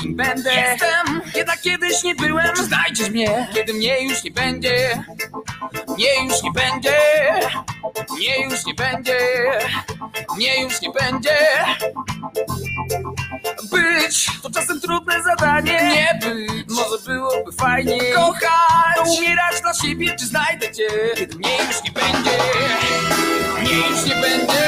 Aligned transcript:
kim 0.00 0.16
będę. 0.16 0.54
Jestem, 0.54 1.20
jednak 1.34 1.60
kiedyś 1.60 2.02
nie 2.02 2.14
byłem. 2.14 2.56
Czy 2.56 2.64
znajdziesz 2.64 3.10
mnie, 3.10 3.48
kiedy 3.54 3.74
mnie 3.74 4.04
już 4.04 4.24
nie 4.24 4.30
będzie. 4.30 5.04
Mnie 5.88 6.24
już 6.24 6.42
nie 6.42 6.52
będzie. 6.52 6.98
Mnie 8.10 8.44
już 8.44 8.66
nie 8.66 8.74
będzie. 8.74 9.18
Mnie 10.36 10.62
już 10.62 10.80
nie 10.80 10.90
będzie. 10.90 11.36
Być 13.70 14.30
to 14.42 14.50
czasem 14.50 14.80
trudne 14.80 15.22
zadanie. 15.22 15.80
Nie 15.94 16.18
być, 16.22 16.50
może 16.68 17.02
byłoby 17.06 17.52
fajnie. 17.52 18.00
Kochać, 18.14 19.18
umierać 19.18 19.60
dla 19.60 19.74
siebie 19.74 20.16
Czy 20.18 20.26
znajdę 20.26 20.72
cię, 20.72 20.88
kiedy 21.16 21.36
mnie 21.36 21.56
już 21.68 21.84
nie 21.84 21.92
będzie. 21.92 22.38
Mnie 23.62 23.88
już 23.88 24.06
nie 24.06 24.14
będzie 24.14 24.63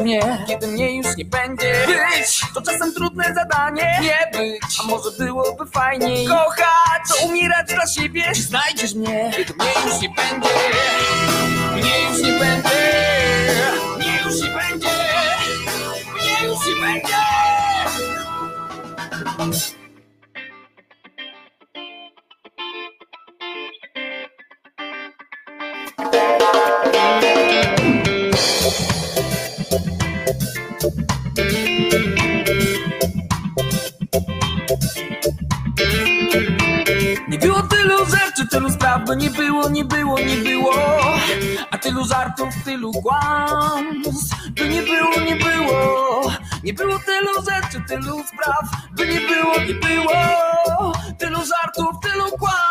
Mnie, 0.00 0.44
kiedy 0.46 0.66
mnie 0.66 0.96
już 0.96 1.16
nie 1.16 1.24
będzie. 1.24 1.86
Być, 1.86 2.42
to 2.54 2.62
czasem 2.62 2.94
trudne 2.94 3.34
zadanie. 3.34 3.98
Nie 4.02 4.30
być, 4.38 4.80
a 4.80 4.86
może 4.86 5.10
byłoby 5.18 5.66
fajniej? 5.66 6.26
Kochać, 6.26 7.02
to 7.08 7.26
umierać 7.26 7.68
dla 7.68 7.86
siebie. 7.86 8.22
Czy 8.34 8.42
znajdziesz 8.42 8.94
mnie, 8.94 9.30
kiedy 9.36 9.54
mnie 9.54 9.72
już 9.86 10.00
nie 10.00 10.08
będzie? 10.08 10.48
Mnie 11.74 12.02
już 12.10 12.22
nie 12.22 12.32
będzie. 12.32 12.68
Mnie 13.96 14.18
już 14.24 14.42
nie 14.42 14.48
będzie. 14.48 14.88
Mnie 16.14 16.48
już 16.48 16.66
nie 16.66 16.86
będzie 16.86 17.16
żartów, 42.38 42.64
tylu 42.64 42.92
kłamstw, 42.92 44.36
by 44.50 44.68
nie 44.68 44.82
było, 44.82 45.20
nie 45.26 45.36
było. 45.36 46.32
Nie 46.64 46.74
było 46.74 46.98
tylu 46.98 47.28
rzeczy, 47.50 47.84
tylu 47.88 48.24
spraw, 48.24 48.70
by 48.92 49.06
nie 49.06 49.20
było, 49.20 49.54
nie 49.68 49.74
było. 49.74 50.92
Tylu 51.18 51.36
żartów, 51.36 52.00
tylu 52.02 52.24
kłamstw, 52.24 52.61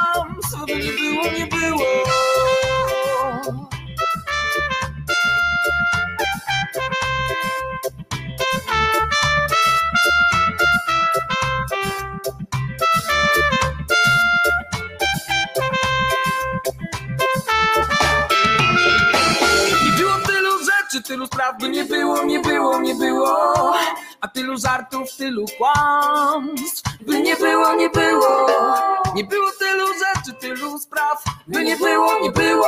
tylu 25.31 25.45
kłamstw, 25.57 26.83
by 27.01 27.21
nie 27.21 27.35
było, 27.35 27.75
nie 27.75 27.89
było. 27.89 28.47
Nie 29.15 29.23
było 29.23 29.47
tylu 29.59 29.85
rzeczy, 29.87 30.39
tylu 30.39 30.79
spraw, 30.79 31.23
by 31.47 31.63
nie 31.63 31.77
było, 31.77 32.19
nie 32.19 32.31
było 32.31 32.67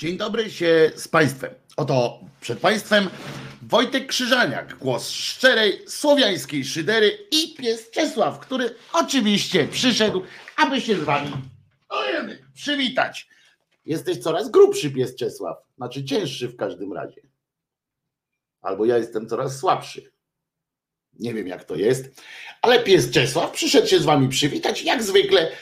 Dzień 0.00 0.16
dobry 0.16 0.50
się 0.50 0.92
z 0.96 1.08
Państwem. 1.08 1.54
Oto 1.76 2.20
przed 2.40 2.58
Państwem 2.58 3.08
Wojtek 3.62 4.06
Krzyżaniak, 4.06 4.78
głos 4.78 5.10
szczerej 5.10 5.88
słowiańskiej 5.88 6.64
szydery 6.64 7.26
i 7.30 7.54
pies 7.54 7.90
Czesław, 7.90 8.38
który 8.38 8.74
oczywiście 8.92 9.68
przyszedł, 9.68 10.22
aby 10.56 10.80
się 10.80 10.96
z 10.96 11.04
Wami 11.04 11.32
przywitać. 12.54 13.28
Jesteś 13.84 14.18
coraz 14.18 14.50
grubszy 14.50 14.90
pies 14.90 15.16
Czesław, 15.16 15.56
znaczy 15.76 16.04
cięższy 16.04 16.48
w 16.48 16.56
każdym 16.56 16.92
razie. 16.92 17.20
Albo 18.62 18.84
ja 18.84 18.98
jestem 18.98 19.28
coraz 19.28 19.58
słabszy. 19.58 20.12
Nie 21.18 21.34
wiem 21.34 21.46
jak 21.46 21.64
to 21.64 21.76
jest, 21.76 22.22
ale 22.62 22.82
pies 22.82 23.10
Czesław 23.10 23.50
przyszedł 23.50 23.86
się 23.86 23.98
z 23.98 24.04
Wami 24.04 24.28
przywitać, 24.28 24.82
jak 24.82 25.02
zwykle 25.02 25.52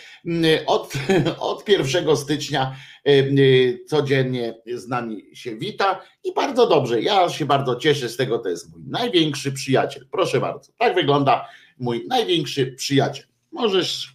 od, 0.66 0.92
od 1.38 1.68
1 1.68 2.16
stycznia 2.16 2.76
y, 3.08 3.10
y, 3.10 3.84
codziennie 3.86 4.54
z 4.74 4.88
nami 4.88 5.24
się 5.32 5.56
wita 5.56 6.02
i 6.24 6.34
bardzo 6.34 6.66
dobrze. 6.66 7.02
Ja 7.02 7.28
się 7.28 7.46
bardzo 7.46 7.76
cieszę 7.76 8.08
z 8.08 8.16
tego, 8.16 8.38
to 8.38 8.48
jest 8.48 8.72
mój 8.72 8.82
największy 8.86 9.52
przyjaciel. 9.52 10.06
Proszę 10.10 10.40
bardzo, 10.40 10.72
tak 10.78 10.94
wygląda 10.94 11.48
mój 11.78 12.06
największy 12.08 12.66
przyjaciel. 12.66 13.26
Możesz, 13.52 14.14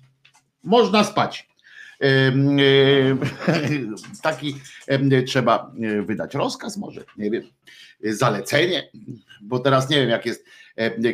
można 0.64 1.04
spać. 1.04 1.48
Y, 2.04 3.18
Taki 4.22 4.56
trzeba 5.28 5.72
wydać 6.06 6.34
rozkaz, 6.36 6.78
może, 6.78 7.04
nie 7.18 7.32
wiem, 7.32 7.44
zalecenie, 8.04 8.90
bo 9.42 9.60
teraz 9.60 9.90
nie 9.90 9.98
wiem, 9.98 10.10
jak 10.10 10.26
jest 10.26 10.46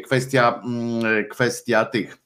kwestia, 0.04 0.62
mm, 0.66 1.26
kwestia 1.30 1.86
tych 1.86 2.18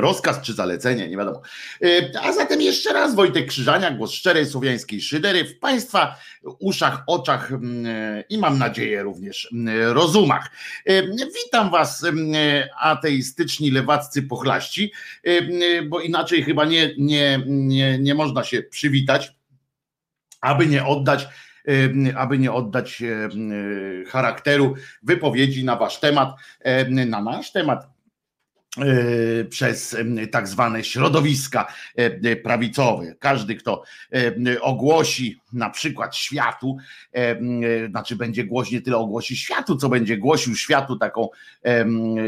rozkaz 0.00 0.40
czy 0.40 0.52
zalecenie, 0.52 1.08
nie 1.08 1.16
wiadomo. 1.16 1.42
E, 1.82 2.20
A 2.22 2.32
zatem 2.32 2.60
jeszcze 2.60 2.92
raz 2.92 3.14
Wojtek 3.14 3.46
Krzyżania, 3.46 3.90
głos 3.90 4.12
szczerej 4.12 4.46
słowiańskiej 4.46 5.00
szydery 5.00 5.44
w 5.44 5.58
Państwa 5.58 6.16
uszach, 6.58 7.02
oczach 7.06 7.52
mm, 7.52 7.86
e, 7.86 8.24
i 8.28 8.38
mam 8.38 8.58
nadzieję 8.58 9.02
również 9.02 9.48
mm, 9.52 9.92
rozumach. 9.92 10.50
E, 10.86 11.02
Witam 11.44 11.70
Was 11.70 12.04
mm, 12.04 12.34
ateistyczni 12.80 13.70
lewaccy 13.70 14.22
pochlaści, 14.22 14.92
e, 15.24 15.82
bo 15.82 16.00
inaczej 16.00 16.42
chyba 16.42 16.64
nie, 16.64 16.94
nie, 16.98 17.42
nie, 17.46 17.98
nie 17.98 18.14
można 18.14 18.44
się 18.44 18.62
przywitać, 18.62 19.32
aby 20.40 20.66
nie 20.66 20.84
oddać 20.84 21.28
e, 21.68 22.16
aby 22.16 22.38
nie 22.38 22.52
oddać 22.52 23.02
e, 23.02 23.28
charakteru 24.04 24.74
wypowiedzi 25.02 25.64
na 25.64 25.76
wasz 25.76 26.00
temat, 26.00 26.34
e, 26.60 27.06
na 27.06 27.22
nasz 27.22 27.52
temat, 27.52 27.84
e, 27.84 27.95
przez 29.50 29.94
em, 29.94 30.28
tak 30.28 30.48
zwane 30.48 30.84
środowiska 30.84 31.66
e, 31.98 32.04
e, 32.04 32.36
prawicowe. 32.36 33.14
Każdy, 33.18 33.54
kto 33.54 33.82
e, 34.12 34.60
ogłosi 34.60 35.40
na 35.52 35.70
przykład 35.70 36.16
światu, 36.16 36.76
znaczy 37.90 38.16
będzie 38.16 38.44
głośnie 38.44 38.80
tyle 38.80 38.96
ogłosi 38.96 39.36
światu, 39.36 39.76
co 39.76 39.88
będzie 39.88 40.16
głosił 40.16 40.56
światu 40.56 40.96
taką 40.96 41.28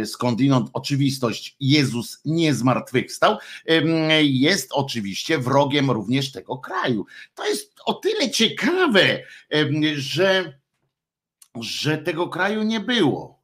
skądinąd 0.04 0.70
oczywistość 0.72 1.56
Jezus 1.60 2.20
nie 2.24 2.54
zmartwychwstał, 2.54 3.36
jest 4.22 4.72
oczywiście 4.72 5.38
wrogiem 5.38 5.90
również 5.90 6.32
tego 6.32 6.58
kraju. 6.58 7.06
To 7.34 7.46
jest 7.46 7.72
o 7.84 7.94
tyle 7.94 8.30
ciekawe, 8.30 9.18
że, 9.94 10.58
że 11.60 11.98
tego 11.98 12.28
kraju 12.28 12.62
nie 12.62 12.80
było 12.80 13.37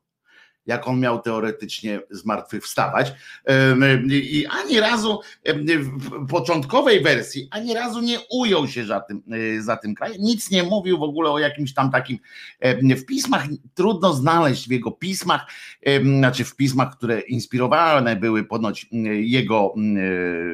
jak 0.66 0.88
on 0.88 1.00
miał 1.00 1.20
teoretycznie 1.20 2.00
zmartwychwstawać. 2.10 3.12
I 4.10 4.46
ani 4.62 4.80
razu 4.80 5.20
w 5.44 6.26
początkowej 6.26 7.02
wersji, 7.02 7.48
ani 7.50 7.74
razu 7.74 8.00
nie 8.00 8.18
ujął 8.30 8.68
się 8.68 8.84
za 8.84 9.00
tym, 9.00 9.22
e, 9.58 9.62
za 9.62 9.76
tym 9.76 9.94
krajem, 9.94 10.22
nic 10.22 10.50
nie 10.50 10.62
mówił 10.62 10.98
w 10.98 11.02
ogóle 11.02 11.30
o 11.30 11.38
jakimś 11.38 11.74
tam 11.74 11.90
takim 11.90 12.18
w 12.80 13.04
pismach, 13.04 13.44
trudno 13.74 14.12
znaleźć 14.12 14.68
w 14.68 14.70
jego 14.70 14.90
pismach, 14.90 15.46
znaczy 16.02 16.44
w 16.44 16.56
pismach, 16.56 16.96
które 16.96 17.20
inspirowane 17.20 18.16
były 18.16 18.44
ponoć 18.44 18.86
jego, 19.22 19.74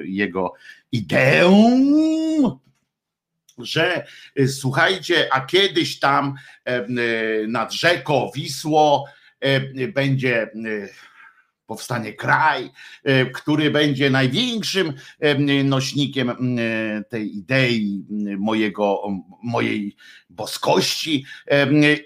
jego 0.05 0.53
ideą, 0.93 1.81
że 3.59 4.06
e, 4.37 4.49
słuchajcie, 4.49 5.29
a 5.33 5.41
kiedyś 5.41 5.99
tam 5.99 6.35
e, 6.65 6.87
nad 7.47 7.73
rzeką 7.73 8.31
Wisło 8.35 9.05
e, 9.06 9.19
będzie 9.95 10.51
powstanie 11.67 12.13
kraj, 12.13 12.71
który 13.35 13.71
będzie 13.71 14.11
największym 14.11 14.93
nośnikiem 15.65 16.57
tej 17.09 17.37
idei 17.37 18.05
mojego, 18.39 19.03
mojej 19.43 19.97
boskości. 20.31 21.25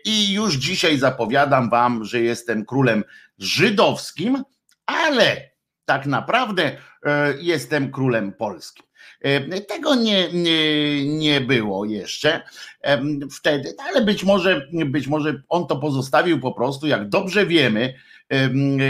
I 0.04 0.32
już 0.32 0.54
dzisiaj 0.54 0.98
zapowiadam 0.98 1.70
wam, 1.70 2.04
że 2.04 2.20
jestem 2.20 2.64
królem 2.64 3.04
żydowskim, 3.38 4.42
ale 4.86 5.50
tak 5.84 6.06
naprawdę 6.06 6.76
jestem 7.40 7.90
królem 7.90 8.32
polskim. 8.32 8.86
E, 9.24 9.60
tego 9.60 9.94
nie, 9.94 10.32
nie, 10.32 11.04
nie 11.18 11.40
było 11.40 11.84
jeszcze 11.84 12.42
wtedy, 13.30 13.74
ale 13.78 14.04
być 14.04 14.24
może, 14.24 14.68
być 14.86 15.06
może 15.06 15.42
on 15.48 15.66
to 15.66 15.76
pozostawił 15.76 16.40
po 16.40 16.52
prostu, 16.52 16.86
jak 16.86 17.08
dobrze 17.08 17.46
wiemy, 17.46 17.94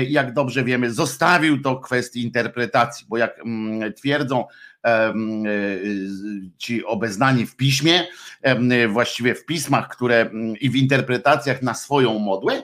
jak 0.08 0.32
dobrze 0.32 0.64
wiemy, 0.64 0.92
zostawił 0.92 1.62
to 1.62 1.80
kwestii 1.80 2.22
interpretacji, 2.22 3.06
bo 3.08 3.16
jak 3.16 3.40
twierdzą 3.96 4.44
e, 4.84 5.14
ci 6.58 6.84
obeznani 6.84 7.46
w 7.46 7.56
piśmie, 7.56 8.06
właściwie 8.88 9.34
w 9.34 9.46
pismach, 9.46 9.88
które 9.88 10.30
i 10.60 10.70
w 10.70 10.76
interpretacjach 10.76 11.62
na 11.62 11.74
swoją 11.74 12.18
modłę, 12.18 12.62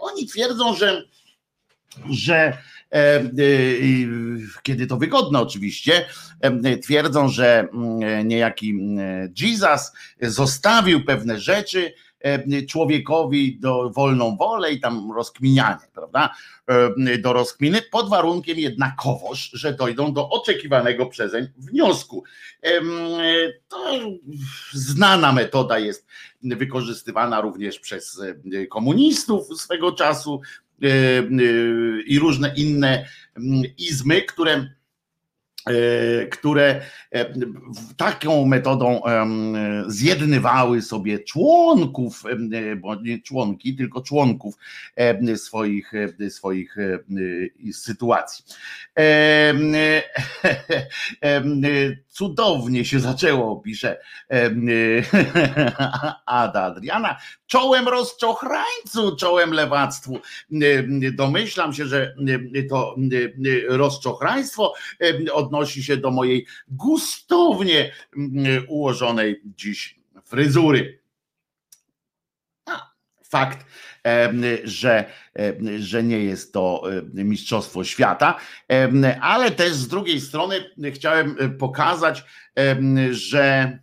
oni 0.00 0.26
twierdzą, 0.26 0.74
że, 0.74 1.04
że 2.10 2.58
kiedy 4.62 4.86
to 4.86 4.96
wygodne 4.96 5.40
oczywiście, 5.40 6.06
e, 6.40 6.78
twierdzą, 6.78 7.28
że 7.28 7.68
mm, 7.72 8.28
niejaki 8.28 8.70
mm, 8.70 9.32
Jesus 9.40 9.92
zostawił 10.20 11.04
pewne 11.04 11.40
rzeczy 11.40 11.92
człowiekowi 12.68 13.58
do 13.58 13.90
wolną 13.90 14.36
wolę 14.36 14.72
i 14.72 14.80
tam 14.80 15.12
rozkminianie, 15.12 15.86
prawda? 15.94 16.34
Do 17.18 17.32
rozkminy, 17.32 17.82
pod 17.82 18.10
warunkiem 18.10 18.58
jednakowoż, 18.58 19.50
że 19.52 19.72
dojdą 19.72 20.12
do 20.12 20.28
oczekiwanego 20.28 21.06
przezeń 21.06 21.48
wniosku. 21.56 22.24
To 23.68 24.00
znana 24.72 25.32
metoda 25.32 25.78
jest 25.78 26.06
wykorzystywana 26.42 27.40
również 27.40 27.78
przez 27.78 28.20
komunistów 28.70 29.60
swego 29.60 29.92
czasu, 29.92 30.40
i 32.06 32.18
różne 32.18 32.54
inne 32.56 33.06
mm, 33.36 33.62
izmy, 33.78 34.22
które 34.22 34.74
które 36.30 36.80
e, 37.10 37.32
taką 37.96 38.46
metodą 38.46 39.02
zjednywały 39.86 40.82
sobie 40.82 41.18
członków, 41.18 42.22
e, 42.52 42.76
bo 42.76 42.94
nie 42.94 43.20
członki, 43.20 43.76
tylko 43.76 44.00
członków 44.00 44.54
swoich, 45.36 45.92
swoich 46.28 46.76
sytuacji. 47.72 48.44
Cudownie 52.08 52.84
się 52.84 53.00
zaczęło, 53.00 53.56
pisze 53.56 54.00
Ada 56.26 56.62
Adriana. 56.62 57.16
Czołem 57.46 57.88
rozczochrańcu, 57.88 59.16
czołem 59.16 59.52
lewactwu. 59.52 60.18
Domyślam 61.12 61.72
się, 61.72 61.86
że 61.86 62.14
to 62.70 62.96
rozczochraństwo 63.68 64.74
od 65.32 65.51
odnosi 65.52 65.84
się 65.84 65.96
do 65.96 66.10
mojej 66.10 66.46
gustownie 66.68 67.92
mm, 68.16 68.64
ułożonej 68.68 69.42
dziś 69.44 70.00
fryzury. 70.24 71.02
A, 72.66 72.90
fakt, 73.24 73.66
że, 74.64 75.04
że 75.78 76.02
nie 76.02 76.18
jest 76.18 76.52
to 76.52 76.82
Mistrzostwo 77.14 77.84
Świata, 77.84 78.36
ale 79.20 79.50
też 79.50 79.72
z 79.72 79.88
drugiej 79.88 80.20
strony 80.20 80.64
chciałem 80.94 81.36
pokazać, 81.58 82.24
że 83.10 83.78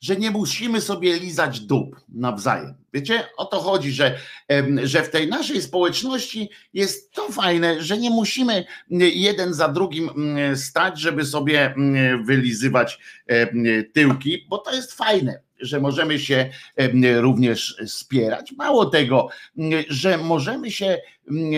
że 0.00 0.16
nie 0.16 0.30
musimy 0.30 0.80
sobie 0.80 1.18
lizać 1.18 1.60
dup 1.60 2.00
nawzajem. 2.08 2.74
Wiecie, 2.92 3.24
o 3.36 3.44
to 3.44 3.60
chodzi, 3.60 3.92
że, 3.92 4.18
że 4.82 5.02
w 5.02 5.10
tej 5.10 5.28
naszej 5.28 5.62
społeczności 5.62 6.50
jest 6.74 7.12
to 7.12 7.32
fajne, 7.32 7.82
że 7.82 7.98
nie 7.98 8.10
musimy 8.10 8.64
jeden 9.14 9.54
za 9.54 9.68
drugim 9.68 10.10
stać, 10.56 11.00
żeby 11.00 11.24
sobie 11.24 11.74
wylizywać 12.24 12.98
tyłki, 13.92 14.46
bo 14.48 14.58
to 14.58 14.74
jest 14.74 14.92
fajne 14.92 15.40
że 15.60 15.80
możemy 15.80 16.18
się 16.18 16.50
również 17.16 17.76
spierać. 17.86 18.52
Mało 18.52 18.86
tego, 18.86 19.28
że 19.88 20.18
możemy 20.18 20.70
się 20.70 21.00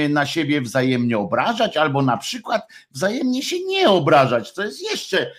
na 0.08 0.26
siebie 0.26 0.60
wzajemnie 0.60 1.18
obrażać, 1.18 1.76
albo 1.76 2.02
na 2.02 2.16
przykład 2.16 2.68
wzajemnie 2.90 3.42
się 3.42 3.56
nie 3.64 3.88
obrażać, 3.88 4.50
co 4.50 4.64
jest 4.64 4.82
jeszcze, 4.82 5.32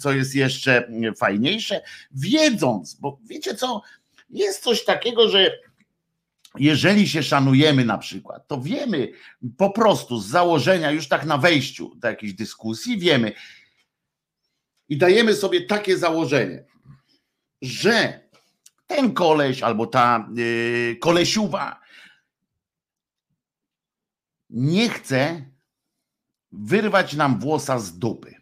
co 0.00 0.12
jest 0.12 0.34
jeszcze 0.34 0.88
fajniejsze, 1.18 1.80
wiedząc, 2.10 2.94
bo 2.94 3.18
wiecie 3.24 3.54
co, 3.54 3.82
jest 4.30 4.62
coś 4.62 4.84
takiego, 4.84 5.28
że 5.28 5.58
jeżeli 6.58 7.08
się 7.08 7.22
szanujemy 7.22 7.84
na 7.84 7.98
przykład, 7.98 8.48
to 8.48 8.60
wiemy 8.60 9.08
po 9.56 9.70
prostu 9.70 10.18
z 10.18 10.26
założenia, 10.26 10.90
już 10.90 11.08
tak 11.08 11.24
na 11.24 11.38
wejściu 11.38 11.94
do 11.96 12.08
jakiejś 12.08 12.32
dyskusji, 12.32 12.98
wiemy 12.98 13.32
i 14.88 14.96
dajemy 14.96 15.34
sobie 15.34 15.60
takie 15.60 15.98
założenie, 15.98 16.64
że 17.64 18.20
ten 18.86 19.14
koleś 19.14 19.62
albo 19.62 19.86
ta 19.86 20.28
yy, 20.34 20.96
kolesiuwa 20.96 21.80
nie 24.50 24.88
chce 24.88 25.44
wyrwać 26.52 27.14
nam 27.14 27.40
włosa 27.40 27.78
z 27.78 27.98
dupy. 27.98 28.34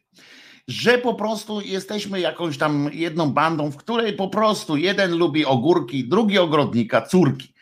Że 0.68 0.98
po 0.98 1.14
prostu 1.14 1.60
jesteśmy 1.60 2.20
jakąś 2.20 2.58
tam 2.58 2.90
jedną 2.92 3.32
bandą, 3.32 3.70
w 3.70 3.76
której 3.76 4.12
po 4.12 4.28
prostu 4.28 4.76
jeden 4.76 5.16
lubi 5.16 5.44
ogórki, 5.44 6.08
drugi 6.08 6.38
ogrodnika, 6.38 7.02
córki. 7.02 7.54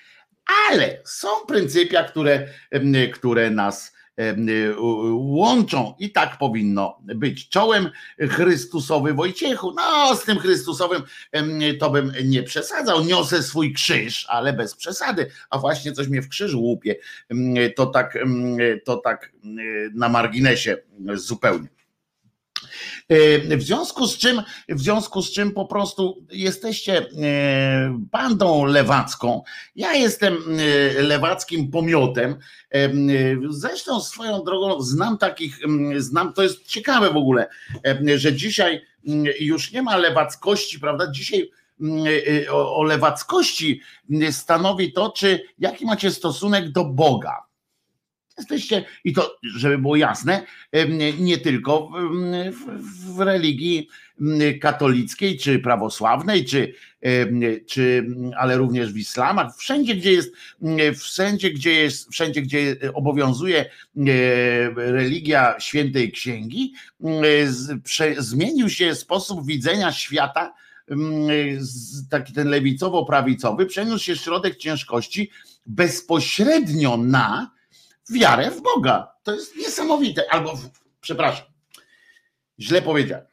Ale 0.71 1.03
są 1.05 1.29
pryncypia, 1.49 2.05
które, 2.05 2.49
które 3.13 3.51
nas 3.51 3.93
Y, 3.93 4.00
łączą 5.13 5.95
i 5.99 6.13
tak 6.13 6.39
powinno 6.39 6.99
być. 7.03 7.49
Czołem 7.49 7.91
Chrystusowy 8.19 9.15
Wojciechu. 9.15 9.75
No, 9.77 10.17
z 10.17 10.25
tym 10.25 10.39
Chrystusowym 10.39 11.03
to 11.81 11.91
bym 11.91 12.13
nie 12.25 12.43
przesadzał. 12.43 13.05
Niosę 13.05 13.43
swój 13.43 13.73
krzyż, 13.73 14.27
ale 14.29 14.53
bez 14.53 14.75
przesady. 14.75 15.31
A 15.51 15.59
właśnie 15.59 15.93
coś 15.93 16.09
mnie 16.09 16.23
w 16.23 16.29
krzyżu 16.29 16.63
łupie. 16.63 16.97
To 17.77 17.87
tak, 17.87 18.19
to 18.85 18.97
tak 18.97 19.33
na 19.95 20.09
marginesie 20.09 20.77
zupełnie. 21.15 21.69
E, 23.09 23.57
w 23.57 23.63
związku 23.63 24.07
z 24.07 24.19
czym, 24.19 24.43
w 24.69 24.81
związku 24.81 25.23
z 25.23 25.33
czym 25.33 25.53
po 25.53 25.65
prostu 25.67 26.27
jesteście 26.31 26.99
e, 26.99 27.99
bandą 28.13 28.65
lewacką. 28.65 29.43
Ja 29.77 29.95
jestem 29.95 30.35
e, 30.35 31.03
lewackim 31.03 31.71
pomiotem. 31.71 32.37
Zresztą 33.49 34.01
swoją 34.01 34.45
drogą 34.45 34.83
znam 34.83 35.19
takich, 35.19 35.59
znam, 35.97 36.33
to 36.33 36.43
jest 36.43 36.67
ciekawe 36.67 37.11
w 37.11 37.17
ogóle, 37.17 37.49
że 38.17 38.33
dzisiaj 38.33 38.83
już 39.41 39.73
nie 39.73 39.83
ma 39.83 39.97
lewackości, 39.97 40.81
prawda? 40.81 41.11
Dzisiaj 41.11 41.51
o, 42.51 42.77
o 42.77 42.83
lewackości 42.83 43.81
stanowi 44.31 44.93
to, 44.93 45.11
czy 45.11 45.43
jaki 45.59 45.87
macie 45.87 46.11
stosunek 46.11 46.73
do 46.73 46.85
Boga 46.85 47.50
Jesteście, 48.41 48.85
i 49.05 49.13
to, 49.13 49.37
żeby 49.57 49.79
było 49.79 49.97
jasne, 49.97 50.47
nie 51.19 51.39
tylko 51.39 51.91
w, 52.53 53.17
w 53.17 53.21
religii 53.21 53.89
katolickiej, 54.61 55.39
czy 55.39 55.59
prawosławnej, 55.59 56.45
czy, 56.45 56.75
czy, 57.67 58.07
ale 58.37 58.57
również 58.57 58.93
w 58.93 58.97
islamach, 58.97 59.57
wszędzie, 59.57 59.95
gdzie 59.95 60.13
jest, 60.13 60.35
wszędzie, 60.99 61.51
gdzie 61.51 61.73
jest, 61.73 62.11
wszędzie, 62.11 62.43
gdzie 62.43 62.77
obowiązuje 62.95 63.71
religia 64.77 65.61
świętej 65.61 66.13
księgi, 66.13 66.75
zmienił 68.19 68.69
się 68.69 68.95
sposób 68.95 69.47
widzenia 69.47 69.93
świata 69.93 70.55
taki 72.11 72.33
ten 72.33 72.49
lewicowo-prawicowy, 72.49 73.67
przeniósł 73.67 74.05
się 74.05 74.17
środek 74.17 74.57
ciężkości 74.57 75.31
bezpośrednio 75.67 76.97
na 76.97 77.51
wiarę 78.13 78.51
w 78.51 78.63
Boga. 78.63 79.13
To 79.23 79.35
jest 79.35 79.57
niesamowite. 79.57 80.33
Albo, 80.33 80.59
przepraszam, 81.01 81.47
źle 82.61 82.83
powiedziałem. 82.83 83.27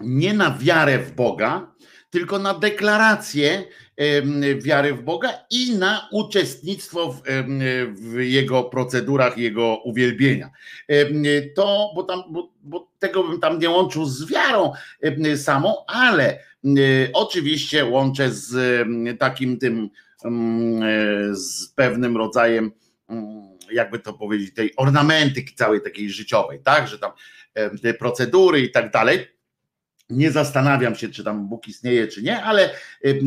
Nie 0.00 0.34
na 0.34 0.58
wiarę 0.58 0.98
w 0.98 1.14
Boga, 1.14 1.74
tylko 2.10 2.38
na 2.38 2.54
deklarację 2.54 3.64
wiary 4.58 4.94
w 4.94 5.02
Boga 5.02 5.32
i 5.50 5.74
na 5.78 6.08
uczestnictwo 6.12 7.12
w, 7.12 7.22
w, 7.94 8.20
jego 8.20 8.64
procedurach, 8.64 9.38
jego 9.38 9.76
uwielbienia. 9.84 10.50
To, 11.56 11.92
bo, 11.94 12.02
tam, 12.02 12.22
bo, 12.30 12.52
bo 12.62 12.90
tego 12.98 13.24
bym 13.24 13.40
tam 13.40 13.58
nie 13.58 13.70
łączył 13.70 14.04
z 14.04 14.26
wiarą 14.26 14.72
samą, 15.36 15.74
ale 15.86 16.38
oczywiście 17.12 17.84
łączę 17.84 18.30
z 18.30 18.86
takim 19.18 19.58
tym, 19.58 19.90
z 21.32 21.68
pewnym 21.74 22.16
rodzajem, 22.16 22.72
jakby 23.72 23.98
to 23.98 24.12
powiedzieć, 24.12 24.54
tej 24.54 24.76
ornamentyki 24.76 25.54
całej 25.54 25.82
takiej 25.82 26.10
życiowej, 26.10 26.60
tak, 26.64 26.88
że 26.88 26.98
tam 26.98 27.10
te 27.82 27.94
procedury 27.94 28.60
i 28.60 28.70
tak 28.70 28.90
dalej 28.90 29.26
nie 30.10 30.30
zastanawiam 30.30 30.94
się, 30.94 31.08
czy 31.08 31.24
tam 31.24 31.48
Bóg 31.48 31.68
istnieje, 31.68 32.08
czy 32.08 32.22
nie, 32.22 32.42
ale 32.42 32.70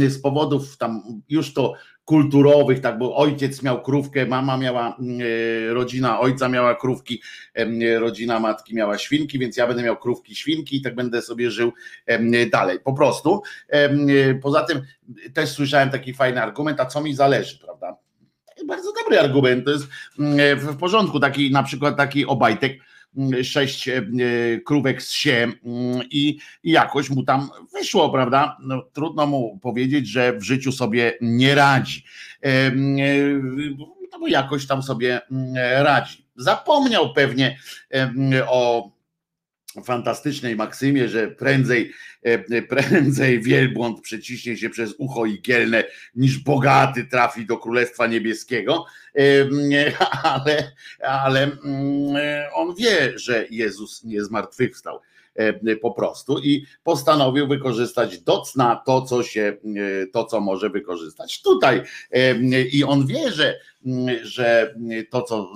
z 0.08 0.22
powodów 0.22 0.78
tam 0.78 1.22
już 1.30 1.54
to 1.54 1.74
kulturowych, 2.06 2.80
tak, 2.80 2.98
bo 2.98 3.16
ojciec 3.16 3.64
miał 3.64 3.82
krówkę, 3.82 4.26
mama 4.26 4.58
miała, 4.58 4.98
y, 5.22 5.74
rodzina 5.74 6.20
ojca 6.20 6.50
miała 6.50 6.76
krówki, 6.76 7.22
rodzina 8.00 8.40
matki 8.40 8.76
miała 8.76 8.98
świnki, 8.98 9.40
więc 9.40 9.58
ja 9.58 9.68
będę 9.68 9.84
miał 9.84 9.98
krówki, 9.98 10.36
świnki 10.36 10.78
i 10.78 10.82
tak 10.82 10.96
będę 10.96 11.22
sobie 11.22 11.52
żył 11.52 11.74
dalej, 12.52 12.80
po 12.80 12.94
prostu. 12.94 13.42
Poza 14.42 14.64
tym 14.64 14.82
też 15.34 15.50
słyszałem 15.50 15.90
taki 15.90 16.14
fajny 16.14 16.42
argument, 16.42 16.80
a 16.80 16.86
co 16.86 17.02
mi 17.02 17.16
zależy, 17.16 17.60
prawda? 17.60 18.07
Bardzo 18.68 18.94
dobry 19.04 19.20
argument, 19.20 19.66
to 19.66 19.72
jest 19.72 19.88
mm, 20.20 20.60
w 20.60 20.78
porządku, 20.78 21.20
taki 21.20 21.52
na 21.52 21.64
przykład 21.64 21.98
taki 21.98 22.26
Obajtek, 22.26 22.80
sześć 23.44 23.90
e, 23.90 24.02
krówek 24.66 25.04
z 25.04 25.12
się 25.12 25.32
mm, 25.32 26.02
i, 26.12 26.38
i 26.64 26.72
jakoś 26.72 27.10
mu 27.10 27.24
tam 27.24 27.50
wyszło, 27.74 28.10
prawda? 28.10 28.58
No, 28.60 28.82
trudno 28.94 29.28
mu 29.28 29.60
powiedzieć, 29.60 30.08
że 30.08 30.34
w 30.34 30.44
życiu 30.44 30.72
sobie 30.72 31.18
nie 31.22 31.56
radzi. 31.56 32.04
E, 32.44 32.48
e, 32.48 32.74
no 34.12 34.20
bo 34.20 34.28
jakoś 34.28 34.68
tam 34.68 34.84
sobie 34.84 35.22
mm, 35.32 35.56
radzi. 35.84 36.26
Zapomniał 36.36 37.14
pewnie 37.14 37.60
o 38.48 38.90
fantastycznej 39.84 40.56
maksymie, 40.56 41.10
że 41.10 41.28
prędzej, 41.28 41.92
e, 42.24 42.62
prędzej 42.62 43.42
wielbłąd 43.42 44.02
przeciśnie 44.02 44.58
się 44.58 44.70
przez 44.70 44.94
ucho 44.98 45.26
igielne, 45.26 45.84
niż 46.16 46.38
bogaty 46.38 47.06
trafi 47.06 47.46
do 47.46 47.58
Królestwa 47.58 48.08
Niebieskiego, 48.08 48.86
e, 49.16 49.22
ale, 50.34 50.72
ale 51.02 51.44
mm, 51.44 52.16
on 52.54 52.76
wie, 52.76 53.20
że 53.20 53.46
Jezus 53.50 54.04
nie 54.04 54.24
zmartwychwstał. 54.24 54.96
e, 54.96 55.07
po 55.82 55.92
prostu 55.92 56.40
i 56.40 56.66
postanowił 56.84 57.48
wykorzystać 57.48 58.20
do 58.20 58.42
cna 58.42 58.82
to, 58.86 59.02
co 59.02 59.24
się, 59.24 59.58
to, 60.14 60.26
co 60.26 60.42
może 60.42 60.70
wykorzystać 60.70 61.42
tutaj. 61.42 61.82
I 62.72 62.84
on 62.84 63.08
wie, 63.08 63.32
że 63.32 63.60
że 64.22 64.76
to, 65.10 65.22
co 65.22 65.54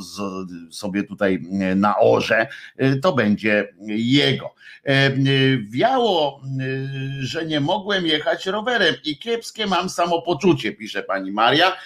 sobie 0.71 1.03
tutaj 1.03 1.41
naorze, 1.75 2.47
to 3.01 3.13
będzie 3.13 3.73
jego. 3.87 4.55
E, 4.83 5.11
wiało, 5.69 6.41
że 7.19 7.45
nie 7.45 7.59
mogłem 7.59 8.05
jechać 8.05 8.45
rowerem 8.45 8.95
i 9.03 9.17
kiepskie 9.17 9.67
mam 9.67 9.89
samopoczucie, 9.89 10.71
pisze 10.71 11.03
pani 11.03 11.31
Maria. 11.31 11.77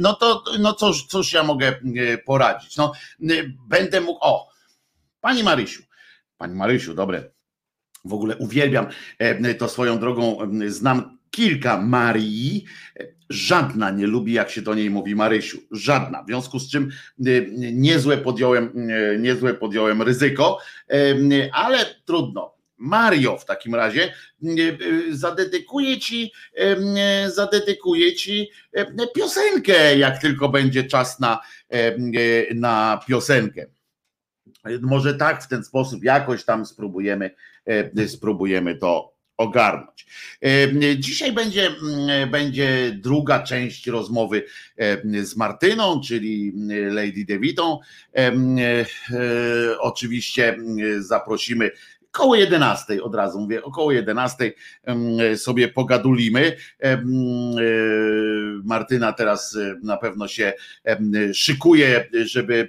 No 0.00 0.14
to 0.14 0.44
no 0.58 0.72
cóż, 0.72 1.06
cóż 1.06 1.32
ja 1.32 1.42
mogę 1.42 1.78
poradzić? 2.24 2.76
No, 2.76 2.92
będę 3.68 4.00
mógł. 4.00 4.18
O, 4.22 4.48
pani 5.20 5.42
Marysiu, 5.42 5.82
pani 6.38 6.54
Marysiu, 6.54 6.94
dobre. 6.94 7.30
W 8.04 8.14
ogóle 8.14 8.36
uwielbiam 8.36 8.86
to 9.58 9.68
swoją 9.68 9.98
drogą. 9.98 10.38
Znam 10.68 11.18
kilka 11.30 11.82
Marii, 11.82 12.64
Żadna 13.30 13.90
nie 13.90 14.06
lubi, 14.06 14.32
jak 14.32 14.50
się 14.50 14.62
do 14.62 14.74
niej 14.74 14.90
mówi 14.90 15.14
Marysiu. 15.14 15.58
Żadna. 15.70 16.22
W 16.22 16.26
związku 16.26 16.58
z 16.58 16.70
czym 16.70 16.90
y, 17.26 17.50
niezłe 17.72 18.18
podjąłem, 18.18 18.88
niezłe 19.18 19.54
podjąłem 19.54 20.02
ryzyko, 20.02 20.58
ale 21.52 21.78
trudno. 22.04 22.56
Mario 22.78 23.38
w 23.38 23.44
takim 23.44 23.74
razie 23.74 24.12
zadedykuję 25.10 25.98
ci, 25.98 26.32
zadedykuję 27.26 28.14
ci 28.14 28.50
piosenkę, 29.14 29.98
jak 29.98 30.20
tylko 30.20 30.48
będzie 30.48 30.84
czas 30.84 31.20
na, 31.20 31.40
na 32.54 33.00
piosenkę. 33.08 33.66
Może 34.80 35.14
tak 35.14 35.42
w 35.42 35.48
ten 35.48 35.64
sposób 35.64 36.04
jakoś 36.04 36.44
tam 36.44 36.66
spróbujemy, 36.66 37.30
spróbujemy 38.06 38.74
to 38.74 39.16
ogarnąć. 39.36 40.06
E, 40.42 40.98
dzisiaj 40.98 41.32
będzie, 41.32 41.66
mm, 41.66 42.30
będzie 42.30 42.96
druga 43.02 43.42
część 43.42 43.86
rozmowy 43.86 44.44
e, 44.76 45.24
z 45.24 45.36
Martyną, 45.36 46.00
czyli 46.00 46.52
Lady 46.90 47.24
DeVitą. 47.24 47.78
E, 48.16 48.34
oczywiście 49.80 50.56
zaprosimy 50.98 51.70
koło 52.16 52.34
11 52.34 53.02
od 53.02 53.14
razu 53.14 53.40
mówię, 53.40 53.62
około 53.62 53.92
11 53.92 54.52
sobie 55.36 55.68
pogadulimy. 55.68 56.56
Martyna 58.64 59.12
teraz 59.12 59.58
na 59.82 59.96
pewno 59.96 60.28
się 60.28 60.52
szykuje, 61.34 62.08
żeby 62.24 62.68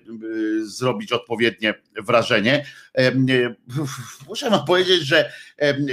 zrobić 0.62 1.12
odpowiednie 1.12 1.74
wrażenie. 2.04 2.66
Muszę 4.28 4.50
wam 4.50 4.66
powiedzieć, 4.66 5.02
że, 5.02 5.32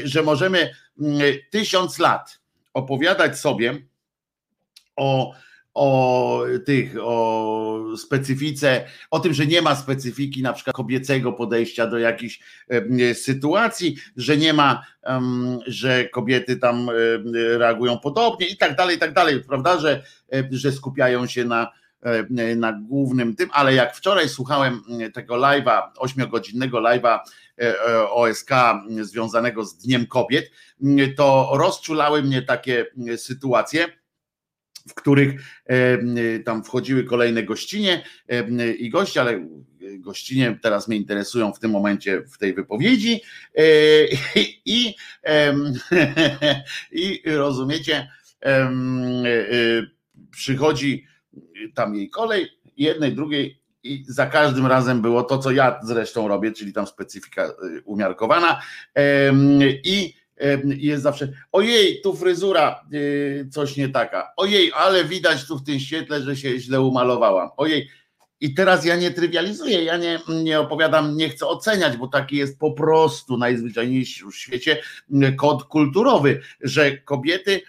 że 0.04 0.22
możemy 0.22 0.70
tysiąc 1.50 1.98
lat 1.98 2.40
opowiadać 2.74 3.38
sobie 3.38 3.74
o 4.96 5.34
o 5.74 6.44
tych, 6.66 6.94
o 7.02 7.96
specyfice, 7.96 8.84
o 9.10 9.20
tym, 9.20 9.34
że 9.34 9.46
nie 9.46 9.62
ma 9.62 9.76
specyfiki 9.76 10.42
na 10.42 10.52
przykład 10.52 10.76
kobiecego 10.76 11.32
podejścia 11.32 11.86
do 11.86 11.98
jakichś 11.98 12.40
sytuacji, 13.14 13.96
że 14.16 14.36
nie 14.36 14.52
ma, 14.52 14.82
że 15.66 16.08
kobiety 16.08 16.56
tam 16.56 16.90
reagują 17.58 17.98
podobnie 17.98 18.46
i 18.46 18.56
tak 18.56 18.76
dalej, 18.76 18.96
i 18.96 18.98
tak 18.98 19.12
dalej, 19.12 19.40
prawda, 19.40 19.78
że, 19.78 20.02
że 20.50 20.72
skupiają 20.72 21.26
się 21.26 21.44
na, 21.44 21.70
na 22.56 22.72
głównym 22.72 23.36
tym, 23.36 23.48
ale 23.52 23.74
jak 23.74 23.96
wczoraj 23.96 24.28
słuchałem 24.28 24.82
tego 25.14 25.34
live'a, 25.34 25.82
ośmiogodzinnego 25.98 26.78
live'a 26.78 27.18
e, 27.58 27.80
e, 27.80 28.10
OSK 28.10 28.50
związanego 29.00 29.64
z 29.64 29.76
Dniem 29.76 30.06
Kobiet, 30.06 30.50
to 31.16 31.50
rozczulały 31.54 32.22
mnie 32.22 32.42
takie 32.42 32.86
sytuacje, 33.16 33.88
w 34.88 34.94
których 34.94 35.42
e, 35.66 36.38
tam 36.38 36.64
wchodziły 36.64 37.04
kolejne 37.04 37.42
gościnie 37.42 38.04
e, 38.28 38.72
i 38.72 38.90
goście, 38.90 39.20
ale 39.20 39.48
gościnie 39.98 40.58
teraz 40.62 40.88
mnie 40.88 40.96
interesują 40.96 41.52
w 41.52 41.58
tym 41.58 41.70
momencie 41.70 42.22
w 42.22 42.38
tej 42.38 42.54
wypowiedzi 42.54 43.20
e, 43.54 43.62
i, 44.64 44.94
i 46.92 47.22
rozumiecie, 47.26 48.08
przychodzi 50.30 51.06
tam 51.74 51.94
jej 51.94 52.10
kolej, 52.10 52.48
jednej, 52.76 53.12
drugiej 53.12 53.60
i 53.82 54.04
za 54.08 54.26
każdym 54.26 54.66
razem 54.66 55.02
było 55.02 55.22
to, 55.22 55.38
co 55.38 55.50
ja 55.50 55.80
zresztą 55.82 56.28
robię, 56.28 56.52
czyli 56.52 56.72
tam 56.72 56.86
specyfika 56.86 57.52
umiarkowana 57.84 58.60
i 59.84 60.14
jest 60.64 61.02
zawsze, 61.02 61.32
ojej, 61.52 62.00
tu 62.00 62.16
fryzura 62.16 62.84
y, 62.94 63.48
coś 63.52 63.76
nie 63.76 63.88
taka, 63.88 64.32
ojej, 64.36 64.72
ale 64.74 65.04
widać 65.04 65.46
tu 65.46 65.58
w 65.58 65.64
tym 65.64 65.80
świetle, 65.80 66.22
że 66.22 66.36
się 66.36 66.58
źle 66.58 66.80
umalowałam, 66.80 67.50
ojej. 67.56 67.88
I 68.40 68.54
teraz 68.54 68.84
ja 68.84 68.96
nie 68.96 69.10
trywializuję, 69.10 69.84
ja 69.84 69.96
nie, 69.96 70.20
nie 70.42 70.60
opowiadam, 70.60 71.16
nie 71.16 71.28
chcę 71.28 71.46
oceniać, 71.46 71.96
bo 71.96 72.08
taki 72.08 72.36
jest 72.36 72.58
po 72.58 72.72
prostu 72.72 73.36
najzwyczajniejszy 73.36 74.26
w 74.26 74.36
świecie 74.36 74.82
kod 75.36 75.64
kulturowy, 75.64 76.40
że 76.60 76.98
kobiety 76.98 77.62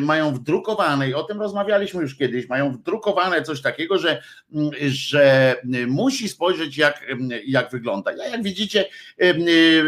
mają 0.00 0.34
wdrukowane, 0.34 1.10
i 1.10 1.14
o 1.14 1.22
tym 1.22 1.40
rozmawialiśmy 1.40 2.02
już 2.02 2.16
kiedyś, 2.16 2.48
mają 2.48 2.72
wdrukowane 2.72 3.42
coś 3.42 3.62
takiego, 3.62 3.98
że, 3.98 4.22
mm, 4.54 4.70
że 4.88 5.56
musi 5.86 6.28
spojrzeć, 6.28 6.76
jak, 6.76 7.06
jak 7.46 7.70
wygląda. 7.70 8.12
Ja, 8.12 8.28
jak 8.28 8.42
widzicie, 8.42 8.84
y, 9.22 9.84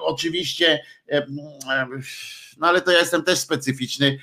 oczywiście, 0.00 0.80
no 2.58 2.66
ale 2.66 2.80
to 2.80 2.90
ja 2.90 2.98
jestem 2.98 3.22
też 3.22 3.38
specyficzny 3.38 4.18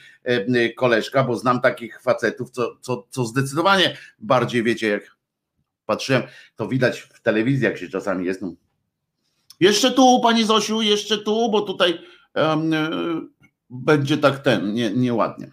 koleżka, 0.76 1.24
bo 1.24 1.36
znam 1.36 1.62
takich 1.62 2.02
facetów, 2.02 2.50
co, 2.50 2.78
co, 2.82 3.08
co 3.10 3.26
zdecydowanie 3.26 3.98
bardziej 4.20 4.64
wiecie, 4.64 4.88
jak 4.88 5.04
patrzyłem, 5.86 6.24
to 6.56 6.68
widać 6.68 7.00
w 7.00 7.22
telewizji, 7.22 7.66
jak 7.66 7.78
się 7.78 7.90
czasami 7.90 8.26
jest. 8.26 8.42
No. 8.42 8.54
Jeszcze 9.60 9.92
tu, 9.92 10.20
pani 10.24 10.44
Zosiu, 10.44 10.82
jeszcze 10.82 11.18
tu, 11.18 11.52
bo 11.52 11.62
tutaj 11.62 12.00
będzie 13.72 14.18
tak 14.18 14.40
ten, 14.40 14.74
nie, 14.74 14.92
nieładnie. 14.92 15.52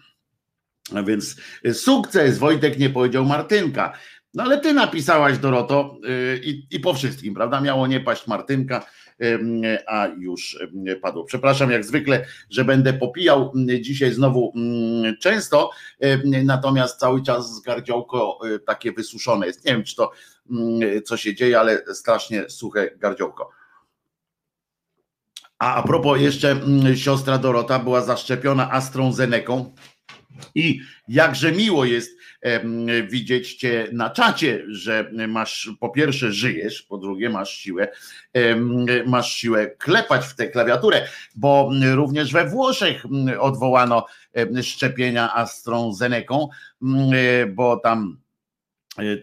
A 0.95 1.03
więc 1.03 1.35
sukces, 1.73 2.37
Wojtek 2.37 2.79
nie 2.79 2.89
powiedział 2.89 3.25
Martynka. 3.25 3.93
No 4.33 4.43
ale 4.43 4.57
ty 4.57 4.73
napisałaś, 4.73 5.37
Doroto, 5.37 5.97
y, 6.05 6.41
i, 6.43 6.67
i 6.71 6.79
po 6.79 6.93
wszystkim, 6.93 7.33
prawda? 7.33 7.61
Miało 7.61 7.87
nie 7.87 7.99
paść 7.99 8.27
Martynka, 8.27 8.85
a 9.87 10.07
już 10.17 10.59
padło. 11.01 11.23
Przepraszam 11.23 11.71
jak 11.71 11.85
zwykle, 11.85 12.25
że 12.49 12.65
będę 12.65 12.93
popijał 12.93 13.53
dzisiaj 13.81 14.13
znowu 14.13 14.53
często, 15.19 15.71
natomiast 16.43 16.99
cały 16.99 17.23
czas 17.23 17.61
gardziołko 17.61 18.39
y, 18.47 18.59
takie 18.59 18.91
wysuszone 18.91 19.47
jest. 19.47 19.65
Nie 19.65 19.71
wiem, 19.71 19.83
czy 19.83 19.95
to 19.95 20.11
co 21.05 21.17
się 21.17 21.35
dzieje, 21.35 21.59
ale 21.59 21.83
strasznie 21.93 22.49
suche 22.49 22.97
gardziołko. 22.97 23.58
A 25.59 25.75
a 25.75 25.83
propos 25.83 26.21
jeszcze 26.21 26.61
siostra 26.95 27.37
Dorota 27.37 27.79
była 27.79 28.01
zaszczepiona 28.01 28.71
AstraZeneką 28.71 29.73
i 30.55 30.81
jakże 31.07 31.51
miło 31.51 31.85
jest 31.85 32.19
widzieć 33.09 33.55
cię 33.55 33.87
na 33.93 34.09
czacie, 34.09 34.63
że 34.67 35.11
masz 35.27 35.71
po 35.79 35.89
pierwsze 35.89 36.31
żyjesz, 36.31 36.81
po 36.81 36.97
drugie 36.97 37.29
masz 37.29 37.57
siłę, 37.57 37.87
masz 39.05 39.33
siłę 39.33 39.67
klepać 39.67 40.25
w 40.25 40.35
tę 40.35 40.47
klawiaturę, 40.47 41.07
bo 41.35 41.71
również 41.95 42.33
we 42.33 42.49
Włoszech 42.49 43.05
odwołano 43.39 44.05
szczepienia 44.61 45.33
AstraZeneką, 45.33 46.47
bo 47.49 47.77
tam 47.77 48.17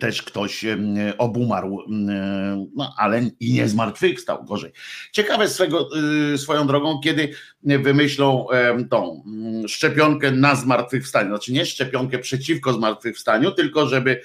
też 0.00 0.23
ktoś 0.23 0.64
e, 0.64 0.78
obumarł, 1.18 1.80
e, 1.80 2.67
no, 2.75 2.95
ale 2.99 3.23
i 3.41 3.52
nie 3.52 3.69
zmartwychwstał, 3.69 4.45
gorzej. 4.45 4.73
Ciekawe 5.12 5.49
swego, 5.49 5.89
swoją 6.36 6.67
drogą, 6.67 7.00
kiedy 7.00 7.30
wymyślą 7.62 8.47
tą 8.91 9.23
szczepionkę 9.69 10.30
na 10.30 10.54
zmartwychwstanie, 10.54 11.28
znaczy 11.28 11.52
nie 11.52 11.67
szczepionkę 11.67 12.19
przeciwko 12.19 12.73
zmartwychwstaniu, 12.73 13.50
tylko 13.50 13.86
żeby, 13.86 14.21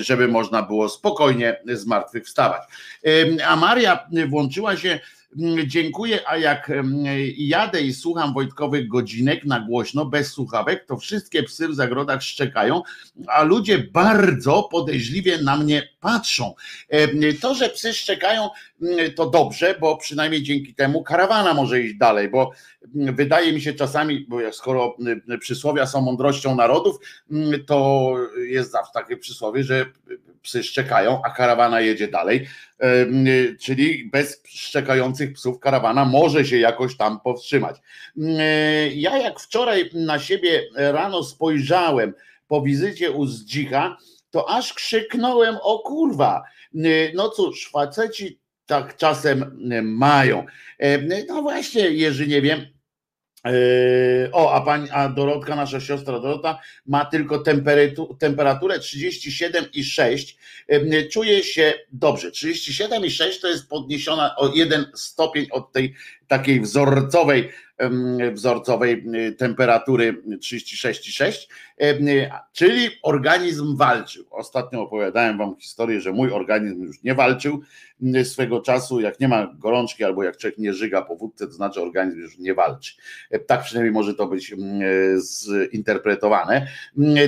żeby 0.00 0.28
można 0.28 0.62
było 0.62 0.88
spokojnie 0.88 1.60
zmartwychwstawać. 1.66 2.62
A 3.46 3.56
Maria 3.56 4.08
włączyła 4.28 4.76
się 4.76 5.00
Dziękuję, 5.66 6.20
a 6.28 6.36
jak 6.36 6.72
jadę 7.36 7.80
i 7.82 7.94
słucham 7.94 8.34
Wojtkowych 8.34 8.88
godzinek 8.88 9.44
na 9.44 9.60
głośno, 9.60 10.04
bez 10.04 10.32
słuchawek, 10.32 10.86
to 10.86 10.96
wszystkie 10.96 11.42
psy 11.42 11.68
w 11.68 11.74
zagrodach 11.74 12.22
szczekają, 12.22 12.82
a 13.26 13.42
ludzie 13.42 13.78
bardzo 13.78 14.62
podejrzliwie 14.62 15.42
na 15.42 15.56
mnie 15.56 15.88
patrzą. 16.00 16.54
To, 17.40 17.54
że 17.54 17.68
psy 17.68 17.94
szczekają, 17.94 18.48
to 19.16 19.30
dobrze, 19.30 19.74
bo 19.80 19.96
przynajmniej 19.96 20.42
dzięki 20.42 20.74
temu 20.74 21.02
karawana 21.02 21.54
może 21.54 21.80
iść 21.80 21.94
dalej, 21.94 22.30
bo 22.30 22.50
wydaje 22.94 23.52
mi 23.52 23.60
się 23.60 23.72
czasami, 23.72 24.26
bo 24.28 24.38
skoro 24.52 24.96
przysłowia 25.40 25.86
są 25.86 26.00
mądrością 26.00 26.54
narodów, 26.54 26.96
to 27.66 28.14
jest 28.36 28.70
zawsze 28.70 28.92
takie 28.94 29.16
przysłowie, 29.16 29.64
że 29.64 29.86
psy 30.42 30.62
szczekają, 30.62 31.22
a 31.24 31.30
karawana 31.30 31.80
jedzie 31.80 32.08
dalej. 32.08 32.46
Czyli 33.60 34.10
bez 34.12 34.42
szczekających 34.48 35.32
psów 35.32 35.60
karawana 35.60 36.04
może 36.04 36.44
się 36.44 36.58
jakoś 36.58 36.96
tam 36.96 37.20
powstrzymać. 37.20 37.76
Ja 38.94 39.18
jak 39.18 39.40
wczoraj 39.40 39.90
na 39.94 40.18
siebie 40.18 40.62
rano 40.76 41.24
spojrzałem 41.24 42.14
po 42.48 42.62
wizycie 42.62 43.10
u 43.10 43.26
Zdzicha, 43.26 43.96
to 44.30 44.50
aż 44.50 44.74
krzyknąłem 44.74 45.56
o 45.62 45.78
kurwa. 45.78 46.42
No 47.14 47.28
cóż, 47.28 47.70
faceci 47.72 48.40
tak 48.66 48.96
czasem 48.96 49.68
mają. 49.82 50.46
No 51.28 51.42
właśnie, 51.42 51.90
Jerzy, 51.90 52.26
nie 52.26 52.42
wiem, 52.42 52.66
o, 54.32 54.54
a 54.54 54.60
pani, 54.60 54.90
a 54.90 55.08
Dorotka, 55.08 55.56
nasza 55.56 55.80
siostra 55.80 56.20
Dorota, 56.20 56.58
ma 56.86 57.04
tylko 57.04 57.38
temperaturę 58.18 58.78
37,6. 58.78 60.36
Yy, 60.68 61.08
czuje 61.08 61.44
się 61.44 61.74
dobrze. 61.92 62.30
37,6 62.30 63.40
to 63.40 63.48
jest 63.48 63.68
podniesiona 63.68 64.36
o 64.36 64.54
jeden 64.54 64.86
stopień 64.94 65.46
od 65.50 65.72
tej 65.72 65.94
takiej 66.30 66.60
wzorcowej 66.60 67.50
wzorcowej 68.32 69.04
y, 69.14 69.32
temperatury 69.32 70.22
36,6, 70.38 71.46
czyli 72.52 72.88
organizm 73.02 73.76
walczył. 73.76 74.24
Ostatnio 74.30 74.82
opowiadałem 74.82 75.38
wam 75.38 75.56
historię, 75.56 76.00
że 76.00 76.12
mój 76.12 76.32
organizm 76.32 76.82
już 76.82 77.02
nie 77.02 77.14
walczył 77.14 77.60
y, 78.16 78.24
swego 78.24 78.60
czasu, 78.60 79.00
jak 79.00 79.20
nie 79.20 79.28
ma 79.28 79.54
gorączki 79.58 80.04
albo 80.04 80.22
jak 80.22 80.36
człowiek 80.36 80.58
nie 80.58 80.72
żyga 80.72 81.02
po 81.02 81.16
wódce, 81.16 81.46
to 81.46 81.52
znaczy 81.52 81.80
organizm 81.80 82.18
już 82.18 82.38
nie 82.38 82.54
walczy. 82.54 82.92
E, 83.30 83.38
tak 83.38 83.62
przynajmniej 83.62 83.92
może 83.92 84.14
to 84.14 84.26
być 84.26 84.54
zinterpretowane. 85.72 86.66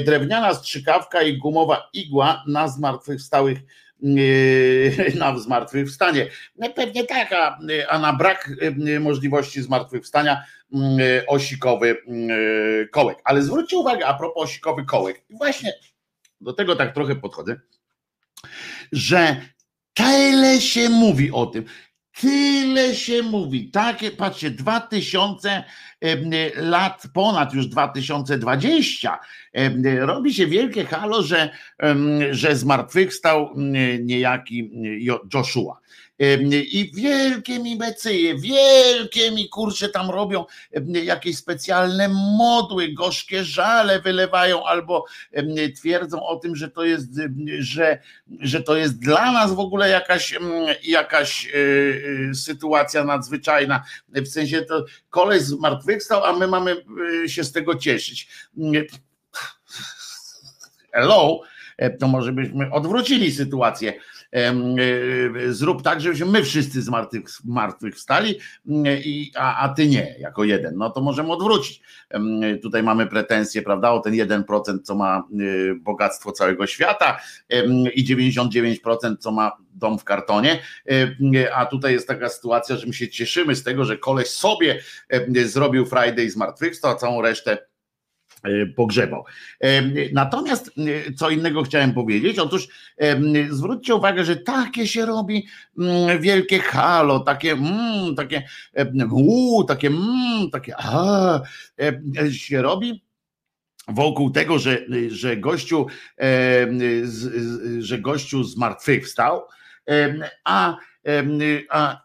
Drewniana 0.04 0.54
strzykawka 0.54 1.22
i 1.22 1.38
gumowa 1.38 1.90
igła 1.92 2.44
na 2.46 2.68
zmartwychwstałych 2.68 3.58
na 5.18 5.38
zmartwychwstanie. 5.38 6.26
No 6.56 6.70
pewnie 6.70 7.04
tak, 7.04 7.32
a, 7.32 7.58
a 7.88 7.98
na 7.98 8.12
brak 8.12 8.50
y, 8.88 9.00
możliwości 9.00 9.62
zmartwychwstania 9.62 10.44
y, 10.74 11.26
osikowy 11.26 11.88
y, 11.88 12.88
kołek. 12.92 13.18
Ale 13.24 13.42
zwróćcie 13.42 13.76
uwagę 13.76 14.06
a 14.06 14.14
propos 14.14 14.42
osikowy 14.42 14.84
kołek. 14.84 15.22
Właśnie 15.30 15.72
do 16.40 16.52
tego 16.52 16.76
tak 16.76 16.94
trochę 16.94 17.16
podchodzę, 17.16 17.60
że 18.92 19.36
tyle 19.94 20.60
się 20.60 20.88
mówi 20.88 21.30
o 21.30 21.46
tym. 21.46 21.64
Tyle 22.20 22.94
się 22.94 23.22
mówi, 23.22 23.70
takie, 23.70 24.11
patrzcie, 24.11 24.51
2000 24.51 25.64
lat, 26.57 27.03
ponad 27.14 27.55
już 27.55 27.66
2020, 27.66 29.18
robi 29.98 30.35
się 30.35 30.46
wielkie 30.46 30.85
halo, 30.85 31.22
że, 31.22 31.51
że 32.31 32.57
zmartwychwstał 32.57 33.55
niejaki 34.01 34.70
Joshua. 35.35 35.81
I 36.18 36.90
wielkie 36.94 37.59
mi 37.59 37.77
becyje, 37.77 38.38
wielkie 38.38 39.31
mi 39.31 39.48
kurcze 39.48 39.88
tam 39.88 40.11
robią 40.11 40.44
jakieś 41.05 41.38
specjalne 41.38 42.09
modły, 42.38 42.92
gorzkie 42.92 43.44
żale 43.44 44.01
wylewają 44.01 44.64
albo 44.64 45.05
twierdzą 45.81 46.27
o 46.27 46.37
tym, 46.37 46.57
że 46.57 46.70
to 46.70 46.85
jest, 46.85 47.09
że, 47.59 47.98
że 48.40 48.62
to 48.62 48.77
jest 48.77 48.98
dla 48.98 49.33
nas 49.33 49.53
w 49.55 49.59
ogóle 49.59 49.88
jakaś, 49.88 50.38
jakaś 50.83 51.46
e, 51.46 51.51
e, 52.31 52.35
sytuacja 52.35 53.05
nadzwyczajna. 53.05 53.83
W 54.09 54.29
sensie 54.29 54.62
to 54.62 54.85
koleś 55.11 55.42
zmartwychwstał, 55.42 56.25
a 56.25 56.33
my 56.33 56.46
mamy 56.46 56.77
e, 57.25 57.29
się 57.29 57.44
z 57.44 57.53
tego 57.53 57.75
cieszyć. 57.75 58.29
Hello, 60.92 61.40
to 62.01 62.09
może 62.09 62.33
byśmy 62.33 62.72
odwrócili 62.72 63.33
sytuację 63.33 63.92
zrób 65.49 65.83
tak, 65.83 66.01
żebyśmy 66.01 66.27
my 66.27 66.42
wszyscy 66.42 66.83
z 66.83 66.88
martwych, 66.88 67.25
martwych 67.45 67.97
wstali, 67.97 68.38
a, 69.37 69.57
a 69.57 69.68
ty 69.68 69.87
nie, 69.87 70.16
jako 70.18 70.45
jeden. 70.45 70.77
No 70.77 70.90
to 70.90 71.01
możemy 71.01 71.33
odwrócić. 71.33 71.83
Tutaj 72.62 72.83
mamy 72.83 73.07
pretensje, 73.07 73.62
prawda, 73.62 73.90
o 73.90 74.01
ten 74.01 74.12
1%, 74.12 74.83
co 74.83 74.95
ma 74.95 75.18
e, 75.18 75.75
bogactwo 75.75 76.33
całego 76.33 76.66
świata 76.66 77.21
i 77.95 78.05
99%, 78.05 79.16
co 79.18 79.33
ma 79.33 79.53
dom 79.75 79.99
w 79.99 80.05
kartonie, 80.05 80.62
a 81.55 81.66
tutaj 81.66 81.92
jest 81.92 82.09
taka 82.09 82.29
sytuacja, 82.29 82.77
że 82.77 82.87
my 82.87 82.95
się 82.95 83.09
cieszymy 83.09 83.57
z 83.57 83.62
tego, 83.62 83.85
że 83.85 83.99
koleś 83.99 84.29
sobie 84.29 84.83
zrobił 85.45 85.87
Friday 85.87 86.31
z 86.31 86.37
martwych, 86.37 86.73
a 86.83 86.95
całą 86.95 87.23
resztę 87.23 87.71
pogrzebał. 88.76 89.24
E, 89.61 89.83
natomiast 90.12 90.70
e, 90.78 91.12
co 91.12 91.31
innego 91.31 91.62
chciałem 91.62 91.94
powiedzieć, 91.94 92.38
otóż 92.38 92.68
zwróćcie 93.50 93.94
uwagę, 93.94 94.24
że 94.24 94.37
takie 94.37 94.87
się 94.87 95.07
robi 95.07 95.46
mm, 95.78 96.20
wielkie 96.20 96.59
halo, 96.59 97.20
takie 97.20 97.52
mm, 97.52 98.14
takie 98.14 98.42
uu, 99.12 99.64
takie 99.64 99.88
mm, 99.88 100.50
takie 100.50 100.74
a, 100.78 101.40
się 102.33 102.62
robi 102.62 103.05
wokół 103.88 104.31
tego, 104.31 104.59
że, 104.59 104.78
że 105.09 105.37
gościu 105.37 105.87
że 107.78 107.98
gościu 107.98 108.44
zmartwychwstał, 108.44 109.42
a, 110.44 110.76
a 111.70 112.02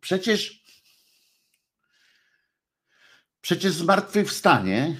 przecież 0.00 0.57
Przecież 3.48 3.72
zmartwychwstanie 3.72 4.96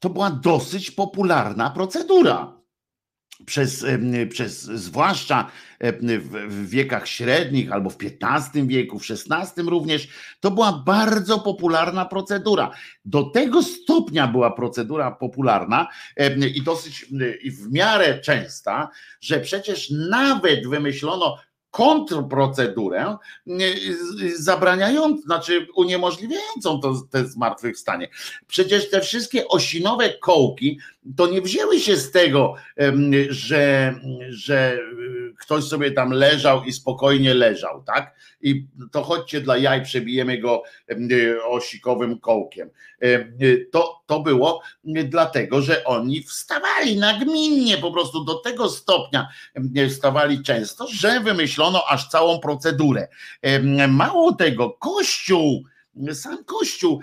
to 0.00 0.10
była 0.10 0.30
dosyć 0.30 0.90
popularna 0.90 1.70
procedura. 1.70 2.60
Przez, 3.46 3.86
przez 4.30 4.62
zwłaszcza 4.62 5.50
w 6.48 6.68
wiekach 6.68 7.08
średnich 7.08 7.72
albo 7.72 7.90
w 7.90 7.96
XV 8.02 8.66
wieku, 8.66 8.98
w 8.98 9.02
XVI 9.10 9.62
również, 9.62 10.08
to 10.40 10.50
była 10.50 10.72
bardzo 10.86 11.38
popularna 11.38 12.04
procedura. 12.04 12.70
Do 13.04 13.22
tego 13.22 13.62
stopnia 13.62 14.26
była 14.26 14.50
procedura 14.50 15.10
popularna 15.10 15.88
i 16.54 16.62
dosyć 16.62 17.06
i 17.42 17.50
w 17.50 17.72
miarę 17.72 18.20
częsta, 18.20 18.88
że 19.20 19.40
przecież 19.40 19.90
nawet 19.90 20.66
wymyślono 20.68 21.36
kontrprocedurę 21.76 23.16
zabraniającą, 24.36 25.22
znaczy 25.22 25.66
uniemożliwiającą 25.74 26.80
to, 26.80 27.02
te 27.10 27.26
zmartwychwstanie. 27.26 28.08
Przecież 28.46 28.90
te 28.90 29.00
wszystkie 29.00 29.48
osinowe 29.48 30.10
kołki 30.10 30.78
to 31.16 31.26
nie 31.26 31.42
wzięły 31.42 31.80
się 31.80 31.96
z 31.96 32.10
tego, 32.10 32.54
że, 33.28 33.94
że 34.28 34.78
ktoś 35.38 35.64
sobie 35.64 35.90
tam 35.90 36.10
leżał 36.10 36.64
i 36.64 36.72
spokojnie 36.72 37.34
leżał, 37.34 37.82
tak? 37.82 38.14
I 38.40 38.66
to 38.92 39.02
chodźcie 39.02 39.40
dla 39.40 39.56
jaj, 39.56 39.84
przebijemy 39.84 40.38
go 40.38 40.62
osikowym 41.48 42.18
kołkiem. 42.18 42.70
To, 43.72 44.02
to 44.06 44.20
było 44.20 44.62
dlatego, 44.84 45.62
że 45.62 45.84
oni 45.84 46.22
wstawali 46.22 46.96
nagminnie, 46.96 47.78
po 47.78 47.92
prostu 47.92 48.24
do 48.24 48.34
tego 48.34 48.68
stopnia 48.68 49.28
wstawali 49.90 50.42
często, 50.42 50.86
że 50.88 51.20
wymyślono 51.20 51.84
aż 51.88 52.08
całą 52.08 52.40
procedurę. 52.40 53.08
Mało 53.88 54.32
tego, 54.32 54.70
Kościół, 54.70 55.64
sam 56.12 56.44
Kościół 56.44 57.00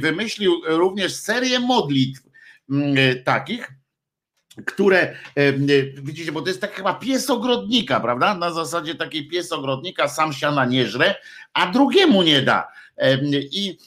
wymyślił 0.00 0.52
również 0.66 1.14
serię 1.14 1.60
modlitw 1.60 2.22
takich, 3.24 3.68
które 4.66 5.16
widzicie, 6.02 6.32
bo 6.32 6.42
to 6.42 6.48
jest 6.48 6.60
tak 6.60 6.74
chyba 6.74 6.94
pies 6.94 7.30
ogrodnika, 7.30 8.00
prawda? 8.00 8.34
Na 8.34 8.52
zasadzie 8.52 8.94
takiej 8.94 9.28
pies 9.28 9.52
ogrodnika 9.52 10.08
sam 10.08 10.32
siana 10.32 10.64
nie 10.64 10.86
żre, 10.86 11.14
a 11.52 11.66
drugiemu 11.66 12.22
nie 12.22 12.42
da. 12.42 12.68
I 13.32 13.78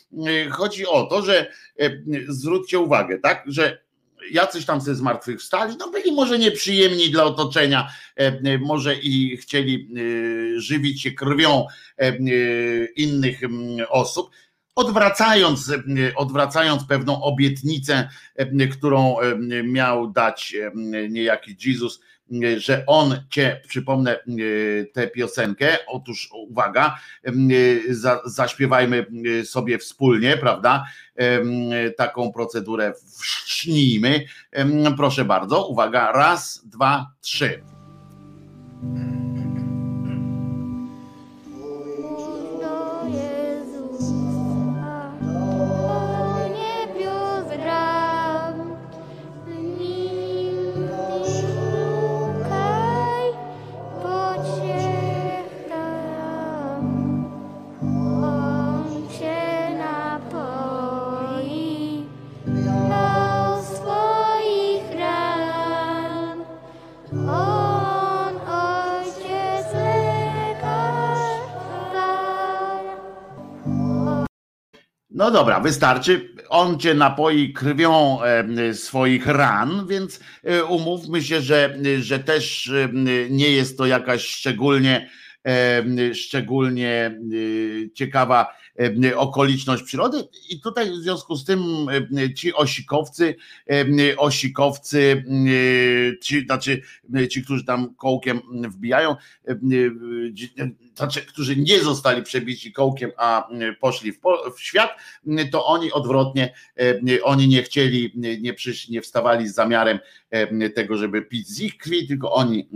chodzi 0.51 0.85
o 0.87 1.03
to, 1.03 1.21
że 1.21 1.51
zwróćcie 2.27 2.79
uwagę, 2.79 3.19
tak, 3.19 3.43
że 3.47 3.83
jacyś 4.31 4.65
tam 4.65 4.81
ze 4.81 4.95
zmartwychwstali, 4.95 5.75
no 5.79 5.91
byli 5.91 6.11
może 6.11 6.39
nieprzyjemni 6.39 7.09
dla 7.09 7.23
otoczenia, 7.23 7.91
może 8.59 8.95
i 8.95 9.37
chcieli 9.37 9.89
żywić 10.55 11.01
się 11.01 11.11
krwią 11.11 11.67
innych 12.95 13.39
osób, 13.89 14.29
odwracając, 14.75 15.73
odwracając 16.15 16.85
pewną 16.85 17.21
obietnicę, 17.23 18.09
którą 18.71 19.15
miał 19.63 20.11
dać 20.11 20.55
niejaki 21.09 21.55
Jezus, 21.65 21.99
że 22.57 22.83
on 22.87 23.15
cię, 23.29 23.61
przypomnę 23.67 24.19
tę 24.93 25.07
piosenkę, 25.07 25.77
otóż 25.87 26.29
uwaga, 26.33 26.99
za, 27.89 28.21
zaśpiewajmy 28.25 29.05
sobie 29.45 29.77
wspólnie, 29.77 30.37
prawda, 30.37 30.85
taką 31.97 32.31
procedurę 32.31 32.93
wszcznijmy, 33.19 34.25
proszę 34.97 35.25
bardzo, 35.25 35.67
uwaga, 35.67 36.11
raz, 36.11 36.61
dwa, 36.65 37.11
trzy. 37.21 37.63
No 75.13 75.31
dobra, 75.31 75.59
wystarczy. 75.59 76.29
On 76.49 76.79
cię 76.79 76.93
napoi 76.93 77.53
krwią 77.53 78.19
swoich 78.73 79.27
ran, 79.27 79.87
więc 79.87 80.19
e, 80.43 80.63
umówmy 80.63 81.21
się, 81.21 81.41
że, 81.41 81.77
że 81.99 82.19
też 82.19 82.71
nie 83.29 83.51
jest 83.51 83.77
to 83.77 83.85
jakaś 83.85 84.27
szczególnie, 84.27 85.09
szczególnie 86.13 87.19
ciekawa 87.93 88.55
okoliczność 89.15 89.83
przyrody. 89.83 90.27
I 90.49 90.61
tutaj 90.61 90.91
w 90.91 90.95
związku 90.95 91.35
z 91.35 91.45
tym 91.45 91.63
ci 92.35 92.53
osikowcy, 92.53 93.35
osikowcy, 94.17 95.23
ci, 96.21 96.45
znaczy 96.45 96.81
ci, 97.29 97.43
którzy 97.43 97.65
tam 97.65 97.95
kołkiem 97.95 98.41
wbijają, 98.69 99.15
znaczy, 100.95 101.21
którzy 101.21 101.55
nie 101.55 101.79
zostali 101.79 102.23
przebici 102.23 102.73
kołkiem, 102.73 103.11
a 103.17 103.49
poszli 103.79 104.11
w, 104.11 104.19
w, 104.55 104.61
świat, 104.61 104.89
to 105.51 105.65
oni 105.65 105.91
odwrotnie, 105.91 106.53
oni 107.23 107.47
nie 107.47 107.63
chcieli, 107.63 108.11
nie 108.41 108.53
przyszli, 108.53 108.93
nie 108.93 109.01
wstawali 109.01 109.47
z 109.47 109.53
zamiarem 109.53 109.99
tego, 110.75 110.97
żeby 110.97 111.21
pić 111.21 111.47
z 111.47 111.59
ich 111.59 111.77
krwi, 111.77 112.07
tylko 112.07 112.31
oni 112.31 112.69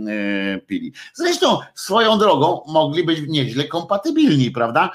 pili. 0.66 0.92
Zresztą 1.14 1.58
swoją 1.74 2.18
drogą 2.18 2.60
mogli 2.66 3.04
być 3.04 3.18
nieźle 3.28 3.64
kompatybilni, 3.64 4.50
prawda? 4.50 4.92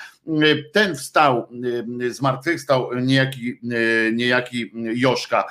Ten 0.74 0.96
wstał, 0.96 1.48
zmartwychwstał 2.10 2.90
niejaki, 3.02 3.60
niejaki 4.14 4.72
Joszka, 4.74 5.44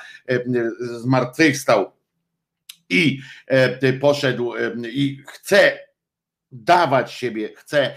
zmartwychwstał 0.79 1.91
i 2.89 3.19
poszedł 4.01 4.53
i 4.91 5.23
chce 5.27 5.79
dawać 6.53 7.13
siebie, 7.13 7.49
chce 7.55 7.93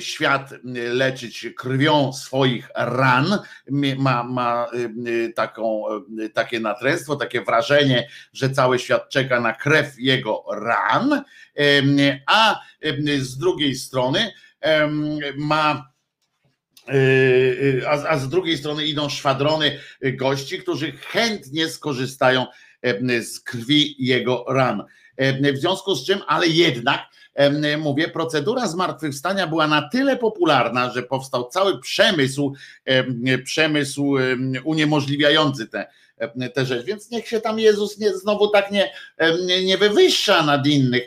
świat 0.00 0.54
leczyć 0.74 1.46
krwią 1.56 2.12
swoich 2.12 2.68
ran, 2.74 3.38
ma, 3.98 4.24
ma 4.24 4.66
taką, 5.34 5.84
takie 6.34 6.60
natręstwo, 6.60 7.16
takie 7.16 7.40
wrażenie, 7.40 8.08
że 8.32 8.50
cały 8.50 8.78
świat 8.78 9.08
czeka 9.08 9.40
na 9.40 9.52
krew 9.52 9.94
jego 9.98 10.44
ran, 10.52 11.24
a 12.26 12.60
z 13.18 13.38
drugiej 13.38 13.74
strony 13.74 14.32
ma 15.36 15.90
a, 17.86 18.08
a 18.08 18.18
z 18.18 18.28
drugiej 18.28 18.58
strony 18.58 18.86
idą 18.86 19.08
szwadrony 19.08 19.78
gości, 20.02 20.58
którzy 20.58 20.92
chętnie 20.92 21.68
skorzystają 21.68 22.46
z 23.22 23.40
krwi 23.40 24.06
jego 24.06 24.44
ran. 24.48 24.84
W 25.54 25.58
związku 25.58 25.94
z 25.94 26.06
czym, 26.06 26.20
ale 26.26 26.46
jednak 26.46 27.00
mówię, 27.78 28.08
procedura 28.08 28.66
zmartwychwstania 28.66 29.46
była 29.46 29.66
na 29.66 29.88
tyle 29.88 30.16
popularna, 30.16 30.90
że 30.90 31.02
powstał 31.02 31.48
cały 31.48 31.80
przemysł, 31.80 32.54
przemysł 33.44 34.14
uniemożliwiający 34.64 35.66
te, 35.66 35.86
te 36.54 36.66
rzeczy. 36.66 36.84
Więc 36.84 37.10
niech 37.10 37.28
się 37.28 37.40
tam 37.40 37.58
Jezus 37.58 37.98
nie, 37.98 38.14
znowu 38.14 38.48
tak 38.48 38.70
nie, 38.70 38.92
nie, 39.46 39.64
nie 39.64 39.78
wywyższa 39.78 40.42
nad 40.42 40.66
innych. 40.66 41.02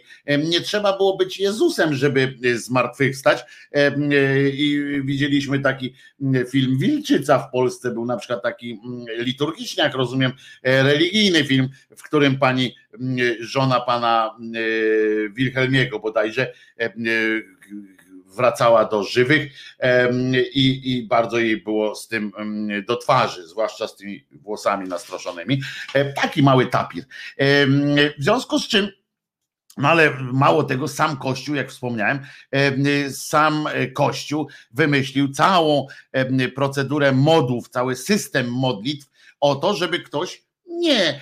Nie 0.49 0.61
trzeba 0.61 0.97
było 0.97 1.17
być 1.17 1.39
Jezusem, 1.39 1.93
żeby 1.93 2.35
zmartwychwstać. 2.55 3.43
I 4.53 4.79
widzieliśmy 5.05 5.59
taki 5.59 5.93
film 6.49 6.77
Wilczyca 6.77 7.39
w 7.39 7.51
Polsce, 7.51 7.91
był 7.91 8.05
na 8.05 8.17
przykład 8.17 8.43
taki 8.43 8.79
liturgiczny, 9.17 9.83
jak 9.83 9.93
rozumiem, 9.93 10.31
religijny 10.63 11.43
film, 11.43 11.69
w 11.97 12.03
którym 12.03 12.39
pani 12.39 12.75
żona 13.39 13.79
pana 13.79 14.37
Wilhelmiego 15.29 15.99
bodajże 15.99 16.53
wracała 18.35 18.85
do 18.85 19.03
żywych 19.03 19.53
i, 20.53 20.81
i 20.83 21.07
bardzo 21.07 21.39
jej 21.39 21.63
było 21.63 21.95
z 21.95 22.07
tym 22.07 22.31
do 22.87 22.97
twarzy, 22.97 23.47
zwłaszcza 23.47 23.87
z 23.87 23.95
tymi 23.95 24.25
włosami 24.31 24.87
nastroszonymi. 24.87 25.61
Taki 26.15 26.43
mały 26.43 26.67
tapir. 26.67 27.05
W 28.17 28.23
związku 28.23 28.59
z 28.59 28.67
czym 28.67 28.89
no 29.77 29.89
ale 29.89 30.17
mało 30.19 30.63
tego, 30.63 30.87
sam 30.87 31.17
Kościół, 31.17 31.55
jak 31.55 31.69
wspomniałem, 31.69 32.19
sam 33.11 33.65
Kościół 33.93 34.49
wymyślił 34.71 35.31
całą 35.31 35.87
procedurę 36.55 37.11
modów, 37.11 37.69
cały 37.69 37.95
system 37.95 38.51
modlitw 38.51 39.09
o 39.39 39.55
to, 39.55 39.73
żeby 39.73 39.99
ktoś 39.99 40.42
nie 40.79 41.21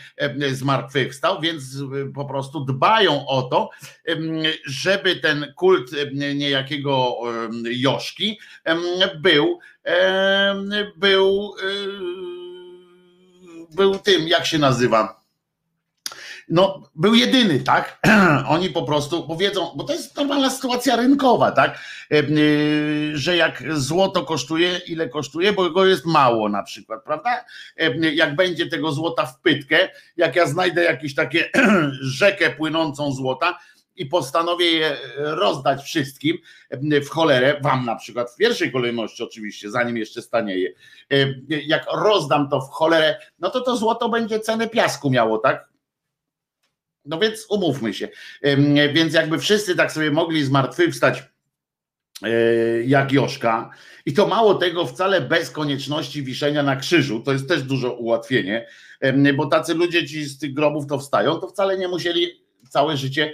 zmartwychwstał, 0.51 1.41
więc 1.41 1.63
po 2.15 2.25
prostu 2.25 2.65
dbają 2.65 3.27
o 3.27 3.41
to, 3.41 3.69
żeby 4.65 5.15
ten 5.15 5.53
kult 5.55 5.91
niejakiego 6.13 7.15
Joszki 7.63 8.39
był, 9.21 9.59
był, 10.97 11.53
był 13.75 13.99
tym, 13.99 14.27
jak 14.27 14.45
się 14.45 14.59
nazywa, 14.59 15.20
no, 16.51 16.89
był 16.95 17.15
jedyny, 17.15 17.59
tak? 17.59 17.99
Oni 18.47 18.69
po 18.69 18.83
prostu 18.83 19.27
powiedzą, 19.27 19.71
bo 19.75 19.83
to 19.83 19.93
jest 19.93 20.17
normalna 20.17 20.49
sytuacja 20.49 20.95
rynkowa, 20.95 21.51
tak? 21.51 21.71
E, 22.11 22.19
e, 22.19 22.23
że 23.13 23.37
jak 23.37 23.63
złoto 23.73 24.23
kosztuje, 24.23 24.81
ile 24.87 25.09
kosztuje, 25.09 25.53
bo 25.53 25.69
go 25.69 25.85
jest 25.85 26.05
mało 26.05 26.49
na 26.49 26.63
przykład, 26.63 27.03
prawda? 27.03 27.45
E, 27.77 28.13
jak 28.13 28.35
będzie 28.35 28.67
tego 28.67 28.91
złota 28.91 29.25
w 29.25 29.39
pytkę, 29.39 29.89
jak 30.17 30.35
ja 30.35 30.45
znajdę 30.45 30.83
jakąś 30.83 31.15
takie 31.15 31.49
rzekę 32.01 32.49
płynącą 32.49 33.11
złota, 33.11 33.59
i 33.95 34.05
postanowię 34.05 34.65
je 34.65 34.97
rozdać 35.17 35.83
wszystkim 35.83 36.37
w 37.05 37.09
cholerę, 37.09 37.59
wam 37.63 37.85
na 37.85 37.95
przykład 37.95 38.31
w 38.31 38.35
pierwszej 38.35 38.71
kolejności 38.71 39.23
oczywiście, 39.23 39.71
zanim 39.71 39.97
jeszcze 39.97 40.21
stanieje. 40.21 40.73
Jak 41.49 41.85
rozdam 41.93 42.49
to 42.49 42.61
w 42.61 42.69
cholerę, 42.69 43.19
no 43.39 43.49
to 43.49 43.61
to 43.61 43.77
złoto 43.77 44.09
będzie 44.09 44.39
cenę 44.39 44.69
piasku 44.69 45.09
miało, 45.09 45.37
tak? 45.37 45.70
No 47.05 47.19
więc 47.19 47.45
umówmy 47.49 47.93
się. 47.93 48.07
Więc 48.93 49.13
jakby 49.13 49.39
wszyscy 49.39 49.75
tak 49.75 49.91
sobie 49.91 50.11
mogli 50.11 50.43
zmartwychwstać 50.43 51.23
e, 52.23 52.29
jak 52.83 53.11
Joszka 53.11 53.69
i 54.05 54.13
to 54.13 54.27
mało 54.27 54.55
tego 54.55 54.85
wcale 54.85 55.21
bez 55.21 55.49
konieczności 55.49 56.23
wiszenia 56.23 56.63
na 56.63 56.75
krzyżu, 56.75 57.19
to 57.19 57.33
jest 57.33 57.47
też 57.47 57.63
dużo 57.63 57.93
ułatwienie, 57.93 58.67
bo 59.35 59.45
tacy 59.45 59.73
ludzie 59.73 60.07
ci 60.07 60.23
z 60.23 60.39
tych 60.39 60.53
grobów 60.53 60.87
to 60.87 60.99
wstają, 60.99 61.35
to 61.35 61.47
wcale 61.47 61.77
nie 61.77 61.87
musieli 61.87 62.45
całe 62.69 62.97
życie, 62.97 63.33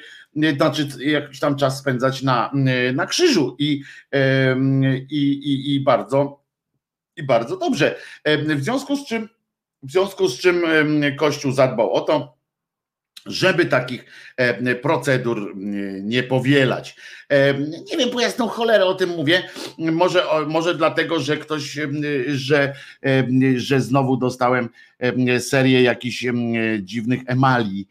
znaczy 0.55 0.87
jakiś 0.99 1.39
tam 1.39 1.55
czas 1.55 1.79
spędzać 1.79 2.21
na, 2.21 2.51
na 2.93 3.05
krzyżu 3.05 3.55
i, 3.59 3.83
i, 5.09 5.21
i, 5.31 5.75
i 5.75 5.79
bardzo 5.79 6.47
i 7.17 7.23
bardzo 7.23 7.57
dobrze. 7.57 7.99
W 8.25 8.63
związku 8.63 8.95
z 8.95 9.07
czym 9.07 9.29
w 9.83 9.91
związku 9.91 10.27
z 10.27 10.39
czym 10.39 10.63
Kościół 11.17 11.51
zadbał 11.51 11.93
o 11.93 12.01
to, 12.01 12.36
żeby 13.27 13.65
takich 13.65 14.05
e, 14.37 14.75
procedur 14.75 15.53
nie 16.01 16.23
powielać. 16.23 16.95
E, 17.29 17.53
nie 17.59 17.97
wiem, 17.97 18.09
po 18.09 18.19
jasną 18.19 18.47
cholerę 18.47 18.85
o 18.85 18.93
tym 18.93 19.09
mówię. 19.09 19.43
Może, 19.77 20.23
może 20.47 20.75
dlatego, 20.75 21.19
że 21.19 21.37
ktoś, 21.37 21.79
że, 22.27 22.73
że 23.55 23.81
znowu 23.81 24.17
dostałem 24.17 24.69
serię 25.39 25.81
jakichś 25.81 26.25
dziwnych 26.81 27.21
emali 27.25 27.87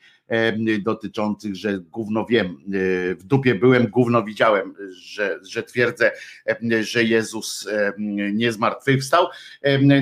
dotyczących, 0.82 1.56
że 1.56 1.78
gówno 1.78 2.26
wiem, 2.26 2.46
e, 2.46 3.14
w 3.14 3.24
dupie 3.24 3.54
byłem, 3.54 3.86
gówno 3.86 4.24
widziałem, 4.24 4.74
że, 4.90 5.38
że 5.42 5.62
twierdzę, 5.62 6.12
że 6.80 7.04
Jezus 7.04 7.68
nie 8.32 8.52
zmartwychwstał. 8.52 9.26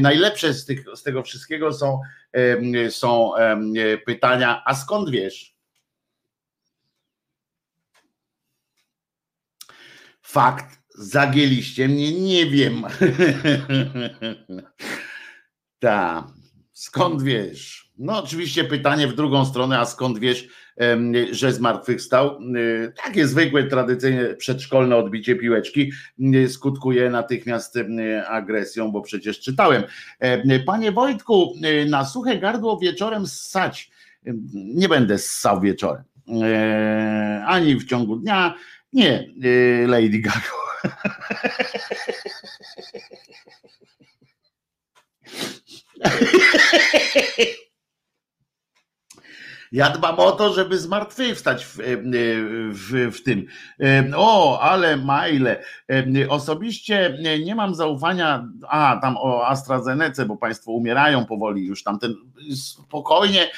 Najlepsze 0.00 0.54
z, 0.54 0.64
tych, 0.64 0.84
z 0.94 1.02
tego 1.02 1.22
wszystkiego 1.22 1.72
są 1.72 2.00
są 2.90 3.32
pytania, 4.06 4.62
a 4.66 4.74
skąd 4.74 5.10
wiesz? 5.10 5.54
Fakt, 10.22 10.78
zagięliście 10.94 11.88
mnie, 11.88 12.20
nie 12.20 12.46
wiem. 12.46 12.84
tak, 15.78 16.24
skąd 16.72 17.22
wiesz? 17.22 17.92
No 17.98 18.22
oczywiście 18.22 18.64
pytanie 18.64 19.08
w 19.08 19.14
drugą 19.14 19.44
stronę, 19.44 19.78
a 19.78 19.84
skąd 19.84 20.18
wiesz, 20.18 20.48
że 21.30 21.52
zmartwychwstał? 21.52 22.38
Y, 22.56 22.92
takie 23.04 23.26
zwykłe, 23.26 23.64
tradycyjne 23.64 24.34
przedszkolne 24.34 24.96
odbicie 24.96 25.36
piłeczki 25.36 25.92
y, 26.34 26.48
skutkuje 26.48 27.10
natychmiast 27.10 27.76
y, 27.76 27.86
agresją, 28.26 28.92
bo 28.92 29.00
przecież 29.00 29.40
czytałem. 29.40 29.82
Panie 30.66 30.92
Wojtku, 30.92 31.54
na 31.88 32.04
suche 32.04 32.38
gardło 32.38 32.78
wieczorem 32.78 33.26
ssać. 33.26 33.90
Nie 34.54 34.88
będę 34.88 35.18
ssał 35.18 35.60
wieczorem. 35.60 36.04
Ani 37.46 37.76
w 37.76 37.84
ciągu 37.84 38.16
dnia. 38.16 38.54
Nie, 38.92 39.28
Lady 39.86 40.18
Gaga. 40.18 40.40
Ja 49.74 49.90
dbam 49.90 50.18
o 50.18 50.32
to, 50.32 50.52
żeby 50.52 50.78
zmartwychwstać 50.78 51.64
w, 51.64 51.78
w, 52.70 53.10
w 53.16 53.22
tym. 53.22 53.46
O, 54.16 54.60
ale 54.60 54.96
maile. 54.96 55.56
Osobiście 56.28 57.18
nie 57.44 57.54
mam 57.54 57.74
zaufania, 57.74 58.48
a 58.68 58.98
tam 59.02 59.16
o 59.16 59.46
AstraZeneca, 59.46 60.24
bo 60.24 60.36
Państwo 60.36 60.72
umierają 60.72 61.26
powoli 61.26 61.66
już 61.66 61.82
tamten. 61.82 62.14
Spokojnie 62.56 63.50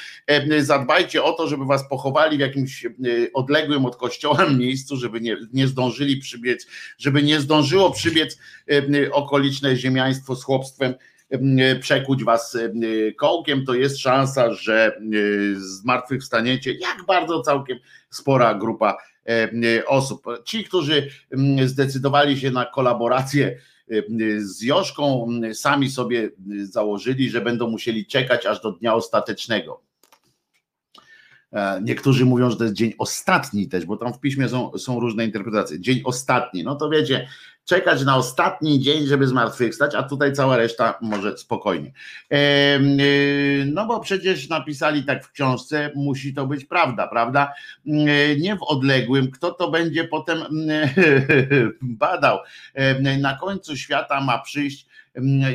zadbajcie 0.59 1.23
o 1.23 1.33
to, 1.33 1.47
żeby 1.47 1.65
Was 1.65 1.89
pochowali 1.89 2.37
w 2.37 2.39
jakimś 2.39 2.85
odległym 3.33 3.85
od 3.85 3.95
kościoła 3.95 4.49
miejscu, 4.59 4.97
żeby 4.97 5.21
nie, 5.21 5.37
nie 5.53 5.67
zdążyli 5.67 6.17
przybiec, 6.17 6.67
żeby 6.97 7.23
nie 7.23 7.39
zdążyło 7.39 7.91
przybiec 7.91 8.39
okoliczne 9.11 9.75
ziemiaństwo 9.75 10.35
z 10.35 10.43
chłopstwem 10.43 10.93
przekuć 11.81 12.23
was 12.23 12.57
kołkiem, 13.17 13.65
to 13.65 13.73
jest 13.73 13.97
szansa, 13.97 14.53
że 14.53 14.99
zmartwychwstaniecie, 15.55 16.73
jak 16.73 17.05
bardzo 17.07 17.41
całkiem 17.41 17.79
spora 18.09 18.53
grupa 18.53 18.97
osób. 19.87 20.25
Ci, 20.45 20.63
którzy 20.63 21.09
zdecydowali 21.65 22.39
się 22.39 22.51
na 22.51 22.65
kolaborację 22.65 23.57
z 24.37 24.61
Joszką, 24.61 25.27
sami 25.53 25.89
sobie 25.91 26.29
założyli, 26.63 27.29
że 27.29 27.41
będą 27.41 27.69
musieli 27.69 28.05
czekać 28.05 28.45
aż 28.45 28.61
do 28.61 28.71
dnia 28.71 28.93
ostatecznego. 28.93 29.81
E, 31.53 31.81
niektórzy 31.83 32.25
mówią, 32.25 32.49
że 32.49 32.57
to 32.57 32.63
jest 32.63 32.75
dzień 32.75 32.93
ostatni 32.97 33.67
też, 33.67 33.85
bo 33.85 33.97
tam 33.97 34.13
w 34.13 34.19
piśmie 34.19 34.49
są, 34.49 34.77
są 34.77 34.99
różne 34.99 35.25
interpretacje. 35.25 35.79
Dzień 35.79 36.01
ostatni, 36.05 36.63
no 36.63 36.75
to 36.75 36.89
wiecie, 36.89 37.27
czekać 37.67 38.05
na 38.05 38.17
ostatni 38.17 38.79
dzień, 38.79 39.05
żeby 39.07 39.27
zmartwychwstać, 39.27 39.95
a 39.95 40.03
tutaj 40.03 40.33
cała 40.33 40.57
reszta 40.57 40.99
może 41.01 41.37
spokojnie. 41.37 41.91
Y, 42.33 43.65
no 43.65 43.85
bo 43.85 43.99
przecież 43.99 44.49
napisali 44.49 45.03
tak 45.03 45.25
w 45.25 45.31
książce, 45.31 45.91
musi 45.95 46.33
to 46.33 46.45
być 46.45 46.65
prawda, 46.65 47.07
prawda? 47.07 47.53
Y, 47.87 48.37
nie 48.39 48.55
w 48.55 48.63
odległym, 48.63 49.31
kto 49.31 49.51
to 49.51 49.71
będzie 49.71 50.03
potem 50.03 50.43
badał. 51.81 52.39
Na 53.19 53.37
końcu 53.37 53.77
świata 53.77 54.21
ma 54.21 54.39
przyjść, 54.39 54.87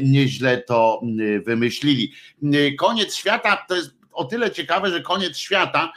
nieźle 0.02 0.58
to 0.58 1.00
wymyślili. 1.46 2.12
Koniec 2.78 3.14
świata 3.14 3.64
to 3.68 3.76
jest 3.76 3.90
o 4.12 4.24
tyle 4.24 4.50
ciekawe, 4.50 4.90
że 4.90 5.00
koniec 5.00 5.36
świata 5.36 5.92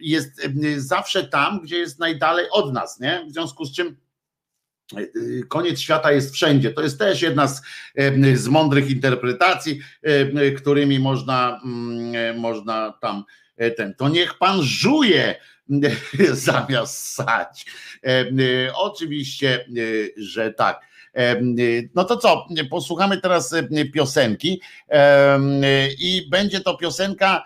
jest 0.00 0.42
zawsze 0.76 1.24
tam, 1.24 1.60
gdzie 1.60 1.78
jest 1.78 1.98
najdalej 1.98 2.46
od 2.50 2.72
nas, 2.72 3.00
nie? 3.00 3.24
W 3.28 3.32
związku 3.32 3.64
z 3.64 3.74
czym 3.74 3.96
Y, 3.96 4.07
koniec 5.48 5.80
świata 5.80 6.12
jest 6.12 6.34
wszędzie. 6.34 6.70
To 6.70 6.82
jest 6.82 6.98
też 6.98 7.22
jedna 7.22 7.48
z, 7.48 7.62
z 8.34 8.48
mądrych 8.48 8.90
interpretacji, 8.90 9.80
którymi 10.56 10.98
można, 10.98 11.60
mm, 11.64 12.38
można 12.38 12.94
tam 13.00 13.24
e, 13.56 13.70
ten. 13.70 13.94
To 13.94 14.08
niech 14.08 14.38
pan 14.38 14.62
żuje 14.62 15.34
zamiast 16.32 17.14
sać. 17.14 17.66
Y, 18.06 18.70
oczywiście, 18.74 19.64
y, 19.76 20.14
że 20.16 20.52
tak. 20.52 20.88
No 21.94 22.04
to 22.04 22.16
co, 22.16 22.46
posłuchamy 22.70 23.20
teraz 23.20 23.54
piosenki 23.94 24.60
i 25.98 26.28
będzie 26.30 26.60
to 26.60 26.76
piosenka 26.76 27.44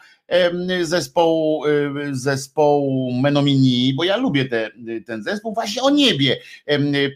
zespołu, 0.82 1.64
zespołu 2.12 3.12
Menomini, 3.12 3.94
bo 3.94 4.04
ja 4.04 4.16
lubię 4.16 4.44
te, 4.44 4.70
ten 5.06 5.22
zespół, 5.22 5.54
właśnie 5.54 5.82
o 5.82 5.90
niebie 5.90 6.36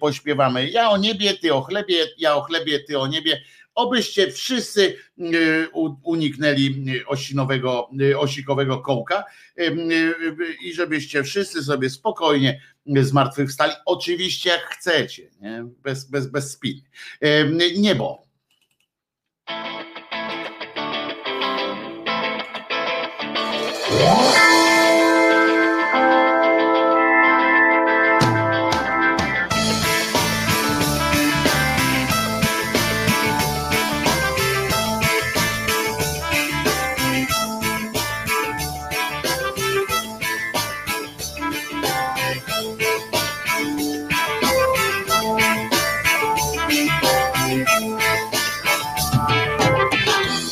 pośpiewamy. 0.00 0.70
Ja 0.70 0.90
o 0.90 0.96
niebie, 0.96 1.34
ty 1.34 1.54
o 1.54 1.62
chlebie, 1.62 1.94
ja 2.18 2.34
o 2.36 2.42
chlebie, 2.42 2.80
ty 2.80 2.98
o 2.98 3.06
niebie. 3.06 3.40
Obyście 3.74 4.32
wszyscy 4.32 4.96
uniknęli 6.02 6.84
osinowego, 7.06 7.90
osikowego 8.16 8.78
kołka 8.78 9.24
i 10.64 10.74
żebyście 10.74 11.22
wszyscy 11.22 11.64
sobie 11.64 11.90
spokojnie 11.90 12.60
zmartwychwstali. 12.86 13.72
Oczywiście 13.86 14.50
jak 14.50 14.60
chcecie, 14.60 15.30
nie? 15.40 15.64
Bez, 15.82 16.10
bez, 16.10 16.26
bez 16.26 16.52
spin. 16.52 16.80
Niebo 17.76 18.25
W 23.86 23.90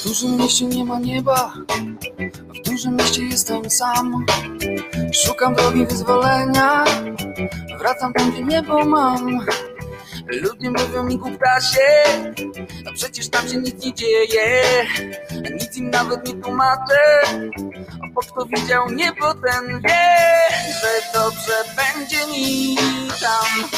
dużym 0.05 0.37
mieście 0.37 0.65
nie 0.67 0.85
ma 0.85 0.99
nieba 0.99 1.64
jestem 3.65 3.71
sam 3.71 4.27
Szukam 5.13 5.55
drogi 5.55 5.87
wyzwolenia 5.87 6.85
Wracam 7.79 8.13
tam, 8.13 8.31
gdzie 8.31 8.45
niebo 8.45 8.85
mam 8.85 9.47
Ludzie 10.27 10.71
mówią 10.71 11.05
mi 11.05 11.19
kuptasie, 11.19 11.81
a 12.87 12.93
przecież 12.95 13.31
tam 13.31 13.49
się 13.49 13.57
nic 13.57 13.85
nie 13.85 13.95
dzieje. 13.95 14.63
Nic 15.61 15.77
im 15.77 15.91
nawet 15.91 16.29
nie 16.29 16.35
tłumaczę, 16.43 17.23
bo 18.13 18.21
kto 18.21 18.47
widział 18.47 18.91
niebo 18.91 19.35
ten 19.35 19.81
wie, 19.81 20.09
że 20.81 21.19
dobrze 21.21 21.65
będzie 21.77 22.27
mi 22.27 22.77
tam. 23.21 23.69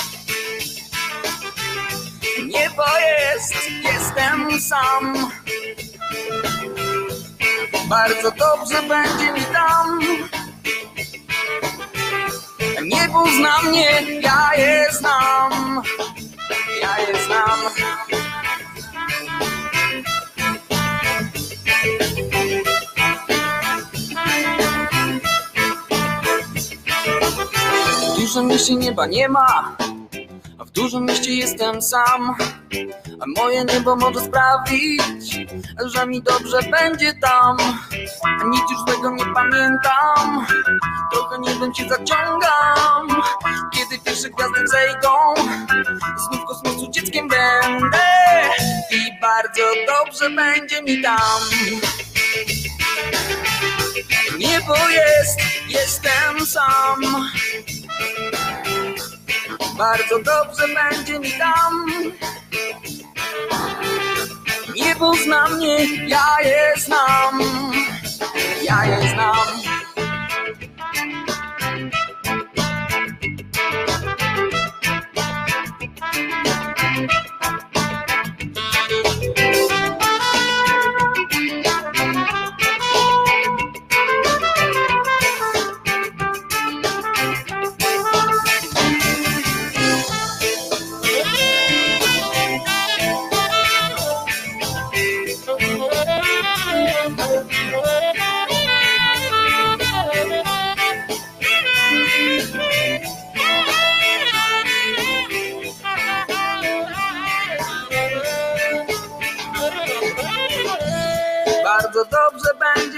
Niebo 2.47 2.85
jest, 2.99 3.55
jestem 3.85 4.61
sam. 4.61 5.31
Bardzo 7.89 8.31
dobrze 8.31 8.83
będzie 8.83 9.33
mi 9.33 9.41
tam. 9.53 10.01
Niebo 12.83 13.25
zna 13.39 13.63
mnie, 13.63 14.03
ja 14.21 14.51
je 14.57 14.87
znam. 14.93 15.83
Ja 16.83 16.99
je 16.99 17.25
znam. 17.25 17.61
W 28.15 28.21
dużym 28.21 28.47
mieście 28.47 28.75
nieba 28.75 29.07
nie 29.07 29.29
ma, 29.29 29.77
dużym 30.77 31.05
mieście 31.07 31.35
jestem 31.35 31.83
sam. 31.83 32.35
A 33.21 33.41
moje 33.41 33.65
niebo 33.65 33.97
może 33.97 34.21
sprawić, 34.21 35.37
że 35.85 36.07
mi 36.07 36.23
dobrze 36.23 36.59
będzie 36.71 37.15
tam. 37.15 37.57
A 38.41 38.45
nic 38.45 38.63
już 38.71 38.81
złego 38.81 39.11
nie 39.11 39.35
pamiętam, 39.35 40.47
trochę 41.13 41.39
niebem 41.39 41.75
się 41.75 41.89
zaciągam. 41.89 43.23
Kiedy 43.75 43.99
pierwsze 44.05 44.31
gwiazdy 44.31 44.69
zejdą, 44.69 45.09
znów 46.17 46.45
kosmosu 46.47 46.91
dzieckiem 46.91 47.29
będę. 47.29 48.07
I 48.91 49.21
bardzo 49.21 49.63
dobrze 49.87 50.31
będzie 50.31 50.83
mi 50.83 51.03
tam. 51.03 51.41
Niebo 54.39 54.75
jest, 54.89 55.41
jestem 55.69 56.47
sam. 56.47 57.27
Bardzo 59.79 60.19
dobrze 60.19 60.69
będzie 60.75 61.19
mi 61.19 61.31
tam. 61.33 61.87
Niebo 64.75 65.15
zna 65.15 65.49
mnie, 65.49 66.07
ja 66.09 66.37
je 66.45 66.81
znam. 66.81 67.41
Ja 68.63 68.85
je 68.85 69.09
znam. 69.09 69.47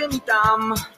Będzie 0.08 0.97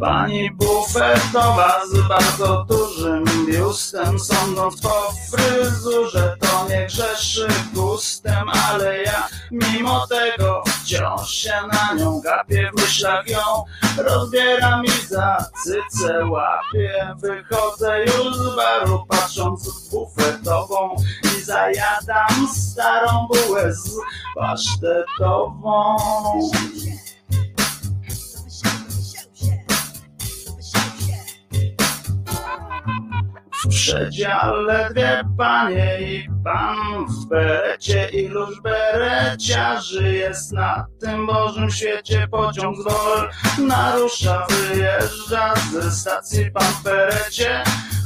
Pani 0.00 0.50
bufetowa 0.50 1.80
z 1.92 2.08
bardzo 2.08 2.64
dużym 2.68 3.24
biustem 3.46 4.18
Sądząc 4.18 4.80
po 4.80 5.12
fryzurze. 5.30 6.36
To 6.40 6.66
nie 6.68 6.86
grzeszy 6.86 7.48
gustem 7.74 8.48
Ale 8.68 9.02
ja 9.02 9.28
mimo 9.50 10.06
tego 10.06 10.62
wciąż 10.66 11.30
się 11.30 11.52
na 11.72 11.94
nią 11.94 12.20
gapię. 12.20 12.70
W 12.76 12.80
myślach 12.80 13.28
ją 13.28 13.64
rozbieram 13.96 14.84
i 14.84 15.06
za 15.08 15.50
cycę 15.64 16.26
łapię. 16.26 17.14
Wychodzę 17.16 18.04
już 18.04 18.36
z 18.36 18.56
baru 18.56 19.04
patrząc 19.08 19.68
w 19.68 19.90
bufetową. 19.90 20.96
I 21.24 21.42
zajadam 21.42 22.48
starą 22.54 23.28
bułę 23.28 23.72
z 23.72 23.90
pasztetową 24.34 25.96
przedziale 33.78 34.88
dwie 34.90 35.22
panie 35.38 35.98
i 36.00 36.28
pan 36.44 37.06
w 37.06 37.28
berecie 37.28 38.08
Iluż 38.12 38.60
bereciarzy 38.60 40.14
jest 40.14 40.52
na 40.52 40.86
tym 41.00 41.26
Bożym 41.26 41.70
świecie 41.70 42.28
Pociąg 42.30 42.76
z 42.76 42.84
Wol. 42.84 43.30
Narusza, 43.58 44.46
wyjeżdża 44.50 45.54
ze 45.72 45.90
stacji 45.90 46.50
pan 46.50 46.64
w 46.64 46.82
berecie 46.82 47.62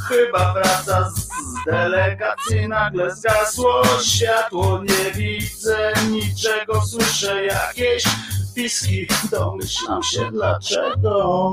Chyba 0.08 0.52
wraca 0.52 1.10
z 1.10 1.28
delegacji 1.66 2.68
Nagle 2.68 3.16
zgasło. 3.16 3.82
Światło 4.04 4.82
Nie 4.82 5.12
widzę 5.12 5.92
niczego 6.10 6.82
Słyszę 6.86 7.44
jakieś 7.44 8.04
piski. 8.54 9.06
Domyślam 9.30 10.02
się 10.02 10.30
dlaczego 10.32 11.52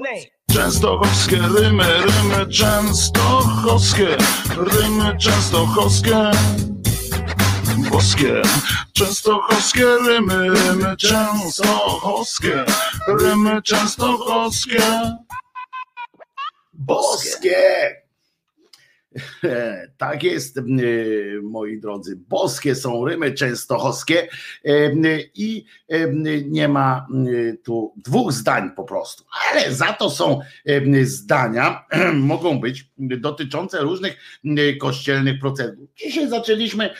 Name? 0.00 0.26
Częstochowskie 0.50 1.36
rymy, 1.36 1.84
rymy 1.84 2.46
częstochowskie, 2.52 4.16
rymy 4.56 5.18
częstochowskie. 5.18 6.30
boskie, 7.90 8.42
częstochowskie 8.92 9.86
rymy, 10.06 10.50
rymy 10.50 10.96
częstochowskie, 10.96 12.64
rymy 13.08 13.62
częstochowskie. 13.62 14.82
Boskie! 16.72 18.09
Tak 19.98 20.22
jest, 20.22 20.58
e, 20.58 20.62
moi 21.42 21.80
drodzy. 21.80 22.16
Boskie 22.28 22.74
są 22.74 23.04
rymy 23.04 23.32
częstochowskie 23.32 24.28
e, 24.64 24.92
i 25.34 25.64
e, 25.88 26.12
nie 26.46 26.68
ma 26.68 27.06
tu 27.64 27.94
dwóch 27.96 28.32
zdań 28.32 28.70
po 28.76 28.84
prostu, 28.84 29.24
ale 29.50 29.74
za 29.74 29.92
to 29.92 30.10
są 30.10 30.40
zdania, 31.02 31.84
mogą 32.14 32.60
być 32.60 32.90
dotyczące 32.98 33.80
różnych 33.80 34.16
kościelnych 34.80 35.40
procedur. 35.40 35.86
Dzisiaj 35.96 36.28
zaczęliśmy 36.28 36.90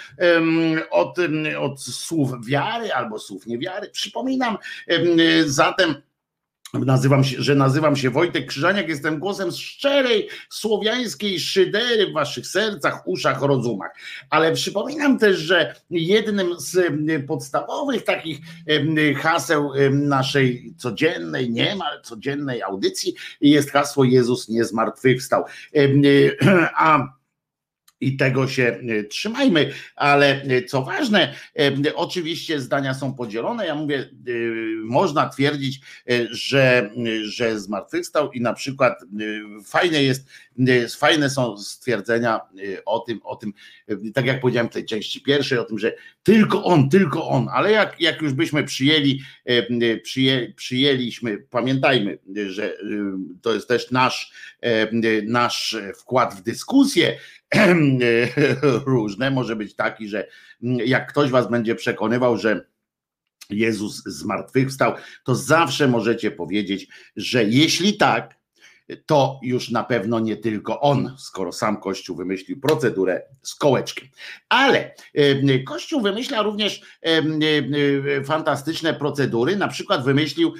od, 0.91 1.17
od 1.59 1.83
słów 1.83 2.47
wiary 2.47 2.93
albo 2.93 3.19
słów 3.19 3.47
niewiary. 3.47 3.89
Przypominam 3.89 4.59
zatem, 5.47 5.95
Nazywam 6.75 7.25
się, 7.25 7.43
że 7.43 7.55
nazywam 7.55 7.97
się 7.97 8.11
Wojtek 8.11 8.47
Krzyżaniak, 8.47 8.89
jestem 8.89 9.19
głosem 9.19 9.51
szczerej 9.53 10.29
słowiańskiej 10.49 11.41
szydery 11.41 12.07
w 12.11 12.13
waszych 12.13 12.47
sercach, 12.47 13.03
uszach, 13.07 13.43
rozumach. 13.43 13.91
Ale 14.31 14.53
przypominam 14.53 15.19
też, 15.19 15.39
że 15.39 15.75
jednym 15.91 16.61
z 16.61 16.93
podstawowych 17.27 18.05
takich 18.05 18.39
haseł 19.17 19.73
naszej 19.91 20.75
codziennej, 20.77 21.51
niemal 21.51 22.03
codziennej 22.03 22.63
audycji 22.63 23.15
jest 23.41 23.71
hasło 23.71 24.05
Jezus 24.05 24.49
nie 24.49 24.65
zmartwychwstał. 24.65 25.45
A 26.77 27.20
i 28.01 28.17
tego 28.17 28.49
się 28.49 28.63
e, 28.63 29.05
trzymajmy, 29.05 29.73
ale 29.97 30.43
e, 30.43 30.63
co 30.63 30.83
ważne, 30.83 31.35
e, 31.59 31.95
oczywiście 31.95 32.61
zdania 32.61 32.95
są 32.95 33.15
podzielone. 33.15 33.67
Ja 33.67 33.75
mówię, 33.75 34.11
można 34.85 35.29
twierdzić, 35.29 35.81
że, 36.31 36.91
że 37.23 37.61
zmartwychwstał 37.61 38.33
i 38.33 38.41
na 38.41 38.53
przykład 38.53 39.05
fajne 39.65 40.03
jest, 40.03 40.29
fajne 40.99 41.31
są 41.31 41.59
stwierdzenia 41.59 42.41
o 42.87 42.99
tym, 42.99 43.21
o 43.25 43.37
tym, 43.37 43.53
tak 44.15 44.27
jak 44.27 44.41
powiedziałem 44.41 44.69
w 44.69 44.73
tej 44.73 44.85
części 44.85 45.21
pierwszej, 45.21 45.59
o 45.59 45.65
tym, 45.65 45.79
że 45.79 45.93
tylko 46.23 46.65
on, 46.65 46.89
tylko 46.89 47.29
on, 47.29 47.49
ale 47.53 47.71
jak, 47.73 48.01
jak 48.01 48.23
już 48.23 48.33
byśmy 48.33 48.65
przyjęli, 48.65 49.21
przyję, 50.03 50.53
przyjęliśmy, 50.57 51.39
pamiętajmy, 51.51 52.19
że 52.47 52.77
to 53.43 53.55
jest 53.55 53.69
też 53.69 53.91
nasz, 53.91 54.33
nasz 55.27 55.77
wkład 55.99 56.35
w 56.35 56.43
dyskusję, 56.43 57.19
różne. 58.87 59.31
Może 59.31 59.57
być 59.57 59.75
taki, 59.75 60.09
że 60.09 60.29
jak 60.63 61.11
ktoś 61.11 61.31
was 61.31 61.51
będzie 61.51 61.75
przekonywał, 61.75 62.37
że 62.37 62.67
Jezus 63.51 64.03
zmartwychwstał, 64.07 64.95
to 65.25 65.35
zawsze 65.35 65.89
możecie 65.89 66.31
powiedzieć, 66.31 66.89
że 67.17 67.45
jeśli 67.45 67.97
tak, 67.97 68.40
to 69.07 69.41
już 69.43 69.71
na 69.71 69.85
pewno 69.85 70.21
nie 70.21 70.37
tylko 70.37 70.81
on, 70.81 71.15
skoro 71.19 71.53
sam 71.53 71.81
Kościół 71.81 72.17
wymyślił 72.17 72.61
procedurę 72.61 73.23
z 73.43 73.55
kołeczkiem. 73.55 74.09
Ale 74.49 74.95
Kościół 75.67 76.01
wymyśla 76.01 76.43
również 76.43 76.83
fantastyczne 78.27 78.95
procedury, 78.95 79.57
na 79.57 79.69
przykład 79.69 80.05
wymyślił 80.05 80.55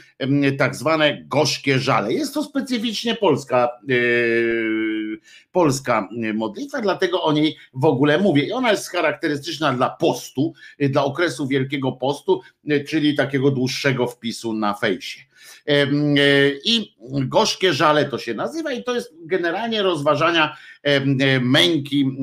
tak 0.59 0.77
zwane 0.77 1.25
gorzkie 1.27 1.79
żale. 1.79 2.13
Jest 2.13 2.35
to 2.35 2.43
specyficznie 2.43 3.15
polska, 3.15 3.69
e, 3.91 3.95
polska 5.53 6.09
modlitwa, 6.35 6.81
dlatego 6.81 7.23
o 7.23 7.33
niej 7.33 7.57
w 7.75 7.85
ogóle 7.85 8.19
mówię. 8.19 8.43
I 8.43 8.53
ona 8.53 8.71
jest 8.71 8.91
charakterystyczna 8.91 9.73
dla 9.73 9.91
postu, 9.91 10.53
dla 10.81 11.05
okresu 11.05 11.47
Wielkiego 11.47 11.93
Postu, 11.93 12.41
czyli 12.89 13.15
takiego 13.15 13.51
dłuższego 13.51 14.07
wpisu 14.07 14.53
na 14.53 14.75
fejsie. 14.75 15.30
E, 15.71 15.87
I 16.65 16.95
gorzkie 17.11 17.73
żale 17.73 18.05
to 18.05 18.19
się 18.19 18.35
nazywa, 18.35 18.73
i 18.73 18.85
to 18.85 18.95
jest 18.95 19.15
generalnie 19.25 19.83
rozważania 19.83 20.57
e, 20.83 21.41
męki 21.41 22.17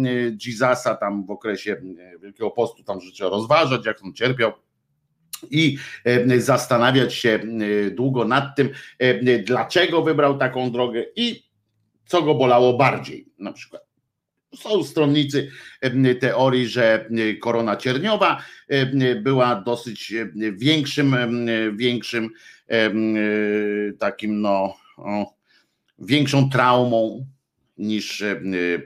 Jezusa 0.45 0.95
tam 0.95 1.25
w 1.25 1.31
okresie 1.31 1.81
Wielkiego 2.21 2.51
Postu, 2.51 2.83
tam 2.83 2.99
trzeba 3.13 3.29
rozważać, 3.29 3.85
jak 3.85 4.03
on 4.03 4.13
cierpiał 4.13 4.51
i 5.51 5.77
zastanawiać 6.37 7.13
się 7.13 7.39
długo 7.91 8.25
nad 8.25 8.55
tym, 8.55 8.69
dlaczego 9.45 10.01
wybrał 10.01 10.37
taką 10.37 10.71
drogę 10.71 11.03
i 11.15 11.43
co 12.05 12.21
go 12.21 12.35
bolało 12.35 12.77
bardziej, 12.77 13.27
na 13.39 13.53
przykład. 13.53 13.81
Są 14.55 14.83
stronnicy 14.83 15.51
teorii, 16.19 16.67
że 16.67 17.09
korona 17.41 17.75
cierniowa 17.75 18.43
była 19.21 19.55
dosyć 19.55 20.13
większym, 20.57 21.15
większym 21.75 22.29
takim 23.99 24.41
no 24.41 24.75
większą 25.99 26.49
traumą 26.49 27.25
niż 27.77 28.23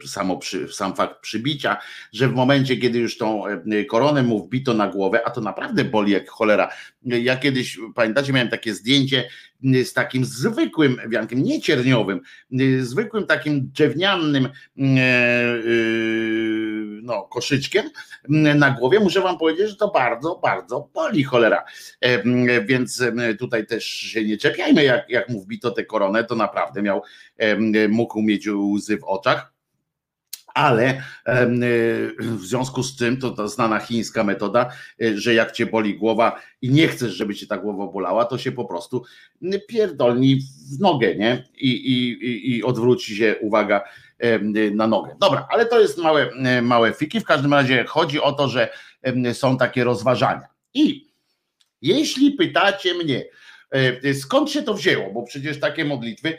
samo 0.05 0.37
przy, 0.37 0.67
sam 0.73 0.95
fakt 0.95 1.21
przybicia, 1.21 1.77
że 2.13 2.27
w 2.27 2.33
momencie, 2.33 2.77
kiedy 2.77 2.99
już 2.99 3.17
tą 3.17 3.43
koronę 3.89 4.23
mu 4.23 4.45
wbito 4.45 4.73
na 4.73 4.87
głowę, 4.87 5.21
a 5.25 5.29
to 5.29 5.41
naprawdę 5.41 5.85
boli 5.85 6.11
jak 6.11 6.29
cholera. 6.29 6.69
Ja 7.03 7.37
kiedyś, 7.37 7.79
pamiętacie, 7.95 8.33
miałem 8.33 8.49
takie 8.49 8.73
zdjęcie 8.73 9.29
z 9.63 9.93
takim 9.93 10.25
zwykłym 10.25 10.97
wiankiem, 11.09 11.43
nie 11.43 11.61
cierniowym, 11.61 12.21
zwykłym 12.79 13.25
takim 13.25 13.71
drewnianym 13.75 14.45
e, 14.45 14.49
no, 17.01 17.23
koszyczkiem 17.23 17.89
na 18.29 18.71
głowie. 18.71 18.99
Muszę 18.99 19.21
wam 19.21 19.37
powiedzieć, 19.37 19.69
że 19.69 19.75
to 19.75 19.87
bardzo, 19.87 20.39
bardzo 20.43 20.89
boli 20.93 21.23
cholera. 21.23 21.63
E, 22.01 22.23
więc 22.65 23.03
tutaj 23.39 23.65
też 23.67 23.85
się 23.85 24.25
nie 24.25 24.37
czepiajmy, 24.37 24.83
jak, 24.83 25.09
jak 25.09 25.29
mu 25.29 25.41
wbito 25.41 25.71
tę 25.71 25.85
koronę, 25.85 26.23
to 26.23 26.35
naprawdę 26.35 26.81
miał, 26.81 27.01
mógł 27.89 28.21
mieć 28.21 28.47
łzy 28.47 28.97
w 28.97 29.03
oczach 29.03 29.51
ale 30.53 31.03
w 32.19 32.41
związku 32.41 32.83
z 32.83 32.95
tym 32.95 33.17
to 33.17 33.31
ta 33.31 33.47
znana 33.47 33.79
chińska 33.79 34.23
metoda, 34.23 34.69
że 35.15 35.33
jak 35.33 35.51
cię 35.51 35.65
boli 35.65 35.97
głowa 35.97 36.41
i 36.61 36.69
nie 36.69 36.87
chcesz, 36.87 37.13
żeby 37.13 37.35
cię 37.35 37.47
ta 37.47 37.57
głowa 37.57 37.87
bolała, 37.87 38.25
to 38.25 38.37
się 38.37 38.51
po 38.51 38.65
prostu 38.65 39.03
pierdolni 39.67 40.39
w 40.75 40.79
nogę, 40.79 41.15
nie? 41.15 41.43
I, 41.57 41.69
i, 41.69 42.57
i 42.57 42.63
odwróci 42.63 43.15
się 43.15 43.35
uwaga 43.41 43.81
na 44.71 44.87
nogę. 44.87 45.15
Dobra, 45.19 45.47
ale 45.49 45.65
to 45.65 45.79
jest 45.79 45.97
małe, 45.97 46.29
małe 46.61 46.93
fiki. 46.93 47.19
W 47.19 47.25
każdym 47.25 47.53
razie 47.53 47.83
chodzi 47.83 48.21
o 48.21 48.31
to, 48.31 48.49
że 48.49 48.69
są 49.33 49.57
takie 49.57 49.83
rozważania. 49.83 50.47
I 50.73 51.07
jeśli 51.81 52.31
pytacie 52.31 52.93
mnie, 52.93 53.25
skąd 54.13 54.51
się 54.51 54.63
to 54.63 54.73
wzięło, 54.73 55.11
bo 55.13 55.23
przecież 55.23 55.59
takie 55.59 55.85
modlitwy, 55.85 56.37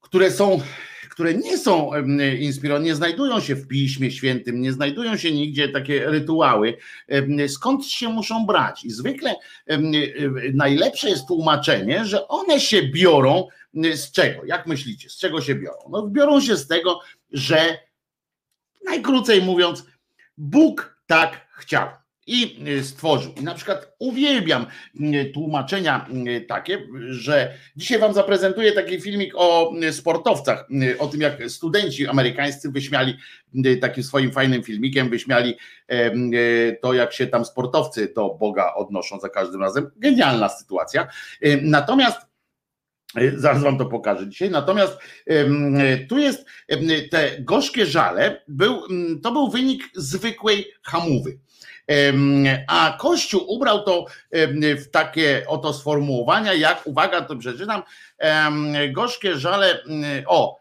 które 0.00 0.30
są 0.30 0.60
które 1.16 1.34
nie 1.34 1.58
są 1.58 1.90
inspirowane, 2.38 2.84
nie 2.84 2.94
znajdują 2.94 3.40
się 3.40 3.54
w 3.54 3.68
Piśmie 3.68 4.10
Świętym, 4.10 4.60
nie 4.60 4.72
znajdują 4.72 5.16
się 5.16 5.32
nigdzie 5.32 5.68
takie 5.68 6.06
rytuały, 6.10 6.76
skąd 7.48 7.86
się 7.86 8.08
muszą 8.08 8.46
brać. 8.46 8.84
I 8.84 8.90
zwykle 8.90 9.34
najlepsze 10.54 11.08
jest 11.08 11.26
tłumaczenie, 11.26 12.04
że 12.04 12.28
one 12.28 12.60
się 12.60 12.82
biorą 12.82 13.48
z 13.74 14.12
czego? 14.12 14.44
Jak 14.44 14.66
myślicie, 14.66 15.10
z 15.10 15.16
czego 15.16 15.40
się 15.40 15.54
biorą? 15.54 15.78
No, 15.90 16.08
biorą 16.08 16.40
się 16.40 16.56
z 16.56 16.66
tego, 16.66 17.00
że 17.30 17.78
najkrócej 18.84 19.42
mówiąc, 19.42 19.84
Bóg 20.36 21.00
tak 21.06 21.46
chciał 21.58 21.88
i 22.26 22.68
y, 22.68 22.84
stworzył. 22.84 23.32
I 23.40 23.44
na 23.44 23.54
przykład 23.54 23.94
uwielbiam 23.98 24.66
y, 25.00 25.30
tłumaczenia 25.34 26.08
y, 26.26 26.40
takie, 26.40 26.88
że 27.08 27.54
dzisiaj 27.76 27.98
Wam 27.98 28.14
zaprezentuję 28.14 28.72
taki 28.72 29.00
filmik 29.00 29.32
o 29.36 29.72
sportowcach, 29.92 30.68
o 30.98 31.06
tym 31.06 31.20
jak 31.20 31.50
studenci 31.50 32.06
amerykańscy 32.06 32.70
wyśmiali 32.70 33.16
takim 33.80 34.02
swoim 34.02 34.32
fajnym 34.32 34.62
filmikiem, 34.62 35.10
wyśmiali 35.10 35.56
to, 36.82 36.94
jak 36.94 37.12
się 37.12 37.26
tam 37.26 37.44
sportowcy 37.44 38.12
do 38.16 38.36
Boga 38.40 38.74
odnoszą 38.74 39.20
za 39.20 39.28
każdym 39.28 39.60
razem. 39.60 39.90
Genialna 39.96 40.48
sytuacja. 40.48 41.08
Natomiast 41.62 42.26
Zaraz 43.36 43.62
wam 43.62 43.78
to 43.78 43.86
pokażę 43.86 44.28
dzisiaj. 44.28 44.50
Natomiast 44.50 44.98
tu 46.08 46.18
jest 46.18 46.46
te 47.10 47.30
gorzkie 47.40 47.86
żale, 47.86 48.42
był, 48.48 48.82
to 49.22 49.32
był 49.32 49.50
wynik 49.50 49.82
zwykłej 49.94 50.66
hamowy. 50.82 51.38
A 52.68 52.96
Kościół 53.00 53.44
ubrał 53.48 53.82
to 53.82 54.04
w 54.60 54.90
takie 54.90 55.44
oto 55.48 55.72
sformułowania, 55.72 56.54
jak, 56.54 56.86
uwaga, 56.86 57.20
to 57.20 57.36
przeczytam, 57.36 57.82
gorzkie 58.92 59.36
żale, 59.36 59.82
o, 60.26 60.58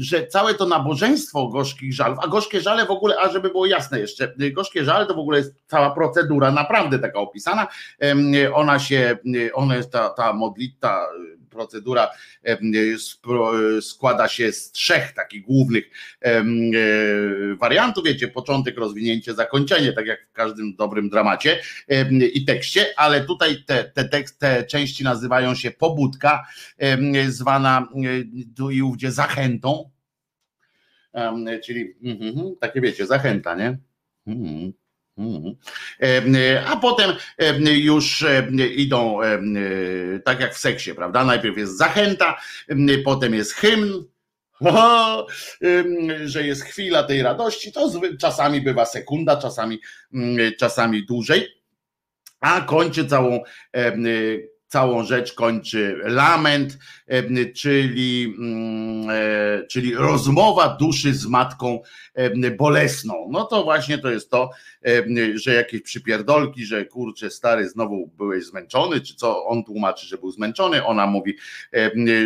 że 0.00 0.26
całe 0.26 0.54
to 0.54 0.66
nabożeństwo 0.66 1.48
gorzkich 1.48 1.94
żalów, 1.94 2.18
a 2.22 2.28
gorzkie 2.28 2.60
żale 2.60 2.86
w 2.86 2.90
ogóle, 2.90 3.16
a 3.20 3.32
żeby 3.32 3.48
było 3.48 3.66
jasne 3.66 4.00
jeszcze, 4.00 4.34
gorzkie 4.52 4.84
żale 4.84 5.06
to 5.06 5.14
w 5.14 5.18
ogóle 5.18 5.38
jest 5.38 5.54
cała 5.66 5.90
procedura 5.90 6.50
naprawdę 6.50 6.98
taka 6.98 7.18
opisana, 7.18 7.66
ona 8.54 8.78
się, 8.78 9.18
ona 9.54 9.76
jest 9.76 9.92
ta, 9.92 10.08
ta 10.08 10.32
modlitwa, 10.32 11.06
procedura 11.58 12.10
spro- 12.96 13.82
składa 13.82 14.28
się 14.28 14.52
z 14.52 14.72
trzech 14.72 15.12
takich 15.12 15.42
głównych 15.42 15.90
e, 16.20 16.44
wariantów, 17.60 18.04
wiecie, 18.04 18.28
początek, 18.28 18.78
rozwinięcie, 18.78 19.34
zakończenie, 19.34 19.92
tak 19.92 20.06
jak 20.06 20.28
w 20.28 20.32
każdym 20.32 20.76
dobrym 20.76 21.08
dramacie 21.08 21.60
i 22.34 22.44
tekście, 22.44 22.86
ale 22.96 23.24
tutaj 23.24 23.64
te, 23.66 23.84
te, 23.84 24.04
tekst, 24.04 24.38
te 24.38 24.64
części 24.64 25.04
nazywają 25.04 25.54
się 25.54 25.70
pobudka, 25.70 26.46
zwana 27.28 27.88
e, 27.94 28.54
tu 28.56 28.70
i 28.70 28.82
ówdzie 28.82 29.12
zachętą, 29.12 29.90
czyli 31.64 31.94
mhm, 32.02 32.56
takie 32.60 32.80
wiecie, 32.80 33.06
zachęta, 33.06 33.54
nie? 33.54 33.78
Mhm. 34.26 34.72
Mhm. 35.18 35.54
Em, 35.98 36.36
A 36.66 36.76
potem 36.76 37.10
em, 37.38 37.66
już 37.66 38.24
idą 38.76 39.18
tak 40.24 40.40
jak 40.40 40.54
w 40.54 40.58
seksie, 40.58 40.94
prawda? 40.94 41.24
Najpierw 41.24 41.56
jest 41.58 41.78
zachęta, 41.78 42.40
em, 42.68 42.88
potem 43.04 43.34
jest 43.34 43.52
hymn, 43.52 44.04
że 46.24 46.46
jest 46.46 46.62
chwila 46.62 47.02
tej 47.02 47.22
radości, 47.22 47.72
to 47.72 48.00
czasami 48.20 48.60
bywa 48.60 48.84
sekunda, 48.84 49.36
czasami, 49.36 49.80
czasami 50.58 51.06
dłużej, 51.06 51.48
a 52.40 52.60
kończy 52.60 53.06
całą, 53.06 53.40
całą 54.68 55.04
rzecz 55.04 55.32
kończy 55.32 56.00
lament, 56.04 56.78
czyli, 57.54 58.34
mm, 58.38 59.10
e, 59.10 59.66
czyli 59.66 59.94
rozmowa 59.94 60.76
duszy 60.80 61.14
z 61.14 61.26
matką 61.26 61.80
bolesną. 62.58 63.28
No 63.30 63.44
to 63.44 63.64
właśnie 63.64 63.98
to 63.98 64.10
jest 64.10 64.30
to, 64.30 64.50
że 65.34 65.54
jakieś 65.54 65.82
przypierdolki, 65.82 66.66
że 66.66 66.84
kurczę 66.84 67.30
stary 67.30 67.68
znowu 67.68 68.10
byłeś 68.16 68.44
zmęczony, 68.44 69.00
czy 69.00 69.14
co 69.14 69.46
on 69.46 69.64
tłumaczy, 69.64 70.06
że 70.06 70.18
był 70.18 70.30
zmęczony, 70.30 70.84
ona 70.84 71.06
mówi, 71.06 71.36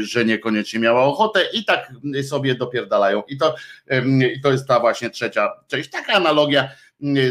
że 0.01 0.25
niekoniecznie 0.25 0.81
miała 0.81 1.05
ochotę 1.05 1.41
i 1.53 1.65
tak 1.65 1.93
sobie 2.29 2.55
dopierdalają. 2.55 3.23
I 3.29 3.37
to, 3.37 3.55
i 4.37 4.41
to 4.41 4.53
jest 4.53 4.69
ta 4.69 4.81
właśnie 4.81 5.11
trzecia 5.11 5.51
część, 5.67 5.91
taka 5.91 6.13
analogia 6.13 6.69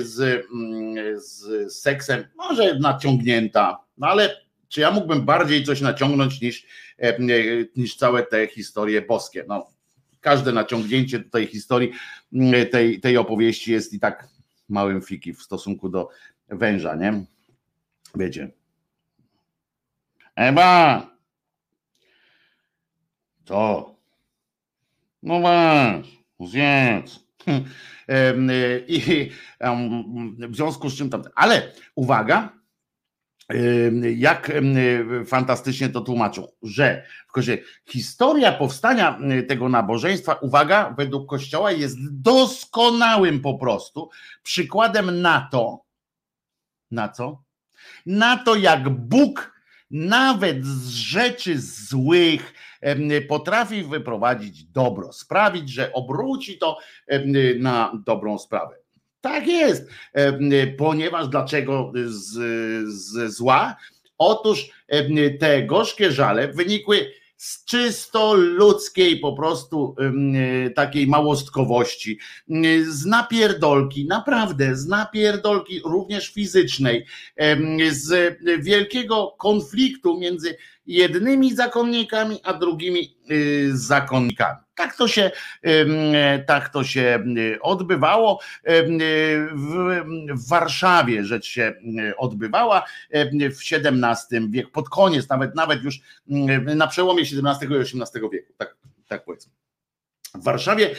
z, 0.01 0.45
mm, 0.53 1.21
z 1.21 1.73
seksem, 1.73 2.23
może 2.35 2.79
naciągnięta, 2.79 3.77
no 3.97 4.07
ale 4.07 4.41
czy 4.71 4.81
ja 4.81 4.91
mógłbym 4.91 5.25
bardziej 5.25 5.63
coś 5.63 5.81
naciągnąć 5.81 6.41
niż, 6.41 6.65
em, 6.97 7.27
niż 7.75 7.95
całe 7.95 8.23
te 8.23 8.47
historie 8.47 9.01
boskie? 9.01 9.45
No, 9.47 9.67
każde 10.21 10.51
naciągnięcie 10.51 11.19
tej 11.19 11.47
historii, 11.47 11.91
tej, 12.71 12.99
tej 12.99 13.17
opowieści 13.17 13.71
jest 13.71 13.93
i 13.93 13.99
tak 13.99 14.27
małym 14.69 15.01
fiki 15.01 15.33
w 15.33 15.41
stosunku 15.41 15.89
do 15.89 16.09
węża, 16.49 16.95
nie? 16.95 17.25
Wiecie. 18.15 18.51
Ewa! 20.35 21.07
Co? 23.45 23.95
No 25.23 25.39
masz, 25.39 26.07
zjedz. 26.39 27.19
Y, 28.09 28.85
I 28.87 29.29
w 30.49 30.55
związku 30.55 30.89
z 30.89 30.97
czym 30.97 31.09
tam. 31.09 31.23
Ale 31.35 31.71
uwaga, 31.95 32.60
jak 34.15 34.51
fantastycznie 35.25 35.89
to 35.89 36.01
tłumaczą, 36.01 36.47
że 36.63 37.05
w 37.27 37.31
kozie 37.31 37.57
historia 37.89 38.51
powstania 38.51 39.19
y, 39.39 39.43
tego 39.43 39.69
nabożeństwa, 39.69 40.33
uwaga, 40.33 40.93
według 40.97 41.29
Kościoła 41.29 41.71
jest 41.71 42.21
doskonałym 42.21 43.41
po 43.41 43.57
prostu 43.57 44.09
przykładem 44.43 45.21
na 45.21 45.49
to, 45.51 45.83
na 46.91 47.09
co? 47.09 47.43
Na 48.05 48.37
to, 48.37 48.55
jak 48.55 48.89
Bóg 48.89 49.61
nawet 49.91 50.65
z 50.65 50.89
rzeczy 50.89 51.61
złych 51.61 52.53
potrafi 53.29 53.83
wyprowadzić 53.83 54.63
dobro, 54.63 55.13
sprawić, 55.13 55.69
że 55.69 55.93
obróci 55.93 56.57
to 56.57 56.77
na 57.59 58.01
dobrą 58.05 58.37
sprawę. 58.39 58.80
Tak 59.21 59.47
jest, 59.47 59.89
em, 60.13 60.49
ponieważ 60.77 61.27
dlaczego 61.27 61.91
z, 62.05 62.33
z 62.93 63.33
zła? 63.33 63.75
Otóż 64.17 64.69
em, 64.87 65.07
te 65.39 65.63
gorzkie 65.63 66.11
żale 66.11 66.47
wynikły 66.47 67.11
z 67.37 67.65
czysto 67.65 68.33
ludzkiej 68.33 69.19
po 69.19 69.33
prostu 69.33 69.95
em, 69.99 70.33
takiej 70.73 71.07
małostkowości, 71.07 72.19
z 72.87 73.05
napierdolki, 73.05 74.05
naprawdę 74.05 74.75
z 74.75 74.87
napierdolki 74.87 75.81
również 75.85 76.33
fizycznej, 76.33 77.05
z 77.91 78.37
wielkiego 78.63 79.35
konfliktu 79.37 80.19
między 80.19 80.57
jednymi 80.85 81.55
zakonnikami, 81.55 82.39
a 82.43 82.53
drugimi 82.53 83.17
y, 83.31 83.77
zakonnikami. 83.77 84.59
Tak 84.81 84.95
to 84.95 85.07
się, 85.07 85.31
em, 85.61 85.89
tak 86.47 86.69
to 86.69 86.83
się 86.83 87.23
y, 87.37 87.61
odbywało. 87.61 88.39
Y, 88.69 88.87
W, 89.53 90.49
Warszawie 90.49 91.25
rzecz 91.25 91.45
się 91.45 91.73
y, 92.09 92.17
odbywała 92.17 92.85
w 93.11 93.61
XVII 93.71 94.49
wieku, 94.49 94.71
pod 94.71 94.89
koniec, 94.89 95.29
nawet, 95.29 95.55
nawet 95.55 95.83
już 95.83 95.99
na 96.75 96.87
przełomie 96.87 97.21
XVII 97.21 97.71
i 97.71 97.79
XVIII 97.79 98.29
wieku, 98.31 98.53
tak, 98.57 98.75
tak 99.07 99.25
powiedzmy. 99.25 99.53
W 100.35 100.43
Warszawie, 100.43 100.95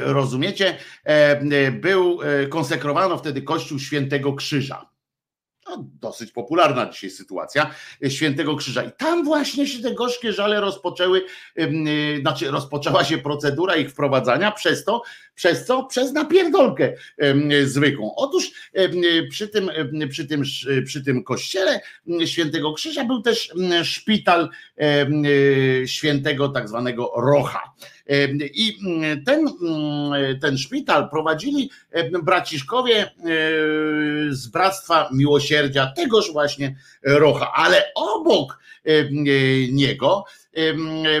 rozumiecie, 0.00 0.76
był, 1.80 2.22
e, 2.22 2.46
konsekrowano 2.46 3.18
wtedy 3.18 3.42
Kościół 3.42 3.78
Świętego 3.78 4.32
Krzyża 4.32 4.90
no, 5.68 5.84
dosyć 6.00 6.32
popularna 6.32 6.86
dzisiaj 6.86 7.10
sytuacja 7.10 7.70
e, 8.04 8.10
Świętego 8.10 8.56
Krzyża. 8.56 8.82
I 8.82 8.92
tam 8.92 9.24
właśnie 9.24 9.66
się 9.66 9.82
te 9.82 9.94
gorzkie 9.94 10.32
żale 10.32 10.60
rozpoczęły, 10.60 11.22
y, 11.58 12.18
znaczy 12.20 12.50
rozpoczęła 12.50 13.04
się 13.04 13.18
procedura 13.18 13.76
ich 13.76 13.90
wprowadzania 13.90 14.52
przez 14.52 14.84
to, 14.84 15.02
przez 15.38 15.64
co? 15.64 15.84
Przez 15.84 16.12
napierdolkę 16.12 16.92
zwykłą. 17.64 18.14
Otóż 18.16 18.50
przy 19.30 19.48
tym, 19.48 19.68
ym, 19.68 20.08
przy, 20.08 20.26
tym, 20.26 20.42
przy 20.84 21.04
tym 21.04 21.24
kościele 21.24 21.80
Świętego 22.24 22.72
Krzyża 22.72 23.04
był 23.04 23.22
też 23.22 23.52
szpital 23.84 24.48
y, 24.82 25.82
świętego 25.86 26.48
tak 26.48 26.68
zwanego 26.68 27.12
Rocha. 27.16 27.74
I 28.54 28.78
ten, 29.26 29.46
ten 30.40 30.58
szpital 30.58 31.10
prowadzili 31.10 31.70
braciszkowie 32.22 33.06
y, 33.06 33.08
z 34.30 34.46
Bractwa 34.46 35.08
Miłosierdzia, 35.12 35.92
tegoż 35.96 36.32
właśnie 36.32 36.76
Rocha, 37.02 37.52
ale 37.52 37.84
obok 37.94 38.58
niego 39.70 40.24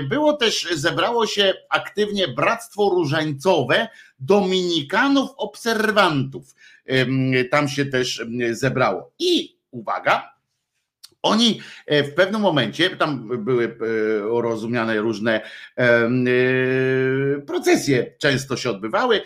było 0.08 0.32
też, 0.32 0.68
zebrało 0.74 1.26
się 1.26 1.54
aktywnie 1.70 2.28
Bractwo 2.28 2.90
Różańcowe 2.90 3.88
Dominikanów 4.18 5.30
Obserwantów. 5.36 6.54
Tam 7.50 7.68
się 7.68 7.86
też 7.86 8.24
zebrało. 8.50 9.12
I 9.18 9.58
uwaga, 9.70 10.37
oni 11.22 11.60
e, 11.86 12.04
w 12.04 12.14
pewnym 12.14 12.40
momencie, 12.40 12.96
tam 12.96 13.44
były 13.44 13.64
e, 13.64 13.68
rozumiane 14.42 15.00
różne 15.00 15.40
e, 15.78 16.10
procesje, 17.46 18.14
często 18.18 18.56
się 18.56 18.70
odbywały, 18.70 19.20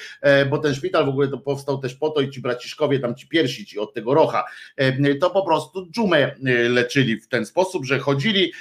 bo 0.50 0.58
ten 0.58 0.74
szpital 0.74 1.06
w 1.06 1.08
ogóle 1.08 1.28
to 1.28 1.38
powstał 1.38 1.78
też 1.78 1.94
po 1.94 2.10
to 2.10 2.20
i 2.20 2.30
ci 2.30 2.40
braciszkowie, 2.40 2.98
tam 2.98 3.14
ci 3.14 3.28
pierwsi 3.28 3.66
ci 3.66 3.78
od 3.78 3.94
tego 3.94 4.14
rocha, 4.14 4.44
to 5.20 5.30
po 5.30 5.42
prostu 5.42 5.90
dżumę 5.90 6.34
leczyli 6.68 7.20
w 7.20 7.28
ten 7.28 7.46
sposób, 7.46 7.84
że 7.84 7.98
chodzili 7.98 8.52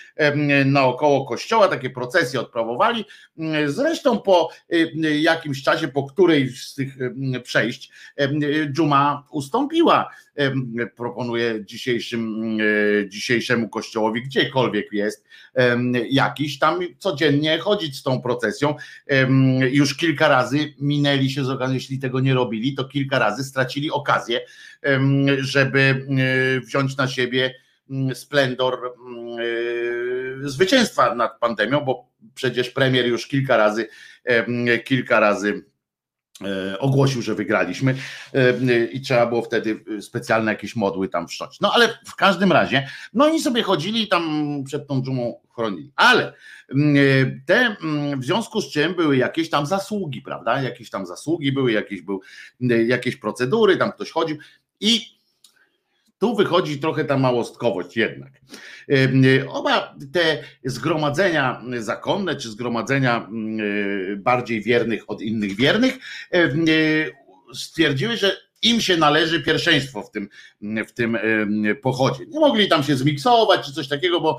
naokoło 0.66 1.26
kościoła, 1.26 1.68
takie 1.68 1.90
procesje 1.90 2.40
odprawowali. 2.40 3.06
Zresztą 3.66 4.20
po 4.20 4.50
jakimś 5.22 5.64
czasie, 5.64 5.88
po 5.88 6.04
którejś 6.04 6.64
z 6.64 6.76
tych 6.76 6.98
przejść, 7.44 7.92
dżuma 8.72 9.24
ustąpiła 9.32 10.10
proponuję 10.96 11.66
dzisiejszym, 11.66 12.58
e, 12.62 13.10
dzisiejszemu 13.10 13.70
kościołowi, 13.70 14.24
gdziekolwiek 14.24 14.94
jest, 14.94 15.26
jakiś 16.10 16.60
tam 16.60 16.80
codziennie 16.98 17.60
chodzić 17.60 17.98
z 17.98 18.04
tą 18.04 18.22
procesją. 18.22 18.76
Już 19.72 19.98
kilka 19.98 20.28
razy 20.28 20.74
minęli 20.80 21.30
się 21.30 21.46
z 21.46 21.50
okazji, 21.50 21.76
jeśli 21.76 22.00
tego 22.00 22.20
nie 22.20 22.34
robili, 22.34 22.76
to 22.76 22.86
kilka 22.86 23.20
razy 23.20 23.44
stracili 23.44 23.92
okazję, 23.92 24.42
żeby 25.40 25.80
e, 25.80 26.60
wziąć 26.60 26.98
na 26.98 27.08
siebie 27.08 27.56
splendor 28.14 28.80
e, 28.86 30.50
zwycięstwa 30.50 31.16
nad 31.16 31.40
pandemią, 31.40 31.82
bo 31.82 32.10
przecież 32.36 32.70
premier 32.70 33.08
już 33.08 33.28
kilka 33.28 33.58
razy, 33.58 33.88
kilka 34.86 35.20
razy 35.20 35.71
ogłosił, 36.80 37.22
że 37.22 37.36
wygraliśmy 37.36 37.96
e, 38.34 38.86
i 38.86 39.02
trzeba 39.02 39.26
było 39.26 39.42
wtedy 39.42 39.84
specjalne 40.02 40.52
jakieś 40.52 40.76
modły 40.76 41.10
tam 41.10 41.28
wszcząć. 41.28 41.60
No 41.60 41.72
ale 41.74 41.90
w 42.06 42.16
każdym 42.16 42.52
razie, 42.52 42.88
no 43.14 43.26
oni 43.26 43.42
sobie 43.42 43.64
chodzili 43.64 44.08
tam 44.08 44.54
przed 44.66 44.88
tą 44.88 45.02
dżumą 45.02 45.40
chronili. 45.56 45.92
Ale 45.96 46.34
mm, 46.70 46.96
e, 46.96 47.00
te 47.46 47.76
mm, 47.84 48.20
w 48.20 48.26
związku 48.26 48.62
z 48.62 48.72
czym 48.72 48.94
były 48.94 49.18
jakieś 49.18 49.50
tam 49.50 49.66
zasługi, 49.66 50.22
prawda? 50.22 50.62
Jakieś 50.62 50.90
tam 50.90 51.06
zasługi 51.06 51.52
były, 51.52 51.72
jakieś, 51.72 52.02
był, 52.02 52.22
jakieś 52.88 53.16
procedury, 53.16 53.78
tam 53.78 53.92
ktoś 53.92 54.12
chodził 54.12 54.38
i 54.80 55.21
Tu 56.22 56.36
wychodzi 56.36 56.80
trochę 56.80 57.06
ta 57.06 57.18
małostkowość 57.18 57.98
jednak. 57.98 58.32
Oba 59.50 59.96
te 60.14 60.44
zgromadzenia 60.66 61.62
zakonne, 61.80 62.36
czy 62.36 62.50
zgromadzenia 62.50 63.30
bardziej 64.18 64.62
wiernych 64.62 65.10
od 65.10 65.22
innych 65.22 65.56
wiernych, 65.56 65.98
stwierdziły, 67.54 68.18
że 68.18 68.38
im 68.62 68.82
się 68.82 68.98
należy 68.98 69.44
pierwszeństwo 69.44 70.04
w 70.04 70.12
tym, 70.12 70.30
w 70.88 70.92
tym 70.92 71.18
pochodzie. 71.82 72.26
Nie 72.28 72.40
mogli 72.40 72.68
tam 72.68 72.84
się 72.84 72.96
zmiksować 72.96 73.66
czy 73.66 73.74
coś 73.74 73.88
takiego, 73.88 74.22
bo 74.22 74.38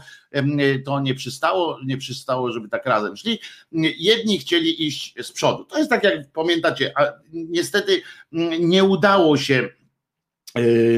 to 0.84 1.00
nie 1.00 1.14
przystało, 1.14 1.78
nie 1.86 1.96
przystało, 1.96 2.52
żeby 2.52 2.68
tak 2.68 2.86
razem 2.86 3.16
szli. 3.16 3.38
Jedni 3.98 4.38
chcieli 4.38 4.86
iść 4.86 5.14
z 5.22 5.32
przodu. 5.32 5.64
To 5.64 5.78
jest 5.78 5.90
tak, 5.90 6.04
jak 6.04 6.32
pamiętacie, 6.32 6.92
a 6.96 7.12
niestety 7.32 8.02
nie 8.60 8.84
udało 8.84 9.36
się 9.36 9.54
e, 9.54 9.81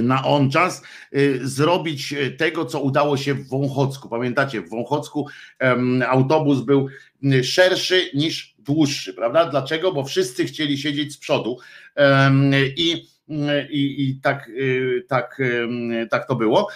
na 0.03 0.25
on 0.25 0.51
czas 0.51 0.83
e, 1.13 1.19
zrobić 1.43 2.15
tego, 2.39 2.65
co 2.65 2.81
udało 2.81 3.17
się 3.17 3.35
w 3.35 3.49
Wąchocku. 3.49 4.09
Pamiętacie, 4.09 4.61
w 4.61 4.71
Wąchocku 4.71 5.27
autobus 6.09 6.61
był 6.61 6.89
szerszy 7.43 8.11
niż 8.15 8.55
dłuższy, 8.59 9.15
prawda? 9.15 9.47
Dlaczego? 9.47 9.93
Bo 9.93 10.05
wszyscy 10.05 10.45
chcieli 10.45 10.79
siedzieć 10.79 11.13
z 11.13 11.19
przodu 11.19 11.59
i 12.77 13.15
i, 13.71 14.09
i 14.09 14.21
tak, 14.23 14.49
y, 14.49 15.05
tak, 15.09 15.43
tak 16.11 16.29
to 16.29 16.37
było. 16.37 16.69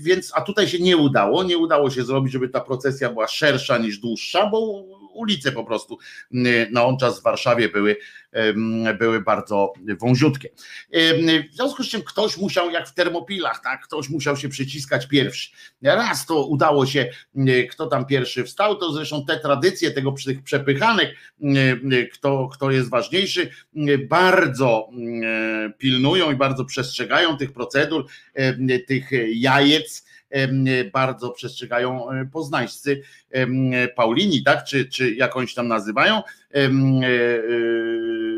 Więc, 0.00 0.32
a 0.34 0.40
tutaj 0.40 0.68
się 0.68 0.78
nie 0.78 0.96
udało, 0.96 1.44
nie 1.44 1.58
udało 1.58 1.90
się 1.90 2.04
zrobić, 2.04 2.32
żeby 2.32 2.48
ta 2.48 2.60
procesja 2.60 3.10
była 3.10 3.28
szersza 3.28 3.78
niż 3.78 3.98
dłuższa, 3.98 4.46
bo 4.46 4.84
ulice 5.14 5.52
po 5.52 5.64
prostu 5.64 5.98
na 6.70 6.84
on 6.84 6.98
czas 6.98 7.20
w 7.20 7.22
Warszawie 7.22 7.68
były 7.68 7.96
były 8.98 9.20
bardzo 9.20 9.72
wąziutkie. 10.00 10.48
W 11.52 11.54
związku 11.54 11.84
z 11.84 11.88
czym 11.88 12.02
ktoś 12.02 12.36
musiał, 12.36 12.70
jak 12.70 12.88
w 12.88 12.94
termopilach, 12.94 13.60
tak, 13.64 13.84
ktoś 13.84 14.08
musiał 14.08 14.36
się 14.36 14.48
przyciskać 14.48 15.08
pierwszy. 15.08 15.50
Raz 15.82 16.26
to 16.26 16.46
udało 16.46 16.86
się, 16.86 17.10
kto 17.70 17.86
tam 17.86 18.06
pierwszy 18.06 18.44
wstał, 18.44 18.76
to 18.76 18.92
zresztą 18.92 19.24
te 19.24 19.40
tradycje 19.40 19.90
tego 19.90 20.14
tych 20.24 20.42
przepychanek, 20.42 21.16
kto, 22.12 22.48
kto 22.48 22.70
jest 22.70 22.90
ważniejszy, 22.90 23.50
bardzo 24.08 24.88
pilnują 25.78 26.32
i 26.32 26.36
bardzo 26.36 26.64
przestrzegają 26.64 27.36
tych 27.36 27.52
procedur, 27.52 28.06
tych 28.86 29.10
jajec, 29.34 30.11
bardzo 30.92 31.30
przestrzegają 31.30 32.06
poznańscy 32.32 33.02
Paulini, 33.96 34.42
tak, 34.42 34.64
czy, 34.64 34.86
czy 34.86 35.14
jakąś 35.14 35.54
tam 35.54 35.68
nazywają, 35.68 36.16
e, 36.16 36.22
e, 36.54 36.70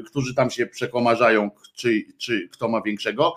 którzy 0.06 0.34
tam 0.34 0.50
się 0.50 0.66
przekomarzają, 0.66 1.50
czy, 1.74 2.04
czy 2.18 2.48
kto 2.48 2.68
ma 2.68 2.82
większego 2.82 3.34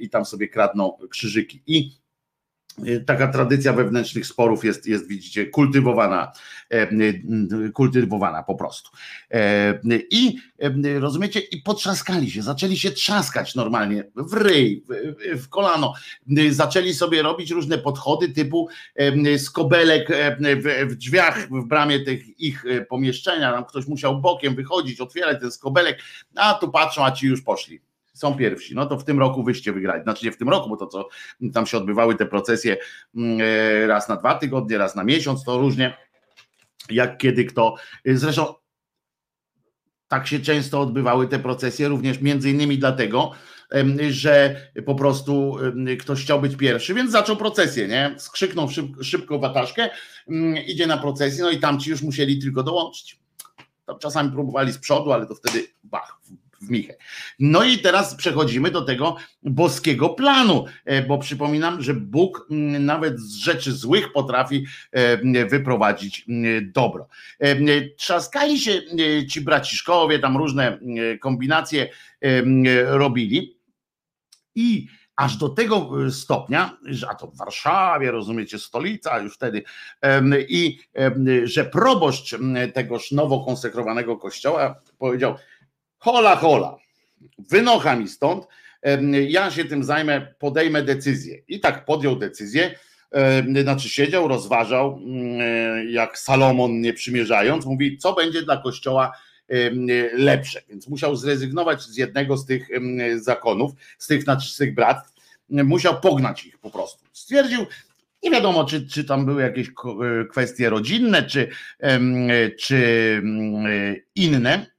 i 0.00 0.10
tam 0.10 0.24
sobie 0.24 0.48
kradną 0.48 0.98
krzyżyki. 1.10 1.62
I 1.66 2.03
taka 3.06 3.28
tradycja 3.28 3.72
wewnętrznych 3.72 4.26
sporów 4.26 4.64
jest, 4.64 4.86
jest 4.86 5.08
widzicie, 5.08 5.46
kultywowana, 5.46 6.32
kultywowana 7.74 8.42
po 8.42 8.54
prostu. 8.54 8.90
I 10.10 10.36
rozumiecie, 11.00 11.40
i 11.40 11.62
potrzaskali 11.62 12.30
się, 12.30 12.42
zaczęli 12.42 12.76
się 12.76 12.90
trzaskać 12.90 13.54
normalnie 13.54 14.04
w 14.16 14.32
ryj, 14.32 14.84
w, 15.34 15.48
kolano, 15.48 15.94
zaczęli 16.50 16.94
sobie 16.94 17.22
robić 17.22 17.50
różne 17.50 17.78
podchody 17.78 18.28
typu 18.28 18.68
skobelek 19.38 20.08
w 20.86 20.94
drzwiach, 20.94 21.48
w 21.48 21.64
bramie 21.64 22.00
tych 22.00 22.40
ich 22.40 22.64
pomieszczenia, 22.88 23.52
tam 23.52 23.64
ktoś 23.64 23.86
musiał 23.86 24.20
bokiem 24.20 24.54
wychodzić, 24.54 25.00
otwierać 25.00 25.40
ten 25.40 25.50
skobelek, 25.50 25.98
a 26.34 26.54
tu 26.54 26.70
patrzą, 26.70 27.04
a 27.04 27.12
ci 27.12 27.26
już 27.26 27.42
poszli 27.42 27.80
są 28.14 28.36
pierwsi. 28.36 28.74
No 28.74 28.86
to 28.86 28.98
w 28.98 29.04
tym 29.04 29.18
roku 29.18 29.44
wyście 29.44 29.72
wygrali. 29.72 30.02
Znaczy 30.02 30.26
nie 30.26 30.32
w 30.32 30.36
tym 30.36 30.48
roku, 30.48 30.68
bo 30.68 30.76
to 30.76 30.86
co 30.86 31.08
tam 31.52 31.66
się 31.66 31.78
odbywały 31.78 32.14
te 32.14 32.26
procesje 32.26 32.76
mm, 33.16 33.38
e, 33.40 33.86
raz 33.86 34.08
na 34.08 34.16
dwa 34.16 34.34
tygodnie, 34.34 34.78
raz 34.78 34.96
na 34.96 35.04
miesiąc, 35.04 35.44
to 35.44 35.58
różnie 35.58 35.96
jak 36.90 37.18
kiedy 37.18 37.44
kto. 37.44 37.74
Zresztą 38.04 38.54
tak 40.08 40.26
się 40.26 40.40
często 40.40 40.80
odbywały 40.80 41.28
te 41.28 41.38
procesje, 41.38 41.88
również 41.88 42.20
między 42.20 42.50
innymi 42.50 42.78
dlatego, 42.78 43.32
że 44.10 44.60
po 44.86 44.94
prostu 44.94 45.56
ktoś 46.00 46.22
chciał 46.22 46.40
być 46.40 46.56
pierwszy, 46.56 46.94
więc 46.94 47.10
zaczął 47.10 47.36
procesję, 47.36 47.88
nie? 47.88 48.14
Skrzyknął 48.18 48.68
szybko, 49.02 49.38
wataszkę, 49.38 49.90
mm, 50.28 50.56
idzie 50.66 50.86
na 50.86 50.98
procesję, 50.98 51.44
no 51.44 51.50
i 51.50 51.60
tamci 51.60 51.90
już 51.90 52.02
musieli 52.02 52.38
tylko 52.38 52.62
dołączyć. 52.62 53.20
Tam 53.86 53.98
czasami 53.98 54.30
próbowali 54.30 54.72
z 54.72 54.78
przodu, 54.78 55.12
ale 55.12 55.26
to 55.26 55.34
wtedy 55.34 55.66
bach, 55.84 56.20
w 56.64 56.70
Michę. 56.70 56.94
No 57.38 57.64
i 57.64 57.78
teraz 57.78 58.14
przechodzimy 58.14 58.70
do 58.70 58.82
tego 58.82 59.16
boskiego 59.42 60.08
planu, 60.08 60.64
e, 60.84 61.02
bo 61.02 61.18
przypominam, 61.18 61.82
że 61.82 61.94
Bóg 61.94 62.46
nawet 62.80 63.20
z 63.20 63.34
rzeczy 63.34 63.72
złych 63.72 64.12
potrafi 64.12 64.66
e, 64.92 65.46
wyprowadzić 65.46 66.26
dobro. 66.62 67.08
E, 67.38 67.56
trzaskali 67.96 68.58
się 68.58 68.82
ci 69.30 69.40
braciszkowie, 69.40 70.18
tam 70.18 70.36
różne 70.36 70.78
kombinacje 71.20 71.88
robili 72.86 73.58
i 74.54 74.86
aż 75.16 75.36
do 75.36 75.48
tego 75.48 75.90
stopnia, 76.10 76.76
że 76.84 77.08
a 77.10 77.14
to 77.14 77.26
w 77.26 77.36
Warszawie, 77.36 78.10
rozumiecie, 78.10 78.58
stolica 78.58 79.18
już 79.18 79.34
wtedy, 79.34 79.62
i 80.48 80.78
że 81.44 81.64
proboszcz 81.64 82.36
tegoż 82.74 83.12
nowo 83.12 83.44
konsekrowanego 83.44 84.16
kościoła 84.16 84.80
powiedział, 84.98 85.34
hola, 86.04 86.36
hola, 86.36 86.76
wynocha 87.38 87.96
mi 87.96 88.08
stąd, 88.08 88.46
ja 89.28 89.50
się 89.50 89.64
tym 89.64 89.84
zajmę, 89.84 90.34
podejmę 90.38 90.82
decyzję. 90.82 91.42
I 91.48 91.60
tak 91.60 91.84
podjął 91.84 92.16
decyzję, 92.16 92.74
znaczy 93.62 93.88
siedział, 93.88 94.28
rozważał, 94.28 95.00
mm, 95.04 95.90
jak 95.90 96.18
Salomon 96.18 96.80
nie 96.80 96.92
przymierzając, 96.92 97.66
mówi, 97.66 97.98
co 97.98 98.12
będzie 98.12 98.42
dla 98.42 98.56
Kościoła 98.56 99.12
lepsze. 100.12 100.62
Więc 100.68 100.88
musiał 100.88 101.16
zrezygnować 101.16 101.82
z 101.82 101.96
jednego 101.96 102.36
z 102.36 102.46
tych 102.46 102.68
zakonów, 103.16 103.72
z 103.98 104.06
tych, 104.06 104.22
znaczy 104.22 104.48
z 104.48 104.56
tych 104.56 104.74
bratstw, 104.74 105.14
musiał 105.48 106.00
pognać 106.00 106.46
ich 106.46 106.58
po 106.58 106.70
prostu. 106.70 107.04
Stwierdził, 107.12 107.66
nie 108.22 108.30
wiadomo, 108.30 108.64
czy, 108.64 108.88
czy 108.88 109.04
tam 109.04 109.26
były 109.26 109.42
jakieś 109.42 109.68
e, 109.68 109.72
kwestie 110.30 110.70
rodzinne, 110.70 111.22
czy, 111.22 111.48
czy 112.58 112.76
mm, 113.22 113.96
inne, 114.14 114.73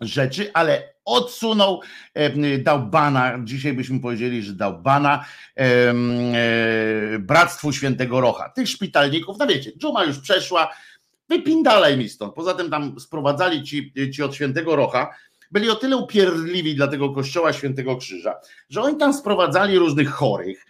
rzeczy, 0.00 0.50
ale 0.54 0.94
odsunął, 1.04 1.80
dał 2.58 2.86
bana, 2.86 3.38
dzisiaj 3.44 3.72
byśmy 3.72 4.00
powiedzieli, 4.00 4.42
że 4.42 4.52
dał 4.52 4.82
bana 4.82 5.24
e, 5.56 5.94
Bractwu 7.18 7.72
Świętego 7.72 8.20
Rocha. 8.20 8.48
Tych 8.48 8.68
szpitalników, 8.68 9.36
no 9.38 9.46
wiecie, 9.46 9.72
dżuma 9.78 10.04
już 10.04 10.18
przeszła, 10.18 10.70
wypindalaj 11.28 11.98
mi 11.98 12.08
stąd. 12.08 12.34
Poza 12.34 12.54
tym 12.54 12.70
tam 12.70 13.00
sprowadzali 13.00 13.62
ci, 13.62 13.92
ci 14.14 14.22
od 14.22 14.34
Świętego 14.34 14.76
Rocha, 14.76 15.14
byli 15.50 15.70
o 15.70 15.74
tyle 15.74 15.96
upierdliwi 15.96 16.74
dla 16.74 16.88
tego 16.88 17.12
kościoła 17.12 17.52
Świętego 17.52 17.96
Krzyża, 17.96 18.34
że 18.70 18.82
oni 18.82 18.96
tam 18.96 19.14
sprowadzali 19.14 19.78
różnych 19.78 20.10
chorych, 20.10 20.66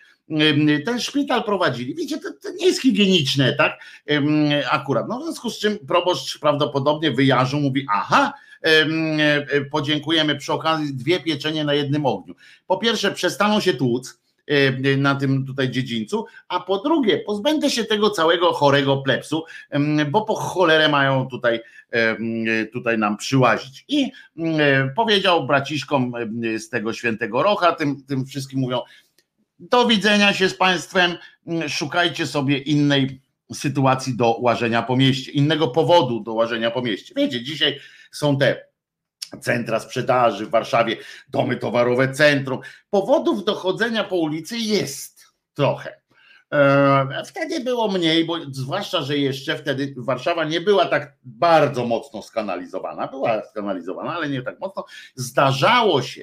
ten 0.85 1.01
szpital 1.01 1.45
prowadzili. 1.45 1.95
Wiecie, 1.95 2.19
to, 2.19 2.29
to, 2.43 2.51
nie 2.51 2.67
jest 2.67 2.83
higieniczne, 2.83 3.53
tak? 3.53 3.79
Akurat. 4.71 5.09
No 5.09 5.21
w 5.21 5.23
związku 5.23 5.51
z 5.51 5.59
czym 5.59 5.79
proboszcz 5.79 6.39
prawdopodobnie 6.39 7.11
wyjarzył, 7.11 7.61
mówi, 7.61 7.87
aha, 7.93 8.33
E, 8.65 9.65
podziękujemy 9.71 10.37
przy 10.37 10.53
okazji 10.53 10.95
dwie 10.95 11.21
pieczenie 11.21 11.65
na 11.65 11.75
jednym 11.75 12.07
ogniu. 12.07 12.35
Po 12.67 12.77
pierwsze, 12.77 13.13
przestaną 13.13 13.61
się 13.61 13.75
tłuc 13.75 14.25
na 14.99 15.15
tym 15.15 15.47
tutaj 15.47 15.71
dziedzińcu, 15.71 16.25
a 16.49 16.61
po 16.61 16.79
drugie, 16.79 17.19
pozbędę 17.19 17.71
się 17.71 17.85
tego 17.85 18.11
całego 18.11 18.53
chorego 18.53 18.97
plepsu, 18.97 19.45
bo 20.11 20.25
po 20.25 20.35
cholerę 20.35 20.89
mają 20.89 21.29
tutaj, 21.29 21.61
tutaj 22.73 22.99
nam 22.99 23.17
przyłazić. 23.17 23.85
I 23.89 24.13
powiedział 24.97 25.47
braciszkom 25.47 26.13
z 26.59 26.69
tego 26.69 26.93
świętego 26.93 27.43
rocha, 27.43 27.73
tym, 27.73 28.03
tym 28.03 28.27
wszystkim 28.27 28.61
mówią, 28.61 28.81
do 29.59 29.87
widzenia 29.87 30.35
się 30.35 30.49
z 30.49 30.55
Państwem, 30.55 31.19
szukajcie 31.69 32.27
sobie 32.27 32.59
innej 32.59 33.21
sytuacji 33.53 34.17
do 34.17 34.37
łażenia 34.41 34.83
po 34.83 34.97
mieście, 34.97 35.33
innego 35.33 35.69
powodu 35.69 36.21
do 36.21 36.33
łażenia 36.33 36.71
po 36.71 36.83
mieście. 36.83 37.15
Wiecie, 37.17 37.43
dzisiaj 37.43 37.81
są 38.13 38.39
te 38.39 38.67
centra 39.41 39.81
sprzedaży 39.81 40.47
w 40.47 40.51
Warszawie, 40.51 40.97
domy 41.29 41.57
towarowe, 41.57 42.13
centrum. 42.13 42.61
Powodów 42.91 43.45
do 43.45 43.55
chodzenia 43.55 44.05
po 44.05 44.17
ulicy 44.17 44.59
jest 44.59 45.27
trochę. 45.55 46.01
E, 46.53 47.23
wtedy 47.27 47.61
było 47.61 47.89
mniej, 47.89 48.25
bo 48.25 48.37
zwłaszcza, 48.51 49.03
że 49.03 49.19
jeszcze 49.19 49.59
wtedy 49.59 49.95
Warszawa 49.97 50.45
nie 50.45 50.61
była 50.61 50.87
tak 50.87 51.17
bardzo 51.23 51.87
mocno 51.87 52.23
skanalizowana. 52.23 53.09
Była 53.09 53.43
skanalizowana, 53.51 54.15
ale 54.15 54.29
nie 54.29 54.43
tak 54.43 54.61
mocno. 54.61 54.85
Zdarzało 55.15 56.03
się, 56.03 56.23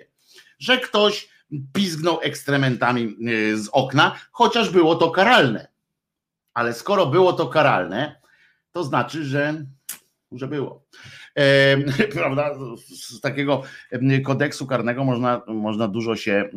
że 0.60 0.78
ktoś 0.78 1.31
pizgnął 1.74 2.20
ekstrementami 2.22 3.04
e, 3.04 3.58
z 3.58 3.70
okna, 3.72 4.16
chociaż 4.32 4.70
było 4.70 4.96
to 4.96 5.12
karalne. 5.12 5.68
Ale 6.54 6.74
skoro 6.74 7.06
było 7.06 7.34
to 7.34 7.48
karalne, 7.48 8.22
to 8.72 8.84
znaczy, 8.84 9.26
że 9.26 9.66
że 10.32 10.48
było. 10.48 10.86
E, 11.36 11.78
prawda? 12.14 12.56
Z 12.88 13.22
takiego 13.22 13.64
em, 13.92 14.24
kodeksu 14.24 14.68
karnego 14.68 15.04
można, 15.04 15.42
można 15.48 15.88
dużo 15.88 16.16
się 16.16 16.32
e, 16.34 16.50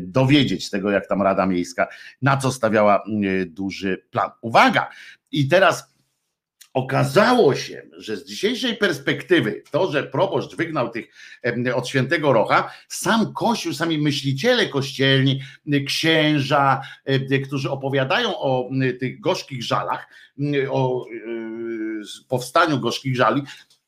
dowiedzieć 0.00 0.66
z 0.66 0.70
tego, 0.70 0.90
jak 0.90 1.08
tam 1.08 1.22
Rada 1.22 1.46
Miejska, 1.46 1.88
na 2.22 2.36
co 2.36 2.52
stawiała 2.52 3.04
duży 3.46 4.04
plan. 4.10 4.30
Uwaga! 4.40 4.90
I 5.32 5.48
teraz 5.48 5.93
okazało 6.74 7.54
się, 7.54 7.82
że 7.96 8.16
z 8.16 8.24
dzisiejszej 8.24 8.76
perspektywy 8.76 9.62
to, 9.70 9.92
że 9.92 10.02
proboszcz 10.02 10.56
wygnał 10.56 10.90
tych 10.90 11.06
od 11.74 11.88
świętego 11.88 12.32
Rocha, 12.32 12.70
sam 12.88 13.32
kościół, 13.32 13.72
sami 13.72 13.98
myśliciele 13.98 14.66
kościelni, 14.66 15.40
księża, 15.86 16.80
e, 17.04 17.38
którzy 17.38 17.70
opowiadają 17.70 18.38
o 18.38 18.68
m, 18.70 18.98
tych 18.98 19.20
gorzkich 19.20 19.62
żalach, 19.62 20.08
o 20.70 21.06
powstaniu 22.28 22.80
gorzkich 22.80 23.16
żali, 23.16 23.42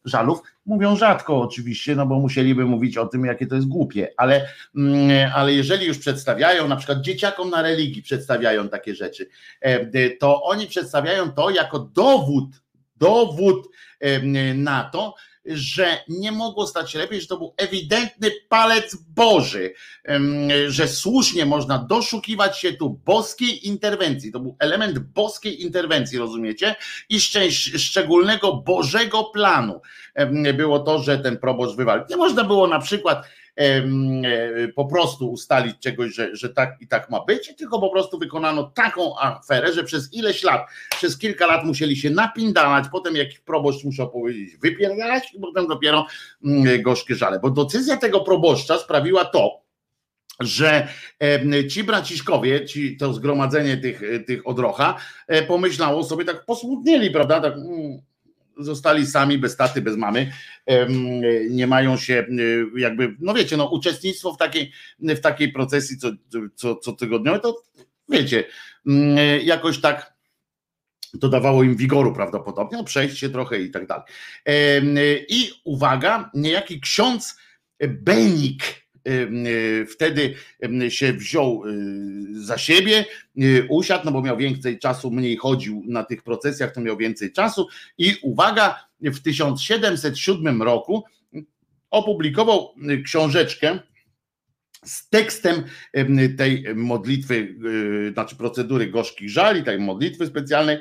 żalów, 0.04 0.42
mówią 0.66 0.96
rzadko 0.96 1.40
oczywiście, 1.40 1.96
no 1.96 2.06
bo 2.06 2.18
musieliby 2.18 2.64
mówić 2.64 2.98
o 2.98 3.06
tym, 3.06 3.24
jakie 3.24 3.46
to 3.46 3.54
jest 3.54 3.68
głupie, 3.68 4.08
ale, 4.16 4.48
mm, 4.76 5.32
ale 5.34 5.52
jeżeli 5.52 5.86
już 5.86 5.98
przedstawiają, 5.98 6.68
na 6.68 6.76
przykład 6.76 7.00
dzieciakom 7.00 7.50
na 7.50 7.62
religii 7.62 8.02
przedstawiają 8.02 8.68
takie 8.68 8.94
rzeczy, 8.94 9.28
e, 9.60 10.10
to 10.10 10.42
oni 10.42 10.66
przedstawiają 10.66 11.32
to 11.32 11.50
jako 11.50 11.78
dowód, 11.78 12.46
dowód 12.96 13.68
na 14.54 14.90
to, 14.92 15.14
że 15.48 15.98
nie 16.08 16.32
mogło 16.32 16.66
stać 16.66 16.90
się 16.90 16.98
lepiej, 16.98 17.20
że 17.20 17.26
to 17.26 17.36
był 17.36 17.54
ewidentny 17.56 18.30
palec 18.48 18.96
Boży, 19.08 19.72
że 20.68 20.88
słusznie 20.88 21.46
można 21.46 21.78
doszukiwać 21.78 22.58
się 22.58 22.72
tu 22.72 22.90
boskiej 22.90 23.66
interwencji. 23.68 24.32
To 24.32 24.40
był 24.40 24.56
element 24.58 24.98
boskiej 24.98 25.62
interwencji, 25.62 26.18
rozumiecie? 26.18 26.74
I 27.08 27.20
szczęś- 27.20 27.78
szczególnego 27.78 28.52
Bożego 28.52 29.24
planu 29.24 29.80
było 30.54 30.78
to, 30.78 30.98
że 30.98 31.18
ten 31.18 31.38
proboszcz 31.38 31.76
wywalił. 31.76 32.04
Nie 32.10 32.16
można 32.16 32.44
było 32.44 32.66
na 32.66 32.78
przykład 32.78 33.26
po 34.74 34.84
prostu 34.84 35.30
ustalić 35.30 35.78
czegoś, 35.78 36.14
że, 36.14 36.36
że 36.36 36.48
tak 36.48 36.76
i 36.80 36.88
tak 36.88 37.10
ma 37.10 37.24
być, 37.24 37.56
tylko 37.56 37.80
po 37.80 37.90
prostu 37.90 38.18
wykonano 38.18 38.62
taką 38.62 39.18
aferę, 39.18 39.72
że 39.72 39.84
przez 39.84 40.14
ileś 40.14 40.42
lat, 40.42 40.66
przez 40.90 41.18
kilka 41.18 41.46
lat 41.46 41.64
musieli 41.64 41.96
się 41.96 42.10
napindalać, 42.10 42.84
potem 42.92 43.16
jak 43.16 43.28
proboszcz 43.44 43.84
musiał 43.84 44.10
powiedzieć 44.10 44.56
wypierdalać 44.56 45.34
i 45.34 45.40
potem 45.40 45.66
dopiero 45.66 46.06
mm, 46.44 46.82
gorzkie 46.82 47.14
żale, 47.14 47.40
bo 47.40 47.50
decyzja 47.50 47.96
tego 47.96 48.20
proboszcza 48.20 48.78
sprawiła 48.78 49.24
to, 49.24 49.66
że 50.40 50.88
ci 51.70 51.84
braciszkowie, 51.84 52.64
ci, 52.66 52.96
to 52.96 53.12
zgromadzenie 53.12 53.76
tych, 53.76 54.02
tych 54.26 54.46
odrocha, 54.46 54.96
e, 55.28 55.42
pomyślało 55.42 56.04
sobie, 56.04 56.24
tak 56.24 56.44
posmutnieli, 56.44 57.10
prawda, 57.10 57.40
tak 57.40 57.54
mm, 57.54 58.02
zostali 58.56 59.06
sami 59.06 59.38
bez 59.38 59.56
taty, 59.56 59.82
bez 59.82 59.96
mamy, 59.96 60.32
nie 61.50 61.66
mają 61.66 61.96
się 61.96 62.14
e, 62.14 62.80
jakby, 62.80 63.16
no 63.20 63.34
wiecie, 63.34 63.56
no 63.56 63.70
uczestnictwo 63.70 64.32
w 64.32 64.38
takiej, 64.38 64.72
w 64.98 65.20
takiej 65.20 65.52
procesji 65.52 65.98
co, 65.98 66.10
co, 66.54 66.76
co 66.76 66.92
to 66.92 67.62
wiecie, 68.08 68.44
mm, 68.86 69.18
jakoś 69.44 69.80
tak 69.80 70.16
to 71.20 71.28
dawało 71.28 71.62
im 71.62 71.76
wigoru 71.76 72.12
prawdopodobnie, 72.12 72.78
no 72.78 72.84
przejść 72.84 73.18
się 73.18 73.28
trochę 73.28 73.60
i 73.60 73.70
tak 73.70 73.86
dalej. 73.86 74.04
I 75.28 75.50
uwaga, 75.64 76.30
niejaki 76.34 76.80
ksiądz 76.80 77.36
Benik 77.88 78.85
wtedy 79.92 80.34
em, 80.60 80.90
się 80.90 81.12
wziął 81.12 81.62
y, 81.66 82.44
za 82.44 82.58
siebie, 82.58 83.04
y, 83.42 83.66
usiadł, 83.70 84.04
no 84.04 84.12
bo 84.12 84.22
miał 84.22 84.36
więcej 84.36 84.78
czasu, 84.78 85.10
mniej 85.10 85.36
chodził 85.36 85.82
na 85.86 86.04
tych 86.04 86.22
procesjach, 86.22 86.72
to 86.72 86.80
miał 86.80 86.96
więcej 86.96 87.32
czasu. 87.32 87.68
I 87.98 88.14
uwaga, 88.22 88.86
w 89.00 89.20
1707 89.20 90.62
roku 90.62 91.04
opublikował 91.90 92.74
y, 92.90 93.02
książeczkę 93.02 93.78
z 94.84 95.08
tekstem 95.08 95.64
em, 95.92 96.36
tej 96.36 96.64
modlitwy, 96.74 97.56
y, 98.08 98.12
znaczy 98.12 98.36
procedury 98.36 98.86
gorzkich 98.86 99.30
żali, 99.30 99.64
tej 99.64 99.78
modlitwy 99.78 100.26
specjalnej. 100.26 100.78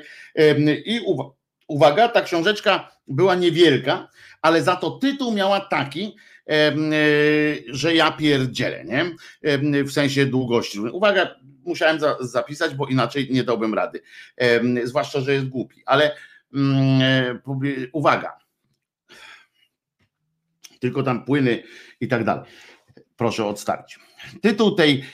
I 0.84 1.00
uwa- 1.00 1.30
uwaga, 1.68 2.08
ta 2.08 2.22
książeczka 2.22 2.92
była 3.08 3.34
niewielka, 3.34 4.08
ale 4.42 4.62
za 4.62 4.76
to 4.76 4.90
tytuł 4.90 5.32
miała 5.32 5.60
taki, 5.60 6.04
y, 6.06 6.12
że 7.68 7.94
ja 7.94 8.12
pierdzielę, 8.12 8.84
nie? 8.84 9.04
W 9.84 9.92
sensie 9.92 10.26
długości. 10.26 10.80
Uwaga, 10.80 11.34
musiałem 11.66 12.00
za, 12.00 12.16
zapisać, 12.20 12.74
bo 12.74 12.86
inaczej 12.86 13.28
nie 13.30 13.44
dałbym 13.44 13.74
rady. 13.74 14.02
Zwłaszcza, 14.84 15.20
że 15.20 15.32
jest 15.32 15.48
głupi, 15.48 15.82
ale 15.86 16.16
mm, 16.54 17.00
e, 17.02 17.88
uwaga. 17.92 18.38
Tylko 20.80 21.02
tam 21.02 21.24
płyny 21.24 21.62
i 22.00 22.08
tak 22.08 22.24
dalej. 22.24 22.44
Proszę 23.16 23.46
odstawić. 23.46 23.98
Tytuł 24.42 24.74
tej 24.74 25.04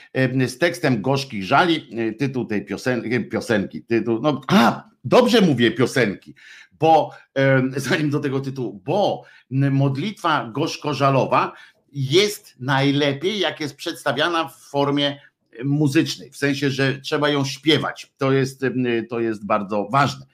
z 0.47 0.59
tekstem 0.59 1.03
gorzkich 1.03 1.45
żali, 1.45 1.89
e, 1.99 2.12
tytuł 2.12 2.45
tej 2.45 2.64
piosenki, 2.64 3.20
piosenki 3.20 3.83
tytuł, 3.83 4.20
no, 4.22 4.41
a, 4.49 4.85
dobrze 5.05 5.41
mówię 5.41 5.70
piosenki, 5.70 6.35
bo 6.83 7.11
zanim 7.76 8.11
do 8.11 8.20
tego 8.20 8.41
tytułu, 8.41 8.80
bo 8.85 9.24
modlitwa 9.51 10.51
gorzko-żalowa 10.55 11.53
jest 11.93 12.55
najlepiej, 12.61 13.39
jak 13.39 13.61
jest 13.61 13.76
przedstawiana 13.76 14.49
w 14.49 14.57
formie 14.57 15.20
muzycznej, 15.64 16.30
w 16.30 16.37
sensie, 16.37 16.70
że 16.70 17.01
trzeba 17.01 17.28
ją 17.28 17.45
śpiewać. 17.45 18.12
To 18.16 18.33
jest, 18.33 18.64
to 19.11 19.20
jest 19.20 19.47
bardzo 19.47 19.89
ważne 19.91 20.26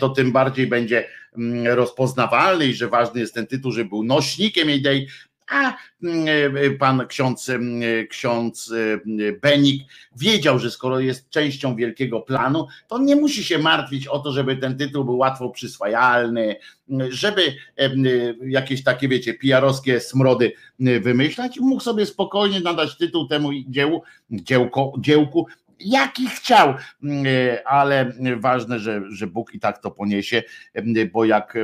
to 0.00 0.08
tym 0.08 0.32
bardziej 0.32 0.66
będzie 0.66 1.08
mm, 1.36 1.66
rozpoznawalny 1.66 2.66
i 2.66 2.74
że 2.74 2.88
ważny 2.88 3.20
jest 3.20 3.34
ten 3.34 3.46
tytuł, 3.46 3.72
żeby 3.72 3.88
był 3.88 4.04
nośnikiem 4.04 4.70
idei, 4.70 5.06
a 5.50 5.76
mm, 6.02 6.56
e, 6.56 6.70
pan 6.70 7.06
ksiądz, 7.06 7.48
mm, 7.48 8.06
ksiądz 8.06 8.72
e, 8.72 9.32
Benik 9.32 9.82
wiedział, 10.16 10.58
że 10.58 10.70
skoro 10.70 11.00
jest 11.00 11.30
częścią 11.30 11.76
wielkiego 11.76 12.20
planu, 12.20 12.66
to 12.88 12.98
nie 12.98 13.16
musi 13.16 13.44
się 13.44 13.58
martwić 13.58 14.06
o 14.06 14.18
to, 14.18 14.32
żeby 14.32 14.56
ten 14.56 14.78
tytuł 14.78 15.04
był 15.04 15.16
łatwo 15.16 15.50
przyswajalny, 15.50 16.56
żeby 17.08 17.54
jakieś 18.42 18.84
takie, 18.84 19.08
wiecie, 19.08 19.34
pijarowskie 19.34 20.00
smrody 20.00 20.52
wymyślać, 20.78 21.58
mógł 21.60 21.82
sobie 21.82 22.06
spokojnie 22.06 22.60
nadać 22.60 22.96
tytuł 22.96 23.28
temu 23.28 23.50
dziełu, 23.68 24.02
dziełko, 24.30 24.92
dziełku, 24.98 25.46
jaki 25.80 26.26
chciał, 26.26 26.74
ale 27.64 28.12
ważne, 28.36 28.78
że, 28.78 29.02
że 29.10 29.26
Bóg 29.26 29.54
i 29.54 29.60
tak 29.60 29.78
to 29.78 29.90
poniesie, 29.90 30.42
bo 31.12 31.24
jak 31.24 31.58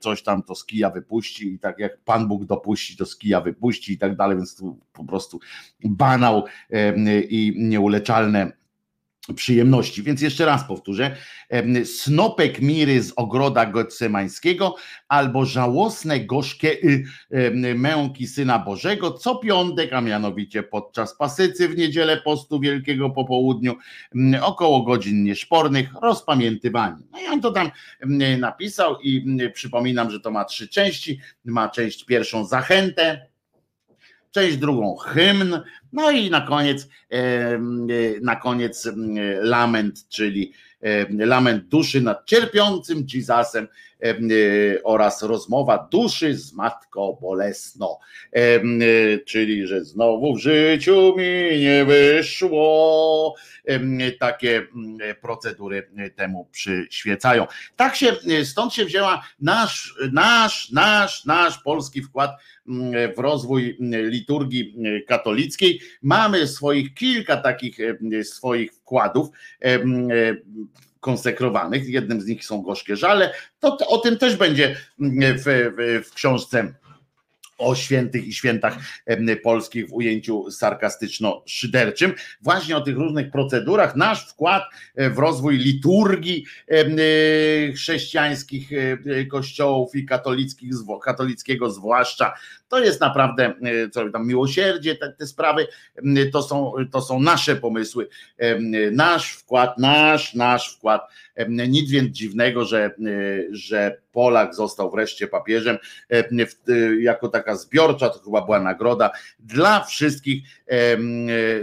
coś 0.00 0.22
tam 0.22 0.42
to 0.42 0.54
z 0.54 0.66
kija 0.66 0.90
wypuści 0.90 1.54
i 1.54 1.58
tak 1.58 1.78
jak 1.78 1.98
Pan 2.04 2.28
Bóg 2.28 2.44
dopuści, 2.44 2.96
to 2.96 3.06
z 3.06 3.18
kija 3.18 3.40
wypuści 3.40 3.92
i 3.92 3.98
tak 3.98 4.16
dalej, 4.16 4.36
więc 4.36 4.56
tu 4.56 4.80
po 4.92 5.04
prostu 5.04 5.40
banał 5.84 6.44
i 7.28 7.54
nieuleczalne 7.56 8.61
przyjemności. 9.36 10.02
Więc 10.02 10.20
jeszcze 10.20 10.46
raz 10.46 10.64
powtórzę: 10.64 11.16
snopek 11.84 12.60
miry 12.60 13.02
z 13.02 13.12
ogroda 13.16 13.66
Getsemańskiego 13.66 14.74
albo 15.08 15.44
żałosne 15.44 16.20
gorzkie 16.20 16.76
y, 16.82 17.04
męki 17.74 18.26
Syna 18.26 18.58
Bożego 18.58 19.10
co 19.10 19.36
piątek, 19.36 19.92
a 19.92 20.00
mianowicie 20.00 20.62
podczas 20.62 21.16
pasycy 21.16 21.68
w 21.68 21.76
niedzielę 21.76 22.16
postu 22.16 22.60
wielkiego 22.60 23.10
po 23.10 23.24
południu, 23.24 23.76
około 24.42 24.82
godzin 24.82 25.24
nieszpornych, 25.24 25.88
rozpamiętywani. 26.02 27.06
No 27.12 27.20
i 27.20 27.26
on 27.26 27.40
to 27.40 27.52
tam 27.52 27.70
napisał 28.38 29.00
i 29.00 29.38
przypominam, 29.54 30.10
że 30.10 30.20
to 30.20 30.30
ma 30.30 30.44
trzy 30.44 30.68
części. 30.68 31.20
Ma 31.44 31.68
część 31.68 32.04
pierwszą 32.04 32.44
zachętę, 32.44 33.26
część 34.30 34.56
drugą 34.56 34.96
hymn, 34.96 35.60
no 35.92 36.10
i 36.10 36.30
na 36.30 36.40
koniec 36.40 36.88
e, 37.10 37.58
na 38.22 38.36
koniec 38.36 38.86
em, 38.86 39.14
lament, 39.40 40.08
czyli 40.08 40.52
lament 41.18 41.68
duszy 41.68 42.00
nad 42.00 42.26
cierpiącym 42.26 43.06
Jezusem 43.14 43.68
em, 44.00 44.28
e, 44.30 44.82
oraz 44.82 45.22
rozmowa 45.22 45.88
duszy 45.90 46.36
z 46.36 46.52
matką 46.52 47.18
bolesno, 47.20 47.98
e, 48.32 48.60
czyli 49.18 49.66
że 49.66 49.84
znowu 49.84 50.34
w 50.34 50.38
życiu 50.38 51.14
mi 51.16 51.60
nie 51.60 51.84
wyszło. 51.84 53.34
Takie 54.18 54.66
procedury 55.20 55.90
temu 56.16 56.48
przyświecają. 56.52 57.46
Tak 57.76 57.96
się, 57.96 58.16
stąd 58.44 58.74
się 58.74 58.84
wzięła 58.84 59.22
nasz, 59.40 59.94
nasz, 60.12 60.70
nasz, 60.70 61.24
nasz 61.24 61.58
polski 61.58 62.02
wkład 62.02 62.30
w 63.16 63.18
rozwój 63.18 63.76
liturgii 63.90 64.74
katolickiej. 65.06 65.80
Mamy 66.02 66.46
swoich 66.48 66.94
kilka 66.94 67.36
takich 67.36 67.80
e, 67.80 68.24
swoich 68.24 68.72
wkładów 68.72 69.28
em, 69.60 70.08
e, 70.10 70.14
konsekrowanych. 71.00 71.88
Jednym 71.88 72.20
z 72.20 72.26
nich 72.26 72.44
są 72.44 72.62
gorzkie 72.62 72.96
żale. 72.96 73.32
To, 73.60 73.76
o 73.88 73.98
tym 73.98 74.18
też 74.18 74.36
będzie 74.36 74.76
w, 74.98 75.42
w, 75.44 76.08
w 76.08 76.14
książce 76.14 76.74
o 77.62 77.74
świętych 77.74 78.26
i 78.26 78.32
świętach 78.32 78.78
polskich 79.42 79.88
w 79.88 79.92
ujęciu 79.92 80.50
sarkastyczno-szyderczym. 80.50 82.12
Właśnie 82.42 82.76
o 82.76 82.80
tych 82.80 82.96
różnych 82.96 83.30
procedurach. 83.30 83.96
Nasz 83.96 84.30
wkład 84.30 84.62
e, 84.94 85.10
w 85.10 85.18
rozwój 85.18 85.58
liturgii 85.58 86.44
e, 86.68 87.72
chrześcijańskich 87.72 88.72
e, 88.72 88.98
e, 89.18 89.26
kościołów 89.26 89.94
i 89.94 90.06
katolickich, 90.06 90.70
katolickiego 91.04 91.70
zwłaszcza, 91.70 92.34
to 92.72 92.80
jest 92.80 93.00
naprawdę, 93.00 93.54
e, 93.62 93.88
co 93.90 94.10
tam 94.10 94.26
miłosierdzie, 94.26 94.96
te, 94.96 95.12
te 95.12 95.26
sprawy, 95.26 95.66
to 96.32 96.42
są, 96.42 96.72
to 96.92 97.02
są 97.02 97.20
nasze 97.20 97.56
pomysły, 97.56 98.08
em, 98.38 98.72
nasz 98.92 99.32
wkład, 99.32 99.78
nasz, 99.78 100.34
nasz 100.34 100.76
wkład. 100.76 101.02
Em, 101.34 101.56
Nic 101.56 101.90
więc 101.90 102.16
dziwnego, 102.16 102.64
że, 102.64 102.84
e, 102.84 102.90
że 103.50 103.98
Polak 104.12 104.54
został 104.54 104.90
wreszcie 104.90 105.26
papieżem 105.26 105.78
e, 106.10 106.24
jako 107.00 107.28
taka 107.28 107.56
zbiorcza, 107.56 108.08
to 108.08 108.18
chyba 108.18 108.42
była 108.42 108.60
nagroda 108.60 109.10
dla 109.38 109.84
wszystkich, 109.84 110.42
e, 110.61 110.61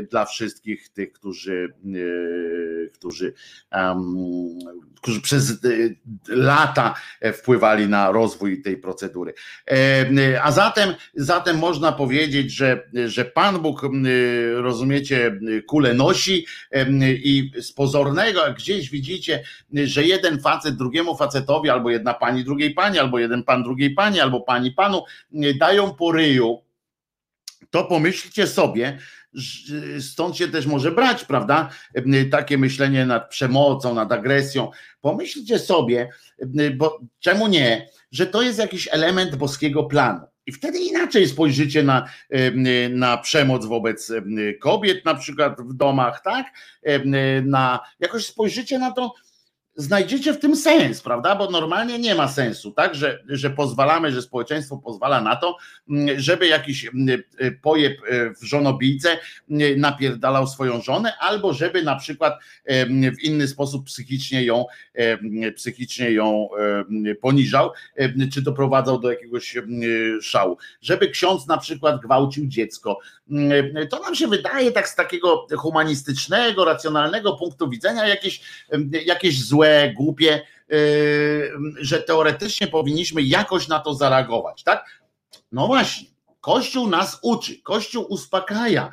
dla 0.09 0.25
wszystkich 0.25 0.89
tych, 0.89 1.13
którzy, 1.13 1.73
e, 1.85 2.89
którzy, 2.89 3.33
którzy 4.95 5.21
przez 5.21 5.51
e, 5.51 5.55
lata 6.27 6.95
e, 7.21 7.33
wpływali 7.33 7.87
na 7.87 8.11
rozwój 8.11 8.61
tej 8.61 8.77
procedury. 8.77 9.33
A 10.43 10.51
zatem, 10.51 10.93
zatem 11.15 11.57
można 11.57 11.91
powiedzieć, 11.91 12.51
że, 12.51 12.89
że 13.05 13.25
Pan 13.25 13.59
Bóg, 13.59 13.81
rozumiecie, 14.53 15.39
kulę 15.67 15.93
nosi 15.93 16.45
i 17.23 17.51
z 17.61 17.71
pozornego, 17.71 18.41
gdzieś 18.57 18.89
widzicie, 18.89 19.43
że 19.73 20.03
jeden 20.03 20.39
facet 20.39 20.75
drugiemu 20.75 21.17
facetowi, 21.17 21.69
albo 21.69 21.89
jedna 21.89 22.13
pani 22.13 22.43
drugiej 22.43 22.73
pani, 22.73 22.99
albo 22.99 23.19
jeden 23.19 23.43
pan 23.43 23.63
drugiej 23.63 23.93
pani, 23.93 24.19
albo 24.19 24.41
pani 24.41 24.71
panu 24.71 25.03
dają 25.59 25.93
po 25.93 26.11
ryju, 26.11 26.68
to 27.69 27.85
pomyślcie 27.85 28.47
sobie, 28.47 28.97
stąd 29.99 30.37
się 30.37 30.47
też 30.47 30.65
może 30.65 30.91
brać, 30.91 31.25
prawda? 31.25 31.69
Takie 32.31 32.57
myślenie 32.57 33.05
nad 33.05 33.29
przemocą, 33.29 33.95
nad 33.95 34.11
agresją. 34.11 34.71
Pomyślcie 35.01 35.59
sobie, 35.59 36.09
bo 36.75 36.99
czemu 37.19 37.47
nie, 37.47 37.89
że 38.11 38.27
to 38.27 38.41
jest 38.41 38.59
jakiś 38.59 38.87
element 38.91 39.35
boskiego 39.35 39.83
planu. 39.83 40.19
I 40.45 40.51
wtedy 40.51 40.79
inaczej 40.79 41.27
spojrzycie 41.27 41.83
na, 41.83 42.09
na 42.89 43.17
przemoc 43.17 43.65
wobec 43.65 44.11
kobiet, 44.61 45.05
na 45.05 45.15
przykład 45.15 45.61
w 45.61 45.73
domach, 45.73 46.21
tak? 46.23 46.45
Na, 47.45 47.79
jakoś 47.99 48.25
spojrzycie 48.25 48.79
na 48.79 48.91
to, 48.91 49.13
znajdziecie 49.75 50.33
w 50.33 50.39
tym 50.39 50.55
sens, 50.55 51.01
prawda? 51.01 51.35
Bo 51.35 51.51
normalnie 51.51 51.99
nie 51.99 52.15
ma 52.15 52.27
sensu, 52.27 52.71
tak? 52.71 52.95
Że, 52.95 53.23
że 53.29 53.49
pozwalamy, 53.49 54.11
że 54.11 54.21
społeczeństwo 54.21 54.77
pozwala 54.77 55.21
na 55.21 55.35
to, 55.35 55.57
mm, 55.89 56.19
żeby 56.19 56.47
jakiś 56.47 56.85
mm, 56.85 57.23
pojeb 57.61 57.93
e, 58.07 58.29
w 58.29 58.43
żonobijce 58.43 59.17
mm, 59.49 59.79
napierdalał 59.79 60.47
swoją 60.47 60.81
żonę, 60.81 61.13
albo 61.19 61.53
żeby 61.53 61.83
na 61.83 61.95
przykład 61.95 62.33
w 63.17 63.23
inny 63.23 63.47
sposób 63.47 63.85
psychicznie 63.85 64.43
ją, 64.43 64.65
psychicznie 65.55 66.11
ją 66.11 66.49
poniżał, 67.21 67.71
czy 68.33 68.41
doprowadzał 68.41 68.99
do 68.99 69.11
jakiegoś 69.11 69.57
em, 69.57 69.81
szału. 70.21 70.57
Żeby 70.81 71.09
ksiądz 71.09 71.47
na 71.47 71.57
przykład 71.57 72.01
gwałcił 72.01 72.47
dziecko. 72.47 72.99
Mm, 73.31 73.87
To 73.89 73.99
nam 73.99 74.15
się 74.15 74.27
wydaje 74.27 74.71
tak 74.71 74.89
z 74.89 74.95
takiego 74.95 75.47
humanistycznego, 75.57 76.65
racjonalnego 76.65 77.33
punktu 77.33 77.69
widzenia 77.69 78.07
jakieś, 78.07 78.41
jakieś 79.05 79.43
złe, 79.43 79.68
głupie, 79.95 80.41
yy, 80.69 81.51
że 81.81 82.01
teoretycznie 82.03 82.67
powinniśmy 82.67 83.21
jakoś 83.21 83.67
na 83.67 83.79
to 83.79 83.93
zareagować, 83.93 84.63
tak? 84.63 84.85
No 85.51 85.67
właśnie. 85.67 86.09
Kościół 86.41 86.87
nas 86.87 87.19
uczy, 87.21 87.61
Kościół 87.61 88.05
uspokaja, 88.09 88.89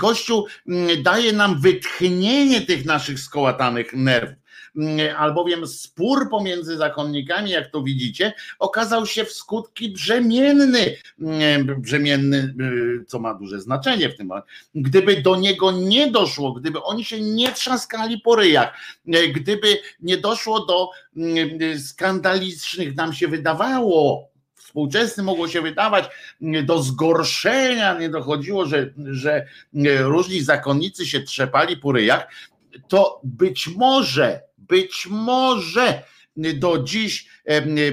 Kościół 0.00 0.46
mm, 0.68 1.02
daje 1.02 1.32
nam 1.32 1.60
wytchnienie 1.60 2.60
tych 2.60 2.84
naszych 2.84 3.20
skołatanych 3.20 3.92
nerwów. 3.92 4.39
Mm, 4.76 5.16
Albowiem 5.16 5.66
spór 5.66 6.30
pomiędzy 6.30 6.76
zakonnikami, 6.76 7.50
jak 7.50 7.70
to 7.70 7.82
widzicie, 7.82 8.32
okazał 8.58 9.06
się 9.06 9.24
w 9.24 9.32
skutki 9.32 9.88
brzemienny, 9.88 10.96
mm, 11.20 11.80
brzemienny, 11.80 12.54
yy, 12.58 13.04
co 13.04 13.18
ma 13.18 13.34
duże 13.34 13.60
znaczenie 13.60 14.08
w 14.08 14.16
tym 14.16 14.26
momencie. 14.26 14.50
Gdyby 14.74 15.22
do 15.22 15.36
niego 15.36 15.72
nie 15.72 16.10
doszło, 16.10 16.52
gdyby 16.52 16.82
oni 16.82 17.04
się 17.04 17.20
nie 17.20 17.52
trzaskali 17.52 18.20
po 18.20 18.36
ryjach, 18.36 18.74
e, 19.08 19.28
gdyby 19.28 19.78
nie 20.00 20.16
doszło 20.16 20.66
do 20.66 20.90
mm, 21.16 21.78
skandalicznych, 21.80 22.96
nam 22.96 23.12
się 23.12 23.28
wydawało, 23.28 24.30
współczesnym 24.54 25.26
mogło 25.26 25.48
się 25.48 25.62
wydawać, 25.62 26.04
do 26.64 26.82
zgorszenia 26.82 27.98
nie 27.98 28.08
dochodziło, 28.08 28.66
że, 28.66 28.92
że 29.06 29.46
różni 29.98 30.40
zakonnicy 30.40 31.06
się 31.06 31.20
trzepali 31.20 31.76
po 31.76 31.92
ryjach, 31.92 32.28
to 32.88 33.20
być 33.24 33.68
może, 33.68 34.40
być 34.70 35.06
może 35.10 36.02
do 36.54 36.82
dziś 36.82 37.28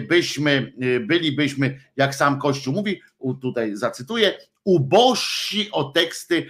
byśmy, 0.08 0.74
bylibyśmy, 1.02 1.80
jak 1.98 2.16
sam 2.16 2.40
Kościół 2.40 2.74
mówi, 2.74 3.02
tutaj 3.42 3.76
zacytuję, 3.76 4.38
ubożsi 4.64 5.72
o 5.72 5.84
teksty 5.84 6.50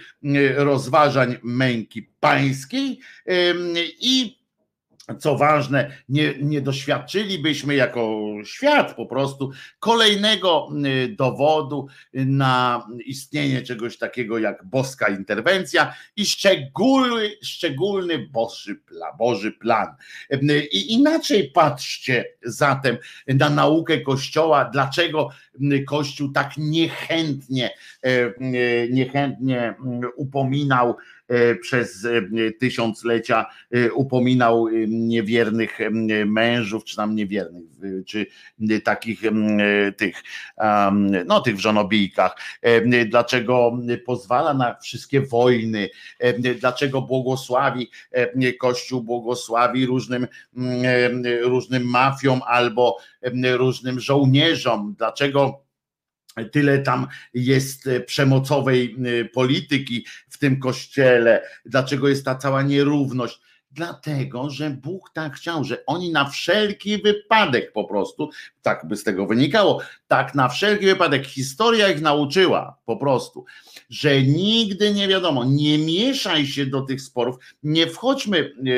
rozważań 0.56 1.36
męki 1.42 2.08
pańskiej 2.20 3.00
i 4.00 4.37
co 5.18 5.36
ważne, 5.36 5.90
nie, 6.08 6.34
nie 6.40 6.60
doświadczylibyśmy 6.60 7.74
jako 7.74 8.20
świat 8.44 8.94
po 8.94 9.06
prostu 9.06 9.50
kolejnego 9.80 10.68
y, 10.86 11.08
dowodu 11.08 11.86
na 12.14 12.86
istnienie 13.06 13.62
czegoś 13.62 13.98
takiego 13.98 14.38
jak 14.38 14.64
boska 14.64 15.08
interwencja 15.08 15.94
i 16.16 16.26
szczególny, 16.26 17.30
szczególny 17.42 18.18
Boży, 18.18 18.80
Boży 19.18 19.52
plan. 19.52 19.86
Y, 20.32 20.68
I 20.72 20.92
inaczej 20.92 21.50
patrzcie 21.50 22.24
zatem 22.42 22.96
na 23.26 23.50
naukę 23.50 24.00
Kościoła, 24.00 24.64
dlaczego 24.64 25.30
y, 25.72 25.84
Kościół 25.84 26.32
tak 26.32 26.50
niechętnie, 26.56 27.70
niechętnie 28.90 29.74
upominał 30.16 30.96
przez 31.60 32.04
e, 32.04 32.22
tysiąclecia 32.52 33.46
e, 33.70 33.92
upominał 33.92 34.68
e, 34.68 34.72
niewiernych 34.88 35.80
e, 35.80 35.90
mężów, 36.26 36.84
czy 36.84 36.96
tam 36.96 37.14
niewiernych, 37.14 37.64
e, 37.82 38.04
czy 38.04 38.26
e, 38.70 38.80
takich 38.80 39.24
e, 39.24 39.32
tych, 39.92 40.22
no 41.26 41.40
tych 41.40 41.56
w 41.56 41.60
żonobijkach, 41.60 42.36
E, 42.62 43.04
dlaczego 43.04 43.78
pozwala 44.06 44.54
na 44.54 44.74
wszystkie 44.74 45.20
wojny, 45.20 45.90
e, 46.18 46.54
dlaczego 46.54 47.02
błogosławi, 47.02 47.90
e, 48.10 48.52
Kościół 48.52 49.02
błogosławi 49.02 49.86
różnym, 49.86 50.26
e, 50.84 51.10
różnym 51.42 51.84
mafiom 51.84 52.40
albo 52.46 52.96
e, 53.22 53.56
różnym 53.56 54.00
żołnierzom, 54.00 54.94
dlaczego 54.98 55.67
tyle 56.44 56.78
tam 56.78 57.06
jest 57.34 57.86
e, 57.86 58.00
przemocowej 58.00 58.96
e, 59.20 59.24
polityki 59.24 60.06
w 60.28 60.38
tym 60.38 60.60
kościele, 60.60 61.42
dlaczego 61.66 62.08
jest 62.08 62.24
ta 62.24 62.34
cała 62.34 62.62
nierówność. 62.62 63.40
Dlatego, 63.70 64.50
że 64.50 64.70
Bóg 64.70 65.10
tak 65.14 65.36
chciał, 65.36 65.64
że 65.64 65.86
oni 65.86 66.12
na 66.12 66.28
wszelki 66.28 67.02
wypadek 67.02 67.72
po 67.72 67.84
prostu, 67.84 68.30
tak 68.62 68.86
by 68.88 68.96
z 68.96 69.04
tego 69.04 69.26
wynikało, 69.26 69.80
tak 70.06 70.34
na 70.34 70.48
wszelki 70.48 70.86
wypadek 70.86 71.26
historia 71.26 71.88
ich 71.88 72.00
nauczyła 72.00 72.78
po 72.86 72.96
prostu, 72.96 73.44
że 73.90 74.22
nigdy 74.22 74.94
nie 74.94 75.08
wiadomo, 75.08 75.44
nie 75.44 75.78
mieszaj 75.78 76.46
się 76.46 76.66
do 76.66 76.82
tych 76.82 77.00
sporów, 77.00 77.36
nie 77.62 77.86
wchodźmy, 77.86 78.38
e, 78.38 78.72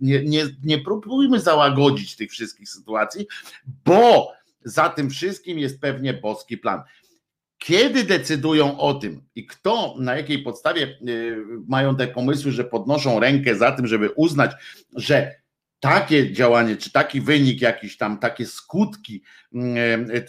nie, 0.00 0.24
nie, 0.24 0.44
nie 0.64 0.78
próbujmy 0.78 1.40
załagodzić 1.40 2.16
tych 2.16 2.30
wszystkich 2.30 2.68
sytuacji, 2.68 3.26
bo 3.84 4.32
za 4.64 4.88
tym 4.88 5.10
wszystkim 5.10 5.58
jest 5.58 5.80
pewnie 5.80 6.14
boski 6.14 6.58
plan. 6.58 6.82
Kiedy 7.58 8.04
decydują 8.04 8.78
o 8.78 8.94
tym 8.94 9.22
i 9.34 9.46
kto, 9.46 9.94
na 9.98 10.16
jakiej 10.16 10.38
podstawie 10.38 10.98
y, 11.08 11.36
mają 11.68 11.96
te 11.96 12.06
pomysły, 12.06 12.52
że 12.52 12.64
podnoszą 12.64 13.20
rękę 13.20 13.56
za 13.56 13.72
tym, 13.72 13.86
żeby 13.86 14.10
uznać, 14.10 14.50
że 14.96 15.43
takie 15.84 16.32
działanie, 16.32 16.76
czy 16.76 16.92
taki 16.92 17.20
wynik 17.20 17.60
jakiś 17.60 17.96
tam, 17.96 18.18
takie 18.18 18.46
skutki 18.46 19.22
mm, 19.54 19.76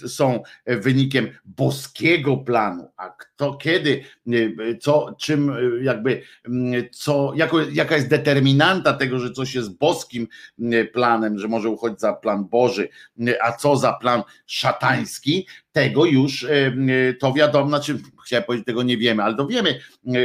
e, 0.04 0.08
są 0.08 0.44
wynikiem 0.68 1.28
boskiego 1.46 2.38
planu, 2.38 2.92
a 2.98 3.10
kto 3.10 3.54
kiedy, 3.54 4.04
e, 4.28 4.78
co, 4.78 5.16
czym 5.20 5.50
e, 5.50 5.84
jakby, 5.84 6.22
mm, 6.48 6.84
co, 6.92 7.34
jako, 7.36 7.62
jaka 7.62 7.96
jest 7.96 8.10
determinanta 8.10 8.94
tego, 8.94 9.20
że 9.20 9.32
coś 9.32 9.56
jest 9.56 9.78
boskim 9.78 10.28
planem, 10.94 11.40
że 11.40 11.48
może 11.48 11.70
uchodzić 11.70 12.00
za 12.00 12.14
plan 12.14 12.46
Boży, 12.46 12.90
a 13.42 13.52
co 13.52 13.78
za 13.78 13.94
plan 13.94 14.24
szatański, 14.46 15.48
tego 15.72 16.06
już 16.06 16.48
to 17.20 17.34
wiadomo, 17.34 17.70
znaczy 17.70 18.00
chciałem 18.26 18.44
powiedzieć, 18.44 18.66
tego 18.66 18.84
nie 18.84 18.98
wiemy, 18.98 19.24
ale 19.24 19.36
to 19.36 19.48
wiemy, 19.48 19.80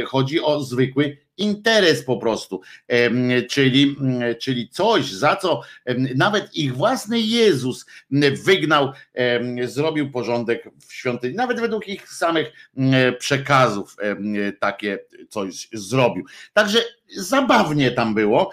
chodzi 0.05 0.41
o 0.41 0.63
zwykły 0.63 1.17
interes 1.37 2.03
po 2.03 2.17
prostu, 2.17 2.61
czyli, 3.49 3.95
czyli 4.39 4.69
coś, 4.69 5.11
za 5.11 5.35
co 5.35 5.61
nawet 6.15 6.55
ich 6.55 6.75
własny 6.75 7.21
Jezus 7.21 7.85
wygnał, 8.45 8.91
zrobił 9.65 10.11
porządek 10.11 10.69
w 10.87 10.93
świątyni, 10.93 11.35
nawet 11.35 11.59
według 11.59 11.87
ich 11.87 12.09
samych 12.09 12.51
przekazów 13.19 13.95
takie 14.59 14.99
coś 15.29 15.67
zrobił. 15.73 16.25
Także 16.53 16.79
zabawnie 17.17 17.91
tam 17.91 18.15
było 18.15 18.51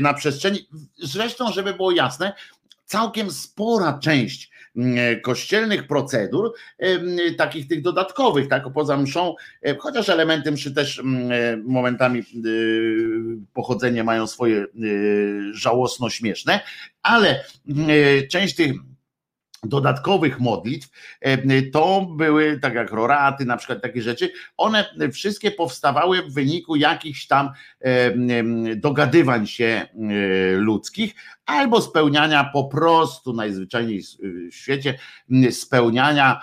na 0.00 0.14
przestrzeni, 0.14 0.68
zresztą, 0.98 1.52
żeby 1.52 1.74
było 1.74 1.90
jasne, 1.90 2.32
całkiem 2.84 3.30
spora 3.30 3.98
część 4.02 4.50
E, 4.50 4.57
kościelnych 5.22 5.86
procedur, 5.86 6.52
e, 6.78 7.34
takich 7.34 7.68
tych 7.68 7.82
dodatkowych, 7.82 8.48
tak, 8.48 8.72
poza 8.74 8.96
mszą, 8.96 9.34
e, 9.62 9.76
chociaż 9.76 10.08
elementy 10.08 10.52
mszy 10.52 10.74
też 10.74 11.02
momentami 11.64 12.22
pochodzenie 13.52 14.04
mają 14.04 14.26
swoje 14.26 14.66
żałosno 15.52 16.10
śmieszne, 16.10 16.60
ale 17.02 17.44
część 18.30 18.54
tych 18.54 18.72
dodatkowych 19.62 20.40
modlitw, 20.40 20.88
to 21.72 22.06
były, 22.16 22.58
tak 22.62 22.74
jak 22.74 22.92
roraty, 22.92 23.44
na 23.44 23.56
przykład 23.56 23.82
takie 23.82 24.02
rzeczy, 24.02 24.30
one 24.56 24.84
wszystkie 25.12 25.50
powstawały 25.50 26.22
w 26.22 26.34
wyniku 26.34 26.76
jakichś 26.76 27.26
tam 27.26 27.50
dogadywań 28.76 29.46
się 29.46 29.86
ludzkich, 30.56 31.14
albo 31.46 31.82
spełniania 31.82 32.50
po 32.52 32.64
prostu 32.64 33.32
najzwyczajniej 33.32 34.02
w 34.50 34.54
świecie, 34.54 34.98
spełniania 35.50 36.40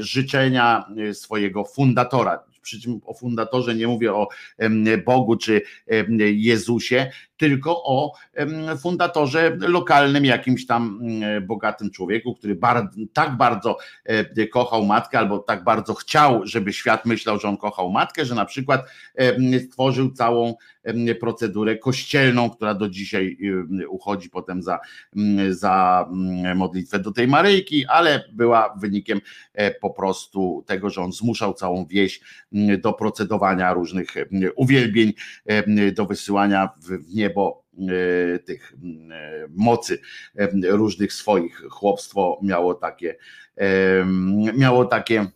życzenia 0.00 0.84
swojego 1.12 1.64
fundatora. 1.64 2.44
Przy 2.62 2.80
czym 2.80 3.00
o 3.04 3.14
fundatorze 3.14 3.74
nie 3.74 3.86
mówię 3.86 4.14
o 4.14 4.28
Bogu 5.04 5.36
czy 5.36 5.62
Jezusie, 6.18 7.10
tylko 7.42 7.84
o 7.84 8.12
fundatorze 8.82 9.56
lokalnym, 9.60 10.24
jakimś 10.24 10.66
tam 10.66 11.00
bogatym 11.46 11.90
człowieku, 11.90 12.34
który 12.34 12.58
tak 13.12 13.36
bardzo 13.36 13.76
kochał 14.52 14.84
matkę, 14.84 15.18
albo 15.18 15.38
tak 15.38 15.64
bardzo 15.64 15.94
chciał, 15.94 16.40
żeby 16.44 16.72
świat 16.72 17.06
myślał, 17.06 17.38
że 17.38 17.48
on 17.48 17.56
kochał 17.56 17.90
matkę, 17.90 18.24
że 18.24 18.34
na 18.34 18.44
przykład 18.44 18.90
stworzył 19.68 20.10
całą 20.10 20.54
procedurę 21.20 21.78
kościelną, 21.78 22.50
która 22.50 22.74
do 22.74 22.88
dzisiaj 22.88 23.38
uchodzi 23.88 24.30
potem 24.30 24.62
za, 24.62 24.78
za 25.50 26.06
modlitwę 26.54 26.98
do 26.98 27.12
tej 27.12 27.28
Maryjki, 27.28 27.86
ale 27.86 28.24
była 28.32 28.74
wynikiem 28.80 29.20
e, 29.54 29.70
po 29.70 29.90
prostu 29.90 30.64
tego, 30.66 30.90
że 30.90 31.00
on 31.00 31.12
zmuszał 31.12 31.54
całą 31.54 31.86
wieś 31.86 32.20
do 32.78 32.92
procedowania 32.92 33.72
różnych 33.72 34.08
uwielbień, 34.56 35.12
do 35.92 36.06
wysyłania 36.06 36.68
w 36.76 37.14
niebo 37.14 37.31
e, 37.38 38.38
tych 38.38 38.74
mocy 39.50 39.98
różnych 40.64 41.12
swoich. 41.12 41.62
Chłopstwo 41.70 42.38
miało 42.42 42.74
takie 42.74 43.16
miało 44.54 44.84
takie 44.84 45.26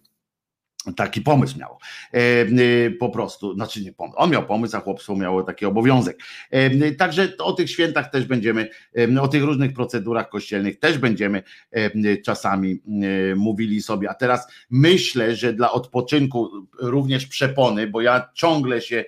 Taki 0.93 1.21
pomysł 1.21 1.59
miał. 1.59 1.79
E, 2.15 2.19
e, 2.19 2.91
po 2.91 3.11
prostu, 3.11 3.55
znaczy 3.55 3.85
nie 3.85 3.93
pomysł, 3.93 4.17
on 4.19 4.31
miał 4.31 4.47
pomysł, 4.47 4.77
a 4.77 4.81
chłopstwo 4.81 5.17
miało 5.17 5.43
taki 5.43 5.67
obowiązek. 5.67 6.19
E, 6.51 6.91
także 6.91 7.37
o 7.39 7.53
tych 7.53 7.71
świętach 7.71 8.11
też 8.11 8.25
będziemy, 8.25 8.69
o 9.21 9.29
tych 9.29 9.43
różnych 9.43 9.73
procedurach 9.73 10.29
kościelnych 10.29 10.79
też 10.79 10.99
będziemy 10.99 11.43
czasami 12.25 12.83
mówili 13.37 13.83
sobie. 13.83 14.11
A 14.11 14.15
teraz 14.15 14.47
myślę, 14.71 15.37
że 15.37 15.53
dla 15.53 15.73
odpoczynku 15.73 16.51
również 16.79 17.27
przepony, 17.27 17.87
bo 17.87 18.01
ja 18.01 18.29
ciągle 18.35 18.81
się 18.81 19.05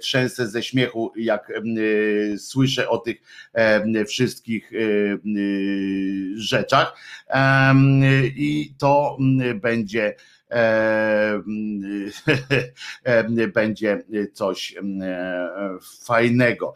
trzęsę 0.00 0.48
ze 0.48 0.62
śmiechu, 0.62 1.12
jak 1.16 1.52
słyszę 2.38 2.88
o 2.88 2.98
tych 2.98 3.16
wszystkich 4.08 4.72
rzeczach. 6.36 6.96
I 8.36 8.74
to 8.78 9.18
będzie 9.54 10.14
będzie 13.54 14.02
coś 14.32 14.74
fajnego. 16.04 16.74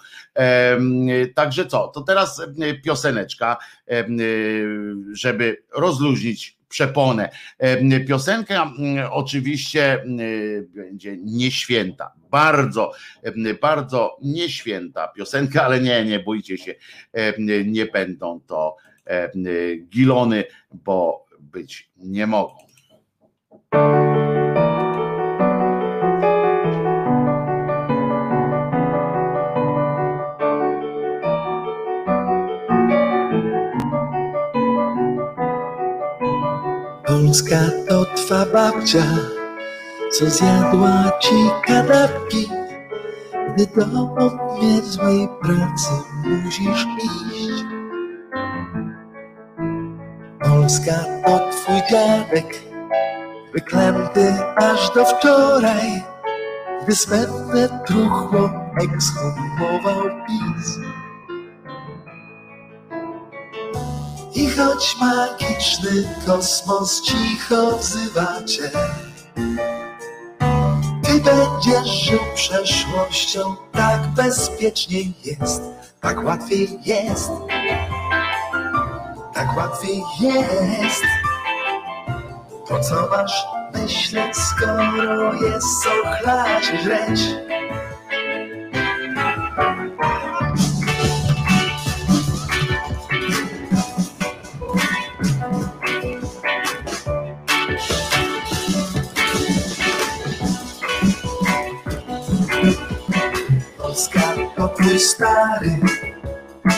Także 1.34 1.66
co, 1.66 1.88
to 1.88 2.00
teraz 2.00 2.42
pioseneczka, 2.84 3.56
żeby 5.12 5.62
rozluźnić 5.74 6.58
przeponę. 6.68 7.28
Piosenka 8.08 8.72
oczywiście 9.10 10.04
będzie 10.74 11.16
nieświęta, 11.16 12.12
bardzo, 12.30 12.92
bardzo 13.60 14.16
nieświęta 14.22 15.08
piosenka, 15.08 15.62
ale 15.62 15.80
nie, 15.80 16.04
nie 16.04 16.20
bójcie 16.20 16.58
się, 16.58 16.74
nie 17.66 17.86
będą 17.86 18.40
to 18.46 18.76
gilony, 19.88 20.44
bo 20.72 21.26
być 21.40 21.90
nie 21.96 22.26
mogą. 22.26 22.67
Polska 37.06 37.60
to 37.88 38.04
twa 38.04 38.46
babcia, 38.52 39.04
co 40.12 40.30
zjadła 40.30 41.12
ci 41.20 41.34
kanapki, 41.66 42.50
gdy 43.48 43.66
do 43.66 44.30
niezłej 44.62 45.28
pracy 45.42 45.90
musisz 46.24 46.86
iść. 47.04 47.64
Polska 50.40 51.04
to 51.26 51.50
twój 51.50 51.82
dziadek, 51.90 52.67
wyklęty 53.52 54.34
aż 54.56 54.90
do 54.94 55.04
wczoraj, 55.04 56.02
gdy 56.82 56.96
smętne 56.96 57.84
truchło 57.86 58.50
ekshumował 58.82 60.02
PiS. 60.26 60.78
I 64.34 64.50
choć 64.50 64.96
magiczny 65.00 66.08
kosmos 66.26 67.02
cicho 67.02 67.78
wzywa 67.78 68.44
cię, 68.44 68.70
ty 71.02 71.20
będziesz 71.20 71.88
żył 71.88 72.20
przeszłością, 72.34 73.56
tak 73.72 74.06
bezpieczniej 74.06 75.14
jest, 75.24 75.62
tak 76.00 76.24
łatwiej 76.24 76.78
jest, 76.84 77.30
tak 79.34 79.56
łatwiej 79.56 80.02
jest. 80.20 81.27
Po 82.68 82.80
co 82.80 83.08
masz 83.10 83.46
myśleć, 83.74 84.36
skoro 84.36 85.34
jest 85.34 85.82
co 85.82 85.90
chlać 85.90 86.70
i 86.74 86.78
żreć? 86.78 87.20
Polska 103.78 104.20
młody 104.58 104.98
stary, 104.98 105.80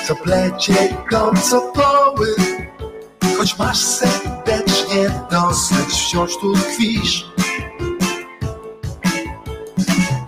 co 0.06 0.14
plecie 0.16 0.96
go 1.10 1.32
co 1.50 1.60
poły. 1.60 2.59
Choć 3.40 3.58
masz 3.58 3.78
serdecznie 3.78 5.10
dosyć, 5.30 5.88
wciąż 5.88 6.36
tu 6.40 6.52
tkwisz. 6.54 7.26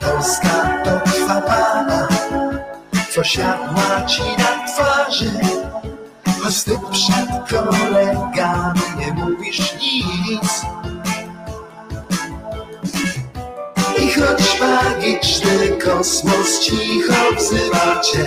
Polska 0.01 0.83
to 0.85 1.11
twa 1.11 1.41
baba, 1.41 2.09
co 3.15 3.25
siadła 3.25 4.07
ci 4.07 4.23
na 4.23 4.67
twarzy. 4.67 5.31
Choć 6.43 6.63
ty 6.63 6.79
przed 6.93 7.51
kolegami 7.51 8.81
nie 8.99 9.13
mówisz 9.13 9.75
nic. 9.75 10.63
I 13.99 14.21
choć 14.21 14.61
magiczny 14.61 15.69
kosmos 15.85 16.61
cicho 16.61 17.35
wzywa 17.39 18.01
cię, 18.01 18.27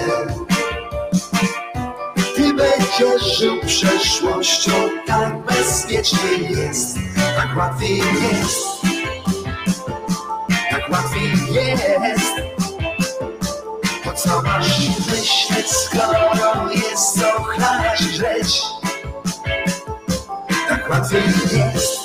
będziesz 2.56 3.38
żył 3.38 3.62
przeszłością, 3.66 4.72
tak 5.06 5.46
bezpiecznie 5.46 6.38
jest, 6.50 6.98
tak 7.16 7.58
łatwiej 7.58 7.98
jest, 7.98 8.68
tak 10.72 10.90
łatwiej 10.92 11.32
jest. 11.54 12.34
Po 14.04 14.14
co 14.14 14.42
masz 14.42 14.90
myśleć, 14.90 15.70
skoro 15.70 16.72
jest 16.72 17.20
co 17.20 17.44
chlać 17.44 18.00
żreć? 18.00 18.62
Tak 20.70 20.90
łatwiej 20.90 21.24
jest, 21.52 22.00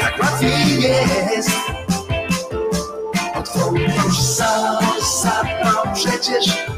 tak 0.00 0.22
łatwiej 0.22 0.82
jest. 0.82 1.50
Otworzysz 3.34 4.20
samo 4.20 4.92
zapał 5.22 5.94
przecież 5.94 6.72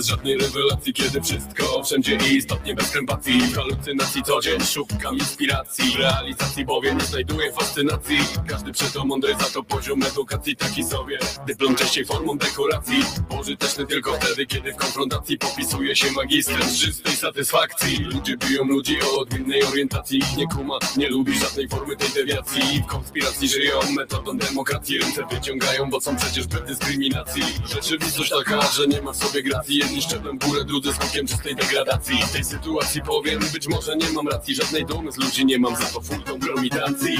bez 0.00 0.06
żadnej 0.06 0.38
rewelacji 0.38 0.92
Kiedy 0.92 1.20
wszystko 1.20 1.64
wszędzie 1.82 2.18
i 2.30 2.36
istotnie 2.36 2.74
bez 2.74 2.90
krępacji 2.90 3.40
W 3.40 3.54
halucynacji 3.54 4.22
co 4.22 4.40
dzień 4.40 4.60
szukam 4.60 5.18
inspiracji 5.18 5.90
W 5.90 5.96
realizacji 5.96 6.64
bowiem 6.64 6.98
nie 6.98 7.04
znajduję 7.04 7.52
fascynacji. 7.52 8.18
Każdy 8.48 8.72
przeto 8.72 9.04
mądry 9.04 9.34
za 9.34 9.44
to 9.44 9.62
poziom 9.62 10.02
edukacji 10.02 10.56
taki 10.56 10.84
sobie 10.84 11.18
Dyplom 11.46 11.74
częściej 11.74 12.04
formą 12.04 12.38
dekoracji. 12.38 13.04
Pożyteczny 13.28 13.86
tylko 13.86 14.12
wtedy 14.12 14.46
kiedy 14.46 14.72
w 14.72 14.76
konfrontacji 14.76 15.38
Popisuje 15.38 15.96
się 15.96 16.12
magistrem 16.12 16.62
z 16.62 16.78
czystej 16.78 17.12
satysfakcji. 17.12 17.96
Ludzie 17.98 18.36
biją 18.36 18.64
ludzi 18.64 18.96
o 19.02 19.20
odmiennej 19.20 19.62
orientacji 19.62 20.18
Ich 20.18 20.36
nie 20.36 20.46
kuma, 20.46 20.78
nie 20.96 21.08
lubi 21.08 21.38
żadnej 21.38 21.68
formy 21.68 21.96
tej 21.96 22.08
dewiacji. 22.08 22.82
W 22.82 22.86
konspiracji 22.86 23.48
żyją 23.48 23.80
metodą 23.96 24.38
demokracji 24.38 24.98
Ręce 24.98 25.22
wyciągają, 25.30 25.90
bo 25.90 26.00
są 26.00 26.16
przecież 26.16 26.46
bez 26.46 26.62
dyskryminacji. 26.62 27.42
Rzeczywistość 27.74 28.30
taka, 28.30 28.62
że 28.72 28.86
nie 28.86 29.02
ma 29.02 29.12
w 29.12 29.16
sobie 29.16 29.42
gracji. 29.42 29.76
Jedni 29.78 30.02
szczeblem 30.02 30.38
górę, 30.38 30.64
drudzy 30.64 30.92
skokiem 30.92 31.26
czystej 31.26 31.56
degradacji. 31.70 32.18
Tej 32.32 32.44
sytuacji 32.44 33.02
powiem, 33.02 33.40
być 33.52 33.68
może 33.68 33.96
nie 33.96 34.10
mam 34.12 34.28
racji. 34.28 34.54
Żadnej 34.54 34.86
dumy 34.86 35.12
z 35.12 35.16
ludzi 35.16 35.46
nie 35.46 35.58
mam, 35.58 35.76
za 35.76 35.86
to 35.86 36.00
full 36.00 36.22
kompromitacji 36.22 37.16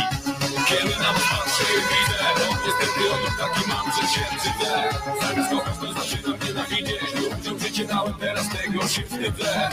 Kiedy 0.69 0.95
na 1.03 1.13
was 1.13 1.23
patrzę, 1.31 1.65
widzę 1.91 2.21
niestety 2.67 3.11
odruch 3.15 3.39
taki 3.41 3.69
mam, 3.69 3.87
że 3.97 4.09
się 4.15 4.21
brzydzę 4.31 4.73
Zamiast 5.21 5.51
kochać, 5.51 5.75
to 5.81 5.93
zaczynam 5.93 6.39
nienawidzieć 6.47 7.15
Ludziom 7.15 7.59
życie 7.59 7.85
dałem, 7.85 8.15
teraz 8.15 8.49
tego 8.49 8.89
się 8.89 9.03
wstydzę. 9.03 9.71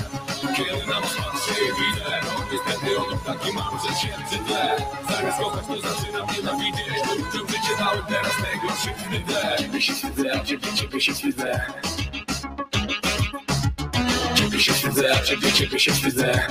Kiedy 0.56 0.88
na 0.88 1.02
was 1.02 1.14
patrzę, 1.14 1.54
widzę 1.80 2.12
niestety 2.52 3.00
odruch 3.00 3.24
taki 3.26 3.54
mam, 3.54 3.74
że 3.84 3.96
się 4.02 4.14
brzydzę 4.28 4.62
Zamiast 5.10 5.38
kochać, 5.40 5.68
to 5.68 5.76
zaczynam 5.90 6.28
nienawidzieć 6.36 6.88
Ludziom 7.10 7.48
życie 7.48 7.74
dałem, 7.80 8.06
teraz 8.10 8.34
tego 8.46 8.68
się 8.84 8.92
wstydzę. 8.98 9.56
Ciebie 9.60 9.82
się 9.82 9.94
wstydzę, 9.94 10.42
ciebie, 10.46 10.74
ciebie 10.74 11.02
się 11.02 11.14
wstydzę 11.14 11.74
Ciebie 14.58 14.66
się 14.66 14.74
wstydzę, 14.74 15.16
a 15.16 15.24
ciebie, 15.24 15.52
ciebie 15.52 15.80
się 15.80 15.92
wstydzę 15.92 16.48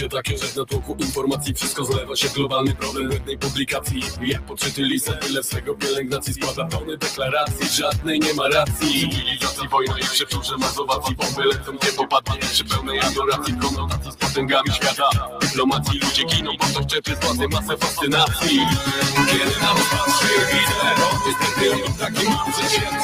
życie 0.00 0.16
takie, 0.16 0.38
że 0.38 0.46
w 0.46 0.56
natłoku 0.56 0.96
informacji 0.98 1.54
wszystko 1.54 1.84
zlewa 1.84 2.16
się. 2.16 2.28
Globalny 2.28 2.74
problem 2.74 3.12
jednej 3.12 3.38
publikacji. 3.38 4.02
Jak 4.22 4.42
podczyty 4.42 4.82
lisę, 4.82 5.12
tyle 5.12 5.42
swego 5.42 5.74
pielęgnacji. 5.74 6.34
Składa 6.34 6.64
tony 6.64 6.98
deklaracji, 6.98 7.68
żadnej 7.68 8.20
nie 8.20 8.34
ma 8.34 8.48
racji. 8.48 9.10
Cywilizacji, 9.10 9.68
wojna 9.68 9.98
i 9.98 10.02
przeczurze 10.02 10.56
mazowacji. 10.56 11.16
Bomby 11.16 11.44
lecą, 11.44 11.72
nie 11.72 11.92
popadnie 11.96 12.48
przy 12.52 12.64
pełnej 12.64 13.00
adoracji 13.00 13.54
Konotacji 13.54 14.12
z 14.12 14.16
potęgami 14.16 14.72
świata. 14.72 15.10
Dyplomacji 15.40 16.00
ludzie 16.00 16.24
giną, 16.24 16.50
bo 16.58 16.64
ktoś 16.64 16.86
czepie 16.86 17.16
z 17.16 17.24
władzy 17.24 17.48
masę 17.48 17.76
fascynacji. 17.76 18.60
Kiedy 19.30 19.60
na 19.60 19.74
was 19.74 19.88
patrzę, 19.90 20.28
widzę 20.52 21.10
niestety 21.26 21.84
on 21.84 21.94
taki 21.94 22.24
mam, 22.28 22.52
wstydzę 22.52 23.00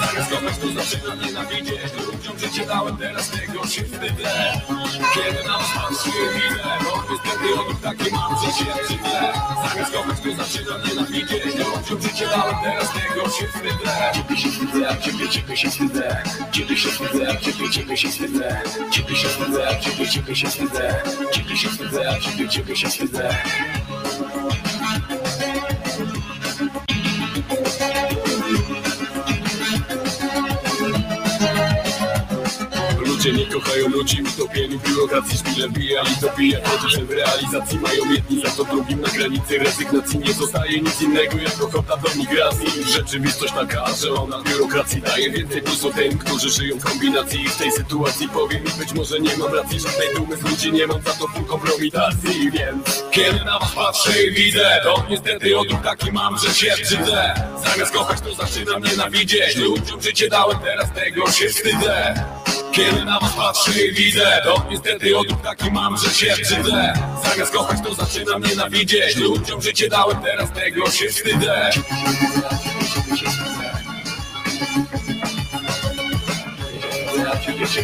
Zamiast 0.00 0.30
kochać, 0.30 0.56
to 0.58 0.82
zaczynam 0.82 1.20
nienawidzieć 1.20 1.92
Ludziom 2.06 2.66
dałem, 2.66 2.96
teraz 2.96 3.30
tego 3.30 3.66
się 3.66 3.84
wstydzę. 3.84 4.52
Kiedy 5.14 5.48
na 5.48 5.58
was 5.58 5.68
patrzę, 5.74 6.10
widzę 6.34 6.62
No 6.84 7.04
niestety 7.10 7.82
taki 7.82 8.14
mam, 8.14 8.36
że 8.36 8.52
się 8.52 8.64
wstydzę 8.64 9.32
Zamiast 9.68 9.92
kochać, 9.92 10.20
to 10.20 10.44
zaczynam 10.44 10.80
nienawidzieć 10.88 11.44
Ludziom 11.44 12.02
życie 12.02 12.26
dałem, 12.26 12.54
teraz 12.64 12.88
tego 12.92 13.30
się 13.30 13.46
wstydzę 13.46 14.12
Ciebie 14.14 14.36
się 14.36 14.50
wstydzę, 14.50 14.96
ciebie, 15.02 15.56
się 15.56 15.70
wstydzę 15.70 16.22
Ciebie 16.52 16.76
się 16.76 16.88
wstydzę, 16.90 17.36
ciebie, 17.40 17.96
się 17.96 18.08
wstydzę 18.08 18.62
Ciebie 18.90 19.16
się 19.16 19.28
wstydzę, 19.28 19.78
ciebie, 19.80 20.36
się 20.36 20.48
wstydzę 20.48 21.02
Ciebie 21.32 21.56
się 21.56 21.68
wstydzę, 21.68 22.18
ciebie 22.48 22.76
się 22.76 22.88
wstydzę 22.88 23.34
Ludzie 33.24 33.38
nie 33.38 33.46
kochają 33.46 33.88
ludzi, 33.88 34.22
utopieni 34.22 34.78
w 34.78 34.88
biurokracji 34.88 35.38
Szpile 35.38 35.68
wbijali 35.68 36.16
to 36.20 36.28
pije, 36.28 36.60
że 36.88 37.04
w 37.04 37.10
realizacji 37.10 37.78
mają 37.78 38.12
jedni 38.12 38.42
Za 38.42 38.50
to 38.50 38.64
drugim 38.64 39.00
na 39.00 39.08
granicy 39.08 39.58
rezygnacji. 39.58 40.18
Nie 40.18 40.32
zostaje 40.32 40.80
nic 40.80 41.02
innego 41.02 41.36
jak 41.36 41.62
ochota 41.62 41.96
do 41.96 42.08
migracji. 42.16 42.66
Rzeczywistość 42.92 43.54
taka, 43.54 43.86
że 44.02 44.12
ona 44.14 44.42
biurokracji 44.42 45.02
daje 45.02 45.30
więcej 45.30 45.62
plusu 45.62 45.92
tym, 45.92 46.18
którzy 46.18 46.50
żyją 46.50 46.78
w 46.78 46.84
kombinacji. 46.84 47.42
I 47.42 47.48
w 47.48 47.56
tej 47.56 47.72
sytuacji 47.72 48.28
powiem 48.28 48.64
mi 48.64 48.70
być 48.78 48.92
może 48.92 49.20
nie 49.20 49.36
mam 49.36 49.54
racji. 49.54 49.80
Żadnej 49.80 50.08
dumy 50.14 50.36
z 50.36 50.42
ludzi 50.42 50.72
nie 50.72 50.86
mam, 50.86 51.02
za 51.02 51.12
to 51.12 51.28
full 51.28 51.44
kompromitacji. 51.44 52.50
Więc 52.50 53.04
kiedy 53.10 53.44
na 53.44 53.58
was 53.58 53.72
patrzę 53.72 54.22
i 54.22 54.34
widzę 54.34 54.80
To 54.82 55.06
niestety 55.10 55.58
odruch 55.58 55.82
taki 55.82 56.12
mam, 56.12 56.38
że 56.38 56.54
się 56.54 56.74
brzydzę 56.82 57.34
Zamiast 57.64 57.92
kochać 57.92 58.20
to 58.20 58.34
zaczynam 58.34 58.82
nienawidzieć. 58.82 59.56
Ludziom 59.56 60.02
życie 60.02 60.28
dałem, 60.28 60.58
teraz 60.58 60.92
tego 60.92 61.30
się 61.30 61.48
wstydzę 61.48 62.14
kiedy 62.72 63.04
na 63.04 63.20
was 63.20 63.32
patrzę 63.32 63.86
i 63.86 63.92
widzę 63.92 64.40
To 64.44 64.66
niestety 64.70 65.18
odruch 65.18 65.42
taki 65.42 65.70
mam, 65.70 65.98
że 65.98 66.10
się 66.10 66.34
brzydzę 66.42 66.92
Zamiast 67.24 67.52
kochać 67.52 67.78
to 67.84 67.94
zaczynam 67.94 68.42
nienawidzieć. 68.42 69.16
Ludziom 69.16 69.62
życie 69.62 69.88
dałem, 69.88 70.22
teraz 70.22 70.52
tego 70.52 70.90
się 70.90 71.08
wstydzę 71.08 71.70
Ciebie 77.46 77.66
się 77.66 77.82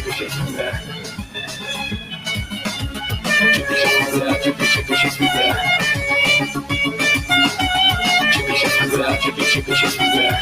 wstydzę, 9.87 10.37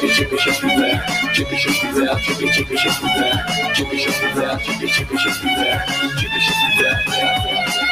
ciebie, 0.00 0.14
ciebie 0.14 0.38
się 0.38 0.52
wstydzę 0.52 1.00
Ciebie 1.34 1.58
się 1.58 1.70
wstydzę, 1.70 2.06
ciebie, 2.26 2.52
ciebie 2.52 2.78
się 2.78 2.90
wstydzę 2.90 3.44
Ciebie 3.74 3.98
się 3.98 4.12
wstydzę, 4.12 4.58
ciebie, 4.64 4.88
ciebie 4.88 5.18
się 5.18 5.30
wstydzę 5.30 5.80
Ciebie 6.20 6.40
się 6.40 6.52
wstydzę 6.52 7.91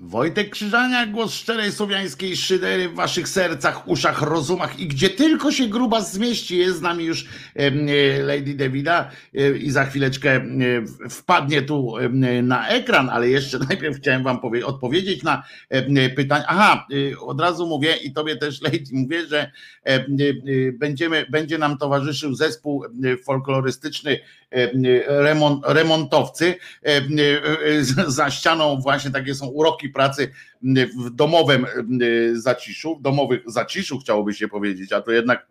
Wojtek 0.00 0.50
Krzyżaniak, 0.50 1.10
głos 1.10 1.34
szczerej 1.34 1.72
słowiańskiej 1.72 2.36
szydery 2.36 2.88
w 2.88 2.94
waszych 2.94 3.28
sercach, 3.28 3.88
uszach, 3.88 4.22
rozumach 4.22 4.80
i 4.80 4.88
gdzie 4.88 5.10
tylko 5.10 5.52
się 5.52 5.68
gruba 5.68 6.00
zmieści. 6.00 6.56
Jest 6.58 6.78
z 6.78 6.80
nami 6.80 7.04
już 7.04 7.26
e, 7.54 7.70
Lady 8.22 8.54
Davida 8.54 9.10
e, 9.34 9.56
i 9.56 9.70
za 9.70 9.84
chwileczkę 9.84 10.30
e, 10.36 10.48
wpadnie 11.10 11.62
tu 11.62 11.94
na 12.42 12.68
ekran, 12.68 13.08
ale 13.08 13.28
jeszcze 13.28 13.58
najpierw 13.68 13.96
chciałem 13.96 14.22
wam 14.22 14.38
powie- 14.40 14.64
odpowiedzieć 14.64 15.22
na 15.22 15.42
pytanie. 16.16 16.44
Aha, 16.48 16.86
e, 17.12 17.18
od 17.18 17.40
razu 17.40 17.66
mówię 17.66 17.96
i 17.96 18.12
tobie 18.12 18.36
też 18.36 18.62
Lady 18.68 18.84
mówię, 18.92 19.26
że 19.26 19.38
e, 19.86 19.94
e, 19.94 20.04
będziemy, 20.72 21.26
będzie 21.30 21.58
nam 21.58 21.78
towarzyszył 21.78 22.34
zespół 22.34 22.84
folklorystyczny 23.24 24.20
remont, 25.06 25.62
remontowcy. 25.66 26.54
Em, 26.82 27.18
e, 27.18 27.22
e, 27.78 27.84
Za 28.06 28.30
ścianą 28.30 28.80
właśnie 28.80 29.10
takie 29.10 29.34
są 29.34 29.46
uroki 29.46 29.88
pracy 29.88 30.32
w 30.98 31.10
domowym 31.10 31.64
e, 31.64 31.68
zaciszu, 32.32 32.96
w 32.96 33.02
domowych 33.02 33.42
zaciszu 33.46 33.98
chciałoby 33.98 34.34
się 34.34 34.48
powiedzieć, 34.48 34.92
a 34.92 35.02
to 35.02 35.12
jednak 35.12 35.46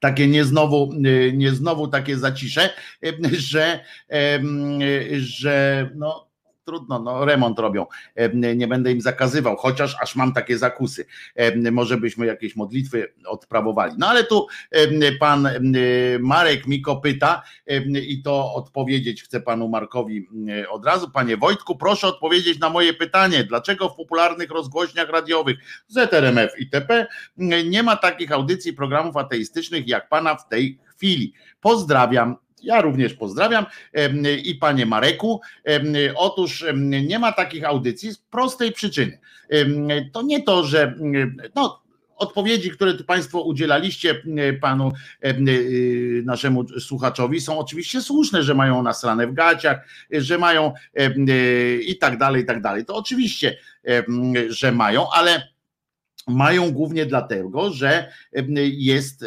takie 0.00 0.28
nie 0.28 0.44
znowu, 0.44 0.92
e, 0.92 1.32
nie 1.32 1.52
znowu 1.52 1.88
takie 1.88 2.18
zacisze, 2.18 2.70
e, 3.04 3.12
że, 3.32 3.80
e, 4.10 4.40
że 5.16 5.90
no 5.94 6.25
trudno, 6.66 6.98
no 6.98 7.24
remont 7.24 7.58
robią. 7.58 7.86
E, 8.14 8.56
Nie 8.56 8.68
będę 8.68 8.92
im 8.92 9.00
zakazywał, 9.00 9.56
chociaż 9.56 9.96
aż 10.02 10.16
mam 10.16 10.32
takie 10.32 10.58
zakusy. 10.58 11.06
E, 11.34 11.70
Może 11.70 11.96
byśmy 11.96 12.26
jakieś 12.26 12.56
modlitwy 12.56 13.12
odprawowali. 13.26 13.94
No 13.98 14.08
ale 14.08 14.24
tu 14.24 14.46
e, 14.70 15.12
pan 15.12 15.48
Marek 16.20 16.66
Miko 16.66 16.96
pyta 16.96 17.42
i 18.08 18.22
to 18.22 18.54
odpowiedzieć 18.54 19.22
chcę 19.22 19.40
panu 19.40 19.68
Markowi 19.68 20.28
od 20.70 20.86
razu. 20.86 21.10
Panie 21.10 21.36
Wojtku, 21.36 21.76
proszę 21.76 22.06
odpowiedzieć 22.06 22.58
na 22.58 22.70
moje 22.70 22.94
pytanie. 22.94 23.44
Dlaczego 23.44 23.88
w 23.88 23.96
popularnych 23.96 24.50
rozgłośniach 24.50 25.10
radiowych 25.10 25.56
ZRMF 25.88 26.60
itp. 26.60 27.06
nie 27.64 27.82
ma 27.82 27.96
takich 27.96 28.32
audycji, 28.32 28.72
programów 28.72 29.16
ateistycznych 29.16 29.88
jak 29.88 30.08
pana 30.08 30.34
w 30.34 30.48
tej 30.48 30.78
chwili? 30.96 31.32
Pozdrawiam. 31.60 32.45
Ja 32.66 32.80
również 32.80 33.14
pozdrawiam 33.14 33.66
i 34.44 34.54
panie 34.54 34.86
Mareku. 34.86 35.40
Otóż 36.16 36.64
nie 37.02 37.18
ma 37.18 37.32
takich 37.32 37.64
audycji 37.64 38.12
z 38.12 38.18
prostej 38.18 38.72
przyczyny. 38.72 39.18
To 40.12 40.22
nie 40.22 40.42
to, 40.42 40.64
że 40.64 40.94
no, 41.54 41.82
odpowiedzi, 42.16 42.70
które 42.70 42.94
tu 42.94 43.04
Państwo 43.04 43.40
udzielaliście 43.40 44.22
panu 44.60 44.92
y, 45.24 46.22
naszemu 46.24 46.68
słuchaczowi 46.80 47.40
są 47.40 47.58
oczywiście 47.58 48.00
słuszne, 48.00 48.42
że 48.42 48.54
mają 48.54 48.82
nasrane 48.82 49.26
w 49.26 49.32
gaciach, 49.32 49.88
że 50.10 50.38
mają 50.38 50.72
y, 51.00 51.80
i 51.86 51.98
tak 51.98 52.18
dalej, 52.18 52.42
i 52.42 52.46
tak 52.46 52.62
dalej. 52.62 52.84
To 52.84 52.96
oczywiście, 52.96 53.56
że 54.48 54.72
mają, 54.72 55.10
ale 55.10 55.55
mają 56.26 56.70
głównie 56.72 57.06
dlatego, 57.06 57.70
że 57.72 58.12
jest 58.72 59.24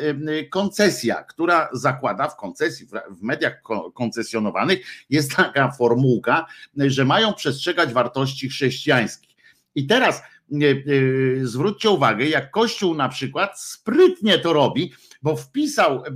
koncesja, 0.50 1.24
która 1.24 1.70
zakłada 1.74 2.28
w 2.28 2.36
koncesji, 2.36 2.86
w- 2.86 3.22
mediach 3.22 3.62
ko- 3.62 3.92
koncesjonowanych 3.92 4.80
jest 5.10 5.36
taka 5.36 5.72
formułka, 5.72 6.46
że 6.78 7.06
mają 7.06 7.34
przestrzegać 7.34 7.94
wartości 7.94 8.50
chrześcijańskich. 8.50 9.30
I 9.76 9.88
teraz 9.88 10.22
e, 10.22 10.24
zwróćcie 11.42 11.90
uwagę, 11.90 12.26
jak 12.26 12.52
Kościół 12.52 12.96
na 12.96 13.10
przykład 13.10 13.60
sprytnie 13.62 14.40
to 14.40 14.54
robi, 14.54 14.94
bo 15.22 15.36
wpisał 15.36 16.04
e, 16.06 16.10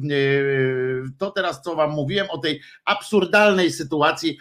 to 1.17 1.31
teraz, 1.31 1.61
co 1.61 1.75
wam 1.75 1.91
mówiłem 1.91 2.29
o 2.29 2.37
tej 2.37 2.61
absurdalnej 2.85 3.71
sytuacji 3.71 4.37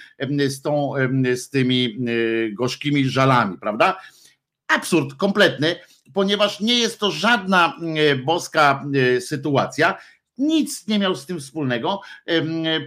z, 0.48 0.62
tą, 0.62 0.92
z 1.34 1.50
tymi 1.50 1.98
e, 2.06 2.52
gorzkimi 2.52 3.04
żalami, 3.08 3.58
prawda? 3.58 4.00
Absurd 4.68 5.14
kompletny, 5.14 5.76
ponieważ 6.14 6.60
nie 6.60 6.78
jest 6.78 7.00
to 7.00 7.10
żadna 7.10 7.76
e, 7.96 8.16
boska 8.16 8.84
e, 9.16 9.20
sytuacja. 9.20 9.98
Nic 10.42 10.88
nie 10.88 10.98
miał 10.98 11.14
z 11.14 11.26
tym 11.26 11.40
wspólnego. 11.40 12.00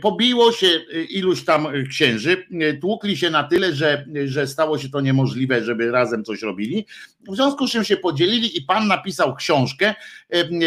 Pobiło 0.01 0.51
się 0.51 0.67
e, 0.67 1.03
iluś 1.03 1.45
tam 1.45 1.67
księży, 1.89 2.47
e, 2.61 2.73
tłukli 2.73 3.17
się 3.17 3.29
na 3.29 3.43
tyle, 3.43 3.75
że, 3.75 4.05
że 4.25 4.47
stało 4.47 4.77
się 4.77 4.89
to 4.89 5.01
niemożliwe, 5.01 5.63
żeby 5.63 5.91
razem 5.91 6.23
coś 6.23 6.41
robili. 6.41 6.85
W 7.29 7.35
związku 7.35 7.67
z 7.67 7.71
czym 7.71 7.83
się 7.83 7.97
podzielili 7.97 8.57
i 8.57 8.61
pan 8.61 8.87
napisał 8.87 9.35
książkę. 9.35 9.95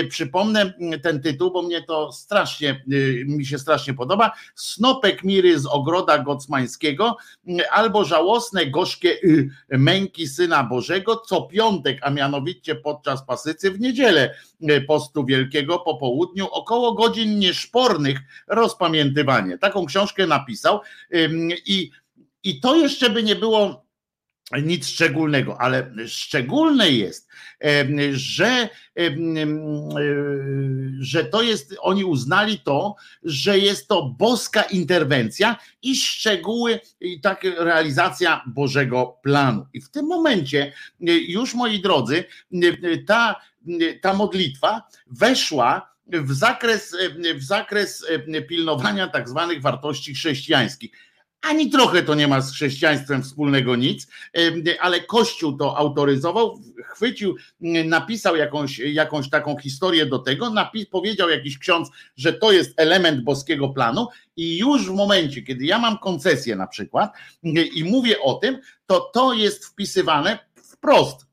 Przypomnę 0.09 0.73
ten 1.03 1.23
tytuł, 1.23 1.51
bo 1.51 1.63
mnie 1.63 1.83
to 1.83 2.13
strasznie, 2.13 2.85
mi 3.27 3.47
się 3.47 3.59
strasznie 3.59 3.95
podoba. 3.95 4.33
Snopek 4.55 5.25
Miry 5.25 5.59
z 5.59 5.67
ogroda 5.67 6.19
gocmańskiego 6.19 7.17
albo 7.71 8.05
żałosne, 8.05 8.67
gorzkie 8.67 9.23
y, 9.25 9.51
męki 9.71 10.29
Syna 10.29 10.65
Bożego 10.65 11.17
co 11.17 11.43
piątek, 11.43 11.99
a 12.03 12.11
mianowicie 12.11 12.75
podczas 12.75 13.27
pasycy 13.27 13.71
w 13.71 13.81
niedzielę 13.81 14.35
y, 14.71 14.81
postu 14.81 15.25
wielkiego 15.25 15.79
po 15.79 15.95
południu, 15.95 16.47
około 16.51 16.78
godzin 16.95 17.39
nieszpornych 17.39 18.19
rozpamiętywanie. 18.47 19.59
Taką 19.59 19.87
książkę 19.87 20.27
napisał 20.27 20.81
i, 21.67 21.91
i 22.43 22.61
to 22.61 22.77
jeszcze 22.77 23.11
by 23.11 23.23
nie 23.23 23.37
było 23.37 23.89
nic 24.63 24.89
szczególnego, 24.89 25.61
ale 25.61 25.93
szczególne 26.07 26.91
jest, 26.91 27.29
że, 28.13 28.69
e, 28.99 29.17
że 31.01 31.25
to 31.25 31.43
jest, 31.43 31.75
oni 31.81 32.05
uznali 32.05 32.59
to, 32.59 32.97
że 33.23 33.59
jest 33.59 33.89
to 33.89 34.15
boska 34.19 34.63
interwencja 34.63 35.57
i 35.83 35.97
szczegóły, 35.97 36.81
i 37.01 37.21
tak 37.21 37.45
realizacja 37.45 38.43
Bożego 38.47 39.19
planu. 39.23 39.67
I 39.73 39.81
w 39.81 39.91
tym 39.91 40.07
momencie 40.07 40.73
e, 41.01 41.13
już 41.13 41.55
moi 41.55 41.81
drodzy, 41.81 42.25
e, 42.63 42.99
ta, 42.99 43.41
ta 44.03 44.15
modlitwa 44.15 44.83
weszła 45.07 45.98
w 46.09 46.33
zakres, 46.33 46.97
e, 47.25 47.35
w 47.35 47.45
zakres 47.45 48.05
e, 48.09 48.43
pilnowania 48.43 49.09
tak 49.09 49.29
zwanych 49.29 49.63
wartości 49.63 50.15
chrześcijańskich. 50.15 50.91
Ani 51.41 51.71
trochę 51.71 52.03
to 52.03 52.15
nie 52.15 52.29
ma 52.29 52.41
z 52.41 52.53
chrześcijaństwem 52.53 53.23
wspólnego 53.23 53.77
nic, 53.77 54.07
em, 54.33 54.65
ale 54.81 55.01
Kościół 55.01 55.57
to 55.57 55.77
autoryzował, 55.77 56.63
chwycił, 56.85 57.37
napisał 57.85 58.37
jakąś, 58.37 58.79
jakąś 58.79 59.31
taką 59.31 59.59
historię 59.59 60.07
do 60.07 60.19
tego, 60.19 60.47
napi- 60.47 60.87
powiedział 60.91 61.31
jakiś 61.31 61.59
ksiądz, 61.59 61.89
że 62.17 62.33
to 62.33 62.53
jest 62.53 62.81
element 62.81 63.25
boskiego 63.25 63.69
planu 63.69 64.07
i 64.37 64.59
już 64.59 64.87
w 64.87 64.95
momencie, 64.95 65.43
kiedy 65.43 65.65
ja 65.65 65.79
mam 65.79 65.99
koncesję 65.99 66.57
na 66.57 66.67
przykład 66.67 67.13
i 67.75 67.85
mówię 67.85 68.21
o 68.21 68.35
tym, 68.35 68.59
to 68.87 69.01
to 69.01 69.33
jest 69.33 69.65
wpisywane 69.65 70.39
wprost 70.63 71.28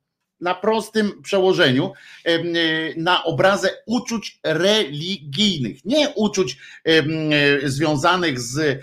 na 0.46 0.56
prostym 0.56 1.22
przełożeniu 1.22 1.94
em, 2.24 2.54
na 2.98 3.24
obrazę 3.24 3.70
uczuć 3.86 4.40
religijnych, 4.44 5.86
nie 5.86 6.10
uczuć 6.10 6.58
em, 6.84 7.10
związanych 7.64 8.40
z 8.40 8.82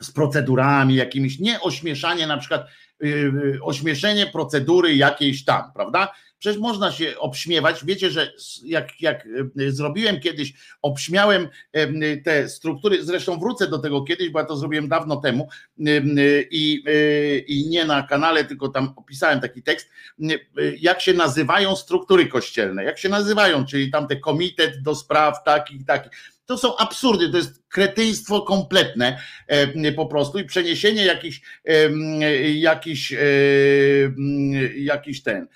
z 0.00 0.10
procedurami 0.10 0.94
jakimiś, 0.94 1.38
nie 1.38 1.60
ośmieszanie 1.60 2.26
na 2.26 2.36
przykład, 2.38 2.66
yy, 3.00 3.58
ośmieszenie 3.62 4.26
procedury 4.26 4.94
jakiejś 4.94 5.44
tam, 5.44 5.72
prawda? 5.74 6.12
Przecież 6.38 6.58
można 6.58 6.92
się 6.92 7.18
obśmiewać. 7.18 7.84
Wiecie, 7.84 8.10
że 8.10 8.32
jak, 8.64 9.00
jak 9.00 9.26
y, 9.60 9.72
zrobiłem 9.72 10.20
kiedyś, 10.20 10.52
obśmiałem 10.82 11.48
te 12.24 12.48
struktury, 12.48 13.04
zresztą 13.04 13.38
wrócę 13.38 13.68
do 13.68 13.78
tego 13.78 14.02
kiedyś, 14.02 14.30
bo 14.30 14.38
ja 14.38 14.44
to 14.44 14.56
zrobiłem 14.56 14.88
dawno 14.88 15.16
temu. 15.16 15.48
Y, 15.80 16.48
i, 16.50 16.82
y, 16.88 17.44
i 17.48 17.68
nie 17.68 17.84
na 17.84 18.02
kanale, 18.02 18.44
tylko 18.44 18.68
tam 18.68 18.92
opisałem 18.96 19.40
taki 19.40 19.62
tekst, 19.62 19.88
jak 20.80 21.00
się 21.00 21.14
nazywają 21.14 21.76
struktury 21.76 22.26
kościelne, 22.26 22.84
jak 22.84 22.98
się 22.98 23.08
nazywają, 23.08 23.66
czyli 23.66 23.90
tam 23.90 24.08
te 24.08 24.16
komitet 24.16 24.82
do 24.82 24.94
spraw 24.94 25.44
takich, 25.44 25.84
takich. 25.84 26.12
To 26.46 26.58
są 26.58 26.76
absurdy, 26.76 27.30
to 27.30 27.36
jest 27.36 27.62
kretyństwo 27.68 28.42
kompletne 28.42 29.18
e, 29.46 29.92
po 29.92 30.06
prostu. 30.06 30.38
I 30.38 30.44
przeniesienie 30.44 31.04
jakiś, 31.04 31.42
jakiś, 32.54 33.12
e, 33.12 33.18
jakiś 34.76 35.22
ten, 35.22 35.48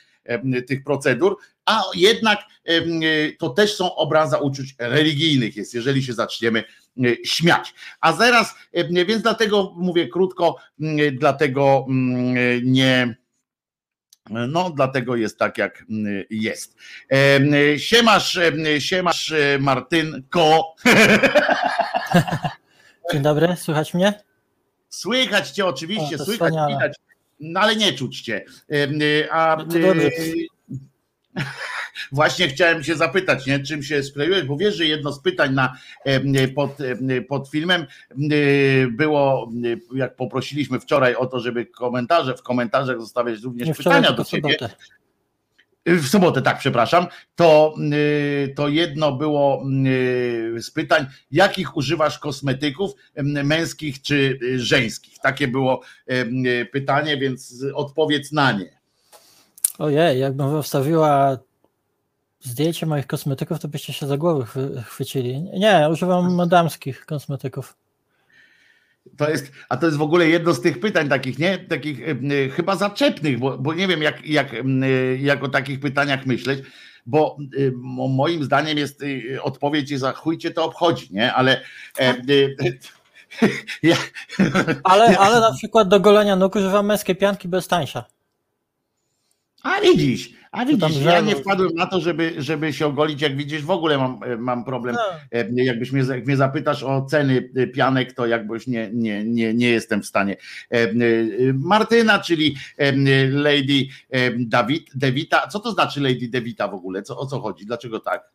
tych 0.69 0.85
procedur, 0.85 1.36
a 1.66 1.82
jednak 1.94 2.40
em, 2.65 3.01
to 3.39 3.51
też 3.51 3.74
są 3.74 3.94
obraza 3.94 4.39
uczuć 4.39 4.74
religijnych 4.78 5.57
jest, 5.57 5.74
jeżeli 5.74 6.03
się 6.03 6.12
zaczniemy 6.12 6.65
e, 7.05 7.24
śmiać. 7.24 7.74
A 8.01 8.12
zaraz, 8.12 8.55
więc 9.07 9.23
dlatego 9.23 9.73
mówię 9.77 10.09
krótko, 10.09 10.57
dlatego 11.12 11.86
nie, 12.62 13.16
no, 14.31 14.70
dlatego 14.70 15.16
jest 15.16 15.39
tak, 15.39 15.59
jak 15.59 15.85
jest. 16.31 16.77
Em, 17.09 17.53
Siemasz, 17.78 18.36
em, 18.36 18.57
siemasz 18.78 19.32
e, 19.32 19.59
Martynko. 19.59 20.74
Dzień 23.12 23.23
dobry, 23.23 23.57
słychać 23.57 23.94
mnie? 23.94 24.23
Słychać 24.89 25.51
cię 25.51 25.66
oczywiście, 25.66 26.16
O, 26.16 26.24
słychać, 26.24 26.35
wspaniale. 26.35 26.74
widać, 26.74 26.97
no 27.43 27.60
ale 27.60 27.77
nie 27.77 27.93
czuć 27.93 28.20
cię. 28.20 28.44
Em, 28.69 29.02
y, 29.02 29.28
A 29.31 29.56
No 29.56 29.94
y, 29.94 30.47
właśnie 32.12 32.48
chciałem 32.48 32.85
się 32.85 32.94
zapytać, 32.94 33.47
nie, 33.47 33.60
czym 33.60 33.82
się 33.82 34.02
skleiłeś, 34.02 34.43
bo 34.43 34.56
wiesz, 34.56 34.77
że 34.77 34.85
jedno 34.86 35.12
z 35.12 35.23
pytań 35.23 35.55
na, 35.55 35.77
em, 36.05 36.32
pod, 36.55 36.78
pod 37.28 37.48
filmem 37.51 37.86
y, 38.32 38.89
było, 38.93 39.51
y, 39.64 39.81
jak 39.98 40.16
poprosiliśmy 40.16 40.81
wczoraj 40.81 41.14
o 41.14 41.27
to, 41.27 41.40
żeby 41.40 41.66
komentarze, 41.66 42.36
w 42.36 42.43
komentarzach 42.43 43.01
zostawiać 43.01 43.40
również 43.43 43.69
Nie 43.69 43.74
wczoraj, 43.74 44.01
pytania 44.01 44.09
tylko 44.16 44.23
do 44.23 44.31
ciebie. 44.31 44.55
sobotę. 44.59 44.77
W 45.86 46.06
sobotę, 46.09 46.42
tak, 46.42 46.59
przepraszam. 46.59 47.06
To, 47.36 47.74
y, 47.92 48.54
to 48.56 48.68
jedno 48.68 49.12
było 49.12 49.62
y, 49.86 50.62
z 50.62 50.70
pytań, 50.70 51.06
jakich 51.30 51.76
używasz 51.76 52.18
kosmetyków 52.18 52.90
męskich 53.44 54.02
czy 54.02 54.38
y, 54.42 54.60
żeńskich? 54.60 55.18
Takie 55.18 55.48
było 55.48 55.80
y, 56.10 56.68
pytanie, 56.72 57.16
więc 57.16 57.64
odpowiedz 57.74 58.32
na 58.32 58.52
nie. 58.52 58.78
Ojej, 59.78 60.20
jakbym 60.20 60.62
wstawiła 60.62 61.38
zdjęcie 62.40 62.86
moich 62.86 63.06
kosmetyków, 63.06 63.59
to 63.59 63.68
byście 63.68 63.92
się 63.92 64.06
za 64.06 64.16
głowę 64.16 64.44
chwy- 64.44 64.82
chwycili. 64.82 65.42
Nie, 65.42 65.88
używam 65.92 66.48
damskich 66.48 67.06
kosmetyków. 67.06 67.76
To 69.16 69.31
jest, 69.31 69.53
a 69.69 69.77
to 69.77 69.87
jest 69.87 69.99
w 69.99 70.03
ogóle 70.03 70.29
jedno 70.29 70.55
z 70.55 70.61
tych 70.61 70.81
pytań 70.81 71.09
takich, 71.09 71.39
nie? 71.39 71.59
Takich 71.59 72.09
em, 72.09 72.33
y, 72.33 72.51
chyba 72.51 72.77
zaczepnych, 72.77 73.39
bo, 73.39 73.59
bo 73.59 73.74
nie 73.74 73.89
wiem, 73.89 74.03
jak, 74.03 74.27
jak, 74.27 74.55
y, 74.55 75.19
jak 75.23 75.45
o 75.45 75.49
takich 75.49 75.81
pytaniach 75.81 76.27
myśleć. 76.27 76.61
Bo 77.07 77.37
mo- 77.74 78.09
moim 78.09 78.45
zdaniem 78.45 78.79
jest 78.79 79.03
odpowiedź 79.43 79.91
jest, 79.91 80.01
za 80.01 80.12
chuj 80.12 80.39
cię 80.39 80.51
to 80.51 80.65
obchodzi, 80.65 81.09
nie? 81.11 81.33
Ale 81.33 81.61
e, 81.99 82.15
ja, 83.83 83.97
Ale, 84.85 85.19
ale 85.19 85.41
na 85.41 85.53
przykład 85.53 85.89
do 85.89 86.01
golenia 86.01 86.37
nóg 86.37 86.57
używam 86.57 86.87
męskiej 86.87 87.16
pianki 87.16 87.49
bez 87.49 87.69
tańsza. 87.69 88.05
A 89.62 89.81
widzisz, 89.81 90.31
a 90.53 90.59
tam 90.59 90.66
widzisz, 90.66 90.97
ja 91.05 91.11
żalu. 91.12 91.27
nie 91.27 91.37
wpadłem 91.37 91.74
na 91.74 91.87
to, 91.87 92.01
żeby, 92.01 92.35
żeby 92.39 92.73
się 92.73 92.87
ogolić, 92.87 93.23
jak 93.23 93.37
widzisz, 93.37 93.62
w 93.62 93.70
ogóle 93.70 93.99
mam, 93.99 94.20
mam 94.39 94.65
problem. 94.65 94.95
No, 94.95 95.39
E, 95.39 95.65
Jakbyś 95.65 95.93
mnie, 95.93 96.03
jak 96.03 96.27
mnie 96.27 96.37
zapytasz 96.37 96.83
o 96.83 97.03
ceny 97.05 97.51
e, 97.57 97.66
pianek, 97.66 98.12
to 98.12 98.27
jakbyś 98.27 98.66
nie, 98.66 98.91
nie, 98.93 99.24
nie, 99.24 99.55
nie 99.55 99.69
jestem 99.70 100.03
w 100.03 100.07
stanie. 100.07 100.37
E, 100.73 100.74
e, 100.74 100.91
Martyna, 101.55 102.19
czyli 102.19 102.57
e, 102.79 102.93
Lady 103.29 103.87
e, 104.11 104.31
David, 104.39 104.91
Devita. 104.95 105.47
Co 105.49 105.61
to 105.61 105.73
znaczy 105.73 106.01
Lady 106.01 106.29
Devita 106.29 106.69
w 106.69 106.74
ogóle? 106.74 107.03
Co, 107.03 107.19
o 107.19 107.27
co 107.27 107.41
chodzi? 107.41 107.66
Dlaczego 107.66 108.01
tak? 108.01 108.31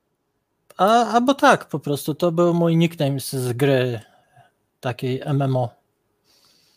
a, 0.77 0.85
albo 1.13 1.33
tak 1.33 1.67
po 1.69 1.79
prostu, 1.79 2.15
to 2.15 2.31
był 2.31 2.53
mój 2.53 2.77
nickname 2.77 3.19
z, 3.19 3.31
z 3.35 3.53
gry 3.53 3.99
takiej 4.79 5.21
MMO. 5.33 5.69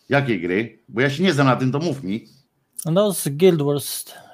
Jakiej 0.08 0.40
gry? 0.40 0.78
Bo 0.88 1.00
ja 1.00 1.10
się 1.10 1.22
nie 1.22 1.32
znam 1.32 1.46
na 1.46 1.56
tym, 1.56 1.72
to 1.72 1.78
mów 1.78 2.02
mi. 2.02 2.26
No 2.86 3.12
z 3.12 3.28
Guild 3.28 3.62
Wars, 3.62 4.04
e, 4.10 4.29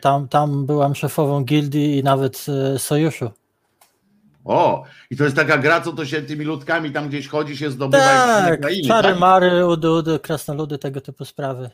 tam, 0.00 0.28
tam 0.28 0.66
byłam 0.66 0.94
szefową 0.94 1.44
gildii 1.44 1.98
i 1.98 2.02
nawet 2.02 2.46
e, 2.74 2.78
sojuszu. 2.78 3.30
O, 4.44 4.84
i 5.10 5.16
to 5.16 5.24
jest 5.24 5.36
taka 5.36 5.58
gra, 5.58 5.80
co 5.80 5.92
to 5.92 6.06
się 6.06 6.22
tymi 6.22 6.44
ludkami 6.44 6.90
tam 6.90 7.08
gdzieś 7.08 7.28
chodzi, 7.28 7.56
się 7.56 7.70
zdobywa 7.70 8.04
Tak, 8.04 8.60
czary, 8.86 9.08
tak? 9.08 9.18
mary, 9.18 9.66
udy, 9.66 9.90
udy, 9.90 10.18
krasnoludy, 10.18 10.78
tego 10.78 11.00
typu 11.00 11.24
sprawy. 11.24 11.70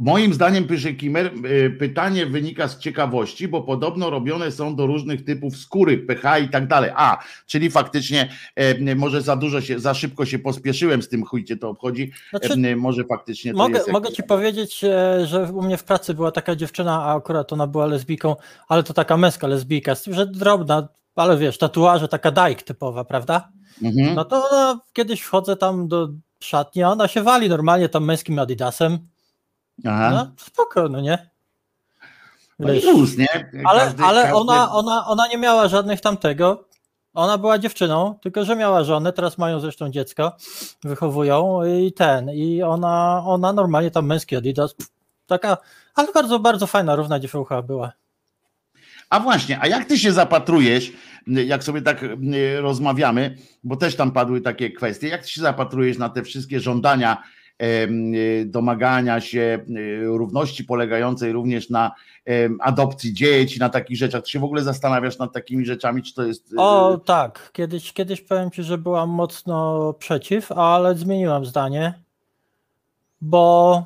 Moim 0.00 0.34
zdaniem, 0.34 0.66
pisze 0.66 0.92
Kimer, 0.92 1.30
y, 1.46 1.70
pytanie 1.78 2.26
wynika 2.26 2.68
z 2.68 2.78
ciekawości, 2.78 3.48
bo 3.48 3.62
podobno 3.62 4.10
robione 4.10 4.52
są 4.52 4.76
do 4.76 4.86
różnych 4.86 5.24
typów 5.24 5.56
skóry, 5.56 5.98
pH 5.98 6.38
i 6.38 6.48
tak 6.48 6.66
dalej. 6.66 6.90
A, 6.94 7.18
czyli 7.46 7.70
faktycznie 7.70 8.28
e, 8.56 8.94
może 8.94 9.22
za 9.22 9.36
dużo 9.36 9.60
się, 9.60 9.78
za 9.78 9.94
szybko 9.94 10.26
się 10.26 10.38
pospieszyłem 10.38 11.02
z 11.02 11.08
tym, 11.08 11.24
chujcie 11.24 11.56
to 11.56 11.68
obchodzi. 11.68 12.12
Znaczy, 12.30 12.54
E, 12.64 12.76
może 12.76 13.04
faktycznie 13.04 13.52
to 13.52 13.58
mogę, 13.58 13.78
jest 13.78 13.92
mogę 13.92 14.12
ci 14.12 14.22
powiedzieć, 14.22 14.84
e, 14.84 15.26
że 15.26 15.52
u 15.52 15.62
mnie 15.62 15.76
w 15.76 15.84
pracy 15.84 16.14
była 16.14 16.30
taka 16.30 16.56
dziewczyna, 16.56 17.04
a 17.04 17.16
akurat 17.16 17.52
ona 17.52 17.66
była 17.66 17.86
lesbijką, 17.86 18.36
ale 18.68 18.82
to 18.82 18.94
taka 18.94 19.16
męska 19.16 19.46
lesbijka, 19.46 19.94
z 19.94 20.02
tym, 20.02 20.14
że 20.14 20.26
drobna, 20.26 20.88
ale 21.14 21.38
wiesz, 21.38 21.58
tatuaże, 21.58 22.08
taka 22.08 22.30
dajk 22.30 22.62
typowa, 22.62 23.04
prawda? 23.04 23.48
Mhm. 23.82 24.14
No 24.14 24.24
to 24.24 24.50
ona, 24.50 24.80
kiedyś 24.92 25.20
wchodzę 25.20 25.56
tam 25.56 25.88
do 25.88 26.08
szatni, 26.40 26.82
a 26.82 26.88
ona 26.88 27.08
się 27.08 27.22
wali 27.22 27.48
normalnie 27.48 27.88
tam 27.88 28.04
męskim 28.04 28.38
adidasem. 28.38 28.98
Aha. 29.86 30.10
No 30.10 30.30
spoko, 30.36 30.88
no 30.88 31.00
nie? 31.00 31.30
No 32.58 32.72
Wiesz, 32.72 32.84
luz, 32.84 33.16
nie? 33.18 33.50
ale 33.64 33.80
Każdy- 33.80 34.02
ale 34.04 34.22
każdy- 34.22 34.36
ona, 34.36 34.72
ona, 34.72 35.06
ona 35.06 35.26
nie 35.26 35.38
miała 35.38 35.68
żadnych 35.68 36.00
tamtego. 36.00 36.64
Ona 37.14 37.38
była 37.38 37.58
dziewczyną, 37.58 38.18
tylko 38.22 38.44
że 38.44 38.56
miała 38.56 38.84
żonę, 38.84 39.12
teraz 39.12 39.38
mają 39.38 39.60
zresztą 39.60 39.90
dziecko, 39.90 40.36
wychowują 40.84 41.60
i 41.64 41.92
ten, 41.92 42.30
i 42.30 42.62
ona, 42.62 43.22
ona 43.26 43.52
normalnie 43.52 43.90
tam 43.90 44.06
męski 44.06 44.36
Adidas, 44.36 44.74
taka, 45.26 45.56
ale 45.94 46.12
bardzo, 46.12 46.38
bardzo 46.38 46.66
fajna, 46.66 46.96
równa 46.96 47.20
dziewucha 47.20 47.62
była. 47.62 47.92
A 49.10 49.20
właśnie, 49.20 49.58
a 49.60 49.66
jak 49.66 49.84
ty 49.84 49.98
się 49.98 50.12
zapatrujesz, 50.12 50.92
jak 51.26 51.64
sobie 51.64 51.82
tak 51.82 52.02
y, 52.02 52.60
rozmawiamy, 52.60 53.36
bo 53.64 53.76
też 53.76 53.96
tam 53.96 54.12
padły 54.12 54.40
takie 54.40 54.70
kwestie, 54.70 55.08
jak 55.08 55.22
ty 55.22 55.28
się 55.28 55.40
zapatrujesz 55.40 55.98
na 55.98 56.08
te 56.08 56.22
wszystkie 56.22 56.60
żądania, 56.60 57.22
domagania 58.44 59.20
się 59.20 59.64
równości 60.02 60.64
polegającej 60.64 61.32
również 61.32 61.70
na 61.70 61.92
adopcji 62.60 63.14
dzieci, 63.14 63.60
na 63.60 63.68
takich 63.68 63.96
rzeczach. 63.96 64.22
Ty 64.24 64.30
się 64.30 64.38
w 64.38 64.44
ogóle 64.44 64.62
zastanawiasz 64.62 65.18
nad 65.18 65.32
takimi 65.32 65.66
rzeczami, 65.66 66.02
czy 66.02 66.14
to 66.14 66.22
jest... 66.22 66.52
y, 66.52 66.56
O 66.56 66.98
tak, 67.04 67.50
kiedyś, 67.52 67.92
kiedyś 67.92 68.20
powiem 68.20 68.50
Ci, 68.50 68.62
że 68.62 68.78
byłam 68.78 69.10
mocno 69.10 69.92
przeciw, 69.92 70.52
ale 70.52 70.94
zmieniłam 70.94 71.46
zdanie, 71.46 71.94
bo 73.20 73.84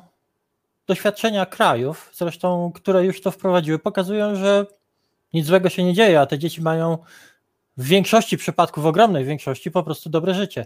doświadczenia 0.87 1.45
krajów, 1.45 2.09
zresztą 2.13 2.71
które 2.75 3.05
już 3.05 3.21
to 3.21 3.31
wprowadziły, 3.31 3.79
pokazują, 3.79 4.35
że 4.35 4.65
nic 5.33 5.45
złego 5.45 5.69
się 5.69 5.83
nie 5.83 5.93
dzieje, 5.93 6.21
a 6.21 6.25
te 6.25 6.39
dzieci 6.39 6.61
mają 6.61 6.97
w 7.77 7.83
większości 7.87 8.37
przypadków, 8.37 8.83
w 8.83 8.87
ogromnej 8.87 9.25
większości 9.25 9.71
po 9.71 9.83
prostu 9.83 10.09
dobre 10.09 10.33
życie. 10.33 10.65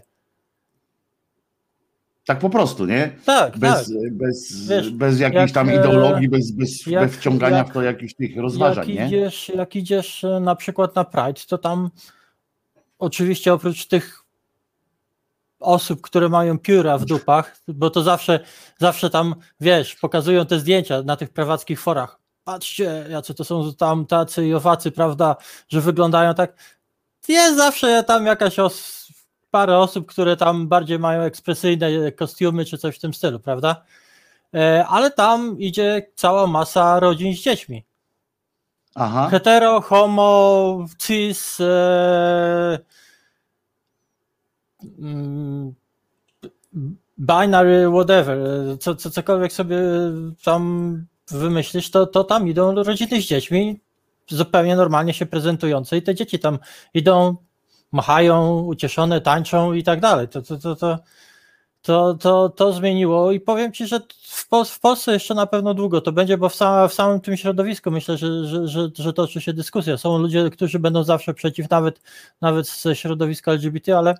Tak 2.26 2.38
po 2.38 2.50
prostu, 2.50 2.86
nie? 2.86 3.10
Tak, 3.24 3.50
tak. 3.50 3.58
Bez, 3.58 3.92
bez, 4.12 4.66
Wiesz, 4.68 4.90
bez 4.90 5.20
jakiejś 5.20 5.40
jak, 5.42 5.50
tam 5.50 5.68
e, 5.68 5.74
ideologii, 5.74 6.28
bez, 6.28 6.50
bez, 6.50 6.86
jak- 6.86 7.04
bez 7.08 7.16
wciągania 7.16 7.56
jak- 7.56 7.68
w 7.68 7.72
to 7.72 7.82
jakichś 7.82 8.14
tych 8.14 8.36
rozważań, 8.36 8.88
jak 8.90 8.98
nie? 8.98 9.06
idziesz, 9.06 9.48
jak 9.48 9.76
idziesz 9.76 10.24
e, 10.24 10.40
na 10.40 10.56
przykład 10.56 10.96
na 10.96 11.04
Pride, 11.04 11.40
to 11.48 11.58
tam 11.58 11.90
oczywiście 12.98 13.52
oprócz 13.52 13.86
tych 13.86 14.24
osób, 15.60 16.00
które 16.00 16.28
mają 16.28 16.58
pióra 16.58 16.98
w 16.98 17.04
dupach, 17.04 17.56
bo 17.68 17.90
to 17.90 18.02
zawsze, 18.02 18.40
zawsze 18.78 19.10
tam, 19.10 19.34
wiesz, 19.60 19.94
pokazują 19.96 20.46
te 20.46 20.58
zdjęcia 20.60 21.02
na 21.02 21.16
tych 21.16 21.30
prawackich 21.30 21.80
forach. 21.80 22.18
Patrzcie, 22.44 23.06
jacy 23.10 23.34
to 23.34 23.44
są 23.44 23.74
tam 23.74 24.06
tacy 24.06 24.46
i 24.46 24.54
owacy, 24.54 24.90
prawda, 24.90 25.36
że 25.68 25.80
wyglądają 25.80 26.34
tak. 26.34 26.56
Jest 27.28 27.56
zawsze 27.56 28.04
tam 28.04 28.26
jakaś 28.26 28.58
os- 28.58 29.08
parę 29.54 29.78
osób, 29.78 30.06
które 30.06 30.36
tam 30.36 30.68
bardziej 30.68 30.98
mają 30.98 31.22
ekspresyjne 31.22 32.12
kostiumy 32.12 32.64
czy 32.64 32.78
coś 32.78 32.96
w 32.96 33.00
tym 33.00 33.14
stylu, 33.14 33.40
prawda? 33.40 33.84
E, 34.54 34.86
Ale 34.86 35.10
tam 35.10 35.58
idzie 35.58 36.06
cała 36.14 36.46
masa 36.46 37.00
rodzin 37.00 37.34
z 37.34 37.38
dziećmi. 37.38 37.84
Aha. 38.94 39.28
Hetero, 39.30 39.80
homo, 39.80 40.86
cis, 40.98 41.60
e, 41.60 42.78
mm, 44.98 45.74
binary 47.18 47.88
whatever, 47.90 48.38
co, 48.80 48.94
co, 48.94 49.10
cokolwiek 49.10 49.52
sobie 49.52 49.78
tam 50.44 51.06
wymyślisz, 51.30 51.90
to, 51.90 52.06
to 52.06 52.24
tam 52.24 52.48
idą 52.48 52.74
rodziny 52.74 53.22
z 53.22 53.24
dziećmi 53.24 53.80
zupełnie 54.28 54.76
normalnie 54.76 55.14
się 55.14 55.26
prezentujące 55.26 55.96
i 55.96 56.02
te 56.02 56.14
dzieci 56.14 56.38
tam 56.38 56.58
idą, 56.94 57.36
machają, 57.94 58.58
ucieszone, 58.58 59.20
tańczą 59.20 59.72
i 59.72 59.82
tak 59.82 60.00
dalej. 60.00 60.28
To, 60.28 60.42
to, 60.42 60.56
to, 60.58 60.76
to, 60.76 60.98
to, 61.82 62.14
to, 62.14 62.48
to 62.48 62.72
zmieniło 62.72 63.32
i 63.32 63.40
powiem 63.40 63.72
Ci, 63.72 63.86
że 63.86 64.00
w, 64.22 64.46
w 64.68 64.80
Polsce 64.80 65.12
jeszcze 65.12 65.34
na 65.34 65.46
pewno 65.46 65.74
długo 65.74 66.00
to 66.00 66.12
będzie, 66.12 66.38
bo 66.38 66.48
w, 66.48 66.54
sam, 66.54 66.88
w 66.88 66.94
samym 66.94 67.20
tym 67.20 67.36
środowisku 67.36 67.90
myślę, 67.90 68.16
że, 68.16 68.44
że, 68.46 68.68
że, 68.68 68.88
że 68.94 69.12
toczy 69.12 69.40
się 69.40 69.52
dyskusja. 69.52 69.96
Są 69.96 70.18
ludzie, 70.18 70.50
którzy 70.50 70.78
będą 70.78 71.04
zawsze 71.04 71.34
przeciw, 71.34 71.70
nawet, 71.70 72.00
nawet 72.40 72.68
ze 72.68 72.96
środowiska 72.96 73.52
LGBT, 73.52 73.98
ale, 73.98 74.14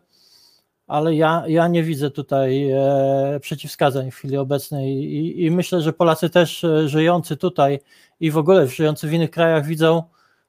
ale 0.86 1.14
ja, 1.14 1.44
ja 1.46 1.68
nie 1.68 1.82
widzę 1.82 2.10
tutaj 2.10 2.70
e, 2.70 3.40
przeciwwskazań 3.40 4.10
w 4.10 4.14
chwili 4.14 4.36
obecnej 4.36 4.92
i, 4.96 5.44
i 5.44 5.51
myślę, 5.51 5.80
że 5.80 5.92
Polacy 5.92 6.30
też 6.30 6.64
e, 6.64 6.88
żyjący 6.88 7.36
tutaj 7.36 7.80
i 8.20 8.30
w 8.30 8.38
ogóle 8.38 8.66
żyjący 8.66 9.09
w 9.09 9.12
innych 9.12 9.30
krajach 9.30 9.66
widzą, 9.66 10.02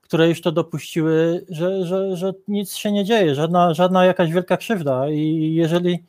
które 0.06 0.30
już 0.30 0.42
to 0.42 0.52
dopuściły, 0.52 1.46
że, 1.50 1.86
że, 1.86 2.16
że 2.16 2.34
nic 2.48 2.76
się 2.76 2.92
nie 2.92 3.06
dzieje, 3.06 3.36
żadna, 3.36 3.74
żadna 3.74 4.06
jakaś 4.06 4.32
wielka 4.32 4.58
krzywda 4.58 5.10
i 5.10 5.54
jeżeli 5.56 6.04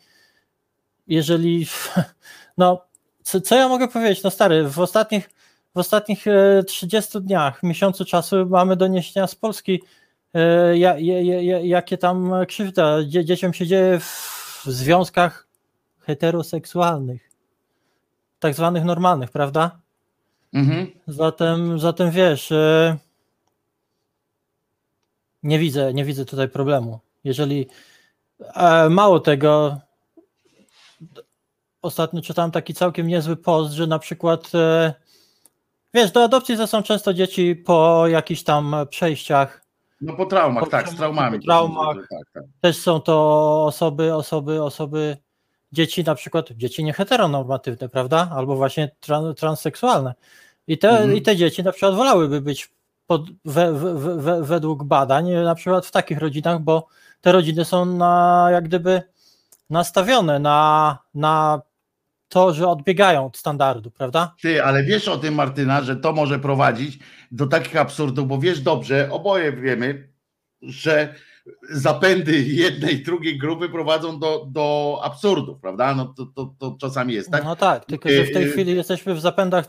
jeżeli, 1.07 1.67
no, 2.59 2.87
co, 3.23 3.41
co 3.41 3.57
ja 3.57 3.69
mogę 3.69 3.89
powiedzieć, 3.89 4.23
no 4.23 4.31
stary, 4.31 4.69
w 4.69 4.79
ostatnich, 4.79 5.31
w 5.75 5.79
ostatnich 5.79 6.25
30 6.67 7.21
dniach, 7.21 7.63
miesiącu 7.63 8.05
czasu 8.05 8.47
mamy 8.47 8.77
doniesienia 8.77 9.27
z 9.27 9.35
Polski, 9.35 9.83
e, 10.35 10.79
ja, 10.79 10.99
ja, 10.99 11.21
ja, 11.43 11.61
jakie 11.61 11.99
tam 11.99 12.33
krzywda 12.49 13.05
dzie, 13.05 13.25
dzieciom 13.25 13.53
się 13.53 13.67
dzieje 13.67 14.01
w 14.01 14.63
związkach 14.67 15.47
heteroseksualnych, 16.01 17.31
tak 18.39 18.55
zwanych 18.55 18.85
normalnych, 18.85 19.31
prawda? 19.31 19.79
Mhm. 20.53 20.87
Zatem, 21.07 21.79
zatem 21.79 22.11
wiesz, 22.11 22.53
e, 22.53 22.97
nie 25.43 25.59
widzę, 25.59 25.95
nie 25.95 26.05
widzę 26.05 26.25
tutaj 26.25 26.49
problemu. 26.49 27.01
Jeżeli 27.25 27.67
e, 28.55 28.89
mało 28.91 29.21
tego, 29.21 29.81
ostatnio 31.83 32.23
czytałem 32.23 32.51
taki 32.51 32.75
całkiem 32.75 33.07
niezły 33.07 33.37
post, 33.37 33.73
że 33.73 33.87
na 33.87 33.99
przykład 33.99 34.55
e, 34.55 34.95
wiesz, 35.95 36.11
do 36.11 36.25
adopcji 36.25 36.57
są 36.67 36.83
często 36.83 37.15
dzieci 37.15 37.57
po 37.57 38.09
jakichś 38.09 38.43
tam 38.43 38.77
przejściach. 38.91 39.63
No 40.01 40.13
po 40.17 40.27
traumach, 40.27 40.65
Po 40.65 40.71
tak, 40.71 40.89
z 40.89 40.97
traumami. 40.97 41.39
po 41.39 41.45
traumach. 41.45 41.97
Tak, 41.97 42.29
tak. 42.35 42.43
Też 42.61 42.77
są 42.79 43.01
to 43.01 43.65
osoby, 43.65 44.15
osoby, 44.15 44.63
osoby, 44.63 45.17
dzieci 45.73 46.05
na 46.05 46.15
przykład, 46.15 46.49
dzieci 46.53 46.85
nieheteronormatywne, 46.85 47.89
prawda? 47.89 48.31
Albo 48.33 48.57
właśnie 48.57 48.91
tran, 49.01 49.35
transseksualne. 49.35 50.15
I 50.67 50.79
te, 50.79 50.89
Mhm. 50.91 51.17
I 51.17 51.23
te 51.23 51.37
dzieci 51.37 51.63
na 51.63 51.73
przykład 51.73 51.95
wolałyby 51.95 52.41
być 52.41 52.71
pod, 53.07 53.31
we, 53.45 53.73
we, 53.73 54.17
we, 54.17 54.43
według 54.43 54.85
badań 54.85 55.31
na 55.31 55.55
przykład 55.55 55.87
w 55.87 55.91
takich 55.91 56.19
rodzinach, 56.19 56.61
bo 56.61 56.87
te 57.21 57.33
rodziny 57.33 57.65
są 57.65 57.85
na, 57.85 58.49
jak 58.53 58.65
gdyby 58.65 59.03
nastawione 59.71 60.39
na, 60.39 60.99
na 61.15 61.63
to, 62.29 62.55
że 62.55 62.69
odbiegają 62.69 63.27
od 63.27 63.37
standardu, 63.37 63.91
prawda? 63.91 64.35
Ty, 64.43 64.65
ale 64.65 64.83
wiesz 64.83 65.09
o 65.09 65.19
tym, 65.19 65.35
Martyna, 65.35 65.83
że 65.83 65.97
to 65.97 66.13
może 66.13 66.39
prowadzić 66.39 66.99
do 67.31 67.47
takich 67.47 67.77
absurdów, 67.77 68.29
bo 68.29 68.39
wiesz 68.39 68.61
dobrze, 68.61 69.09
oboje 69.11 69.53
wiemy, 69.53 70.09
że 70.63 71.15
zapędy 71.71 72.43
jednej, 72.43 73.03
drugiej 73.03 73.39
grupy 73.39 73.69
prowadzą 73.69 74.19
do, 74.19 74.47
do 74.51 74.99
absurdów, 75.05 75.61
prawda? 75.61 75.95
No 75.95 76.15
to, 76.17 76.27
to, 76.27 76.55
to 76.59 76.77
czasami 76.81 77.15
jest, 77.15 77.31
tak? 77.31 77.45
No 77.45 77.57
tak, 77.57 77.85
tylko 77.85 78.09
że 78.09 78.25
w 78.25 78.33
tej 78.33 78.45
Yy, 78.45 78.53
chwili 78.53 78.77
jesteśmy 78.77 79.15
w 79.15 79.21
zapędach 79.21 79.67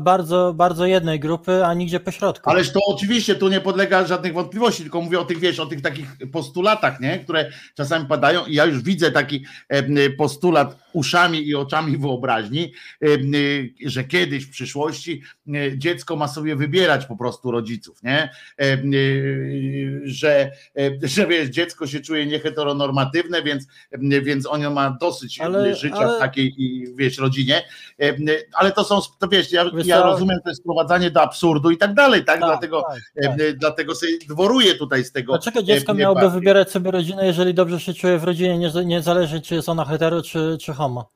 bardzo, 0.00 0.54
bardzo 0.54 0.86
jednej 0.86 1.20
grupy, 1.20 1.64
a 1.64 1.74
nigdzie 1.74 2.00
pośrodku. 2.00 2.50
Ależ 2.50 2.72
to 2.72 2.80
oczywiście 2.86 3.34
tu 3.34 3.48
nie 3.48 3.60
podlega 3.60 4.06
żadnych 4.06 4.34
wątpliwości, 4.34 4.82
tylko 4.82 5.00
mówię 5.00 5.20
o 5.20 5.24
tych, 5.24 5.38
wiesz, 5.38 5.60
o 5.60 5.66
tych 5.66 5.82
takich 5.82 6.16
postulatach, 6.32 7.00
nie? 7.00 7.18
które 7.18 7.50
czasami 7.74 8.06
padają 8.06 8.46
i 8.46 8.54
ja 8.54 8.64
już 8.64 8.82
widzę 8.82 9.10
taki 9.10 9.44
em, 9.68 9.94
postulat 10.18 10.82
uszami 10.92 11.48
i 11.48 11.54
oczami 11.54 11.98
wyobraźni, 11.98 12.72
y, 13.04 13.74
że 13.86 14.04
kiedyś 14.04 14.44
w 14.44 14.50
przyszłości 14.50 15.22
e, 15.54 15.78
dziecko 15.78 16.16
ma 16.16 16.28
sobie 16.28 16.56
wybierać 16.56 17.06
po 17.06 17.16
prostu 17.16 17.50
rodziców, 17.50 18.02
nie? 18.02 18.30
Y, 18.62 20.02
Że, 20.04 20.40
e, 20.40 20.71
że 21.02 21.26
wiesz, 21.26 21.48
dziecko 21.48 21.86
się 21.86 22.00
czuje 22.00 22.26
nieheteronormatywne, 22.26 23.42
więc, 23.42 23.66
em, 23.90 24.10
więc 24.24 24.46
ono 24.46 24.70
ma 24.70 24.96
dosyć 25.00 25.40
Ale- 25.40 25.74
życia 25.76 25.96
ale- 25.96 26.16
w 26.16 26.20
takiej, 26.20 26.54
i, 26.62 26.86
wiesz, 26.96 27.18
rodzinie, 27.18 27.62
Em, 27.98 28.16
ale 28.54 28.72
to 28.72 28.84
są, 28.84 29.00
to 29.18 29.28
wiesz, 29.28 29.52
ja, 29.52 29.70
Wiesz 29.70 29.86
ja 29.86 30.02
rozumiem, 30.02 30.38
to 30.44 30.50
jest 30.50 30.60
sprowadzanie 30.62 31.10
do 31.10 31.22
absurdu 31.22 31.70
i 31.70 31.76
tak 31.78 31.94
dalej, 31.94 32.24
tak? 32.24 32.40
Tak, 32.40 32.48
dlatego, 32.48 32.84
tak, 32.90 33.36
tak. 33.38 33.56
dlatego 33.58 33.94
sobie 33.94 34.12
dworuję 34.28 34.74
tutaj 34.74 35.04
z 35.04 35.12
tego. 35.12 35.32
Dlaczego 35.32 35.62
dziecko 35.62 35.94
miałoby 35.94 36.20
bardziej. 36.20 36.40
wybierać 36.40 36.70
sobie 36.70 36.90
rodzinę, 36.90 37.26
jeżeli 37.26 37.54
dobrze 37.54 37.80
się 37.80 37.94
czuje 37.94 38.18
w 38.18 38.24
rodzinie, 38.24 38.58
nie, 38.58 38.70
nie 38.84 39.02
zależy 39.02 39.40
czy 39.40 39.54
jest 39.54 39.68
ona 39.68 39.84
hetero 39.84 40.22
czy, 40.22 40.56
czy 40.60 40.72
homo? 40.72 41.10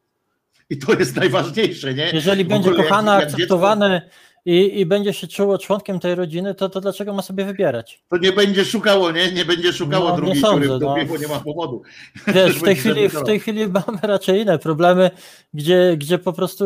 I 0.70 0.78
to 0.78 0.93
jest 0.95 1.16
najważniejsze, 1.16 1.95
nie? 1.95 2.11
Jeżeli 2.12 2.45
będzie 2.45 2.70
ogóle 2.70 2.85
kochane, 2.85 3.12
jak 3.12 3.20
dziecko- 3.20 3.35
akceptowane 3.35 4.03
i, 4.47 4.81
i 4.81 4.86
będzie 4.86 5.12
się 5.12 5.27
czuło 5.27 5.59
członkiem 5.59 6.01
tej 6.01 6.14
rodziny, 6.14 6.55
to, 6.55 6.68
to 6.68 6.81
dlaczego 6.81 7.14
ma 7.14 7.23
sobie 7.23 7.44
wybierać? 7.44 8.02
To 8.09 8.16
nie 8.16 8.32
będzie 8.32 8.64
szukało, 8.64 9.12
nie? 9.12 9.32
Nie 9.32 9.44
będzie 9.44 9.73
szukało 9.73 10.05
No, 10.05 10.10
nie 10.10 10.16
drugiej 10.16 10.40
sądzę, 10.40 10.66
dziury 10.66 10.77
w 10.78 10.81
dupie, 10.81 11.05
no. 11.05 11.12
bo 11.12 11.18
nie 11.18 11.28
ma 11.28 11.40
powodu. 11.40 11.82
Wiesz, 12.27 12.56
w 12.60 12.62
tej 12.62 12.77
chwili, 12.77 13.09
w 13.09 13.23
tej 13.23 13.40
chwili 13.40 13.68
mamy 13.68 13.98
raczej 14.02 14.40
inne 14.43 14.59
problemy, 14.59 15.10
gdzie, 15.55 15.97
gdzie 15.97 16.18
po 16.18 16.32
prostu 16.32 16.64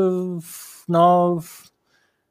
no, 0.89 1.37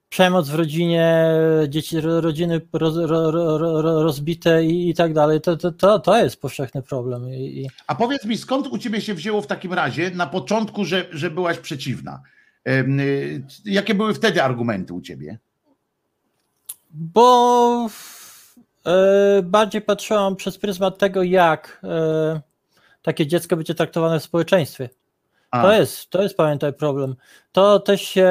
przemoc 0.09 0.49
w 0.49 0.55
rodzinie, 0.55 1.25
dzieci, 1.67 2.01
ro- 2.01 2.21
rodziny 2.21 2.61
roz, 2.73 2.95
ro, 2.97 3.31
ro, 3.31 3.57
ro, 3.57 4.03
rozbite 4.03 4.65
i, 4.65 4.89
i 4.89 4.93
tak 4.93 5.13
dalej, 5.13 5.41
to, 5.41 5.57
to, 5.57 5.71
to, 5.71 5.99
to 5.99 6.17
jest 6.17 6.41
powszechny 6.41 6.81
problem. 6.81 7.33
I, 7.33 7.61
i 7.61 7.69
A 7.87 7.95
powiedz 7.95 8.25
mi, 8.25 8.37
skąd 8.37 8.67
u 8.67 8.77
ciebie 8.77 9.01
się 9.01 9.13
wzięło 9.13 9.41
w 9.41 9.47
takim 9.47 9.73
razie 9.73 10.11
na 10.11 10.27
początku, 10.27 10.85
że, 10.85 11.05
że 11.11 11.29
byłaś 11.29 11.57
przeciwna? 11.57 12.21
Y, 12.67 13.43
Jakie 13.65 13.95
były 13.95 14.13
wtedy 14.13 14.43
argumenty 14.43 14.93
u 14.93 15.01
ciebie? 15.01 15.37
Bo 16.91 17.87
e, 18.85 19.41
bardziej 19.43 19.81
patrzyłam 19.81 20.35
przez 20.35 20.57
pryzmat 20.57 20.97
tego, 20.97 21.23
jak 21.23 21.81
e, 21.83 22.41
takie 23.01 23.27
dziecko 23.27 23.55
będzie 23.55 23.75
traktowane 23.75 24.19
w 24.19 24.23
społeczeństwie. 24.23 24.89
A, 25.51 25.61
To 25.61 25.73
jest, 25.73 26.09
to 26.09 26.21
jest, 26.21 26.37
pamiętaj, 26.37 26.73
problem. 26.73 27.15
To 27.51 27.79
też 27.79 28.01
się. 28.01 28.29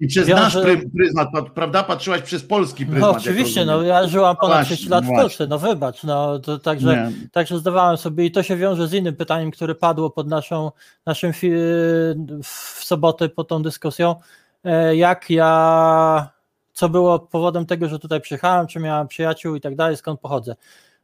I 0.00 0.06
przez 0.06 0.28
wiąże- 0.28 0.42
nasz 0.42 0.54
pry- 0.56 0.90
pryzmat, 0.96 1.28
prawda? 1.54 1.82
Patrzyłaś 1.82 2.22
przez 2.22 2.44
polski 2.44 2.86
pryzmat. 2.86 3.12
No 3.12 3.18
oczywiście, 3.18 3.64
no 3.64 3.82
ja 3.82 4.06
żyłam 4.08 4.36
ponad 4.36 4.56
Właśnie, 4.58 4.76
6 4.76 4.88
lat 4.88 5.04
w 5.04 5.06
właśnie. 5.06 5.22
Polsce, 5.22 5.46
no 5.46 5.58
wybacz, 5.58 6.04
no 6.04 6.38
to 6.38 6.58
także, 6.58 7.10
Nie. 7.12 7.28
także 7.32 7.58
zdawałem 7.58 7.96
sobie 7.96 8.24
i 8.24 8.30
to 8.30 8.42
się 8.42 8.56
wiąże 8.56 8.88
z 8.88 8.92
innym 8.92 9.16
pytaniem, 9.16 9.50
które 9.50 9.74
padło 9.74 10.10
pod 10.10 10.28
naszą, 10.28 10.70
naszym 11.06 11.32
w 12.42 12.84
sobotę 12.84 13.28
pod 13.28 13.48
tą 13.48 13.62
dyskusją, 13.62 14.14
e, 14.64 14.96
jak 14.96 15.30
ja, 15.30 16.28
co 16.72 16.88
było 16.88 17.18
powodem 17.18 17.66
tego, 17.66 17.88
że 17.88 17.98
tutaj 17.98 18.20
przyjechałem, 18.20 18.66
czy 18.66 18.80
miałem 18.80 19.08
przyjaciół 19.08 19.54
i 19.54 19.60
tak 19.60 19.76
dalej, 19.76 19.96
skąd 19.96 20.20
pochodzę. 20.20 20.56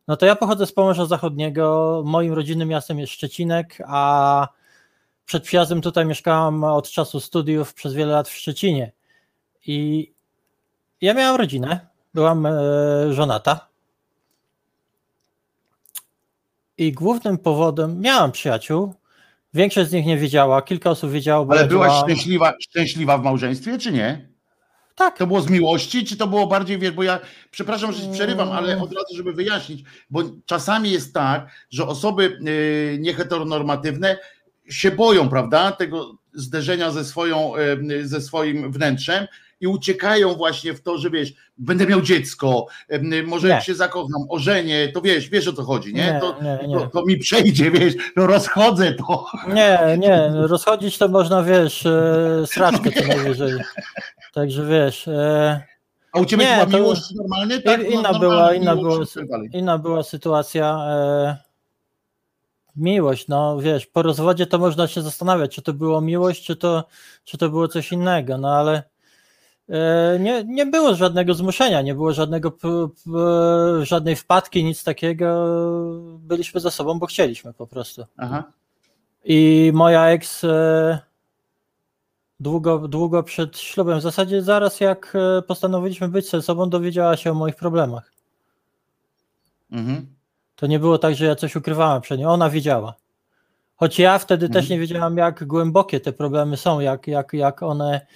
No 0.08 0.16
to 0.16 0.26
ja 0.26 0.36
pochodzę 0.36 0.66
z 0.66 0.72
Pomorza 0.72 1.06
Zachodniego, 1.06 2.02
moim 2.06 2.32
rodzinnym 2.32 2.68
miastem 2.68 2.98
jest 2.98 3.12
Szczecinek, 3.12 3.78
a 3.86 4.48
przed 5.26 5.42
przyjazdem 5.44 5.80
tutaj 5.80 6.06
mieszkałam 6.06 6.64
od 6.64 6.90
czasu 6.90 7.20
studiów 7.20 7.74
przez 7.74 7.94
wiele 7.94 8.12
lat 8.12 8.28
w 8.28 8.36
Szczecinie 8.36 8.92
i 9.66 10.08
ja 11.00 11.14
miałam 11.14 11.36
rodzinę, 11.40 11.86
byłam 12.14 12.46
e, 12.46 12.52
żonata. 13.10 13.68
I 16.78 16.92
głównym 16.92 17.38
powodem, 17.38 18.00
miałam 18.00 18.32
przyjaciół, 18.32 18.94
większość 19.54 19.90
z 19.90 19.92
nich 19.92 20.06
nie 20.06 20.16
wiedziała, 20.16 20.62
kilka 20.62 20.90
osób 20.90 21.10
wiedziało, 21.10 21.46
Ale 21.50 21.66
byłaś 21.66 22.04
szczęśliwa, 22.04 22.52
szczęśliwa 22.60 23.18
w 23.18 23.22
małżeństwie, 23.22 23.78
czy 23.78 23.92
nie? 23.92 24.32
Tak, 24.94 25.18
To 25.18 25.26
było 25.26 25.40
z 25.40 25.50
miłości, 25.50 26.04
czy 26.04 26.16
to 26.16 26.26
było 26.26 26.46
bardziej, 26.46 26.78
wiesz, 26.78 26.90
bo 26.90 27.02
ja, 27.02 27.20
przepraszam, 27.50 27.92
że 27.92 28.12
przerywam, 28.12 28.48
Mm. 28.48 28.58
ale 28.58 28.80
od 28.82 28.92
razu, 28.92 29.16
żeby 29.16 29.32
wyjaśnić, 29.32 29.84
bo 30.10 30.20
czasami 30.46 30.90
jest 30.90 31.14
tak, 31.14 31.50
że 31.70 31.86
osoby 31.86 32.38
yy, 32.40 32.98
nieheteronormatywne 32.98 34.18
się 34.68 34.90
boją, 34.90 35.28
prawda, 35.28 35.72
tego 35.72 36.14
zderzenia 36.34 36.90
ze, 36.90 37.04
swoją, 37.04 37.52
ze 38.02 38.20
swoim 38.20 38.72
wnętrzem 38.72 39.26
i 39.60 39.66
uciekają 39.66 40.34
właśnie 40.34 40.74
w 40.74 40.82
to, 40.82 40.98
że 40.98 41.10
wiesz, 41.10 41.32
będę 41.58 41.86
miał 41.86 42.00
dziecko, 42.00 42.66
może 43.26 43.48
Nie. 43.48 43.60
się 43.60 43.74
zakocham, 43.74 44.22
ożenię, 44.28 44.88
to 44.94 45.00
wiesz, 45.00 45.28
wiesz 45.28 45.48
o 45.48 45.52
co 45.52 45.62
chodzi, 45.64 45.94
nie? 45.94 46.02
Nie, 46.12 46.20
to, 46.20 46.36
nie. 46.42 46.74
To, 46.78 46.86
to 46.86 47.04
mi 47.06 47.16
przejdzie, 47.16 47.70
wiesz, 47.70 47.94
no 48.16 48.26
rozchodzę 48.26 48.92
to. 48.92 49.26
nie, 49.54 49.78
nie, 49.98 50.30
rozchodzić 50.34 50.98
to 50.98 51.08
można, 51.08 51.42
wiesz, 51.42 51.86
e, 51.86 52.42
sraczkę 52.46 52.90
co 52.92 53.06
najwyżej. 53.06 53.52
Także 54.34 54.66
wiesz, 54.66 55.08
e, 55.08 55.60
A 56.12 56.18
u 56.20 56.24
ciebie 56.24 56.44
Nie, 56.44 56.52
była 56.54 56.66
to- 56.66 56.76
miłość 56.78 57.02
normalnie? 57.14 57.60
Tak? 57.60 57.90
inna 57.90 58.12
No, 58.12 58.18
była, 58.18 58.54
inna 58.54 58.74
miłość 58.74 59.14
była, 59.14 59.38
inna 59.52 59.78
była 59.78 60.02
sytuacja. 60.02 60.76
E, 60.88 61.51
Miłość, 62.76 63.28
no 63.28 63.58
wiesz, 63.60 63.86
po 63.86 64.02
rozwodzie 64.02 64.46
to 64.46 64.58
można 64.58 64.88
się 64.88 65.02
zastanawiać, 65.02 65.54
czy 65.54 65.62
to 65.62 65.72
było 65.72 66.00
miłość, 66.00 66.44
czy 66.44 66.56
to, 66.56 66.84
czy 67.24 67.38
to 67.38 67.48
było 67.48 67.68
coś 67.68 67.92
innego, 67.92 68.38
no 68.38 68.54
ale 68.54 68.82
e, 69.68 70.18
nie, 70.20 70.44
nie 70.44 70.66
było 70.66 70.94
żadnego 70.94 71.34
zmuszenia, 71.34 71.82
nie 71.82 71.94
było 71.94 72.12
żadnego, 72.12 72.52
żadnej 73.82 74.16
wpadki, 74.16 74.64
nic 74.64 74.84
takiego. 74.84 75.46
Byliśmy 76.18 76.60
ze 76.60 76.70
sobą, 76.70 76.98
bo 76.98 77.06
chcieliśmy 77.06 77.52
po 77.54 77.66
prostu. 77.66 78.04
Aha. 78.16 78.52
I 79.24 79.70
moja 79.74 80.08
ex 80.08 80.44
e, 80.44 80.98
długo, 82.40 82.88
długo 82.88 83.22
przed 83.22 83.58
ślubem, 83.58 83.98
w 83.98 84.02
zasadzie 84.02 84.42
zaraz 84.42 84.80
jak 84.80 85.12
e, 85.14 85.42
postanowiliśmy 85.42 86.08
być 86.08 86.30
ze 86.30 86.42
sobą, 86.42 86.70
dowiedziała 86.70 87.16
się 87.16 87.30
o 87.30 87.34
moich 87.34 87.56
problemach. 87.56 88.12
Mhm. 89.70 90.21
To 90.62 90.66
nie 90.66 90.78
było 90.78 90.98
tak, 90.98 91.14
że 91.14 91.26
ja 91.26 91.36
coś 91.36 91.56
ukrywałem 91.56 92.02
przed 92.02 92.20
nią, 92.20 92.28
ona 92.28 92.50
wiedziała. 92.50 92.94
Choć 93.76 93.98
ja 93.98 94.18
wtedy 94.18 94.48
też 94.48 94.68
nie 94.68 94.78
wiedziałam, 94.78 95.16
jak 95.16 95.44
głębokie 95.44 96.00
te 96.00 96.12
problemy 96.12 96.56
są, 96.56 96.80
jak, 96.80 97.06
jak, 97.06 97.32
jak, 97.32 97.62
one, 97.62 98.06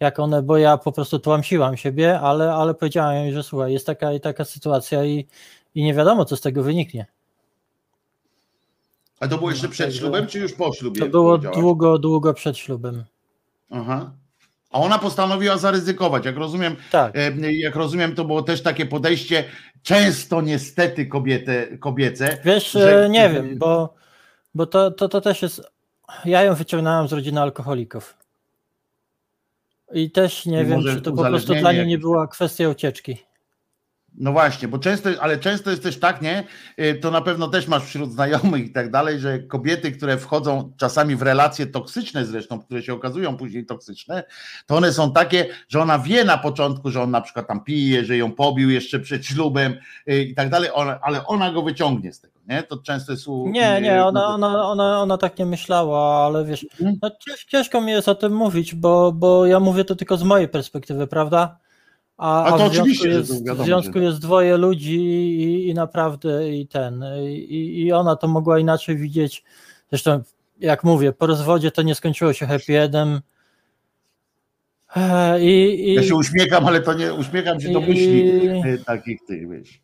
jak 0.00 0.18
one, 0.18 0.42
bo 0.42 0.56
ja 0.56 0.76
po 0.76 0.92
prostu 0.92 1.18
tłamsiłam 1.18 1.76
siebie, 1.76 2.20
ale, 2.20 2.52
ale 2.54 2.74
powiedziałam 2.74 3.14
jej, 3.14 3.32
że 3.32 3.42
słuchaj, 3.42 3.72
jest 3.72 3.86
taka 3.86 4.12
i 4.12 4.20
taka 4.20 4.44
sytuacja 4.44 5.04
i, 5.04 5.26
i 5.74 5.82
nie 5.82 5.94
wiadomo, 5.94 6.24
co 6.24 6.36
z 6.36 6.40
tego 6.40 6.62
wyniknie. 6.62 7.06
A 9.20 9.28
to 9.28 9.38
było 9.38 9.50
jeszcze 9.50 9.68
przed 9.68 9.96
ślubem, 9.96 10.26
czy 10.26 10.38
już 10.38 10.52
po 10.52 10.72
ślubie? 10.72 11.00
To 11.00 11.06
było 11.06 11.38
długo, 11.38 11.98
długo 11.98 12.34
przed 12.34 12.58
ślubem. 12.58 13.04
Aha. 13.70 14.10
A 14.76 14.78
ona 14.78 14.98
postanowiła 14.98 15.56
zaryzykować. 15.58 16.24
Jak 16.24 16.36
rozumiem, 16.36 16.76
Tak. 16.90 17.16
e, 17.16 17.52
jak 17.52 17.76
rozumiem, 17.76 18.14
to 18.14 18.24
było 18.24 18.42
też 18.42 18.62
takie 18.62 18.86
podejście, 18.86 19.44
często 19.82 20.40
niestety 20.40 21.06
kobiete, 21.06 21.78
kobiece. 21.78 22.38
Wiesz, 22.44 22.70
że- 22.70 23.04
e, 23.04 23.08
nie 23.08 23.30
wiem, 23.30 23.58
bo, 23.58 23.94
bo 24.54 24.66
to, 24.66 24.90
to, 24.90 25.08
to 25.08 25.20
też 25.20 25.42
jest. 25.42 25.62
Ja 26.24 26.42
ją 26.42 26.54
wyciągnąłem 26.54 27.08
z 27.08 27.12
rodziny 27.12 27.40
alkoholików. 27.40 28.16
I 29.92 30.10
też 30.10 30.46
nie 30.46 30.64
wiem, 30.64 30.82
czy 30.82 31.00
to 31.02 31.12
po 31.12 31.24
prostu 31.24 31.54
dla 31.54 31.72
niej 31.72 31.86
nie 31.86 31.98
była 31.98 32.26
kwestia 32.26 32.68
ucieczki. 32.68 33.16
No 34.18 34.32
właśnie, 34.32 34.68
bo 34.68 34.78
często, 34.78 35.10
ale 35.20 35.38
często 35.38 35.70
jest 35.70 35.82
też 35.82 36.00
tak, 36.00 36.22
nie? 36.22 36.44
Y, 36.80 36.94
To 36.94 37.10
na 37.10 37.20
pewno 37.20 37.48
też 37.48 37.68
masz 37.68 37.84
wśród 37.84 38.12
znajomych 38.12 38.66
i 38.66 38.72
tak 38.72 38.90
dalej, 38.90 39.18
że 39.20 39.38
kobiety, 39.38 39.92
które 39.92 40.18
wchodzą 40.18 40.72
czasami 40.76 41.16
w 41.16 41.22
relacje 41.22 41.66
toksyczne 41.66 42.24
zresztą, 42.24 42.60
które 42.60 42.82
się 42.82 42.94
okazują 42.94 43.36
później 43.36 43.66
toksyczne, 43.66 44.24
to 44.66 44.76
one 44.76 44.92
są 44.92 45.12
takie, 45.12 45.46
że 45.68 45.80
ona 45.82 45.98
wie 45.98 46.24
na 46.24 46.38
początku, 46.38 46.90
że 46.90 47.02
on 47.02 47.10
na 47.10 47.20
przykład 47.20 47.46
tam 47.48 47.64
pije, 47.64 48.04
że 48.04 48.16
ją 48.16 48.32
pobił 48.32 48.70
jeszcze 48.70 49.00
przed 49.00 49.26
ślubem 49.26 49.74
y, 50.10 50.22
i 50.22 50.34
tak 50.34 50.50
dalej, 50.50 50.70
ale 51.02 51.26
ona 51.26 51.52
go 51.52 51.62
wyciągnie 51.62 52.12
z 52.12 52.20
tego, 52.20 52.34
nie? 52.48 52.62
To 52.62 52.76
często 52.76 53.12
jest 53.12 53.28
u... 53.28 53.48
Nie, 53.48 53.80
nie, 53.80 54.04
ona, 54.04 54.20
no, 54.20 54.48
ona, 54.48 54.68
ona, 54.68 55.02
ona 55.02 55.18
tak 55.18 55.38
nie 55.38 55.46
myślała, 55.46 56.26
ale 56.26 56.44
wiesz, 56.44 56.66
Mhm. 56.80 56.98
no 57.02 57.10
cięż, 57.26 57.44
ciężko 57.44 57.80
mi 57.80 57.92
jest 57.92 58.08
o 58.08 58.14
tym 58.14 58.32
mówić, 58.32 58.74
bo, 58.74 59.12
bo 59.12 59.46
ja 59.46 59.60
mówię 59.60 59.84
to 59.84 59.96
tylko 59.96 60.16
z 60.16 60.22
mojej 60.22 60.48
perspektywy, 60.48 61.06
prawda? 61.06 61.58
A, 62.16 62.44
A 62.44 62.50
to 62.50 62.56
w 62.56 62.58
związku 62.58 62.80
oczywiście, 62.80 63.08
jest, 63.08 63.28
to 63.28 63.44
wiadomo, 63.44 63.62
w 63.62 63.66
związku 63.66 63.98
jest 63.98 64.18
dwoje 64.18 64.56
ludzi 64.56 65.00
i, 65.00 65.68
i 65.68 65.74
naprawdę 65.74 66.56
i 66.56 66.66
ten, 66.66 67.04
i, 67.28 67.82
i 67.82 67.92
ona 67.92 68.16
to 68.16 68.28
mogła 68.28 68.58
inaczej 68.58 68.96
widzieć. 68.96 69.44
Zresztą, 69.90 70.22
jak 70.60 70.84
mówię, 70.84 71.12
po 71.12 71.26
rozwodzie 71.26 71.70
to 71.70 71.82
nie 71.82 71.94
skończyło 71.94 72.32
się 72.32 72.46
happy 72.46 72.80
endem. 72.80 73.20
E, 74.96 75.42
I, 75.42 75.88
i, 75.90 75.94
Ja 75.94 76.02
się 76.02 76.14
uśmiecham, 76.14 76.66
ale 76.66 76.80
to 76.80 76.94
nie, 76.94 77.14
uśmiecham 77.14 77.60
się 77.60 77.72
do 77.72 77.80
myśli 77.80 78.48
y, 78.48 78.84
takich 78.86 79.24
tych, 79.26 79.50
wiesz. 79.50 79.80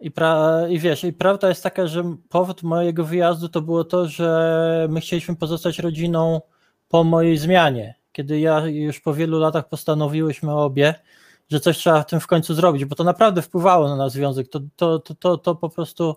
I, 0.00 0.10
pra, 0.10 0.60
I 0.68 0.78
wiesz, 0.78 1.04
i 1.04 1.12
prawda 1.12 1.48
jest 1.48 1.62
taka, 1.62 1.86
że 1.86 2.16
powód 2.28 2.62
mojego 2.62 3.04
wyjazdu 3.04 3.48
to 3.48 3.60
było 3.60 3.84
to, 3.84 4.08
że 4.08 4.86
my 4.90 5.00
chcieliśmy 5.00 5.36
pozostać 5.36 5.78
rodziną 5.78 6.40
po 6.88 7.04
mojej 7.04 7.38
zmianie. 7.38 7.94
Kiedy 8.12 8.40
ja 8.40 8.66
już 8.66 9.00
po 9.00 9.14
wielu 9.14 9.38
latach 9.38 9.68
postanowiłyśmy 9.68 10.52
obie, 10.52 10.94
że 11.50 11.60
coś 11.60 11.78
trzeba 11.78 12.02
w 12.02 12.06
tym 12.06 12.20
w 12.20 12.26
końcu 12.26 12.54
zrobić, 12.54 12.84
bo 12.84 12.96
to 12.96 13.04
naprawdę 13.04 13.42
wpływało 13.42 13.88
na 13.88 13.96
nasz 13.96 14.12
związek. 14.12 14.48
To, 14.48 14.60
to, 14.76 14.98
to, 14.98 15.14
to, 15.14 15.38
to 15.38 15.54
po 15.54 15.68
prostu 15.68 16.16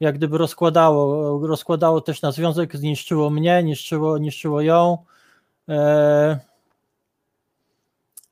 jak 0.00 0.14
gdyby 0.14 0.38
rozkładało, 0.38 1.46
rozkładało 1.46 2.00
też 2.00 2.22
na 2.22 2.32
związek, 2.32 2.76
zniszczyło 2.76 3.30
mnie, 3.30 3.62
niszczyło, 3.62 4.18
niszczyło 4.18 4.60
ją. 4.60 4.98
E, 5.68 6.38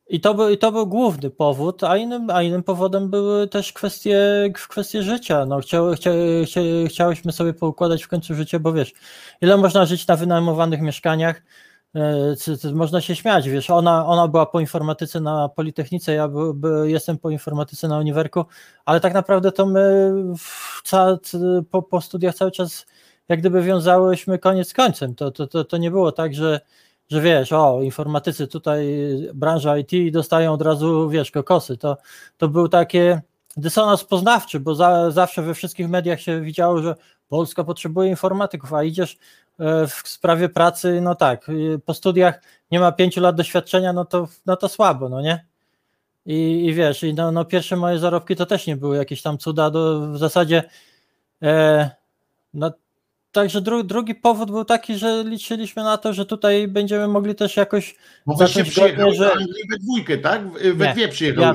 i 0.09 0.21
to, 0.21 0.35
był, 0.35 0.51
I 0.51 0.59
to 0.59 0.73
był 0.73 0.87
główny 0.87 1.31
powód, 1.31 1.85
a 1.85 1.97
innym, 1.97 2.31
a 2.31 2.43
innym 2.43 2.63
powodem 2.63 3.11
były 3.11 3.49
też 3.49 3.73
kwestie, 3.73 4.21
kwestie 4.55 5.03
życia. 5.03 5.47
No, 5.47 5.61
chciały, 5.61 5.97
chcia, 5.97 6.11
chcia, 6.47 6.61
chciałyśmy 6.89 7.33
sobie 7.33 7.53
poukładać 7.55 8.05
w 8.05 8.09
końcu 8.09 8.35
życie, 8.35 8.61
bo 8.61 8.73
wiesz, 8.73 8.93
ile 9.41 9.57
można 9.57 9.87
żyć 9.87 10.07
na 10.07 10.17
wynajmowanych 10.17 10.81
mieszkaniach, 10.81 11.43
można 12.75 13.01
się 13.01 13.17
śmiać, 13.17 13.49
wiesz, 13.49 13.71
ona, 13.71 14.07
ona 14.07 14.29
była 14.29 14.47
po 14.47 14.61
informatyce 14.61 15.21
na 15.21 15.49
Politechnice, 15.49 16.15
ja 16.15 16.29
by, 16.29 16.55
by, 16.55 16.91
jestem 16.91 17.19
po 17.19 17.31
informatyce 17.31 17.89
na 17.89 17.99
uniwerku, 17.99 18.45
ale 18.85 19.01
tak 19.01 19.15
naprawdę 19.15 19.53
to 19.53 19.67
my 19.67 20.13
ca, 20.85 21.19
po, 21.71 21.83
po 21.83 22.01
studiach 22.01 22.35
cały 22.35 22.51
czas 22.51 22.87
jak 23.29 23.41
gdyby 23.41 23.63
wiązałyśmy 23.63 24.39
koniec 24.39 24.69
z 24.69 24.73
końcem. 24.73 25.15
To, 25.15 25.31
to, 25.31 25.47
to, 25.47 25.65
to 25.65 25.77
nie 25.77 25.91
było 25.91 26.13
tak, 26.13 26.35
że 26.35 26.61
że 27.09 27.21
wiesz, 27.21 27.53
o, 27.53 27.83
informatycy 27.83 28.47
tutaj, 28.47 28.87
branża 29.35 29.79
IT 29.79 30.13
dostają 30.13 30.53
od 30.53 30.63
razu, 30.63 31.09
wiesz, 31.11 31.31
kokosy. 31.31 31.77
To, 31.77 31.97
to 32.37 32.49
był 32.49 32.69
takie 32.69 33.23
dysonans 33.57 34.05
poznawczy, 34.05 34.61
bo 34.61 34.75
za, 34.75 35.11
zawsze 35.11 35.43
we 35.43 35.55
wszystkich 35.55 35.89
mediach 35.89 36.21
się 36.21 36.41
widziało, 36.41 36.83
że 36.83 36.95
Polska 37.29 37.65
potrzebuje 37.65 38.11
informatyków, 38.11 38.73
a 38.73 38.83
idziesz 38.83 39.15
e, 39.15 39.19
w 39.89 40.09
sprawie 40.09 40.49
pracy, 40.49 41.01
no 41.01 41.15
tak, 41.15 41.49
y, 41.49 41.81
po 41.87 41.95
studiach 41.95 42.43
nie 42.71 42.81
ma 42.81 42.93
pięciu 42.93 43.21
lat 43.21 43.37
doświadczenia, 43.37 43.93
no 43.93 44.05
to, 44.05 44.29
no 44.47 44.57
to 44.57 44.69
słabo, 44.69 45.09
no 45.09 45.21
nie? 45.21 45.45
I, 46.27 46.67
i 46.67 46.75
wiesz, 46.75 47.03
i 47.03 47.15
no, 47.15 47.33
no 47.33 47.45
pierwsze 47.45 47.77
moje 47.77 47.99
zarobki 47.99 48.37
to 48.37 48.47
też 48.47 48.67
nie 48.67 48.77
były 48.77 48.97
jakieś 48.97 49.23
tam 49.23 49.39
cuda, 49.39 49.71
do, 49.71 50.01
w 50.01 50.19
zasadzie 50.19 50.63
e, 51.43 51.91
no, 52.55 52.71
Także 53.35 53.61
dru, 53.61 53.83
drugi 53.83 54.15
powód 54.15 54.51
był 54.51 54.65
taki, 54.65 54.99
że 54.99 55.25
liczyliśmy 55.27 55.83
na 55.83 55.99
to, 55.99 56.13
że 56.13 56.27
tutaj 56.27 56.69
będziemy 56.69 57.09
mogli 57.09 57.35
też 57.35 57.57
jakoś. 57.57 57.95
Bo 58.27 58.35
godnie, 58.35 58.65
do 58.97 59.13
że- 59.13 59.33
Anglii 59.33 59.69
we 59.71 59.79
dwójkę, 59.79 60.19
tak? 60.19 60.53
We 60.53 60.87
Nie, 60.87 60.93
dwie 60.93 61.03
Ja 61.03 61.55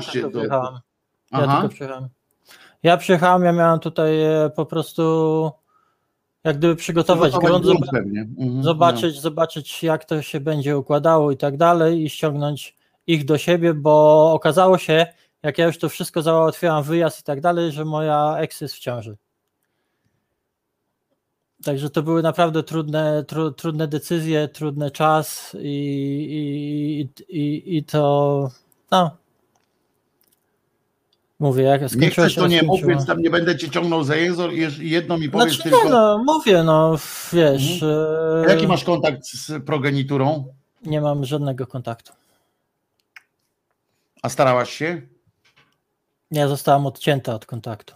Ja 1.32 1.38
tylko 1.40 1.68
przyjechałem. 1.68 2.08
Ja 2.82 2.96
przyjechałem, 2.96 3.44
ja 3.44 3.52
miałem 3.52 3.80
tutaj 3.80 4.22
e, 4.22 4.50
po 4.56 4.66
prostu 4.66 5.50
jak 6.44 6.58
gdyby 6.58 6.76
przygotować 6.76 7.32
grunt, 7.32 7.64
grunt. 7.64 7.84
Mhm, 8.38 8.62
zobaczyć, 8.62 9.20
zobaczyć 9.20 9.82
jak 9.82 10.04
to 10.04 10.22
się 10.22 10.40
będzie 10.40 10.78
układało 10.78 11.30
i 11.30 11.36
tak 11.36 11.56
dalej 11.56 12.04
i 12.04 12.10
ściągnąć 12.10 12.76
ich 13.06 13.24
do 13.24 13.38
siebie, 13.38 13.74
bo 13.74 14.32
okazało 14.32 14.78
się, 14.78 15.06
jak 15.42 15.58
ja 15.58 15.66
już 15.66 15.78
to 15.78 15.88
wszystko 15.88 16.22
załatwiałam, 16.22 16.82
wyjazd 16.82 17.20
i 17.20 17.22
tak 17.22 17.40
dalej, 17.40 17.72
że 17.72 17.84
moja 17.84 18.36
ex 18.38 18.60
jest 18.60 18.74
w 18.74 18.78
ciąży. 18.78 19.16
Także 21.64 21.90
to 21.90 22.02
były 22.02 22.22
naprawdę 22.22 22.62
trudne, 22.62 23.24
tru, 23.24 23.50
trudne 23.50 23.88
decyzje, 23.88 24.48
trudny 24.48 24.90
czas 24.90 25.56
i, 25.60 27.08
i, 27.28 27.38
i, 27.38 27.76
i 27.76 27.84
to 27.84 28.50
no. 28.90 29.19
Mówię, 31.40 31.62
jak 31.62 31.82
Nie 31.82 31.88
skończyło 31.88 32.10
chcesz, 32.26 32.34
to 32.34 32.46
nie 32.46 32.62
mów, 32.62 32.86
więc 32.86 33.06
tam 33.06 33.18
nie 33.22 33.30
będę 33.30 33.56
cię 33.58 33.70
ciągnął 33.70 34.04
za 34.04 34.16
język. 34.16 34.50
Jeż- 34.52 34.82
Jedno 34.82 35.18
mi 35.18 35.28
powiedz 35.30 35.48
Znaczy, 35.54 35.62
tylko. 35.62 35.84
nie, 35.84 35.90
no, 35.90 36.18
mówię, 36.26 36.62
no 36.62 36.96
wiesz. 37.32 37.82
e, 37.82 38.44
Jaki 38.48 38.66
masz 38.66 38.84
kontakt 38.84 39.24
z 39.26 39.64
progeniturą? 39.64 40.44
Nie 40.84 41.00
mam 41.00 41.24
żadnego 41.24 41.66
kontaktu. 41.66 42.12
A 44.22 44.28
starałaś 44.28 44.70
się? 44.70 45.02
Ja 46.30 46.48
zostałam 46.48 46.86
odcięta 46.86 47.34
od 47.34 47.46
kontaktu. 47.46 47.94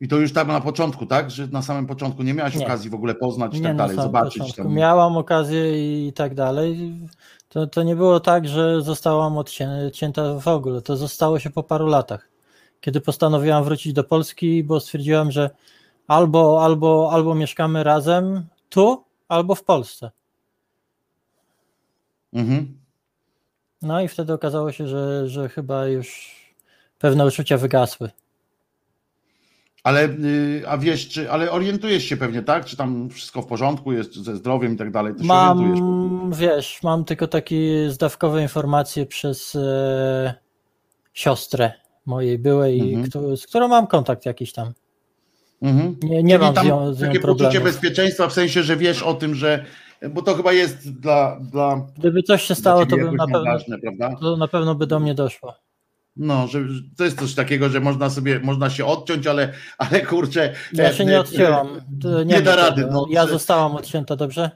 I 0.00 0.08
to 0.08 0.16
już 0.16 0.32
tam 0.32 0.48
na 0.48 0.60
początku, 0.60 1.06
tak? 1.06 1.30
Że 1.30 1.46
na 1.46 1.62
samym 1.62 1.86
początku 1.86 2.22
nie 2.22 2.34
miałaś 2.34 2.54
Nie. 2.54 2.64
okazji 2.64 2.90
w 2.90 2.94
ogóle 2.94 3.14
poznać 3.14 3.54
i 3.54 3.60
Nie 3.60 3.62
tak 3.68 3.76
dalej, 3.76 3.96
zobaczyć 3.96 4.54
tam. 4.54 4.74
Miałam 4.74 5.16
okazję 5.16 6.06
i 6.08 6.12
tak 6.12 6.34
dalej. 6.34 6.92
To, 7.48 7.66
to 7.66 7.82
nie 7.82 7.96
było 7.96 8.20
tak, 8.20 8.48
że 8.48 8.82
zostałam 8.82 9.34
odcię- 9.34 9.86
odcięta 9.86 10.34
w 10.34 10.48
ogóle. 10.48 10.82
To 10.82 10.96
zostało 10.96 11.38
się 11.38 11.50
po 11.50 11.62
paru 11.62 11.86
latach. 11.86 12.28
Kiedy 12.80 13.00
postanowiłam 13.00 13.64
wrócić 13.64 13.92
do 13.92 14.04
Polski, 14.04 14.64
bo 14.64 14.80
stwierdziłam, 14.80 15.30
że 15.30 15.50
albo, 16.06 16.64
albo, 16.64 17.10
albo 17.12 17.34
mieszkamy 17.34 17.84
razem 17.84 18.46
tu, 18.68 19.04
albo 19.28 19.54
w 19.54 19.64
Polsce. 19.64 20.10
Mhm. 22.32 22.78
No 23.82 24.00
i 24.00 24.08
wtedy 24.08 24.32
okazało 24.32 24.72
się, 24.72 24.88
że, 24.88 25.28
że 25.28 25.48
chyba 25.48 25.86
już 25.86 26.36
pewne 26.98 27.26
uczucia 27.26 27.58
wygasły. 27.58 28.10
Ale, 29.88 30.04
y, 30.08 30.62
a 30.68 30.78
wiesz, 30.78 31.08
czy, 31.08 31.30
ale 31.30 31.50
orientujesz 31.50 32.04
się 32.04 32.16
pewnie, 32.16 32.42
tak? 32.42 32.64
Czy 32.64 32.76
tam 32.76 33.08
wszystko 33.10 33.42
w 33.42 33.46
porządku 33.46 33.92
jest 33.92 34.14
ze 34.16 34.36
zdrowiem 34.36 34.74
i 34.74 34.76
tak 34.76 34.90
dalej? 34.90 35.12
Orientujesz. 35.12 35.80
Mam, 35.80 36.32
wiesz, 36.32 36.82
mam 36.82 37.04
tylko 37.04 37.26
takie 37.28 37.90
zdawkowe 37.90 38.42
informacje 38.42 39.06
przez 39.06 39.54
e, 39.54 40.34
siostrę 41.12 41.72
mojej 42.06 42.38
byłej, 42.38 42.80
Mhm. 42.94 43.10
któ- 43.10 43.36
z 43.36 43.46
którą 43.46 43.68
mam 43.68 43.86
kontakt 43.86 44.26
jakiś 44.26 44.52
tam. 44.52 44.72
Mhm. 45.62 45.96
Nie, 46.02 46.22
nie 46.22 46.34
Czyli 46.34 46.44
mam 46.44 46.54
tam 46.54 46.64
z 46.64 46.68
nią, 46.68 46.94
z 46.94 47.00
nią 47.00 47.06
takie 47.06 47.20
poczucie 47.20 47.38
problemu. 47.44 47.64
bezpieczeństwa, 47.64 48.28
w 48.28 48.32
sensie, 48.32 48.62
że 48.62 48.76
wiesz 48.76 49.02
o 49.02 49.14
tym, 49.14 49.34
że. 49.34 49.64
Bo 50.10 50.22
to 50.22 50.34
chyba 50.34 50.52
jest 50.52 51.00
dla. 51.00 51.38
dla 51.40 51.86
Gdyby 51.98 52.22
coś 52.22 52.42
się 52.42 52.54
stało, 52.54 52.86
to 52.86 52.96
bym 52.96 53.16
na 53.16 53.26
pewno, 53.26 53.44
ważne, 53.44 53.78
prawda? 53.78 54.16
to 54.20 54.36
na 54.36 54.48
pewno 54.48 54.74
by 54.74 54.86
do 54.86 55.00
mnie 55.00 55.14
doszło. 55.14 55.54
No, 56.18 56.46
że 56.46 56.64
to 56.96 57.04
jest 57.04 57.18
coś 57.18 57.34
takiego, 57.34 57.68
że 57.68 57.80
można 57.80 58.10
sobie, 58.10 58.40
można 58.40 58.70
się 58.70 58.84
odciąć, 58.84 59.26
ale, 59.26 59.52
ale 59.78 60.00
kurczę. 60.00 60.54
Ja 60.72 60.92
się 60.92 61.04
e, 61.04 61.06
nie 61.06 61.16
e, 61.16 61.20
odcięłam. 61.20 61.80
Nie 62.26 62.34
wiem 62.34 62.44
da 62.44 62.56
rady, 62.56 62.86
no. 62.90 63.06
Ja 63.10 63.26
zostałam 63.26 63.76
odcięta, 63.76 64.16
dobrze? 64.16 64.50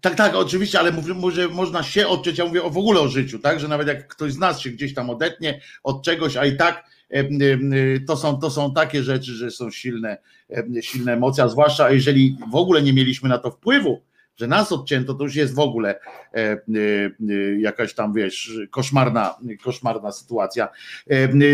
Tak, 0.00 0.14
tak, 0.14 0.34
oczywiście, 0.34 0.78
ale 0.78 0.92
mówię, 0.92 1.14
mówię, 1.14 1.34
że 1.34 1.48
można 1.48 1.82
się 1.82 2.08
odciąć, 2.08 2.38
ja 2.38 2.44
mówię 2.44 2.60
w 2.60 2.78
ogóle 2.78 3.00
o 3.00 3.08
życiu, 3.08 3.38
tak, 3.38 3.60
że 3.60 3.68
nawet 3.68 3.88
jak 3.88 4.08
ktoś 4.08 4.32
z 4.32 4.38
nas 4.38 4.60
się 4.60 4.70
gdzieś 4.70 4.94
tam 4.94 5.10
odetnie 5.10 5.60
od 5.82 6.04
czegoś, 6.04 6.36
a 6.36 6.44
i 6.44 6.56
tak 6.56 6.84
e, 7.10 7.24
to 8.06 8.16
są, 8.16 8.38
to 8.38 8.50
są 8.50 8.74
takie 8.74 9.02
rzeczy, 9.02 9.32
że 9.32 9.50
są 9.50 9.70
silne, 9.70 10.18
silne 10.80 11.12
emocje, 11.12 11.44
a 11.44 11.48
zwłaszcza 11.48 11.90
jeżeli 11.90 12.36
w 12.52 12.54
ogóle 12.54 12.82
nie 12.82 12.92
mieliśmy 12.92 13.28
na 13.28 13.38
to 13.38 13.50
wpływu, 13.50 14.02
że 14.36 14.46
nas 14.46 14.72
odcięto, 14.72 15.14
to 15.14 15.24
już 15.24 15.36
jest 15.36 15.54
w 15.54 15.58
ogóle 15.58 15.90
e, 15.90 16.36
e, 16.36 16.56
e, 17.30 17.60
jakaś 17.60 17.94
tam, 17.94 18.12
wiesz, 18.12 18.58
koszmarna, 18.70 19.34
koszmarna 19.62 20.12
sytuacja. 20.12 20.68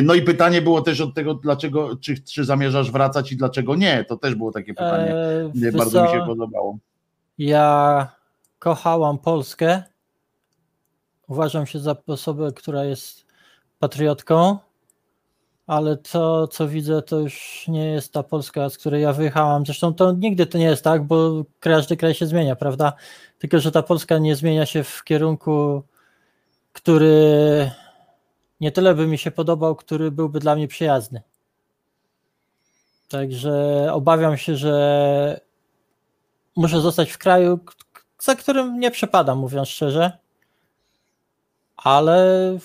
No 0.02 0.14
i 0.14 0.22
pytanie 0.22 0.62
było 0.62 0.80
też 0.80 1.00
od 1.00 1.14
tego, 1.14 1.34
dlaczego, 1.34 1.96
czy, 1.96 2.22
czy 2.22 2.44
zamierzasz 2.44 2.90
wracać 2.90 3.32
i 3.32 3.36
dlaczego 3.36 3.74
nie, 3.74 4.04
to 4.04 4.16
też 4.16 4.34
było 4.34 4.52
takie 4.52 4.74
pytanie, 4.74 5.14
E, 5.14 5.50
wiesz 5.54 5.76
bardzo 5.76 6.02
mi 6.02 6.08
co? 6.08 6.14
się 6.14 6.26
podobało. 6.26 6.78
Ja 7.38 8.08
kochałam 8.58 9.18
Polskę. 9.18 9.82
Uważam 11.28 11.66
się 11.66 11.78
za 11.78 11.96
osobę, 12.06 12.52
która 12.56 12.84
jest 12.84 13.26
patriotką, 13.78 14.58
ale 15.70 15.96
to, 15.96 16.48
co 16.48 16.68
widzę, 16.68 17.02
to 17.02 17.18
już 17.18 17.64
nie 17.68 17.84
jest 17.84 18.12
ta 18.12 18.22
Polska, 18.22 18.70
z 18.70 18.78
której 18.78 19.02
ja 19.02 19.12
wyjechałam. 19.12 19.66
Zresztą 19.66 19.94
to 19.94 20.12
nigdy 20.12 20.46
to 20.46 20.58
nie 20.58 20.64
jest 20.64 20.84
tak, 20.84 21.04
bo 21.04 21.44
każdy 21.60 21.96
kraj 21.96 22.14
się 22.14 22.26
zmienia, 22.26 22.56
prawda? 22.56 22.92
Tylko, 23.38 23.60
że 23.60 23.72
ta 23.72 23.82
Polska 23.82 24.18
nie 24.18 24.36
zmienia 24.36 24.66
się 24.66 24.84
w 24.84 25.04
kierunku, 25.04 25.82
który 26.72 27.70
nie 28.60 28.72
tyle 28.72 28.94
by 28.94 29.06
mi 29.06 29.18
się 29.18 29.30
podobał, 29.30 29.76
który 29.76 30.10
byłby 30.10 30.40
dla 30.40 30.54
mnie 30.54 30.68
przyjazny. 30.68 31.22
Także 33.08 33.88
obawiam 33.92 34.36
się, 34.36 34.56
że 34.56 35.40
muszę 36.56 36.80
zostać 36.80 37.10
w 37.10 37.18
kraju, 37.18 37.58
za 38.18 38.34
którym 38.34 38.80
nie 38.80 38.90
przepadam, 38.90 39.38
mówiąc 39.38 39.68
szczerze. 39.68 40.18
Ale. 41.76 42.58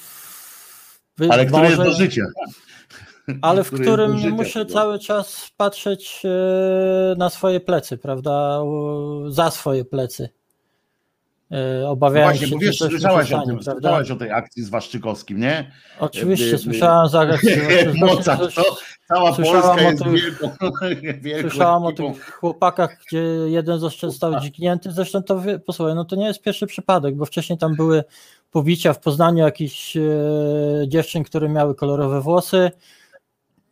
Ale 1.30 1.46
który 1.46 1.66
jest 1.66 1.78
do 1.78 1.94
życia. 1.94 2.26
Ale 3.42 3.64
w 3.64 3.72
którym 3.72 4.18
życia, 4.18 4.30
muszę 4.36 4.60
no. 4.60 4.66
cały 4.66 5.00
czas 5.00 5.52
patrzeć 5.58 6.24
e, 6.26 7.16
na 7.18 7.30
swoje 7.30 7.60
plecy, 7.60 7.98
prawda? 7.98 8.62
Za 9.28 9.52
swoje 9.52 9.86
plecy. 9.86 10.30
E, 11.52 11.82
No 11.82 11.90
Obawiając 11.90 12.32
właśnie, 12.32 12.48
się 12.48 12.56
bo 12.56 12.60
wiesz, 12.62 12.78
słyszałaś 12.78 13.32
o 13.34 13.42
tym, 13.46 13.64
słyszałaś 13.64 14.12
o 14.12 14.16
tej 14.16 14.32
akcji 14.32 14.64
z 14.64 14.70
Waszczykowskim, 14.70 15.40
nie? 15.40 15.72
Oczywiście, 16.00 16.52
By- 16.52 16.58
słyszałam 16.58 17.10
za 17.10 17.26
to 18.38 18.50
cała 19.08 19.34
Polska 19.34 19.74
o 19.74 19.80
jest 19.80 20.04
tych- 20.04 20.12
wielką, 20.14 20.50
wielką 21.22 21.50
Słyszałam 21.50 21.84
o 21.86 21.92
tych 21.92 22.32
chłopakach, 22.32 22.98
gdzie 23.08 23.24
jeden 23.46 23.80
został 23.80 24.40
dźgnięty. 24.40 24.92
Zresztą 24.92 25.24
to 25.24 25.42
posłuchaj, 25.66 25.96
no 25.96 26.06
to 26.06 26.16
nie 26.16 26.26
jest 26.28 26.42
pierwszy 26.42 26.68
przypadek, 26.68 27.16
bo 27.16 27.26
wcześniej 27.26 27.58
tam 27.60 27.76
były 27.76 28.04
pobicia 28.52 28.94
w 28.94 29.00
Poznaniu 29.00 29.44
jakichś 29.44 29.98
e, 29.98 30.02
dziewczyn, 30.88 31.24
które 31.24 31.50
miały 31.50 31.76
kolorowe 31.76 32.22
włosy. 32.22 32.72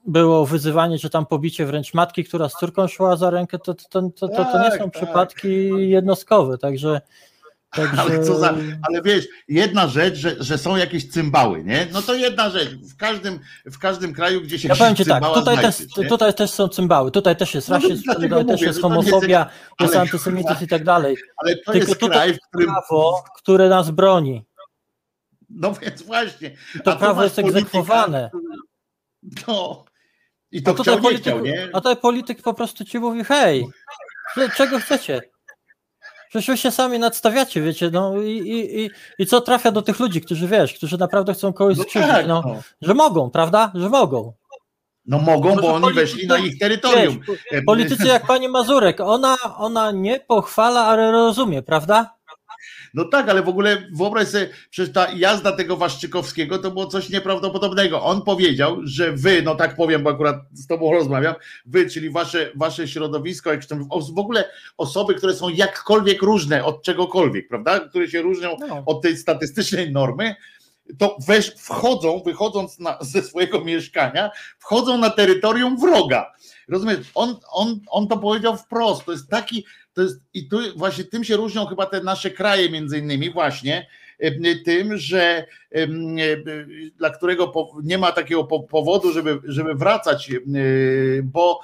Było 0.07 0.45
wyzywanie, 0.45 0.99
czy 0.99 1.09
tam 1.09 1.25
pobicie 1.25 1.65
wręcz 1.65 1.93
matki, 1.93 2.23
która 2.23 2.49
z 2.49 2.53
córką 2.53 2.88
szła 2.88 3.15
za 3.15 3.30
rękę. 3.30 3.59
To, 3.59 3.73
to, 3.73 3.84
to, 3.89 4.09
to, 4.09 4.27
to 4.27 4.63
nie 4.63 4.69
Tak, 4.69 4.77
są 4.80 4.91
tak. 4.91 4.93
przypadki 5.03 5.69
jednostkowe, 5.89 6.57
także. 6.57 7.01
także 7.71 8.01
Ale 8.01 8.23
co 8.23 8.39
za, 8.39 8.53
ale 8.88 9.01
wiesz, 9.01 9.27
jedna 9.47 9.88
rzecz, 9.88 10.15
że, 10.15 10.35
że 10.39 10.57
są 10.57 10.75
jakieś 10.75 11.09
cymbały, 11.11 11.63
nie? 11.63 11.88
No 11.93 12.01
to 12.01 12.13
jedna 12.13 12.49
rzecz. 12.49 12.69
W 12.69 12.97
każdym, 12.97 13.39
w 13.65 13.80
każdym 13.80 14.13
kraju, 14.13 14.41
gdzie 14.41 14.59
się 14.59 14.67
Ja 14.67 14.75
powiem 14.75 14.95
ci 14.95 15.05
tak, 15.05 15.23
tutaj 15.34 15.57
też, 15.57 15.97
nie? 15.97 16.07
tutaj 16.07 16.34
też 16.34 16.51
są 16.51 16.67
cymbały, 16.67 17.11
tutaj 17.11 17.35
też 17.35 17.53
jest 17.55 17.69
No, 17.69 17.75
rasizm, 17.75 18.03
dlatego 18.05 18.35
tutaj 18.39 18.45
też 18.45 18.59
mówię, 18.61 18.67
jest 18.67 18.84
nie 18.84 18.89
jest 18.89 19.05
homofobia, 19.05 19.49
jest 19.80 19.93
ale- 19.93 20.01
antysemityzm 20.01 20.63
i 20.63 20.67
tak 20.67 20.84
dalej. 20.84 21.15
Ale 21.38 21.55
to 21.55 21.71
Tylko 21.71 21.88
jest 21.89 21.99
kraj, 22.01 22.34
w 22.34 22.39
którym. 22.49 22.67
Prawo, 22.67 23.23
które 23.38 23.69
nas 23.69 23.91
broni. 23.91 24.43
No 25.49 25.73
więc 25.73 26.01
właśnie. 26.01 26.51
To 26.84 26.95
prawo 26.95 27.23
jest 27.23 27.39
egzekwowane. 27.39 28.31
No. 29.47 29.85
I 30.53 30.59
A 30.65 30.73
to 30.73 30.84
chciał, 30.84 30.95
nie 30.95 31.01
polityk, 31.01 31.21
chciał, 31.23 31.39
nie? 31.41 31.69
a 31.73 31.77
tutaj 31.81 31.97
polityk 31.97 32.41
po 32.41 32.53
prostu 32.53 32.85
ci 32.85 32.99
mówi, 32.99 33.23
hej, 33.23 33.67
cze- 34.35 34.49
czego 34.49 34.80
chcecie? 34.80 35.21
Przecież 36.30 36.47
wy 36.47 36.57
się 36.57 36.71
sami 36.71 36.99
nadstawiacie, 36.99 37.61
wiecie, 37.61 37.89
no 37.93 38.21
i, 38.21 38.30
i, 38.30 38.85
i, 38.85 38.89
i 39.19 39.25
co 39.25 39.41
trafia 39.41 39.71
do 39.71 39.81
tych 39.81 39.99
ludzi, 39.99 40.21
którzy 40.21 40.47
wiesz, 40.47 40.73
którzy 40.73 40.97
naprawdę 40.97 41.34
chcą 41.34 41.53
kogoś 41.53 41.77
No 41.77 41.84
skrzywdzić, 41.84 42.11
tak, 42.11 42.27
no, 42.27 42.43
no. 42.45 42.61
że 42.81 42.93
mogą, 42.93 43.30
prawda? 43.31 43.71
Że 43.75 43.89
mogą. 43.89 44.34
No 45.05 45.19
mogą, 45.19 45.55
bo 45.55 45.73
oni 45.73 45.93
weszli 45.93 46.27
na 46.27 46.38
ich 46.38 46.59
terytorium. 46.59 47.19
Wiesz, 47.51 47.63
politycy 47.65 48.07
jak 48.07 48.27
pani 48.27 48.49
Mazurek, 48.49 48.99
ona, 48.99 49.38
ona 49.57 49.91
nie 49.91 50.19
pochwala, 50.19 50.85
ale 50.85 51.11
rozumie, 51.11 51.61
prawda? 51.61 52.13
No 52.93 53.05
tak, 53.05 53.29
ale 53.29 53.41
w 53.41 53.49
ogóle 53.49 53.87
wyobraź 53.93 54.27
sobie, 54.27 54.49
przecież 54.69 54.93
ta 54.93 55.11
jazda 55.11 55.51
tego 55.51 55.77
Waszczykowskiego 55.77 56.59
to 56.59 56.71
było 56.71 56.85
coś 56.85 57.09
nieprawdopodobnego. 57.09 58.03
On 58.03 58.21
powiedział, 58.21 58.77
że 58.83 59.11
wy, 59.11 59.41
no 59.41 59.55
tak 59.55 59.75
powiem, 59.75 60.03
bo 60.03 60.09
akurat 60.09 60.35
z 60.53 60.67
tobą 60.67 60.91
rozmawiam, 60.93 61.35
wy, 61.65 61.89
czyli 61.89 62.09
wasze, 62.09 62.51
wasze 62.55 62.87
środowisko, 62.87 63.51
jak 63.51 63.61
w 64.13 64.19
ogóle 64.19 64.49
osoby, 64.77 65.15
które 65.15 65.33
są 65.33 65.49
jakkolwiek 65.49 66.21
różne 66.21 66.65
od 66.65 66.83
czegokolwiek, 66.83 67.47
prawda? 67.47 67.79
Które 67.79 68.07
się 68.07 68.21
różnią 68.21 68.55
No. 68.69 68.83
od 68.85 69.01
tej 69.01 69.17
statystycznej 69.17 69.91
normy, 69.91 70.35
to 70.97 71.17
weź, 71.27 71.51
wchodzą, 71.57 72.21
wychodząc 72.25 72.79
na, 72.79 72.97
ze 73.01 73.21
swojego 73.21 73.61
mieszkania, 73.65 74.29
wchodzą 74.59 74.97
na 74.97 75.09
terytorium 75.09 75.77
wroga. 75.77 76.31
Rozumiesz? 76.67 76.97
On, 77.15 77.35
on, 77.51 77.79
on 77.89 78.07
to 78.07 78.17
powiedział 78.17 78.57
wprost. 78.57 79.05
To 79.05 79.11
jest 79.11 79.29
taki, 79.29 79.65
jest, 80.01 80.21
i 80.33 80.47
tu 80.47 80.57
właśnie 80.75 81.03
tym 81.03 81.23
się 81.23 81.35
różnią 81.35 81.65
chyba 81.65 81.85
te 81.85 82.03
nasze 82.03 82.31
kraje 82.31 82.69
między 82.69 82.99
innymi 82.99 83.29
właśnie 83.29 83.87
tym, 84.65 84.97
że 84.97 85.45
e, 85.71 85.87
dla 86.97 87.09
którego 87.09 87.53
nie 87.83 87.97
ma 87.97 88.11
takiego 88.11 88.43
po, 88.43 88.63
powodu, 88.63 89.11
żeby, 89.11 89.39
żeby 89.45 89.75
wracać, 89.75 90.31
e, 90.31 90.37
bo 91.23 91.59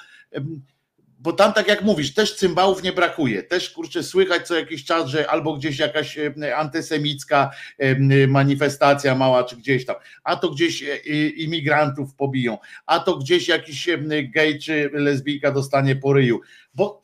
bo 1.22 1.34
tam 1.34 1.54
tak 1.54 1.68
jak 1.68 1.82
mówisz, 1.82 2.14
też 2.14 2.36
cymbałów 2.36 2.84
nie 2.84 2.94
brakuje. 2.94 3.44
Też 3.44 3.70
kurczę 3.70 4.04
słychać 4.04 4.48
co 4.48 4.56
jakiś 4.56 4.86
czas, 4.86 5.10
że 5.10 5.30
albo 5.30 5.54
gdzieś 5.54 5.80
jakaś 5.80 6.18
em, 6.18 6.34
antysemicka 6.56 7.52
em, 7.78 8.30
manifestacja 8.30 9.16
mała, 9.16 9.44
czy 9.44 9.56
gdzieś 9.56 9.86
tam, 9.86 9.96
a 10.24 10.36
to 10.36 10.50
gdzieś 10.50 10.84
e, 10.84 10.98
imigrantów 11.28 12.16
pobiją, 12.16 12.58
a 12.86 13.00
to 13.00 13.18
gdzieś 13.18 13.48
jakiś 13.48 13.90
gej 14.34 14.60
czy 14.60 14.90
lesbijka 14.94 15.52
dostanie 15.52 15.96
po 15.96 16.14
ryju. 16.14 16.42
Bo 16.74 17.04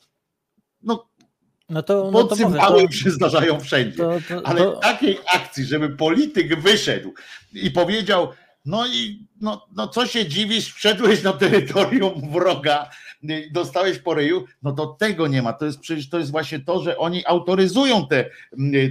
no, 0.81 1.07
No 1.69 1.83
to, 1.83 2.11
no 2.11 2.23
to 2.23 2.35
się 2.91 3.11
zdarzają 3.11 3.59
wszędzie. 3.59 3.97
to, 3.97 4.17
to, 4.27 4.47
Ale 4.47 4.61
to, 4.61 4.71
takiej 4.71 5.17
akcji, 5.33 5.65
żeby 5.65 5.89
polityk 5.89 6.61
wyszedł 6.61 7.13
i 7.53 7.71
powiedział, 7.71 8.27
no 8.65 8.87
i 8.87 9.25
no, 9.41 9.67
no 9.75 9.87
co 9.87 10.07
się 10.07 10.25
dziwisz, 10.25 10.73
wszedłeś 10.73 11.23
na 11.23 11.33
terytorium 11.33 12.31
wroga, 12.31 12.89
dostałeś 13.51 13.99
po 13.99 14.13
ryju, 14.13 14.45
no 14.63 14.71
to 14.71 14.87
tego 14.87 15.27
nie 15.27 15.41
ma. 15.41 15.53
To 15.53 15.65
jest 15.65 15.79
przecież 15.79 16.09
to 16.09 16.19
jest 16.19 16.31
właśnie 16.31 16.59
to, 16.59 16.83
że 16.83 16.97
oni 16.97 17.25
autoryzują 17.25 18.07
te, 18.07 18.29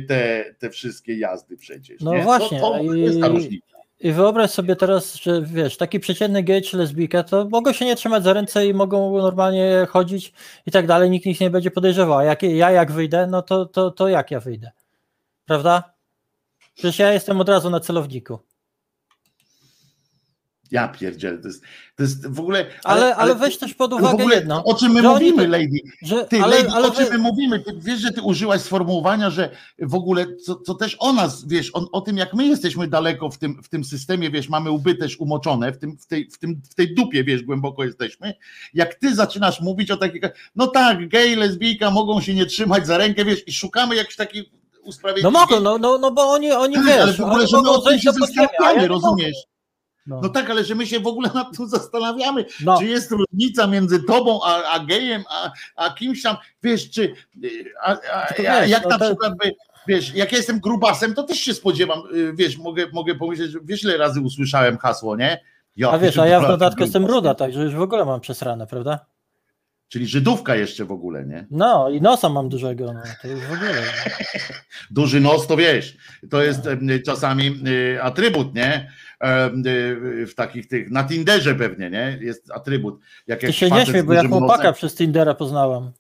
te, 0.08 0.44
te 0.58 0.70
wszystkie 0.70 1.18
jazdy 1.18 1.56
przecież. 1.56 2.00
No 2.00 2.14
nie? 2.14 2.22
właśnie, 2.22 2.60
To, 2.60 2.70
to 2.70 2.94
jest 2.94 3.20
ta 3.20 3.28
różnica. 3.28 3.73
I 4.04 4.12
wyobraź 4.12 4.50
sobie 4.50 4.76
teraz, 4.76 5.14
że 5.14 5.42
wiesz, 5.42 5.76
taki 5.76 6.00
przeciętny 6.00 6.42
gej 6.42 6.62
czy 6.62 6.76
lesbijka, 6.76 7.22
to 7.22 7.44
mogą 7.44 7.72
się 7.72 7.84
nie 7.84 7.96
trzymać 7.96 8.24
za 8.24 8.32
ręce 8.32 8.66
i 8.66 8.74
mogą 8.74 9.18
normalnie 9.18 9.86
chodzić 9.90 10.32
i 10.66 10.70
tak 10.70 10.86
dalej, 10.86 11.10
nikt 11.10 11.26
ich 11.26 11.40
nie 11.40 11.50
będzie 11.50 11.70
podejrzewał. 11.70 12.18
A 12.18 12.24
jak, 12.24 12.42
ja 12.42 12.70
jak 12.70 12.92
wyjdę, 12.92 13.26
no 13.26 13.42
to, 13.42 13.66
to, 13.66 13.90
to 13.90 14.08
jak 14.08 14.30
ja 14.30 14.40
wyjdę? 14.40 14.70
Prawda? 15.46 15.94
Przecież 16.74 16.98
ja 16.98 17.12
jestem 17.12 17.40
od 17.40 17.48
razu 17.48 17.70
na 17.70 17.80
celowniku. 17.80 18.38
Ja 20.74 20.88
pierdzielę, 20.88 21.38
to 21.38 21.48
jest, 21.48 21.62
to 21.96 22.02
jest 22.02 22.26
w 22.26 22.40
ogóle... 22.40 22.66
Ale, 22.84 23.16
ale, 23.16 23.34
weź 23.34 23.58
też 23.58 23.74
pod 23.74 23.92
ale 23.92 24.00
w 24.00 24.04
uwagę 24.04 24.22
ogóle 24.22 24.36
jedno, 24.36 24.64
O 24.64 24.74
czym 24.74 24.92
my 24.92 25.08
oni 25.08 25.32
mówimy, 25.32 25.48
Lady? 25.48 25.78
że 26.02 26.24
Ty, 26.24 26.42
ale, 26.42 26.56
Lady, 26.56 26.70
ale 26.70 26.88
o 26.88 26.90
czym 26.90 27.08
my 27.10 27.18
mówimy? 27.18 27.60
Ty 27.60 27.72
wiesz, 27.78 28.00
że 28.00 28.10
ty 28.10 28.22
użyłaś 28.22 28.60
sformułowania, 28.60 29.30
że 29.30 29.50
w 29.78 29.94
ogóle, 29.94 30.26
co, 30.36 30.56
co 30.56 30.74
też 30.74 30.96
o 30.98 31.12
nas, 31.12 31.48
wiesz, 31.48 31.70
o, 31.74 31.90
o 31.92 32.00
tym, 32.00 32.16
jak 32.16 32.34
my 32.34 32.46
jesteśmy 32.46 32.88
daleko 32.88 33.30
w 33.30 33.38
tym, 33.38 33.62
w 33.62 33.68
tym 33.68 33.84
systemie, 33.84 34.30
wiesz, 34.30 34.48
mamy 34.48 34.70
łby 34.70 34.94
też 34.94 35.16
umoczone, 35.16 35.72
w, 35.72 35.78
tym, 35.78 35.96
w, 35.98 36.06
tej, 36.06 36.30
w, 36.30 36.38
tym, 36.38 36.62
w 36.70 36.74
tej 36.74 36.94
dupie, 36.94 37.24
wiesz, 37.24 37.42
głęboko 37.42 37.84
jesteśmy. 37.84 38.34
Jak 38.74 38.94
ty 38.94 39.14
zaczynasz 39.14 39.60
mówić 39.60 39.90
o 39.90 39.96
takich, 39.96 40.22
no 40.56 40.66
tak, 40.66 41.08
gej, 41.08 41.36
lesbijka 41.36 41.90
mogą 41.90 42.20
się 42.20 42.34
nie 42.34 42.46
trzymać 42.46 42.86
za 42.86 42.98
rękę, 42.98 43.24
wiesz, 43.24 43.48
i 43.48 43.52
szukamy 43.52 43.96
jakichś 43.96 44.16
takich 44.16 44.44
no 44.52 44.88
usprawiedliwień. 44.88 45.32
mogą, 45.32 45.60
no, 45.60 45.78
no, 45.78 45.98
no 45.98 46.10
bo 46.10 46.22
oni, 46.22 46.52
oni 46.52 46.76
wiesz, 46.84 47.00
ale 47.00 47.12
w 47.12 47.20
ogóle, 47.20 47.46
że 47.46 47.62
my 47.62 47.70
o 47.70 47.78
tym 47.78 47.98
się 47.98 48.12
zastanawiamy, 48.12 48.88
rozumiesz? 48.88 49.53
No, 50.06 50.20
No 50.20 50.28
tak, 50.28 50.50
ale 50.50 50.64
że 50.64 50.74
my 50.74 50.86
się 50.86 51.00
w 51.00 51.06
ogóle 51.06 51.30
nad 51.34 51.56
tym 51.56 51.68
zastanawiamy, 51.68 52.44
no 52.64 52.78
czy 52.78 52.84
jest 52.86 53.10
różnica 53.10 53.66
między 53.66 54.02
tobą 54.02 54.40
a, 54.44 54.62
a 54.72 54.84
gejem, 54.84 55.24
a, 55.30 55.50
a 55.76 55.90
kimś 55.94 56.22
tam, 56.22 56.36
wiesz, 56.62 56.90
czy 56.90 57.14
a, 57.82 57.90
a, 58.12 58.34
wiesz, 58.38 58.70
jak 58.70 58.82
no 58.82 58.88
na 58.88 58.98
to- 58.98 59.04
przykład 59.04 59.32
by, 59.44 59.52
wiesz, 59.88 60.14
jak 60.14 60.32
ja 60.32 60.38
jestem 60.38 60.60
grubasem, 60.60 61.14
to 61.14 61.22
też 61.22 61.38
się 61.38 61.54
spodziewam, 61.54 62.02
y, 62.14 62.32
wiesz, 62.34 62.58
mogę, 62.58 62.86
mogę 62.92 63.14
pomyśleć, 63.14 63.50
że 63.50 63.58
wiesz 63.64 63.82
ile 63.84 63.96
razy 63.96 64.20
usłyszałem 64.20 64.78
hasło, 64.78 65.16
nie? 65.16 65.40
Ja, 65.76 65.90
a 65.90 65.98
wiesz, 65.98 66.18
a 66.18 66.26
ja 66.26 66.40
w 66.40 66.48
dodatku 66.48 66.82
jestem 66.82 67.06
ruda, 67.06 67.34
także 67.34 67.62
już 67.62 67.74
w 67.74 67.80
ogóle 67.80 68.04
mam 68.04 68.20
przesrane, 68.20 68.66
prawda? 68.66 69.06
Czyli 69.88 70.06
Żydówka 70.06 70.56
jeszcze 70.56 70.84
w 70.84 70.92
ogóle, 70.92 71.24
nie? 71.26 71.46
No 71.50 71.90
i 71.90 72.00
nosa 72.00 72.28
mam 72.28 72.48
dużego, 72.48 72.92
no 72.92 73.00
to 73.22 73.28
już 73.28 73.40
w 73.40 73.52
ogóle. 73.52 73.72
Duży 74.90 75.20
nos, 75.20 75.46
to 75.46 75.56
wiesz, 75.56 75.96
to 76.30 76.42
jest 76.42 76.66
em, 76.66 76.88
czasami 77.06 77.60
y, 77.68 78.02
atrybut, 78.02 78.54
nie? 78.54 78.90
Y, 79.22 80.26
W 80.26 80.34
takich 80.34 80.68
tych, 80.68 80.90
na 80.90 81.04
Tinderze 81.04 81.54
pewnie, 81.54 81.90
nie? 81.90 82.18
Jest 82.20 82.50
atrybut. 82.50 83.00
Jak 83.26 83.40
Ty 83.40 83.46
jakiś 83.46 83.58
się 83.60 83.70
nie 83.70 83.86
śmiej, 83.86 84.02
bo 84.02 84.12
ja 84.12 84.28
chłopaka 84.28 84.62
nosem- 84.62 84.74
przez 84.74 84.94
Tindera 84.94 85.34
poznałam. 85.34 85.92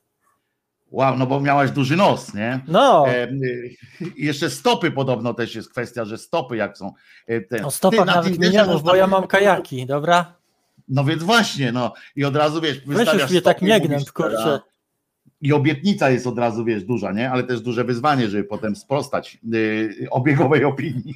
Wow, 0.90 1.16
no 1.18 1.26
bo 1.26 1.40
miałaś 1.40 1.70
duży 1.70 1.96
nos, 1.96 2.34
nie? 2.34 2.60
No, 2.68 3.04
y, 3.08 3.76
I 4.16 4.24
jeszcze 4.24 4.50
stopy 4.50 4.90
podobno 4.90 5.34
też 5.34 5.54
jest 5.54 5.70
kwestia, 5.70 6.04
że 6.04 6.18
stopy 6.18 6.56
jak 6.56 6.78
są. 6.78 6.92
e, 7.26 7.40
Ten. 7.40 7.64
o 7.64 7.68
Ty, 7.70 7.76
stopach 7.76 8.06
na 8.06 8.14
nawet 8.14 8.38
nie 8.38 8.64
mów, 8.64 8.82
bo 8.82 8.94
ja 8.94 9.06
mam 9.06 9.26
kajaki, 9.26 9.86
dobra? 9.86 10.34
No 10.88 11.04
więc 11.04 11.22
właśnie, 11.22 11.72
no 11.72 11.92
i 12.16 12.24
od 12.24 12.36
razu 12.36 12.60
wiesz, 12.60 12.80
Weź 12.80 12.96
wystawiasz 12.96 13.22
już 13.22 13.30
mnie 13.30 13.42
tak 13.42 13.62
nie 13.62 13.80
gnęb, 13.80 14.12
kurczę. 14.12 14.60
I 15.44 15.52
obietnica 15.52 16.10
jest 16.10 16.26
od 16.26 16.38
razu, 16.38 16.64
wiesz, 16.64 16.84
duża, 16.84 17.12
nie? 17.12 17.30
Ale 17.30 17.42
też 17.42 17.60
duże 17.60 17.84
wyzwanie, 17.84 18.28
żeby 18.28 18.44
potem 18.44 18.76
sprostać 18.76 19.38
y, 19.54 20.06
obiegowej 20.10 20.64
opinii. 20.64 21.14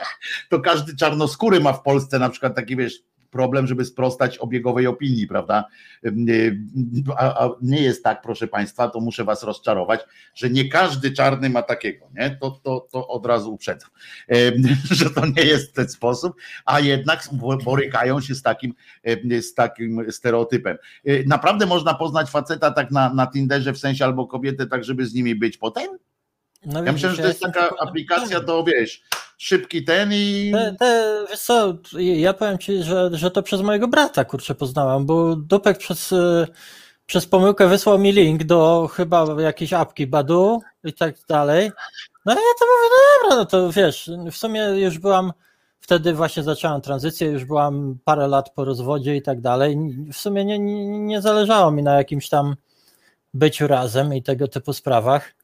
to 0.50 0.60
każdy 0.60 0.96
czarnoskóry 0.96 1.60
ma 1.60 1.72
w 1.72 1.82
Polsce 1.82 2.18
na 2.18 2.28
przykład 2.28 2.54
taki, 2.54 2.76
wiesz, 2.76 3.02
problem, 3.36 3.66
żeby 3.66 3.84
sprostać 3.84 4.38
obiegowej 4.38 4.86
opinii, 4.86 5.26
prawda? 5.26 5.64
Y, 6.06 6.56
A, 7.16 7.44
a 7.44 7.50
nie 7.62 7.82
jest 7.82 8.04
tak, 8.04 8.22
proszę 8.22 8.46
Państwa, 8.48 8.88
to 8.88 9.00
muszę 9.00 9.24
Was 9.24 9.42
rozczarować, 9.42 10.00
że 10.34 10.50
nie 10.50 10.68
każdy 10.68 11.10
czarny 11.12 11.50
ma 11.50 11.62
takiego, 11.62 12.06
nie? 12.14 12.36
To, 12.40 12.50
to, 12.50 12.88
to 12.92 13.08
od 13.08 13.26
razu 13.26 13.54
uprzedzam, 13.54 13.90
że 14.90 15.10
to 15.10 15.26
nie 15.26 15.42
jest 15.42 15.74
ten 15.74 15.88
sposób, 15.88 16.36
a 16.64 16.80
jednak 16.80 17.28
bo- 17.32 17.56
borykają 17.56 18.20
się 18.20 18.34
z 18.34 18.42
takim, 18.42 18.74
z 19.40 19.54
takim 19.54 20.12
stereotypem. 20.12 20.76
Y, 21.08 21.24
Naprawdę 21.26 21.66
można 21.66 21.94
poznać 21.94 22.30
faceta 22.30 22.70
tak 22.70 22.90
na, 22.90 23.14
na 23.14 23.26
Tinderze, 23.26 23.72
w 23.72 23.78
sensie 23.78 24.04
albo 24.04 24.26
kobietę, 24.26 24.66
tak 24.66 24.84
żeby 24.84 25.06
z 25.06 25.14
nimi 25.14 25.34
być 25.34 25.58
potem? 25.58 25.86
No 26.66 26.84
Ja 26.84 26.92
myślę, 26.92 27.10
że 27.10 27.22
to 27.22 27.28
jest 27.28 27.40
taka 27.40 27.70
aplikacja, 27.80 28.40
to 28.40 28.64
wiesz, 28.64 29.02
szybki 29.36 29.84
ten 29.84 30.10
i... 30.12 30.50
Te, 30.52 30.76
te, 30.78 31.24
wiesz 31.30 31.40
co, 31.40 31.74
ja 31.98 32.32
powiem 32.32 32.58
ci, 32.58 32.82
że, 32.82 33.10
że 33.12 33.30
to 33.30 33.42
przez 33.42 33.60
mojego 33.60 33.88
brata 33.88 34.24
kurczę 34.24 34.54
poznałam, 34.54 35.06
bo 35.06 35.36
Dupek 35.36 35.78
przez, 35.78 36.12
y, 36.12 36.46
przez 37.06 37.26
pomyłkę 37.26 37.68
wysłał 37.68 37.98
mi 37.98 38.12
link 38.12 38.44
do 38.44 38.90
chyba 38.92 39.26
jakiejś 39.38 39.72
apki 39.72 40.06
Badu 40.06 40.60
i 40.84 40.92
tak 40.92 41.14
dalej. 41.28 41.70
No 42.24 42.32
i 42.32 42.36
ja 42.36 42.54
to 42.58 42.66
mówię, 42.66 42.88
no 42.90 43.22
dobra, 43.22 43.36
no 43.36 43.46
to 43.46 43.72
wiesz, 43.72 44.10
w 44.32 44.36
sumie 44.36 44.60
już 44.60 44.98
byłam, 44.98 45.32
wtedy 45.80 46.12
właśnie 46.12 46.42
zaczęłam 46.42 46.80
tranzycję, 46.80 47.28
już 47.28 47.44
byłam 47.44 47.98
parę 48.04 48.28
lat 48.28 48.50
po 48.54 48.64
rozwodzie 48.64 49.16
i 49.16 49.22
tak 49.22 49.40
dalej. 49.40 49.78
W 50.12 50.16
sumie 50.16 50.44
nie, 50.44 50.58
nie, 50.58 50.86
nie 50.98 51.22
zależało 51.22 51.70
mi 51.70 51.82
na 51.82 51.94
jakimś 51.94 52.28
tam 52.28 52.56
byciu 53.34 53.66
razem 53.66 54.14
i 54.14 54.22
tego 54.22 54.48
typu 54.48 54.72
sprawach. 54.72 55.34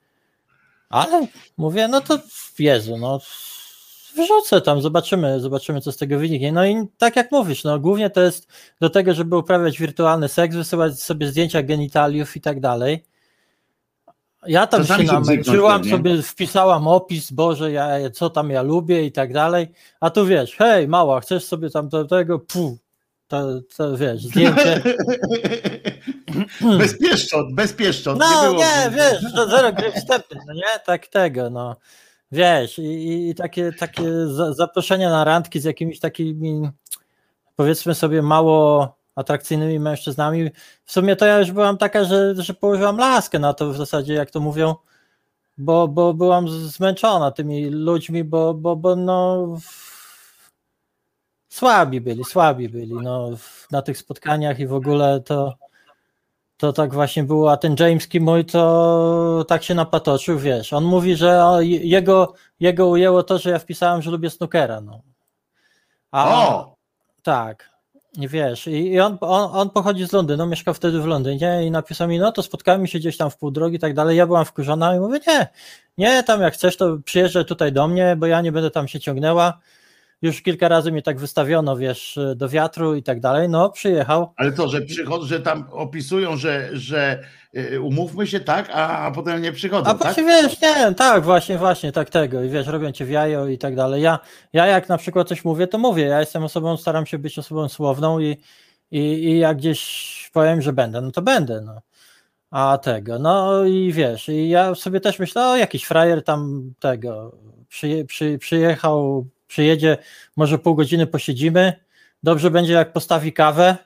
Ale 0.90 1.26
mówię, 1.56 1.88
no 1.88 2.00
to 2.00 2.18
Jezu, 2.58 2.96
no 2.96 3.20
wrzucę 4.16 4.60
tam, 4.60 4.82
zobaczymy, 4.82 5.40
zobaczymy, 5.40 5.80
co 5.80 5.92
z 5.92 5.96
tego 5.96 6.18
wyniknie. 6.18 6.52
No 6.52 6.66
i 6.66 6.86
tak 6.98 7.16
jak 7.16 7.32
mówisz, 7.32 7.64
no 7.64 7.78
głównie 7.78 8.10
to 8.10 8.20
jest 8.20 8.48
do 8.80 8.90
tego, 8.90 9.14
żeby 9.14 9.36
uprawiać 9.36 9.78
wirtualny 9.78 10.28
seks, 10.28 10.56
wysyłać 10.56 11.02
sobie 11.02 11.26
zdjęcia 11.26 11.62
genitaliów 11.62 12.36
i 12.36 12.40
tak 12.40 12.60
dalej. 12.60 13.04
Ja 14.46 14.66
tam 14.66 14.80
Czasami 14.80 15.06
się 15.06 15.12
namęczyłam, 15.12 15.84
sobie 15.84 16.22
wpisałam 16.22 16.88
opis, 16.88 17.30
Boże, 17.30 17.72
ja, 17.72 18.10
co 18.10 18.30
tam 18.30 18.50
ja 18.50 18.62
lubię 18.62 19.04
i 19.06 19.12
tak 19.12 19.32
dalej, 19.32 19.68
a 20.00 20.10
tu 20.10 20.26
wiesz, 20.26 20.56
hej, 20.56 20.88
mała, 20.88 21.20
chcesz 21.20 21.44
sobie 21.44 21.70
tam 21.70 21.88
do 21.88 22.04
tego, 22.04 22.38
pu, 22.38 22.78
to, 23.28 23.60
to 23.76 23.96
wiesz, 23.96 24.22
zdjęcie. 24.22 24.82
bez 26.78 26.98
pieszczot, 26.98 27.54
bez 27.54 27.72
pieszczot. 27.72 28.18
No 28.18 28.42
było. 28.42 28.58
nie, 28.58 28.90
wiesz, 28.90 29.32
to 29.34 29.48
zero 29.48 29.72
gry 29.72 29.92
wstępnej, 29.92 30.40
no 30.46 30.54
nie, 30.54 30.80
tak 30.86 31.06
tego, 31.06 31.50
no. 31.50 31.76
Wiesz, 32.32 32.78
i, 32.78 33.28
i- 33.30 33.34
takie, 33.34 33.72
takie 33.72 34.26
za, 34.26 34.52
zaproszenia 34.52 35.10
na 35.10 35.24
randki 35.24 35.60
z 35.60 35.64
jakimiś 35.64 36.00
takimi, 36.00 36.70
powiedzmy 37.56 37.94
sobie, 37.94 38.22
mało 38.22 38.88
atrakcyjnymi 39.14 39.80
mężczyznami. 39.80 40.50
W 40.84 40.92
sumie 40.92 41.16
to 41.16 41.26
ja 41.26 41.38
już 41.38 41.52
byłam 41.52 41.78
taka, 41.78 42.04
że, 42.04 42.34
że 42.42 42.54
położyłam 42.54 42.96
laskę 42.96 43.38
na 43.38 43.54
to 43.54 43.70
w 43.70 43.76
zasadzie, 43.76 44.14
jak 44.14 44.30
to 44.30 44.40
mówią, 44.40 44.74
bo, 45.58 45.88
bo 45.88 46.14
byłam 46.14 46.48
zmęczona 46.48 47.30
tymi 47.30 47.64
ludźmi, 47.70 48.24
bo, 48.24 48.54
bo, 48.54 48.76
bo 48.76 48.96
no 48.96 49.46
słabi 51.48 52.00
byli, 52.00 52.24
słabi 52.24 52.68
byli, 52.68 52.94
no 52.94 53.30
na 53.70 53.82
tych 53.82 53.98
spotkaniach 53.98 54.60
i 54.60 54.66
w 54.66 54.74
ogóle 54.74 55.20
to 55.20 55.54
to 56.62 56.72
tak 56.72 56.94
właśnie 56.94 57.24
było, 57.24 57.52
a 57.52 57.56
ten 57.56 57.76
Jameski 57.80 58.20
mój 58.20 58.44
to 58.44 59.44
tak 59.48 59.62
się 59.62 59.74
napatoczył, 59.74 60.38
wiesz, 60.38 60.72
on 60.72 60.84
mówi, 60.84 61.16
że 61.16 61.44
o, 61.44 61.60
jego, 61.60 62.34
jego 62.60 62.88
ujęło 62.88 63.22
to, 63.22 63.38
że 63.38 63.50
ja 63.50 63.58
wpisałem, 63.58 64.02
że 64.02 64.10
lubię 64.10 64.30
snookera, 64.30 64.80
no. 64.80 65.02
A, 66.10 66.46
O! 66.48 66.76
tak, 67.22 67.70
wiesz, 68.18 68.66
i, 68.66 68.92
i 68.92 69.00
on, 69.00 69.18
on, 69.20 69.50
on 69.52 69.70
pochodzi 69.70 70.06
z 70.06 70.12
Londynu, 70.12 70.46
mieszkał 70.46 70.74
wtedy 70.74 71.00
w 71.00 71.06
Londynie 71.06 71.66
i 71.66 71.70
napisał 71.70 72.08
mi, 72.08 72.18
no 72.18 72.32
to 72.32 72.42
spotkamy 72.42 72.88
się 72.88 72.98
gdzieś 72.98 73.16
tam 73.16 73.30
w 73.30 73.36
pół 73.36 73.50
drogi 73.50 73.76
i 73.76 73.80
tak 73.80 73.94
dalej, 73.94 74.16
ja 74.16 74.26
byłam 74.26 74.44
wkurzona 74.44 74.96
i 74.96 75.00
mówię, 75.00 75.20
nie, 75.26 75.48
nie, 75.98 76.22
tam 76.22 76.42
jak 76.42 76.54
chcesz, 76.54 76.76
to 76.76 76.98
przyjeżdżaj 77.04 77.44
tutaj 77.44 77.72
do 77.72 77.88
mnie, 77.88 78.16
bo 78.16 78.26
ja 78.26 78.40
nie 78.40 78.52
będę 78.52 78.70
tam 78.70 78.88
się 78.88 79.00
ciągnęła, 79.00 79.58
już 80.22 80.42
kilka 80.42 80.68
razy 80.68 80.92
mnie 80.92 81.02
tak 81.02 81.18
wystawiono, 81.18 81.76
wiesz, 81.76 82.18
do 82.36 82.48
wiatru 82.48 82.94
i 82.94 83.02
tak 83.02 83.20
dalej, 83.20 83.48
no 83.48 83.70
przyjechał, 83.70 84.32
Ale 84.36 84.52
to, 84.52 84.68
że 84.68 84.80
przychodzą, 84.80 85.26
że 85.26 85.40
tam 85.40 85.64
opisują, 85.70 86.36
że, 86.36 86.68
że 86.72 87.24
y, 87.56 87.80
umówmy 87.80 88.26
się 88.26 88.40
tak, 88.40 88.70
a, 88.72 88.98
a 88.98 89.10
potem 89.10 89.42
nie 89.42 89.52
przychodzą, 89.52 89.90
A 89.90 89.94
tak? 89.94 90.02
właśnie 90.02 90.24
wiesz, 90.24 90.60
nie, 90.60 90.94
tak, 90.94 91.24
właśnie, 91.24 91.58
właśnie, 91.58 91.92
tak 91.92 92.10
tego. 92.10 92.42
I 92.42 92.48
wiesz, 92.48 92.66
robią 92.66 92.92
cię 92.92 93.04
w 93.04 93.10
jajo 93.10 93.46
i 93.46 93.58
tak 93.58 93.76
dalej. 93.76 94.02
Ja, 94.02 94.18
ja 94.52 94.66
jak 94.66 94.88
na 94.88 94.98
przykład 94.98 95.28
coś 95.28 95.44
mówię, 95.44 95.66
to 95.66 95.78
mówię. 95.78 96.04
Ja 96.04 96.20
jestem 96.20 96.42
osobą, 96.42 96.76
staram 96.76 97.06
się 97.06 97.18
być 97.18 97.38
osobą 97.38 97.68
słowną 97.68 98.18
i, 98.20 98.36
i, 98.90 98.98
i 98.98 99.38
jak 99.38 99.56
gdzieś 99.56 100.30
powiem, 100.32 100.62
że 100.62 100.72
będę, 100.72 101.00
no 101.00 101.10
to 101.10 101.22
będę. 101.22 101.60
No. 101.60 101.80
A 102.50 102.78
tego, 102.78 103.18
no 103.18 103.64
i 103.64 103.92
wiesz, 103.92 104.28
i 104.28 104.48
ja 104.48 104.74
sobie 104.74 105.00
też 105.00 105.18
myślę, 105.18 105.48
o 105.48 105.56
jakiś 105.56 105.84
frajer 105.84 106.24
tam 106.24 106.72
tego 106.80 107.32
przy, 107.68 108.06
przyjechał, 108.38 109.26
przyjedzie, 109.52 109.98
może 110.36 110.58
pół 110.58 110.74
godziny 110.74 111.06
posiedzimy. 111.06 111.72
Dobrze 112.22 112.50
będzie, 112.50 112.72
jak 112.72 112.92
postawi 112.92 113.32
kawę. 113.32 113.76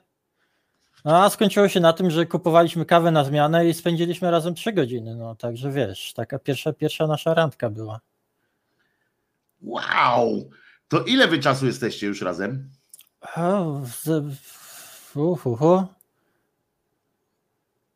No, 1.05 1.25
a 1.25 1.31
skończyło 1.31 1.69
się 1.69 1.81
na 1.81 1.93
tym, 1.93 2.11
że 2.11 2.27
kupowaliśmy 2.27 2.85
kawę 2.85 3.11
na 3.11 3.25
zmianę 3.25 3.69
i 3.69 3.75
spędziliśmy 3.75 4.31
razem 4.31 4.55
trzy 4.55 4.73
godziny. 4.73 5.15
No, 5.15 5.35
także 5.35 5.73
wiesz, 5.73 6.13
taka 6.13 6.39
pierwsza, 6.39 6.73
pierwsza 6.73 7.07
nasza 7.07 7.35
randka 7.35 7.71
była. 7.71 8.01
Wow! 9.63 10.51
To 10.89 11.01
ile 11.05 11.29
wy 11.29 11.39
czasu 11.39 11.67
jesteście 11.67 12.07
już 12.07 12.23
razem? 12.23 12.71
O, 13.37 13.81
z. 14.03 14.25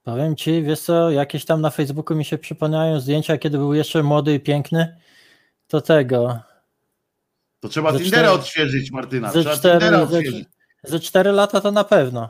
Powiem 0.03 0.37
ci, 0.37 0.63
wiesz 0.63 0.81
co, 0.81 1.11
jakieś 1.11 1.45
tam 1.45 1.61
na 1.61 1.71
Facebooku 1.71 2.17
mi 2.17 2.25
się 2.25 2.39
przypomniają 2.39 3.01
zdjęcia, 3.01 3.39
kiedy 3.39 3.59
był 3.59 3.75
jeszcze 3.75 4.03
młody 4.03 4.35
i 4.35 4.41
piękny. 4.41 4.97
To 5.69 5.81
tego. 5.81 6.50
To 7.61 7.69
trzeba 7.69 7.93
Ze 7.93 7.99
Tindera 8.01 8.23
cztery- 8.29 8.35
odświeżyć, 8.41 8.91
Martyna. 8.91 9.33
Ze 9.33 9.41
Trzeba 9.41 9.57
cztery, 9.57 9.79
Tindera 9.81 10.03
odświeżyć. 10.03 10.49
ze 10.85 11.01
cztery 11.01 11.33
lata 11.33 11.61
to 11.61 11.73
na 11.73 11.85
pewno. 11.85 12.29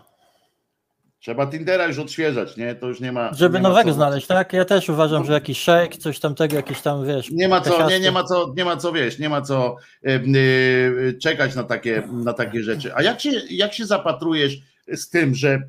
Trzeba 1.20 1.46
Tindera 1.46 1.86
już 1.86 1.98
odświeżać, 1.98 2.56
nie? 2.56 2.74
To 2.74 2.86
już 2.88 3.00
nie 3.00 3.12
ma. 3.12 3.34
Żeby 3.34 3.58
nie 3.58 3.62
ma 3.62 3.68
nowego 3.68 3.90
co- 3.90 3.94
znaleźć, 3.94 4.26
tak? 4.26 4.52
Ja 4.52 4.64
też 4.64 4.88
uważam, 4.88 5.24
że 5.26 5.32
jakiś 5.32 5.60
shake, 5.62 5.98
coś 5.98 6.20
tamtego, 6.20 6.56
jakieś 6.56 6.80
tam, 6.80 7.06
wiesz. 7.06 7.30
Nie 7.30 7.48
ma 7.48 7.60
co, 7.60 7.88
nie, 7.88 8.00
nie 8.00 8.12
ma 8.12 8.24
co, 8.24 8.52
nie 8.56 8.64
ma 8.64 8.76
co 8.76 8.92
wiesz, 8.92 9.18
nie 9.18 9.28
ma 9.28 9.42
co 9.42 9.76
y, 10.08 10.10
y, 10.10 11.18
czekać 11.22 11.54
na 11.54 11.64
takie, 11.64 12.02
na 12.12 12.32
takie 12.32 12.62
rzeczy. 12.62 12.94
A 12.94 13.02
jak 13.02 13.20
się, 13.20 13.30
jak 13.50 13.74
się 13.74 13.86
zapatrujesz 13.86 14.58
z 14.94 15.08
tym, 15.08 15.34
że 15.34 15.62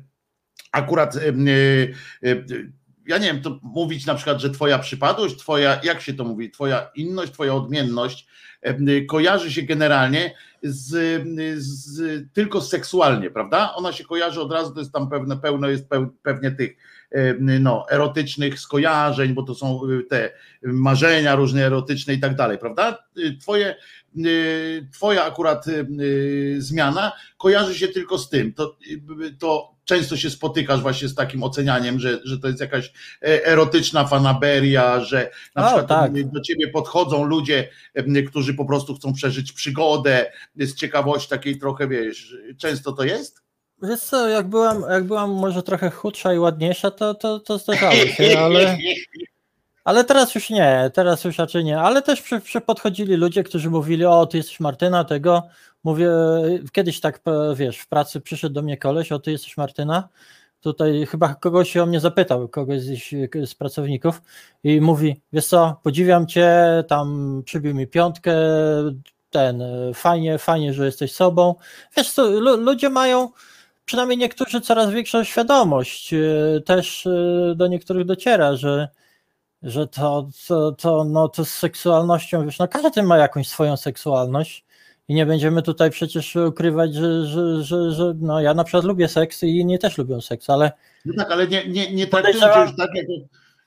akurat 0.72 1.16
y, 1.16 1.20
y, 1.20 1.94
y, 2.28 2.72
ja 3.06 3.18
nie 3.18 3.26
wiem, 3.26 3.42
to 3.42 3.58
mówić 3.62 4.06
na 4.06 4.14
przykład, 4.14 4.40
że 4.40 4.50
twoja 4.50 4.78
przypadłość, 4.78 5.36
twoja, 5.36 5.80
jak 5.82 6.00
się 6.00 6.14
to 6.14 6.24
mówi, 6.24 6.50
twoja 6.50 6.90
inność, 6.94 7.32
twoja 7.32 7.54
odmienność 7.54 8.26
kojarzy 9.08 9.52
się 9.52 9.62
generalnie 9.62 10.34
z, 10.62 11.22
z, 11.58 12.24
tylko 12.32 12.60
seksualnie, 12.60 13.30
prawda? 13.30 13.74
Ona 13.74 13.92
się 13.92 14.04
kojarzy 14.04 14.40
od 14.40 14.52
razu, 14.52 14.74
to 14.74 14.80
jest 14.80 14.92
tam 14.92 15.10
pewne, 15.10 15.36
pełno 15.36 15.68
jest 15.68 15.88
pewnie 16.22 16.50
tych 16.50 16.76
no, 17.40 17.86
erotycznych 17.90 18.60
skojarzeń, 18.60 19.34
bo 19.34 19.42
to 19.42 19.54
są 19.54 19.80
te 20.10 20.30
marzenia 20.62 21.34
różne 21.34 21.66
erotyczne 21.66 22.14
i 22.14 22.20
tak 22.20 22.34
dalej, 22.34 22.58
prawda? 22.58 22.98
Twoje, 23.40 23.76
twoja 24.92 25.24
akurat 25.24 25.64
zmiana 26.58 27.12
kojarzy 27.38 27.74
się 27.74 27.88
tylko 27.88 28.18
z 28.18 28.28
tym. 28.28 28.52
To, 28.52 28.76
to 29.38 29.72
często 29.84 30.16
się 30.16 30.30
spotykasz 30.30 30.80
właśnie 30.80 31.08
z 31.08 31.14
takim 31.14 31.42
ocenianiem, 31.42 32.00
że, 32.00 32.20
że 32.24 32.38
to 32.38 32.48
jest 32.48 32.60
jakaś 32.60 32.92
e, 33.22 33.46
erotyczna 33.46 34.06
fanaberia, 34.06 35.00
że 35.00 35.30
na 35.54 35.62
o, 35.62 35.66
przykład 35.66 35.88
tak. 35.88 36.30
do 36.30 36.40
ciebie 36.40 36.68
podchodzą 36.68 37.24
ludzie, 37.24 37.68
którzy 38.28 38.54
po 38.54 38.64
prostu 38.64 38.94
chcą 38.94 39.12
przeżyć 39.12 39.52
przygodę 39.52 40.32
z 40.56 40.74
ciekawości 40.74 41.28
takiej 41.28 41.58
trochę, 41.58 41.88
wiesz, 41.88 42.36
często 42.58 42.92
to 42.92 43.04
jest? 43.04 43.41
Wiesz 43.82 44.00
co, 44.00 44.28
jak 44.28 44.48
byłam, 44.48 44.84
jak 44.90 45.04
byłam 45.04 45.30
może 45.30 45.62
trochę 45.62 45.90
chudsza 45.90 46.34
i 46.34 46.38
ładniejsza, 46.38 46.90
to, 46.90 47.14
to, 47.14 47.40
to 47.40 47.58
zdarzało 47.58 47.94
się, 47.94 48.38
ale, 48.38 48.78
ale 49.84 50.04
teraz 50.04 50.34
już 50.34 50.50
nie, 50.50 50.90
teraz 50.94 51.24
już 51.24 51.38
raczej 51.38 51.64
nie, 51.64 51.78
ale 51.80 52.02
też 52.02 52.22
przy, 52.22 52.40
przy 52.40 52.60
podchodzili 52.60 53.16
ludzie, 53.16 53.42
którzy 53.42 53.70
mówili, 53.70 54.04
o 54.04 54.26
ty 54.26 54.36
jesteś 54.36 54.60
Martyna, 54.60 55.04
tego, 55.04 55.42
Mówię, 55.84 56.08
kiedyś 56.72 57.00
tak, 57.00 57.20
wiesz, 57.56 57.78
w 57.78 57.88
pracy 57.88 58.20
przyszedł 58.20 58.54
do 58.54 58.62
mnie 58.62 58.76
koleś, 58.76 59.12
o 59.12 59.18
ty 59.18 59.30
jesteś 59.30 59.56
Martyna, 59.56 60.08
tutaj 60.60 61.06
chyba 61.06 61.34
kogoś 61.34 61.72
się 61.72 61.82
o 61.82 61.86
mnie 61.86 62.00
zapytał, 62.00 62.48
kogoś 62.48 62.80
z, 62.80 62.90
z 63.46 63.54
pracowników 63.54 64.22
i 64.64 64.80
mówi, 64.80 65.20
wiesz 65.32 65.46
co, 65.46 65.80
podziwiam 65.82 66.26
cię, 66.26 66.58
tam 66.88 67.42
przybił 67.44 67.74
mi 67.74 67.86
piątkę, 67.86 68.34
ten, 69.30 69.62
fajnie, 69.94 70.38
fajnie, 70.38 70.74
że 70.74 70.86
jesteś 70.86 71.12
sobą. 71.12 71.54
Wiesz 71.96 72.12
co, 72.12 72.30
ludzie 72.56 72.90
mają, 72.90 73.28
przynajmniej 73.92 74.18
niektórzy 74.18 74.60
coraz 74.60 74.90
większą 74.90 75.24
świadomość, 75.24 76.14
e, 76.14 76.60
też 76.60 77.06
e, 77.06 77.54
do 77.56 77.66
niektórych 77.66 78.06
dociera, 78.06 78.56
że 78.56 78.88
że 79.62 79.86
to, 79.86 80.28
to, 80.48 80.72
to, 80.72 81.04
no, 81.04 81.28
to 81.28 81.44
z 81.44 81.50
seksualnością, 81.50 82.44
wiesz, 82.44 82.58
no 82.58 82.68
każdy 82.68 83.02
ma 83.02 83.16
jakąś 83.16 83.48
swoją 83.48 83.76
seksualność 83.76 84.64
i 85.08 85.14
nie 85.14 85.26
będziemy 85.26 85.62
tutaj 85.62 85.90
przecież 85.90 86.36
ukrywać, 86.36 86.94
że, 86.94 87.26
że, 87.26 87.62
że, 87.62 87.92
że 87.92 88.14
no 88.20 88.40
ja 88.40 88.54
na 88.54 88.64
przykład 88.64 88.84
lubię 88.84 89.08
seks 89.08 89.42
i 89.42 89.58
inni 89.58 89.78
też 89.78 89.98
lubią 89.98 90.20
seks, 90.20 90.50
ale. 90.50 90.72
No 91.04 91.14
tak, 91.24 91.32
ale 91.32 91.48
nie, 91.48 91.68
nie, 91.68 91.92
nie 91.92 92.06
traktujcie 92.06 92.46
już 92.46 92.76
tak 92.76 92.90
jako. 92.94 93.12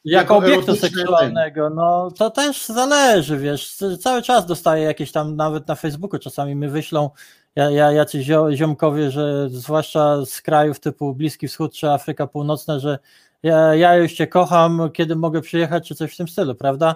Jako 0.05 0.37
obiektu 0.37 0.75
seksualnego, 0.75 1.69
no 1.69 2.11
to 2.17 2.29
też 2.29 2.65
zależy, 2.65 3.37
wiesz, 3.37 3.75
cały 3.99 4.21
czas 4.21 4.45
dostaję 4.45 4.83
jakieś 4.83 5.11
tam, 5.11 5.35
nawet 5.35 5.67
na 5.67 5.75
Facebooku 5.75 6.19
czasami 6.19 6.55
mi 6.55 6.67
wyślą 6.67 7.09
ja, 7.55 7.69
ja, 7.71 7.91
jacyś 7.91 8.27
ziomkowie, 8.53 9.11
że 9.11 9.49
zwłaszcza 9.49 10.25
z 10.25 10.41
krajów 10.41 10.79
typu 10.79 11.13
Bliski 11.13 11.47
Wschód 11.47 11.73
czy 11.73 11.89
Afryka 11.89 12.27
Północna, 12.27 12.79
że 12.79 12.99
ja, 13.43 13.75
ja 13.75 13.95
już 13.95 14.13
cię 14.13 14.27
kocham, 14.27 14.89
kiedy 14.93 15.15
mogę 15.15 15.41
przyjechać, 15.41 15.87
czy 15.87 15.95
coś 15.95 16.13
w 16.13 16.17
tym 16.17 16.27
stylu, 16.27 16.55
prawda? 16.55 16.95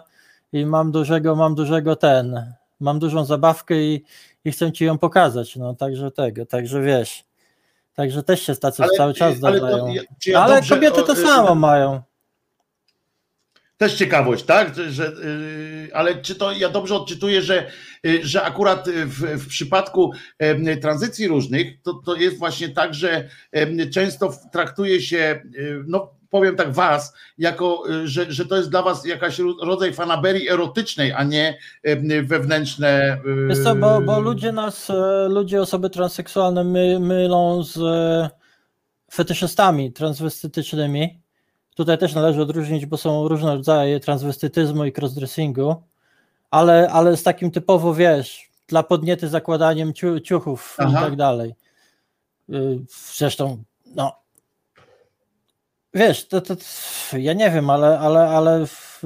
I 0.54 0.66
mam 0.66 0.92
dużego, 0.92 1.36
mam 1.36 1.56
dużego 1.56 1.96
ten, 1.96 2.54
mam 2.80 3.00
dużą 3.00 3.26
zabawkę 3.26 3.76
i, 3.76 4.04
i 4.46 4.52
chcę 4.52 4.72
ci 4.72 4.86
ją 4.86 4.98
pokazać, 4.98 5.56
no 5.56 5.76
także 5.76 6.12
tego, 6.12 6.46
także 6.46 6.82
wiesz, 6.82 7.24
także 7.94 8.24
też 8.24 8.42
się 8.42 8.56
tacy 8.56 8.84
ale, 8.84 8.92
cały 8.98 9.14
czas 9.14 9.36
zdarzają, 9.36 9.66
ale, 9.66 9.80
to, 9.80 9.88
ja 10.26 10.42
ale 10.42 10.56
dobrze, 10.56 10.76
kobiety 10.76 11.04
to 11.04 11.12
o, 11.12 11.16
samo 11.16 11.56
mają. 11.56 12.02
Też 13.80 13.94
ciekawość, 13.94 14.44
tak? 14.44 14.76
Że, 14.90 15.04
yy, 15.04 15.96
ale 15.96 16.22
czy 16.22 16.36
to 16.36 16.52
ja 16.52 16.70
dobrze 16.70 16.96
odczytuję, 16.96 17.42
że, 17.42 17.72
yy, 18.04 18.20
że 18.26 18.44
akurat 18.44 18.90
w, 18.90 19.44
w 19.44 19.48
przypadku 19.48 20.12
tranzycji 20.82 21.28
różnych 21.28 21.82
to, 21.82 21.94
to 21.94 22.16
jest 22.16 22.38
właśnie 22.38 22.70
tak, 22.70 22.94
że 22.94 23.30
często 23.94 24.34
traktuje 24.52 25.02
się, 25.02 25.42
y, 25.56 25.84
no 25.88 26.20
powiem 26.30 26.56
tak 26.56 26.74
was, 26.74 27.14
jako, 27.38 27.84
y, 27.90 28.08
że, 28.08 28.32
że 28.32 28.46
to 28.46 28.58
jest 28.58 28.70
dla 28.70 28.82
was 28.82 29.06
jakaś 29.06 29.40
rodzaj 29.62 29.94
fanaberii 29.94 30.50
erotycznej, 30.50 31.14
a 31.14 31.24
nie 31.24 31.58
y, 31.88 32.24
wewnętrzne. 32.24 33.22
Y, 33.44 33.48
Wiesz 33.48 33.64
co, 33.64 33.76
bo, 33.76 34.02
bo 34.02 34.20
ludzie 34.20 34.52
nas, 34.52 34.92
ludzie, 35.30 35.62
osoby 35.62 35.90
transseksualne 35.90 36.64
my, 36.64 37.00
mylą 37.00 37.64
z 37.64 37.80
fetyszystami 39.14 39.94
transwestytycznymi. 39.94 41.22
Tutaj 41.80 41.98
też 41.98 42.14
należy 42.14 42.42
odróżnić, 42.42 42.86
bo 42.86 42.98
są 42.98 43.28
różne 43.28 43.56
rodzaje 43.56 44.00
transwestytyzmu 44.00 44.86
i 44.86 44.94
crossdressingu, 44.98 45.76
ale, 46.52 46.90
ale 46.92 47.18
z 47.18 47.24
takim 47.24 47.52
typowo, 47.52 47.94
wiesz, 47.94 48.50
dla 48.68 48.84
podniety 48.84 49.30
zakładaniem 49.30 49.94
ciuchów 50.24 50.76
Aha. 50.80 50.90
i 50.90 50.94
tak 50.94 51.16
dalej. 51.16 51.56
Zresztą, 53.16 53.64
no, 53.86 54.16
Wiesz, 55.94 56.28
to, 56.28 56.42
to, 56.42 56.56
ja 57.18 57.34
nie 57.34 57.52
wiem, 57.52 57.70
ale, 57.70 58.00
ale, 58.00 58.30
ale 58.30 58.66
w, 58.66 59.04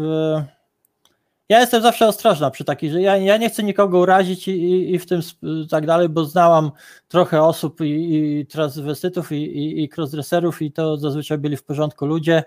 ja 1.53 1.59
jestem 1.59 1.81
zawsze 1.81 2.07
ostrożna 2.07 2.51
przy 2.51 2.63
takiej, 2.63 2.89
że 2.89 3.01
ja, 3.01 3.17
ja 3.17 3.37
nie 3.37 3.49
chcę 3.49 3.63
nikogo 3.63 3.99
urazić 3.99 4.47
i, 4.47 4.51
i, 4.51 4.93
i 4.93 4.99
w 4.99 5.05
tym 5.05 5.21
tak 5.69 5.85
dalej, 5.85 6.09
bo 6.09 6.25
znałam 6.25 6.71
trochę 7.07 7.43
osób 7.43 7.81
i, 7.81 8.15
i 8.15 8.45
transwestytów 8.45 9.31
i, 9.31 9.35
i, 9.35 9.83
i 9.83 9.89
crossdresserów 9.89 10.61
i 10.61 10.71
to 10.71 10.97
zazwyczaj 10.97 11.37
byli 11.37 11.57
w 11.57 11.63
porządku 11.63 12.05
ludzie, 12.05 12.43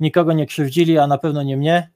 nikogo 0.00 0.32
nie 0.32 0.46
krzywdzili, 0.46 0.98
a 0.98 1.06
na 1.06 1.18
pewno 1.18 1.42
nie 1.42 1.56
mnie. 1.56 1.90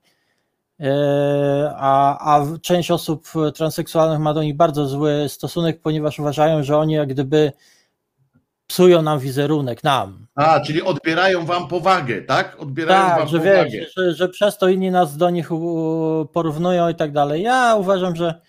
E, 0.80 1.74
a, 1.76 2.18
a 2.34 2.58
część 2.58 2.90
osób 2.90 3.28
transseksualnych 3.54 4.18
ma 4.18 4.34
do 4.34 4.42
nich 4.42 4.56
bardzo 4.56 4.86
zły 4.86 5.28
stosunek, 5.28 5.80
ponieważ 5.80 6.18
uważają, 6.18 6.62
że 6.62 6.78
oni 6.78 6.94
jak 6.94 7.08
gdyby 7.08 7.52
psują 8.72 9.02
nam 9.02 9.18
wizerunek, 9.18 9.84
nam. 9.84 10.26
A, 10.34 10.60
czyli 10.60 10.82
odbierają 10.82 11.44
wam 11.44 11.68
powagę, 11.68 12.22
tak? 12.22 12.56
Odbierają 12.60 13.08
tak, 13.08 13.18
wam 13.18 13.28
że 13.28 13.38
powagę. 13.38 13.70
Wiesz, 13.70 13.94
że, 13.96 14.14
że 14.14 14.28
przez 14.28 14.58
to 14.58 14.68
inni 14.68 14.90
nas 14.90 15.16
do 15.16 15.30
nich 15.30 15.48
porównują 16.32 16.88
i 16.88 16.94
tak 16.94 17.12
dalej. 17.12 17.42
Ja 17.42 17.76
uważam, 17.76 18.16
że 18.16 18.40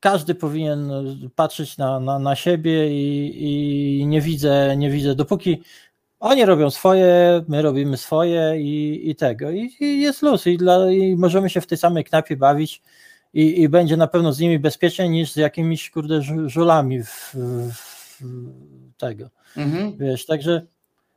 każdy 0.00 0.34
powinien 0.34 0.92
patrzeć 1.34 1.78
na, 1.78 2.00
na, 2.00 2.18
na 2.18 2.36
siebie 2.36 2.88
i, 2.88 4.00
i 4.00 4.06
nie 4.06 4.20
widzę, 4.20 4.76
nie 4.76 4.90
widzę, 4.90 5.14
dopóki 5.14 5.62
oni 6.20 6.44
robią 6.44 6.70
swoje, 6.70 7.44
my 7.48 7.62
robimy 7.62 7.96
swoje 7.96 8.60
i, 8.60 9.10
i 9.10 9.16
tego. 9.16 9.50
I, 9.50 9.70
I, 9.80 10.00
jest 10.00 10.22
luz 10.22 10.46
i, 10.46 10.56
dla, 10.56 10.90
i 10.90 11.16
możemy 11.16 11.50
się 11.50 11.60
w 11.60 11.66
tej 11.66 11.78
samej 11.78 12.04
knapie 12.04 12.36
bawić 12.36 12.82
i, 13.34 13.62
i 13.62 13.68
będzie 13.68 13.96
na 13.96 14.06
pewno 14.06 14.32
z 14.32 14.40
nimi 14.40 14.58
bezpieczniej 14.58 15.10
niż 15.10 15.32
z 15.32 15.36
jakimiś 15.36 15.90
kurde 15.90 16.22
żulami 16.46 17.02
w, 17.02 17.34
w 17.74 17.97
tego. 18.96 19.30
Mhm. 19.56 19.96
Wiesz, 19.98 20.26
także, 20.26 20.66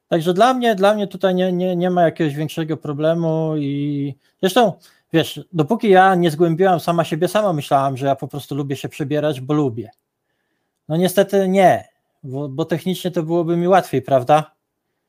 także 0.07 0.33
dla 0.33 0.53
mnie, 0.53 0.75
dla 0.75 0.93
mnie 0.93 1.07
tutaj 1.07 1.35
nie, 1.35 1.51
nie, 1.51 1.75
nie 1.75 1.89
ma 1.89 2.03
jakiegoś 2.03 2.35
większego 2.35 2.77
problemu 2.77 3.57
i 3.57 4.15
zresztą 4.41 4.73
wiesz, 5.13 5.39
dopóki 5.53 5.89
ja 5.89 6.15
nie 6.15 6.31
zgłębiłam 6.31 6.79
sama 6.79 7.03
siebie, 7.03 7.27
sama 7.27 7.53
myślałam, 7.53 7.97
że 7.97 8.07
ja 8.07 8.15
po 8.15 8.27
prostu 8.27 8.55
lubię 8.55 8.75
się 8.75 8.89
przebierać, 8.89 9.41
bo 9.41 9.53
lubię. 9.53 9.89
No 10.87 10.97
niestety 10.97 11.47
nie, 11.49 11.87
bo, 12.23 12.49
bo 12.49 12.65
technicznie 12.65 13.11
to 13.11 13.23
byłoby 13.23 13.57
mi 13.57 13.67
łatwiej, 13.67 14.01
prawda? 14.01 14.51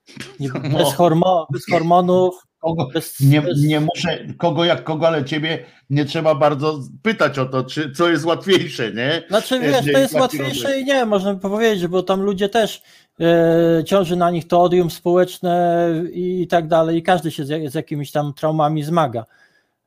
No. 0.40 0.78
Bez, 0.78 0.94
hormo, 0.94 1.46
bez 1.50 1.66
hormonów, 1.70 2.46
Kogo, 2.62 2.88
nie, 3.20 3.42
nie 3.62 3.80
muszę, 3.80 4.18
kogo 4.38 4.64
jak 4.64 4.84
kogo, 4.84 5.06
ale 5.06 5.24
ciebie 5.24 5.64
nie 5.90 6.04
trzeba 6.04 6.34
bardzo 6.34 6.80
pytać 7.02 7.38
o 7.38 7.46
to, 7.46 7.64
czy 7.64 7.92
co 7.92 8.08
jest 8.08 8.24
łatwiejsze, 8.24 8.92
nie? 8.92 9.22
Znaczy 9.28 9.60
wiesz, 9.60 9.92
to 9.92 9.98
jest 9.98 10.14
łatwiejsze 10.14 10.80
i 10.80 10.84
nie, 10.84 11.06
można 11.06 11.34
by 11.34 11.40
powiedzieć, 11.40 11.86
bo 11.86 12.02
tam 12.02 12.20
ludzie 12.20 12.48
też 12.48 12.82
e, 13.20 13.84
ciąży 13.84 14.16
na 14.16 14.30
nich 14.30 14.48
to 14.48 14.62
odium 14.62 14.90
społeczne 14.90 15.88
i, 16.12 16.46
tak 16.46 16.68
dalej 16.68 16.96
i 16.98 17.02
każdy 17.02 17.30
się 17.30 17.44
z, 17.44 17.72
z 17.72 17.74
jakimiś 17.74 18.12
tam 18.12 18.34
traumami 18.34 18.82
zmaga. 18.82 19.24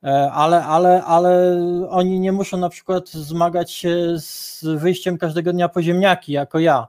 E, 0.04 0.30
ale, 0.32 0.64
ale, 0.64 1.04
ale 1.04 1.60
oni 1.90 2.20
nie 2.20 2.32
muszą 2.32 2.56
na 2.56 2.68
przykład 2.68 3.08
zmagać 3.08 3.72
się 3.72 4.14
z 4.18 4.64
wyjściem 4.64 5.18
każdego 5.18 5.52
dnia 5.52 5.68
po 5.68 5.82
ziemniaki, 5.82 6.32
jako 6.32 6.58
ja. 6.58 6.86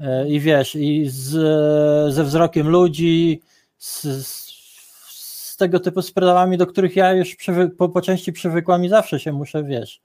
E, 0.00 0.28
I 0.28 0.40
wiesz, 0.40 0.74
i 0.74 1.04
z, 1.08 1.30
ze 2.14 2.24
wzrokiem 2.24 2.68
ludzi, 2.68 3.42
z 3.78 4.06
z 4.26 4.51
tego 5.62 5.80
typu 5.80 6.02
sprawami, 6.02 6.56
do 6.58 6.66
których 6.66 6.96
ja 6.96 7.12
już 7.12 7.36
przywy, 7.36 7.68
po, 7.68 7.88
po 7.88 8.00
części 8.00 8.32
przywykłam 8.32 8.84
i 8.84 8.88
zawsze 8.88 9.20
się 9.20 9.32
muszę, 9.32 9.64
wiesz, 9.64 10.00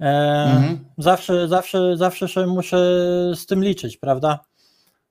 e, 0.00 0.04
mhm. 0.04 0.78
zawsze, 0.98 1.48
zawsze, 1.48 1.96
zawsze 1.96 2.28
się 2.28 2.46
muszę 2.46 2.76
z 3.34 3.46
tym 3.46 3.64
liczyć, 3.64 3.96
prawda? 3.96 4.40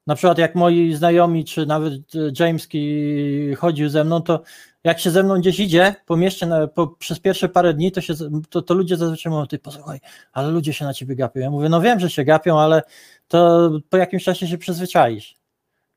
Na 0.07 0.15
przykład 0.15 0.37
jak 0.37 0.55
moi 0.55 0.93
znajomi, 0.93 1.45
czy 1.45 1.65
nawet 1.65 1.93
Jameski 2.39 3.55
chodził 3.55 3.89
ze 3.89 4.03
mną, 4.03 4.21
to 4.21 4.41
jak 4.83 4.99
się 4.99 5.11
ze 5.11 5.23
mną 5.23 5.39
gdzieś 5.39 5.59
idzie 5.59 5.95
po 6.05 6.17
mieście 6.17 6.45
na, 6.45 6.67
po, 6.67 6.87
przez 6.87 7.19
pierwsze 7.19 7.49
parę 7.49 7.73
dni, 7.73 7.91
to, 7.91 8.01
się, 8.01 8.13
to, 8.49 8.61
to 8.61 8.73
ludzie 8.73 8.97
zazwyczaj 8.97 9.31
mówią, 9.31 9.47
ty 9.47 9.59
posłuchaj, 9.59 9.99
ale 10.33 10.51
ludzie 10.51 10.73
się 10.73 10.85
na 10.85 10.93
ciebie 10.93 11.15
gapią. 11.15 11.39
Ja 11.39 11.49
mówię, 11.51 11.69
no 11.69 11.81
wiem, 11.81 11.99
że 11.99 12.09
się 12.09 12.23
gapią, 12.23 12.59
ale 12.59 12.81
to 13.27 13.69
po 13.89 13.97
jakimś 13.97 14.23
czasie 14.23 14.47
się 14.47 14.57
przyzwyczaisz. 14.57 15.35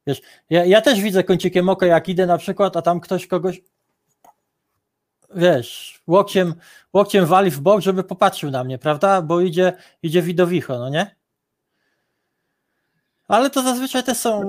Wiesz, 0.08 0.22
ja, 0.50 0.64
ja 0.64 0.80
też 0.80 1.00
widzę 1.00 1.24
kącikiem 1.24 1.68
oka, 1.68 1.86
jak 1.86 2.08
idę 2.08 2.26
na 2.26 2.38
przykład, 2.38 2.76
a 2.76 2.82
tam 2.82 3.00
ktoś 3.00 3.26
kogoś 3.26 3.60
wiesz, 5.34 6.00
łokciem, 6.06 6.54
łokciem 6.92 7.26
wali 7.26 7.50
w 7.50 7.60
bok, 7.60 7.80
żeby 7.80 8.04
popatrzył 8.04 8.50
na 8.50 8.64
mnie, 8.64 8.78
prawda? 8.78 9.22
Bo 9.22 9.40
idzie, 9.40 9.72
idzie 10.02 10.22
widowicho, 10.22 10.78
no 10.78 10.88
nie? 10.88 11.16
Ale 13.28 13.50
to 13.50 13.62
zazwyczaj 13.62 14.04
też 14.04 14.18
są, 14.18 14.42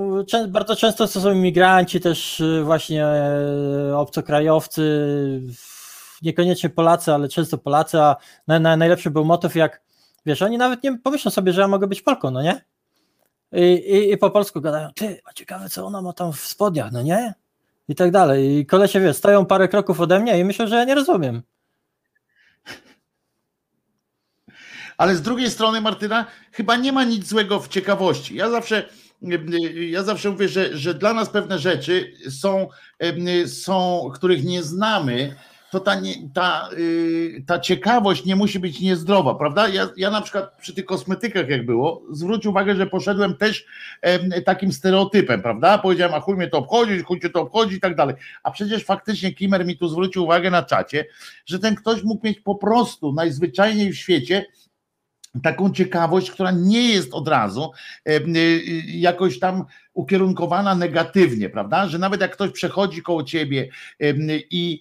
bardzo 0.48 0.76
często 0.76 1.08
to 1.08 1.20
są 1.20 1.32
imigranci, 1.32 2.00
też 2.00 2.40
y, 2.40 2.62
właśnie 2.64 3.06
e, 3.06 3.96
obcokrajowcy, 3.96 4.82
niekoniecznie 6.22 6.70
Polacy, 6.70 7.14
ale 7.14 7.28
często 7.28 7.58
Polacy, 7.58 8.00
a 8.00 8.16
na, 8.46 8.60
na, 8.60 8.76
najlepszy 8.76 9.10
był 9.10 9.24
motyw, 9.24 9.54
jak, 9.56 9.82
wiesz, 10.26 10.42
oni 10.42 10.58
nawet 10.58 10.82
nie 10.82 10.98
pomyślą 10.98 11.30
sobie, 11.30 11.52
że 11.52 11.60
ja 11.60 11.68
mogę 11.68 11.86
być 11.86 12.02
Polką, 12.02 12.30
no 12.30 12.42
nie? 12.42 12.64
I, 13.52 13.62
i, 13.62 14.12
i 14.12 14.18
po 14.18 14.30
polsku 14.30 14.60
gadają, 14.60 14.88
ty, 14.94 15.20
a 15.24 15.32
ciekawe 15.32 15.68
co 15.68 15.86
ona 15.86 16.02
ma 16.02 16.12
tam 16.12 16.32
w 16.32 16.40
spodniach, 16.40 16.92
no 16.92 17.02
nie? 17.02 17.34
I 17.88 17.94
tak 17.94 18.10
dalej. 18.10 18.58
I 18.58 18.66
kolesie, 18.66 19.00
wiesz, 19.00 19.16
stoją 19.16 19.46
parę 19.46 19.68
kroków 19.68 20.00
ode 20.00 20.20
mnie 20.20 20.38
i 20.38 20.44
myślą, 20.44 20.66
że 20.66 20.76
ja 20.76 20.84
nie 20.84 20.94
rozumiem. 20.94 21.42
Ale 24.96 25.16
z 25.16 25.22
drugiej 25.22 25.50
strony, 25.50 25.80
Martyna, 25.80 26.26
chyba 26.52 26.76
nie 26.76 26.92
ma 26.92 27.04
nic 27.04 27.28
złego 27.28 27.60
w 27.60 27.68
ciekawości. 27.68 28.34
Ja 28.36 28.50
zawsze, 28.50 28.88
ja 29.74 30.02
zawsze 30.02 30.30
mówię, 30.30 30.48
że, 30.48 30.76
że 30.76 30.94
dla 30.94 31.14
nas 31.14 31.30
pewne 31.30 31.58
rzeczy 31.58 32.12
są, 32.30 32.68
są, 33.46 34.10
których 34.14 34.44
nie 34.44 34.62
znamy, 34.62 35.36
to 35.70 35.80
ta, 35.80 35.96
ta, 36.34 36.68
y, 36.78 37.44
ta 37.46 37.58
ciekawość 37.58 38.24
nie 38.24 38.36
musi 38.36 38.58
być 38.58 38.80
niezdrowa, 38.80 39.34
prawda? 39.34 39.68
Ja, 39.68 39.88
ja 39.96 40.10
na 40.10 40.20
przykład 40.20 40.56
przy 40.60 40.74
tych 40.74 40.84
kosmetykach, 40.84 41.48
jak 41.48 41.66
było, 41.66 42.02
zwróć 42.10 42.46
uwagę, 42.46 42.76
że 42.76 42.86
poszedłem 42.86 43.36
też 43.36 43.66
takim 44.44 44.72
stereotypem, 44.72 45.42
prawda? 45.42 45.78
Powiedziałem, 45.78 46.14
a 46.14 46.20
chuj 46.20 46.36
mnie 46.36 46.48
to 46.48 46.58
obchodzi, 46.58 47.00
chuj 47.00 47.20
cię 47.20 47.30
to 47.30 47.40
obchodzi 47.40 47.76
i 47.76 47.80
tak 47.80 47.96
dalej. 47.96 48.14
A 48.42 48.50
przecież 48.50 48.84
faktycznie 48.84 49.32
Kimer 49.32 49.66
mi 49.66 49.76
tu 49.76 49.88
zwrócił 49.88 50.24
uwagę 50.24 50.50
na 50.50 50.62
czacie, 50.62 51.04
że 51.46 51.58
ten 51.58 51.74
ktoś 51.74 52.02
mógł 52.02 52.26
mieć 52.26 52.40
po 52.40 52.54
prostu 52.54 53.12
najzwyczajniej 53.12 53.92
w 53.92 53.98
świecie 53.98 54.46
taką 55.42 55.72
ciekawość, 55.72 56.30
która 56.30 56.50
nie 56.50 56.92
jest 56.92 57.14
od 57.14 57.28
razu 57.28 57.70
e, 58.06 58.16
e, 58.16 58.20
jakoś 58.86 59.38
tam 59.38 59.64
ukierunkowana 59.94 60.74
negatywnie, 60.74 61.48
prawda? 61.48 61.88
Że 61.88 61.98
nawet 61.98 62.20
jak 62.20 62.32
ktoś 62.32 62.50
przechodzi 62.50 63.02
koło 63.02 63.22
ciebie 63.22 63.68
e, 64.00 64.14
i 64.50 64.80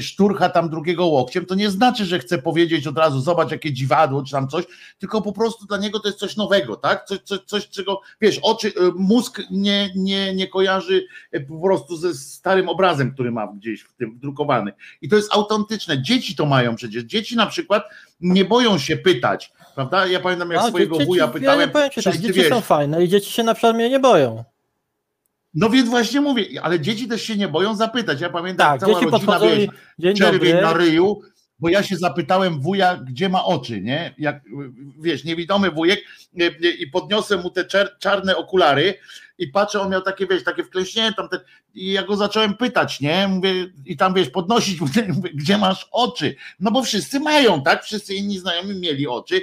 szturcha 0.00 0.48
tam 0.48 0.70
drugiego 0.70 1.06
łokciem, 1.06 1.46
to 1.46 1.54
nie 1.54 1.70
znaczy, 1.70 2.04
że 2.04 2.18
chce 2.18 2.38
powiedzieć 2.38 2.86
od 2.86 2.98
razu, 2.98 3.20
zobacz 3.20 3.50
jakie 3.50 3.72
dziwadło, 3.72 4.22
czy 4.24 4.32
tam 4.32 4.48
coś, 4.48 4.64
tylko 4.98 5.22
po 5.22 5.32
prostu 5.32 5.66
dla 5.66 5.76
niego 5.76 6.00
to 6.00 6.08
jest 6.08 6.18
coś 6.18 6.36
nowego, 6.36 6.76
tak? 6.76 7.04
Coś, 7.04 7.18
coś, 7.18 7.40
coś 7.46 7.68
czego, 7.68 8.00
wiesz, 8.20 8.38
oczy, 8.42 8.72
mózg 8.96 9.40
nie, 9.50 9.90
nie, 9.96 10.34
nie 10.34 10.48
kojarzy 10.48 11.06
po 11.48 11.60
prostu 11.60 11.96
ze 11.96 12.14
starym 12.14 12.68
obrazem, 12.68 13.12
który 13.14 13.30
ma 13.30 13.46
gdzieś 13.46 13.82
w 13.82 13.96
tym 13.96 14.18
drukowany. 14.18 14.72
I 15.02 15.08
to 15.08 15.16
jest 15.16 15.32
autentyczne. 15.32 16.02
Dzieci 16.02 16.36
to 16.36 16.46
mają 16.46 16.76
przecież. 16.76 17.04
Dzieci 17.04 17.36
na 17.36 17.46
przykład 17.46 17.84
nie 18.20 18.44
boją 18.44 18.78
się 18.78 18.96
pytać, 18.96 19.52
prawda? 19.74 20.06
Ja 20.06 20.20
pamiętam, 20.20 20.50
jak 20.50 20.60
A, 20.60 20.68
swojego 20.68 20.96
dzieci- 20.96 21.06
wuja 21.06 21.24
Ja 21.24 21.30
pytałem, 21.30 21.60
nie 21.60 21.68
powiem 21.68 21.90
tak, 21.90 21.92
wszyscy 21.92 22.20
dzieci 22.20 22.32
wiesz, 22.32 22.48
są 22.48 22.60
fajne 22.60 23.04
i 23.04 23.08
dzieci 23.08 23.32
się 23.32 23.42
na 23.42 23.54
przykład 23.54 23.76
mnie 23.76 23.90
nie 23.90 24.00
boją. 24.00 24.21
No 25.54 25.70
więc 25.70 25.88
właśnie 25.88 26.20
mówię, 26.20 26.44
ale 26.62 26.80
dzieci 26.80 27.08
też 27.08 27.22
się 27.22 27.36
nie 27.36 27.48
boją 27.48 27.76
zapytać. 27.76 28.20
Ja 28.20 28.30
pamiętam, 28.30 28.66
Tak, 28.66 28.80
cała 28.80 29.00
dzieci 29.00 29.10
rodzina, 29.10 29.38
wiesz, 29.98 30.18
czerwień 30.18 30.56
na 30.56 30.72
ryju, 30.72 31.20
bo 31.58 31.68
ja 31.68 31.82
się 31.82 31.96
zapytałem 31.96 32.60
wuja, 32.60 32.96
gdzie 32.96 33.28
ma 33.28 33.44
oczy, 33.44 33.80
nie? 33.80 34.14
Jak, 34.18 34.40
wiesz, 35.00 35.24
niewidomy 35.24 35.70
wujek 35.70 36.00
e, 36.40 36.44
e, 36.44 36.70
i 36.70 36.86
podniosłem 36.86 37.40
mu 37.40 37.50
te 37.50 37.64
czarne 37.98 38.36
okulary 38.36 38.94
i 39.42 39.48
patrzę, 39.48 39.80
on 39.80 39.90
miał 39.90 40.02
takie, 40.02 40.26
wiesz, 40.26 40.44
takie 40.44 40.64
wklęśnięte, 40.64 41.16
tam 41.16 41.28
te, 41.28 41.40
i 41.74 41.92
ja 41.92 42.02
go 42.02 42.16
zacząłem 42.16 42.56
pytać, 42.56 43.00
nie? 43.00 43.28
Mówię, 43.28 43.72
i 43.86 43.96
tam, 43.96 44.14
wiesz, 44.14 44.30
podnosić, 44.30 44.80
mówię, 45.14 45.30
gdzie 45.34 45.58
masz 45.58 45.88
oczy? 45.92 46.36
No 46.60 46.70
bo 46.70 46.82
wszyscy 46.82 47.20
mają, 47.20 47.62
tak? 47.62 47.84
Wszyscy 47.84 48.14
inni 48.14 48.38
znajomi 48.38 48.80
mieli 48.80 49.06
oczy, 49.06 49.40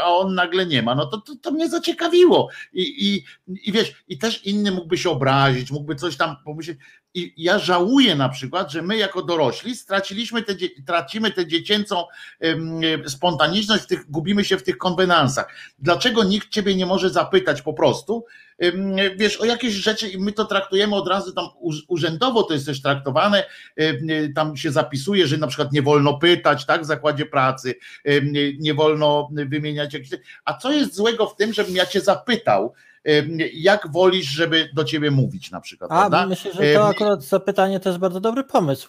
a 0.00 0.08
on 0.08 0.34
nagle 0.34 0.66
nie 0.66 0.82
ma. 0.82 0.94
No 0.94 1.06
to, 1.06 1.20
to, 1.20 1.36
to 1.36 1.50
mnie 1.50 1.68
zaciekawiło. 1.68 2.48
I, 2.72 3.06
i, 3.06 3.24
I 3.68 3.72
wiesz, 3.72 4.04
i 4.08 4.18
też 4.18 4.46
inny 4.46 4.70
mógłby 4.72 4.98
się 4.98 5.10
obrazić, 5.10 5.70
mógłby 5.70 5.94
coś 5.94 6.16
tam 6.16 6.36
pomyśleć. 6.44 6.78
I 7.16 7.34
ja 7.36 7.58
żałuję 7.58 8.14
na 8.14 8.28
przykład, 8.28 8.72
że 8.72 8.82
my 8.82 8.96
jako 8.96 9.22
dorośli 9.22 9.76
straciliśmy 9.76 10.42
te, 10.42 10.54
tracimy 10.86 11.30
tę 11.30 11.46
dziecięcą 11.46 12.04
spontaniczność, 13.06 13.84
w 13.84 13.86
tych, 13.86 14.10
gubimy 14.10 14.44
się 14.44 14.56
w 14.56 14.62
tych 14.62 14.78
konwenansach. 14.78 15.48
Dlaczego 15.78 16.24
nikt 16.24 16.48
ciebie 16.48 16.74
nie 16.74 16.86
może 16.86 17.10
zapytać 17.10 17.62
po 17.62 17.72
prostu, 17.72 18.24
wiesz, 19.16 19.36
o 19.36 19.44
jakieś 19.44 19.74
rzeczy 19.74 20.08
i 20.08 20.18
my 20.18 20.32
to 20.32 20.44
traktujemy 20.44 20.94
od 20.94 21.08
razu 21.08 21.32
tam 21.32 21.46
urzędowo 21.88 22.42
to 22.42 22.54
jest 22.54 22.66
też 22.66 22.82
traktowane, 22.82 23.44
tam 24.34 24.56
się 24.56 24.72
zapisuje, 24.72 25.26
że 25.26 25.36
na 25.36 25.46
przykład 25.46 25.72
nie 25.72 25.82
wolno 25.82 26.18
pytać, 26.18 26.66
tak, 26.66 26.82
w 26.82 26.86
zakładzie 26.86 27.26
pracy, 27.26 27.74
nie- 28.58 28.74
wolno 28.74 29.28
wymieniać 29.32 29.94
jakichś, 29.94 30.14
a 30.44 30.54
co 30.54 30.72
jest 30.72 30.94
złego 30.94 31.26
w 31.26 31.36
tym, 31.36 31.52
żebym 31.52 31.76
ja 31.76 31.86
cię 31.86 32.00
zapytał, 32.00 32.74
jak 33.52 33.92
wolisz, 33.92 34.26
żeby 34.26 34.68
do 34.74 34.84
ciebie 34.84 35.10
mówić 35.10 35.50
na 35.50 35.60
przykład, 35.60 35.90
A 35.92 35.94
prawda? 35.94 36.26
myślę, 36.26 36.52
że 36.52 36.74
to 36.74 36.88
akurat 36.88 37.22
zapytanie 37.24 37.80
to 37.80 37.88
jest 37.88 37.98
bardzo 37.98 38.20
dobry 38.20 38.44
pomysł. 38.44 38.88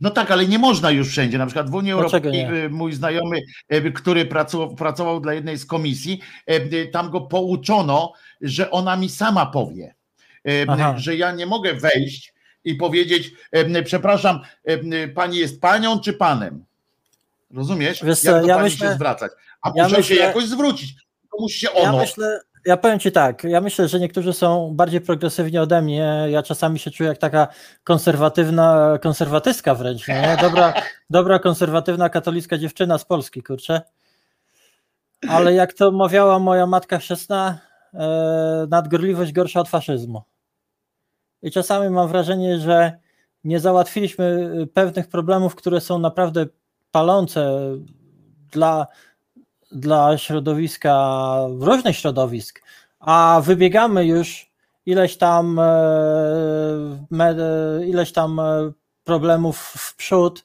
No 0.00 0.10
tak, 0.10 0.30
ale 0.30 0.46
nie 0.46 0.58
można 0.58 0.90
już 0.90 1.08
wszędzie. 1.08 1.38
Na 1.38 1.46
przykład 1.46 1.70
w 1.70 1.74
Unii 1.74 1.92
Europejskiej 1.92 2.64
y, 2.64 2.70
mój 2.70 2.92
znajomy, 2.92 3.38
y, 3.74 3.92
który 3.92 4.26
pracował, 4.26 4.74
pracował 4.74 5.20
dla 5.20 5.34
jednej 5.34 5.58
z 5.58 5.66
komisji, 5.66 6.20
y, 6.50 6.90
tam 6.92 7.10
go 7.10 7.20
pouczono, 7.20 8.12
że 8.40 8.70
ona 8.70 8.96
mi 8.96 9.08
sama 9.08 9.46
powie, 9.46 9.94
Aha. 10.68 10.94
że 10.96 11.16
ja 11.16 11.32
nie 11.32 11.46
mogę 11.46 11.74
wejść 11.74 12.34
i 12.64 12.74
powiedzieć, 12.74 13.32
przepraszam, 13.84 14.40
pani 15.14 15.36
jest 15.38 15.60
panią 15.60 16.00
czy 16.00 16.12
panem? 16.12 16.64
Rozumiesz? 17.54 18.04
Wiesz 18.04 18.24
Jak 18.24 18.42
do 18.42 18.48
ja 18.48 18.54
pani 18.54 18.64
myślę- 18.70 18.88
się 18.88 18.94
zwracać? 18.94 19.32
A 19.62 19.72
ja 19.76 19.84
muszę 19.84 19.94
się 19.94 20.00
myślę- 20.14 20.16
jakoś 20.26 20.44
zwrócić. 20.44 21.05
Musi 21.40 21.58
się 21.58 21.68
Ja 21.74 21.88
ono. 21.88 21.98
myślę, 21.98 22.40
ja 22.66 22.76
powiem 22.76 22.98
ci 22.98 23.12
tak, 23.12 23.44
ja 23.44 23.60
myślę, 23.60 23.88
że 23.88 24.00
niektórzy 24.00 24.32
są 24.32 24.74
bardziej 24.74 25.00
progresywni 25.00 25.58
ode 25.58 25.82
mnie. 25.82 26.26
Ja 26.30 26.42
czasami 26.42 26.78
się 26.78 26.90
czuję 26.90 27.08
jak 27.08 27.18
taka 27.18 27.48
konserwatywna, 27.84 28.98
konserwatystka 29.02 29.74
wręcz, 29.74 30.08
nie? 30.08 30.36
Dobra, 30.40 30.74
dobra 31.10 31.38
konserwatywna 31.38 32.08
katolicka 32.08 32.58
dziewczyna 32.58 32.98
z 32.98 33.04
Polski, 33.04 33.42
kurczę. 33.42 33.82
Ale 35.28 35.54
jak 35.54 35.72
to 35.72 35.92
mawiała 35.92 36.38
moja 36.38 36.66
matka 36.66 36.98
chrzestna, 36.98 37.58
e, 37.94 38.66
nadgorliwość 38.70 39.32
gorsza 39.32 39.60
od 39.60 39.68
faszyzmu. 39.68 40.22
I 41.42 41.50
czasami 41.50 41.90
mam 41.90 42.08
wrażenie, 42.08 42.58
że 42.58 42.98
nie 43.44 43.60
załatwiliśmy 43.60 44.50
pewnych 44.74 45.08
problemów, 45.08 45.54
które 45.54 45.80
są 45.80 45.98
naprawdę 45.98 46.46
palące 46.90 47.60
dla, 48.52 48.86
dla 49.72 50.18
środowiska, 50.18 51.36
różnych 51.60 51.96
środowisk, 51.96 52.62
a 53.00 53.40
wybiegamy 53.44 54.06
już 54.06 54.50
ileś 54.86 55.16
tam, 55.16 55.58
e, 55.58 57.06
me, 57.10 57.36
ileś 57.86 58.12
tam 58.12 58.40
e, 58.40 58.72
problemów 59.04 59.58
w 59.58 59.96
przód 59.96 60.44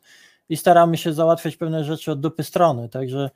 i 0.50 0.58
staramy 0.58 0.98
się 0.98 1.14
załatwiać 1.14 1.58
pewne 1.58 1.84
rzeczy 1.84 2.12
od 2.12 2.20
dupy 2.20 2.44
strony. 2.44 2.90
Także, 2.90 3.30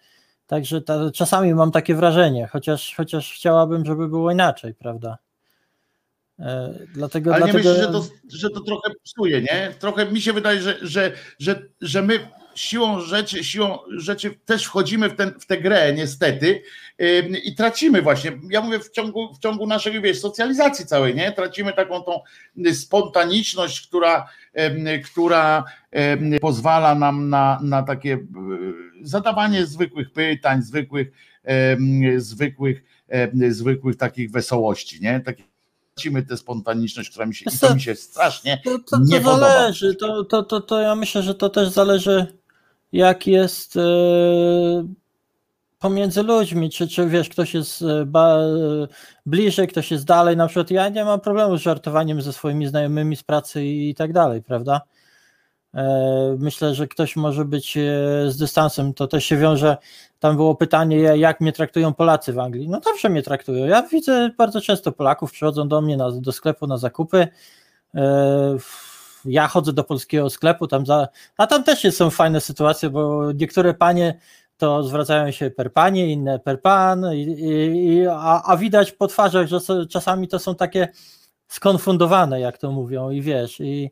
także 0.48 0.82
ta, 0.82 1.12
czasami 1.12 1.54
mam 1.54 1.72
takie 1.72 1.96
wrażenie, 1.96 2.48
chociaż, 2.48 2.94
chociaż 2.98 3.34
chciałabym, 3.34 3.86
żeby 3.86 4.08
było 4.08 4.32
inaczej, 4.32 4.74
prawda? 4.74 5.18
E, 6.40 6.74
Dlatego, 6.94 7.34
Ale 7.34 7.46
nie 7.46 7.52
dlatego 7.52 7.70
myślisz, 7.70 7.86
że 7.86 7.92
to, 7.92 8.06
że 8.30 8.50
to 8.50 8.62
trochę 8.62 8.90
psuje, 9.04 9.42
nie? 9.42 9.74
Trochę 9.80 10.06
mi 10.06 10.22
się 10.22 10.34
wydaje, 10.34 10.62
że, 10.62 10.78
że, 10.82 11.12
że, 11.40 11.62
że 11.82 12.02
my 12.02 12.20
siłą 12.56 13.02
rzeczy, 13.02 13.44
siłą 13.44 13.78
rzeczy 13.98 14.36
też 14.46 14.66
wchodzimy 14.66 15.10
w, 15.10 15.16
ten, 15.16 15.34
w 15.40 15.46
tę 15.46 15.58
grę 15.58 15.94
niestety 15.94 16.62
i 17.44 17.56
tracimy 17.56 18.02
właśnie, 18.02 18.32
ja 18.50 18.62
mówię 18.62 18.80
w 18.80 18.92
ciągu, 18.92 19.34
w 19.34 19.40
ciągu 19.40 19.68
naszej 19.68 20.02
wiesz, 20.02 20.20
socjalizacji 20.20 20.86
całej, 20.86 21.16
nie? 21.16 21.32
Tracimy 21.32 21.74
taką 21.74 22.02
tą 22.02 22.20
spontaniczność, 22.74 23.88
która, 23.88 24.30
która 25.06 25.64
pozwala 26.42 26.96
nam 26.96 27.30
na, 27.30 27.60
na 27.64 27.84
takie 27.84 28.14
y, 28.14 28.20
zadawanie 29.02 29.66
zwykłych 29.66 30.12
pytań, 30.12 30.62
zwykłych, 30.62 31.08
zwykłych, 32.18 32.84
zwykłych 33.50 33.98
takich 33.98 34.32
wesołości, 34.32 35.02
nie? 35.02 35.20
Takich 35.20 35.46
tracimy 35.96 36.24
tę 36.24 36.38
spontaniczność, 36.38 37.10
która 37.10 37.26
mi 37.26 37.36
się, 37.36 37.46
to 37.62 37.76
mi 37.76 37.82
się 37.82 37.96
strasznie 37.96 38.62
To, 38.66 38.80
to, 38.80 38.98
nie 39.00 39.18
to 39.20 39.24
podoba. 39.24 39.40
zależy. 39.40 39.96
To, 39.96 40.24
to, 40.24 40.44
to, 40.44 40.62
to 40.62 40.80
ja 40.82 40.96
myślę, 40.96 41.24
że 41.24 41.36
to 41.36 41.50
też 41.50 41.70
zależy, 41.70 42.38
jak 42.96 43.28
jest 43.28 43.78
e, 43.78 43.82
pomiędzy 45.80 46.24
ludźmi. 46.24 46.70
Czy, 46.70 46.88
czy 46.88 47.08
wiesz, 47.10 47.30
ktoś 47.30 47.54
jest 47.54 47.82
e, 47.82 48.06
e, 48.16 48.88
bliżej, 49.26 49.68
ktoś 49.68 49.92
jest 49.92 50.06
dalej. 50.06 50.38
Na 50.38 50.48
przykład 50.48 50.72
ja 50.72 50.90
nie 50.90 51.06
mam 51.06 51.20
problemu 51.20 51.58
z 51.58 51.62
żartowaniem 51.62 52.22
ze 52.22 52.34
swoimi 52.34 52.68
znajomymi 52.68 53.16
z 53.16 53.24
pracy 53.24 53.66
i 53.66 53.96
tak 53.96 54.14
dalej, 54.14 54.44
prawda? 54.44 54.82
Myślę, 56.38 56.76
że 56.76 56.88
ktoś 56.88 57.16
może 57.16 57.46
być 57.46 57.78
z 58.28 58.38
dystansem. 58.38 58.94
To 58.94 59.08
też 59.08 59.26
się 59.26 59.38
wiąże. 59.38 59.78
Tam 60.20 60.36
było 60.36 60.56
pytanie, 60.56 60.98
jak 60.98 61.42
mnie 61.42 61.52
traktują 61.52 61.94
Polacy 61.94 62.34
w 62.34 62.40
Anglii. 62.40 62.70
No 62.70 62.80
dobrze 62.80 63.10
mnie 63.10 63.24
traktują. 63.24 63.66
Ja 63.66 63.82
widzę 63.82 64.30
bardzo 64.38 64.62
często 64.62 64.92
Polaków 64.92 65.32
przychodzą 65.32 65.68
do 65.68 65.82
mnie 65.82 65.98
na, 65.98 66.12
do 66.12 66.32
sklepu 66.32 66.68
na 66.68 66.78
zakupy. 66.78 67.28
Ja 69.26 69.48
chodzę 69.48 69.74
do 69.74 69.84
polskiego 69.84 70.30
sklepu, 70.30 70.68
tam 70.68 70.86
za, 70.86 71.08
a 71.38 71.48
tam 71.48 71.64
też 71.64 71.96
są 71.96 72.10
fajne 72.10 72.42
sytuacje, 72.42 72.90
bo 72.90 73.32
niektóre 73.32 73.74
panie 73.74 74.20
to 74.58 74.84
zwracają 74.84 75.32
się 75.32 75.50
per 75.50 75.74
panie, 75.74 76.12
inne 76.12 76.40
per 76.40 76.62
pan, 76.62 77.06
i, 77.14 77.22
i, 77.22 78.08
a, 78.08 78.42
a 78.46 78.58
widać 78.58 78.92
po 78.92 79.08
twarzach, 79.08 79.48
że 79.48 79.60
czasami 79.90 80.28
to 80.28 80.40
są 80.40 80.56
takie 80.56 80.88
skonfundowane, 81.48 82.40
jak 82.40 82.58
to 82.58 82.72
mówią, 82.72 83.10
i 83.10 83.22
wiesz, 83.22 83.60
i 83.60 83.92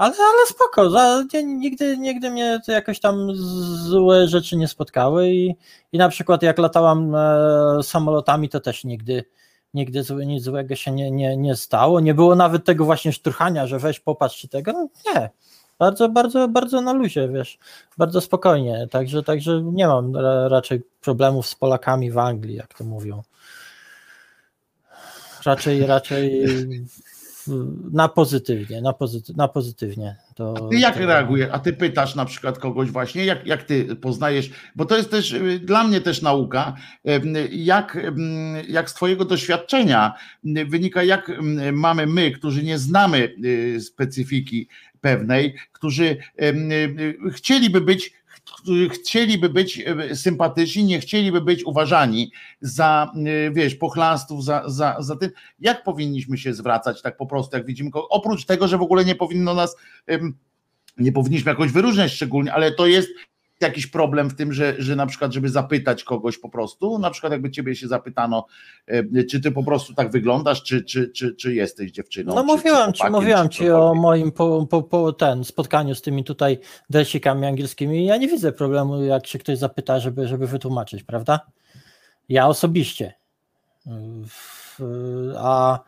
ale, 0.00 0.14
ale 0.14 0.46
spoko, 0.46 0.90
za, 0.90 1.24
nigdy, 1.44 1.98
nigdy 1.98 2.30
mnie 2.30 2.60
to 2.66 2.72
jakoś 2.72 3.00
tam 3.00 3.34
złe 3.34 4.28
rzeczy 4.28 4.56
nie 4.56 4.68
spotkały 4.68 5.30
i, 5.30 5.54
i 5.92 5.98
na 5.98 6.08
przykład 6.08 6.42
jak 6.42 6.58
latałam 6.58 7.14
e, 7.14 7.82
samolotami, 7.82 8.48
to 8.48 8.60
też 8.60 8.84
nigdy, 8.84 9.24
nigdy 9.74 10.02
nic 10.26 10.44
złego 10.44 10.76
się 10.76 10.90
nie, 10.90 11.10
nie, 11.10 11.36
nie 11.36 11.56
stało. 11.56 12.00
Nie 12.00 12.14
było 12.14 12.34
nawet 12.34 12.64
tego 12.64 12.84
właśnie 12.84 13.12
szturchania, 13.12 13.66
że 13.66 13.78
weź 13.78 14.00
popatrz 14.00 14.48
tego. 14.48 14.72
No, 14.72 14.88
nie. 15.06 15.30
Bardzo, 15.78 16.08
bardzo, 16.08 16.48
bardzo 16.48 16.80
na 16.80 16.92
luzie, 16.92 17.28
wiesz, 17.28 17.58
bardzo 17.98 18.20
spokojnie. 18.20 18.88
Także, 18.90 19.22
także 19.22 19.62
nie 19.62 19.86
mam 19.86 20.16
ra, 20.16 20.48
raczej 20.48 20.82
problemów 21.00 21.46
z 21.46 21.54
Polakami 21.54 22.10
w 22.10 22.18
Anglii, 22.18 22.56
jak 22.56 22.74
to 22.74 22.84
mówią. 22.84 23.22
Raczej, 25.44 25.86
raczej 25.86 26.44
na 27.92 28.08
pozytywnie, 28.08 28.80
na, 28.80 28.92
pozyty, 28.92 29.32
na 29.36 29.48
pozytywnie. 29.48 30.16
To, 30.34 30.68
Ty 30.70 30.78
jak 30.78 30.94
to- 30.98 31.06
reagujesz? 31.06 31.48
A 31.52 31.58
ty 31.58 31.72
pytasz 31.72 32.14
na 32.14 32.24
przykład 32.24 32.58
kogoś 32.58 32.90
właśnie, 32.90 33.24
jak, 33.24 33.46
jak 33.46 33.62
ty 33.62 33.96
poznajesz, 33.96 34.50
bo 34.76 34.84
to 34.84 34.96
jest 34.96 35.10
też 35.10 35.32
y, 35.32 35.58
dla 35.58 35.84
mnie 35.84 36.00
też 36.00 36.22
nauka, 36.22 36.74
jak, 37.50 37.98
jak 38.68 38.90
z 38.90 38.94
twojego 38.94 39.24
doświadczenia 39.24 40.14
wynika, 40.66 41.02
jak 41.02 41.32
mamy 41.72 42.06
my, 42.06 42.30
którzy 42.30 42.62
nie 42.62 42.78
znamy 42.78 43.34
y, 43.44 43.80
specyfiki 43.80 44.68
pewnej, 45.00 45.54
którzy 45.72 46.16
y, 46.42 47.14
chcieliby 47.32 47.80
być 47.80 48.19
chcieliby 48.92 49.48
być 49.48 49.82
e, 49.86 50.16
sympatyczni, 50.16 50.84
nie 50.84 51.00
chcieliby 51.00 51.40
być 51.40 51.64
uważani 51.64 52.32
za, 52.60 53.12
e, 53.26 53.50
wiesz, 53.50 53.74
pochlastów, 53.74 54.44
za, 54.44 54.62
za, 54.66 54.96
za 54.98 55.16
tym, 55.16 55.30
jak 55.60 55.84
powinniśmy 55.84 56.38
się 56.38 56.54
zwracać 56.54 57.02
tak 57.02 57.16
po 57.16 57.26
prostu, 57.26 57.56
jak 57.56 57.66
widzimy, 57.66 57.90
oprócz 57.94 58.44
tego, 58.44 58.68
że 58.68 58.78
w 58.78 58.82
ogóle 58.82 59.04
nie 59.04 59.14
powinno 59.14 59.54
nas 59.54 59.76
nie 60.98 61.12
powinniśmy 61.12 61.50
jakoś 61.50 61.72
wyróżniać 61.72 62.12
szczególnie, 62.12 62.52
ale 62.52 62.72
to 62.72 62.86
jest 62.86 63.08
jakiś 63.60 63.86
problem 63.86 64.30
w 64.30 64.34
tym, 64.34 64.52
że, 64.52 64.74
że 64.78 64.96
na 64.96 65.06
przykład, 65.06 65.32
żeby 65.32 65.48
zapytać 65.48 66.04
kogoś 66.04 66.38
po 66.38 66.48
prostu, 66.48 66.98
na 66.98 67.10
przykład 67.10 67.32
jakby 67.32 67.50
ciebie 67.50 67.76
się 67.76 67.88
zapytano, 67.88 68.46
e, 68.86 69.24
czy 69.24 69.40
ty 69.40 69.50
po 69.50 69.64
prostu 69.64 69.94
tak 69.94 70.10
wyglądasz, 70.10 70.62
czy, 70.62 70.84
czy, 70.84 71.08
czy, 71.08 71.34
czy 71.34 71.54
jesteś 71.54 71.92
dziewczyną. 71.92 72.34
No 72.34 72.40
czy, 72.40 72.46
mówiłam 72.46 72.92
czy 72.92 73.02
ci, 73.02 73.10
mówiłam 73.10 73.48
ci 73.48 73.70
o 73.70 73.94
moim 73.94 74.32
po, 74.32 74.66
po, 74.66 74.82
po 74.82 75.12
ten 75.12 75.44
spotkaniu 75.44 75.94
z 75.94 76.02
tymi 76.02 76.24
tutaj 76.24 76.58
dersikami 76.90 77.46
angielskimi. 77.46 78.06
Ja 78.06 78.16
nie 78.16 78.28
widzę 78.28 78.52
problemu, 78.52 79.04
jak 79.04 79.26
się 79.26 79.38
ktoś 79.38 79.58
zapyta, 79.58 80.00
żeby, 80.00 80.28
żeby 80.28 80.46
wytłumaczyć, 80.46 81.02
prawda? 81.02 81.40
Ja 82.28 82.46
osobiście. 82.46 83.14
A, 85.38 85.78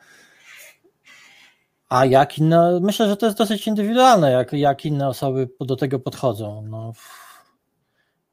a 1.88 2.06
jak 2.06 2.38
inne, 2.38 2.80
myślę, 2.82 3.08
że 3.08 3.16
to 3.16 3.26
jest 3.26 3.38
dosyć 3.38 3.66
indywidualne, 3.66 4.30
jak, 4.30 4.52
jak 4.52 4.84
inne 4.84 5.08
osoby 5.08 5.48
do 5.60 5.76
tego 5.76 5.98
podchodzą. 5.98 6.66
No, 6.68 6.92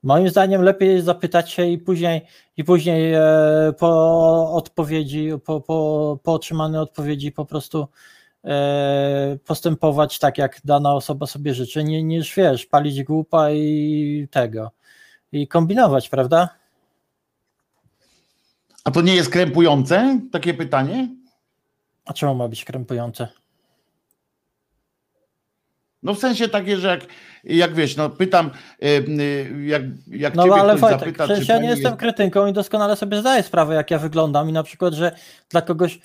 moim 0.04 0.30
zdaniem 0.30 0.62
lepiej 0.62 0.90
jest 0.90 1.06
zapytać 1.06 1.52
się 1.52 1.66
i 1.66 1.78
później, 1.78 2.22
i 2.58 2.64
później 2.64 3.14
e, 3.14 3.22
po 3.80 4.54
odpowiedzi, 4.54 5.30
po, 5.46 5.62
po, 5.62 6.20
po 6.24 6.34
otrzymanej 6.34 6.82
odpowiedzi 6.82 7.32
po 7.32 7.46
prostu 7.46 7.88
e, 8.46 9.38
postępować 9.46 10.20
tak, 10.20 10.38
jak 10.38 10.62
dana 10.66 10.94
osoba 10.94 11.26
sobie 11.26 11.54
życzy, 11.54 11.84
nie, 11.84 12.04
niż 12.04 12.36
wiesz, 12.36 12.66
palić 12.66 13.04
głupa 13.04 13.52
i 13.52 14.28
tego. 14.32 14.72
I 15.32 15.48
kombinować, 15.48 16.10
prawda? 16.10 16.50
A 18.84 18.92
to 18.92 19.02
nie 19.02 19.16
jest 19.16 19.30
krępujące 19.30 20.20
takie 20.32 20.54
pytanie? 20.54 21.10
A 22.06 22.14
czemu 22.14 22.36
ma 22.36 22.48
być 22.48 22.66
krępujące? 22.66 23.28
No 26.04 26.14
w 26.14 26.20
sensie 26.20 26.48
takie, 26.50 26.78
że 26.78 26.88
jak, 26.88 27.06
jak 27.44 27.74
wiesz, 27.76 27.98
no 27.98 28.10
pytam, 28.10 28.52
y, 28.84 29.66
jak, 29.66 29.82
jak 30.08 30.36
No 30.36 30.44
ciebie 30.44 30.56
ale 30.56 30.70
ktoś 30.74 30.82
Wojtek, 30.82 31.00
zapyta, 31.00 31.24
przecież 31.26 31.46
czy 31.48 31.52
ja 31.52 31.60
nie 31.60 31.70
jestem 31.70 31.86
jest- 31.92 32.00
krytynką 32.00 32.48
i 32.48 32.54
doskonale 32.54 32.96
sobie 32.96 33.20
zdaję 33.20 33.44
sprawę, 33.44 33.76
jak 33.76 33.92
ja 33.92 34.00
wyglądam 34.00 34.50
i 34.50 34.54
na 34.54 34.64
przykład, 34.64 34.94
że 34.94 35.12
dla 35.50 35.62
kogoś 35.62 36.00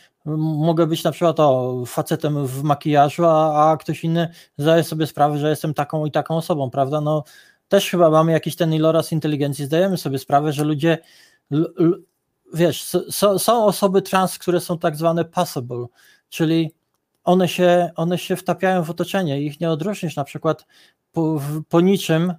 mogę 0.57 0.87
być 0.87 1.05
na 1.05 1.13
przykład 1.13 1.41
o, 1.41 1.83
facetem 1.87 2.47
w 2.47 2.63
makijażu, 2.63 3.25
a, 3.27 3.71
a 3.71 3.77
ktoś 3.77 4.05
inny 4.05 4.29
zdaje 4.59 4.85
sobie 4.85 5.07
sprawę, 5.07 5.39
że 5.39 5.51
jestem 5.51 5.75
taką 5.75 6.07
i 6.07 6.11
taką 6.11 6.37
osobą, 6.37 6.71
prawda? 6.71 7.01
No 7.01 7.25
też 7.69 7.91
chyba 7.91 8.11
mamy 8.11 8.33
jakiś 8.33 8.57
ten 8.57 8.75
iloraz 8.75 9.13
inteligencji, 9.13 9.65
zdajemy 9.65 9.97
sobie 9.97 10.19
sprawę, 10.19 10.53
że 10.53 10.65
ludzie, 10.65 10.99
l, 11.53 11.73
l, 11.79 12.03
wiesz, 12.55 12.83
s- 12.95 13.23
s- 13.23 13.43
są 13.43 13.65
osoby 13.65 14.03
trans, 14.03 14.39
które 14.39 14.61
są 14.61 14.79
tak 14.79 14.97
zwane 14.97 15.25
passable, 15.25 15.87
czyli 16.29 16.71
one 17.25 17.49
się, 17.49 17.91
one 17.97 18.19
się 18.19 18.37
wtapiają 18.37 18.83
w 18.83 18.91
otoczenie 18.91 19.43
ich 19.43 19.61
nie 19.61 19.71
odróżnisz 19.71 20.17
na 20.17 20.25
przykład 20.25 20.67
po, 21.13 21.41
po 21.69 21.81
niczym 21.81 22.35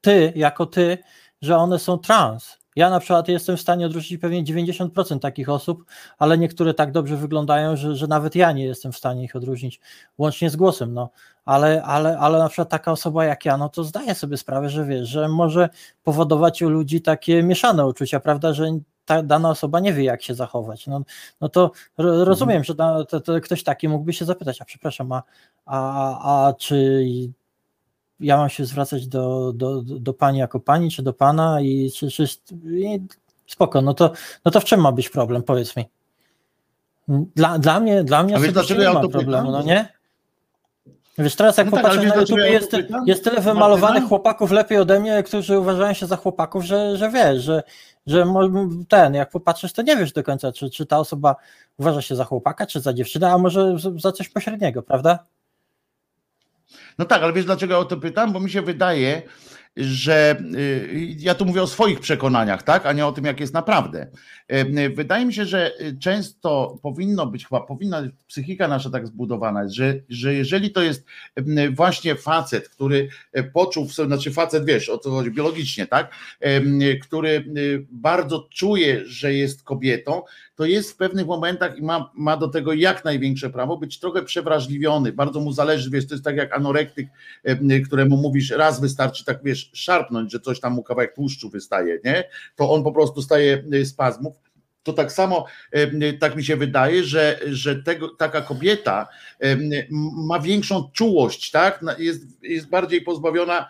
ty, 0.00 0.32
jako 0.36 0.66
ty, 0.66 0.98
że 1.42 1.56
one 1.56 1.78
są 1.78 1.98
trans. 1.98 2.60
Ja 2.76 2.90
na 2.90 3.00
przykład 3.00 3.28
jestem 3.28 3.56
w 3.56 3.60
stanie 3.60 3.86
odróżnić 3.86 4.20
pewnie 4.20 4.44
90% 4.44 5.18
takich 5.18 5.48
osób, 5.48 5.84
ale 6.18 6.38
niektóre 6.38 6.74
tak 6.74 6.92
dobrze 6.92 7.16
wyglądają, 7.16 7.76
że, 7.76 7.96
że 7.96 8.06
nawet 8.06 8.34
ja 8.34 8.52
nie 8.52 8.64
jestem 8.64 8.92
w 8.92 8.96
stanie 8.96 9.24
ich 9.24 9.36
odróżnić, 9.36 9.80
łącznie 10.18 10.50
z 10.50 10.56
głosem, 10.56 10.94
no. 10.94 11.10
Ale, 11.44 11.82
ale, 11.82 12.18
ale 12.18 12.38
na 12.38 12.48
przykład 12.48 12.68
taka 12.68 12.92
osoba 12.92 13.24
jak 13.24 13.44
ja, 13.44 13.56
no 13.56 13.68
to 13.68 13.84
zdaję 13.84 14.14
sobie 14.14 14.36
sprawę, 14.36 14.70
że 14.70 14.84
wiesz, 14.84 15.08
że 15.08 15.28
może 15.28 15.68
powodować 16.02 16.62
u 16.62 16.68
ludzi 16.68 17.02
takie 17.02 17.42
mieszane 17.42 17.86
uczucia, 17.86 18.20
prawda, 18.20 18.52
że 18.52 18.68
ta 19.10 19.22
dana 19.22 19.50
osoba 19.50 19.80
nie 19.80 19.92
wie, 19.92 20.04
jak 20.04 20.22
się 20.22 20.34
zachować. 20.34 20.86
No, 20.86 21.02
no 21.40 21.48
to 21.48 21.70
ro, 21.98 22.24
rozumiem, 22.24 22.64
że 22.64 22.74
ta, 22.74 23.04
to, 23.04 23.20
to 23.20 23.40
ktoś 23.40 23.62
taki 23.62 23.88
mógłby 23.88 24.12
się 24.12 24.24
zapytać, 24.24 24.62
a 24.62 24.64
przepraszam, 24.64 25.12
a, 25.12 25.22
a, 25.66 26.46
a 26.46 26.52
czy 26.52 27.02
ja 28.20 28.36
mam 28.36 28.48
się 28.48 28.64
zwracać 28.64 29.06
do, 29.06 29.52
do, 29.52 29.82
do 29.82 30.14
pani 30.14 30.38
jako 30.38 30.60
pani, 30.60 30.90
czy 30.90 31.02
do 31.02 31.12
pana 31.12 31.60
i 31.60 31.90
czy, 31.90 32.10
czy 32.10 32.24
i 32.64 33.00
spoko, 33.46 33.82
no 33.82 33.94
to, 33.94 34.12
no 34.44 34.50
to 34.50 34.60
w 34.60 34.64
czym 34.64 34.80
ma 34.80 34.92
być 34.92 35.08
problem, 35.08 35.42
powiedz 35.42 35.76
mi. 35.76 35.84
Dla, 37.08 37.58
dla 37.58 37.80
mnie, 37.80 38.04
dla 38.04 38.22
mnie 38.22 38.38
dlaczego 38.38 38.82
nie 38.82 38.90
ma 38.90 39.08
problemu, 39.08 39.50
no 39.50 39.62
nie? 39.62 39.88
Wiesz, 41.18 41.36
teraz 41.36 41.56
jak 41.56 41.66
No 41.66 41.72
tak, 41.72 41.82
popatrzę 41.82 42.08
na 42.08 42.14
YouTube, 42.14 42.38
jest, 42.38 42.76
jest 43.06 43.24
tyle 43.24 43.40
wymalowanych 43.40 43.80
Martyna? 43.80 44.08
chłopaków 44.08 44.50
lepiej 44.50 44.78
ode 44.78 45.00
mnie, 45.00 45.22
którzy 45.22 45.58
uważają 45.58 45.92
się 45.92 46.06
za 46.06 46.16
chłopaków, 46.16 46.64
że, 46.64 46.96
że 46.96 47.10
wiesz, 47.10 47.42
że, 47.42 47.62
że 48.06 48.24
ten, 48.88 49.14
jak 49.14 49.30
popatrzysz, 49.30 49.72
to 49.72 49.82
nie 49.82 49.96
wiesz 49.96 50.12
do 50.12 50.22
końca, 50.22 50.52
czy, 50.52 50.70
czy 50.70 50.86
ta 50.86 50.98
osoba 50.98 51.36
uważa 51.78 52.02
się 52.02 52.16
za 52.16 52.24
chłopaka, 52.24 52.66
czy 52.66 52.80
za 52.80 52.92
dziewczynę, 52.92 53.32
a 53.32 53.38
może 53.38 53.76
za 53.96 54.12
coś 54.12 54.28
pośredniego, 54.28 54.82
prawda? 54.82 55.18
No 56.98 57.04
tak, 57.04 57.22
ale 57.22 57.32
wiesz 57.32 57.44
dlaczego 57.44 57.74
ja 57.74 57.80
o 57.80 57.84
to 57.84 57.96
pytam? 57.96 58.32
Bo 58.32 58.40
mi 58.40 58.50
się 58.50 58.62
wydaje, 58.62 59.22
że 59.76 60.36
y, 60.54 61.16
ja 61.18 61.34
tu 61.34 61.44
mówię 61.44 61.62
o 61.62 61.66
swoich 61.66 62.00
przekonaniach, 62.00 62.62
tak, 62.62 62.86
a 62.86 62.92
nie 62.92 63.06
o 63.06 63.12
tym, 63.12 63.24
jak 63.24 63.40
jest 63.40 63.54
naprawdę. 63.54 64.06
Y, 64.52 64.78
y, 64.78 64.90
Wydaje 64.90 65.26
mi 65.26 65.34
się, 65.34 65.44
że 65.44 65.80
y, 65.80 65.98
często 65.98 66.78
powinno 66.82 67.26
być, 67.26 67.46
chyba 67.46 67.60
powinna 67.60 68.02
psychika 68.26 68.68
nasza 68.68 68.90
tak 68.90 69.06
zbudowana, 69.06 69.62
jest, 69.62 69.74
że, 69.74 70.00
że 70.08 70.34
jeżeli 70.34 70.70
to 70.70 70.82
jest 70.82 71.04
y, 71.38 71.70
właśnie 71.70 72.14
facet, 72.14 72.68
który 72.68 73.08
y, 73.38 73.42
poczuł 73.42 73.86
w 73.86 73.92
sobie, 73.92 74.06
znaczy 74.06 74.30
facet, 74.30 74.64
wiesz, 74.64 74.88
o 74.88 74.98
co 74.98 75.10
chodzi, 75.10 75.30
biologicznie, 75.30 75.86
tak, 75.86 76.14
y, 76.46 76.98
który 77.02 77.44
y, 77.56 77.86
bardzo 77.90 78.48
czuje, 78.50 79.06
że 79.06 79.34
jest 79.34 79.62
kobietą, 79.62 80.22
to 80.60 80.66
jest 80.66 80.92
w 80.92 80.96
pewnych 80.96 81.26
momentach 81.26 81.78
i 81.78 81.82
ma, 81.82 82.10
ma 82.14 82.36
do 82.36 82.48
tego 82.48 82.72
jak 82.72 83.04
największe 83.04 83.50
prawo 83.50 83.76
być 83.76 83.98
trochę 83.98 84.22
przewrażliwiony, 84.22 85.12
bardzo 85.12 85.40
mu 85.40 85.52
zależy, 85.52 85.90
wiesz, 85.90 86.06
to 86.06 86.14
jest 86.14 86.24
tak 86.24 86.36
jak 86.36 86.56
anorektyk, 86.56 87.08
e, 87.44 87.80
któremu 87.80 88.16
mówisz 88.16 88.50
raz 88.50 88.80
wystarczy 88.80 89.24
tak, 89.24 89.38
wiesz, 89.44 89.70
szarpnąć, 89.72 90.32
że 90.32 90.40
coś 90.40 90.60
tam 90.60 90.72
mu 90.72 90.82
kawałek 90.82 91.14
tłuszczu 91.14 91.50
wystaje, 91.50 91.98
nie? 92.04 92.24
To 92.56 92.70
on 92.70 92.84
po 92.84 92.92
prostu 92.92 93.22
staje 93.22 93.64
e, 93.72 93.84
spazmów. 93.84 94.39
To 94.90 94.94
tak 94.96 95.12
samo, 95.12 95.46
tak 96.20 96.36
mi 96.36 96.44
się 96.44 96.56
wydaje, 96.56 97.04
że, 97.04 97.40
że 97.46 97.82
tego, 97.82 98.08
taka 98.08 98.40
kobieta 98.40 99.08
ma 100.16 100.40
większą 100.40 100.90
czułość, 100.92 101.50
tak? 101.50 101.84
Jest, 101.98 102.42
jest 102.42 102.68
bardziej 102.68 103.02
pozbawiona 103.02 103.68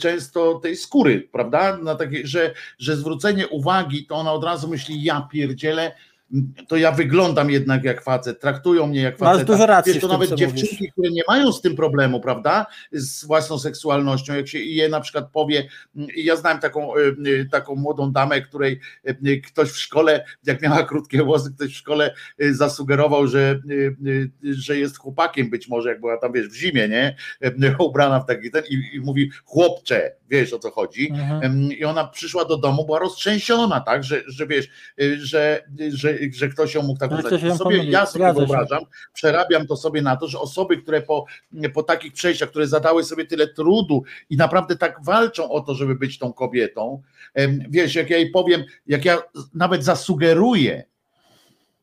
często 0.00 0.54
tej 0.54 0.76
skóry, 0.76 1.28
prawda? 1.32 1.76
Na 1.76 1.94
takie, 1.94 2.26
że, 2.26 2.54
że 2.78 2.96
zwrócenie 2.96 3.48
uwagi, 3.48 4.06
to 4.06 4.14
ona 4.14 4.32
od 4.32 4.44
razu 4.44 4.68
myśli, 4.68 5.02
ja 5.02 5.28
pierdzielę, 5.32 5.92
to 6.68 6.76
ja 6.76 6.92
wyglądam 6.92 7.50
jednak 7.50 7.84
jak 7.84 8.02
facet, 8.02 8.40
traktują 8.40 8.86
mnie 8.86 9.00
jak 9.00 9.20
Masz 9.20 9.32
facet. 9.32 9.46
dużo 9.46 9.66
racji 9.66 9.92
Wiesz, 9.92 10.02
to 10.02 10.08
tym, 10.08 10.18
nawet 10.20 10.34
dziewczynki, 10.34 10.74
mówisz. 10.74 10.92
które 10.92 11.10
nie 11.10 11.22
mają 11.28 11.52
z 11.52 11.60
tym 11.60 11.76
problemu, 11.76 12.20
prawda, 12.20 12.66
z 12.92 13.24
własną 13.24 13.58
seksualnością, 13.58 14.34
jak 14.34 14.48
się 14.48 14.58
je 14.58 14.88
na 14.88 15.00
przykład 15.00 15.30
powie, 15.32 15.68
ja 16.16 16.36
znałem 16.36 16.58
taką, 16.58 16.96
y, 16.96 17.16
y, 17.26 17.48
taką 17.50 17.74
młodą 17.74 18.12
damę, 18.12 18.40
której 18.40 18.80
y, 19.26 19.40
ktoś 19.40 19.70
w 19.70 19.78
szkole, 19.78 20.24
jak 20.46 20.62
miała 20.62 20.82
krótkie 20.82 21.22
włosy, 21.22 21.52
ktoś 21.56 21.72
w 21.72 21.76
szkole 21.76 22.14
zasugerował, 22.38 23.26
że, 23.26 23.60
że 24.42 24.78
jest 24.78 24.98
chłopakiem 24.98 25.50
być 25.50 25.68
może, 25.68 25.88
jak 25.88 26.00
była 26.00 26.18
tam, 26.18 26.32
wiesz, 26.32 26.48
w 26.48 26.54
zimie, 26.54 26.88
nie, 26.88 27.16
ubrana 27.78 28.20
w 28.20 28.26
taki 28.26 28.50
ten 28.50 28.62
i, 28.70 28.96
i 28.96 29.00
mówi 29.00 29.30
chłopcze, 29.44 30.12
wiesz 30.28 30.52
o 30.52 30.58
co 30.58 30.70
chodzi, 30.70 31.10
Mhm. 31.10 31.72
I 31.72 31.84
ona 31.84 32.04
przyszła 32.04 32.44
do 32.44 32.56
domu, 32.56 32.86
była 32.86 32.98
roztrzęsiona, 32.98 33.80
tak, 33.80 34.04
że, 34.04 34.22
że 34.26 34.46
wiesz, 34.46 34.68
że, 35.18 35.62
że, 35.88 36.15
że 36.32 36.48
ktoś 36.48 36.74
ją 36.74 36.82
mógł 36.82 37.00
tak 37.00 37.12
uznać. 37.12 37.42
To 37.42 37.56
sobie, 37.56 37.84
ja 37.84 38.06
sobie 38.06 38.32
wyobrażam, 38.32 38.82
przerabiam 39.12 39.66
to 39.66 39.76
sobie 39.76 40.02
na 40.02 40.16
to, 40.16 40.28
że 40.28 40.38
osoby, 40.38 40.76
które 40.76 41.02
po, 41.02 41.24
po 41.74 41.82
takich 41.82 42.12
przejściach, 42.12 42.50
które 42.50 42.66
zadały 42.66 43.04
sobie 43.04 43.26
tyle 43.26 43.48
trudu 43.48 44.02
i 44.30 44.36
naprawdę 44.36 44.76
tak 44.76 45.04
walczą 45.04 45.50
o 45.50 45.60
to, 45.60 45.74
żeby 45.74 45.94
być 45.94 46.18
tą 46.18 46.32
kobietą, 46.32 47.02
wiesz, 47.68 47.94
jak 47.94 48.10
ja 48.10 48.16
jej 48.16 48.30
powiem, 48.30 48.64
jak 48.86 49.04
ja 49.04 49.18
nawet 49.54 49.84
zasugeruję, 49.84 50.84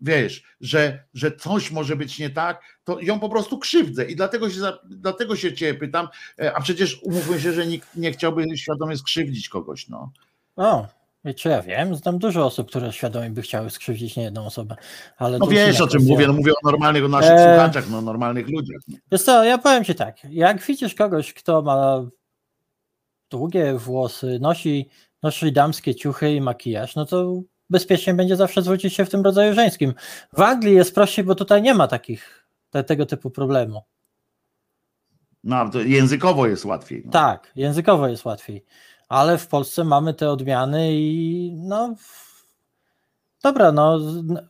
wiesz, 0.03 0.43
że, 0.61 1.03
że 1.13 1.31
coś 1.31 1.71
może 1.71 1.95
być 1.95 2.19
nie 2.19 2.29
tak, 2.29 2.61
to 2.83 2.99
ją 2.99 3.19
po 3.19 3.29
prostu 3.29 3.59
krzywdzę 3.59 4.05
i 4.05 4.15
dlatego 4.15 4.49
się, 4.49 4.59
dlatego 4.85 5.35
się 5.35 5.53
ciebie 5.53 5.79
pytam, 5.79 6.07
e, 6.39 6.53
a 6.53 6.61
przecież 6.61 6.99
umówmy 7.03 7.39
się, 7.39 7.53
że 7.53 7.67
nikt 7.67 7.95
nie 7.95 8.11
chciałby 8.11 8.57
świadomie 8.57 8.97
skrzywdzić 8.97 9.49
kogoś, 9.49 9.87
no. 9.87 10.11
O, 10.55 10.87
czy 11.35 11.49
ja 11.49 11.61
wiem, 11.61 11.95
znam 11.95 12.19
dużo 12.19 12.45
osób, 12.45 12.69
które 12.69 12.93
świadomie 12.93 13.29
by 13.29 13.41
chciały 13.41 13.69
skrzywdzić 13.69 14.15
nie 14.15 14.23
jedną 14.23 14.45
osobę. 14.45 14.75
Ale 15.17 15.37
No 15.37 15.47
wiesz 15.47 15.75
o 15.81 15.87
czym 15.87 15.99
kwestia. 15.99 16.13
mówię, 16.13 16.27
no 16.27 16.33
mówię 16.33 16.51
o 16.51 16.71
normalnych, 16.71 17.05
o 17.05 17.07
naszych 17.07 17.31
E, 17.31 17.53
słuchaczach, 17.53 17.89
no 17.89 18.01
normalnych 18.01 18.49
ludziach. 18.49 18.81
Wiesz 19.11 19.21
co, 19.23 19.43
ja 19.43 19.57
powiem 19.57 19.83
ci 19.83 19.95
tak, 19.95 20.17
jak 20.29 20.61
widzisz 20.61 20.95
kogoś, 20.95 21.33
kto 21.33 21.61
ma 21.61 22.01
długie 23.29 23.73
włosy, 23.73 24.39
nosi, 24.41 24.89
nosi 25.23 25.51
damskie 25.51 25.95
ciuchy 25.95 26.33
i 26.33 26.41
makijaż, 26.41 26.95
no 26.95 27.05
to 27.05 27.41
bezpiecznie 27.69 28.13
będzie 28.13 28.35
zawsze 28.35 28.61
zwrócić 28.61 28.93
się 28.93 29.05
w 29.05 29.09
tym 29.09 29.21
rodzaju 29.21 29.53
żeńskim. 29.53 29.93
W 30.33 30.41
Anglii 30.41 30.75
jest 30.75 30.95
prościej, 30.95 31.25
bo 31.25 31.35
tutaj 31.35 31.61
nie 31.61 31.73
ma 31.73 31.87
takich, 31.87 32.47
te, 32.69 32.83
tego 32.83 33.05
typu 33.05 33.29
problemu. 33.31 33.81
No 35.43 35.69
to 35.69 35.81
językowo 35.81 36.47
jest 36.47 36.65
łatwiej. 36.65 37.01
No. 37.05 37.11
Tak, 37.11 37.51
językowo 37.55 38.07
jest 38.07 38.25
łatwiej, 38.25 38.65
ale 39.13 39.37
w 39.37 39.47
Polsce 39.47 39.83
mamy 39.83 40.13
te 40.13 40.29
odmiany 40.29 40.93
i 40.93 41.51
no. 41.55 41.95
Dobra, 43.43 43.71
no 43.71 43.99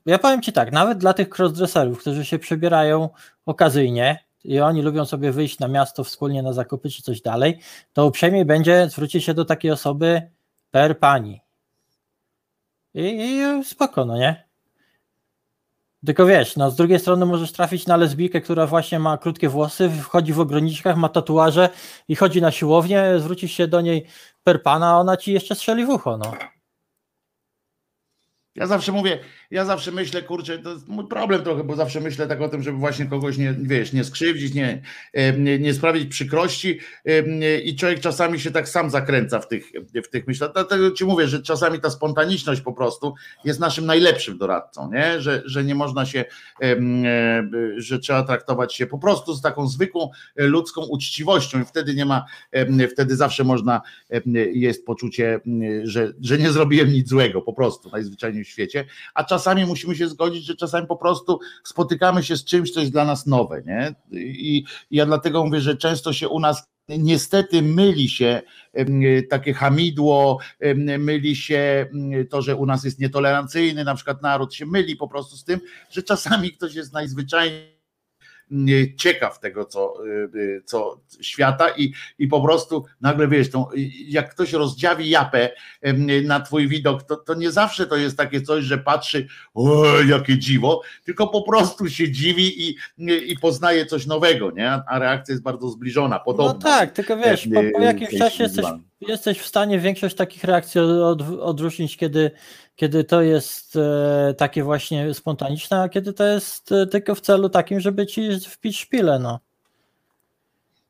ja 0.06 0.20
powiem 0.20 0.42
ci 0.42 0.54
tak, 0.54 0.72
nawet 0.72 0.98
dla 0.98 1.14
tych 1.14 1.30
crossdresserów, 1.40 2.00
którzy 2.00 2.26
się 2.26 2.40
przebierają 2.40 3.10
okazyjnie 3.46 4.24
i 4.44 4.60
oni 4.60 4.82
lubią 4.82 5.06
sobie 5.06 5.32
wyjść 5.32 5.60
na 5.60 5.68
miasto 5.68 6.04
wspólnie 6.04 6.44
na 6.44 6.54
zakupy 6.54 6.90
czy 6.90 7.02
coś 7.02 7.22
dalej, 7.22 7.60
to 7.94 8.06
uprzejmie 8.06 8.46
będzie 8.46 8.90
zwrócić 8.90 9.24
się 9.24 9.34
do 9.34 9.46
takiej 9.46 9.72
osoby 9.72 10.22
per 10.72 11.00
pani. 11.00 11.42
I, 12.94 13.02
i 13.02 13.64
spoko, 13.64 14.06
no 14.06 14.18
nie? 14.18 14.48
Tylko 16.06 16.26
wiesz, 16.26 16.56
no 16.56 16.72
z 16.72 16.76
drugiej 16.76 17.00
strony 17.00 17.26
możesz 17.26 17.52
trafić 17.52 17.88
na 17.88 17.98
lesbijkę, 17.98 18.42
która 18.42 18.68
właśnie 18.68 19.00
ma 19.00 19.18
krótkie 19.18 19.50
włosy, 19.50 19.90
wchodzi 19.90 20.34
w 20.34 20.40
ograniczkach, 20.40 20.98
ma 20.98 21.10
tatuaże 21.10 21.70
i 22.08 22.16
chodzi 22.16 22.42
na 22.42 22.52
siłownię, 22.52 23.06
zwrócisz 23.18 23.52
się 23.52 23.68
do 23.68 23.82
niej 23.82 24.06
per 24.44 24.64
pana, 24.64 24.90
a 24.90 24.98
ona 24.98 25.18
ci 25.18 25.34
jeszcze 25.34 25.56
strzeli 25.56 25.86
w 25.86 25.90
ucho, 25.90 26.18
no. 26.18 26.34
Ja 28.56 28.68
zawsze 28.68 28.92
mówię, 28.92 29.20
ja 29.52 29.66
zawsze 29.66 29.92
myślę, 29.92 30.22
kurczę, 30.22 30.60
to 30.60 30.74
jest 30.74 30.88
mój 30.88 31.08
problem 31.08 31.44
trochę, 31.44 31.64
bo 31.64 31.76
zawsze 31.76 32.02
myślę 32.02 32.28
tak 32.28 32.42
o 32.42 32.50
tym, 32.50 32.64
żeby 32.64 32.78
właśnie 32.78 33.06
kogoś 33.06 33.38
nie, 33.38 33.56
wiesz, 33.62 33.94
nie 33.94 34.04
skrzywdzić, 34.04 34.54
nie, 34.54 34.82
nie, 35.38 35.60
nie 35.60 35.74
sprawić 35.74 36.10
przykrości 36.10 36.80
i 37.64 37.76
człowiek 37.76 38.00
czasami 38.00 38.40
się 38.40 38.52
tak 38.52 38.70
sam 38.70 38.90
zakręca 38.90 39.40
w 39.40 39.48
tych, 39.48 39.72
w 40.06 40.08
tych 40.08 40.28
myślach. 40.28 40.52
Dlatego 40.54 40.92
ci 40.92 41.06
mówię, 41.06 41.28
że 41.28 41.42
czasami 41.42 41.80
ta 41.80 41.90
spontaniczność 41.90 42.62
po 42.62 42.74
prostu 42.74 43.14
jest 43.44 43.60
naszym 43.60 43.86
najlepszym 43.86 44.38
doradcą, 44.38 44.92
nie? 44.92 45.22
Że, 45.22 45.44
że 45.46 45.64
nie 45.64 45.76
można 45.76 46.06
się, 46.06 46.26
e, 46.62 46.76
że 47.78 48.00
trzeba 48.00 48.24
traktować 48.24 48.76
się 48.76 48.88
po 48.88 48.98
prostu 48.98 49.34
z 49.34 49.42
taką 49.42 49.68
zwykłą 49.68 50.10
e, 50.36 50.44
ludzką 50.44 50.82
uczciwością 50.82 51.62
i 51.62 51.66
wtedy 51.66 51.96
nie 51.96 52.06
ma, 52.06 52.26
wtedy 52.92 53.16
zawsze 53.16 53.44
można, 53.44 53.82
jest 54.54 54.86
poczucie, 54.86 55.40
że, 55.84 56.14
że 56.22 56.38
nie 56.38 56.52
zrobiłem 56.52 56.94
nic 56.94 57.10
złego, 57.10 57.42
po 57.42 57.54
prostu 57.54 57.90
najzwyczajniej 57.90 58.44
w 58.44 58.48
świecie, 58.48 58.86
a 59.14 59.24
czasami 59.24 59.43
musimy 59.68 59.96
się 59.96 60.08
zgodzić, 60.08 60.46
że 60.46 60.56
czasami 60.56 60.88
po 60.88 60.96
prostu 60.96 61.40
spotykamy 61.64 62.24
się 62.24 62.38
z 62.38 62.46
czymś, 62.46 62.72
co 62.72 62.80
jest 62.80 62.92
dla 62.92 63.06
nas 63.06 63.26
nowe, 63.26 63.62
nie? 63.66 63.96
I, 64.22 64.64
ja 64.92 65.06
dlatego 65.06 65.46
mówię, 65.46 65.62
że 65.62 65.78
często 65.78 66.14
się 66.14 66.30
u 66.30 66.40
nas 66.40 66.74
niestety 66.90 67.62
myli 67.62 68.10
się 68.10 68.42
takie 69.30 69.54
hamidło, 69.54 70.40
myli 71.00 71.36
się 71.36 71.90
to, 72.30 72.42
że 72.42 72.56
u 72.56 72.66
nas 72.66 72.84
jest 72.84 73.00
nietolerancyjny, 73.00 73.84
na 73.84 73.96
przykład 73.96 74.22
naród 74.22 74.54
się 74.54 74.66
myli 74.66 74.96
po 74.96 75.08
prostu 75.08 75.38
z 75.38 75.44
tym, 75.44 75.60
że 75.90 76.04
czasami 76.04 76.52
ktoś 76.52 76.76
jest 76.76 76.94
najzwyczajniej 76.94 77.60
nie 77.62 77.73
ciekaw 78.98 79.40
tego, 79.40 79.66
co, 79.66 80.06
y, 80.06 80.30
y, 80.36 80.62
co 80.66 81.00
świata 81.22 81.70
i, 81.70 81.94
i 82.20 82.28
po 82.28 82.42
prostu 82.42 82.86
nagle 83.02 83.28
wiesz, 83.28 83.50
tą, 83.50 83.66
jak 84.08 84.32
ktoś 84.32 84.54
rozdziawi 84.54 85.10
japę 85.10 85.50
na 86.24 86.40
twój 86.40 86.68
widok, 86.68 87.04
to, 87.04 87.16
to 87.16 87.34
nie 87.34 87.52
zawsze 87.52 87.88
to 87.88 87.96
jest 87.96 88.18
takie 88.18 88.42
coś, 88.42 88.64
że 88.64 88.78
patrzy, 88.78 89.28
o 89.54 89.86
jakie 90.08 90.38
dziwo, 90.38 90.82
tylko 91.06 91.28
po 91.28 91.42
prostu 91.42 91.90
się 91.90 92.12
dziwi 92.12 92.70
i, 92.70 92.76
i 93.32 93.38
poznaje 93.42 93.86
coś 93.86 94.06
nowego, 94.06 94.52
nie? 94.52 94.72
A- 94.72 95.00
reakcja 95.00 95.34
jest 95.34 95.44
bardzo 95.44 95.70
zbliżona, 95.70 96.20
podobna. 96.20 96.54
No 96.54 96.60
tak, 96.60 96.92
tylko 96.92 97.18
wiesz, 97.18 97.48
po, 97.48 97.62
po 97.74 97.80
e, 97.80 97.86
jakimś 97.86 98.18
czasie 98.18 98.44
jesteś, 98.44 98.66
jesteś 99.02 99.40
w 99.40 99.46
stanie 99.46 99.80
większość 99.80 100.16
takich 100.16 100.44
reakcji 100.44 100.82
od, 100.82 101.22
odróżnić, 101.22 101.98
kiedy, 101.98 102.32
kiedy 102.76 103.04
to 103.04 103.22
jest 103.22 103.76
e, 103.76 104.34
takie 104.38 104.64
właśnie 104.64 105.14
spontaniczne, 105.14 105.82
a 105.82 105.90
kiedy 105.90 106.14
to 106.14 106.26
jest 106.26 106.72
e, 106.72 106.88
tylko 106.88 107.16
w 107.16 107.22
celu 107.22 107.50
takim, 107.50 107.80
żeby 107.80 108.08
ci 108.08 108.40
wpić 108.40 108.80
szpilę, 108.80 109.20
no. 109.20 109.40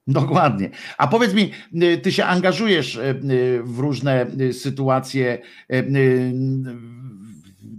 Dokładnie. 0.07 0.69
A 0.97 1.07
powiedz 1.07 1.33
mi, 1.33 1.51
y, 1.83 1.97
ty 1.97 2.11
się 2.11 2.25
angażujesz 2.25 2.99
w 3.63 3.79
różne 3.79 4.25
sytuacje, 4.51 5.41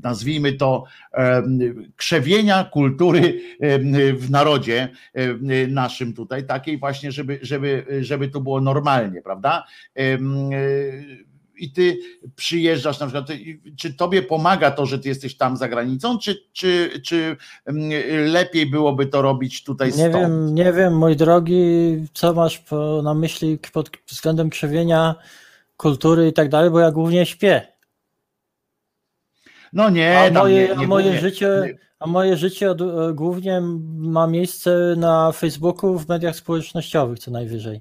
nazwijmy 0.02 0.52
to 0.52 0.84
krzewienia 1.96 2.64
kultury 2.64 3.40
w 4.16 4.30
narodzie 4.30 4.88
naszym 5.68 6.12
tutaj, 6.12 6.46
takiej 6.46 6.78
właśnie, 6.78 7.12
żeby, 7.12 7.38
żeby, 7.42 7.86
żeby 8.00 8.28
to 8.28 8.40
było 8.40 8.60
normalnie, 8.60 9.22
prawda? 9.22 9.64
I 11.56 11.72
ty 11.72 11.98
przyjeżdżasz 12.36 13.00
na 13.00 13.06
przykład, 13.06 13.28
czy 13.78 13.94
tobie 13.94 14.22
pomaga 14.22 14.70
to, 14.70 14.86
że 14.86 14.98
ty 14.98 15.08
jesteś 15.08 15.36
tam 15.36 15.56
za 15.56 15.68
granicą, 15.68 16.18
czy, 16.18 16.36
czy, 16.52 17.00
czy 17.04 17.36
ym, 17.68 17.90
lepiej 18.26 18.66
byłoby 18.66 19.06
to 19.06 19.22
robić 19.22 19.64
tutaj 19.64 19.88
Nie 19.88 19.94
stąd? 19.94 20.14
wiem, 20.14 20.54
nie 20.54 20.72
wiem, 20.72 20.96
mój 20.96 21.16
drogi, 21.16 21.96
co 22.14 22.34
masz 22.34 22.58
po, 22.58 23.02
na 23.02 23.14
myśli 23.14 23.58
pod 23.72 23.90
względem 24.06 24.50
krzewienia 24.50 25.14
kultury 25.76 26.28
i 26.28 26.32
tak 26.32 26.48
dalej, 26.48 26.70
bo 26.70 26.80
ja 26.80 26.90
głównie 26.90 27.26
śpię. 27.26 27.66
No 29.72 29.90
nie, 29.90 30.18
A 30.18 30.30
moje, 30.30 30.68
nie, 30.68 30.76
nie 30.76 30.84
a 30.84 30.88
moje 30.88 31.20
życie, 31.20 31.78
a 31.98 32.06
moje 32.06 32.36
życie 32.36 32.70
od, 32.70 32.80
e, 32.80 32.84
głównie 33.14 33.60
ma 33.96 34.26
miejsce 34.26 34.94
na 34.96 35.32
Facebooku, 35.32 35.98
w 35.98 36.08
mediach 36.08 36.36
społecznościowych 36.36 37.18
co 37.18 37.30
najwyżej. 37.30 37.80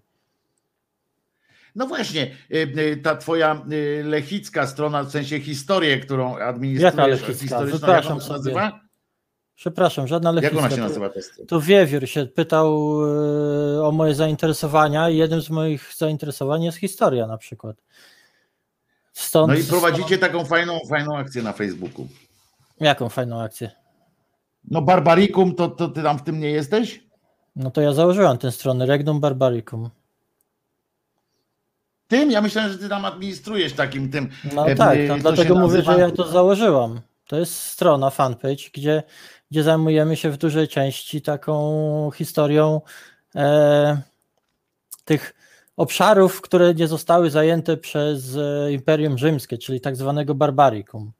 No 1.75 1.87
właśnie, 1.87 2.31
y, 2.51 2.57
y, 2.79 2.97
ta 2.97 3.15
twoja 3.15 3.61
y, 3.71 4.03
lechicka 4.03 4.67
strona, 4.67 5.03
w 5.03 5.11
sensie 5.11 5.39
historię, 5.39 5.99
którą 5.99 6.31
Jaka 6.33 6.45
administrujesz, 6.47 7.21
lechicka? 7.21 7.33
historyczną, 7.43 7.63
jak 7.65 7.81
Wypraszam 7.81 8.13
ona 8.13 8.21
się 8.25 8.31
nazywa? 8.31 8.79
Przepraszam, 9.55 10.07
żadna 10.07 10.29
Jak 10.29 10.35
lechicka. 10.43 10.59
ona 10.59 10.69
się 10.69 10.75
To- 10.75 10.81
nazywa 10.81 11.09
strona? 11.21 11.47
Tu 11.47 11.61
Wiewiór 11.61 12.07
się 12.07 12.25
pytał 12.25 12.97
o 13.87 13.91
moje 13.93 14.15
zainteresowania 14.15 15.09
i 15.09 15.17
jednym 15.17 15.41
z 15.41 15.49
moich 15.49 15.93
zainteresowań 15.97 16.63
jest 16.63 16.77
historia 16.77 17.27
na 17.27 17.37
przykład. 17.37 17.75
Stąd, 19.13 19.53
No 19.53 19.59
i 19.59 19.63
prowadzicie 19.63 20.17
taką 20.17 20.45
fajną, 20.45 20.79
fajną 20.89 21.17
akcję 21.17 21.43
na 21.43 21.53
Facebooku. 21.53 22.07
Jaką 22.79 23.09
fajną 23.09 23.41
akcję? 23.41 23.71
No 24.71 24.81
Barbarikum, 24.81 25.55
to, 25.55 25.67
to 25.69 25.87
ty 25.87 26.03
tam 26.03 26.17
w 26.19 26.23
tym 26.23 26.39
nie 26.39 26.49
jesteś? 26.51 27.03
No 27.55 27.71
to 27.71 27.81
ja 27.81 27.93
założyłam 27.93 28.37
tę 28.37 28.51
stronę 28.51 28.85
Regnum 28.85 29.19
Barbaricum. 29.19 29.89
Tym? 32.13 32.31
Ja 32.31 32.41
myślałem, 32.41 32.71
że 32.71 32.77
ty 32.77 32.89
tam 32.89 33.05
administrujesz 33.05 33.73
takim 33.73 34.11
tym. 34.11 34.29
No 34.55 34.67
e, 34.67 34.75
tak, 34.75 34.97
e, 34.97 35.07
no 35.07 35.17
dlatego 35.17 35.55
mówię, 35.55 35.77
nazywa- 35.77 35.93
że 35.93 35.99
ja 35.99 36.11
to 36.11 36.27
założyłam. 36.27 37.01
To 37.27 37.39
jest 37.39 37.55
strona, 37.55 38.09
fanpage, 38.09 38.69
gdzie, 38.73 39.03
gdzie 39.51 39.63
zajmujemy 39.63 40.15
się 40.15 40.29
w 40.29 40.37
dużej 40.37 40.67
części 40.67 41.21
taką 41.21 42.11
historią 42.15 42.81
e, 43.35 44.01
tych 45.05 45.33
obszarów, 45.77 46.41
które 46.41 46.73
nie 46.73 46.87
zostały 46.87 47.29
zajęte 47.29 47.77
przez 47.77 48.35
e, 48.35 48.71
Imperium 48.71 49.17
Rzymskie, 49.17 49.57
czyli 49.57 49.81
tak 49.81 49.95
zwanego 49.95 50.35
barbaricum. 50.35 51.11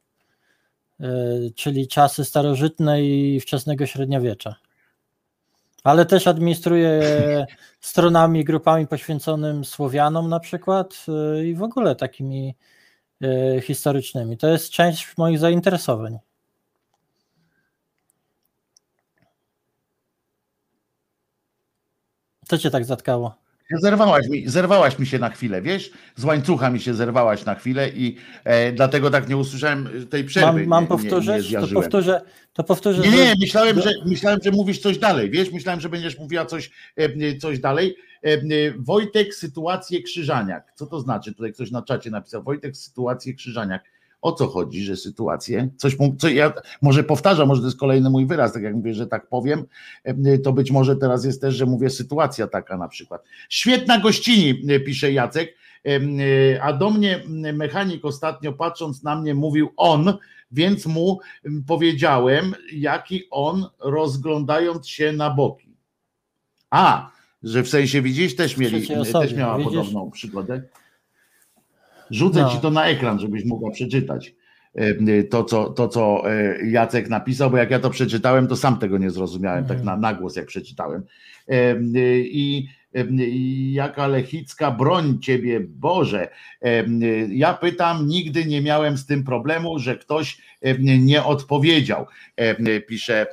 y, 1.02 1.54
czyli 1.56 1.88
czasy 1.88 2.26
starożytne 2.26 3.04
i 3.04 3.40
wczesnego 3.40 3.86
średniowiecza. 3.86 4.56
Ale 5.84 6.06
też 6.06 6.28
administruje 6.28 7.02
stronami, 7.80 8.44
grupami 8.44 8.88
poświęconym 8.88 9.66
Słowianom 9.66 10.30
na 10.30 10.40
przykład 10.40 11.06
y, 11.40 11.48
i 11.48 11.56
w 11.56 11.64
ogóle 11.64 11.96
takimi 11.96 12.56
y, 13.24 13.62
historycznymi. 13.62 14.38
To 14.38 14.48
jest 14.48 14.70
część 14.70 15.18
moich 15.18 15.40
zainteresowań. 15.40 16.20
Co 22.48 22.58
cię 22.58 22.72
tak 22.72 22.86
zatkało? 22.86 23.43
Zerwałaś 23.72 24.28
mi, 24.30 24.50
zerwałaś 24.50 25.00
mi 25.00 25.06
się 25.06 25.20
na 25.20 25.30
chwilę, 25.30 25.62
wiesz? 25.62 25.92
Z 26.16 26.24
łańcucha 26.24 26.70
mi 26.70 26.80
się 26.80 26.94
zerwałaś 26.94 27.46
na 27.46 27.56
chwilę 27.56 27.90
i 27.90 28.18
e, 28.44 28.72
dlatego 28.72 29.10
tak 29.10 29.30
nie 29.30 29.38
usłyszałem 29.38 29.90
tej 30.10 30.24
przerwy. 30.24 30.60
Mam, 30.60 30.68
mam 30.68 30.88
powtórzyć? 30.88 31.52
Nie, 31.52 31.58
nie 31.58 31.68
to 31.68 31.74
powtórzę. 31.74 32.22
To 32.54 32.64
powtórzę 32.64 33.02
Nie, 33.02 33.12
nie, 33.12 33.34
myślałem, 33.40 33.82
że, 33.82 33.92
myślałem, 34.06 34.40
że 34.44 34.52
mówisz 34.52 34.80
coś 34.80 34.98
dalej, 34.98 35.30
wiesz? 35.30 35.52
Myślałem, 35.52 35.82
że 35.82 35.90
będziesz 35.90 36.20
mówiła 36.20 36.46
coś, 36.46 36.72
e, 36.96 37.38
coś 37.38 37.60
dalej. 37.60 37.96
E, 38.24 38.28
e, 38.28 38.42
Wojtek, 38.78 39.36
sytuację 39.36 40.02
Krzyżaniak. 40.02 40.72
Co 40.76 40.86
to 40.86 41.00
znaczy? 41.00 41.34
Tutaj 41.34 41.54
ktoś 41.54 41.72
na 41.72 41.82
czacie 41.82 42.10
napisał. 42.10 42.44
Wojtek, 42.44 42.78
sytuację 42.78 43.34
Krzyżaniak. 43.34 43.84
O 44.24 44.32
co 44.32 44.48
chodzi, 44.48 44.84
że 44.84 44.96
sytuację? 44.96 45.70
Coś, 45.78 45.98
co 46.18 46.30
ja 46.30 46.54
może 46.82 47.04
powtarzam, 47.04 47.48
może 47.48 47.62
to 47.62 47.68
jest 47.68 47.80
kolejny 47.80 48.10
mój 48.10 48.26
wyraz, 48.26 48.54
tak 48.54 48.64
jak 48.64 48.76
mówię, 48.76 48.94
że 48.94 49.08
tak 49.08 49.28
powiem, 49.28 49.66
e, 50.04 50.38
to 50.38 50.54
być 50.54 50.72
może 50.72 50.96
teraz 50.96 51.26
jest 51.26 51.42
też, 51.42 51.56
że 51.56 51.66
mówię 51.66 51.90
sytuacja 51.90 52.48
taka 52.48 52.78
na 52.78 52.88
przykład. 52.88 53.24
Świetna 53.50 54.00
gościni, 54.00 54.74
e, 54.74 54.80
pisze 54.80 55.12
Jacek, 55.12 55.56
e, 55.86 56.64
a 56.64 56.74
do 56.74 56.90
mnie 56.90 57.24
mechanik 57.54 58.06
ostatnio 58.06 58.54
patrząc 58.54 59.04
na 59.04 59.16
mnie 59.16 59.34
mówił 59.34 59.70
on, 59.78 60.14
więc 60.52 60.86
mu 60.86 61.20
powiedziałem, 61.68 62.56
jaki 62.74 63.24
on 63.32 63.66
rozglądając 63.80 64.88
się 64.88 65.12
na 65.12 65.30
boki. 65.30 65.76
A, 66.70 67.12
że 67.44 67.64
w 67.64 67.70
sensie 67.70 68.02
widzisz, 68.02 68.36
też, 68.36 68.58
mieli, 68.58 68.88
też 69.14 69.34
miała 69.34 69.58
widzisz? 69.58 69.74
podobną 69.74 70.12
przygodę. 70.12 70.64
Rzucę 72.14 72.42
No. 72.42 72.50
ci 72.50 72.58
to 72.58 72.72
na 72.72 72.86
ekran, 72.86 73.20
żebyś 73.20 73.46
mogła 73.46 73.72
przeczytać 73.72 74.36
e, 74.76 75.24
to 75.24 75.44
co, 75.44 75.70
to, 75.70 75.88
co 75.88 76.32
e, 76.32 76.66
Jacek 76.70 77.10
napisał, 77.10 77.52
bo 77.52 77.58
jak 77.58 77.72
ja 77.72 77.80
to 77.80 77.90
przeczytałem, 77.90 78.48
to 78.48 78.56
sam 78.56 78.78
tego 78.78 78.98
nie 78.98 79.10
zrozumiałem, 79.10 79.66
tak 79.66 79.84
na, 79.84 79.98
na 79.98 80.14
głos 80.14 80.36
jak 80.36 80.46
przeczytałem. 80.46 81.04
E, 81.48 81.76
i 82.20 82.68
jaka 83.72 84.08
lechicka 84.08 84.72
broń 84.72 85.20
ciebie, 85.20 85.60
Boże. 85.60 86.30
Ja 87.30 87.54
pytam, 87.54 88.08
nigdy 88.08 88.46
nie 88.46 88.62
miałem 88.62 88.98
z 88.98 89.06
tym 89.06 89.24
problemu, 89.24 89.80
że 89.80 89.98
ktoś 89.98 90.38
nie 90.80 91.24
odpowiedział, 91.24 92.06
pisze 92.88 93.22
e, 93.22 93.26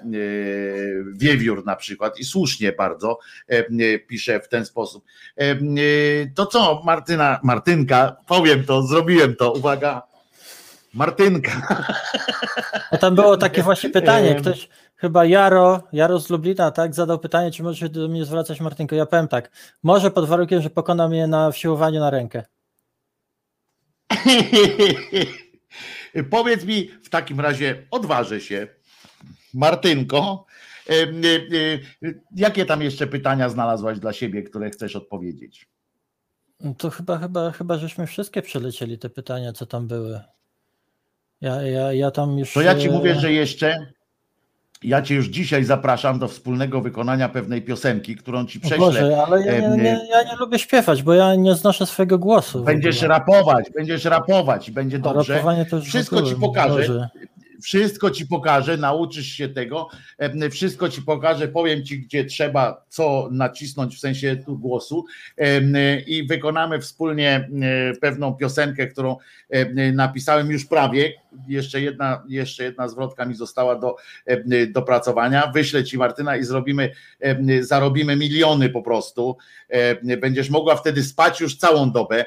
Wiewiór 1.13 1.67
na 1.67 1.77
przykład 1.77 2.19
i 2.19 2.25
słusznie 2.25 2.73
bardzo 2.73 3.19
pisze 4.07 4.41
w 4.41 4.49
ten 4.49 4.67
sposób. 4.67 5.05
E, 5.37 5.57
To 6.35 6.47
co, 6.47 6.83
Martyna, 6.85 7.41
Martynka, 7.43 8.17
powiem 8.27 8.65
to, 8.65 8.83
zrobiłem 8.83 9.37
to, 9.37 9.53
uwaga, 9.53 10.10
Martynka. 10.95 11.85
No 12.93 12.99
tam 12.99 13.15
było 13.15 13.37
takie 13.37 13.63
właśnie 13.63 13.91
pytanie, 13.91 14.35
ktoś, 14.35 14.69
chyba 14.97 15.25
Jaro, 15.25 15.83
Jaro 15.93 16.21
z 16.21 16.31
Lublina, 16.31 16.71
tak, 16.71 16.95
zadał 16.95 17.19
pytanie, 17.19 17.51
czy 17.51 17.63
może 17.63 17.79
się 17.79 17.89
do 17.89 18.09
mnie 18.09 18.25
zwracać 18.25 18.61
Martynko. 18.61 18.97
Ja 18.97 19.07
powiem 19.07 19.29
tak, 19.29 19.51
może 19.83 20.11
pod 20.11 20.29
warunkiem, 20.29 20.63
że 20.63 20.71
pokona 20.71 21.09
mnie 21.09 21.27
na 21.27 21.51
wsiłowaniu 21.51 22.01
na 22.01 22.11
rękę. 22.11 22.45
Powiedz 26.31 26.65
mi 26.65 26.89
w 26.89 27.11
takim 27.11 27.41
razie, 27.41 27.87
odważę 27.91 28.41
się, 28.41 28.69
Martynko, 29.55 30.47
jakie 32.37 32.67
tam 32.67 32.83
jeszcze 32.83 33.07
pytania 33.07 33.49
znalazłaś 33.49 33.99
dla 33.99 34.13
siebie, 34.13 34.43
które 34.43 34.71
chcesz 34.71 34.97
odpowiedzieć? 34.97 35.69
To 36.79 36.91
chyba, 36.91 37.19
chyba, 37.19 37.51
chyba 37.51 37.79
żeśmy 37.79 38.07
wszystkie 38.07 38.43
przelecieli 38.43 38.99
te 38.99 39.11
pytania, 39.11 39.53
co 39.53 39.67
tam 39.67 39.89
były. 39.89 40.21
Ja, 41.41 41.63
ja, 41.63 41.93
ja 41.93 42.11
tam 42.11 42.39
już... 42.39 42.53
To 42.53 42.63
ja 42.63 42.75
ci 42.75 42.89
e, 42.89 42.93
mówię, 42.93 43.15
że 43.15 43.33
jeszcze 43.33 43.87
ja 44.83 45.03
cię 45.03 45.15
już 45.15 45.27
dzisiaj 45.27 45.65
zapraszam 45.65 46.19
do 46.19 46.29
wspólnego 46.29 46.81
wykonania 46.81 47.29
pewnej 47.29 47.63
piosenki, 47.63 48.17
którą 48.17 48.47
ci 48.47 48.61
prześlę. 48.61 48.79
Boże, 48.79 49.23
ale 49.27 49.47
ja 49.47 49.61
nie, 49.61 49.77
nie, 49.77 50.01
ja 50.11 50.23
nie 50.23 50.37
lubię 50.39 50.59
śpiewać, 50.59 51.03
bo 51.03 51.15
ja 51.15 51.35
nie 51.35 51.55
znoszę 51.55 51.87
swojego 51.87 52.19
głosu. 52.19 52.65
Będziesz 52.65 53.03
rapować, 53.03 53.71
będziesz 53.75 54.05
rapować 54.05 54.69
i 54.69 54.73
będzie 54.73 54.99
dobrze. 54.99 55.35
rapowanie 55.35 55.67
to 55.67 55.77
już 55.77 55.85
w 55.85 55.89
Wszystko 55.89 56.23
ci 56.23 56.37
pokażę. 56.37 56.77
Boże. 56.77 57.09
Wszystko 57.63 58.11
ci 58.11 58.27
pokażę, 58.27 58.77
nauczysz 58.77 59.27
się 59.27 59.49
tego, 59.49 59.89
wszystko 60.51 60.89
ci 60.89 61.03
pokażę, 61.03 61.49
powiem 61.49 61.85
ci, 61.85 62.01
gdzie 62.01 62.25
trzeba 62.25 62.85
co 62.89 63.29
nacisnąć 63.33 63.97
w 63.97 64.01
sensie 64.01 64.37
tu 64.47 64.59
głosu 64.59 65.05
i 66.07 66.27
wykonamy 66.27 66.81
wspólnie 66.81 67.49
pewną 68.01 68.35
piosenkę, 68.35 68.87
którą 68.87 69.17
em, 69.51 69.95
napisałem 69.97 70.51
już 70.51 70.65
prawie. 70.65 71.13
Jeszcze 71.49 71.81
jedna, 71.81 72.23
jeszcze 72.29 72.65
jedna 72.65 72.89
zwrotka 72.89 73.27
mi 73.27 73.35
została 73.35 73.77
do 73.79 73.97
dopracowania. 74.69 75.51
Wyślę 75.55 75.85
ci 75.85 75.99
Martyna 75.99 76.37
i 76.37 76.45
zrobimy, 76.45 76.91
zarobimy 77.61 78.17
miliony 78.17 78.69
po 78.69 78.83
prostu. 78.83 79.37
Będziesz 80.21 80.51
mogła 80.51 80.77
wtedy 80.77 81.03
spać 81.03 81.41
już 81.41 81.57
całą 81.57 81.91
dobę, 81.91 82.25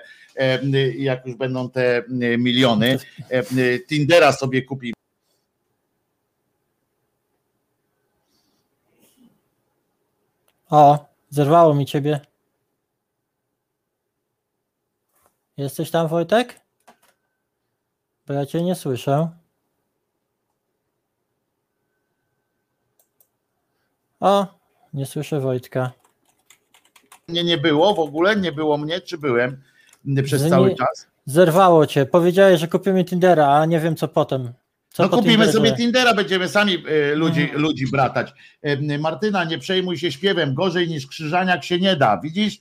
jak 0.98 1.26
już 1.26 1.36
będą 1.36 1.70
te 1.70 2.04
miliony. 2.38 2.98
Tindera 3.88 4.32
sobie 4.32 4.62
kupi 4.62 4.94
O, 10.74 11.06
zerwało 11.30 11.74
mi 11.76 11.86
ciebie. 11.86 12.20
Jesteś 15.58 15.92
tam, 15.92 16.08
Wojtek? 16.08 16.62
Bo 18.28 18.34
ja 18.34 18.46
cię 18.46 18.62
nie 18.64 18.76
słyszę. 18.76 19.30
O, 24.20 24.48
nie 24.94 25.06
słyszę 25.06 25.40
Wojtka. 25.40 25.92
mnie 27.28 27.44
nie 27.44 27.58
było 27.58 27.96
w 27.96 28.00
ogóle, 28.00 28.36
nie 28.36 28.52
było 28.52 28.78
mnie, 28.78 29.02
czy 29.02 29.18
byłem 29.18 29.64
przez 30.24 30.42
Że 30.42 30.50
cały 30.50 30.70
nie- 30.70 30.76
czas. 30.76 31.08
Zerwało 31.26 31.86
cię. 31.88 32.06
Powiedziałeś, 32.06 32.60
że 32.60 32.68
kupimy 32.68 33.06
Tindera, 33.06 33.48
a 33.54 33.66
nie 33.66 33.80
wiem 33.80 33.96
co 33.96 34.08
potem. 34.08 34.54
Co 34.94 35.04
No 35.04 35.10
kupimy 35.10 35.52
sobie 35.52 35.72
Tindera, 35.72 36.14
będziemy 36.14 36.50
sami 36.50 36.74
e, 36.74 37.16
ludzi, 37.16 37.42
Mhm. 37.42 37.62
ludzi 37.62 37.92
bratać. 37.92 38.34
E, 38.62 38.98
Martyna, 38.98 39.44
nie 39.44 39.58
przejmuj 39.60 39.98
się 39.98 40.12
śpiewem, 40.12 40.54
gorzej 40.54 40.88
niż 40.88 41.08
krzyżaniak 41.08 41.64
się 41.64 41.80
nie 41.80 41.96
da, 41.96 42.18
widzisz? 42.18 42.58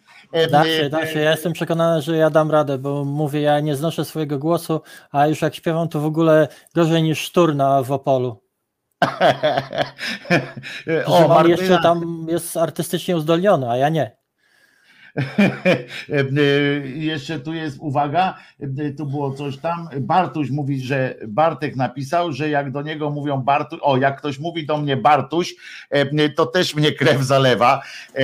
Da 0.51 0.65
e, 0.65 0.77
się, 0.77 0.89
da 0.91 1.07
się. 1.07 1.21
Ja 1.21 1.31
jestem 1.31 1.53
przekonany, 1.53 2.03
że 2.03 2.17
ja 2.17 2.31
dam 2.31 2.51
radę, 2.51 2.79
bo 2.79 3.05
mówię, 3.05 3.41
ja 3.41 3.61
nie 3.61 3.77
znoszę 3.77 4.05
swojego 4.05 4.39
głosu, 4.39 4.81
a 5.11 5.27
już 5.27 5.43
jak 5.43 5.55
śpiewam, 5.55 5.89
to 5.89 6.01
w 6.01 6.05
ogóle 6.05 6.49
gorzej 6.75 7.03
niż 7.03 7.19
szturna 7.21 7.83
w 7.83 7.93
Opolu. 7.93 8.43
O, 11.07 11.37
on 11.37 11.49
jeszcze 11.49 11.69
Martyna, 11.69 11.83
tam 11.83 12.27
jest 12.29 12.57
artystycznie 12.57 13.17
uzdolniony, 13.17 13.71
a 13.71 13.77
ja 13.77 13.89
nie. 13.89 14.22
E, 16.13 16.25
Jeszcze 16.95 17.41
tu 17.41 17.55
jest 17.55 17.77
uwaga, 17.81 18.39
e, 18.61 18.91
tu 18.91 19.07
było 19.07 19.35
coś 19.35 19.59
tam. 19.59 19.89
Bartuś 20.01 20.51
mówi, 20.51 20.81
że 20.81 21.15
Bartek 21.29 21.77
napisał, 21.77 22.33
że 22.33 22.49
jak 22.49 22.71
do 22.71 22.83
niego 22.83 23.11
mówią 23.11 23.43
Bartuś, 23.43 23.79
o, 23.83 23.97
jak 23.97 24.19
ktoś 24.19 24.39
mówi 24.39 24.67
do 24.67 24.79
mnie 24.79 24.97
Bartuś, 24.97 25.55
e, 25.91 26.29
to 26.29 26.47
też 26.47 26.75
mnie 26.75 26.93
krew 26.93 27.23
zalewa. 27.23 27.83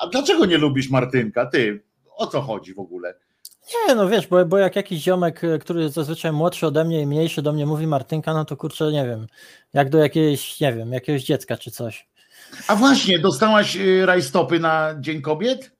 A 0.00 0.06
dlaczego 0.06 0.46
nie 0.46 0.58
lubisz 0.58 0.90
Martynka? 0.90 1.46
Ty, 1.46 1.82
o 2.16 2.26
co 2.26 2.40
chodzi 2.40 2.74
w 2.74 2.78
ogóle? 2.78 3.14
Nie, 3.88 3.94
no 3.94 4.08
wiesz, 4.08 4.26
bo, 4.26 4.44
bo 4.44 4.58
jak 4.58 4.76
jakiś 4.76 5.02
ziomek, 5.02 5.40
który 5.60 5.82
jest 5.82 5.94
zazwyczaj 5.94 6.32
młodszy 6.32 6.66
ode 6.66 6.84
mnie 6.84 7.00
i 7.00 7.06
mniejszy 7.06 7.42
do 7.42 7.52
mnie 7.52 7.66
mówi 7.66 7.86
Martynka, 7.86 8.34
no 8.34 8.44
to 8.44 8.56
kurczę, 8.56 8.92
nie 8.92 9.06
wiem, 9.06 9.26
jak 9.72 9.90
do 9.90 9.98
jakiejś, 9.98 10.60
nie 10.60 10.72
wiem, 10.72 10.92
jakiegoś 10.92 11.24
dziecka 11.24 11.56
czy 11.56 11.70
coś. 11.70 12.13
A 12.68 12.76
właśnie, 12.76 13.18
dostałaś 13.18 13.76
e, 13.76 14.06
rajstopy 14.06 14.60
na 14.60 14.94
Dzień 15.00 15.22
Kobiet? 15.22 15.72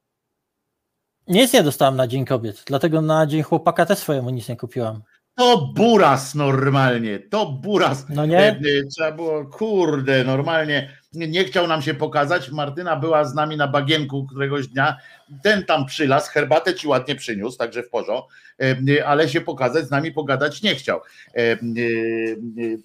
Nic 1.29 1.53
nie 1.53 1.63
dostałem 1.63 1.97
na 1.97 2.07
Dzień 2.07 2.25
Kobiet, 2.25 2.63
dlatego 2.67 3.01
na 3.01 3.27
Dzień 3.27 3.43
Chłopaka 3.43 3.87
też 3.87 3.99
swojemu 3.99 4.31
nic 4.31 4.49
nie 4.49 4.57
kupiłam. 4.57 5.03
To 5.37 5.67
buras 5.75 6.35
normalnie, 6.35 7.19
to 7.19 7.47
buras. 7.47 8.07
No 8.09 8.27
nie? 8.27 8.39
E, 8.39 8.51
e, 8.51 8.85
Trzeba 8.91 9.13
było, 9.13 9.45
kurde, 9.45 10.25
normalnie 10.25 10.91
nie, 11.15 11.45
chciał 11.45 11.67
nam 11.67 11.83
się 11.83 11.95
pokazać. 11.95 12.51
Martyna 12.51 12.97
była 12.97 13.25
z 13.25 13.35
nami 13.35 13.57
na 13.57 13.69
bagienku 13.69 14.27
któregoś 14.27 14.69
dnia. 14.69 14.97
Ten 15.43 15.65
tam 15.65 15.87
przylas, 15.87 16.29
herbatę 16.29 16.75
ci 16.75 16.89
ładnie 16.89 17.15
przyniósł, 17.15 17.59
także 17.59 17.83
w 17.83 17.91
porządku, 17.91 18.29
e, 18.61 18.77
e, 18.99 19.07
ale 19.07 19.29
się 19.29 19.41
pokazać 19.41 19.87
z 19.87 19.91
nami 19.91 20.13
pogadać 20.13 20.63
nie 20.63 20.75
chciał. 20.75 21.01
E, 21.35 21.57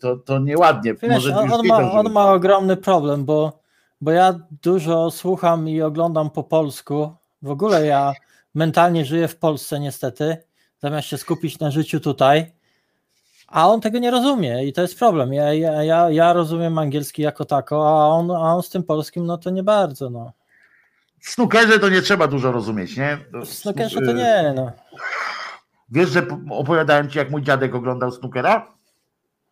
To, 0.02 0.18
to 0.18 0.40
nieładnie. 0.40 0.94
Wiesz, 0.94 1.11
Może 1.11 1.38
on, 1.38 1.68
ma, 1.68 1.91
on 1.91 2.11
ma 2.11 2.34
ogromny 2.34 2.78
problem, 2.78 3.26
bo, 3.26 3.59
bo 4.02 4.12
ja 4.12 4.40
dużo 4.62 5.12
słucham 5.12 5.70
i 5.70 5.82
oglądam 5.82 6.30
po 6.30 6.44
polsku. 6.44 7.16
W 7.42 7.50
ogóle 7.50 7.86
ja 7.86 8.14
mentalnie 8.54 9.06
żyję 9.06 9.28
w 9.28 9.38
Polsce 9.38 9.80
niestety, 9.80 10.38
zamiast 10.82 11.08
się 11.08 11.18
skupić 11.18 11.60
na 11.60 11.72
życiu 11.72 12.00
tutaj. 12.00 12.52
A 13.48 13.70
on 13.70 13.82
tego 13.82 14.00
nie 14.00 14.12
rozumie 14.12 14.66
i 14.66 14.74
to 14.74 14.82
jest 14.82 15.00
problem. 15.00 15.34
Ja, 15.34 15.54
ja, 15.54 15.84
ja, 15.84 16.10
ja 16.10 16.34
rozumiem 16.34 16.78
angielski 16.78 17.22
jako 17.22 17.46
tako, 17.46 17.90
a 17.90 18.08
on, 18.08 18.32
a 18.32 18.56
on 18.56 18.64
z 18.64 18.70
tym 18.70 18.84
polskim 18.84 19.26
no 19.26 19.38
to 19.38 19.50
nie 19.50 19.64
bardzo. 19.64 20.10
No. 20.10 20.34
W 21.20 21.30
snookerze 21.30 21.80
to 21.80 21.90
nie 21.90 22.02
trzeba 22.02 22.28
dużo 22.28 22.52
rozumieć, 22.52 22.98
nie? 22.98 23.18
W 23.34 23.46
snookerze 23.46 24.02
to 24.02 24.12
nie. 24.12 24.54
No. 24.56 24.72
Wiesz, 25.90 26.10
że 26.10 26.28
opowiadałem 26.50 27.10
ci, 27.10 27.18
jak 27.18 27.32
mój 27.32 27.42
dziadek 27.42 27.76
oglądał 27.76 28.12
snookera? 28.12 28.74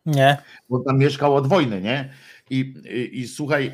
Nie. 0.06 0.36
Bo 0.68 0.80
tam 0.86 0.98
mieszkał 0.98 1.36
od 1.36 1.46
wojny, 1.46 1.80
nie? 1.80 2.12
I, 2.50 2.58
i, 2.84 3.20
i 3.20 3.28
słuchaj, 3.28 3.72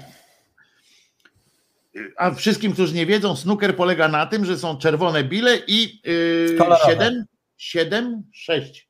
a 2.17 2.31
wszystkim, 2.31 2.73
którzy 2.73 2.95
nie 2.95 3.07
wiedzą, 3.07 3.37
snooker 3.37 3.77
polega 3.77 4.09
na 4.09 4.27
tym, 4.27 4.45
że 4.45 4.59
są 4.59 4.79
czerwone 4.79 5.25
bile 5.25 5.59
i 5.67 6.01
yy, 6.05 6.57
Kolorowe. 6.59 6.91
siedem, 6.91 7.25
siedem, 7.57 8.23
sześć, 8.33 8.89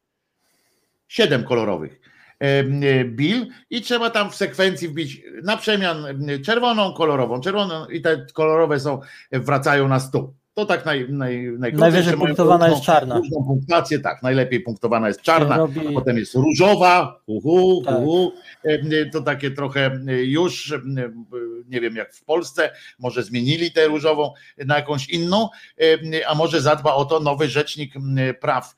siedem 1.09 1.44
kolorowych 1.44 2.01
em, 2.39 2.82
e, 2.82 3.05
bil 3.05 3.47
i 3.70 3.81
trzeba 3.81 4.10
tam 4.10 4.31
w 4.31 4.35
sekwencji 4.35 4.89
wbić 4.89 5.22
na 5.43 5.56
przemian 5.56 6.06
em, 6.06 6.43
czerwoną, 6.43 6.94
kolorową, 6.94 7.40
czerwoną 7.40 7.86
i 7.86 8.01
te 8.01 8.26
kolorowe 8.32 8.81
są, 8.81 9.01
wracają 9.32 9.89
na 9.89 10.01
stół. 10.01 10.35
To 10.55 10.64
tak 10.66 10.85
naj, 10.86 11.06
naj, 11.09 11.52
najkrócej, 11.59 11.90
Najwyżej 11.93 12.16
punktowana 12.18 12.64
różną- 12.66 12.74
jest 12.76 12.86
czarna. 12.86 13.16
Różną 13.16 13.44
punktację, 13.44 13.98
tak, 13.98 14.22
najlepiej 14.22 14.60
punktowana 14.60 15.09
jest 15.09 15.22
czarna, 15.22 15.56
Robi- 15.59 15.89
a 15.89 15.93
potem 15.93 16.16
jest 16.18 16.35
różowa, 16.35 17.20
uhu, 17.26 17.82
Tak. 17.85 17.98
uhu, 17.98 18.32
E, 18.64 19.06
to 19.10 19.20
takie 19.20 19.51
trochę 19.51 20.01
już, 20.24 20.72
e, 20.72 20.81
nie 21.68 21.81
wiem 21.81 21.97
jak 21.97 22.14
w 22.14 22.24
Polsce, 22.24 22.70
może 22.98 23.22
zmienili 23.22 23.72
tę 23.72 23.86
różową 23.86 24.32
na 24.66 24.76
jakąś 24.76 25.09
inną, 25.09 25.48
e, 25.81 26.28
a 26.28 26.35
może 26.35 26.60
zadba 26.60 26.94
o 26.94 27.05
to 27.05 27.20
nowy 27.20 27.48
rzecznik 27.48 27.94
praw 28.40 28.74
e, 28.74 28.76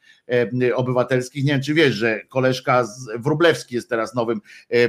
obywatelskich. 0.74 1.44
Nie 1.44 1.52
wiem, 1.52 1.62
czy 1.62 1.74
wiesz, 1.74 1.94
że 1.94 2.20
koleżka 2.20 2.84
z 2.84 3.08
Wróblewski 3.18 3.74
jest 3.74 3.88
teraz 3.88 4.14
nowym, 4.14 4.40
e, 4.70 4.84
e, 4.84 4.88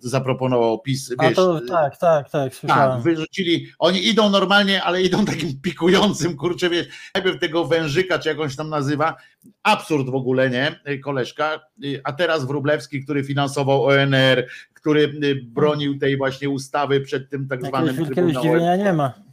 zaproponował 0.00 0.78
PiS, 0.78 1.14
A 1.18 1.26
wiesz, 1.26 1.36
to 1.36 1.60
tak, 1.60 1.96
tak, 1.96 2.30
tak, 2.30 2.54
słyszałem. 2.54 2.90
tak, 2.90 3.02
wyrzucili, 3.02 3.66
oni 3.78 4.08
idą 4.08 4.30
normalnie, 4.30 4.82
ale 4.82 5.02
idą 5.02 5.24
takim 5.24 5.60
pikującym, 5.60 6.36
kurczę, 6.36 6.70
wiesz, 6.70 6.86
najpierw 7.14 7.40
tego 7.40 7.64
wężyka, 7.64 8.18
czy 8.18 8.28
jakąś 8.28 8.56
tam 8.56 8.68
nazywa, 8.68 9.16
absurd 9.62 10.10
w 10.10 10.14
ogóle, 10.14 10.50
nie, 10.50 10.80
koleżka, 11.04 11.60
a 12.04 12.12
teraz 12.12 12.46
Wróblewski, 12.46 13.04
który 13.04 13.24
finansował 13.24 13.84
ONR, 13.84 14.46
który 14.74 15.14
bronił 15.44 15.98
tej 15.98 16.16
właśnie 16.16 16.50
ustawy 16.50 17.00
przed 17.00 17.30
tym 17.30 17.48
tak 17.48 17.62
Jakiegoś 17.62 17.68
zwanym 17.68 17.96
wielkiego 17.96 18.14
Trybunałem 18.14 18.58
zdziwienia 18.58 18.76
nie 18.76 18.92
ma. 18.92 19.25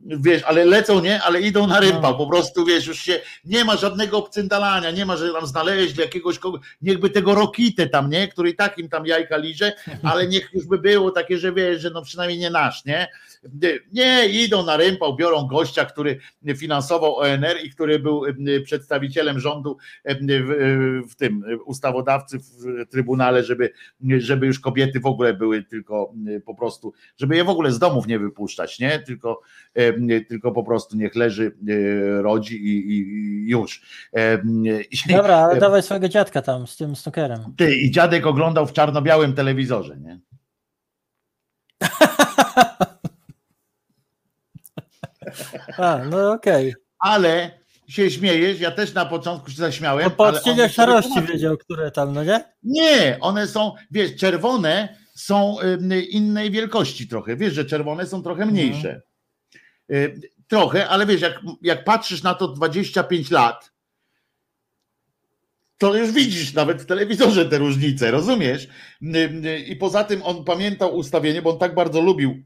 Wiesz, 0.00 0.42
ale 0.42 0.64
lecą, 0.64 1.00
nie? 1.00 1.22
Ale 1.22 1.40
idą 1.40 1.66
na 1.66 1.80
rympał, 1.80 2.12
No. 2.12 2.18
po 2.18 2.26
prostu, 2.26 2.64
wiesz, 2.64 2.86
już 2.86 3.00
się, 3.00 3.20
nie 3.44 3.64
ma 3.64 3.76
żadnego 3.76 4.18
obcyndalania, 4.18 4.90
nie 4.90 5.06
ma, 5.06 5.16
że 5.16 5.32
tam 5.32 5.46
znaleźli 5.46 6.00
jakiegoś 6.00 6.38
kogo, 6.38 6.58
niechby 6.82 7.10
tego 7.10 7.34
Rokitę 7.34 7.86
tam, 7.86 8.10
nie? 8.10 8.28
Który 8.28 8.50
i 8.50 8.54
tak 8.56 8.78
im 8.78 8.88
tam 8.88 9.06
jajka 9.06 9.36
liże, 9.36 9.72
ale 10.12 10.26
niech 10.26 10.50
już 10.52 10.66
by 10.66 10.78
było 10.78 11.10
takie, 11.10 11.38
że 11.38 11.52
wiesz, 11.52 11.80
że 11.82 11.90
no 11.90 12.02
przynajmniej 12.02 12.38
nie 12.38 12.50
nasz, 12.50 12.84
nie? 12.84 13.08
Nie, 13.92 14.28
idą 14.28 14.66
na 14.66 14.76
rympał, 14.76 15.16
biorą 15.16 15.46
gościa, 15.46 15.84
który 15.84 16.18
finansował 16.56 17.16
ONR 17.16 17.56
i 17.64 17.70
który 17.70 17.98
był 17.98 18.24
y, 18.24 18.60
przedstawicielem 18.64 19.40
rządu 19.40 19.76
y, 20.10 20.16
w, 20.42 21.10
w 21.10 21.14
tym 21.16 21.44
ustawodawcy 21.66 22.38
w 22.38 22.88
Trybunale, 22.90 23.44
żeby, 23.44 23.72
żeby 24.18 24.46
już 24.46 24.60
kobiety 24.60 25.00
w 25.00 25.06
ogóle 25.06 25.34
były 25.34 25.62
tylko 25.62 26.14
po 26.46 26.54
prostu, 26.54 26.92
żeby 27.16 27.36
je 27.36 27.44
w 27.44 27.48
ogóle 27.48 27.72
z 27.72 27.78
domów 27.78 28.06
nie 28.06 28.18
wypuszczać, 28.18 28.78
nie? 28.78 28.98
Tylko 28.98 29.40
e, 29.74 30.20
tylko 30.20 30.52
po 30.52 30.64
prostu 30.64 30.96
niech 30.96 31.14
leży, 31.14 31.56
e, 31.68 32.22
rodzi 32.22 32.56
i, 32.56 32.98
i, 32.98 33.50
już. 33.50 33.82
E, 34.12 34.38
Dobra, 35.08 35.36
ale 35.36 35.60
dawaj 35.60 35.82
swojego 35.82 36.08
dziadka 36.08 36.42
tam 36.42 36.66
z 36.66 36.76
tym 36.76 36.96
snookerem. 36.96 37.40
Ty, 37.56 37.76
I 37.76 37.90
dziadek 37.90 38.26
oglądał 38.26 38.66
w 38.66 38.72
czarno-białym 38.72 39.32
telewizorze, 39.32 39.96
nie? 39.96 40.20
A, 45.76 45.98
no 46.10 46.32
okej. 46.32 46.74
Ale 46.98 47.50
się 47.88 48.10
śmiejesz, 48.10 48.60
ja 48.60 48.70
też 48.70 48.94
na 48.94 49.06
początku 49.06 49.50
się 49.50 49.56
zaśmiałem. 49.56 50.04
To 50.04 50.10
po 50.10 50.24
odcieniach 50.24 50.72
szarości 50.72 51.22
wiedział, 51.22 51.56
które 51.56 51.90
tam, 51.90 52.14
no 52.14 52.24
nie? 52.24 52.44
Nie, 52.62 53.18
one 53.20 53.46
są, 53.46 53.72
wiesz, 53.90 54.16
czerwone 54.16 54.98
są 55.14 55.56
innej 56.10 56.50
wielkości 56.50 57.08
trochę. 57.08 57.36
Wiesz, 57.36 57.54
że 57.54 57.64
czerwone 57.64 58.06
są 58.06 58.22
trochę 58.22 58.46
mniejsze. 58.46 59.02
Y, 59.92 60.20
Trochę, 60.48 60.88
ale 60.88 61.06
wiesz, 61.06 61.20
jak, 61.20 61.40
jak 61.62 61.84
patrzysz 61.84 62.22
na 62.22 62.34
to 62.34 62.48
25 62.48 63.30
lat, 63.30 63.72
to 65.78 65.94
już 65.94 66.12
widzisz 66.12 66.54
nawet 66.54 66.82
w 66.82 66.86
telewizorze 66.86 67.44
te 67.46 67.58
różnice, 67.58 68.10
rozumiesz? 68.10 68.68
Y, 69.02 69.64
I 69.68 69.76
poza 69.76 70.04
tym 70.04 70.22
on 70.22 70.44
pamiętał 70.44 70.96
ustawienie, 70.96 71.42
bo 71.42 71.50
on 71.50 71.58
tak 71.58 71.74
bardzo 71.74 72.00
lubił 72.00 72.42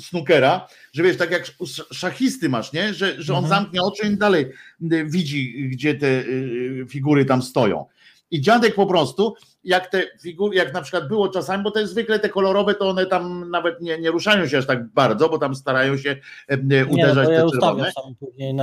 snookera, 0.00 0.66
że 0.92 1.02
wiesz, 1.02 1.16
tak 1.16 1.30
jak 1.30 1.42
sz- 1.60 1.86
szachisty 1.92 2.48
masz, 2.48 2.72
nie? 2.72 2.94
Że, 2.94 3.22
że 3.22 3.32
on 3.34 3.44
Mhm. 3.44 3.62
zamknie 3.62 3.82
oczy 3.82 4.06
i 4.06 4.16
dalej 4.16 4.46
y, 4.92 5.04
widzi, 5.08 5.68
gdzie 5.68 5.94
te 5.94 6.06
y, 6.06 6.86
figury 6.88 7.24
tam 7.24 7.42
stoją. 7.42 7.86
I 8.30 8.40
dziadek 8.40 8.74
po 8.74 8.86
prostu, 8.86 9.34
jak 9.64 9.86
te 9.90 10.02
figury, 10.22 10.56
jak 10.56 10.72
na 10.74 10.82
przykład 10.82 11.08
było 11.08 11.28
czasami, 11.28 11.64
bo 11.64 11.70
to 11.70 11.80
jest 11.80 11.92
zwykle 11.92 12.18
te 12.18 12.28
kolorowe, 12.28 12.74
to 12.74 12.88
one 12.88 13.06
tam 13.06 13.50
nawet 13.50 13.80
nie, 13.80 13.98
nie 13.98 14.10
ruszają 14.10 14.46
się 14.48 14.58
aż 14.58 14.66
tak 14.66 14.88
bardzo, 14.88 15.28
bo 15.28 15.38
tam 15.38 15.54
starają 15.54 15.96
się 15.96 16.16
e, 16.48 16.56
Nie, 16.56 16.84
no 16.84 16.90
uderzać 16.90 17.26
to 17.26 17.32
ja 17.32 17.42
te 17.42 17.50
czerwone. 17.50 17.92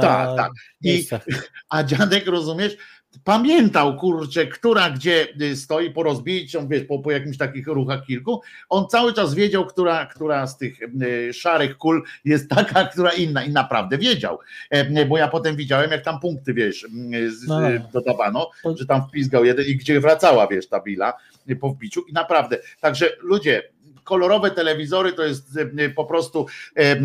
Tak, 0.02 0.30
tak. 0.38 0.52
I, 0.84 1.06
a 1.70 1.84
dziadek, 1.84 2.28
rozumiesz, 2.28 2.78
pamiętał, 3.24 3.98
kurczę, 3.98 4.48
która 4.48 4.90
gdzie 4.90 5.28
y, 5.42 5.56
stoi 5.56 5.92
po 5.92 6.04
rozbiciu, 6.04 6.68
wiesz, 6.68 6.84
po, 6.84 7.00
po 7.00 7.12
jakimś 7.12 7.38
takich 7.38 7.68
ruchach 7.68 8.06
kilku, 8.06 8.42
on 8.70 8.88
cały 8.88 9.14
czas 9.14 9.34
wiedział, 9.34 9.66
która, 9.66 10.06
która 10.06 10.48
z 10.48 10.58
tych 10.58 10.80
y, 10.82 11.34
szarych 11.34 11.78
kul 11.78 12.04
jest 12.26 12.50
taka, 12.50 12.86
która 12.92 13.12
inna 13.12 13.44
i 13.44 13.52
naprawdę 13.52 13.98
wiedział, 13.98 14.40
E, 14.70 15.06
bo 15.06 15.18
ja 15.18 15.28
potem 15.28 15.56
widziałem, 15.56 15.92
jak 15.92 16.04
tam 16.04 16.20
punkty, 16.20 16.54
wiesz, 16.54 16.84
y, 17.14 17.32
z, 17.32 17.48
No. 17.48 17.70
y, 17.72 17.82
dodawano, 17.94 18.50
że 18.76 18.86
tam 18.86 19.08
wpizgał 19.08 19.46
jeden 19.46 19.66
i 19.66 19.76
gdzie 19.76 20.00
wracała, 20.00 20.48
wiesz, 20.48 20.68
ta 20.68 20.80
bila 20.80 21.14
y, 21.50 21.56
po 21.56 21.70
wbiciu 21.70 22.02
i 22.02 22.14
naprawdę, 22.14 22.58
także 22.82 23.10
ludzie, 23.22 23.64
kolorowe 24.04 24.52
telewizory 24.52 25.14
to 25.14 25.24
jest 25.24 25.58
y, 25.58 25.90
po 25.96 26.06
prostu 26.06 26.46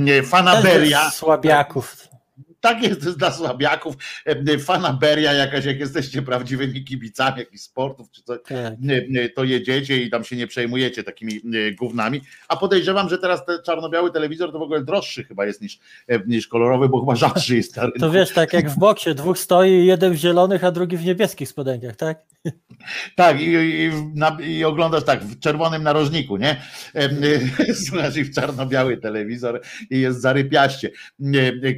y, 0.09 0.23
fanaberia. 0.23 1.11
Słabiaków. 1.11 2.09
Tak 2.65 2.83
jest, 2.83 3.19
dla 3.19 3.33
słabiaków, 3.33 3.95
fanaberia 4.61 5.33
jakaś, 5.33 5.65
jak 5.65 5.81
jesteście 5.81 6.23
prawdziwymi 6.23 6.85
kibicami 6.85 7.39
jakichś 7.39 7.63
sportów 7.63 8.11
czy 8.11 8.23
coś, 8.23 8.39
Tak. 8.49 8.75
to 9.35 9.45
jedziecie 9.45 10.03
i 10.03 10.11
tam 10.11 10.25
się 10.25 10.37
nie 10.37 10.47
przejmujecie 10.47 11.03
takimi 11.03 11.41
gównami, 11.79 12.21
a 12.49 12.57
podejrzewam, 12.57 13.09
że 13.09 13.19
teraz 13.19 13.47
ten 13.47 13.59
czarno-biały 13.67 14.11
telewizor 14.11 14.53
to 14.53 14.59
w 14.59 14.63
ogóle 14.63 14.85
droższy 14.85 15.25
chyba 15.25 15.47
jest 15.47 15.61
niż, 15.63 15.79
niż 16.27 16.49
kolorowy, 16.49 16.89
bo 16.89 17.01
chyba 17.01 17.17
rzadszy 17.17 17.57
jest 17.57 17.77
na. 17.77 17.91
To 18.01 18.11
wiesz, 18.11 18.33
tak 18.33 18.53
jak 18.53 18.71
w 18.71 18.79
boksie, 18.79 19.15
dwóch 19.15 19.39
stoi, 19.39 19.87
jeden 19.87 20.13
w 20.13 20.17
zielonych, 20.17 20.65
a 20.65 20.71
drugi 20.71 20.97
w 20.97 21.05
niebieskich 21.05 21.49
spodenkach, 21.49 21.97
tak? 21.97 22.19
Tak, 23.17 23.41
i, 23.41 23.45
i, 23.53 23.91
na, 24.15 24.37
i 24.41 24.65
oglądasz 24.65 25.05
tak 25.05 25.25
w 25.25 25.41
czerwonym 25.41 25.83
narożniku, 25.83 26.37
nie? 26.37 26.63
Słuchasz 27.87 28.17
i 28.17 28.25
w 28.25 28.35
czarno-biały 28.35 28.97
telewizor 28.97 29.61
i 29.91 30.01
jest 30.01 30.21
zarypiaście. 30.21 30.91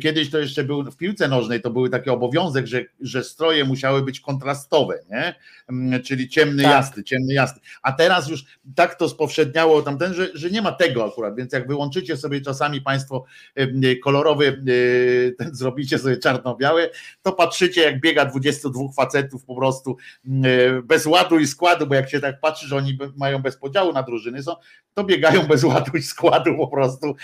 Kiedyś 0.02 0.30
to 0.30 0.38
jeszcze 0.38 0.64
był 0.64 0.75
w 0.84 0.96
piłce 0.96 1.28
nożnej, 1.28 1.60
to 1.60 1.70
były 1.70 1.90
taki 1.90 2.10
obowiązek, 2.10 2.66
że, 2.66 2.84
że 3.00 3.24
stroje 3.24 3.64
musiały 3.64 4.02
być 4.02 4.20
kontrastowe, 4.20 4.98
nie? 5.10 5.34
Em, 5.68 6.02
Czyli 6.02 6.28
ciemny, 6.28 6.62
Tak. 6.62 6.72
jasny, 6.72 7.04
ciemny, 7.04 7.34
jasny. 7.34 7.60
A 7.82 7.92
teraz 7.92 8.28
już 8.28 8.44
tak 8.74 8.94
to 8.94 9.08
spowszedniało 9.08 9.82
tamten, 9.82 10.14
że, 10.14 10.28
że 10.34 10.50
nie 10.50 10.62
ma 10.62 10.72
tego 10.72 11.04
akurat, 11.04 11.36
więc 11.36 11.52
jak 11.52 11.68
wyłączycie 11.68 12.16
sobie 12.16 12.40
czasami 12.40 12.80
Państwo 12.80 13.24
em, 13.54 13.80
kolorowy, 14.02 14.46
e, 14.48 15.32
ten 15.44 15.54
zrobicie 15.54 15.98
sobie 15.98 16.16
czarno-białe, 16.16 16.90
to 17.22 17.32
patrzycie 17.32 17.80
jak 17.80 18.00
biega 18.00 18.24
22 18.24 18.92
facetów 18.96 19.44
po 19.44 19.56
prostu 19.56 19.96
e, 20.26 20.82
bez 20.82 21.06
ładu 21.06 21.38
i 21.38 21.46
składu, 21.46 21.86
bo 21.86 21.94
jak 21.94 22.10
się 22.10 22.20
tak 22.20 22.40
patrzy, 22.40 22.66
że 22.68 22.76
oni 22.76 22.98
mają 23.16 23.38
bez 23.38 23.56
podziału 23.56 23.92
na 23.92 24.02
drużyny, 24.02 24.42
są, 24.42 24.56
to 24.94 25.04
biegają 25.04 25.42
bez 25.42 25.64
ładu 25.74 25.96
i 25.96 26.02
składu 26.02 26.56
po 26.56 26.68
prostu. 26.68 27.14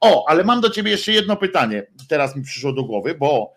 O, 0.00 0.24
ale 0.28 0.44
mam 0.44 0.60
do 0.60 0.70
ciebie 0.70 0.90
jeszcze 0.90 1.12
jedno 1.12 1.36
pytanie, 1.36 1.86
teraz 2.08 2.36
mi 2.36 2.42
przyszło 2.42 2.69
do 2.72 2.84
głowy, 2.84 3.14
bo 3.14 3.54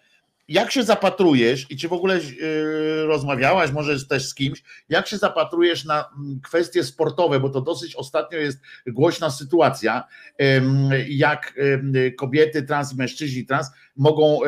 jak 0.47 0.71
się 0.71 0.83
zapatrujesz 0.83 1.71
i 1.71 1.77
czy 1.77 1.87
w 1.87 1.93
ogóle 1.93 2.17
yy, 2.17 3.05
rozmawiałaś 3.05 3.71
może 3.71 4.05
też 4.05 4.25
z 4.25 4.35
kimś, 4.35 4.63
jak 4.89 5.07
się 5.07 5.17
zapatrujesz 5.17 5.85
na 5.85 6.09
mm, 6.17 6.39
kwestie 6.43 6.83
sportowe, 6.83 7.39
bo 7.39 7.49
to 7.49 7.61
dosyć 7.61 7.95
ostatnio 7.95 8.37
jest 8.37 8.59
głośna 8.87 9.29
sytuacja, 9.29 10.03
jak 11.07 11.53
kobiety 12.17 12.63
trans, 12.63 12.95
mężczyźni 12.95 13.45
trans 13.45 13.71
mogą 13.95 14.39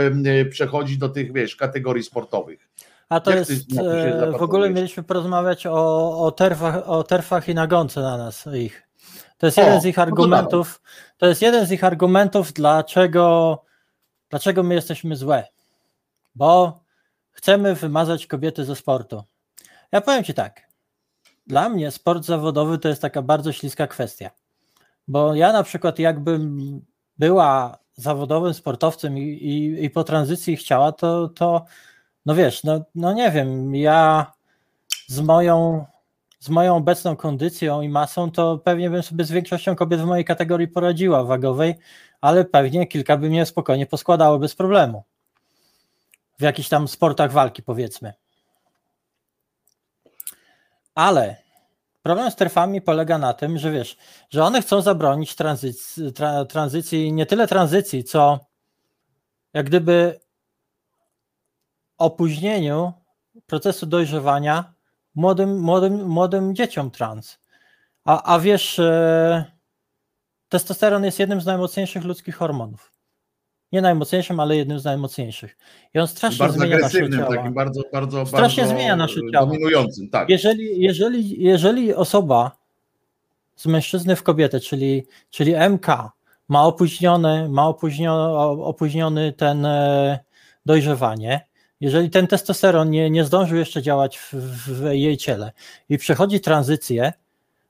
przechodzić 0.49 0.97
do 0.97 1.09
tych, 1.09 1.33
wiesz, 1.33 1.55
kategorii 1.55 2.03
sportowych. 2.03 2.69
A 3.09 3.19
to 3.19 3.31
Jak 3.31 3.47
ty 3.47 3.53
jest, 3.53 3.69
to 3.69 3.75
się 3.75 3.81
e, 3.81 4.31
w 4.31 4.41
ogóle 4.41 4.69
mieliśmy 4.69 5.03
porozmawiać 5.03 5.65
o, 5.65 6.19
o, 6.19 6.31
terfach, 6.31 6.89
o 6.89 7.03
terfach 7.03 7.49
i 7.49 7.53
nagonce 7.53 8.01
na 8.01 8.17
nas 8.17 8.47
ich. 8.53 8.87
To 9.37 9.45
jest 9.45 9.59
O, 9.59 9.61
jeden 9.61 9.81
z 9.81 9.85
ich 9.85 9.97
no 9.97 10.03
to 10.03 10.07
argumentów, 10.07 10.81
to 11.17 11.27
jest 11.27 11.41
jeden 11.41 11.65
z 11.65 11.71
ich 11.71 11.83
argumentów, 11.83 12.53
dlaczego, 12.53 13.64
dlaczego 14.35 14.63
my 14.63 14.75
jesteśmy 14.75 15.15
złe. 15.15 15.47
Bo 16.35 16.79
chcemy 17.31 17.75
wymazać 17.75 18.27
kobiety 18.27 18.65
ze 18.65 18.75
sportu. 18.75 19.23
Ja 19.91 20.01
powiem 20.01 20.23
Ci 20.23 20.33
tak. 20.33 20.61
Dla 21.47 21.69
mnie 21.69 21.91
sport 21.91 22.25
zawodowy 22.25 22.77
to 22.77 22.89
jest 22.89 23.01
taka 23.01 23.21
bardzo 23.21 23.51
śliska 23.51 23.87
kwestia. 23.87 24.29
Bo 25.07 25.35
ja 25.35 25.53
na 25.53 25.63
przykład 25.63 25.99
jakbym 25.99 26.59
była 27.17 27.77
zawodowym 27.93 28.53
sportowcem 28.53 29.17
i, 29.17 29.21
i, 29.21 29.83
i 29.83 29.89
po 29.89 30.03
tranzycji 30.03 30.57
chciała, 30.57 30.91
to, 30.91 31.27
to 31.27 31.65
no 32.25 32.35
wiesz, 32.35 32.63
no, 32.63 32.81
no 32.95 33.13
nie 33.13 33.31
wiem, 33.31 33.75
ja 33.75 34.31
z 35.07 35.19
moją, 35.21 35.85
z 36.45 36.49
moją 36.49 36.75
obecną 36.75 37.15
kondycją 37.15 37.81
i 37.81 37.89
masą, 37.89 38.31
to 38.31 38.57
pewnie 38.57 38.89
bym 38.89 39.03
sobie 39.03 39.23
z 39.23 39.31
większością 39.31 39.75
kobiet 39.75 40.01
w 40.01 40.05
mojej 40.05 40.25
kategorii 40.25 40.67
poradziła 40.67 41.23
wagowej, 41.23 41.75
ale 42.21 42.45
pewnie 42.45 42.87
kilka 42.87 43.17
by 43.17 43.29
mnie 43.29 43.45
spokojnie 43.45 43.85
poskładało 43.85 44.39
bez 44.39 44.55
problemu. 44.55 45.03
W 46.39 46.41
jakichś 46.41 46.69
tam 46.69 46.87
sportach 46.87 47.31
walki, 47.31 47.63
powiedzmy. 47.63 48.13
Ale 50.95 51.35
problem 52.03 52.31
z 52.31 52.35
trefami 52.35 52.81
polega 52.81 53.17
na 53.17 53.33
tym, 53.33 53.57
że 53.57 53.71
wiesz, 53.71 53.97
że 54.29 54.43
one 54.43 54.61
chcą 54.61 54.81
zabronić 54.81 55.35
tranzycji, 55.35 56.13
tra, 56.13 56.45
tranzycji 56.45 57.13
nie 57.13 57.25
tyle 57.25 57.47
tranzycji, 57.47 58.03
co 58.03 58.39
jak 59.53 59.65
gdyby 59.65 60.19
opóźnieniu 61.97 62.93
procesu 63.45 63.85
dojrzewania 63.85 64.74
młodym, 65.15 65.59
młodym, 65.59 66.07
młodym 66.07 66.55
dzieciom 66.55 66.91
trans. 66.91 67.39
A, 68.05 68.33
a 68.35 68.39
wiesz, 68.39 68.79
e, 68.79 69.45
testosteron 70.49 71.03
jest 71.03 71.19
jednym 71.19 71.41
z 71.41 71.45
najmocniejszych 71.45 72.03
ludzkich 72.03 72.35
hormonów. 72.35 72.91
Nie 73.71 73.81
najmocniejszym, 73.81 74.39
ale 74.39 74.57
jednym 74.57 74.79
z 74.79 74.83
najmocniejszych. 74.83 75.57
I 75.93 75.99
on 75.99 76.07
strasznie 76.07 76.37
Bardzo 76.39 76.59
zmienia 76.59 76.77
nasze 76.77 77.09
ciała. 77.09 77.35
takim 77.35 77.53
bardzo, 77.53 77.81
bardzo, 77.93 78.25
Strasznie 78.25 78.63
bardzo 78.63 78.75
zmienia 78.75 78.95
nasze 78.95 79.19
ciało. 79.33 79.45
dominującym, 79.47 80.09
tak. 80.09 80.29
Jeżeli, 80.29 80.81
jeżeli, 80.81 81.43
jeżeli 81.43 81.93
osoba 81.93 82.51
z 83.55 83.65
mężczyzny 83.65 84.15
w 84.15 84.23
kobietę, 84.23 84.59
czyli, 84.59 85.05
czyli 85.29 85.53
MK, 85.69 85.87
ma 86.49 86.63
opóźniony, 86.63 87.49
ma 87.49 87.67
opóźniony, 87.67 88.37
opóźniony 88.63 89.33
ten 89.33 89.65
e, 89.65 90.19
dojrzewanie, 90.65 91.47
jeżeli 91.81 92.09
ten 92.09 92.27
testosteron 92.27 92.89
nie, 92.89 93.09
nie 93.09 93.25
zdążył 93.25 93.57
jeszcze 93.57 93.81
działać 93.81 94.17
w, 94.17 94.33
w 94.33 94.93
jej 94.93 95.17
ciele 95.17 95.51
i 95.89 95.97
przechodzi 95.97 96.39
tranzycję, 96.39 97.13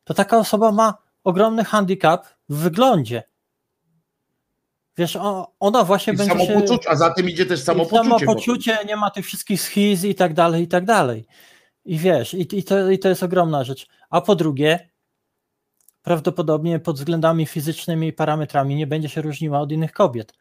to 0.04 0.14
taka 0.14 0.38
osoba 0.38 0.72
ma 0.72 0.98
ogromny 1.24 1.64
handicap 1.64 2.28
w 2.50 2.58
wyglądzie. 2.58 3.24
Wiesz, 4.98 5.18
ona 5.60 5.84
właśnie 5.84 6.14
I 6.14 6.18
będzie 6.18 6.34
samopoczucie, 6.34 6.90
a 6.90 6.96
za 6.96 7.14
tym 7.14 7.30
idzie 7.30 7.46
też 7.46 7.64
samopoczucie. 7.64 8.04
samopoczucie, 8.04 8.78
nie 8.86 8.96
ma 8.96 9.12
tych 9.12 9.26
wszystkich 9.26 9.62
schiz 9.62 10.04
i 10.04 10.16
tak 10.16 10.34
dalej, 10.34 10.64
i 10.64 10.68
tak 10.68 10.86
dalej. 10.86 11.26
I 11.86 11.98
wiesz, 11.98 12.34
i, 12.34 12.58
i, 12.58 12.64
to, 12.64 12.92
i 12.92 13.00
to 13.00 13.10
jest 13.10 13.24
ogromna 13.24 13.64
rzecz. 13.64 13.88
A 14.10 14.22
po 14.22 14.36
drugie, 14.36 14.90
prawdopodobnie 16.02 16.80
pod 16.80 16.96
względami 16.96 17.46
fizycznymi 17.46 18.08
i 18.08 18.14
parametrami 18.14 18.76
nie 18.76 18.88
będzie 18.88 19.10
się 19.10 19.22
różniła 19.22 19.60
od 19.60 19.72
innych 19.72 19.92
kobiet. 19.92 20.34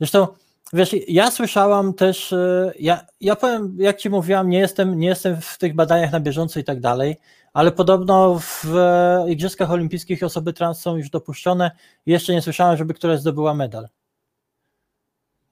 Zresztą, 0.00 0.26
wiesz, 0.72 0.90
ja 1.08 1.30
słyszałam 1.30 1.94
też, 1.94 2.32
e, 2.32 2.72
ja, 2.78 3.06
ja 3.20 3.36
powiem, 3.36 3.76
jak 3.78 3.96
ci 3.96 4.10
mówiłam, 4.10 4.48
nie 4.48 4.58
jestem, 4.58 4.98
nie 4.98 5.08
jestem 5.08 5.40
w 5.40 5.58
tych 5.58 5.74
badaniach 5.74 6.12
na 6.12 6.20
bieżąco 6.20 6.60
i 6.60 6.64
tak 6.64 6.80
dalej, 6.80 7.16
ale 7.52 7.72
podobno 7.72 8.40
w 8.40 8.76
e, 8.76 9.24
Igrzyskach 9.28 9.70
Olimpijskich 9.70 10.22
osoby 10.22 10.52
trans 10.52 10.80
są 10.80 10.96
już 10.96 11.10
dopuszczone 11.10 11.70
jeszcze 12.06 12.32
nie 12.32 12.42
słyszałem, 12.42 12.76
żeby 12.76 12.94
któraś 12.94 13.20
zdobyła 13.20 13.54
medal. 13.54 13.88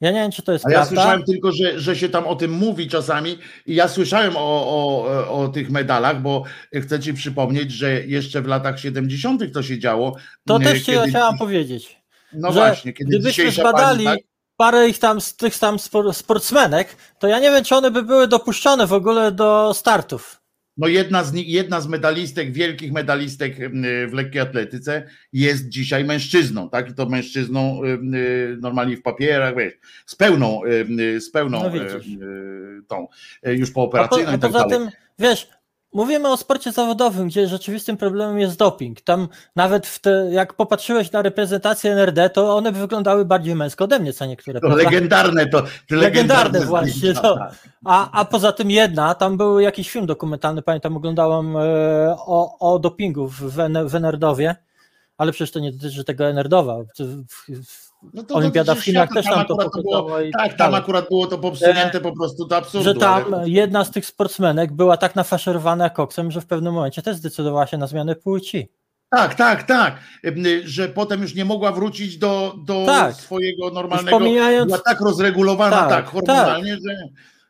Ja 0.01 0.11
nie 0.11 0.21
wiem, 0.21 0.33
czy 0.33 0.43
to 0.43 0.53
jest 0.53 0.67
A 0.67 0.71
ja 0.71 0.75
prawda. 0.75 0.95
słyszałem 0.95 1.23
tylko, 1.23 1.53
że, 1.53 1.81
że 1.81 1.97
się 1.97 2.09
tam 2.09 2.27
o 2.27 2.37
tym 2.37 2.51
mówi 2.51 2.89
czasami 2.89 3.39
i 3.67 3.75
ja 3.75 3.89
słyszałem 3.89 4.37
o, 4.37 4.41
o, 4.41 5.43
o 5.43 5.49
tych 5.49 5.71
medalach, 5.71 6.23
bo 6.23 6.45
chcę 6.75 7.01
ci 7.01 7.15
przypomnieć, 7.15 7.73
że 7.73 8.07
jeszcze 8.07 8.43
w 8.43 8.47
latach 8.47 8.81
70. 8.81 9.53
to 9.53 9.63
się 9.63 9.79
działo. 9.79 10.17
To 10.47 10.57
m, 10.57 10.63
też 10.63 10.83
ci 10.83 10.93
chciałam 11.09 11.39
powiedzieć. 11.39 12.03
No 12.33 12.53
że 12.53 12.61
właśnie, 12.61 12.93
kiedy 12.93 13.11
Gdybyśmy 13.11 13.51
zbadali 13.51 14.05
pani, 14.05 14.19
tak, 14.19 14.34
parę 14.57 14.89
ich 14.89 14.99
tam 14.99 15.21
z 15.21 15.37
tych 15.37 15.59
tam 15.59 15.77
spor- 15.77 16.13
sportsmenek, 16.13 16.97
to 17.19 17.27
ja 17.29 17.39
nie 17.39 17.51
wiem, 17.51 17.65
czy 17.65 17.75
one 17.77 17.91
by 17.91 18.03
były 18.03 18.29
dopuszczone 18.29 18.87
w 18.87 18.93
ogóle 18.93 19.33
do 19.33 19.73
startów. 19.75 20.41
no 20.77 20.89
jedna 20.89 21.25
z, 21.25 21.33
nich, 21.33 21.49
jedna 21.49 21.81
z 21.81 21.87
medalistek, 21.89 22.53
wielkich 22.53 22.93
medalistek 22.93 23.61
m, 23.61 23.83
w 24.09 24.13
lekkiej 24.13 24.41
atletyce 24.41 25.09
jest 25.33 25.69
dzisiaj 25.69 26.05
mężczyzną, 26.05 26.71
tak? 26.71 26.91
I 26.91 26.95
to 26.95 27.07
mężczyzną 27.07 27.83
m, 27.85 28.13
normalnie 28.61 28.97
w 28.97 29.03
papierach, 29.03 29.57
wiesz, 29.57 29.73
z 30.07 30.15
pełną, 30.15 30.63
m, 30.65 31.21
z 31.21 31.31
pełną 31.31 31.63
No 31.63 31.71
tą, 32.89 33.07
już 33.43 33.71
po, 33.71 33.75
pooperacyjną 33.75 34.31
a 34.31 34.35
i 34.35 34.39
tak 34.39 34.53
dalej. 34.53 34.71
tym, 34.71 34.91
wiesz, 35.19 35.49
mówimy 35.95 36.29
o 36.29 36.37
sporcie 36.37 36.73
zawodowym, 36.73 37.29
gdzie 37.29 37.49
rzeczywistym 37.49 37.97
problemem 37.97 38.39
jest 38.39 38.59
doping. 38.59 39.01
Tam 39.01 39.29
nawet 39.57 39.87
w 39.87 39.99
te, 39.99 40.29
jak 40.31 40.55
popatrzyłeś 40.55 41.13
na 41.13 41.23
reprezentację 41.23 41.93
NRD, 41.93 42.31
to 42.31 42.57
one 42.57 42.73
wyglądały 42.73 43.25
bardziej 43.25 43.55
męsko 43.55 43.85
ode 43.85 43.99
mnie, 43.99 44.13
co 44.13 44.27
niektóre. 44.27 44.61
To 44.61 44.67
prawda? 44.67 44.85
legendarne 44.85 45.47
to. 45.47 45.63
to 45.63 45.97
Legendarne 45.97 46.61
właśnie, 46.61 47.15
to. 47.15 47.39
tak. 47.39 47.55
A, 47.85 48.21
a 48.21 48.25
poza 48.25 48.53
tym 48.53 48.71
jedna, 48.71 49.15
tam 49.15 49.37
był 49.37 49.61
jakiś 49.61 49.91
film 49.91 50.07
dokumentalny, 50.07 50.63
pamiętam, 50.63 50.97
oglądałam 50.97 51.57
e, 51.57 51.61
o, 52.19 52.59
o 52.59 52.79
dopingu 52.79 53.29
w, 53.29 53.41
w, 53.41 53.57
w 53.91 53.95
Enerdowie, 53.95 54.57
ale 55.19 55.33
przecież 55.33 55.51
to 55.51 55.61
nie 55.61 55.73
dotyczy 55.73 56.05
tego 56.05 56.27
Enerdowa. 56.27 56.77
W, 58.05 58.07
w, 58.07 58.11
w, 58.11 58.15
No 58.15 58.23
to 58.23 58.35
Olimpiada 58.35 58.73
w 58.73 58.77
dotyczy 58.77 58.85
Chinach 58.91 59.11
też 59.15 59.25
tam 59.25 59.47
to 59.47 60.21
i 60.21 60.31
Tak, 60.33 60.43
tak 60.49 60.59
tam 60.59 60.75
akurat 60.75 61.09
było 61.09 61.27
to 61.27 61.39
popsunięte 61.39 62.01
po 62.01 62.13
prostu 62.13 62.45
do 62.47 62.57
absurdu. 62.57 62.85
że 62.85 62.95
tam 62.95 63.35
ale- 63.35 63.49
jedna 63.49 63.85
z 63.85 63.91
tych 63.91 64.07
sportsmenek 64.07 64.73
była 64.73 64.97
tak 64.97 65.17
nafaszerowana 65.17 65.91
koksem, 65.91 66.31
że 66.31 66.41
w 66.41 66.47
pewnym 66.47 66.75
momencie 66.75 67.03
też 67.03 67.17
zdecydowała 67.17 67.67
się 67.67 67.79
na 67.79 67.87
zmianę 67.87 68.17
płci. 68.17 68.69
Tak, 69.11 69.35
tak, 69.35 69.63
tak. 69.63 69.97
Że 70.65 70.89
potem 70.89 71.23
już 71.23 71.35
nie 71.35 71.45
mogła 71.45 71.73
wrócić 71.73 72.19
do, 72.19 72.55
do 72.65 72.83
Tak. 72.87 73.15
swojego 73.15 73.71
normalnego. 73.71 74.19
pomijając, 74.19 74.67
Była 74.73 74.83
tak 74.85 75.01
rozregulowana, 75.01 75.77
Tak, 75.77 75.89
tak, 75.89 76.07
hormonalnie, 76.07 76.75
że, 76.77 76.81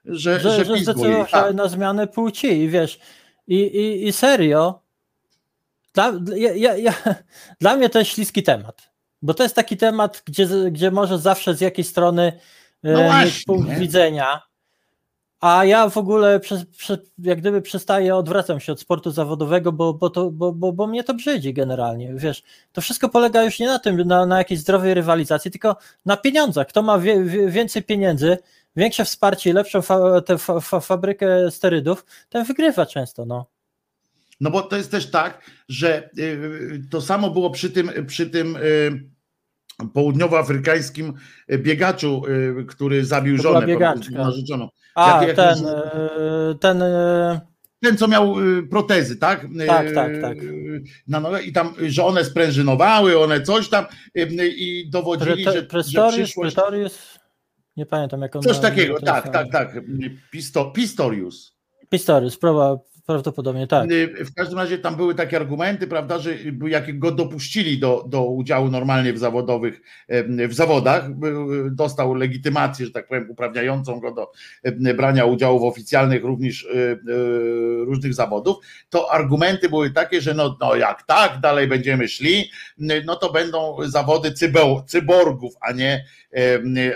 że, 0.05 0.40
że, 0.40 0.51
że, 0.51 0.51
że 0.51 0.74
pizgło 0.74 0.76
zdecydowała 0.76 1.24
Tak. 1.26 1.55
na 1.55 1.68
zmianę 1.68 2.06
płci 2.06 2.47
i 2.47 2.68
wiesz, 2.68 2.98
i, 3.47 3.56
i, 3.56 4.06
i 4.09 4.12
serio, 4.12 4.81
dla, 5.94 6.12
ja, 6.36 6.52
ja, 6.55 6.76
ja, 6.76 6.93
dla 7.60 7.76
mnie 7.76 7.89
to 7.89 7.98
jest 7.98 8.10
śliski 8.10 8.43
temat, 8.43 8.90
bo 9.24 9.34
to 9.34 9.42
jest 9.42 9.55
taki 9.55 9.76
temat, 9.76 10.22
gdzie, 10.26 10.46
gdzie 10.70 10.90
może 10.90 11.18
zawsze 11.18 11.55
z 11.55 11.60
jakiej 11.60 11.84
strony 11.84 12.32
No 12.82 13.01
e, 13.01 13.05
mieć 13.05 13.12
właśnie, 13.12 13.42
punkt 13.46 13.68
nie? 13.68 13.76
widzenia, 13.76 14.42
a 15.40 15.64
ja 15.64 15.88
w 15.88 15.96
ogóle 15.96 16.40
przez, 16.40 16.66
przez, 16.66 16.98
jak 17.18 17.40
gdyby 17.40 17.62
przestaję, 17.62 18.16
odwracam 18.16 18.60
się 18.60 18.72
od 18.72 18.80
sportu 18.80 19.10
zawodowego, 19.10 19.72
bo, 19.72 19.94
bo, 19.94 20.10
to, 20.10 20.30
bo, 20.30 20.52
bo, 20.52 20.72
bo 20.72 20.86
mnie 20.86 21.05
to 21.05 21.14
brzydzi 21.14 21.55
generalnie, 21.55 22.14
wiesz, 22.14 22.42
to 22.72 22.80
wszystko 22.80 23.09
polega 23.09 23.42
już 23.42 23.59
nie 23.59 23.66
na 23.66 23.78
tym, 23.78 23.96
na, 23.96 24.26
na 24.26 24.38
jakiejś 24.38 24.60
zdrowej 24.60 24.94
rywalizacji, 24.94 25.51
tylko 25.51 25.76
na 26.06 26.16
pieniądzach, 26.16 26.66
kto 26.66 26.82
ma 26.82 26.98
wie, 26.98 27.24
więcej 27.48 27.82
pieniędzy, 27.82 28.38
większe 28.76 29.05
wsparcie 29.05 29.51
i 29.51 29.52
lepszą 29.52 29.82
fa, 29.82 30.20
tę 30.20 30.38
fa, 30.38 30.60
fa, 30.60 30.80
fabrykę 30.80 31.51
sterydów, 31.51 32.05
ten 32.28 32.44
wygrywa 32.44 32.86
często, 32.86 33.26
no. 33.26 33.46
No 34.40 34.51
bo 34.51 34.62
to 34.62 34.76
jest 34.76 34.90
też 34.90 35.10
tak, 35.10 35.51
że 35.68 36.10
y, 36.18 36.82
to 36.90 37.01
samo 37.01 37.30
było 37.30 37.51
przy 37.51 37.70
tym, 37.70 37.90
przy 38.06 38.30
tym 38.30 38.56
y, 38.56 39.14
południowoafrykańskim 39.94 41.12
biegaczu, 41.59 42.22
y, 42.60 42.64
który 42.64 43.05
zabił 43.05 43.36
żonę, 43.42 43.66
biegaczka. 43.66 44.14
narzeczoną. 44.18 44.68
A, 44.94 45.24
Jak- 45.24 45.28
jak 45.28 45.36
ten, 45.36 45.66
e, 45.66 46.55
ten, 46.60 46.82
e, 46.82 47.40
Ten, 47.82 47.96
co 47.96 48.09
miał 48.09 48.34
protezy, 48.70 49.16
tak? 49.16 49.46
Tak, 49.66 49.92
tak, 49.94 50.12
tak. 50.22 50.36
y, 50.42 50.82
Na 51.09 51.20
nogę 51.20 51.42
i 51.42 51.52
tam, 51.52 51.74
że 51.86 52.05
one 52.05 52.24
sprężynowały, 52.24 53.18
one 53.18 53.40
coś 53.42 53.68
tam 53.68 53.84
i 54.56 54.90
dowodzili, 54.90 55.44
Pre- 55.46 55.52
że, 55.52 55.52
że 55.52 55.62
Prestorius, 55.62 56.14
przyszłość... 56.14 56.55
Pretorius, 56.55 57.18
nie 57.76 57.86
pamiętam 57.86 58.20
jak 58.22 58.36
on 58.36 58.42
Coś 58.42 58.59
takiego, 58.59 59.01
tak, 59.01 59.28
tak, 59.32 59.52
tak. 59.52 59.80
Pisto, 60.30 60.70
Pistorius. 60.70 61.56
Pistorius, 61.88 62.36
proba, 62.38 62.76
prawdopodobnie 63.06 63.66
tak. 63.66 63.90
Y, 63.90 64.24
W 64.24 64.35
każdym 64.35 64.59
razie 64.59 64.78
tam 64.78 64.97
były 64.97 65.14
takie 65.14 65.36
argumenty, 65.36 65.86
prawda, 65.86 66.18
że 66.18 66.35
jak 66.68 66.98
go 66.98 67.10
dopuścili 67.12 67.78
do, 67.78 68.05
do 68.09 68.24
udziału 68.24 68.70
normalnie 68.70 69.12
w 69.12 69.18
zawodowych, 69.18 69.81
w 70.48 70.55
zawodach, 70.55 71.14
był- 71.14 71.70
dostał 71.70 72.14
legitymację, 72.14 72.86
że 72.86 72.93
tak 72.93 73.09
powiem, 73.09 73.31
uprawniającą 73.31 74.01
go 74.01 74.14
do 74.14 74.32
brania 74.97 75.24
udziału 75.24 75.60
w 75.60 75.64
oficjalnych 75.64 76.24
również 76.24 76.64
y, 76.64 76.68
y, 76.68 77.85
różnych 77.85 78.14
zawodów, 78.14 78.56
to 78.90 79.12
argumenty 79.12 79.68
były 79.68 79.90
takie, 79.90 80.20
że 80.20 80.35
no, 80.35 80.56
no 80.60 80.76
jak 80.76 81.02
tak 81.02 81.40
dalej 81.40 81.68
będziemy 81.68 82.09
szli, 82.09 82.51
y, 82.81 83.02
no 83.06 83.16
to 83.16 83.32
będą 83.32 83.76
zawody 83.85 84.32
cybo, 84.32 84.85
cyborgów, 84.86 85.55
a 85.60 85.72
nie, 85.72 86.05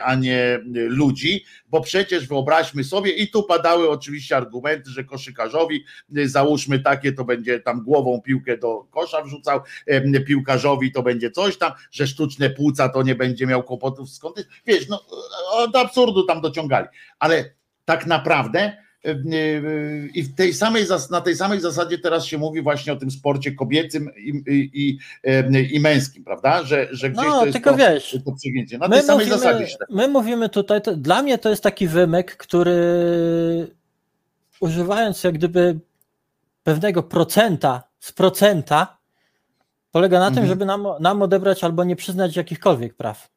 a 0.02 0.14
nie 0.14 0.60
ludzi, 0.72 1.44
bo 1.70 1.80
przecież 1.80 2.26
wyobraźmy 2.28 2.84
sobie, 2.84 3.10
i 3.10 3.30
tu 3.30 3.42
padały 3.42 3.90
oczywiście 3.90 4.36
argumenty, 4.36 4.90
że 4.90 5.04
koszykarzowi 5.04 5.76
y, 5.76 5.82
załóżmy 6.24 6.78
takie, 6.78 7.12
to 7.12 7.24
będzie 7.24 7.60
tam 7.60 7.84
głową 7.84 8.20
piłkę 8.20 8.58
do 8.58 8.86
kosza 8.90 9.22
wrzucał, 9.22 9.60
em, 9.86 10.24
piłkarzowi 10.26 10.92
to 10.92 11.02
będzie 11.02 11.30
coś 11.30 11.58
tam, 11.58 11.72
że 11.90 12.06
sztuczne 12.06 12.50
płuca 12.50 12.88
to 12.88 13.02
nie 13.02 13.14
będzie 13.14 13.46
miał 13.46 13.62
kłopotów 13.62 14.10
skąd. 14.10 14.48
Wiesz, 14.66 14.88
no 14.88 15.04
od 15.50 15.76
absurdu 15.76 16.22
tam 16.22 16.40
dociągali, 16.40 16.86
ale 17.18 17.50
tak 17.84 18.06
naprawdę 18.06 18.76
e, 19.04 19.14
i 20.14 20.22
w 20.22 20.34
tej 20.34 20.54
samej, 20.54 20.84
na 21.10 21.20
tej 21.20 21.36
samej 21.36 21.60
zasadzie 21.60 21.98
teraz 21.98 22.24
się 22.24 22.38
mówi 22.38 22.62
właśnie 22.62 22.92
o 22.92 22.96
tym 22.96 23.10
sporcie 23.10 23.52
kobiecym 23.52 24.10
i, 24.16 24.42
i, 24.46 24.70
i, 24.72 25.76
i 25.76 25.80
męskim, 25.80 26.24
prawda? 26.24 26.64
Że, 26.64 26.88
że 26.90 27.10
gdzieś 27.10 27.24
No, 27.24 27.40
to 27.40 27.46
jest 27.46 27.64
to, 27.64 27.76
wiesz, 27.76 28.18
to 28.24 28.32
przygięcie. 28.32 28.78
Na 28.78 28.88
tej 28.88 29.02
samej 29.02 29.28
zasadzie 29.28 29.66
się 29.66 29.78
tak. 29.78 29.90
my 29.90 30.08
mówimy 30.08 30.48
tutaj, 30.48 30.82
to, 30.82 30.96
dla 30.96 31.22
mnie 31.22 31.38
to 31.38 31.50
jest 31.50 31.62
taki 31.62 31.88
wymyk, 31.88 32.36
który 32.36 32.74
używając 34.60 35.24
jak 35.24 35.34
gdyby 35.34 35.80
pewnego 36.72 37.02
procenta 37.02 37.82
z 38.00 38.12
procenta, 38.12 38.98
polega 39.90 40.18
na 40.18 40.26
tym, 40.26 40.38
Mhm. 40.38 40.48
żeby 40.48 40.64
nam, 40.66 40.86
nam 41.00 41.22
odebrać 41.22 41.64
albo 41.64 41.84
nie 41.84 41.96
przyznać 41.96 42.36
jakichkolwiek 42.36 42.94
praw. 42.96 43.28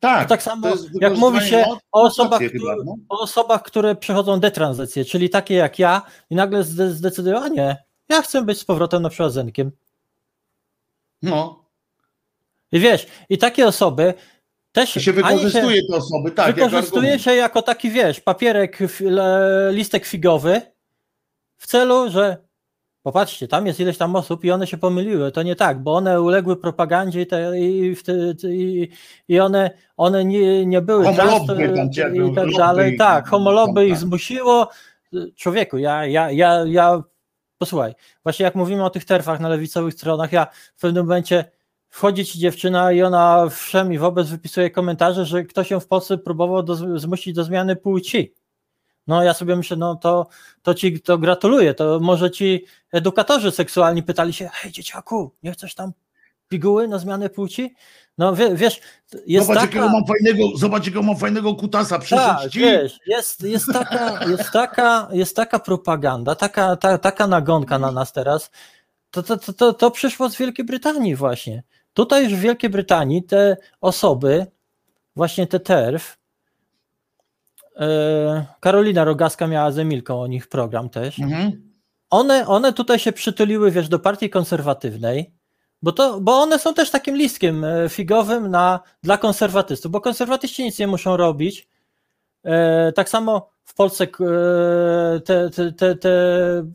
Tak, 0.00 0.28
tak 0.28 0.42
samo 0.42 0.70
to 0.70 0.76
jak 1.00 1.16
mówi 1.16 1.40
się 1.40 1.64
o 1.92 2.02
osobach, 2.02 2.40
które, 2.48 2.76
no. 2.84 2.96
o 3.08 3.20
osobach, 3.20 3.62
które 3.62 3.94
przechodzą 3.94 4.40
detranzycję, 4.40 5.04
czyli 5.04 5.30
takie 5.30 5.54
jak 5.54 5.78
ja 5.78 6.02
i 6.30 6.34
nagle 6.34 6.64
zde- 6.64 6.90
zdecydują, 6.90 7.42
a 7.42 7.48
nie, 7.48 7.76
ja 8.08 8.22
chcę 8.22 8.42
być 8.42 8.58
z 8.58 8.64
powrotem 8.64 9.02
na 9.02 9.08
przykład 9.08 9.32
zenkiem. 9.32 9.70
No, 11.22 11.64
I 12.72 12.80
wiesz, 12.80 13.06
i 13.28 13.38
takie 13.38 13.66
osoby 13.66 14.14
też 14.72 14.96
i 14.96 15.00
się 15.00 15.12
wykorzystuje 15.12 15.80
te 15.90 15.96
osoby, 15.96 16.30
tak. 16.30 16.54
wykorzystuje 16.54 17.00
argument. 17.02 17.22
się 17.22 17.34
jako 17.34 17.62
taki, 17.62 17.90
wiesz, 17.90 18.20
papierek, 18.20 18.78
listek 19.70 20.06
figowy 20.06 20.62
w 21.60 21.66
celu, 21.66 22.10
że 22.10 22.36
popatrzcie, 23.02 23.48
tam 23.48 23.66
jest 23.66 23.80
ileś 23.80 23.98
tam 23.98 24.16
osób 24.16 24.44
i 24.44 24.50
one 24.50 24.66
się 24.66 24.78
pomyliły, 24.78 25.32
to 25.32 25.42
nie 25.42 25.56
tak, 25.56 25.82
bo 25.82 25.94
one 25.94 26.22
uległy 26.22 26.56
propagandzie 26.56 27.22
i, 27.22 27.26
te, 27.26 27.58
i, 27.58 27.94
i, 28.44 28.88
i 29.28 29.40
one, 29.40 29.70
one 29.96 30.24
nie, 30.24 30.66
nie 30.66 30.80
były 30.80 31.04
jak 32.00 32.14
i 32.14 32.34
tak 32.34 32.50
dalej, 32.56 32.96
tak, 32.96 33.28
homolobby 33.28 33.86
ich 33.86 33.92
tak. 33.92 34.00
zmusiło. 34.00 34.68
Człowieku, 35.36 35.78
ja, 35.78 36.06
ja, 36.06 36.30
ja, 36.30 36.64
ja, 36.66 37.02
posłuchaj, 37.58 37.94
właśnie 38.22 38.44
jak 38.44 38.54
mówimy 38.54 38.84
o 38.84 38.90
tych 38.90 39.04
terfach 39.04 39.40
na 39.40 39.48
lewicowych 39.48 39.94
stronach, 39.94 40.32
ja 40.32 40.46
w 40.76 40.80
pewnym 40.80 41.06
momencie 41.06 41.44
wchodzi 41.88 42.24
ci 42.24 42.38
dziewczyna 42.38 42.92
i 42.92 43.02
ona 43.02 43.48
wszem 43.48 43.92
i 43.92 43.98
wobec 43.98 44.28
wypisuje 44.28 44.70
komentarze, 44.70 45.26
że 45.26 45.44
ktoś 45.44 45.70
ją 45.70 45.80
w 45.80 45.86
Polsce 45.86 46.18
próbował 46.18 46.62
do, 46.62 46.98
zmusić 46.98 47.34
do 47.34 47.44
zmiany 47.44 47.76
płci. 47.76 48.34
No 49.06 49.22
ja 49.22 49.34
sobie 49.34 49.56
myślę, 49.56 49.76
no 49.76 49.96
to, 49.96 50.26
to 50.62 50.74
ci 50.74 51.00
to 51.00 51.18
gratuluję, 51.18 51.74
to 51.74 52.00
może 52.00 52.30
ci 52.30 52.64
edukatorzy 52.92 53.50
seksualni 53.50 54.02
pytali 54.02 54.32
się, 54.32 54.50
hej 54.52 54.72
dzieciaku, 54.72 55.34
nie 55.42 55.52
chcesz 55.52 55.74
tam 55.74 55.92
piguły 56.48 56.88
na 56.88 56.98
zmianę 56.98 57.30
płci? 57.30 57.74
No 58.18 58.34
wie, 58.36 58.54
wiesz, 58.54 58.80
jest 59.26 59.46
Zobacz, 59.46 59.60
taka... 59.62 59.66
jakiego 59.66 59.88
mam 59.88 60.06
fajnego, 60.06 60.56
zobacz, 60.56 60.84
jakiego 60.86 61.02
mam 61.02 61.16
fajnego 61.16 61.54
kutasa, 61.54 61.94
Tak, 61.96 62.04
przyszedł 62.04 62.50
ci. 62.50 62.60
wiesz, 62.60 62.98
jest, 63.06 63.42
jest, 63.42 63.66
taka, 63.72 64.24
jest, 64.24 64.50
taka, 64.52 65.08
jest 65.12 65.36
taka 65.36 65.58
propaganda, 65.58 66.34
taka, 66.34 66.76
ta, 66.76 66.98
taka 66.98 67.26
nagonka 67.26 67.78
na 67.78 67.92
nas 67.92 68.12
teraz. 68.12 68.50
To, 69.10 69.22
to, 69.22 69.36
to, 69.36 69.52
to, 69.52 69.72
to 69.72 69.90
przyszło 69.90 70.28
z 70.30 70.36
Wielkiej 70.36 70.64
Brytanii 70.64 71.16
właśnie. 71.16 71.62
Tutaj 71.92 72.24
już 72.24 72.34
w 72.34 72.40
Wielkiej 72.40 72.70
Brytanii 72.70 73.22
te 73.22 73.56
osoby, 73.80 74.46
właśnie 75.16 75.46
te 75.46 75.60
TERF, 75.60 76.18
Karolina 78.60 79.04
Rogaska 79.04 79.46
miała 79.46 79.70
z 79.70 79.78
Emilką 79.78 80.20
o 80.20 80.26
nich 80.26 80.48
program 80.48 80.88
też, 80.88 81.18
Mhm. 81.18 81.72
one, 82.10 82.46
one 82.46 82.72
tutaj 82.72 82.98
się 82.98 83.12
przytuliły, 83.12 83.70
wiesz, 83.70 83.88
do 83.88 83.98
partii 83.98 84.30
konserwatywnej, 84.30 85.32
bo, 85.82 85.92
to, 85.92 86.20
bo 86.20 86.32
one 86.40 86.58
są 86.58 86.74
też 86.74 86.90
takim 86.90 87.16
listkiem 87.16 87.64
e, 87.64 87.88
figowym 87.88 88.50
na, 88.50 88.80
dla 89.02 89.18
konserwatystów, 89.18 89.92
bo 89.92 90.00
konserwatyści 90.00 90.64
nic 90.64 90.78
nie 90.78 90.86
muszą 90.86 91.16
robić. 91.16 91.68
E, 92.44 92.92
tak 92.92 93.08
samo 93.08 93.50
w 93.64 93.74
Polsce 93.74 94.04
e, 94.04 95.20
te, 95.20 95.50
te, 95.50 95.72
te, 95.72 95.96
te 95.96 96.10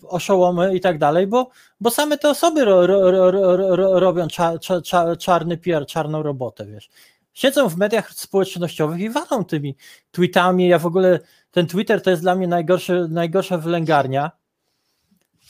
oszołomy 0.07 0.75
i 0.75 0.81
tak 0.81 0.97
dalej, 0.97 1.27
bo, 1.27 1.49
bo 1.81 1.89
same 1.89 2.17
te 2.17 2.29
osoby 2.29 2.65
ro, 2.65 2.87
ro, 2.87 3.11
ro, 3.11 3.31
ro, 3.31 3.75
ro, 3.75 3.99
robią 3.99 4.27
cza, 4.27 4.59
cza, 4.59 4.81
cza, 4.81 5.15
czarny 5.15 5.57
PR, 5.57 5.85
czarną 5.85 6.23
robotę, 6.23 6.65
wiesz. 6.65 6.89
Siedzą 7.35 7.69
w 7.69 7.77
mediach 7.77 8.11
społecznościowych 8.11 8.99
i 8.99 9.09
walą 9.09 9.45
tymi 9.45 9.75
tweetami. 10.11 10.67
Ja 10.67 10.79
w 10.79 10.85
ogóle 10.85 11.19
ten 11.51 11.67
Twitter 11.67 12.01
to 12.01 12.09
jest 12.09 12.21
dla 12.21 12.35
mnie 12.35 12.47
najgorszy, 12.47 13.07
najgorsza 13.09 13.57
wylęgarnia. 13.57 14.31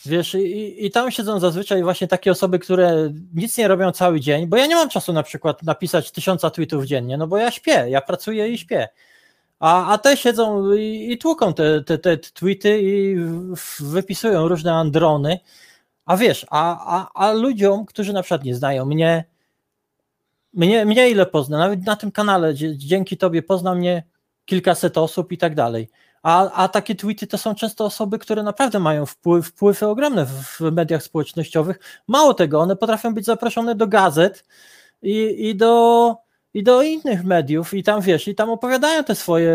Wiesz, 0.05 0.35
i, 0.35 0.85
i 0.85 0.91
tam 0.91 1.11
siedzą 1.11 1.39
zazwyczaj 1.39 1.83
właśnie 1.83 2.07
takie 2.07 2.31
osoby, 2.31 2.59
które 2.59 3.13
nic 3.33 3.57
nie 3.57 3.67
robią 3.67 3.91
cały 3.91 4.19
dzień, 4.19 4.47
bo 4.47 4.57
ja 4.57 4.65
nie 4.65 4.75
mam 4.75 4.89
czasu 4.89 5.13
na 5.13 5.23
przykład 5.23 5.63
napisać 5.63 6.11
tysiąca 6.11 6.49
tweetów 6.49 6.85
dziennie, 6.85 7.17
no 7.17 7.27
bo 7.27 7.37
ja 7.37 7.51
śpię, 7.51 7.85
ja 7.89 8.01
pracuję 8.01 8.49
i 8.49 8.57
śpię. 8.57 8.87
A, 9.59 9.93
a 9.93 9.97
te 9.97 10.17
siedzą 10.17 10.73
i, 10.73 11.07
i 11.11 11.17
tłuką 11.17 11.53
te, 11.53 11.83
te, 11.83 11.97
te 11.97 12.17
tweety 12.17 12.81
i 12.81 13.15
wypisują 13.79 14.47
różne 14.47 14.73
androny. 14.73 15.39
A 16.05 16.17
wiesz, 16.17 16.45
a, 16.49 16.97
a, 16.97 17.25
a 17.27 17.31
ludziom, 17.31 17.85
którzy 17.85 18.13
na 18.13 18.21
przykład 18.21 18.43
nie 18.43 18.55
znają 18.55 18.85
mnie, 18.85 19.34
mnie, 20.55 20.85
mnie 20.85 21.09
ile 21.09 21.25
pozna, 21.25 21.57
nawet 21.57 21.85
na 21.85 21.95
tym 21.95 22.11
kanale, 22.11 22.53
dzięki 22.75 23.17
tobie 23.17 23.43
pozna 23.43 23.75
mnie 23.75 24.03
kilkaset 24.45 24.97
osób 24.97 25.31
i 25.31 25.37
tak 25.37 25.55
dalej. 25.55 25.89
A, 26.23 26.51
a 26.51 26.67
takie 26.67 26.95
tweety 26.95 27.27
to 27.27 27.37
są 27.37 27.55
często 27.55 27.85
osoby, 27.85 28.19
które 28.19 28.43
naprawdę 28.43 28.79
mają 28.79 29.05
wpływ, 29.05 29.47
wpływy 29.47 29.87
ogromne 29.87 30.25
w 30.25 30.61
mediach 30.61 31.03
społecznościowych. 31.03 31.79
Mało 32.07 32.33
tego, 32.33 32.59
one 32.59 32.75
potrafią 32.75 33.13
być 33.13 33.25
zaproszone 33.25 33.75
do 33.75 33.87
gazet 33.87 34.45
i, 35.01 35.35
i, 35.49 35.55
do, 35.55 36.15
i 36.55 36.63
do 36.63 36.81
innych 36.81 37.23
mediów 37.23 37.73
i 37.73 37.83
tam 37.83 38.01
wiesz, 38.01 38.27
i 38.27 38.35
tam 38.35 38.49
opowiadają 38.49 39.03
te 39.03 39.15
swoje, 39.15 39.53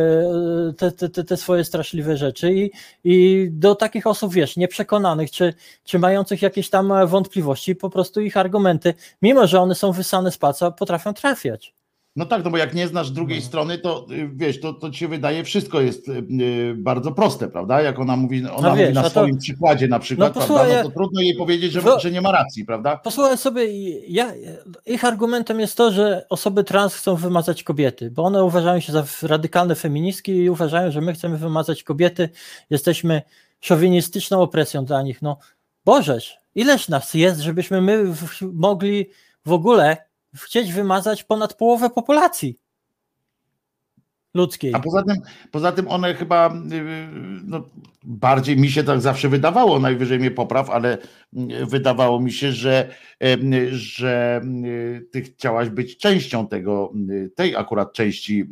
te, 0.76 0.92
te, 0.92 1.24
te, 1.24 1.36
swoje 1.36 1.64
straszliwe 1.64 2.16
rzeczy 2.16 2.52
i, 2.52 2.70
i 3.04 3.48
do 3.52 3.74
takich 3.74 4.06
osób, 4.06 4.32
wiesz, 4.32 4.56
nieprzekonanych 4.56 5.30
czy, 5.30 5.54
czy 5.84 5.98
mających 5.98 6.42
jakieś 6.42 6.70
tam 6.70 6.92
wątpliwości, 7.06 7.76
po 7.76 7.90
prostu 7.90 8.20
ich 8.20 8.36
argumenty, 8.36 8.94
mimo 9.22 9.46
że 9.46 9.60
one 9.60 9.74
są 9.74 9.92
wysane 9.92 10.30
z 10.30 10.38
palca, 10.38 10.70
potrafią 10.70 11.14
trafiać. 11.14 11.79
No 12.20 12.26
tak, 12.26 12.44
no 12.44 12.50
bo 12.50 12.56
jak 12.56 12.74
nie 12.74 12.88
znasz 12.88 13.10
drugiej 13.10 13.38
No. 13.38 13.44
strony, 13.44 13.78
to 13.78 14.06
y, 14.10 14.30
wiesz, 14.34 14.60
to, 14.60 14.72
to 14.72 14.90
ci 14.90 14.98
się 14.98 15.08
wydaje, 15.08 15.44
wszystko 15.44 15.80
jest 15.80 16.08
y, 16.08 16.12
y, 16.42 16.74
bardzo 16.78 17.12
proste, 17.12 17.48
prawda? 17.48 17.82
Jak 17.82 17.98
ona 17.98 18.16
mówi, 18.16 18.38
ona 18.46 18.62
No 18.62 18.70
mówi 18.70 18.82
wiesz, 18.84 18.94
na 18.94 19.00
a 19.00 19.04
to- 19.04 19.10
swoim 19.10 19.38
przykładzie 19.38 19.88
na 19.88 19.98
przykład, 19.98 20.34
No 20.36 20.42
prawda? 20.46 20.76
No 20.76 20.82
to 20.82 20.90
trudno 20.90 21.20
jej 21.20 21.34
powiedzieć, 21.36 21.72
że, 21.72 21.80
Wo- 21.80 22.00
że 22.00 22.10
nie 22.10 22.20
ma 22.20 22.32
racji, 22.32 22.64
prawda? 22.64 22.96
Posłuchaj 22.96 23.38
sobie, 23.38 23.64
ja, 24.08 24.32
ich 24.86 25.04
argumentem 25.04 25.60
jest 25.60 25.76
to, 25.76 25.90
że 25.92 26.26
osoby 26.28 26.64
trans 26.64 26.94
chcą 26.94 27.16
wymazać 27.16 27.62
kobiety, 27.62 28.10
bo 28.10 28.22
one 28.22 28.44
uważają 28.44 28.80
się 28.80 28.92
za 28.92 29.04
radykalne 29.22 29.74
feministki 29.74 30.32
i 30.32 30.50
uważają, 30.50 30.90
że 30.90 31.00
my 31.00 31.12
chcemy 31.12 31.38
wymazać 31.38 31.82
kobiety, 31.82 32.28
jesteśmy 32.70 33.22
szowinistyczną 33.60 34.40
opresją 34.40 34.84
dla 34.84 35.02
nich. 35.02 35.22
No 35.22 35.38
Bożeż, 35.84 36.36
ileż 36.54 36.88
nas 36.88 37.14
jest, 37.14 37.40
żebyśmy 37.40 37.80
my 37.80 38.04
w, 38.04 38.42
mogli 38.52 39.10
w 39.46 39.52
ogóle 39.52 39.96
chcieć 40.34 40.72
wymazać 40.72 41.24
ponad 41.24 41.54
połowę 41.54 41.90
populacji 41.90 42.58
ludzkiej. 44.34 44.74
A 44.74 44.78
poza 44.78 45.02
tym, 45.02 45.16
poza 45.50 45.72
tym 45.72 45.88
one 45.88 46.14
chyba 46.14 46.48
y, 46.48 46.80
no, 47.44 47.64
bardziej 48.02 48.56
mi 48.56 48.70
się 48.70 48.84
tak 48.84 49.00
zawsze 49.00 49.28
wydawało, 49.28 49.78
najwyżej 49.78 50.18
mnie 50.18 50.30
popraw, 50.30 50.70
ale 50.70 50.98
y, 50.98 51.66
wydawało 51.66 52.20
mi 52.20 52.32
się, 52.32 52.52
że, 52.52 52.88
y, 53.24 53.68
że 53.76 54.40
ty 55.12 55.22
chciałaś 55.22 55.68
być 55.68 55.96
częścią 55.96 56.48
tego, 56.48 56.92
tej 57.34 57.56
akurat 57.56 57.92
części 57.92 58.44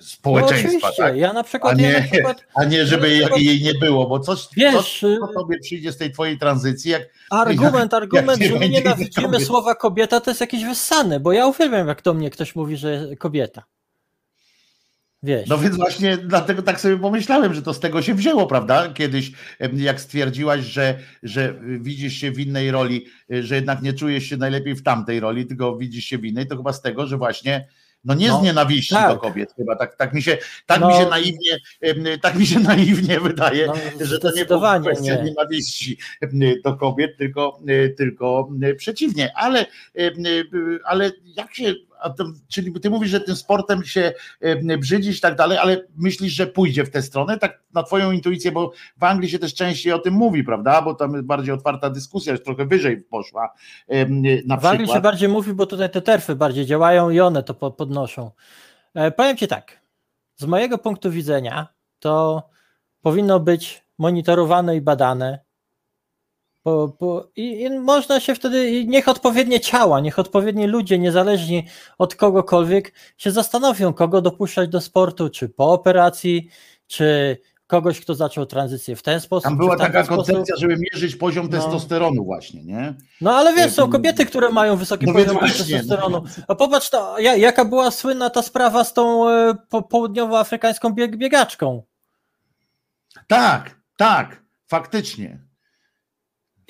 y, 0.00 0.02
no, 0.02 0.06
społeczeństwa, 0.08 0.68
oczywiście, 0.68 1.02
tak? 1.02 1.16
ja 1.16 1.32
na 1.32 1.42
przykład, 1.42 1.78
A 1.78 1.82
ja 1.82 1.88
nie- 1.92 2.00
na 2.00 2.06
przykład 2.08 2.44
A 2.54 2.64
nie, 2.64 2.86
żeby 2.86 3.06
Ja 3.06 3.12
jej, 3.12 3.20
przykład- 3.20 3.42
jej 3.42 3.62
nie 3.62 3.74
było, 3.74 4.06
bo 4.06 4.20
coś, 4.20 4.48
Wiesz, 4.56 4.74
coś 4.74 5.00
co 5.00 5.28
tobie 5.34 5.58
przyjdzie 5.58 5.92
z 5.92 5.96
tej 5.96 6.12
twojej 6.12 6.38
tranzycji, 6.38 6.90
jak 6.90 7.02
Argument, 7.30 7.94
argument, 8.02 8.40
nie 8.40 8.48
że 8.48 8.58
my 8.58 8.68
nienawidzimy 8.68 9.40
słowa 9.40 9.74
kobieta, 9.74 10.20
to 10.20 10.30
jest 10.30 10.40
jakieś 10.40 10.64
wyssane, 10.64 11.20
bo 11.20 11.32
ja 11.32 11.46
uwielbiam, 11.46 11.88
jak 11.88 12.02
do 12.02 12.14
mnie 12.14 12.30
ktoś 12.30 12.56
mówi, 12.56 12.76
że 12.76 13.06
kobieta. 13.18 13.64
Wiesz. 15.22 15.48
No 15.48 15.58
więc 15.58 15.76
właśnie 15.76 16.16
dlatego 16.16 16.62
tak 16.62 16.80
sobie 16.80 16.98
pomyślałem, 16.98 17.54
że 17.54 17.62
to 17.62 17.74
z 17.74 17.80
tego 17.80 18.02
się 18.02 18.14
wzięło, 18.14 18.46
prawda? 18.46 18.88
Kiedyś, 18.94 19.32
jak 19.74 20.00
stwierdziłaś, 20.00 20.60
że, 20.60 20.98
że 21.22 21.54
widzisz 21.80 22.12
się 22.14 22.30
w 22.30 22.38
innej 22.40 22.70
roli, 22.70 23.06
y, 23.32 23.42
że 23.42 23.54
jednak 23.54 23.82
nie 23.82 23.92
czujesz 23.92 24.24
się 24.24 24.36
najlepiej 24.36 24.74
w 24.74 24.82
tamtej 24.82 25.20
roli, 25.20 25.46
tylko 25.46 25.76
widzisz 25.76 26.04
się 26.04 26.18
w 26.18 26.24
innej, 26.24 26.46
to 26.46 26.56
chyba 26.56 26.72
z 26.72 26.82
tego, 26.82 27.06
że 27.06 27.16
właśnie 27.16 27.68
no 28.04 28.14
nie 28.14 28.26
z 28.26 28.30
No, 28.30 28.42
nienawiści 28.42 28.94
tak. 28.94 29.12
do 29.12 29.18
kobiet, 29.18 29.52
chyba 29.56 29.76
tak, 29.76 29.96
tak 29.96 30.12
mi 30.12 30.22
się, 30.22 30.38
tak 30.66 30.80
No. 30.80 30.88
mi 30.88 30.94
się 30.94 31.06
naiwnie, 31.08 31.58
tak 32.22 32.34
mi 32.34 32.46
się 32.46 32.60
naiwnie 32.70 33.20
wydaje, 33.20 33.66
No, 33.66 34.06
że 34.06 34.18
to 34.18 34.32
nie 34.32 34.44
była 34.44 34.80
kwestia 34.80 35.14
nie. 35.14 35.22
nienawiści 35.22 35.98
do 36.64 36.76
kobiet, 36.76 37.16
tylko, 37.18 37.60
tylko 37.96 38.48
przeciwnie. 38.76 39.32
Ale, 39.36 39.66
ale 40.84 41.10
jak 41.36 41.54
się, 41.54 41.74
czyli 42.48 42.80
ty 42.80 42.90
mówisz, 42.90 43.10
że 43.10 43.20
tym 43.20 43.36
sportem 43.36 43.84
się 43.84 44.12
em, 44.40 44.80
brzydzisz 44.80 45.18
i 45.18 45.20
tak 45.20 45.36
dalej, 45.36 45.58
ale 45.58 45.86
myślisz, 45.96 46.32
że 46.32 46.46
pójdzie 46.46 46.84
w 46.84 46.90
tę 46.90 47.02
stronę, 47.02 47.38
tak 47.38 47.62
na 47.74 47.82
twoją 47.82 48.12
intuicję, 48.12 48.52
bo 48.52 48.72
w 48.96 49.04
Anglii 49.04 49.30
się 49.30 49.38
też 49.38 49.54
częściej 49.54 49.92
o 49.92 49.98
tym 49.98 50.14
mówi, 50.14 50.44
prawda? 50.44 50.82
Bo 50.82 50.94
tam 50.94 51.12
jest 51.12 51.26
bardziej 51.26 51.54
otwarta 51.54 51.90
dyskusja, 51.90 52.32
już 52.32 52.42
trochę 52.42 52.66
wyżej 52.66 52.96
poszła 52.96 53.54
na 54.44 54.56
W 54.56 54.66
Anglii 54.66 54.88
się 54.88 55.00
bardziej 55.00 55.28
mówi, 55.28 55.52
bo 55.52 55.66
tutaj 55.66 55.90
te 55.90 56.02
terfy 56.02 56.36
bardziej 56.36 56.66
działają 56.66 57.10
i 57.10 57.20
one 57.20 57.42
to 57.42 57.54
po- 57.54 57.70
podnoszą. 57.70 58.30
E, 58.94 59.10
powiem 59.10 59.36
ci 59.36 59.48
tak. 59.48 59.80
z 60.36 60.44
mojego 60.44 60.78
punktu 60.78 61.10
widzenia 61.10 61.68
to 61.98 62.42
powinno 63.02 63.40
być 63.40 63.84
monitorowane 63.98 64.76
i 64.76 64.80
badane. 64.80 65.38
Bo, 66.64 66.88
bo, 67.00 67.28
i, 67.36 67.60
I 67.62 67.70
można 67.70 68.20
się 68.20 68.34
wtedy, 68.34 68.84
niech 68.86 69.08
odpowiednie 69.08 69.60
ciała, 69.60 70.00
niech 70.00 70.18
odpowiedni 70.18 70.66
ludzie, 70.66 70.98
niezależni 70.98 71.66
od 71.98 72.14
kogokolwiek, 72.14 72.92
się 73.18 73.30
zastanowią, 73.30 73.92
kogo 73.92 74.20
dopuszczać 74.22 74.68
do 74.68 74.80
sportu, 74.80 75.30
czy 75.30 75.48
po 75.48 75.72
operacji, 75.72 76.48
czy 76.86 77.36
kogoś, 77.66 78.00
kto 78.00 78.14
zaczął 78.14 78.46
tranzycję 78.46 78.96
w 78.96 79.02
ten 79.02 79.20
sposób. 79.20 79.44
Tam 79.44 79.56
była 79.58 79.76
taka 79.76 80.04
sposób. 80.04 80.26
koncepcja, 80.26 80.56
żeby 80.56 80.76
mierzyć 80.92 81.16
poziom 81.16 81.48
No. 81.50 81.58
testosteronu 81.58 82.24
właśnie, 82.24 82.64
nie? 82.64 82.94
No 83.20 83.32
ale 83.36 83.54
wiesz, 83.54 83.72
są 83.72 83.90
kobiety, 83.90 84.26
które 84.26 84.48
mają 84.48 84.76
wysoki 84.76 85.06
No 85.06 85.12
poziom 85.12 85.32
właśnie, 85.38 85.64
testosteronu. 85.64 86.24
A 86.48 86.54
popatrz, 86.54 86.90
to, 86.90 87.18
ja- 87.18 87.36
jaka 87.36 87.64
była 87.64 87.90
słynna 87.90 88.30
ta 88.30 88.42
sprawa 88.42 88.84
z 88.84 88.92
tą 88.92 89.28
e, 89.28 89.54
po, 89.68 89.82
południowoafrykańską 89.82 90.90
bieg, 90.92 91.16
biegaczką. 91.16 91.82
Tak, 93.26 93.80
tak, 93.96 94.42
faktycznie. 94.66 95.49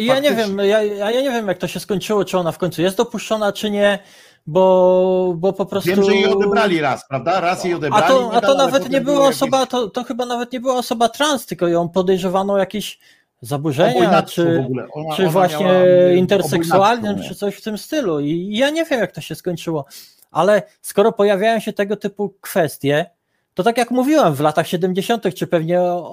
I 0.01 0.05
ja 0.05 0.19
nie 0.19 0.35
wiem, 0.35 0.59
ja, 0.59 0.83
ja 0.83 1.11
nie 1.11 1.31
wiem, 1.31 1.49
jak 1.49 1.59
to 1.59 1.69
się 1.69 1.81
skończyło, 1.81 2.25
czy 2.25 2.39
ona 2.39 2.53
w 2.53 2.59
końcu 2.59 2.83
jest 2.83 2.97
dopuszczona, 2.97 3.53
czy 3.53 3.71
nie, 3.71 3.99
bo, 4.47 5.35
bo 5.37 5.53
po 5.53 5.67
prostu. 5.67 5.91
Wiem, 5.91 6.05
że 6.05 6.15
jej 6.15 6.27
odebrali 6.27 6.81
raz, 6.81 7.09
prawda? 7.09 7.41
Raz 7.41 7.65
jej 7.65 7.73
A 7.73 7.77
odebrali. 7.77 8.07
to, 8.09 8.33
a 8.33 8.41
to 8.41 8.47
dali, 8.47 8.61
ale 8.61 8.67
nawet 8.67 8.91
nie 8.91 9.01
była 9.01 9.29
osoba, 9.29 9.67
to, 9.67 9.91
to 9.91 10.05
chyba 10.05 10.27
nawet 10.27 10.53
nie 10.53 10.61
była 10.61 10.75
osoba 10.75 11.09
trans, 11.09 11.47
tylko 11.47 11.69
ją 11.69 11.89
podejrzewano 11.89 12.59
jakieś 12.59 12.99
zaburzenia, 13.41 14.23
czy. 14.23 14.67
Ona, 14.93 15.17
czy 15.17 15.23
ona 15.23 15.31
właśnie 15.31 15.71
interseksualnym, 16.17 17.23
czy 17.23 17.35
coś 17.35 17.57
w 17.57 17.63
tym 17.63 17.79
stylu. 17.79 18.21
I 18.21 18.57
ja 18.57 18.71
nie 18.71 18.85
wiem, 18.85 19.01
jak 19.01 19.13
to 19.13 19.21
się 19.21 19.35
skończyło, 19.35 19.85
ale 20.31 20.63
skoro 20.83 21.13
pojawiają 21.13 21.61
się 21.61 21.73
tego 21.73 21.97
typu 21.97 22.35
kwestie, 22.41 23.11
to 23.55 23.63
tak 23.63 23.79
jak 23.79 23.91
mówiłem, 23.91 24.35
w 24.35 24.41
latach 24.41 24.69
70., 24.69 25.35
czy 25.35 25.47
pewnie 25.47 25.81
o, 25.81 26.13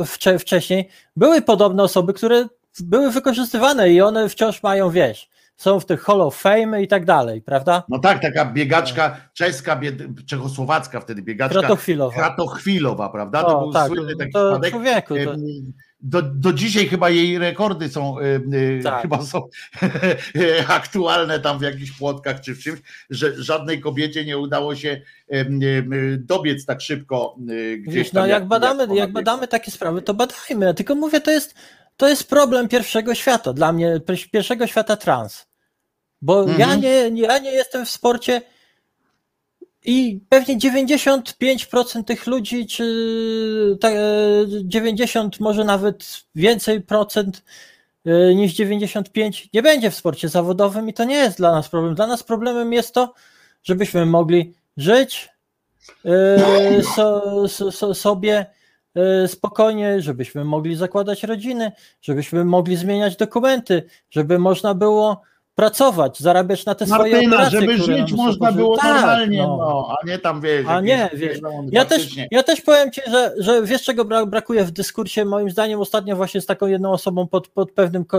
o, 0.00 0.04
wcze, 0.04 0.38
wcześniej, 0.38 0.88
były 1.16 1.42
podobne 1.42 1.82
osoby, 1.82 2.12
które 2.12 2.46
były 2.80 3.10
wykorzystywane 3.10 3.90
i 3.90 4.00
one 4.00 4.28
wciąż 4.28 4.62
mają, 4.62 4.90
wiesz, 4.90 5.28
są 5.56 5.80
w 5.80 5.86
tych 5.86 6.02
Hall 6.02 6.20
of 6.20 6.36
Fame 6.36 6.82
i 6.82 6.88
tak 6.88 7.04
dalej, 7.04 7.42
prawda? 7.42 7.82
No 7.88 7.98
tak, 7.98 8.22
taka 8.22 8.44
biegaczka 8.44 9.16
czeska, 9.34 9.76
bied- 9.76 10.24
czechosłowacka 10.26 11.00
wtedy 11.00 11.22
biegaczka. 11.22 11.58
Kratochwilowa. 11.58 12.14
Kratochwilowa, 12.14 13.08
prawda? 13.08 13.42
To 13.42 13.58
O, 13.58 13.62
był 13.62 13.72
tak, 13.72 13.86
słynny 13.88 14.16
taki 14.16 14.32
to 14.32 14.50
przypadek. 14.50 14.70
człowieku, 14.70 15.14
to, 15.24 15.34
Do, 16.00 16.22
do 16.22 16.52
dzisiaj 16.52 16.86
chyba 16.86 17.10
jej 17.10 17.38
rekordy 17.38 17.88
są, 17.88 18.16
Tak. 18.82 19.02
chyba 19.02 19.22
są 19.22 19.42
aktualne 20.68 21.40
tam 21.40 21.58
w 21.58 21.62
jakichś 21.62 21.90
płotkach 21.98 22.40
czy 22.40 22.54
w 22.54 22.58
czymś, 22.58 22.80
że 23.10 23.42
żadnej 23.42 23.80
kobiecie 23.80 24.24
nie 24.24 24.38
udało 24.38 24.74
się 24.76 25.00
dobiec 26.18 26.66
tak 26.66 26.80
szybko 26.80 27.36
gdzieś 27.78 27.94
Wiesz, 27.94 28.10
tam. 28.10 28.22
no 28.22 28.26
jak 28.26 28.46
badamy, 28.48 28.82
ona 28.82 28.94
jak 28.94 29.08
biegła. 29.08 29.22
badamy 29.22 29.48
takie 29.48 29.70
sprawy, 29.70 30.02
to 30.02 30.14
badajmy. 30.14 30.74
Tylko 30.74 30.94
mówię, 30.94 31.20
to 31.20 31.30
jest, 31.30 31.54
to 32.02 32.08
jest 32.08 32.28
problem 32.28 32.68
pierwszego 32.68 33.14
świata, 33.14 33.52
dla 33.52 33.72
mnie, 33.72 34.00
pier- 34.06 34.30
pierwszego 34.30 34.66
świata 34.66 34.96
trans. 34.96 35.46
Bo 36.22 36.42
ja, 36.48 36.52
Mhm. 36.54 36.80
nie, 36.80 37.10
nie- 37.10 37.22
ja 37.22 37.38
nie 37.38 37.50
jestem 37.50 37.86
w 37.86 37.90
sporcie 37.90 38.42
i 39.84 40.20
pewnie 40.28 40.56
95% 40.58 42.04
tych 42.06 42.26
ludzi, 42.26 42.66
czy 42.66 43.78
ta, 43.80 43.90
e, 43.90 43.94
90, 44.64 45.40
może 45.40 45.64
nawet 45.64 46.22
więcej 46.34 46.80
procent 46.80 47.42
e, 48.06 48.34
niż 48.34 48.52
95 48.52 49.48
nie 49.54 49.62
będzie 49.62 49.90
w 49.90 49.94
sporcie 49.94 50.28
zawodowym 50.28 50.88
i 50.88 50.94
to 50.94 51.04
nie 51.04 51.16
jest 51.16 51.36
dla 51.38 51.52
nas 51.52 51.68
problem. 51.68 51.94
Dla 51.94 52.06
nas 52.06 52.22
problemem 52.22 52.72
jest 52.72 52.94
to, 52.94 53.14
żebyśmy 53.62 54.06
mogli 54.06 54.54
żyć 54.76 55.28
e, 56.04 56.82
so, 56.96 57.48
so, 57.48 57.72
so, 57.72 57.94
sobie 57.94 58.46
spokojnie, 59.26 60.00
żebyśmy 60.02 60.44
mogli 60.44 60.76
zakładać 60.76 61.22
rodziny, 61.22 61.72
żebyśmy 62.02 62.44
mogli 62.44 62.76
zmieniać 62.76 63.16
dokumenty, 63.16 63.82
żeby 64.10 64.38
można 64.38 64.74
było 64.74 65.22
pracować, 65.54 66.20
zarabiać 66.20 66.66
na 66.66 66.74
te 66.74 66.86
swoje 66.86 67.12
Martyna, 67.12 67.36
operacje, 67.36 67.60
żeby 67.60 67.76
żyć 67.78 68.12
można 68.12 68.52
było 68.52 68.76
Tak, 68.76 68.84
normalnie, 68.94 69.38
no. 69.38 69.56
no. 69.56 69.96
a 70.02 70.06
nie 70.06 70.18
tam 70.18 70.40
wiesz. 70.40 70.66
A 70.68 70.80
nie, 70.80 71.10
wiesz, 71.14 71.38
Ja 71.70 71.84
też, 71.84 72.08
ja 72.30 72.42
też 72.42 72.60
powiem 72.60 72.90
Ci, 72.90 73.00
że, 73.10 73.34
że 73.38 73.62
wiesz 73.62 73.82
czego 73.82 74.04
bra- 74.04 74.26
brakuje 74.26 74.64
w 74.64 74.70
dyskursie, 74.70 75.24
moim 75.24 75.50
zdaniem 75.50 75.80
ostatnio 75.80 76.16
właśnie 76.16 76.40
z 76.40 76.46
taką 76.46 76.66
jedną 76.66 76.90
osobą 76.92 77.26
pod, 77.28 77.48
pod 77.48 77.72
pewnym 77.72 78.04
ko- 78.04 78.18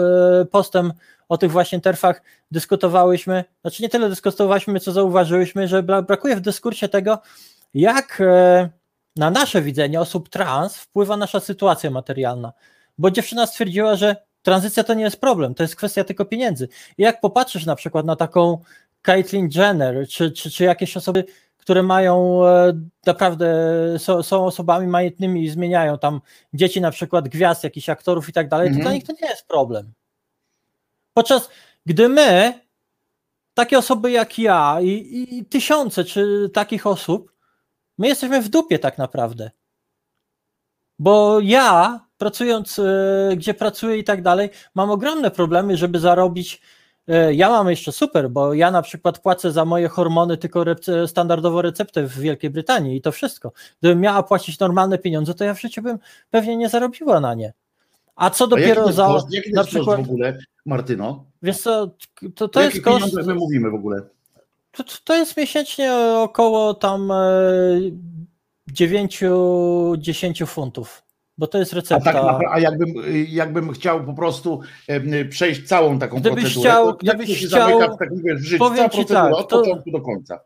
postem 0.51 0.93
o 1.29 1.37
tych 1.37 1.51
właśnie 1.51 1.81
terfach 1.81 2.21
dyskutowałyśmy, 2.51 3.43
znaczy 3.61 3.83
nie 3.83 3.89
tyle 3.89 4.09
dyskutowaliśmy, 4.09 4.79
co 4.79 4.91
zauważyłyśmy, 4.91 5.67
że 5.67 5.83
bra- 5.83 6.01
brakuje 6.05 6.35
w 6.35 6.41
dyskursie 6.41 6.87
tego, 6.89 7.17
jak 7.73 8.21
e, 8.21 8.69
na 9.15 9.29
nasze 9.29 9.61
widzenie 9.61 10.01
osób 10.01 10.29
trans 10.29 10.77
wpływa 10.77 11.17
nasza 11.17 11.39
sytuacja 11.39 11.91
materialna, 11.91 12.53
bo 12.97 13.11
dziewczyna 13.11 13.47
stwierdziła, 13.47 13.95
że 13.95 14.15
tranzycja 14.41 14.83
to 14.83 14.93
nie 14.93 15.03
jest 15.03 15.21
problem, 15.21 15.55
to 15.55 15.63
jest 15.63 15.75
kwestia 15.75 16.03
tylko 16.03 16.25
pieniędzy. 16.25 16.67
I 16.97 17.03
jak 17.03 17.21
popatrzysz 17.21 17.65
na 17.65 17.75
przykład 17.75 18.05
na 18.05 18.15
taką 18.15 18.57
Caitlyn 19.01 19.49
Jenner, 19.55 20.07
czy, 20.07 20.31
czy, 20.31 20.51
czy 20.51 20.63
jakieś 20.63 20.97
osoby, 20.97 21.25
które 21.57 21.83
mają 21.83 22.47
e, 22.47 22.73
naprawdę, 23.05 23.55
są, 23.97 24.23
są 24.23 24.45
osobami 24.45 24.87
majętnymi 24.87 25.43
i 25.43 25.49
zmieniają 25.49 25.97
tam 25.97 26.21
dzieci 26.53 26.81
na 26.81 26.91
przykład 26.91 27.29
gwiazd, 27.29 27.63
jakichś 27.63 27.89
aktorów 27.89 28.29
i 28.29 28.33
tak 28.33 28.49
dalej, 28.49 28.67
to 28.67 28.69
Mhm. 28.69 28.83
dla 28.83 28.93
nich 28.93 29.03
to 29.03 29.13
nie 29.21 29.29
jest 29.29 29.47
problem. 29.47 29.93
Podczas 31.13 31.49
gdy 31.85 32.09
my, 32.09 32.59
takie 33.53 33.77
osoby 33.77 34.11
jak 34.11 34.39
ja 34.39 34.77
i, 34.81 35.27
i 35.31 35.45
tysiące 35.45 36.03
czy 36.03 36.49
takich 36.53 36.87
osób, 36.87 37.32
my 37.97 38.07
jesteśmy 38.07 38.41
w 38.41 38.49
dupie 38.49 38.79
tak 38.79 38.97
naprawdę. 38.97 39.51
Bo 40.99 41.39
ja, 41.39 41.99
pracując 42.17 42.79
e, 42.79 43.29
gdzie 43.37 43.53
pracuję 43.53 43.97
i 43.97 44.03
tak 44.03 44.21
dalej, 44.21 44.49
mam 44.75 44.91
ogromne 44.91 45.31
problemy, 45.31 45.77
żeby 45.77 45.99
zarobić. 45.99 46.61
e, 47.07 47.33
Ja 47.33 47.49
mam 47.49 47.69
jeszcze 47.69 47.91
super, 47.91 48.29
bo 48.29 48.53
ja 48.53 48.71
na 48.71 48.81
przykład 48.81 49.19
płacę 49.19 49.51
za 49.51 49.65
moje 49.65 49.87
hormony 49.87 50.37
tylko 50.37 50.63
rece- 50.63 51.07
standardowo 51.07 51.61
receptę 51.61 52.03
w 52.07 52.19
Wielkiej 52.19 52.49
Brytanii 52.49 52.97
i 52.97 53.01
to 53.01 53.11
wszystko. 53.11 53.51
Gdybym 53.81 53.99
miała 54.01 54.23
płacić 54.23 54.59
normalne 54.59 54.97
pieniądze, 54.97 55.33
to 55.33 55.43
ja 55.43 55.53
w 55.53 55.61
życiu 55.61 55.81
bym 55.81 55.99
pewnie 56.29 56.57
nie 56.57 56.69
zarobiła 56.69 57.19
na 57.19 57.33
nie. 57.33 57.53
A 58.15 58.29
co 58.29 58.45
A 58.45 58.47
dopiero 58.47 58.83
jest 58.85 58.95
za. 58.95 59.05
koszt? 59.07 59.27
Jaki 59.33 59.53
na 59.53 59.63
przykład, 59.63 59.99
w 60.01 60.09
ogóle, 60.09 60.37
Martyno? 60.65 61.25
wiesz 61.41 61.57
co, 61.61 61.91
to, 62.35 62.47
to 62.47 62.61
jest 62.61 62.81
koszt. 62.81 63.13
my 63.25 63.35
mówimy 63.35 63.69
w 63.71 63.75
ogóle? 63.75 64.01
To, 64.77 64.83
to 65.03 65.15
jest 65.15 65.37
miesięcznie 65.37 65.93
około 66.17 66.73
tam 66.73 67.11
e, 67.11 67.15
9-10 68.71 70.45
funtów, 70.45 71.03
bo 71.37 71.47
to 71.47 71.57
jest 71.57 71.73
A, 71.73 71.75
recepta. 71.75 72.13
tak 72.13 72.23
napra- 72.23 72.49
a 72.51 72.59
jakbym, 72.59 72.89
jakbym 73.27 73.71
chciał 73.73 74.03
po 74.05 74.13
prostu 74.13 74.59
przejść 75.29 75.67
całą 75.67 75.99
taką 75.99 76.17
Gdybyś 76.19 76.43
procedurę, 76.43 76.69
chciał- 76.69 76.91
to 76.93 76.97
gdybyś 76.97 77.39
się 77.39 77.47
chciał- 77.47 77.69
zamyka 77.79 77.97
tak 77.97 78.11
mówię, 78.11 78.35
w 78.35 78.43
życiu, 78.43 78.57
powiem 78.59 78.77
cała 78.77 78.89
ci 78.89 78.95
procedura 78.97 79.23
tak, 79.23 79.33
od 79.33 79.49
to- 79.49 79.59
początku 79.59 79.91
do 79.91 80.01
końca. 80.01 80.39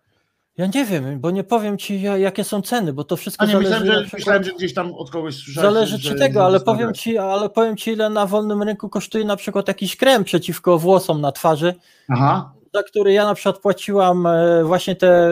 Ja 0.57 0.65
nie 0.75 0.85
wiem, 0.85 1.19
bo 1.19 1.31
nie 1.31 1.43
powiem 1.43 1.77
ci 1.77 2.01
ja- 2.01 2.17
jakie 2.17 2.43
są 2.43 2.61
ceny, 2.61 2.93
bo 2.93 3.03
to 3.03 3.17
wszystko 3.17 3.43
A 3.43 3.45
nie, 3.45 3.51
zależy 3.53 3.69
myślałem, 3.79 4.05
że, 4.05 4.09
myślałem, 4.17 4.43
że 4.43 4.51
gdzieś 4.53 4.73
tam 4.73 4.93
od 4.93 5.09
kogoś 5.11 5.35
słyszałem. 5.35 5.73
Zależy 5.73 5.99
ci 5.99 6.15
tego, 6.15 6.45
ale 6.45 6.59
powiem 6.59 6.93
ci, 6.93 7.17
ale 7.17 7.49
powiem 7.49 7.77
ci, 7.77 7.91
ile 7.91 8.09
na 8.09 8.25
wolnym 8.25 8.63
rynku 8.63 8.89
kosztuje 8.89 9.25
na 9.25 9.35
przykład 9.35 9.67
jakiś 9.67 9.95
krem 9.95 10.23
przeciwko 10.23 10.77
włosom 10.77 11.21
na 11.21 11.31
twarzy, 11.31 11.75
Aha, 12.09 12.53
za 12.77 12.83
który 12.83 13.13
ja 13.13 13.25
na 13.25 13.35
przykład 13.35 13.59
płaciłam 13.59 14.25
e, 14.25 14.63
właśnie 14.63 14.95
te 14.95 15.29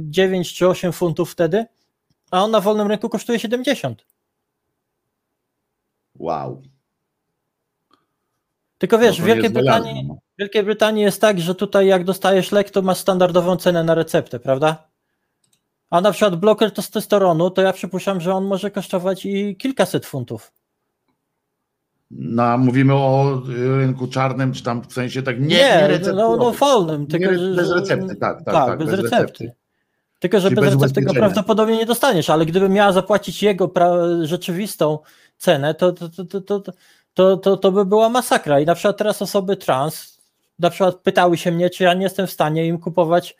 9 0.00 0.54
czy 0.54 0.68
8 0.68 0.92
funtów 0.92 1.32
wtedy, 1.32 1.64
a 2.30 2.44
on 2.44 2.50
na 2.50 2.60
wolnym 2.60 2.88
rynku 2.88 3.08
kosztuje 3.08 3.38
70. 3.38 4.06
wow. 6.18 6.62
Tylko 8.78 8.98
wiesz, 8.98 9.18
No 9.18 9.24
w 9.24 9.26
Wielkiej 9.26 9.50
Brytanii, 9.50 10.04
no. 10.04 10.14
w 10.14 10.38
Wielkiej 10.38 10.62
Brytanii 10.62 11.02
jest 11.02 11.20
tak, 11.20 11.40
że 11.40 11.54
tutaj 11.54 11.86
jak 11.86 12.04
dostajesz 12.04 12.52
lek, 12.52 12.70
to 12.70 12.82
masz 12.82 12.98
standardową 12.98 13.56
cenę 13.56 13.84
na 13.84 13.94
receptę, 13.94 14.40
prawda? 14.40 14.88
A 15.90 16.00
na 16.00 16.12
przykład 16.12 16.36
bloker 16.36 16.70
testosteronu, 16.72 17.50
to 17.50 17.62
ja 17.62 17.72
przypuszczam, 17.72 18.20
że 18.20 18.34
on 18.34 18.44
może 18.44 18.70
kosztować 18.70 19.26
i 19.26 19.56
kilkaset 19.56 20.06
funtów. 20.06 20.52
No, 22.10 22.58
mówimy 22.58 22.94
o 22.94 23.42
y, 23.48 23.76
rynku 23.76 24.06
czarnym, 24.06 24.52
czy 24.52 24.62
tam 24.62 24.82
w 24.82 24.92
sensie 24.92 25.22
tak 25.22 25.40
nie, 25.40 25.46
nie, 25.46 25.98
nie 26.02 26.12
no, 26.12 26.36
no 26.36 26.52
wolnym, 26.52 27.06
tylko 27.06 27.32
nie, 27.32 27.38
bez 27.56 27.70
recepty, 27.70 28.16
tak, 28.16 28.44
tak, 28.44 28.54
tak, 28.54 28.66
tak 28.66 28.78
bez, 28.78 28.90
bez 28.90 29.00
recepty. 29.00 29.22
recepty. 29.22 29.52
Tylko, 30.18 30.40
że 30.40 30.50
bez, 30.50 30.64
bez 30.64 30.74
recepty 30.74 31.00
go 31.02 31.14
prawdopodobnie 31.14 31.76
nie 31.76 31.86
dostaniesz, 31.86 32.30
ale 32.30 32.46
gdybym 32.46 32.72
miała 32.72 32.92
zapłacić 32.92 33.42
jego 33.42 33.72
rzeczywistą 34.22 34.98
cenę, 35.38 35.74
to, 35.74 35.92
to, 35.92 36.08
to, 36.08 36.40
to, 36.40 36.62
to, 37.14 37.36
to, 37.36 37.56
to 37.56 37.72
by 37.72 37.84
była 37.84 38.08
masakra. 38.08 38.60
I 38.60 38.66
na 38.66 38.74
przykład 38.74 38.96
teraz 38.96 39.22
osoby 39.22 39.56
trans 39.56 40.16
na 40.58 40.70
przykład 40.70 40.96
pytały 40.96 41.36
się 41.36 41.52
mnie, 41.52 41.70
czy 41.70 41.84
ja 41.84 41.94
nie 41.94 42.02
jestem 42.02 42.26
w 42.26 42.30
stanie 42.30 42.66
im 42.66 42.78
kupować 42.78 43.36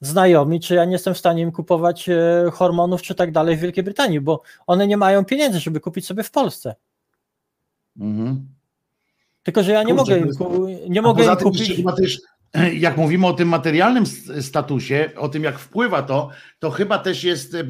znajomi, 0.00 0.60
czy 0.60 0.74
ja 0.74 0.84
nie 0.84 0.92
jestem 0.92 1.14
w 1.14 1.18
stanie 1.18 1.42
im 1.42 1.52
kupować 1.52 2.08
e, 2.08 2.50
hormonów, 2.52 3.02
czy 3.02 3.14
tak 3.14 3.32
dalej 3.32 3.56
w 3.56 3.60
Wielkiej 3.60 3.84
Brytanii, 3.84 4.20
bo 4.20 4.42
one 4.66 4.86
nie 4.86 4.96
mają 4.96 5.24
pieniędzy, 5.24 5.60
żeby 5.60 5.80
kupić 5.80 6.06
sobie 6.06 6.22
w 6.22 6.30
Polsce. 6.30 6.74
Mhm. 8.00 8.46
Tylko, 9.42 9.62
że 9.62 9.72
ja 9.72 9.82
nie 9.82 9.94
Kurczę, 9.94 10.20
mogę 10.20 10.26
jest- 10.26 10.40
nie 10.88 11.02
mogę 11.02 11.18
poza 11.22 11.36
tym 11.36 11.44
kupić. 11.50 11.76
chyba 11.76 11.92
też, 11.92 12.18
jak 12.74 12.96
mówimy 12.96 13.26
o 13.26 13.32
tym 13.32 13.48
materialnym 13.48 14.04
statusie, 14.40 15.10
o 15.16 15.28
tym 15.28 15.44
jak 15.44 15.58
wpływa 15.58 16.02
to, 16.02 16.30
to 16.58 16.70
chyba 16.70 16.98
też 16.98 17.24
jest, 17.24 17.54
e, 17.54 17.64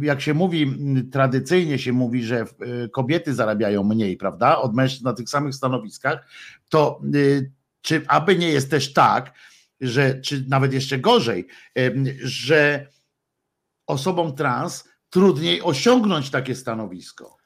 jak 0.00 0.20
się 0.20 0.34
mówi, 0.34 0.76
tradycyjnie 1.12 1.78
się 1.78 1.92
mówi, 1.92 2.24
że 2.24 2.40
e, 2.40 2.46
kobiety 2.88 3.34
zarabiają 3.34 3.84
mniej, 3.84 4.16
prawda, 4.16 4.58
od 4.58 4.74
mężczyzn 4.74 5.04
na 5.04 5.12
tych 5.12 5.28
samych 5.28 5.54
stanowiskach, 5.54 6.26
to 6.68 7.00
e, 7.14 7.42
czy 7.82 8.02
aby 8.08 8.36
nie 8.36 8.48
jest 8.48 8.70
też 8.70 8.92
tak, 8.92 9.32
że, 9.80 10.20
czy 10.20 10.44
nawet 10.48 10.72
jeszcze 10.72 10.98
gorzej, 10.98 11.46
że 12.22 12.86
osobom 13.86 14.34
trans 14.34 14.88
trudniej 15.10 15.62
osiągnąć 15.62 16.30
takie 16.30 16.54
stanowisko. 16.54 17.36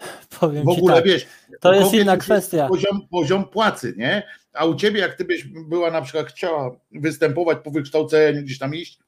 Powiem 0.40 0.64
W 0.64 0.68
ogóle 0.68 0.94
tak, 0.94 1.04
wiesz, 1.04 1.26
to 1.60 1.74
jest 1.74 1.94
inna 1.94 2.16
kwestia. 2.16 2.68
Poziom, 2.68 3.08
poziom 3.10 3.48
płacy, 3.48 3.94
nie? 3.96 4.22
A 4.52 4.64
u 4.64 4.74
ciebie, 4.74 5.00
jak 5.00 5.14
ty 5.14 5.24
byś 5.24 5.44
była 5.44 5.90
na 5.90 6.02
przykład 6.02 6.26
chciała 6.26 6.76
występować 6.92 7.58
po 7.64 7.70
wykształceniu, 7.70 8.42
gdzieś 8.42 8.58
tam 8.58 8.74
iść, 8.74 8.98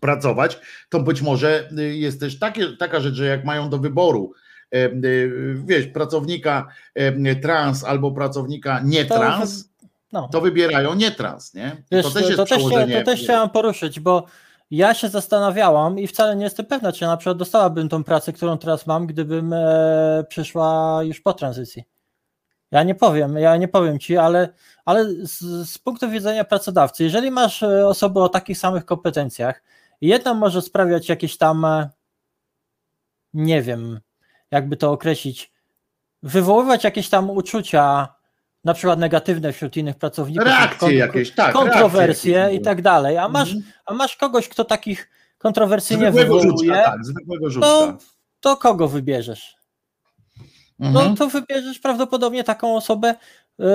pracować, 0.00 0.58
to 0.88 1.00
być 1.00 1.22
może 1.22 1.68
y, 1.78 1.96
jest 1.96 2.20
też 2.20 2.38
takie, 2.38 2.66
taka 2.76 3.00
rzecz, 3.00 3.14
że 3.14 3.26
jak 3.26 3.44
mają 3.44 3.70
do 3.70 3.78
wyboru, 3.78 4.32
y, 4.74 5.54
wiesz, 5.66 5.86
pracownika 5.86 6.68
trans 7.42 7.84
albo 7.84 8.10
pracownika 8.10 8.80
nie 8.84 9.04
To 9.04 9.14
trans, 9.14 9.70
No. 10.12 10.28
to 10.32 10.40
wybierają 10.40 10.94
nie 10.94 11.10
trans, 11.10 11.54
nie? 11.54 11.82
Wiesz, 11.92 12.06
to 12.06 12.10
też 12.10 12.22
jest 12.22 12.36
to, 12.36 12.46
też, 12.46 12.62
to 12.62 13.02
też 13.04 13.20
chciałam 13.20 13.50
poruszyć, 13.50 14.00
bo 14.00 14.26
ja 14.70 14.94
się 14.94 15.08
zastanawiałam 15.08 15.98
i 15.98 16.06
wcale 16.06 16.36
nie 16.36 16.44
jestem 16.44 16.66
pewna, 16.66 16.92
czy 16.92 17.04
na 17.04 17.16
przykład 17.16 17.38
dostałabym 17.38 17.88
tą 17.88 18.04
pracę, 18.04 18.32
którą 18.32 18.58
teraz 18.58 18.86
mam, 18.86 19.06
gdybym 19.06 19.52
e, 19.52 20.24
przyszła 20.28 21.00
już 21.02 21.20
po 21.20 21.32
tranzycji. 21.32 21.84
Ja 22.70 22.82
nie 22.82 22.94
powiem, 22.94 23.36
ja 23.36 23.56
nie 23.56 23.68
powiem 23.68 23.98
ci, 23.98 24.16
ale, 24.16 24.48
ale 24.84 25.04
z, 25.26 25.38
z 25.70 25.78
punktu 25.78 26.10
widzenia 26.10 26.44
pracodawcy, 26.44 27.04
jeżeli 27.04 27.30
masz 27.30 27.62
e, 27.62 27.86
osobę 27.86 28.20
o 28.22 28.28
takich 28.28 28.58
samych 28.58 28.84
kompetencjach, 28.84 29.62
jedna 30.00 30.34
może 30.34 30.62
sprawiać 30.62 31.08
jakieś 31.08 31.36
tam, 31.36 31.64
e, 31.64 31.90
nie 33.34 33.62
wiem, 33.62 34.00
jakby 34.50 34.76
to 34.76 34.92
określić, 34.92 35.52
wywoływać 36.22 36.84
jakieś 36.84 37.08
tam 37.08 37.30
uczucia, 37.30 38.14
na 38.66 38.74
przykład 38.74 38.98
negatywne 38.98 39.52
wśród 39.52 39.76
innych 39.76 39.96
pracowników, 39.96 40.44
Reakcje 40.46 40.94
jakieś, 40.94 41.30
tak. 41.34 41.52
kontrowersje 41.52 42.34
reakcje 42.36 42.58
i 42.58 42.62
tak 42.64 42.82
dalej, 42.82 43.18
a 43.18 43.28
masz, 43.28 43.48
Mhm. 43.54 43.72
a 43.86 43.94
masz 43.94 44.16
kogoś, 44.16 44.48
kto 44.48 44.64
takich 44.64 45.10
kontrowersji 45.38 45.98
nie 45.98 46.10
wywołuje, 46.12 46.42
rzuczka, 46.50 46.82
tak, 46.84 47.04
zwykłego 47.04 47.50
rzuczka. 47.50 47.68
to, 47.68 47.96
to 48.40 48.56
kogo 48.56 48.88
wybierzesz? 48.88 49.56
No 50.78 50.88
Mhm. 51.00 51.16
to 51.16 51.28
wybierzesz 51.28 51.78
prawdopodobnie 51.78 52.44
taką 52.44 52.76
osobę, 52.76 53.14
yy, 53.58 53.66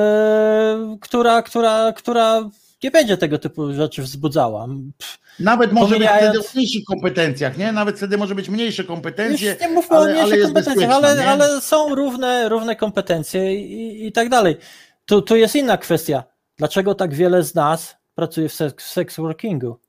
która, 1.02 1.42
która, 1.42 1.94
która 1.94 2.42
nie 2.84 2.92
będzie 2.92 3.18
tego 3.18 3.38
typu 3.40 3.74
rzeczy 3.74 4.02
wzbudzała. 4.02 4.68
Pff, 4.98 5.20
Nawet 5.40 5.72
może 5.72 5.96
być 6.00 6.08
pomijając- 6.08 6.36
wtedy 6.36 6.50
w 6.50 6.56
mniejszych 6.56 6.84
kompetencjach, 6.86 7.58
nie? 7.58 7.72
Nawet 7.72 7.98
wtedy 7.98 8.18
może 8.18 8.36
być 8.36 8.50
mniejsze 8.50 8.84
kompetencje. 8.84 9.50
Już 9.52 9.62
nie 9.62 9.70
mówmy 9.70 9.98
ale- 9.98 10.12
o 10.12 10.14
mniejszych 10.26 10.44
kompetencjach, 10.44 10.92
ale, 10.92 11.26
ale 11.28 11.62
są 11.62 11.96
równe, 11.96 12.50
równe 12.50 12.76
kompetencje 12.76 13.56
i, 13.56 14.08
i 14.08 14.12
tak 14.12 14.30
dalej. 14.30 14.58
Tu, 15.06 15.22
tu 15.22 15.36
jest 15.36 15.56
inna 15.56 15.78
kwestia. 15.78 16.24
Dlaczego 16.58 16.96
tak 16.96 17.14
wiele 17.14 17.44
z 17.44 17.56
nas 17.56 17.96
pracuje 18.16 18.50
w 18.50 18.54
seks, 18.54 18.86
w 18.86 18.90
sex 18.92 19.18
workingu? 19.18 19.80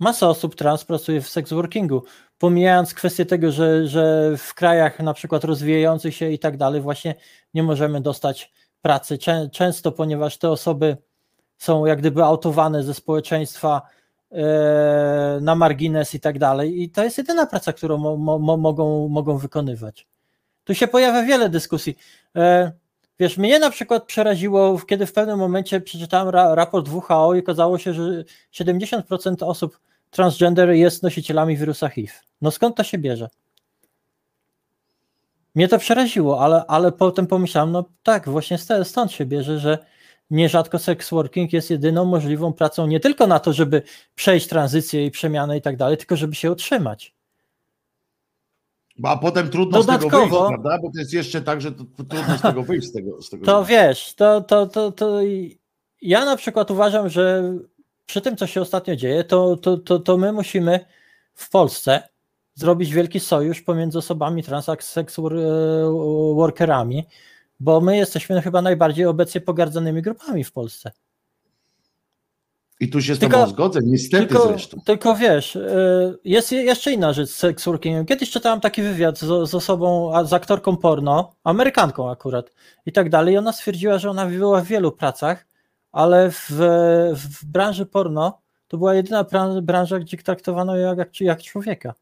Masa 0.00 0.28
osób 0.28 0.54
trans 0.54 0.84
pracuje 0.84 1.20
w 1.20 1.28
sex 1.28 1.52
workingu. 1.52 2.04
Pomijając 2.38 2.94
kwestię 2.94 3.26
tego, 3.26 3.52
że, 3.52 3.86
że 3.86 4.32
w 4.38 4.54
krajach 4.54 5.00
na 5.00 5.14
przykład 5.14 5.44
rozwijających 5.44 6.16
się 6.16 6.30
i 6.30 6.38
tak 6.38 6.56
dalej, 6.56 6.80
właśnie 6.80 7.14
nie 7.54 7.62
możemy 7.62 8.00
dostać 8.00 8.52
pracy. 8.82 9.18
Czę, 9.18 9.48
często, 9.52 9.92
ponieważ 9.92 10.38
te 10.38 10.50
osoby 10.50 10.96
są 11.58 11.86
jak 11.86 11.98
gdyby 11.98 12.24
autowane 12.24 12.82
ze 12.82 12.94
społeczeństwa 12.94 13.82
e, 14.32 15.38
na 15.40 15.54
margines 15.54 16.14
i 16.14 16.20
tak 16.20 16.38
dalej. 16.38 16.82
I 16.82 16.90
to 16.90 17.04
jest 17.04 17.18
jedyna 17.18 17.46
praca, 17.46 17.72
którą 17.72 17.96
mo, 17.96 18.16
mo, 18.16 18.56
mogą, 18.56 19.08
mogą 19.08 19.38
wykonywać. 19.38 20.06
Tu 20.64 20.74
się 20.74 20.88
pojawia 20.88 21.22
wiele 21.22 21.48
dyskusji. 21.48 21.96
E, 22.36 22.72
Wiesz, 23.22 23.38
mnie 23.38 23.58
na 23.58 23.70
przykład 23.70 24.04
przeraziło, 24.04 24.80
kiedy 24.88 25.06
w 25.06 25.12
pewnym 25.12 25.38
momencie 25.38 25.80
przeczytałem 25.80 26.28
ra, 26.28 26.54
raport 26.54 26.88
WHO 26.88 27.34
i 27.34 27.38
okazało 27.38 27.78
się, 27.78 27.94
że 27.94 28.24
70% 28.52 29.44
osób 29.44 29.78
transgender 30.10 30.70
jest 30.70 31.02
nosicielami 31.02 31.56
wirusa 31.56 31.88
HIV. 31.88 32.12
No 32.40 32.50
skąd 32.50 32.76
to 32.76 32.84
się 32.84 32.98
bierze? 32.98 33.28
Mnie 35.54 35.68
to 35.68 35.78
przeraziło, 35.78 36.40
ale, 36.44 36.64
ale 36.68 36.92
potem 36.92 37.26
pomyślałem, 37.26 37.72
no 37.72 37.84
tak, 38.02 38.28
właśnie 38.28 38.58
st- 38.58 38.84
stąd 38.88 39.12
się 39.12 39.26
bierze, 39.26 39.58
że 39.58 39.78
nierzadko 40.30 40.78
sex 40.78 41.10
working 41.10 41.52
jest 41.52 41.70
jedyną 41.70 42.04
możliwą 42.04 42.52
pracą 42.52 42.86
nie 42.86 43.00
tylko 43.00 43.26
na 43.26 43.38
to, 43.38 43.52
żeby 43.52 43.82
przejść 44.14 44.48
tranzycję 44.48 45.06
i 45.06 45.10
przemianę 45.10 45.56
i 45.56 45.62
tak 45.62 45.76
dalej, 45.76 45.96
tylko 45.96 46.16
żeby 46.16 46.34
się 46.34 46.52
utrzymać. 46.52 47.14
A 49.04 49.16
potem 49.16 49.50
trudno 49.50 49.82
z 49.82 49.86
tego 49.86 49.98
Dodatkowo- 49.98 50.20
wyjść, 50.28 50.48
prawda? 50.62 50.78
Bo 50.82 50.90
to 50.92 50.98
jest 50.98 51.12
jeszcze 51.12 51.42
tak, 51.42 51.60
że 51.60 51.72
to, 51.72 51.84
to 51.96 52.04
trudno 52.04 52.38
z 52.38 52.42
tego 52.42 52.62
wyjść. 52.62 52.88
Z 52.88 52.92
tego, 52.92 53.22
z 53.22 53.30
tego 53.30 53.46
To 53.46 53.64
wiesz, 53.64 54.14
to, 54.14 54.40
to, 54.40 54.66
to, 54.66 54.92
to 54.92 55.18
ja 56.02 56.24
na 56.24 56.36
przykład 56.36 56.70
uważam, 56.70 57.08
że 57.08 57.54
przy 58.06 58.20
tym, 58.20 58.36
co 58.36 58.46
się 58.46 58.60
ostatnio 58.60 58.96
dzieje, 58.96 59.24
to, 59.24 59.56
to, 59.56 59.78
to, 59.78 59.98
to 59.98 60.16
my 60.18 60.32
musimy 60.32 60.84
w 61.34 61.50
Polsce 61.50 62.08
zrobić 62.54 62.92
wielki 62.92 63.20
sojusz 63.20 63.62
pomiędzy 63.62 63.98
osobami 63.98 64.42
trans 64.42 64.68
a 64.68 64.76
sex 64.80 65.16
wor- 65.18 65.38
e, 65.38 66.34
workerami, 66.34 67.06
bo 67.60 67.80
my 67.80 67.96
jesteśmy 67.96 68.42
chyba 68.42 68.62
najbardziej 68.62 69.06
obecnie 69.06 69.40
pogardzanymi 69.40 70.02
grupami 70.02 70.44
w 70.44 70.52
Polsce. 70.52 70.92
I 72.80 72.88
tu 72.88 73.02
się 73.02 73.14
z 73.14 73.18
Tylko- 73.18 73.36
tobą 73.36 73.50
zgodzę, 73.50 73.80
niestety 73.82 74.26
Tylko, 74.26 74.48
zresztą. 74.48 74.80
tylko 74.86 75.14
wiesz, 75.16 75.56
e, 75.56 76.14
jest 76.24 76.52
je- 76.52 76.62
jeszcze 76.62 76.92
inna 76.92 77.12
rzecz 77.12 77.30
z 77.30 77.36
sex 77.36 77.64
workingiem. 77.64 78.06
Kiedyś 78.06 78.30
czytałem 78.30 78.60
taki 78.60 78.82
wywiad 78.82 79.18
z, 79.18 79.48
z 79.50 79.54
osobą, 79.54 80.12
z 80.26 80.32
aktorką 80.32 80.76
porno, 80.76 81.34
Amerykanką 81.44 82.10
akurat 82.10 82.50
i 82.86 82.92
tak 82.92 83.10
dalej. 83.10 83.34
I 83.34 83.38
ona 83.38 83.52
stwierdziła, 83.52 83.98
że 83.98 84.10
ona 84.10 84.26
była 84.26 84.60
w 84.60 84.66
wielu 84.66 84.92
pracach, 84.92 85.46
ale 85.92 86.30
w, 86.30 86.46
w 87.14 87.44
branży 87.44 87.86
porno 87.86 88.38
to 88.68 88.78
była 88.78 88.94
jedyna 88.94 89.24
bran- 89.24 89.60
branża, 89.60 89.98
gdzie 89.98 90.16
traktowano 90.16 90.76
ją 90.76 90.96
jak, 90.96 91.20
jak 91.20 91.42
człowieka. 91.42 91.94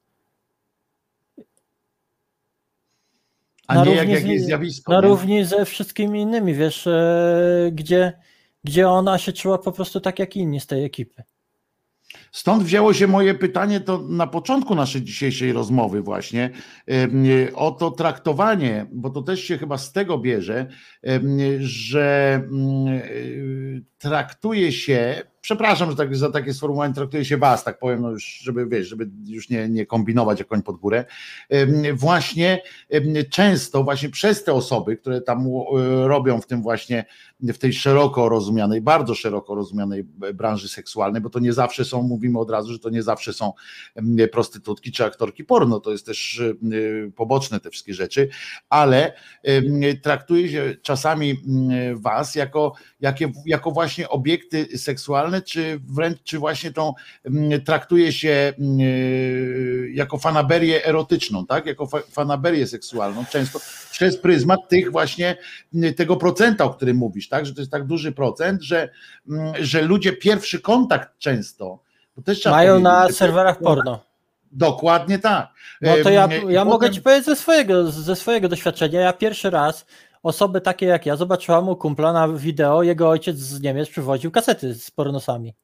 A 3.70 3.74
na 3.74 3.84
nie 3.84 3.94
jak 3.94 4.00
równi 4.08 4.16
z- 4.20 4.22
jakieś 4.28 4.42
zjawisko. 4.42 4.92
Na 4.92 5.00
nie? 5.00 5.08
równi 5.08 5.44
ze 5.44 5.64
wszystkimi 5.64 6.20
innymi, 6.20 6.54
wiesz, 6.54 6.86
e, 6.86 7.70
gdzie, 7.72 8.12
gdzie 8.64 8.88
ona 8.88 9.18
się 9.18 9.32
czuła 9.32 9.58
po 9.58 9.72
prostu 9.72 10.00
tak 10.00 10.18
jak 10.18 10.36
inni 10.36 10.60
z 10.60 10.66
tej 10.66 10.84
ekipy. 10.84 11.22
Stąd 12.32 12.62
wzięło 12.62 12.92
się 12.94 13.06
moje 13.06 13.34
pytanie 13.34 13.80
to 13.80 13.98
na 14.08 14.26
początku 14.26 14.74
naszej 14.74 15.02
dzisiejszej 15.02 15.52
rozmowy 15.52 16.02
właśnie 16.02 16.50
em, 16.86 17.24
o 17.54 17.70
to 17.70 17.90
traktowanie, 17.90 18.86
bo 18.92 19.10
to 19.10 19.22
też 19.22 19.44
się 19.44 19.58
chyba 19.58 19.78
z 19.78 19.92
tego 19.92 20.18
bierze, 20.18 20.66
em, 21.02 21.38
że 21.60 22.34
mm, 22.52 23.00
traktuje 23.98 24.72
się, 24.72 25.22
przepraszam 25.40 25.90
że 25.90 25.96
tak, 25.96 26.16
za 26.16 26.30
takie 26.30 26.54
sformułowanie, 26.54 26.94
traktuje 26.94 27.24
się 27.24 27.36
was, 27.36 27.64
tak 27.64 27.78
powiem, 27.78 28.02
no 28.02 28.10
już, 28.10 28.24
żeby 28.24 28.66
wiesz, 28.66 28.88
żeby 28.88 29.10
już 29.26 29.48
nie, 29.48 29.68
nie 29.68 29.86
kombinować 29.86 30.38
jak 30.38 30.48
koń 30.48 30.62
pod 30.62 30.76
górę, 30.76 31.04
właśnie 31.94 32.62
często 33.30 33.84
właśnie 33.84 34.08
przez 34.08 34.44
te 34.44 34.52
osoby, 34.52 34.96
które 34.96 35.20
tam 35.20 35.46
y, 35.46 35.48
robią 36.08 36.40
w 36.40 36.46
tym 36.46 36.62
właśnie, 36.62 37.04
w 37.40 37.58
tej 37.58 37.72
szeroko 37.72 38.28
rozumianej, 38.28 38.80
bardzo 38.80 39.14
szeroko 39.14 39.54
rozumianej 39.54 40.04
branży 40.34 40.68
seksualnej, 40.68 41.22
bo 41.22 41.30
to 41.30 41.38
nie 41.38 41.52
zawsze 41.52 41.84
są, 41.84 42.02
mówimy 42.02 42.38
od 42.38 42.50
razu, 42.50 42.72
że 42.72 42.78
to 42.78 42.90
nie 42.90 43.02
zawsze 43.02 43.32
są 43.32 43.52
prostytutki 44.32 44.92
czy 44.92 45.04
aktorki 45.04 45.44
porno, 45.44 45.80
to 45.80 45.92
jest 45.92 46.06
też 46.06 46.38
y, 46.38 47.12
poboczne 47.16 47.60
te 47.60 47.70
wszystkie 47.70 47.94
rzeczy, 47.94 48.28
ale 48.68 49.12
traktuje 50.02 50.48
się 50.48 50.76
czasami 50.82 51.36
mm, 51.48 52.00
was 52.00 52.34
jako, 52.34 52.72
jako 53.46 53.70
właśnie 53.70 54.08
obiekty 54.08 54.78
seksualne, 54.78 55.29
czy 55.42 55.80
wręcz, 55.88 56.18
czy 56.24 56.38
właśnie 56.38 56.72
tą 56.72 56.94
mm, 57.24 57.64
traktuje 57.64 58.12
się 58.12 58.52
mm, 58.58 58.80
y, 58.80 59.90
jako 59.94 60.18
fanaberię 60.18 60.84
erotyczną, 60.84 61.46
tak? 61.46 61.66
Jako 61.66 61.86
fa- 61.86 62.02
fanaberię 62.10 62.66
seksualną, 62.66 63.24
często 63.30 63.60
przez 63.90 64.16
pryzmat 64.16 64.60
tych 64.68 64.92
właśnie 64.92 65.36
mm, 65.74 65.94
tego 65.94 66.16
procenta, 66.16 66.64
o 66.64 66.70
którym 66.70 66.96
mówisz, 66.96 67.28
tak? 67.28 67.46
Że 67.46 67.54
to 67.54 67.60
jest 67.60 67.70
tak 67.72 67.84
duży 67.86 68.12
procent, 68.12 68.62
że, 68.62 68.88
że 69.60 69.82
ludzie 69.82 70.12
pierwszy 70.12 70.60
kontakt 70.60 71.18
często 71.18 71.78
Mają 72.50 72.80
na 72.80 73.08
serwerach 73.08 73.58
porno. 73.58 74.04
Dokładnie 74.52 75.18
tak. 75.18 75.48
No 75.80 75.92
to 76.02 76.10
ja, 76.10 76.26
i 76.26 76.52
ja 76.52 76.64
mogę 76.64 76.78
potem- 76.86 76.94
ci 76.94 77.02
powiedzieć 77.02 77.26
ze 77.26 77.36
swojego, 77.36 77.90
ze 77.90 78.16
swojego 78.16 78.48
doświadczenia. 78.48 79.00
Ja 79.00 79.12
pierwszy 79.12 79.50
raz 79.50 79.86
osoby 80.22 80.60
takie 80.60 80.86
jak 80.86 81.06
ja 81.06 81.16
zobaczyłam 81.16 81.68
u 81.68 81.76
kumpla 81.76 82.12
na 82.12 82.28
wideo, 82.28 82.82
jego 82.82 83.08
ojciec 83.08 83.36
z 83.36 83.60
Niemiec 83.60 83.88
przywoził 83.88 84.30
kasety 84.30 84.74
z 84.74 84.90
pornosami. 84.90 85.54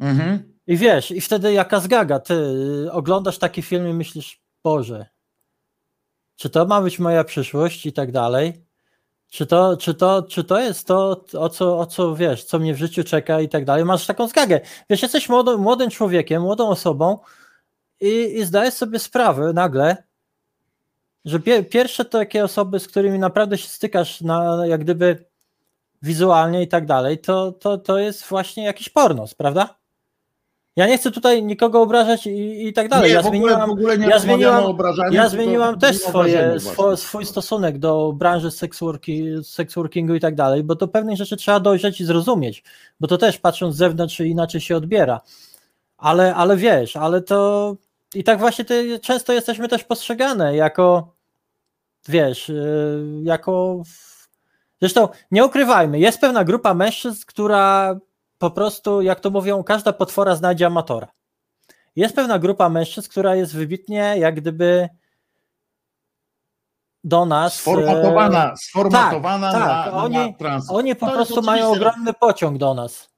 Mhm. 0.00 0.52
I 0.66 0.76
wiesz, 0.76 1.10
i 1.10 1.20
wtedy 1.20 1.52
jaka 1.52 1.80
zgaga, 1.80 2.20
ty 2.20 2.34
y, 2.34 2.92
oglądasz 2.92 3.38
taki 3.38 3.62
film 3.62 3.88
i 3.88 3.92
myślisz, 3.92 4.40
Boże, 4.64 5.06
czy 6.36 6.50
to 6.50 6.66
ma 6.66 6.82
być 6.82 6.98
moja 6.98 7.24
przyszłość 7.24 7.86
i 7.86 7.92
tak 7.92 8.12
dalej? 8.12 8.64
Czy 9.30 9.46
to, 9.46 9.76
czy, 9.76 9.94
to, 9.94 10.22
czy 10.22 10.44
to 10.44 10.60
jest 10.60 10.86
to, 10.86 11.24
o 11.38 11.48
co, 11.48 11.78
o 11.78 11.86
co 11.86 12.16
wiesz, 12.16 12.44
co 12.44 12.58
mnie 12.58 12.74
w 12.74 12.78
życiu 12.78 13.04
czeka 13.04 13.40
i 13.40 13.48
tak 13.48 13.64
dalej? 13.64 13.84
Masz 13.84 14.06
taką 14.06 14.28
zgagę. 14.28 14.60
Wiesz, 14.90 15.02
jesteś 15.02 15.28
młodym, 15.28 15.60
młodym 15.60 15.90
człowiekiem, 15.90 16.42
młodą 16.42 16.68
osobą 16.68 17.18
i, 18.00 18.34
i 18.38 18.44
zdajesz 18.44 18.74
sobie 18.74 18.98
sprawę 18.98 19.52
nagle, 19.52 19.96
że 21.24 21.40
pie, 21.40 21.62
pierwsze 21.62 22.04
takie 22.04 22.44
osoby, 22.44 22.80
z 22.80 22.88
którymi 22.88 23.18
naprawdę 23.18 23.58
się 23.58 23.68
stykasz, 23.68 24.20
na, 24.20 24.66
jak 24.66 24.80
gdyby 24.80 25.24
wizualnie 26.02 26.62
i 26.62 26.68
tak 26.68 26.86
dalej, 26.86 27.18
to, 27.18 27.52
to, 27.52 27.78
to 27.78 27.98
jest 27.98 28.28
właśnie 28.28 28.64
jakiś 28.64 28.88
pornos, 28.88 29.34
prawda? 29.34 29.74
Ja 30.76 30.86
nie 30.86 30.98
chcę 30.98 31.10
tutaj 31.10 31.42
nikogo 31.42 31.82
obrażać 31.82 32.26
i, 32.26 32.66
i 32.66 32.72
tak 32.72 32.88
dalej. 32.88 33.08
Nie, 33.10 33.14
ja 33.14 33.22
w 33.22 33.26
ogóle, 33.26 33.40
zmieniłam, 33.40 33.70
ogóle 33.70 33.98
nie 33.98 34.06
ja 34.06 34.18
zmieniłam- 34.18 34.62
ja 35.14 35.28
zmieniłam 35.28 35.78
też 35.78 35.96
swoje, 36.08 36.60
swo, 36.60 36.96
swój 36.96 37.26
stosunek 37.26 37.78
do 37.78 38.12
branży 38.12 38.50
seksworki, 38.50 39.24
seksworkingu 39.42 40.14
i 40.14 40.20
tak 40.20 40.34
dalej, 40.34 40.62
bo 40.64 40.76
to 40.76 40.88
pewnych 40.88 41.16
rzeczy 41.16 41.36
trzeba 41.36 41.60
dojrzeć 41.60 42.00
i 42.00 42.04
zrozumieć, 42.04 42.64
bo 43.00 43.06
to 43.06 43.18
też 43.18 43.38
patrząc 43.38 43.74
z 43.74 43.78
zewnątrz 43.78 44.20
inaczej 44.20 44.60
się 44.60 44.76
odbiera. 44.76 45.20
Ale, 45.98 46.34
ale 46.34 46.56
wiesz, 46.56 46.96
ale 46.96 47.20
to 47.22 47.76
i 48.14 48.24
tak 48.24 48.38
właśnie 48.38 48.64
ty, 48.64 48.98
często 48.98 49.32
jesteśmy 49.32 49.68
też 49.68 49.84
postrzegane 49.84 50.56
jako 50.56 51.11
wiesz, 52.08 52.48
yy, 52.48 53.04
jako 53.22 53.82
zresztą 54.80 55.08
nie 55.30 55.44
ukrywajmy, 55.44 55.98
jest 55.98 56.20
pewna 56.20 56.44
grupa 56.44 56.74
mężczyzn, 56.74 57.22
która 57.26 57.96
po 58.38 58.50
prostu, 58.50 59.02
jak 59.02 59.20
to 59.20 59.30
mówią, 59.30 59.62
każda 59.64 59.92
potwora 59.92 60.34
znajdzie 60.36 60.66
amatora. 60.66 61.08
Jest 61.96 62.16
pewna 62.16 62.38
grupa 62.38 62.68
mężczyzn, 62.68 63.10
która 63.10 63.34
jest 63.34 63.56
wybitnie 63.56 64.14
jak 64.18 64.34
gdyby 64.34 64.88
do 67.04 67.26
nas. 67.26 67.54
e, 67.54 67.58
Sformatowana, 67.60 68.56
sformatowana 68.56 69.52
tak, 69.52 69.60
na, 69.60 69.66
tak, 69.84 69.92
na, 69.92 69.98
oni- 70.02 70.16
na 70.16 70.32
trans. 70.32 70.70
Oni 70.70 70.96
po 70.96 71.06
To 71.06 71.12
prostu 71.12 71.42
mają 71.42 71.70
ogromny 71.72 72.12
pociąg 72.12 72.58
do 72.58 72.74
nas. 72.74 73.08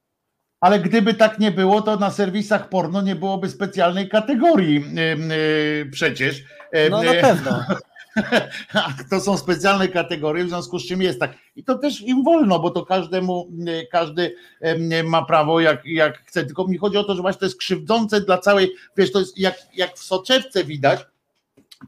Ale 0.61 0.79
gdyby 0.79 1.13
tak 1.13 1.39
nie 1.39 1.51
było, 1.51 1.81
to 1.81 1.95
na 1.95 2.11
serwisach 2.11 2.69
porno 2.69 3.01
nie 3.01 3.15
byłoby 3.15 3.49
specjalnej 3.49 4.09
kategorii 4.09 4.77
ym, 4.77 5.31
y, 5.31 5.89
przecież. 5.91 6.43
Ym, 6.75 6.91
No 6.91 7.03
na 7.03 7.13
y, 7.13 7.21
pewno. 7.21 7.51
To 9.09 9.19
są 9.19 9.37
specjalne 9.37 9.87
kategorie, 9.87 10.45
w 10.45 10.49
związku 10.49 10.79
z 10.79 10.87
czym 10.87 11.01
jest 11.01 11.19
tak. 11.19 11.33
I 11.55 11.63
to 11.63 11.77
też 11.77 12.01
im 12.01 12.23
wolno, 12.23 12.59
bo 12.59 12.69
to 12.69 12.85
każdemu, 12.85 13.51
każdy 13.91 14.35
ma 15.03 15.25
prawo 15.25 15.59
jak, 15.59 15.85
jak 15.85 16.17
chce. 16.25 16.45
Tylko 16.45 16.67
mi 16.67 16.77
chodzi 16.77 16.97
o 16.97 17.03
to, 17.03 17.15
że 17.15 17.21
właśnie 17.21 17.39
to 17.39 17.45
jest 17.45 17.59
krzywdzące 17.59 18.21
dla 18.21 18.37
całej, 18.37 18.71
wiesz, 18.97 19.11
to 19.11 19.19
jest 19.19 19.39
jak, 19.39 19.57
jak 19.75 19.95
w 19.95 20.03
soczewce 20.03 20.63
widać, 20.63 21.05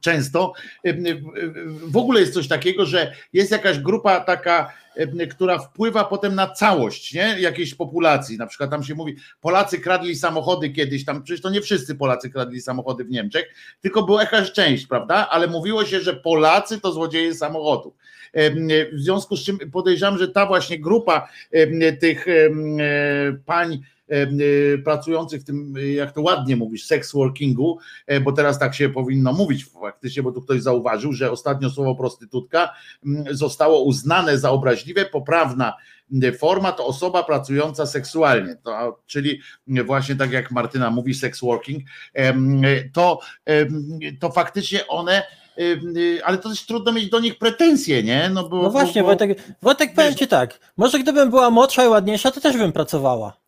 często 0.01 0.53
em, 0.83 1.03
w- 1.03 1.91
w 1.91 1.97
ogóle 1.97 2.19
jest 2.19 2.33
coś 2.33 2.47
takiego, 2.47 2.85
że 2.85 3.11
jest 3.33 3.51
jakaś 3.51 3.79
grupa 3.79 4.19
taka, 4.19 4.73
em, 4.95 5.17
która 5.29 5.59
wpływa 5.59 6.03
potem 6.03 6.35
na 6.35 6.47
całość 6.47 7.13
nie? 7.13 7.35
jakiejś 7.39 7.75
populacji. 7.75 8.37
Na 8.37 8.47
przykład 8.47 8.69
tam 8.69 8.83
się 8.83 8.95
mówi, 8.95 9.15
Polacy 9.41 9.79
kradli 9.79 10.15
samochody 10.15 10.69
kiedyś, 10.69 11.05
tam 11.05 11.23
przecież 11.23 11.41
to 11.41 11.49
nie 11.49 11.61
wszyscy 11.61 11.95
Polacy 11.95 12.29
kradli 12.29 12.61
samochody 12.61 13.03
w 13.03 13.09
Niemczech, 13.09 13.45
tylko 13.81 14.03
była 14.03 14.21
jakaś 14.21 14.51
część, 14.51 14.87
prawda? 14.87 15.27
Ale 15.31 15.47
mówiło 15.47 15.85
się, 15.85 15.99
że 15.99 16.13
Polacy 16.13 16.81
to 16.81 16.91
złodzieje 16.91 17.35
samochodów. 17.35 17.93
W 18.93 18.99
związku 18.99 19.35
z 19.37 19.43
czym 19.45 19.57
podejrzewam, 19.71 20.17
że 20.17 20.27
ta 20.27 20.45
właśnie 20.45 20.79
grupa 20.79 21.29
tych 21.99 22.27
e, 22.27 22.33
pań 23.45 23.73
e, 23.73 23.77
pracujących 24.83 25.41
w 25.41 25.43
tym, 25.43 25.73
jak 25.95 26.11
to 26.11 26.21
ładnie 26.21 26.55
mówisz, 26.55 26.85
sex 26.85 27.13
workingu, 27.13 27.79
e, 28.07 28.19
bo 28.19 28.31
teraz 28.31 28.59
tak 28.59 28.75
się 28.75 28.89
powinno 28.89 29.33
mówić 29.33 29.65
faktycznie, 29.65 30.23
bo 30.23 30.31
tu 30.31 30.41
ktoś 30.41 30.61
zauważył, 30.61 31.13
że 31.13 31.31
ostatnio 31.31 31.69
słowo 31.69 31.95
prostytutka 31.95 32.73
zostało 33.31 33.83
uznane 33.83 34.37
za 34.37 34.51
obraźliwe, 34.51 35.05
poprawna 35.05 35.73
forma 36.37 36.71
to 36.71 36.85
osoba 36.85 37.23
pracująca 37.23 37.85
seksualnie, 37.85 38.55
to, 38.63 38.99
czyli 39.05 39.41
właśnie 39.85 40.15
tak 40.15 40.31
jak 40.31 40.51
Martyna 40.51 40.91
mówi, 40.91 41.13
sex 41.13 41.41
working, 41.41 41.83
to, 42.93 43.19
to 44.19 44.31
faktycznie 44.31 44.87
one 44.87 45.23
em, 45.57 45.93
ale 46.23 46.37
to 46.37 46.49
też 46.49 46.65
trudno 46.65 46.91
mieć 46.91 47.09
do 47.09 47.19
nich 47.19 47.37
pretensje, 47.37 48.03
nie? 48.03 48.29
No, 48.29 48.49
bo, 48.49 48.61
No 48.61 48.69
właśnie, 48.69 49.01
bo, 49.01 49.07
bo, 49.07 49.17
Wojtek, 49.17 49.57
Wojtek 49.61 49.93
powiem 49.93 50.15
ci 50.15 50.27
tak, 50.27 50.59
może 50.77 50.99
gdybym 50.99 51.29
była 51.29 51.49
młodsza 51.49 51.85
i 51.85 51.87
ładniejsza, 51.87 52.31
to 52.31 52.41
też 52.41 52.57
bym 52.57 52.71
pracowała. 52.71 53.46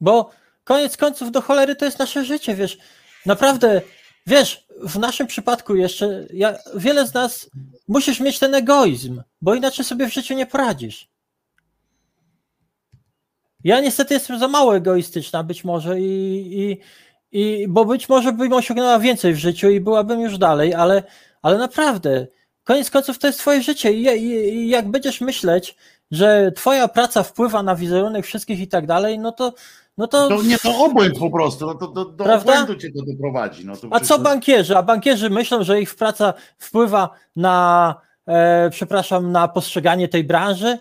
Bo 0.00 0.30
koniec 0.64 0.96
końców 0.96 1.30
do 1.30 1.42
cholery 1.42 1.76
to 1.76 1.84
jest 1.84 1.98
nasze 1.98 2.24
życie, 2.24 2.54
wiesz. 2.54 2.78
Naprawdę, 3.26 3.82
wiesz, 4.26 4.66
w 4.82 4.98
naszym 4.98 5.26
przypadku 5.26 5.76
jeszcze, 5.76 6.26
ja, 6.32 6.58
wiele 6.74 7.06
z 7.06 7.14
nas 7.14 7.50
musisz 7.88 8.20
mieć 8.20 8.38
ten 8.38 8.54
egoizm, 8.54 9.22
bo 9.40 9.54
inaczej 9.54 9.84
sobie 9.84 10.08
w 10.08 10.14
życiu 10.14 10.34
nie 10.34 10.46
poradzisz. 10.46 11.10
Ja 13.64 13.80
niestety 13.80 14.14
jestem 14.14 14.38
za 14.38 14.48
mało 14.48 14.76
egoistyczna 14.76 15.42
być 15.42 15.64
może 15.64 16.00
i, 16.00 16.10
i, 16.60 16.80
i 17.40 17.68
bo 17.68 17.84
być 17.84 18.08
może 18.08 18.32
bym 18.32 18.52
osiągnęła 18.52 18.98
więcej 18.98 19.34
w 19.34 19.38
życiu 19.38 19.70
i 19.70 19.80
byłabym 19.80 20.20
już 20.20 20.38
dalej, 20.38 20.74
ale, 20.74 21.02
ale 21.42 21.58
naprawdę, 21.58 22.26
koniec 22.64 22.90
końców 22.90 23.18
to 23.18 23.26
jest 23.26 23.38
twoje 23.38 23.62
życie 23.62 23.92
i, 23.92 24.04
i, 24.04 24.54
i 24.54 24.68
jak 24.68 24.90
będziesz 24.90 25.20
myśleć, 25.20 25.76
że 26.10 26.52
twoja 26.52 26.88
praca 26.88 27.22
wpływa 27.22 27.62
na 27.62 27.76
wizerunek 27.76 28.26
wszystkich 28.26 28.60
i 28.60 28.68
tak 28.68 28.86
dalej, 28.86 29.18
no 29.18 29.32
to 29.32 29.54
no 29.98 30.06
to, 30.06 30.28
to 30.28 30.42
nie 30.42 30.58
to 30.58 30.84
obłęd 30.84 31.18
po 31.18 31.30
prostu, 31.30 31.66
no 31.66 31.74
to 31.74 31.88
do, 31.88 32.04
do 32.04 32.24
Prawda? 32.24 32.52
obłędu 32.52 32.76
cię 32.76 32.92
to 32.92 33.04
doprowadzi. 33.04 33.66
No 33.66 33.76
to 33.76 33.88
a 33.90 34.00
co 34.00 34.16
to- 34.16 34.22
bankierzy? 34.24 34.76
A 34.76 34.82
bankierzy 34.82 35.30
myślą, 35.30 35.62
że 35.64 35.80
ich 35.80 35.94
praca 35.94 36.34
wpływa 36.58 37.10
na, 37.36 37.94
e, 38.26 38.70
przepraszam, 38.70 39.32
na 39.32 39.48
postrzeganie 39.48 40.08
tej 40.08 40.24
branży? 40.24 40.78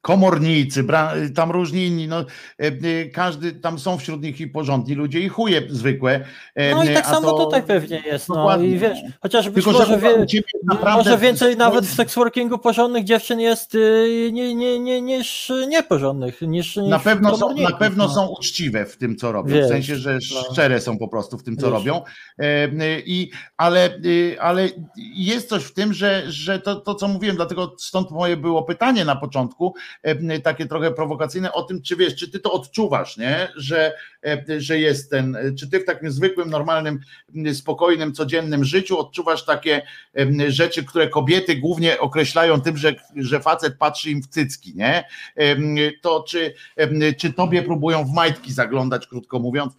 Komornicy, 0.00 0.82
bra, 0.82 1.12
tam 1.34 1.50
różni 1.50 1.86
inni, 1.86 2.08
no, 2.08 2.20
e, 2.20 2.24
e, 2.58 3.04
każdy, 3.04 3.52
tam 3.52 3.78
są 3.78 3.98
wśród 3.98 4.22
nich 4.22 4.40
i 4.40 4.46
porządni 4.46 4.94
ludzie 4.94 5.20
i 5.20 5.28
chuje 5.28 5.62
zwykłe. 5.68 6.24
e, 6.54 6.74
No 6.74 6.84
i 6.84 6.94
tak 6.94 7.06
samo 7.06 7.30
to- 7.30 7.44
tutaj 7.44 7.62
pewnie 7.62 8.02
jest. 8.06 8.28
No 8.28 8.34
Dokładnie. 8.34 8.68
i 8.68 8.78
wiesz, 8.78 8.98
chociaż 9.22 9.50
być 9.50 9.64
Tylko, 9.64 9.84
że 9.84 9.96
może, 9.96 9.98
wie, 9.98 10.42
może 10.82 11.18
więcej 11.18 11.56
nawet 11.56 11.86
w 11.86 11.94
seksworkingu 11.94 12.58
porządnych 12.58 13.04
dziewczyn 13.04 13.40
jest 13.40 13.74
y, 13.74 14.30
nie, 14.32 14.54
nie, 14.54 14.80
nie, 14.80 15.00
niż 15.02 15.52
nieporządnych. 15.68 16.42
Niż, 16.42 16.76
Na 16.76 16.96
niż 16.96 17.04
pewno, 17.04 17.36
są, 17.36 17.54
na 17.54 17.76
pewno 17.76 18.04
no. 18.04 18.14
są 18.14 18.26
uczciwe 18.26 18.86
w 18.86 18.96
tym, 18.96 19.16
co 19.16 19.32
robią. 19.32 19.54
Wiesz, 19.54 19.66
w 19.66 19.68
sensie, 19.68 19.96
że 19.96 20.18
no. 20.34 20.42
szczere 20.52 20.80
są 20.80 20.98
po 20.98 21.08
prostu 21.08 21.38
w 21.38 21.42
tym, 21.42 21.56
co 21.56 21.66
Wiesz. 21.66 21.72
robią. 21.74 22.02
E, 22.38 22.68
I, 23.00 23.30
ale, 23.56 23.98
y, 24.04 24.36
ale 24.40 24.68
jest 25.14 25.48
coś 25.48 25.64
w 25.64 25.74
tym, 25.74 25.92
że, 25.92 26.22
że 26.26 26.60
to, 26.60 26.76
to, 26.76 26.94
co 26.94 27.08
mówiłem, 27.08 27.36
dlatego 27.36 27.74
stąd 27.78 28.10
moje 28.10 28.36
było 28.36 28.62
pytanie 28.62 29.04
na 29.04 29.16
początku, 29.16 29.74
takie 30.42 30.66
trochę 30.66 30.90
prowokacyjne, 30.90 31.52
o 31.52 31.62
tym, 31.62 31.82
czy 31.82 31.96
wiesz, 31.96 32.16
czy 32.16 32.30
ty 32.30 32.40
to 32.40 32.52
odczuwasz, 32.52 33.16
nie? 33.16 33.48
Że, 33.56 33.92
e, 34.24 34.44
że 34.60 34.78
jest 34.78 35.10
ten, 35.10 35.36
czy 35.58 35.70
ty 35.70 35.80
w 35.80 35.84
takim 35.84 36.10
zwykłym, 36.10 36.50
normalnym, 36.50 37.00
spokojnym, 37.52 38.12
codziennym 38.12 38.64
życiu 38.64 38.98
odczuwasz 38.98 39.44
takie 39.44 39.82
rzeczy, 40.48 40.84
które 40.84 41.08
kobiety 41.08 41.56
głównie 41.56 41.98
określają 42.00 42.60
tym, 42.60 42.76
że, 42.76 42.94
że 43.16 43.40
facet 43.40 43.78
patrzy 43.78 44.10
im 44.10 44.22
w 44.22 44.26
cycki, 44.26 44.72
nie? 44.74 45.04
Em, 45.36 45.76
To 46.02 46.24
czy, 46.28 46.54
czy 47.18 47.32
tobie 47.32 47.62
próbują 47.62 48.04
w 48.04 48.12
majtki 48.12 48.52
zaglądać, 48.52 49.06
krótko 49.06 49.38
mówiąc, 49.38 49.72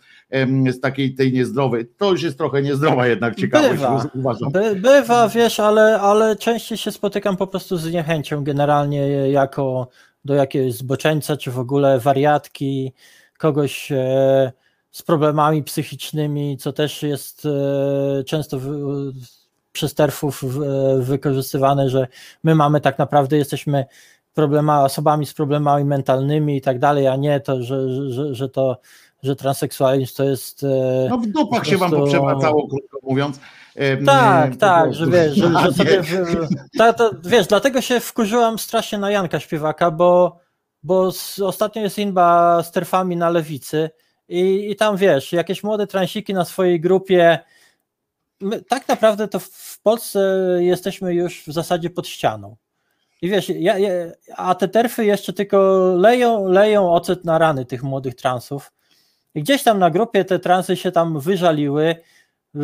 z 0.70 0.80
takiej 0.80 1.16
tej 1.16 1.34
niezdrowej. 1.34 1.88
To 1.98 2.12
już 2.12 2.24
jest 2.24 2.38
trochę 2.38 2.62
niezdrowa 2.62 3.08
jednak 3.08 3.36
ciekawość, 3.36 3.72
Bywa. 3.72 4.06
uważam. 4.16 4.52
By, 4.52 4.76
bywa, 4.76 5.30
wiesz, 5.30 5.60
ale, 5.60 6.02
ale 6.02 6.36
częściej 6.36 6.78
się 6.78 6.92
spotykam 6.92 7.38
po 7.38 7.48
prostu 7.48 7.78
z 7.78 7.92
niechęcią 7.92 8.44
generalnie 8.44 9.08
jako 9.32 9.88
do 10.26 10.34
jakiegoś 10.34 10.74
zboczeńca, 10.74 11.38
czy 11.38 11.52
w 11.52 11.60
ogóle 11.60 12.00
wariatki, 12.00 12.94
kogoś 13.38 13.92
e, 13.92 14.52
z 14.92 15.02
problemami 15.02 15.64
psychicznymi, 15.64 16.58
co 16.58 16.74
też 16.74 17.04
jest 17.04 17.46
e, 17.46 18.24
często 18.24 18.60
w, 18.60 18.68
przez 19.72 19.94
terfów 19.94 20.44
w, 20.44 20.60
wykorzystywane, 21.04 21.90
że 21.90 22.08
my 22.44 22.56
mamy 22.56 22.82
tak 22.82 23.00
naprawdę, 23.00 23.38
jesteśmy 23.38 23.86
problema, 24.34 24.84
osobami 24.84 25.26
z 25.26 25.34
problemami 25.34 25.86
mentalnymi 25.86 26.58
i 26.58 26.62
tak 26.62 26.80
dalej, 26.80 27.08
a 27.08 27.16
nie 27.16 27.40
to, 27.40 27.64
że, 27.64 28.10
że, 28.12 28.36
że 28.36 28.50
to, 28.50 28.78
że 29.24 29.36
transseksualizm 29.36 30.16
to 30.16 30.24
jest 30.24 30.64
e, 30.64 31.08
No 31.10 31.18
w 31.18 31.28
dupach 31.28 31.60
po 31.60 31.66
się 31.66 31.78
wam 31.78 31.90
prostu- 31.90 32.06
poprzewracało, 32.06 32.68
krótko 32.68 32.98
mówiąc. 33.04 33.40
Tak, 34.06 34.56
tak, 34.56 34.94
że 34.94 35.08
prostu. 35.08 35.24
wiesz, 35.24 35.36
że, 35.36 35.60
że 35.60 35.74
sobie, 35.84 36.02
ta, 36.78 36.94
ta, 36.94 37.10
wiesz, 37.24 37.48
dlatego 37.48 37.82
się 37.82 38.00
wkurzyłam 38.00 38.60
strasznie 38.60 38.98
na 38.98 39.12
Janka 39.12 39.40
Śpiewaka, 39.40 39.92
bo, 39.92 40.40
bo 40.84 41.12
z, 41.12 41.40
ostatnio 41.40 41.82
jest 41.82 41.98
inba 41.98 42.64
z 42.64 42.72
terfami 42.72 43.16
na 43.18 43.30
lewicy 43.30 43.90
i, 44.30 44.72
i 44.72 44.76
tam 44.76 44.98
wiesz, 44.98 45.34
jakieś 45.34 45.64
młode 45.64 45.88
transiki 45.88 46.34
na 46.34 46.46
swojej 46.46 46.80
grupie, 46.82 47.40
my, 48.42 48.62
tak 48.62 48.88
naprawdę 48.88 49.28
to 49.28 49.40
w 49.40 49.80
Polsce 49.84 50.40
jesteśmy 50.60 51.14
już 51.14 51.44
w 51.48 51.54
zasadzie 51.54 51.90
pod 51.90 52.08
ścianą. 52.08 52.56
I 53.22 53.30
wiesz, 53.30 53.50
ja, 53.50 53.78
ja, 53.78 53.90
a 54.38 54.56
te 54.56 54.68
terfy 54.68 55.06
jeszcze 55.06 55.34
tylko 55.34 55.58
leją, 55.98 56.46
leją 56.48 56.94
ocet 56.94 57.26
na 57.26 57.38
rany 57.38 57.66
tych 57.66 57.84
młodych 57.84 58.16
transów. 58.16 58.72
I 59.36 59.44
gdzieś 59.44 59.64
tam 59.64 59.80
na 59.80 59.90
grupie 59.90 60.26
te 60.26 60.40
transy 60.40 60.76
się 60.76 60.92
tam 60.92 61.20
wyżaliły, 61.20 61.96
yy, 62.54 62.62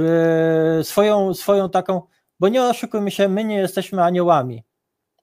swoją, 0.84 1.34
swoją 1.34 1.70
taką, 1.70 2.02
bo 2.40 2.50
nie 2.50 2.64
oszukujmy 2.64 3.12
się, 3.12 3.30
my 3.30 3.44
nie 3.44 3.56
jesteśmy 3.56 4.04
aniołami. 4.04 4.64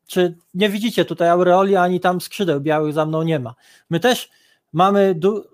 Czy 0.06 0.36
nie 0.54 0.68
widzicie 0.68 1.04
tutaj 1.04 1.28
aureoli, 1.28 1.76
ani 1.76 2.00
tam 2.00 2.20
skrzydeł 2.20 2.60
białych 2.60 2.92
za 2.92 3.06
mną 3.06 3.22
nie 3.22 3.38
ma. 3.38 3.54
My 3.90 4.00
też 4.00 4.30
mamy 4.72 5.14
du- 5.14 5.44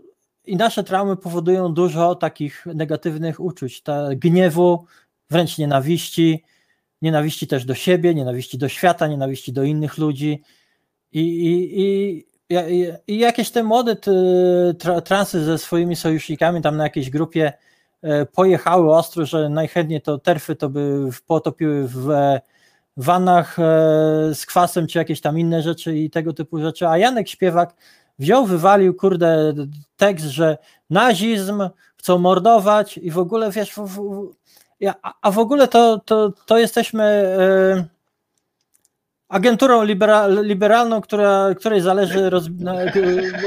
i 0.47 0.57
nasze 0.57 0.85
traumy 0.85 1.17
powodują 1.17 1.75
dużo 1.75 2.15
takich 2.15 2.67
negatywnych 2.75 3.41
uczuć, 3.41 3.83
ta 3.83 4.15
gniewu, 4.15 4.87
wręcz 5.31 5.59
nienawiści, 5.59 6.45
nienawiści 7.03 7.47
też 7.47 7.65
do 7.65 7.75
siebie, 7.75 8.15
nienawiści 8.15 8.59
do 8.59 8.69
świata, 8.69 9.07
nienawiści 9.07 9.53
do 9.53 9.63
innych 9.63 9.99
ludzi. 9.99 10.43
I, 11.13 11.21
i, 11.21 11.81
i, 11.83 12.27
i, 13.07 13.19
jakieś 13.19 13.51
te 13.51 13.63
młode 13.63 13.97
transy 15.05 15.45
ze 15.45 15.59
swoimi 15.59 15.97
sojusznikami 15.97 16.63
tam 16.63 16.77
na 16.77 16.85
jakiejś 16.85 17.11
grupie 17.11 17.53
e, 18.03 18.27
pojechały 18.27 18.95
ostro, 18.97 19.27
że 19.27 19.49
najchętniej 19.49 20.01
to 20.01 20.19
terfy 20.19 20.57
to 20.57 20.69
by 20.69 21.09
potopiły 21.27 21.89
w 21.89 22.11
e, 22.11 22.41
wanach 22.97 23.59
e, 23.59 23.63
z 24.35 24.47
kwasem, 24.47 24.87
czy 24.87 24.99
jakieś 24.99 25.21
tam 25.21 25.39
inne 25.39 25.63
rzeczy 25.63 25.99
i 25.99 26.11
tego 26.11 26.33
typu 26.33 26.59
rzeczy, 26.59 26.89
a 26.89 26.99
Janek 26.99 27.29
Śpiewak 27.29 27.75
wziął, 28.19 28.47
wywalił, 28.47 28.95
kurde, 28.95 29.55
tekst, 29.97 30.27
że 30.27 30.59
nazizm 30.91 31.69
chcą 31.97 32.19
mordować 32.19 32.99
i 32.99 33.11
w 33.11 33.19
ogóle, 33.19 33.51
wiesz, 33.51 33.73
w, 33.73 33.87
w, 33.87 34.33
a, 35.23 35.31
w 35.31 35.39
ogóle 35.39 35.69
to, 35.69 35.99
to, 35.99 36.33
to 36.47 36.59
jesteśmy 36.59 37.05
e, 37.05 38.00
agenturą 39.31 39.83
libera, 39.83 40.27
liberalną, 40.27 41.01
która, 41.01 41.55
której 41.59 41.81
zależy 41.81 42.31
roz, 42.31 42.45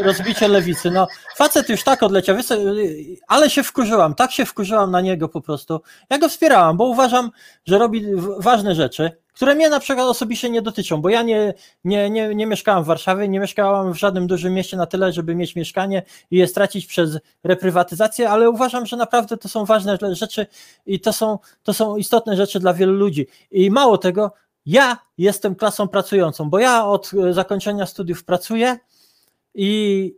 rozbicie 0.03 0.47
lewicy. 0.47 0.91
No, 0.91 1.07
facet 1.35 1.69
już 1.69 1.83
tak 1.83 2.03
odleciał, 2.03 2.37
ale 3.27 3.49
się 3.49 3.63
wkurzyłam, 3.63 4.15
tak 4.15 4.31
się 4.31 4.45
wkurzyłam 4.45 4.91
na 4.91 5.01
niego 5.01 5.29
po 5.29 5.41
prostu. 5.41 5.81
Ja 6.09 6.17
go 6.17 6.29
wspierałam, 6.29 6.77
bo 6.77 6.85
uważam, 6.85 7.31
że 7.65 7.77
robi 7.77 8.05
ważne 8.39 8.75
rzeczy, 8.75 9.11
które 9.33 9.55
mnie 9.55 9.69
na 9.69 9.79
przykład 9.79 10.07
osobiście 10.07 10.49
nie 10.49 10.61
dotyczą, 10.61 11.01
bo 11.01 11.09
ja 11.09 11.21
nie, 11.21 11.53
nie, 11.83 12.09
nie, 12.09 12.35
nie 12.35 12.45
mieszkałam 12.45 12.83
w 12.83 12.87
Warszawie, 12.87 13.27
nie 13.27 13.39
mieszkałam 13.39 13.93
w 13.93 13.97
żadnym 13.97 14.27
dużym 14.27 14.53
mieście 14.53 14.77
na 14.77 14.85
tyle, 14.85 15.11
żeby 15.11 15.35
mieć 15.35 15.55
mieszkanie 15.55 16.03
i 16.31 16.37
je 16.37 16.47
stracić 16.47 16.85
przez 16.85 17.19
reprywatyzację, 17.43 18.29
ale 18.29 18.49
uważam, 18.49 18.85
że 18.85 18.97
naprawdę 18.97 19.37
to 19.37 19.49
są 19.49 19.65
ważne 19.65 19.97
rzeczy 20.11 20.45
i 20.85 20.99
to 20.99 21.13
są, 21.13 21.39
to 21.63 21.73
są 21.73 21.97
istotne 21.97 22.35
rzeczy 22.35 22.59
dla 22.59 22.73
wielu 22.73 22.93
ludzi. 22.93 23.27
I 23.51 23.71
mało 23.71 23.97
tego, 23.97 24.31
ja 24.66 24.98
jestem 25.17 25.56
klasą 25.56 25.88
pracującą, 25.88 26.50
bo 26.50 26.59
ja 26.59 26.85
od 26.85 27.11
zakończenia 27.32 27.85
studiów 27.85 28.24
pracuję 28.24 28.77
i 29.53 30.14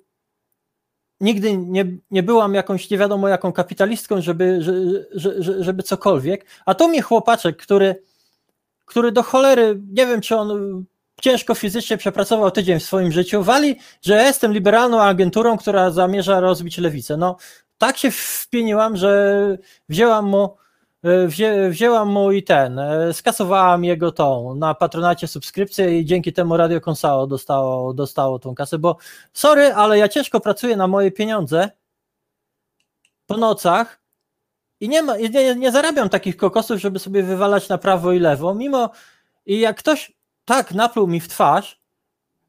nigdy 1.21 1.57
nie, 1.57 1.85
nie 2.11 2.23
byłam 2.23 2.53
jakąś 2.53 2.89
nie 2.89 2.97
wiadomo 2.97 3.27
jaką 3.27 3.53
kapitalistką, 3.53 4.21
żeby, 4.21 4.59
żeby, 5.11 5.63
żeby 5.63 5.83
cokolwiek, 5.83 6.45
a 6.65 6.75
to 6.75 6.87
mnie 6.87 7.01
chłopaczek, 7.01 7.57
który 7.57 8.03
który 8.85 9.11
do 9.11 9.23
cholery, 9.23 9.81
nie 9.91 10.05
wiem 10.07 10.21
czy 10.21 10.35
on 10.35 10.85
ciężko 11.21 11.55
fizycznie 11.55 11.97
przepracował 11.97 12.51
tydzień 12.51 12.79
w 12.79 12.83
swoim 12.83 13.11
życiu, 13.11 13.43
wali, 13.43 13.79
że 14.01 14.13
ja 14.13 14.23
jestem 14.23 14.53
liberalną 14.53 15.01
agenturą, 15.01 15.57
która 15.57 15.91
zamierza 15.91 16.39
rozbić 16.39 16.77
lewicę. 16.77 17.17
No, 17.17 17.37
tak 17.77 17.97
się 17.97 18.11
wpieniłam, 18.11 18.97
że 18.97 19.57
wzięłam 19.89 20.25
mu, 20.25 20.57
wzię, 21.27 21.69
wzięłam 21.69 22.09
mu 22.09 22.31
i 22.31 22.43
ten, 22.43 22.79
skasowałam 23.13 23.83
jego 23.83 24.11
tą 24.11 24.55
na 24.55 24.73
patronacie 24.73 25.27
subskrypcję 25.27 25.99
i 25.99 26.05
dzięki 26.05 26.33
temu 26.33 26.57
Radio 26.57 26.81
Konsao 26.81 27.27
dostało, 27.27 27.93
dostało 27.93 28.39
tą 28.39 28.55
kasę, 28.55 28.79
bo 28.79 28.97
sorry, 29.33 29.73
ale 29.73 29.97
ja 29.97 30.07
ciężko 30.07 30.39
pracuję 30.39 30.77
na 30.77 30.87
moje 30.87 31.11
pieniądze 31.11 31.69
po 33.27 33.37
nocach, 33.37 34.05
i 34.79 34.89
nie, 34.89 35.03
ma, 35.03 35.17
nie, 35.17 35.55
nie 35.55 35.71
zarabiam 35.71 36.09
takich 36.09 36.37
kokosów, 36.37 36.79
żeby 36.79 36.99
sobie 36.99 37.23
wywalać 37.23 37.69
na 37.69 37.77
prawo 37.77 38.11
i 38.11 38.19
lewo, 38.19 38.55
mimo 38.55 38.89
i 39.45 39.59
jak 39.59 39.77
ktoś 39.77 40.13
tak 40.45 40.73
napluł 40.73 41.07
mi 41.07 41.19
w 41.19 41.27
twarz, 41.27 41.79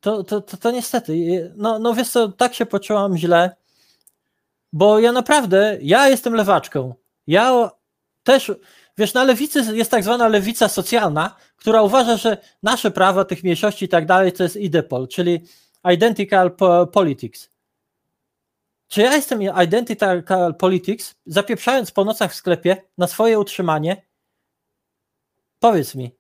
to, 0.01 0.25
to, 0.25 0.41
to, 0.41 0.57
to 0.57 0.71
niestety, 0.71 1.53
no, 1.57 1.79
no 1.79 1.95
wiesz 1.95 2.11
co, 2.11 2.29
tak 2.29 2.55
się 2.55 2.67
poczułam 2.67 3.17
źle, 3.17 3.57
bo 4.73 4.99
ja 4.99 5.13
naprawdę, 5.13 5.79
ja 5.83 6.09
jestem 6.09 6.35
lewaczką. 6.35 6.95
Ja 7.27 7.71
też, 8.27 8.53
wiesz, 8.99 9.15
na 9.15 9.25
lewicy 9.25 9.77
jest 9.77 9.91
tak 9.91 10.05
zwana 10.05 10.29
lewica 10.29 10.69
socjalna, 10.69 11.37
która 11.57 11.83
uważa, 11.83 12.17
że 12.17 12.39
nasze 12.63 12.91
prawa 12.91 13.25
tych 13.25 13.43
mniejszości 13.43 13.85
i 13.85 13.89
tak 13.89 14.07
dalej 14.07 14.33
to 14.33 14.43
jest 14.43 14.57
IDEPOL, 14.57 15.09
czyli 15.09 15.41
Identical 15.93 16.57
Politics. 16.93 17.51
Czy 18.89 19.01
ja 19.01 19.17
jestem 19.17 19.43
identical 19.43 20.25
politics, 20.59 21.15
zapieprzając 21.27 21.91
po 21.91 22.05
nocach 22.05 22.33
w 22.33 22.35
sklepie 22.35 22.83
na 22.99 23.07
swoje 23.07 23.39
utrzymanie? 23.39 24.03
Powiedz 25.59 25.95
mi. 25.95 26.17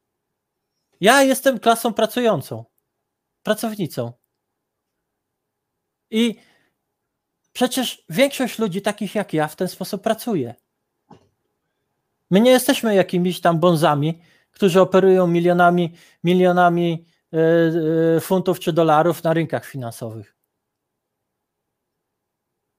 Ja 1.00 1.22
jestem 1.22 1.58
klasą 1.58 1.94
pracującą, 1.94 2.64
pracownicą. 3.42 4.12
I 6.10 6.34
przecież 7.52 8.04
większość 8.08 8.58
ludzi 8.58 8.82
takich 8.82 9.14
jak 9.14 9.32
ja 9.32 9.48
w 9.48 9.56
ten 9.56 9.68
sposób 9.68 10.02
pracuje. 10.02 10.54
My 12.30 12.40
nie 12.40 12.50
jesteśmy 12.50 12.94
jakimiś 12.94 13.40
tam 13.40 13.60
bonzami, 13.60 14.22
którzy 14.50 14.80
operują 14.80 15.26
milionami, 15.26 15.94
milionami 16.24 17.06
e, 17.32 17.38
e, 18.16 18.20
funtów 18.20 18.60
czy 18.60 18.72
dolarów 18.72 19.24
na 19.24 19.32
rynkach 19.32 19.66
finansowych 19.66 20.36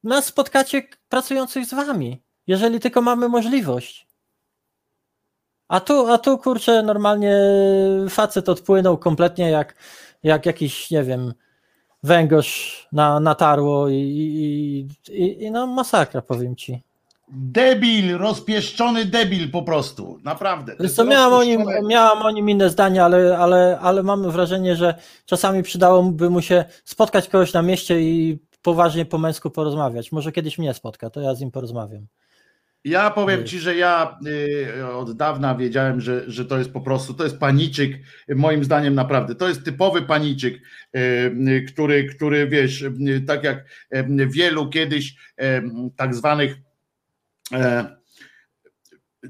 nas 0.08 0.26
spotkacie 0.26 0.84
pracujących 1.10 1.66
z 1.66 1.74
wami, 1.74 2.24
jeżeli 2.48 2.80
tylko 2.80 3.02
mamy 3.02 3.30
możliwość. 3.30 4.08
A 5.68 5.80
tu, 5.80 6.08
a 6.08 6.18
tu 6.18 6.38
kurczę, 6.38 6.84
normalnie 6.84 7.40
facet 8.10 8.50
odpłynął 8.50 8.98
kompletnie 8.98 9.50
jak, 9.50 9.76
jak 10.24 10.46
jakiś, 10.46 10.92
nie 10.92 11.04
wiem, 11.04 11.34
węgorz 12.04 12.88
na, 12.92 13.20
natarło 13.20 13.90
i, 13.90 13.96
i, 13.96 14.80
i, 15.14 15.44
i 15.44 15.52
no 15.52 15.68
masakra, 15.68 16.22
powiem 16.22 16.56
ci. 16.56 16.84
Debil, 17.32 18.18
rozpieszczony 18.18 19.06
debil 19.06 19.52
po 19.52 19.64
prostu, 19.64 20.20
naprawdę. 20.24 20.76
Wiesz 20.80 20.92
co, 20.92 21.06
miałam, 21.06 21.34
o 21.34 21.44
nim, 21.44 21.64
miałam 21.88 22.22
o 22.22 22.32
nim 22.32 22.50
inne 22.50 22.70
zdanie, 22.70 23.04
ale, 23.04 23.38
ale, 23.38 23.80
ale 23.82 24.04
mamy 24.04 24.32
wrażenie, 24.32 24.76
że 24.76 24.96
czasami 25.26 25.64
przydałoby 25.64 26.30
mu 26.30 26.42
się 26.42 26.66
spotkać 26.84 27.30
kogoś 27.30 27.54
na 27.54 27.62
mieście 27.62 28.02
i 28.02 28.40
poważnie 28.62 29.06
po 29.06 29.18
męsku 29.18 29.50
porozmawiać. 29.50 30.12
Może 30.12 30.32
kiedyś 30.32 30.58
mnie 30.58 30.74
spotka, 30.74 31.10
to 31.10 31.22
ja 31.22 31.36
z 31.36 31.42
nim 31.42 31.52
porozmawiam. 31.52 32.08
Ja 32.84 33.10
powiem 33.10 33.46
ci, 33.46 33.60
że 33.60 33.76
ja 33.76 34.20
y, 34.78 34.86
od 34.86 35.18
dawna 35.18 35.56
wiedziałem, 35.56 36.02
że, 36.02 36.32
że 36.32 36.46
to 36.46 36.58
jest 36.58 36.72
po 36.72 36.82
prostu, 36.82 37.14
to 37.14 37.24
jest 37.24 37.38
paniczyk, 37.38 38.00
moim 38.30 38.64
zdaniem 38.64 38.96
naprawdę, 38.96 39.36
to 39.36 39.48
jest 39.48 39.66
typowy 39.66 40.02
paniczyk, 40.02 40.56
y, 40.56 41.00
y, 41.50 41.66
który, 41.68 42.06
który 42.06 42.48
wiesz, 42.48 42.86
tak 43.28 43.44
jak 43.44 43.66
wielu 44.28 44.70
kiedyś 44.70 45.16
tak 45.96 46.16
zwanych 46.16 46.67
e, 47.52 47.98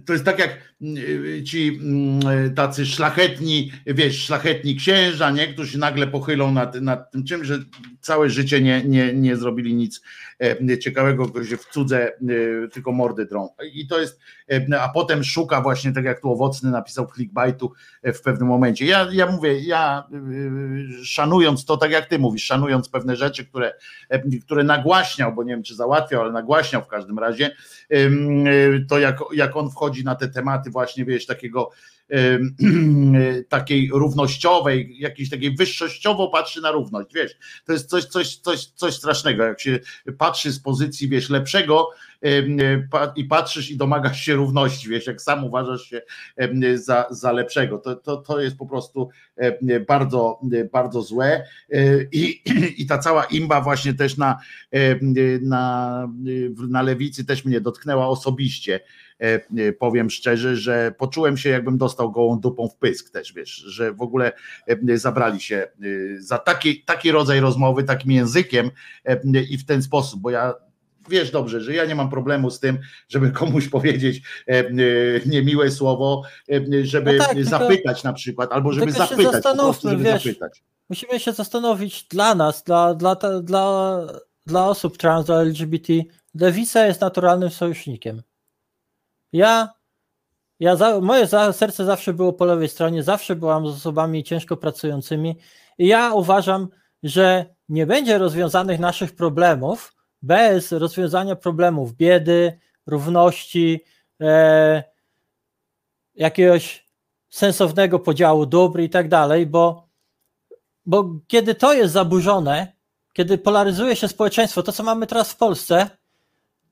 to 0.06 0.14
jest 0.14 0.26
tak 0.26 0.40
jak 0.40 0.74
mm, 0.82 1.46
ci 1.46 1.80
mm, 1.84 2.54
tacy 2.56 2.86
szlachetni, 2.86 3.72
wiesz, 3.86 4.26
szlachetni 4.26 4.76
księża, 4.76 5.32
nie? 5.32 5.54
którzy 5.54 5.80
nagle 5.80 6.08
pochylą 6.08 6.52
nad, 6.52 6.82
nad 6.82 7.12
tym 7.12 7.24
czym, 7.24 7.46
że 7.46 7.60
całe 8.02 8.30
życie 8.30 8.62
nie, 8.62 8.84
nie, 8.84 9.14
nie 9.14 9.36
zrobili 9.36 9.74
nic 9.74 10.02
e, 10.40 10.78
ciekawego, 10.78 11.44
że 11.44 11.58
w 11.58 11.66
cudze 11.66 12.12
e, 12.12 12.18
tylko 12.72 12.92
mordy 12.92 13.26
drą. 13.26 13.50
I 13.74 13.88
to 13.88 14.00
jest, 14.00 14.20
e, 14.52 14.82
a 14.82 14.90
potem 14.90 15.24
szuka 15.24 15.62
właśnie, 15.62 15.94
tak 15.94 16.06
jak 16.06 16.22
tu 16.22 16.32
Owocny 16.32 16.72
napisał 16.72 17.08
clickbaitu 17.16 17.72
w 18.04 18.22
pewnym 18.22 18.48
momencie. 18.48 18.86
Ja, 18.86 19.08
ja 19.12 19.32
mówię, 19.32 19.60
ja 19.60 20.04
szanując 21.04 21.66
to, 21.66 21.78
tak 21.78 21.92
jak 21.92 22.06
ty 22.06 22.20
mówisz, 22.20 22.44
szanując 22.44 22.90
pewne 22.90 23.16
rzeczy, 23.16 23.46
które, 23.46 23.74
które 24.46 24.64
nagłaśniał, 24.64 25.36
bo 25.36 25.44
nie 25.44 25.54
wiem, 25.54 25.64
czy 25.64 25.76
załatwiał, 25.76 26.22
ale 26.22 26.32
nagłaśniał 26.32 26.82
w 26.84 26.88
każdym 26.88 27.20
razie, 27.20 27.56
to 28.90 29.00
jak, 29.00 29.20
jak 29.34 29.56
on 29.56 29.70
wchodzi 29.78 30.04
na 30.04 30.16
te 30.16 30.28
tematy 30.28 30.70
właśnie, 30.70 31.06
wiesz, 31.06 31.26
takiego 31.26 31.72
takiej 33.50 33.90
równościowej, 33.94 34.96
jakiejś 35.00 35.30
takiej 35.30 35.56
wyższościowo 35.56 36.28
patrzy 36.28 36.62
na 36.62 36.72
równość, 36.72 37.14
wiesz, 37.14 37.36
to 37.66 37.74
jest 37.74 37.90
coś, 37.90 38.06
coś, 38.06 38.36
coś, 38.36 38.66
coś 38.66 38.96
strasznego, 38.96 39.44
jak 39.44 39.62
się 39.62 39.80
patrzy 40.18 40.52
z 40.52 40.60
pozycji, 40.60 41.10
wiesz, 41.10 41.30
lepszego 41.30 41.90
i 43.16 43.24
patrzysz 43.24 43.72
i 43.72 43.78
domagasz 43.78 44.22
się 44.22 44.36
równości, 44.36 44.90
wiesz, 44.90 45.08
jak 45.08 45.22
sam 45.22 45.44
uważasz 45.44 45.82
się 45.82 46.02
za, 46.76 47.06
za 47.12 47.32
lepszego, 47.32 47.78
to, 47.78 47.96
to, 47.96 48.18
to 48.18 48.42
jest 48.42 48.58
po 48.58 48.66
prostu 48.66 49.10
bardzo, 49.88 50.40
bardzo 50.72 51.02
złe. 51.02 51.48
I, 52.12 52.44
i 52.82 52.86
ta 52.86 52.98
cała 52.98 53.26
imba 53.26 53.62
właśnie 53.62 53.94
też 53.94 54.18
na, 54.18 54.38
na, 55.42 56.08
na 56.70 56.82
lewicy 56.82 57.26
też 57.26 57.46
mnie 57.46 57.62
dotknęła 57.62 58.08
osobiście, 58.08 58.80
E, 58.80 59.07
e, 59.07 59.07
powiem 59.80 60.10
szczerze, 60.10 60.56
że 60.56 60.94
poczułem 60.98 61.38
się 61.38 61.50
jakbym 61.50 61.78
dostał 61.78 62.12
gołą 62.12 62.40
dupą 62.40 62.68
w 62.68 62.76
pysk 62.76 63.10
też, 63.10 63.34
wiesz, 63.34 63.50
że 63.50 63.94
w 63.94 64.02
ogóle 64.02 64.32
e, 64.68 64.98
zabrali 64.98 65.42
się 65.42 65.68
za 66.18 66.38
taki, 66.38 66.84
taki 66.84 67.12
rodzaj 67.12 67.40
rozmowy, 67.40 67.84
takim 67.84 68.12
językiem 68.12 68.72
i 69.50 69.58
w 69.58 69.66
ten 69.66 69.82
sposób, 69.84 70.22
bo 70.22 70.30
ja 70.30 70.54
wiesz 71.10 71.32
dobrze, 71.32 71.62
że 71.62 71.74
ja 71.74 71.86
nie 71.86 71.96
mam 71.96 72.10
problemu 72.10 72.52
z 72.52 72.60
tym, 72.60 72.80
żeby 73.10 73.32
komuś 73.32 73.68
powiedzieć 73.78 74.22
e, 74.48 74.52
e, 74.52 74.74
niemiłe 75.26 75.72
słowo, 75.72 76.22
e, 76.52 76.86
żeby 76.86 77.18
No 77.18 77.26
tak, 77.26 77.46
zapytać 77.46 78.04
na 78.04 78.14
przykład, 78.14 78.52
albo 78.52 78.74
żeby 78.74 78.92
zapytać, 78.92 79.44
po 79.44 79.56
prostu, 79.56 79.90
żeby 79.90 80.04
wiesz. 80.04 80.24
zapytać. 80.24 80.64
Musimy 80.90 81.20
się 81.20 81.32
zastanowić 81.32 82.04
dla 82.04 82.36
nas, 82.36 82.64
dla, 82.64 82.94
dla, 82.94 83.16
dla, 83.42 84.00
dla 84.46 84.68
osób 84.68 84.98
trans, 84.98 85.26
dla 85.26 85.42
LGBT. 85.42 85.94
Lewica 86.36 86.86
jest 86.86 87.02
naturalnym 87.02 87.50
sojusznikiem. 87.50 88.22
Ja, 89.38 89.74
ja 90.60 90.76
za, 90.76 91.02
moje 91.02 91.28
za, 91.28 91.54
serce 91.54 91.86
zawsze 91.86 92.14
było 92.14 92.34
po 92.34 92.46
lewej 92.46 92.70
stronie, 92.70 93.04
zawsze 93.04 93.36
byłam 93.36 93.68
z 93.68 93.70
osobami 93.70 94.24
ciężko 94.24 94.58
pracującymi 94.58 95.38
i 95.78 95.88
ja 95.88 96.14
uważam, 96.14 96.68
że 97.04 97.46
nie 97.70 97.86
będzie 97.86 98.18
rozwiązanych 98.18 98.80
naszych 98.80 99.16
problemów 99.16 99.96
bez 100.22 100.72
rozwiązania 100.72 101.36
problemów 101.36 101.94
biedy, 101.94 102.60
równości, 102.86 103.84
e, 104.22 104.84
jakiegoś 106.16 106.88
sensownego 107.30 108.00
podziału 108.00 108.46
dóbr 108.46 108.80
i 108.80 108.90
tak 108.90 109.10
dalej, 109.10 109.46
bo 109.46 109.88
bo 110.86 111.20
kiedy 111.28 111.56
to 111.56 111.74
jest 111.74 111.94
zaburzone, 111.94 112.74
kiedy 113.14 113.38
polaryzuje 113.38 113.96
się 113.96 114.08
społeczeństwo, 114.08 114.64
to 114.64 114.72
co 114.72 114.84
mamy 114.84 115.08
teraz 115.08 115.32
w 115.32 115.38
Polsce, 115.38 115.90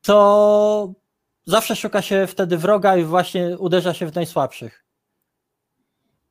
to 0.01 0.93
zawsze 1.45 1.75
szuka 1.75 2.01
się 2.01 2.27
wtedy 2.27 2.57
wroga 2.57 2.97
i 2.97 3.03
właśnie 3.03 3.57
uderza 3.57 3.93
się 3.93 4.05
w 4.07 4.15
najsłabszych. 4.15 4.85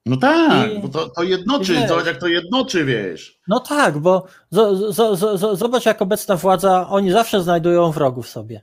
No 0.07 0.17
tak, 0.17 0.71
I- 0.73 0.79
bo 0.79 0.89
to, 0.89 1.09
to 1.09 1.23
jednoczy, 1.23 1.89
zobacz 1.89 2.07
jak 2.07 2.19
to 2.21 2.27
jednoczy, 2.27 2.85
wiesz. 2.85 3.41
No 3.49 3.61
tak, 3.61 3.99
bo 3.99 4.27
z, 4.51 4.79
z, 4.95 5.19
z, 5.19 5.59
zobacz, 5.59 5.87
jak 5.87 6.03
obecna 6.03 6.37
władza, 6.37 6.89
oni 6.89 7.11
zawsze 7.11 7.43
znajdują 7.43 7.91
wrogów 7.91 8.29
sobie. 8.29 8.63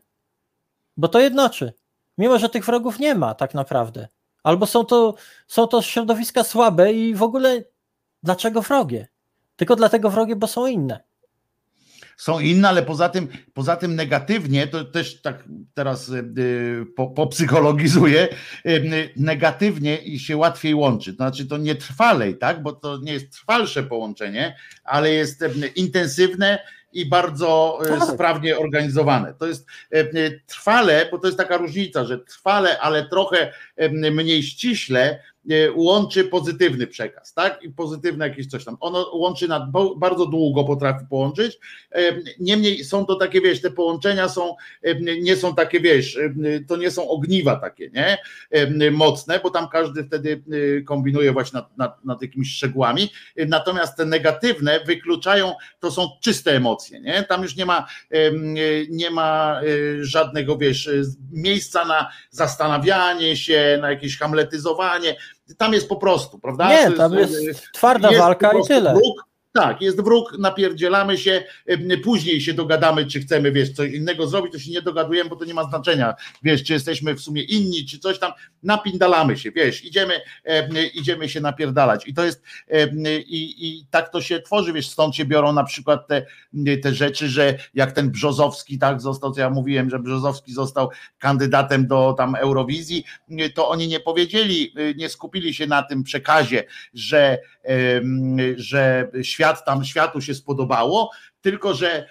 Bo 0.97 1.07
to 1.07 1.19
jednoczy. 1.19 1.73
Mimo, 2.17 2.39
że 2.39 2.49
tych 2.49 2.65
wrogów 2.65 2.99
nie 2.99 3.15
ma 3.15 3.33
tak 3.35 3.53
naprawdę. 3.53 4.07
Albo 4.43 4.65
są 4.65 4.85
to, 4.85 5.13
są 5.47 5.67
to 5.67 5.81
środowiska 5.81 6.43
słabe 6.43 6.93
i 6.93 7.15
w 7.15 7.23
ogóle 7.23 7.63
dlaczego 8.23 8.61
wrogie? 8.61 9.07
Tylko 9.55 9.75
dlatego 9.75 10.09
wrogie, 10.09 10.35
bo 10.35 10.47
są 10.47 10.67
inne. 10.67 11.03
Są 12.21 12.39
inne, 12.39 12.69
ale 12.69 12.83
poza 12.83 13.09
tym, 13.09 13.27
poza 13.53 13.75
tym 13.75 13.95
negatywnie, 13.95 14.67
to 14.67 14.85
też 14.85 15.21
tak 15.21 15.43
teraz 15.73 16.09
y, 16.09 16.33
y, 16.37 16.85
po, 16.95 17.07
popsychologizuję, 17.07 18.27
y, 18.65 19.09
negatywnie 19.15 19.97
i 19.97 20.19
się 20.19 20.37
łatwiej 20.37 20.75
łączy. 20.75 21.11
To 21.11 21.17
znaczy 21.17 21.45
to 21.45 21.57
nie 21.57 21.75
trwalej, 21.75 22.37
tak? 22.37 22.63
Bo 22.63 22.71
to 22.73 22.97
nie 22.97 23.13
jest 23.13 23.31
trwalsze 23.31 23.83
połączenie, 23.83 24.55
ale 24.83 25.09
jest 25.09 25.43
intensywne 25.75 26.59
i 26.93 27.05
bardzo 27.05 27.79
Tak. 27.87 28.03
sprawnie 28.13 28.57
organizowane. 28.57 29.33
To 29.33 29.47
jest 29.47 29.67
trwale, 30.47 31.07
bo 31.11 31.17
to 31.17 31.27
jest 31.27 31.37
taka 31.37 31.57
różnica, 31.57 32.05
że 32.05 32.19
trwale, 32.19 32.79
ale 32.79 33.09
trochę 33.09 33.53
mniej 33.91 34.43
ściśle 34.43 35.19
łączy 35.75 36.23
pozytywny 36.23 36.87
przekaz, 36.87 37.33
tak? 37.33 37.63
I 37.63 37.69
pozytywne 37.69 38.27
jakieś 38.27 38.47
coś 38.47 38.65
tam. 38.65 38.77
Ono 38.79 39.11
łączy 39.13 39.47
na 39.47 39.71
bardzo 39.97 40.25
długo 40.25 40.63
potrafi 40.63 41.05
połączyć. 41.09 41.59
Em, 41.91 42.21
Niemniej 42.39 42.83
są 42.83 43.05
to 43.05 43.15
takie, 43.15 43.41
wiesz, 43.41 43.61
te 43.61 43.71
połączenia 43.71 44.29
są, 44.29 44.55
em, 44.81 44.97
nie 45.21 45.35
są 45.35 45.55
takie, 45.55 45.79
wiesz, 45.79 46.19
to 46.67 46.77
nie 46.77 46.91
są 46.91 47.09
ogniwa 47.09 47.55
takie, 47.55 47.89
nie? 47.89 48.17
Mocne, 48.91 49.39
bo 49.43 49.49
tam 49.49 49.69
każdy 49.69 50.03
wtedy 50.03 50.43
kombinuje 50.85 51.31
właśnie 51.31 51.57
nad, 51.57 51.77
nad, 51.77 52.05
nad 52.05 52.21
jakimiś 52.21 52.55
szczegółami. 52.55 53.09
Natomiast 53.47 53.97
te 53.97 54.05
negatywne 54.05 54.79
wykluczają, 54.85 55.53
to 55.79 55.91
są 55.91 56.09
czyste 56.21 56.51
emocje, 56.51 56.99
nie? 56.99 57.23
Tam 57.23 57.43
już 57.43 57.55
nie 57.55 57.65
ma, 57.65 57.87
nie 58.89 59.09
ma 59.09 59.61
żadnego, 60.01 60.57
wiesz, 60.57 60.89
miejsca 61.31 61.85
na 61.85 62.11
zastanawianie 62.29 63.37
się, 63.37 63.79
na 63.81 63.89
jakieś 63.89 64.17
hamletyzowanie. 64.17 65.15
Tam 65.57 65.73
jest 65.73 65.89
po 65.89 65.95
prostu, 65.95 66.39
prawda? 66.39 66.69
Nie, 66.69 66.91
tam 66.91 67.13
y, 67.13 67.21
jest 67.21 67.71
twarda 67.73 68.09
jest 68.09 68.21
walka 68.21 68.51
i 68.51 68.67
tyle. 68.67 68.93
Wróg, 68.93 69.30
tak, 69.51 69.81
jest 69.81 70.01
wróg, 70.01 70.37
napierdzielamy 70.39 71.17
się, 71.17 71.43
później 72.03 72.41
się 72.41 72.53
dogadamy, 72.53 73.05
czy 73.05 73.19
chcemy, 73.19 73.51
wiesz, 73.51 73.71
coś 73.71 73.91
innego 73.91 74.27
zrobić, 74.27 74.53
to 74.53 74.59
się 74.59 74.71
nie 74.71 74.81
dogadujemy, 74.81 75.29
bo 75.29 75.35
to 75.35 75.45
nie 75.45 75.53
ma 75.53 75.63
znaczenia, 75.63 76.13
wiesz, 76.43 76.63
czy 76.63 76.73
jesteśmy 76.73 77.13
w 77.13 77.21
sumie 77.21 77.43
inni, 77.43 77.85
czy 77.85 77.99
coś 77.99 78.19
tam, 78.19 78.31
napindalamy 78.63 79.37
się, 79.37 79.51
wiesz, 79.51 79.85
idziemy, 79.85 80.13
em, 80.43 80.69
idziemy 80.93 81.29
się 81.29 81.41
napierdalać. 81.41 82.07
I 82.07 82.13
to 82.13 82.25
jest, 82.25 82.43
i, 83.27 83.67
i 83.67 83.85
tak 83.91 84.09
to 84.09 84.21
się 84.21 84.39
tworzy, 84.39 84.73
wiesz, 84.73 84.89
stąd 84.89 85.15
się 85.15 85.25
biorą 85.25 85.53
na 85.53 85.63
przykład 85.63 86.07
te, 86.07 86.25
te 86.83 86.93
rzeczy, 86.93 87.29
że 87.29 87.57
jak 87.73 87.91
ten 87.91 88.11
Brzozowski, 88.11 88.79
tak, 88.79 89.01
został, 89.01 89.31
co 89.31 89.41
ja 89.41 89.49
mówiłem, 89.49 89.89
że 89.89 89.99
Brzozowski 89.99 90.53
został 90.53 90.89
kandydatem 91.19 91.87
do 91.87 92.13
tam 92.17 92.35
Eurowizji, 92.35 93.03
to 93.55 93.69
oni 93.69 93.87
nie 93.87 93.99
powiedzieli, 93.99 94.73
nie 94.95 95.09
skupili 95.09 95.53
się 95.53 95.67
na 95.67 95.83
tym 95.83 96.03
przekazie, 96.03 96.63
że, 96.93 97.37
że 98.57 99.11
świat 99.21 99.40
tam, 99.65 99.85
światu 99.85 100.21
się 100.21 100.35
spodobało, 100.35 101.11
tylko 101.41 101.73
że 101.73 102.05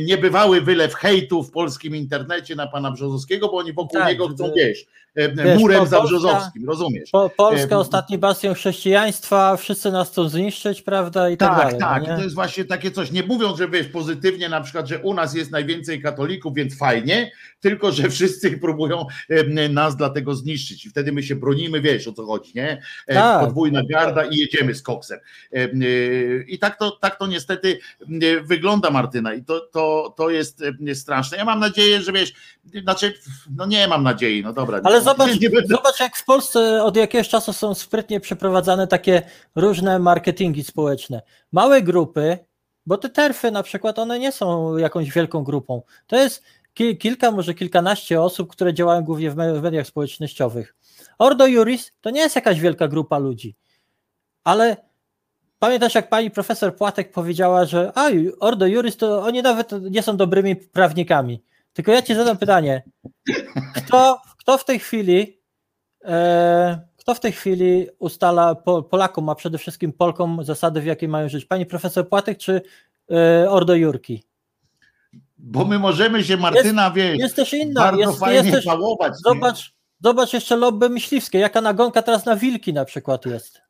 niebywały 0.00 0.60
wylew 0.60 0.94
hejtu 0.94 1.42
w 1.42 1.50
polskim 1.50 1.96
internecie 1.96 2.56
na 2.56 2.66
pana 2.66 2.90
Brzozowskiego, 2.90 3.48
bo 3.48 3.56
oni 3.56 3.72
wokół 3.72 3.98
Tak, 4.00 4.08
niego 4.08 4.28
chcą, 4.28 4.52
wiesz, 4.56 4.84
wiesz, 5.16 5.58
murem 5.58 5.78
po- 5.80 5.86
za 5.86 5.96
Polska- 5.96 6.08
Brzozowskim, 6.08 6.66
rozumiesz? 6.68 7.10
Po, 7.10 7.30
Polska, 7.36 7.78
ostatni 7.78 8.18
bastion 8.18 8.54
chrześcijaństwa, 8.54 9.56
wszyscy 9.56 9.92
nas 9.92 10.10
chcą 10.10 10.28
zniszczyć, 10.28 10.82
prawda? 10.82 11.30
I 11.30 11.36
tak, 11.36 11.48
Tak, 11.48 11.58
dalej. 11.58 11.78
tak. 11.80 12.02
no 12.02 12.08
nie? 12.08 12.16
to 12.16 12.22
jest 12.22 12.34
właśnie 12.34 12.64
takie 12.64 12.90
coś. 12.90 13.10
Nie 13.10 13.22
mówią, 13.22 13.56
że 13.56 13.68
wiesz 13.68 13.86
pozytywnie, 13.88 14.48
na 14.48 14.60
przykład, 14.60 14.88
że 14.88 14.98
u 14.98 15.14
nas 15.14 15.34
jest 15.34 15.50
najwięcej 15.50 16.02
katolików, 16.02 16.54
więc 16.54 16.78
fajnie, 16.78 17.32
tylko 17.60 17.92
że 17.92 18.10
wszyscy 18.10 18.58
próbują 18.58 19.06
nas 19.70 19.96
dlatego 19.96 20.34
zniszczyć. 20.34 20.86
I 20.86 20.90
wtedy 20.90 21.12
my 21.12 21.22
się 21.22 21.36
bronimy, 21.36 21.80
wiesz 21.80 22.08
o 22.08 22.12
co 22.12 22.26
chodzi, 22.26 22.52
nie? 22.54 22.82
Tak. 23.06 23.44
Podwójna 23.44 23.82
garda 23.90 24.24
i 24.24 24.36
jedziemy 24.36 24.74
z 24.74 24.82
koksem. 24.82 25.18
Em, 25.52 25.70
e, 25.82 25.86
I 26.46 26.58
tak 26.58 26.78
to, 26.78 26.90
tak 26.90 27.18
to 27.18 27.26
niestety 27.26 27.78
em, 28.10 28.20
wygląda, 28.70 28.90
Martyna. 28.90 29.34
I 29.34 29.44
to, 29.44 29.60
to, 29.60 30.14
to 30.16 30.30
jest 30.30 30.62
em, 30.62 30.94
straszne. 30.94 31.36
Ja 31.36 31.44
mam 31.44 31.60
nadzieję, 31.60 32.02
że 32.02 32.12
wiesz, 32.12 32.32
znaczy, 32.82 33.14
no 33.56 33.66
nie 33.66 33.88
mam 33.88 34.02
nadziei, 34.02 34.42
no 34.42 34.52
dobra. 34.52 34.80
Ale 34.84 35.02
zobacz, 35.02 35.30
zobacz, 35.68 36.00
jak 36.00 36.16
w 36.16 36.24
Polsce 36.24 36.84
od 36.84 36.96
jakiegoś 36.96 37.28
czasu 37.28 37.52
są 37.52 37.74
sprytnie 37.74 38.20
przeprowadzane 38.20 38.86
takie 38.86 39.22
różne 39.56 39.98
marketingi 39.98 40.64
społeczne. 40.64 41.22
Małe 41.52 41.82
grupy, 41.82 42.38
bo 42.86 42.98
te 42.98 43.08
terfy 43.08 43.50
na 43.50 43.62
przykład, 43.62 43.98
one 43.98 44.18
nie 44.18 44.32
są 44.32 44.76
jakąś 44.76 45.10
wielką 45.12 45.44
grupą. 45.44 45.82
To 46.06 46.16
jest 46.16 46.42
ki- 46.74 46.98
kilka, 46.98 47.30
może 47.30 47.54
kilkanaście 47.54 48.22
osób, 48.22 48.50
które 48.50 48.74
działają 48.74 49.02
głównie 49.02 49.30
w 49.30 49.36
mediach 49.36 49.86
społecznościowych. 49.86 50.74
Ordo 51.18 51.46
Juris 51.46 51.92
to 52.00 52.10
nie 52.10 52.20
jest 52.20 52.36
jakaś 52.36 52.60
wielka 52.60 52.88
grupa 52.88 53.18
ludzi, 53.18 53.56
ale 54.44 54.76
pamiętasz, 55.60 55.94
jak 55.94 56.08
pani 56.08 56.30
profesor 56.30 56.76
Płatek 56.76 57.12
powiedziała, 57.12 57.64
że 57.64 57.92
a, 57.94 58.10
Ordo 58.40 58.66
Juris 58.66 58.96
to 58.96 59.22
oni 59.22 59.42
nawet 59.42 59.70
nie 59.90 60.02
są 60.02 60.16
dobrymi 60.16 60.56
prawnikami. 60.56 61.42
Tylko 61.72 61.92
ja 61.92 62.02
ci 62.02 62.14
zadam 62.14 62.36
pytanie, 62.36 62.82
kto, 63.74 64.20
kto 64.38 64.58
w 64.58 64.64
tej 64.64 64.78
chwili 64.78 65.40
e, 66.04 66.90
kto 67.00 67.14
w 67.14 67.20
tej 67.20 67.32
chwili 67.32 67.86
ustala 67.98 68.54
po, 68.54 68.82
Polakom, 68.82 69.28
a 69.28 69.34
przede 69.34 69.58
wszystkim 69.58 69.92
Polkom 69.92 70.44
zasady, 70.44 70.80
w 70.80 70.84
jakiej 70.86 71.08
mają 71.08 71.28
żyć? 71.28 71.44
Pani 71.44 71.66
profesor 71.66 72.08
Płatek 72.08 72.38
czy 72.38 72.62
e, 73.10 73.50
Ordo 73.50 73.74
Jurki? 73.74 74.24
Bo 75.38 75.64
my 75.64 75.78
możemy 75.78 76.24
się, 76.24 76.36
Martyna, 76.36 76.90
wiesz, 76.90 77.18
Jest 77.18 77.36
też 77.36 77.52
inna, 77.52 77.80
bardzo 77.80 78.00
jest, 78.00 78.18
fajnie 78.18 78.36
jest 78.36 78.50
też, 78.50 78.66
nie? 78.66 78.72
zobacz, 79.24 79.74
zobacz 80.00 80.32
jeszcze 80.32 80.56
lobby 80.56 80.88
myśliwskie, 80.88 81.38
jaka 81.38 81.60
nagonka 81.60 82.02
teraz 82.02 82.26
na 82.26 82.36
wilki 82.36 82.72
na 82.72 82.84
przykład 82.84 83.26
jest. 83.26 83.60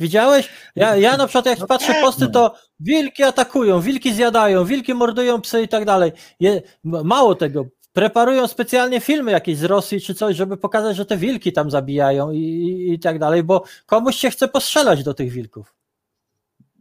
Widziałeś? 0.00 0.48
Ja, 0.76 0.96
ja 0.96 1.16
na 1.16 1.26
przykład 1.26 1.46
jak 1.46 1.58
No 1.58 1.66
patrzę 1.66 1.92
tak, 1.92 2.02
posty, 2.02 2.24
no. 2.24 2.30
to 2.30 2.54
wilki 2.80 3.22
atakują, 3.22 3.80
wilki 3.80 4.14
zjadają, 4.14 4.64
wilki 4.64 4.94
mordują 4.94 5.40
psy 5.40 5.62
i 5.62 5.68
tak 5.68 5.84
dalej. 5.84 6.12
Je, 6.40 6.62
mało 6.84 7.34
tego, 7.34 7.64
preparują 7.92 8.46
specjalnie 8.46 9.00
filmy 9.00 9.30
jakieś 9.30 9.56
z 9.56 9.64
Rosji 9.64 10.00
czy 10.00 10.14
coś, 10.14 10.36
żeby 10.36 10.56
pokazać, 10.56 10.96
że 10.96 11.06
te 11.06 11.16
wilki 11.16 11.52
tam 11.52 11.70
zabijają 11.70 12.30
i, 12.30 12.38
i, 12.38 12.92
i 12.92 12.98
tak 12.98 13.18
dalej, 13.18 13.42
bo 13.42 13.64
komuś 13.86 14.16
się 14.16 14.30
chce 14.30 14.48
postrzelać 14.48 15.04
do 15.04 15.14
tych 15.14 15.32
wilków. 15.32 15.74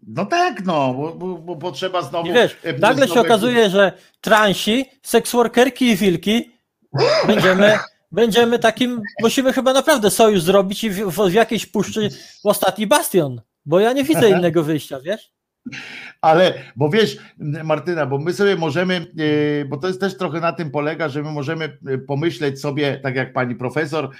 No 0.08 0.26
tak, 0.26 0.66
no, 0.66 0.94
bo, 0.94 1.16
bo, 1.16 1.38
bo 1.38 1.56
potrzeba 1.56 2.02
znowu. 2.02 2.30
I 2.30 2.34
wiesz, 2.34 2.58
e, 2.64 2.74
nagle 2.74 3.08
się 3.08 3.22
okazuje, 3.22 3.70
że 3.70 3.92
transi, 4.22 4.86
seksworkerki 5.04 5.86
i 5.86 5.96
wilki 5.96 6.52
będziemy, 7.28 7.80
będziemy 8.12 8.60
takim, 8.60 9.02
musimy 9.22 9.54
chyba 9.54 9.74
naprawdę 9.74 10.12
sojusz 10.12 10.42
zrobić 10.42 10.84
i 10.84 10.90
w, 10.90 10.96
w, 10.96 11.30
w 11.30 11.34
jakiejś 11.34 11.66
puszczy 11.66 12.10
ostatni 12.44 12.88
bastion, 12.88 13.42
bo 13.66 13.80
ja 13.80 13.94
nie 13.94 14.04
widzę 14.04 14.30
innego 14.30 14.64
wyjścia, 14.64 15.00
wiesz? 15.00 15.32
Ale, 16.22 16.54
bo 16.76 16.90
wiesz, 16.90 17.18
Martyna, 17.64 18.06
bo 18.06 18.18
my 18.18 18.34
sobie 18.34 18.56
możemy, 18.56 18.96
e, 19.62 19.66
bo 19.66 19.78
to 19.78 19.88
jest 19.88 20.00
też 20.00 20.18
trochę 20.18 20.40
na 20.40 20.54
tym 20.54 20.72
polega, 20.72 21.10
że 21.10 21.24
my 21.24 21.32
możemy 21.32 21.78
e, 21.88 21.98
pomyśleć 21.98 22.62
sobie, 22.62 23.00
tak 23.04 23.16
jak 23.16 23.34
pani 23.34 23.56
profesor 23.56 24.06
e, 24.06 24.12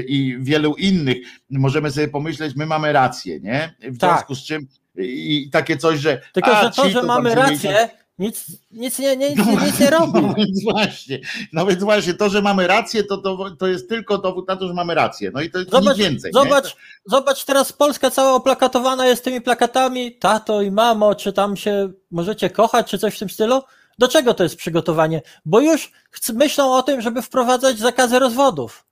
i 0.00 0.36
wielu 0.40 0.74
innych, 0.74 1.16
możemy 1.50 1.90
sobie 1.90 2.08
pomyśleć, 2.08 2.56
my 2.56 2.66
mamy 2.66 2.92
rację, 2.92 3.40
nie? 3.40 3.74
W 3.80 3.98
Tak. 3.98 4.10
związku 4.10 4.34
z 4.34 4.44
czym 4.44 4.66
i 4.96 5.50
takie 5.52 5.76
coś, 5.76 5.98
że. 5.98 6.20
Tylko, 6.32 6.56
a, 6.56 6.62
że 6.62 6.70
to, 6.70 6.84
ci 6.86 6.90
że 6.90 6.98
tam 6.98 7.06
mamy 7.06 7.34
rację, 7.34 7.88
Nic, 8.20 8.46
nic, 8.70 8.98
nie, 8.98 9.16
nic, 9.16 9.36
nic 9.36 9.80
nie 9.80 9.90
robi. 9.90 10.22
No 10.22 10.34
więc 10.34 10.64
właśnie, 10.64 11.20
no 11.52 11.66
więc 11.66 11.82
właśnie 11.82 12.14
to, 12.14 12.28
że 12.28 12.42
mamy 12.42 12.66
rację, 12.66 13.04
to, 13.04 13.18
to, 13.18 13.50
to 13.58 13.66
jest 13.66 13.88
tylko 13.88 14.18
dowód 14.18 14.48
na 14.48 14.56
to, 14.56 14.68
że 14.68 14.74
mamy 14.74 14.94
rację. 14.94 15.30
No 15.34 15.40
i 15.40 15.50
to 15.50 15.58
jest 15.58 15.70
Zobacz, 15.70 15.96
nic 15.96 16.06
więcej. 16.06 16.32
nie? 16.34 16.40
zobacz, 16.40 16.76
zobacz, 17.04 17.44
teraz 17.44 17.72
Polska 17.72 18.10
cała 18.10 18.34
oplakatowana 18.34 19.06
jest 19.06 19.24
tymi 19.24 19.40
plakatami 19.40 20.18
tato 20.18 20.62
i 20.62 20.70
mamo, 20.70 21.14
czy 21.14 21.32
tam 21.32 21.56
się 21.56 21.92
możecie 22.10 22.50
kochać, 22.50 22.90
czy 22.90 22.98
coś 22.98 23.16
w 23.16 23.18
tym 23.18 23.30
stylu. 23.30 23.62
Do 23.98 24.08
czego 24.08 24.34
to 24.34 24.42
jest 24.42 24.56
przygotowanie? 24.56 25.22
Bo 25.44 25.60
już 25.60 25.92
myślą 26.34 26.74
o 26.74 26.82
tym, 26.82 27.00
żeby 27.00 27.22
wprowadzać 27.22 27.78
zakazy 27.78 28.18
rozwodów. 28.18 28.84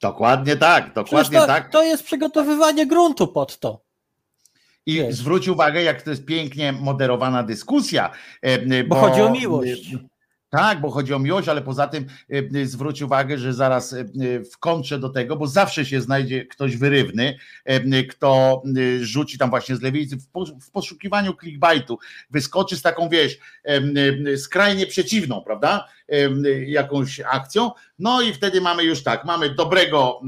Dokładnie 0.00 0.56
tak, 0.56 0.94
dokładnie 0.94 1.40
to, 1.40 1.46
tak. 1.46 1.70
to 1.70 1.82
jest 1.82 2.02
przygotowywanie 2.02 2.86
gruntu 2.86 3.28
pod 3.28 3.58
to. 3.58 3.85
I 4.86 4.94
Wiesz. 4.94 5.14
zwróć 5.14 5.48
uwagę, 5.48 5.82
jak 5.82 6.02
to 6.02 6.10
jest 6.10 6.24
pięknie 6.24 6.72
moderowana 6.72 7.42
dyskusja. 7.42 8.10
e, 8.42 8.84
Bo 8.84 8.96
chodzi 8.96 9.20
o 9.22 9.30
miłość. 9.30 9.94
Tak, 10.50 10.80
bo 10.80 10.90
chodzi 10.90 11.14
o 11.14 11.18
miłość, 11.18 11.48
ale 11.48 11.62
poza 11.62 11.86
tym 11.88 12.06
e, 12.54 12.60
e, 12.62 12.66
zwróć 12.66 13.02
uwagę, 13.02 13.38
że 13.38 13.54
zaraz 13.54 13.92
e, 13.92 14.00
e, 14.00 14.04
w 14.44 14.58
kontrze 14.58 14.98
do 14.98 15.08
tego, 15.08 15.36
bo 15.36 15.46
zawsze 15.46 15.84
się 15.86 16.00
znajdzie 16.00 16.46
ktoś 16.46 16.76
wyrywny, 16.76 17.38
e, 17.68 17.70
e, 17.74 18.02
kto 18.04 18.62
e, 19.00 19.04
rzuci 19.04 19.38
tam 19.38 19.50
właśnie 19.50 19.76
z 19.76 19.82
lewicy 19.82 20.16
w, 20.16 20.28
po- 20.28 20.44
w 20.44 20.70
poszukiwaniu 20.70 21.34
clickbaitu, 21.40 21.98
wyskoczy 22.30 22.76
z 22.76 22.82
taką, 22.82 23.08
wiesz, 23.08 23.38
e, 23.64 23.80
e, 24.32 24.36
skrajnie 24.36 24.86
przeciwną, 24.86 25.42
prawda? 25.42 25.88
Jakąś 26.66 27.20
akcją. 27.20 27.70
No 27.98 28.20
i 28.22 28.32
wtedy 28.32 28.60
mamy 28.60 28.84
już 28.84 29.02
tak, 29.02 29.24
mamy 29.24 29.50
dobrego, 29.54 30.20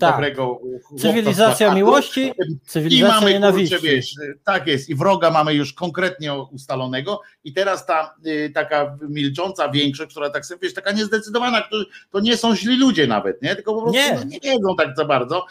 Tak. 0.00 0.12
dobrego 0.14 0.60
Cywilizacja 0.98 1.74
miłości, 1.74 2.20
i 2.48 2.58
cywilizacja 2.66 3.08
mamy, 3.14 3.20
kurczę, 3.20 3.32
nienawiści. 3.32 3.76
wiesz, 3.82 4.14
tak 4.44 4.66
jest, 4.66 4.88
i 4.88 4.94
wroga 4.94 5.30
mamy 5.30 5.54
już 5.54 5.72
konkretnie 5.72 6.34
ustalonego, 6.34 7.20
i 7.44 7.52
teraz 7.52 7.86
ta 7.86 8.14
y, 8.26 8.50
taka 8.54 8.96
milcząca 9.08 9.68
większość, 9.68 10.10
która 10.10 10.30
tak 10.30 10.46
sobie, 10.46 10.58
wiesz, 10.62 10.74
taka 10.74 10.92
niezdecydowana, 10.92 11.62
to 12.10 12.20
nie 12.20 12.36
są 12.36 12.56
źli 12.56 12.76
ludzie 12.78 13.06
nawet, 13.06 13.42
nie? 13.42 13.54
Tylko 13.56 13.74
po 13.74 13.82
prostu 13.82 13.98
Nie. 13.98 14.14
no, 14.14 14.24
nie 14.24 14.40
wiedzą 14.40 14.76
tak 14.78 14.96
za 14.96 15.04
bardzo, 15.04 15.46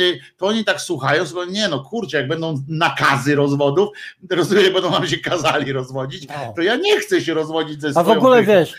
y, 0.00 0.20
to 0.36 0.46
oni 0.46 0.64
tak 0.64 0.80
słuchają, 0.80 1.26
słuchają, 1.26 1.50
nie 1.50 1.68
no, 1.68 1.80
kurczę, 1.80 2.16
jak 2.16 2.28
będą 2.28 2.62
nakazy 2.68 3.34
rozwodów, 3.34 3.88
rozumiem, 4.30 4.72
będą 4.72 4.90
nam 4.90 5.06
się 5.06 5.18
kazali 5.18 5.72
rozwodzić, 5.72 6.28
No. 6.28 6.52
to 6.56 6.62
ja 6.62 6.76
nie 6.76 7.00
chcę 7.00 7.20
się 7.20 7.34
rozwodzić 7.34 7.80
ze 7.80 7.88
A 7.88 7.92
swoją 7.92 8.06
w 8.06 8.18
ogóle 8.18 8.42
wiesz, 8.42 8.74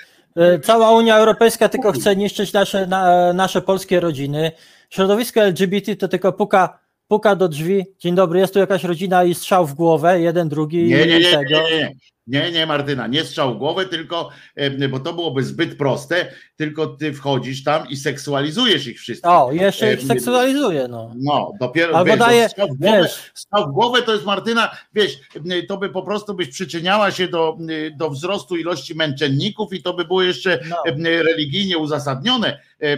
cała 0.63 0.91
Unia 0.91 1.17
Europejska 1.17 1.69
tylko 1.69 1.91
chce 1.91 2.15
niszczyć 2.15 2.53
nasze, 2.53 2.87
na, 2.87 3.33
nasze 3.33 3.61
polskie 3.61 3.99
rodziny. 3.99 4.51
Środowisko 4.89 5.41
LGBT 5.41 5.95
to 5.95 6.07
tylko 6.07 6.33
puka, 6.33 6.79
puka 7.07 7.35
do 7.35 7.47
drzwi. 7.47 7.85
Dzień 7.99 8.15
dobry, 8.15 8.39
jest 8.39 8.53
tu 8.53 8.59
jakaś 8.59 8.83
rodzina 8.83 9.23
i 9.23 9.35
strzał 9.35 9.67
w 9.67 9.73
głowę, 9.73 10.21
jeden, 10.21 10.49
drugi 10.49 10.77
Nie, 10.77 11.05
nie, 11.05 11.19
i 11.19 11.23
nie, 11.23 11.37
nie, 11.49 11.77
nie. 11.77 11.95
Nie, 12.27 12.51
nie, 12.51 12.65
Martyna, 12.65 13.07
nie 13.07 13.23
strzał 13.23 13.55
w 13.55 13.57
głowę, 13.57 13.85
tylko, 13.85 14.29
e, 14.55 14.87
bo 14.89 14.99
to 14.99 15.13
byłoby 15.13 15.43
zbyt 15.43 15.77
proste, 15.77 16.31
tylko 16.59 16.87
ty 16.87 17.13
wchodzisz 17.13 17.63
tam 17.63 17.89
i 17.89 17.97
seksualizujesz 17.97 18.87
ich 18.87 18.99
wszystkich. 18.99 19.31
O, 19.31 19.51
jeszcze 19.51 19.93
ich 19.93 19.99
E, 19.99 20.05
seksualizuje, 20.05 20.87
no. 20.87 21.13
No, 21.15 21.51
dopiero 21.59 21.97
Albo 21.97 22.11
wiesz, 22.11 22.19
daje, 22.19 22.49
strzał 22.49 22.67
w 22.67 22.77
głowę, 22.77 23.01
wiesz, 23.01 23.31
strzał 23.33 23.67
w 23.69 23.71
głowę 23.71 24.01
to 24.01 24.13
jest 24.13 24.25
Martyna, 24.25 24.71
wiesz, 24.93 25.19
to 25.67 25.77
by 25.77 25.89
po 25.89 26.01
prostu 26.01 26.33
byś 26.33 26.47
przyczyniała 26.47 27.11
się 27.11 27.27
do, 27.27 27.57
do 27.97 28.09
wzrostu 28.09 28.57
ilości 28.57 28.95
męczenników 28.95 29.73
i 29.73 29.81
to 29.81 29.93
by 29.93 30.05
było 30.05 30.23
jeszcze 30.23 30.59
no. 30.69 30.77
religijnie 31.03 31.77
uzasadnione, 31.77 32.47
e, 32.81 32.85
e, 32.85 32.97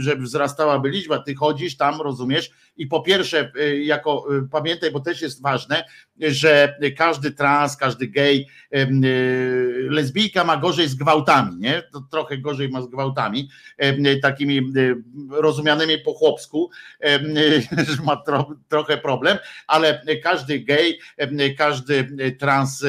że 0.00 0.16
wzrastałaby 0.16 0.88
liczba. 0.88 1.18
Ty 1.18 1.34
chodzisz 1.34 1.76
tam, 1.76 2.00
rozumiesz, 2.00 2.50
i 2.76 2.86
po 2.86 3.00
pierwsze, 3.00 3.52
jako 3.82 4.26
pamiętaj, 4.50 4.90
bo 4.90 5.00
też 5.00 5.22
jest 5.22 5.42
ważne, 5.42 5.84
że 6.20 6.78
każdy 6.96 7.30
trans, 7.30 7.76
każdy 7.76 8.06
gej, 8.06 8.48
lesbijka 9.88 10.44
ma 10.44 10.56
gorzej 10.56 10.88
z 10.88 10.94
gwałtami, 10.94 11.56
nie? 11.58 11.82
To 11.92 12.00
trochę 12.10 12.38
gorzej 12.38 12.68
ma 12.68 12.83
z 12.84 12.88
gwałtami, 12.88 13.48
takimi 14.22 14.72
rozumianymi 15.30 15.98
po 15.98 16.12
chłopsku, 16.12 16.70
że 17.96 18.02
ma 18.02 18.16
tro, 18.16 18.50
trochę 18.68 18.98
problem, 18.98 19.38
ale 19.66 20.02
każdy 20.22 20.60
gej, 20.60 21.00
każdy 21.58 22.08
trans 22.38 22.84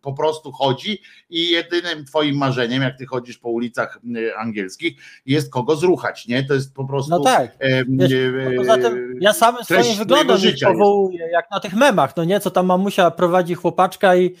po 0.00 0.12
prostu 0.12 0.52
chodzi 0.52 1.02
i 1.30 1.50
jedynym 1.50 2.04
twoim 2.04 2.36
marzeniem, 2.36 2.82
jak 2.82 2.98
ty 2.98 3.06
chodzisz 3.06 3.38
po 3.38 3.48
ulicach 3.48 3.98
angielskich, 4.38 4.96
jest 5.26 5.52
kogo 5.52 5.76
zruchać, 5.76 6.28
nie? 6.28 6.44
To 6.44 6.54
jest 6.54 6.74
po 6.74 6.84
prostu 6.84 7.10
No 7.10 7.20
tak. 7.20 7.56
Wiesz, 7.88 8.12
e, 8.12 8.50
no 8.50 8.50
poza 8.56 8.78
tym 8.78 9.18
ja 9.20 9.32
treść 9.32 9.64
swoim 9.64 9.98
wyglądem 9.98 10.38
powołuję, 10.64 11.28
jak 11.32 11.50
na 11.50 11.60
tych 11.60 11.74
memach, 11.74 12.16
no 12.16 12.24
nie, 12.24 12.40
co 12.40 12.50
tam 12.50 12.66
mamusia 12.66 13.10
prowadzi 13.10 13.54
chłopaczka 13.54 14.16
i 14.16 14.34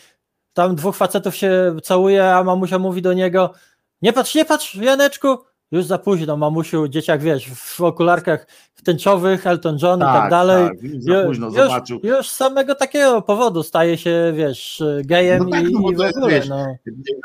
tam 0.52 0.74
dwóch 0.74 0.96
facetów 0.96 1.36
się 1.36 1.76
całuje, 1.82 2.34
a 2.34 2.44
mamusia 2.44 2.78
mówi 2.78 3.02
do 3.02 3.12
niego, 3.12 3.52
nie 4.02 4.12
patrz, 4.12 4.34
nie 4.34 4.44
patrz, 4.44 4.74
Janeczku, 4.74 5.38
już 5.72 5.84
za 5.84 5.98
późno, 5.98 6.36
mamusiu, 6.36 6.88
dzieciak, 6.88 7.22
wiesz, 7.22 7.46
w 7.54 7.80
okularkach 7.80 8.46
tęczowych, 8.84 9.46
Elton 9.46 9.78
John 9.82 10.00
i 10.00 10.02
tak 10.02 10.30
dalej. 10.30 10.68
Tak, 10.68 11.02
za 11.02 11.24
późno 11.24 11.46
już, 11.46 11.56
zobaczył. 11.56 12.00
już 12.02 12.28
z 12.28 12.36
samego 12.36 12.74
takiego 12.74 13.22
powodu 13.22 13.62
staje 13.62 13.98
się, 13.98 14.32
wiesz, 14.36 14.82
gejem 15.04 15.44
No 15.44 15.50
tak, 15.50 15.60
i, 15.60 15.72
no 15.72 15.80
i 15.90 15.96
w 15.96 16.00
ogóle, 16.00 16.12
wiesz, 16.28 16.48
no. 16.48 16.66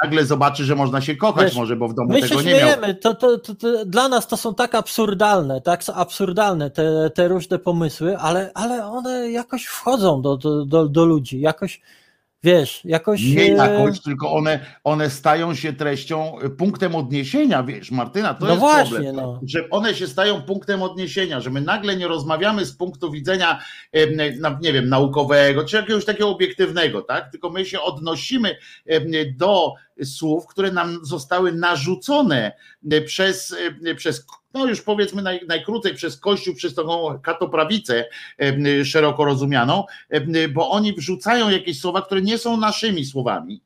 Nagle 0.04 0.26
zobaczy, 0.26 0.64
że 0.64 0.76
można 0.76 1.02
się 1.02 1.16
kochać 1.16 1.44
Wiesz, 1.45 1.56
może, 1.56 1.76
bo 1.76 1.88
w 1.88 1.94
domu 1.94 2.10
My 2.14 2.22
się 2.22 2.30
tego 2.30 2.42
nie 2.42 2.52
miał. 2.52 2.60
śmiejemy, 2.60 2.95
to, 2.95 3.16
to, 3.16 3.38
to, 3.38 3.56
to, 3.56 3.86
dla 3.86 4.10
nas 4.10 4.28
to 4.28 4.38
są 4.38 4.56
tak 4.56 4.76
absurdalne, 4.76 5.62
tak 5.62 5.82
absurdalne 5.94 6.72
te, 6.72 7.10
te 7.10 7.28
różne 7.28 7.60
pomysły, 7.60 8.18
ale, 8.18 8.52
ale 8.54 8.88
one 8.88 9.32
jakoś 9.32 9.66
wchodzą 9.66 10.22
do, 10.22 10.38
do, 10.38 10.66
do, 10.66 10.88
do 10.88 11.06
ludzi, 11.06 11.40
jakoś, 11.40 11.82
wiesz, 12.45 12.82
jakoś... 12.85 13.24
Nie 13.24 13.43
e, 13.43 13.48
jakoś, 13.48 14.01
tylko 14.01 14.33
one, 14.33 14.59
one 14.83 15.09
stają 15.09 15.56
się 15.56 15.74
treścią, 15.74 16.40
y, 16.43 16.49
punktem 16.49 16.95
odniesienia, 16.95 17.64
wiesz, 17.64 17.91
Martyna, 17.91 18.33
to 18.33 18.45
No 18.45 18.51
jest 18.51 18.59
właśnie, 18.59 18.91
problem. 18.91 19.15
no. 19.15 19.40
Że 19.45 19.69
one 19.69 19.95
się 19.95 20.07
stają 20.07 20.41
punktem 20.41 20.82
odniesienia, 20.82 21.40
że 21.41 21.49
my 21.49 21.61
nagle 21.61 21.95
nie 21.95 22.07
rozmawiamy 22.07 22.65
z 22.65 22.74
punktu 22.74 23.11
widzenia, 23.11 23.59
nie 24.61 24.74
wiem, 24.74 24.90
naukowego, 24.90 25.65
czy 25.65 25.75
jakiegoś 25.75 26.06
takiego 26.06 26.30
obiektywnego, 26.30 27.01
tak? 27.01 27.32
Tylko 27.32 27.49
my 27.49 27.65
się 27.65 27.82
odnosimy 27.82 28.56
do 29.35 29.74
słów, 30.03 30.48
które 30.48 30.72
nam 30.72 30.99
zostały 31.06 31.51
narzucone 31.51 32.51
e, 32.91 33.01
przez, 33.01 33.56
e, 33.85 33.95
przez 33.95 34.25
no 34.53 34.65
już 34.65 34.82
powiedzmy 34.82 35.22
naj, 35.22 35.41
najkrócej 35.48 35.93
przez 35.93 36.17
Kościół, 36.17 36.56
przez 36.56 36.75
tą 36.75 37.19
katoprawicę 37.24 38.06
szeroko 38.83 39.25
rozumianą, 39.25 39.83
bo 40.53 40.69
oni 40.69 40.93
wrzucają 40.93 41.49
jakieś 41.49 41.80
słowa, 41.80 42.01
które 42.01 42.22
nie 42.22 42.38
są 42.38 42.57
naszymi 42.57 43.06
słowami, 43.06 43.61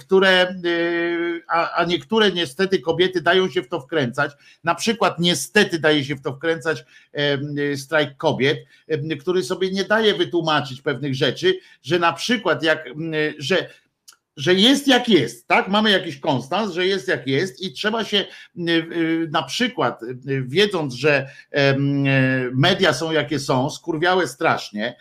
które, 0.00 0.54
y, 0.64 1.42
a, 1.48 1.72
a 1.72 1.84
niektóre 1.84 2.32
niestety 2.32 2.78
kobiety 2.78 3.20
dają 3.20 3.50
się 3.50 3.62
w 3.62 3.68
to 3.68 3.80
wkręcać. 3.80 4.32
Na 4.64 4.74
przykład 4.74 5.18
niestety 5.18 5.78
daje 5.78 6.04
się 6.04 6.16
w 6.16 6.22
to 6.22 6.32
wkręcać 6.32 6.84
strajk 7.76 8.16
kobiet, 8.16 8.58
który 9.20 9.42
sobie 9.42 9.70
nie 9.70 9.84
daje 9.84 10.14
wytłumaczyć 10.14 10.80
pewnych 10.80 11.14
rzeczy, 11.14 11.58
że 11.82 11.98
na 11.98 12.12
przykład 12.12 12.62
jak, 12.62 12.84
że 13.38 13.68
że 14.36 14.54
jest 14.54 14.88
jak 14.88 15.08
jest, 15.08 15.48
tak? 15.48 15.68
Mamy 15.68 15.90
jakiś 15.90 16.20
konstans, 16.20 16.72
że 16.72 16.86
jest 16.86 17.08
jak 17.08 17.26
jest 17.26 17.62
i 17.62 17.72
trzeba 17.72 18.04
się 18.04 18.18
y, 18.18 18.62
y, 18.70 19.28
na 19.30 19.42
przykład, 19.42 20.02
y, 20.02 20.18
wiedząc, 20.46 20.94
że 20.94 21.28
media 22.52 22.92
są 22.92 23.12
jakie 23.12 23.38
są, 23.38 23.70
skurwiałe 23.70 24.28
strasznie, 24.28 24.96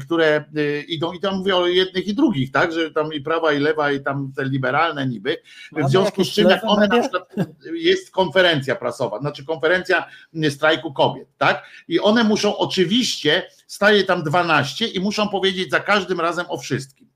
które 0.00 0.44
idą, 0.88 1.12
i 1.12 1.20
tam 1.20 1.36
mówię 1.36 1.56
o 1.56 1.66
jednych 1.66 2.06
i 2.06 2.14
drugich, 2.14 2.52
tak? 2.52 2.72
Że 2.72 2.90
tam 2.90 3.12
i 3.12 3.20
prawa, 3.20 3.52
i 3.52 3.58
lewa, 3.58 3.92
i 3.92 4.00
tam 4.00 4.32
te 4.36 4.44
liberalne 4.44 5.06
niby. 5.06 5.36
W 5.72 5.90
związku 5.90 6.24
z 6.24 6.28
czym, 6.28 6.48
jak 6.48 6.64
one 6.64 6.88
na 6.88 7.00
przykład 7.00 7.34
jest 7.74 8.10
konferencja 8.10 8.76
prasowa, 8.76 9.18
znaczy 9.18 9.44
konferencja 9.44 10.06
strajku 10.50 10.92
kobiet, 10.92 11.28
tak? 11.38 11.64
I 11.88 12.00
one 12.00 12.24
muszą 12.24 12.56
oczywiście, 12.56 13.42
staje 13.66 14.04
tam 14.04 14.22
12 14.22 14.86
i 14.86 15.00
muszą 15.00 15.28
powiedzieć 15.28 15.70
za 15.70 15.80
każdym 15.80 16.20
razem 16.20 16.46
o 16.48 16.58
wszystkim. 16.58 17.09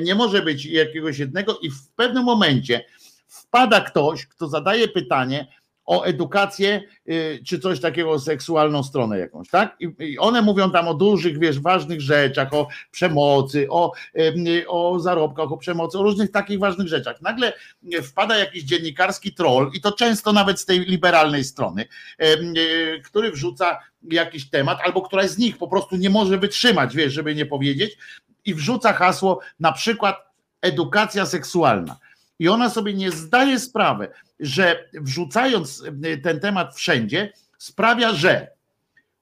Nie 0.00 0.14
może 0.14 0.42
być 0.42 0.66
jakiegoś 0.66 1.18
jednego 1.18 1.58
i 1.58 1.70
w 1.70 1.88
pewnym 1.96 2.24
momencie 2.24 2.84
wpada 3.26 3.80
ktoś, 3.80 4.26
kto 4.26 4.48
zadaje 4.48 4.88
pytanie 4.88 5.46
o 5.84 6.04
edukację, 6.04 6.82
y, 7.08 7.42
czy 7.46 7.58
coś 7.58 7.80
takiego, 7.80 8.10
o 8.10 8.18
seksualną 8.18 8.82
stronę 8.82 9.18
jakąś, 9.18 9.48
tak? 9.48 9.76
I, 9.80 10.18
one 10.18 10.42
mówią 10.42 10.70
tam 10.70 10.88
o 10.88 10.94
dużych, 10.94 11.38
wiesz, 11.38 11.60
ważnych 11.60 12.00
rzeczach, 12.00 12.54
o 12.54 12.68
przemocy, 12.90 13.66
o, 13.70 13.92
ym, 14.20 14.44
o 14.68 15.00
zarobkach, 15.00 15.52
o 15.52 15.56
przemocy, 15.56 15.98
o 15.98 16.02
różnych 16.02 16.30
takich 16.30 16.58
ważnych 16.58 16.88
rzeczach. 16.88 17.22
Nagle 17.22 17.52
y, 17.94 18.02
wpada 18.02 18.36
jakiś 18.36 18.62
dziennikarski 18.62 19.34
troll 19.34 19.70
i 19.74 19.80
to 19.80 19.92
często 19.92 20.32
nawet 20.32 20.60
z 20.60 20.64
tej 20.64 20.80
liberalnej 20.80 21.44
strony, 21.44 21.84
y, 22.22 23.02
który 23.04 23.30
wrzuca 23.30 23.78
jakiś 24.10 24.50
temat, 24.50 24.78
albo 24.84 25.02
któraś 25.02 25.30
z 25.30 25.38
nich 25.38 25.58
po 25.58 25.68
prostu 25.68 25.96
nie 25.96 26.10
może 26.10 26.38
wytrzymać, 26.38 26.96
wiesz, 26.96 27.12
żeby 27.12 27.34
nie 27.34 27.46
powiedzieć, 27.46 27.96
i 28.44 28.54
wrzuca 28.54 28.92
hasło 28.92 29.40
na 29.60 29.72
przykład 29.72 30.16
edukacja 30.62 31.26
seksualna. 31.26 31.98
I 32.38 32.48
ona 32.48 32.70
sobie 32.70 32.94
nie 32.94 33.10
zdaje 33.10 33.58
sprawy, 33.58 34.08
że 34.40 34.88
wrzucając 34.94 35.82
y, 36.04 36.18
ten 36.18 36.40
temat 36.40 36.76
wszędzie, 36.76 37.32
sprawia, 37.58 38.14
że 38.14 38.50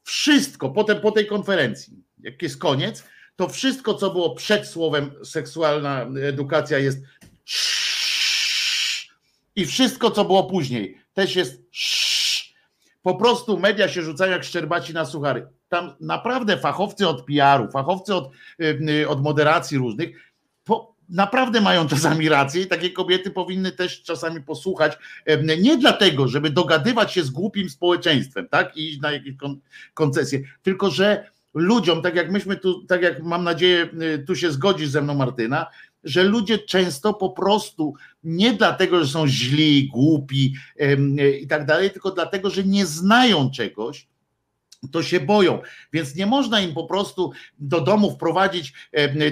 wszystko 0.05 0.70
potem 0.70 1.00
po 1.00 1.12
tej 1.12 1.26
konferencji, 1.26 2.05
jak 2.18 2.42
jest 2.42 2.58
koniec, 2.58 3.05
to 3.36 3.49
wszystko, 3.49 3.94
co 3.94 4.10
było 4.10 4.34
przed 4.34 4.66
słowem 4.66 5.10
seksualna 5.24 6.07
edukacja 6.23 6.78
jest 6.78 6.99
i 9.57 9.66
wszystko, 9.66 10.10
co 10.10 10.24
było 10.24 10.44
później, 10.44 10.99
też 11.15 11.36
jest 11.36 11.62
po 13.02 13.15
prostu 13.15 13.58
media 13.58 13.89
się 13.89 14.02
rzucają 14.02 14.32
jak 14.32 14.44
szczerbaci 14.44 14.94
na 14.94 15.05
suchary. 15.05 15.47
Tam 15.70 15.94
naprawdę 16.00 16.57
fachowcy 16.57 17.08
od 17.08 17.24
PR-u, 17.24 17.70
fachowcy 17.70 18.15
od, 18.15 18.31
y, 18.60 19.08
od 19.08 19.23
moderacji 19.23 19.78
różnych, 19.78 20.10
po, 20.65 20.94
naprawdę 21.08 21.60
mają 21.60 21.89
czasami 21.89 22.28
rację 22.39 22.62
i 22.62 22.66
takie 22.66 22.90
kobiety 22.90 23.31
powinny 23.31 23.73
też 23.73 24.02
czasami 24.02 24.42
posłuchać, 24.42 24.99
nie 25.58 25.76
dlatego, 25.78 26.28
żeby 26.28 26.50
dogadywać 26.50 27.12
się 27.12 27.23
z 27.23 27.31
głupim 27.31 27.70
społeczeństwem, 27.70 28.49
tak, 28.49 28.76
i 28.76 28.89
iść 28.89 29.00
na 29.00 29.12
jakieś 29.12 29.34
koncesje, 29.94 30.40
tylko 30.62 30.90
że 30.90 31.31
ludziom, 31.55 32.02
tak 32.02 32.15
jak 32.15 32.31
myśmy 32.31 32.57
tu, 32.57 32.84
tak 32.84 33.02
jak 33.02 33.23
mam 33.23 33.44
nadzieję, 33.44 33.89
y, 34.02 34.24
tu 34.26 34.36
się 34.36 34.50
zgodzisz 34.50 34.89
ze 34.89 35.02
mną, 35.02 35.15
Martyna, 35.15 35.66
że 36.05 36.24
ludzie 36.24 36.58
często 36.58 37.15
po 37.15 37.31
prostu 37.31 37.94
nie 38.24 38.52
dlatego, 38.52 39.05
że 39.05 39.10
są 39.10 39.26
źli, 39.26 39.89
głupi 39.89 40.55
i 41.40 41.47
tak 41.47 41.66
dalej, 41.66 41.90
tylko 41.90 42.10
dlatego, 42.10 42.50
że 42.50 42.65
nie 42.65 42.86
znają 42.86 43.50
czegoś, 43.50 44.07
to 44.92 45.02
się 45.02 45.20
boją. 45.20 45.62
Więc 45.92 46.17
nie 46.17 46.26
można 46.26 46.60
im 46.60 46.75
po 46.75 46.84
prostu 46.84 47.33
do 47.59 47.81
domu 47.81 48.10
wprowadzić 48.10 48.73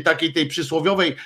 takiej 0.05 0.33
tej 0.33 0.47
przysłowiowej 0.47 1.17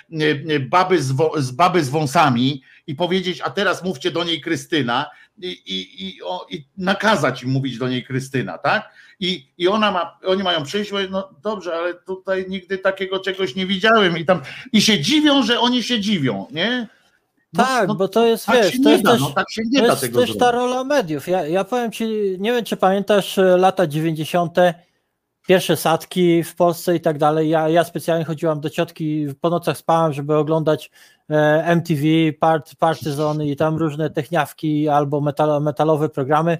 baby 0.60 1.02
z, 1.02 1.14
z 1.36 1.50
baby 1.50 1.84
z 1.84 1.88
wąsami 1.88 2.62
i 2.86 2.94
powiedzieć, 2.94 3.40
a 3.40 3.50
teraz 3.50 3.84
mówcie 3.84 4.10
do 4.10 4.24
niej 4.24 4.40
Krystyna 4.40 5.10
i, 5.38 5.46
i, 5.46 6.06
i, 6.06 6.22
o, 6.22 6.46
i 6.50 6.64
nakazać 6.76 7.42
im 7.42 7.50
mówić 7.50 7.78
do 7.78 7.88
niej 7.88 8.04
Krystyna, 8.04 8.58
tak? 8.58 8.94
I, 9.20 9.46
i 9.58 9.68
ona 9.68 9.90
ma, 9.90 10.18
oni 10.24 10.42
mają 10.42 10.62
przyjść, 10.62 10.92
no 11.10 11.30
dobrze, 11.42 11.74
ale 11.74 11.94
tutaj 11.94 12.44
nigdy 12.48 12.78
takiego 12.78 13.18
czegoś 13.18 13.54
nie 13.54 13.66
widziałem 13.66 14.18
i 14.18 14.24
tam 14.24 14.42
i 14.72 14.82
się 14.82 15.00
dziwią, 15.00 15.42
że 15.42 15.60
oni 15.60 15.82
się 15.82 16.00
dziwią, 16.00 16.46
nie? 16.50 16.88
No, 17.52 17.64
tak, 17.64 17.88
no, 17.88 17.94
bo 17.94 18.08
to 18.08 18.26
jest, 18.26 18.46
tak 18.46 18.56
wiesz, 18.56 18.82
to 18.82 18.90
jest 18.90 19.04
da, 19.04 19.12
też, 19.12 19.20
no, 19.20 19.30
tak 19.30 19.46
to 19.76 19.90
jest 19.90 20.14
też 20.14 20.36
ta 20.36 20.50
rola 20.50 20.84
mediów. 20.84 21.28
Ja, 21.28 21.46
ja 21.46 21.64
powiem 21.64 21.92
ci, 21.92 22.36
nie 22.38 22.52
wiem 22.52 22.64
czy 22.64 22.76
pamiętasz 22.76 23.38
e, 23.38 23.42
lata 23.42 23.86
90., 23.86 24.58
pierwsze 25.46 25.76
sadki 25.76 26.42
w 26.42 26.54
Polsce 26.54 26.96
i 26.96 27.00
tak 27.00 27.18
dalej. 27.18 27.48
Ja, 27.48 27.68
ja 27.68 27.84
specjalnie 27.84 28.24
chodziłam 28.24 28.60
do 28.60 28.70
ciotki, 28.70 29.26
po 29.40 29.50
nocach 29.50 29.76
spałem, 29.78 30.12
żeby 30.12 30.36
oglądać 30.36 30.90
e, 31.30 31.64
MTV, 31.66 32.02
part, 32.40 32.74
Partyzony 32.74 33.46
i 33.46 33.56
tam 33.56 33.76
różne 33.76 34.10
techniawki 34.10 34.88
albo 34.88 35.20
metal, 35.20 35.62
metalowe 35.62 36.08
programy. 36.08 36.58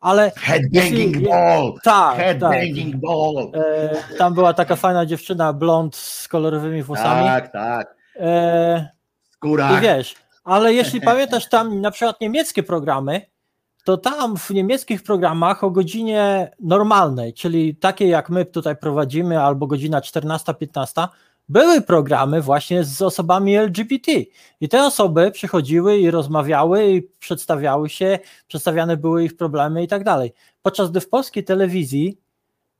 Ale 0.00 0.32
Headbanging 0.36 1.16
jeśli- 1.16 1.28
ball! 1.28 1.72
tak, 1.72 1.82
tak. 1.82 2.16
Headbanging 2.16 2.96
ball! 2.96 3.50
E, 3.54 3.96
tam 4.18 4.34
była 4.34 4.54
taka 4.54 4.76
fajna 4.76 5.06
dziewczyna, 5.06 5.52
blond 5.52 5.96
z 5.96 6.28
kolorowymi 6.28 6.82
włosami. 6.82 7.26
Tak, 7.26 7.52
tak. 7.52 7.96
E, 8.16 8.97
Skóra. 9.38 9.78
I 9.78 9.82
wiesz, 9.82 10.14
ale 10.44 10.74
jeśli 10.74 11.00
pamiętasz 11.10 11.48
tam 11.48 11.80
na 11.80 11.90
przykład 11.90 12.20
niemieckie 12.20 12.62
programy, 12.62 13.22
to 13.84 13.96
tam 13.96 14.36
w 14.36 14.50
niemieckich 14.50 15.02
programach 15.02 15.64
o 15.64 15.70
godzinie 15.70 16.50
normalnej, 16.60 17.34
czyli 17.34 17.76
takiej 17.76 18.10
jak 18.10 18.30
my 18.30 18.44
tutaj 18.44 18.76
prowadzimy, 18.76 19.42
albo 19.42 19.66
godzina 19.66 20.00
14-15, 20.00 21.08
były 21.48 21.80
programy 21.80 22.42
właśnie 22.42 22.84
z 22.84 23.02
osobami 23.02 23.56
LGBT. 23.56 24.12
I 24.60 24.68
te 24.68 24.84
osoby 24.84 25.30
przychodziły 25.30 25.98
i 25.98 26.10
rozmawiały 26.10 26.90
i 26.90 27.02
przedstawiały 27.02 27.88
się, 27.88 28.18
przedstawiane 28.48 28.96
były 28.96 29.24
ich 29.24 29.36
problemy 29.36 29.82
i 29.82 29.88
tak 29.88 30.04
dalej. 30.04 30.32
Podczas 30.62 30.90
gdy 30.90 31.00
w 31.00 31.08
polskiej 31.08 31.44
telewizji 31.44 32.20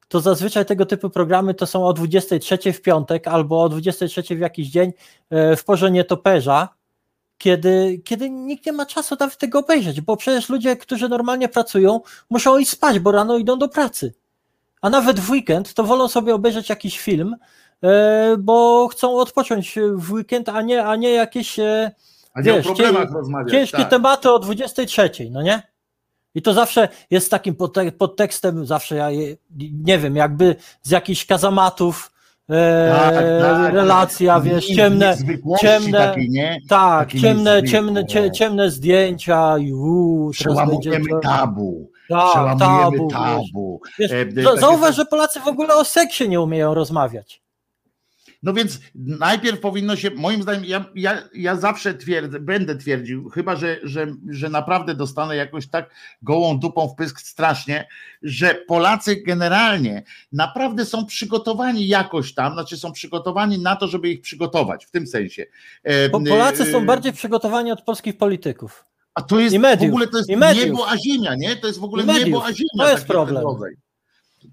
to 0.09 0.21
zazwyczaj 0.21 0.67
tego 0.67 0.87
typu 0.87 1.11
programy 1.11 1.55
to 1.55 1.67
są 1.67 1.87
o 1.87 1.93
23 1.93 2.73
w 2.73 2.83
piątek 2.83 3.29
albo 3.29 3.63
o 3.63 3.69
23 3.69 4.23
w 4.37 4.39
jakiś 4.39 4.69
dzień 4.69 4.93
e, 5.31 5.57
w 5.57 5.65
porze 5.65 5.91
nietoperza, 5.91 6.69
kiedy, 7.39 8.01
kiedy 8.05 8.31
nikt 8.31 8.67
nie 8.67 8.73
ma 8.73 8.87
czasu 8.87 9.17
nawet 9.21 9.37
tego 9.37 9.59
obejrzeć, 9.59 10.01
bo 10.01 10.17
przecież 10.17 10.49
ludzie, 10.49 10.77
którzy 10.77 11.09
normalnie 11.09 11.49
pracują, 11.49 12.01
muszą 12.31 12.59
iść 12.59 12.71
spać, 12.71 12.99
bo 12.99 13.13
rano 13.13 13.39
idą 13.39 13.59
do 13.59 13.69
pracy. 13.69 14.15
A 14.83 14.91
nawet 14.91 15.21
w 15.21 15.31
weekend 15.31 15.75
to 15.75 15.85
wolą 15.85 16.09
sobie 16.09 16.35
obejrzeć 16.35 16.69
jakiś 16.69 16.99
film, 17.01 17.37
e, 17.85 18.37
bo 18.39 18.89
chcą 18.89 19.17
odpocząć 19.17 19.79
w 19.95 20.13
weekend, 20.13 20.49
a 20.49 20.63
nie, 20.63 20.85
a 20.85 20.97
nie 20.97 21.11
jakieś 21.11 21.59
e, 21.59 21.91
A 22.35 22.41
nie 22.41 22.53
wiesz, 22.53 22.67
o 22.67 22.75
problemach 22.75 23.09
cie- 23.09 23.15
rozmawiać. 23.15 23.51
ciężkie 23.53 23.79
tak. 23.79 23.91
tematy 23.91 24.31
o 24.31 24.39
23, 24.39 25.11
no 25.31 25.43
nie? 25.43 25.63
I 26.39 26.43
to 26.43 26.55
zawsze 26.55 26.89
jest 27.11 27.31
takim 27.31 27.55
podte- 27.55 27.93
podtekstem, 27.93 28.67
zawsze 28.67 28.97
ja 28.97 29.11
je, 29.11 29.37
nie 29.85 29.99
wiem, 29.99 30.17
jakby 30.17 30.57
z 30.83 30.91
jakichś 30.91 31.27
kazamatów 31.27 32.13
e, 32.51 32.95
Tak, 32.99 33.15
tak. 33.43 33.75
relacja, 33.75 34.41
wiesz, 34.41 34.67
ciemne, 34.67 35.17
ciemne, 35.61 35.99
takiej, 36.09 36.31
nie? 36.31 36.59
tak, 36.69 37.07
Takie 37.09 37.21
ciemne, 37.21 37.63
ciemne, 37.63 38.07
cie, 38.07 38.31
ciemne 38.31 38.71
zdjęcia 38.71 39.59
i 39.59 39.73
uu, 39.73 40.33
teraz 40.39 40.57
będzie 40.69 40.91
Przełamujemy 40.91 41.11
to- 41.11 41.21
tabu. 41.29 41.91
Tak, 42.09 42.31
Przełamujemy 42.31 42.99
tabu, 42.99 43.11
tabu. 43.11 43.81
Wiesz, 43.99 44.13
E, 44.13 44.25
za- 44.43 44.51
takie 44.51 44.61
zauważ, 44.61 44.97
że 44.97 45.05
Polacy 45.05 45.41
w 45.41 45.49
ogóle 45.49 45.75
o 45.75 45.85
seksie 45.85 46.29
nie 46.29 46.41
umieją 46.41 46.75
rozmawiać. 46.75 47.43
No 48.43 48.53
więc 48.53 48.81
najpierw 48.95 49.61
powinno 49.61 49.97
się, 49.97 50.11
moim 50.11 50.43
zdaniem, 50.43 50.65
ja, 50.65 50.85
ja, 50.95 51.23
ja 51.35 51.57
zawsze 51.57 51.95
twierdzę, 51.95 52.41
będę 52.41 52.77
twierdził, 52.77 53.29
chyba 53.29 53.57
że, 53.57 53.79
że, 53.83 54.07
że 54.29 54.49
naprawdę 54.49 54.95
dostanę 54.95 55.37
jakoś 55.37 55.69
tak 55.69 55.91
gołą 56.23 56.59
dupą 56.59 56.89
w 56.89 56.95
pysk 56.95 57.21
strasznie, 57.21 57.89
że 58.23 58.55
Polacy 58.55 59.23
generalnie 59.27 60.03
naprawdę 60.33 60.85
są 60.85 61.07
przygotowani 61.07 61.89
jakoś 61.89 62.35
tam, 62.35 62.53
znaczy 62.53 62.77
są 62.77 62.93
przygotowani 62.93 63.59
na 63.59 63.77
to, 63.77 63.89
żeby 63.89 64.09
ich 64.09 64.21
przygotować, 64.21 64.87
w 64.87 64.91
tym 64.91 65.07
sensie. 65.07 65.47
E, 65.83 66.09
Bo 66.09 66.21
Polacy 66.21 66.73
są 66.73 66.79
e, 66.79 66.85
bardziej 66.85 67.13
przygotowani 67.13 67.73
od 67.73 67.83
polskich 67.83 68.19
polityków. 68.19 68.85
A 69.15 69.23
to 69.23 69.41
jest 69.41 69.57
w 69.57 69.83
ogóle 69.83 70.07
to 70.07 70.19
jest 70.19 70.29
niebo 70.29 70.89
a 70.89 70.97
ziemia, 70.99 71.35
nie? 71.35 71.57
To 71.57 71.67
jest 71.67 71.79
w 71.79 71.85
ogóle 71.85 72.05
niebo 72.05 72.45
a 72.45 72.53
ziemia. 72.53 72.69
To 72.79 72.91
jest 72.91 73.07
problem. 73.07 73.45
rodzaj. 73.45 73.88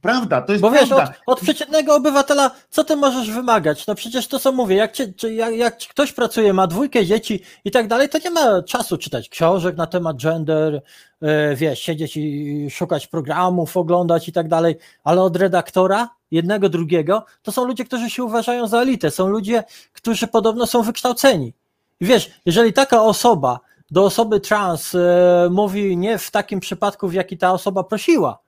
Prawda, 0.02 0.42
to 0.42 0.52
jest 0.52 0.62
Bo 0.62 0.72
wiesz, 0.72 0.90
prawda. 0.90 1.14
od, 1.26 1.38
od 1.38 1.44
przeciętnego 1.44 1.96
obywatela, 1.96 2.52
co 2.70 2.84
ty 2.84 2.96
możesz 2.96 3.32
wymagać? 3.32 3.88
No 3.88 3.96
przecież 3.96 4.28
to 4.28 4.40
co 4.40 4.52
mówię, 4.52 4.76
jak, 4.76 4.92
cię, 4.92 5.14
czy 5.14 5.34
jak, 5.34 5.56
jak 5.56 5.78
ktoś 5.78 6.12
pracuje, 6.12 6.54
ma 6.54 6.68
dwójkę 6.68 7.06
dzieci 7.06 7.42
i 7.66 7.72
tak 7.72 7.88
dalej, 7.88 8.10
to 8.10 8.18
nie 8.18 8.32
ma 8.32 8.64
czasu 8.64 8.98
czytać 8.98 9.30
książek 9.30 9.78
na 9.78 9.88
temat 9.88 10.18
gender, 10.18 10.82
e, 11.22 11.56
wiesz, 11.56 11.80
siedzieć 11.80 12.18
i 12.18 12.68
szukać 12.72 13.08
programów, 13.08 13.78
oglądać 13.78 14.30
i 14.30 14.32
tak 14.32 14.48
dalej, 14.48 14.76
ale 15.04 15.22
od 15.22 15.36
redaktora, 15.36 16.10
jednego, 16.32 16.70
drugiego, 16.70 17.26
to 17.42 17.52
są 17.52 17.66
ludzie, 17.66 17.86
którzy 17.86 18.10
się 18.10 18.24
uważają 18.24 18.68
za 18.68 18.82
elitę, 18.82 19.12
są 19.12 19.28
ludzie, 19.28 19.64
którzy 19.94 20.28
podobno 20.28 20.66
są 20.66 20.82
wykształceni. 20.82 21.54
I 22.00 22.06
wiesz, 22.06 22.32
jeżeli 22.46 22.74
taka 22.74 23.02
osoba 23.02 23.60
do 23.92 24.06
osoby 24.06 24.40
trans 24.40 24.96
e, 24.96 25.48
mówi 25.52 25.98
nie 25.98 26.18
w 26.18 26.32
takim 26.32 26.60
przypadku, 26.60 27.08
w 27.08 27.14
jaki 27.14 27.38
ta 27.38 27.52
osoba 27.52 27.84
prosiła, 27.84 28.45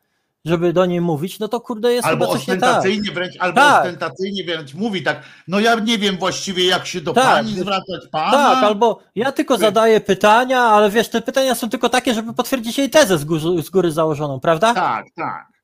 żeby 0.47 0.73
do 0.73 0.85
niej 0.85 1.01
mówić, 1.01 1.39
no 1.39 1.47
to 1.47 1.61
kurde 1.61 1.93
jest 1.93 2.07
Albo 2.07 2.27
coś 2.27 2.47
nie 2.47 2.57
tak. 2.57 2.63
ostentacyjnie 2.63 3.11
wręcz, 3.11 3.33
albo 3.39 3.55
Tak. 3.61 3.81
ostentacyjnie 3.85 4.43
wręcz 4.43 4.73
mówi 4.73 5.03
tak, 5.03 5.21
no 5.47 5.59
ja 5.59 5.75
nie 5.75 5.97
wiem 5.97 6.17
właściwie 6.17 6.65
jak 6.65 6.85
się 6.87 7.01
do 7.01 7.13
Tak. 7.13 7.23
pani 7.25 7.53
zwracać, 7.59 8.01
pana. 8.11 8.31
Tak, 8.31 8.63
albo 8.63 8.99
ja 9.15 9.31
tylko 9.31 9.57
zadaję 9.57 10.01
pytania, 10.01 10.59
ale 10.61 10.89
wiesz, 10.89 11.09
te 11.09 11.21
pytania 11.21 11.55
są 11.55 11.69
tylko 11.69 11.89
takie, 11.89 12.13
żeby 12.13 12.33
potwierdzić 12.33 12.77
jej 12.77 12.89
tezę 12.89 13.17
z 13.17 13.25
góry, 13.25 13.61
z 13.63 13.69
góry 13.69 13.91
założoną, 13.91 14.39
prawda? 14.39 14.73
Tak, 14.73 15.05
tak. 15.15 15.56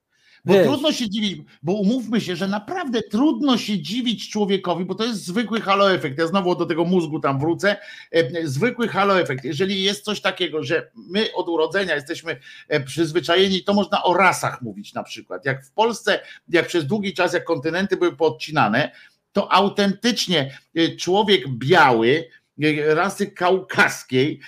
Bo 0.45 0.53
Wiesz. 0.53 0.67
trudno 0.67 0.91
się 0.91 1.09
dziwić, 1.09 1.41
bo 1.63 1.73
umówmy 1.73 2.21
się, 2.21 2.35
że 2.35 2.47
naprawdę 2.47 3.01
trudno 3.01 3.57
się 3.57 3.79
dziwić 3.79 4.29
człowiekowi, 4.29 4.85
bo 4.85 4.95
to 4.95 5.03
jest 5.05 5.25
zwykły 5.25 5.61
halo 5.61 5.93
efekt. 5.93 6.17
Ja 6.17 6.27
znowu 6.27 6.55
do 6.55 6.65
tego 6.65 6.85
mózgu 6.85 7.19
tam 7.19 7.39
wrócę. 7.39 7.77
E, 8.11 8.47
Zwykły 8.47 8.87
halo 8.87 9.19
efekt. 9.19 9.45
Jeżeli 9.45 9.83
jest 9.83 10.03
coś 10.03 10.21
takiego, 10.21 10.63
że 10.63 10.91
my 10.95 11.33
od 11.33 11.49
urodzenia 11.49 11.95
jesteśmy 11.95 12.39
e, 12.67 12.79
przyzwyczajeni, 12.79 13.63
to 13.63 13.73
można 13.73 14.03
o 14.03 14.13
rasach 14.13 14.61
mówić 14.61 14.93
na 14.93 15.03
przykład. 15.03 15.45
Jak 15.45 15.65
w 15.65 15.71
Polsce, 15.71 16.19
jak 16.49 16.67
przez 16.67 16.87
długi 16.87 17.13
czas, 17.13 17.33
jak 17.33 17.43
kontynenty 17.43 17.97
były 17.97 18.15
podcinane, 18.15 18.91
to 19.31 19.51
autentycznie 19.51 20.57
e, 20.75 20.95
człowiek 20.95 21.49
biały, 21.49 22.29
rasy 22.87 23.27
kaukaskiej, 23.27 24.39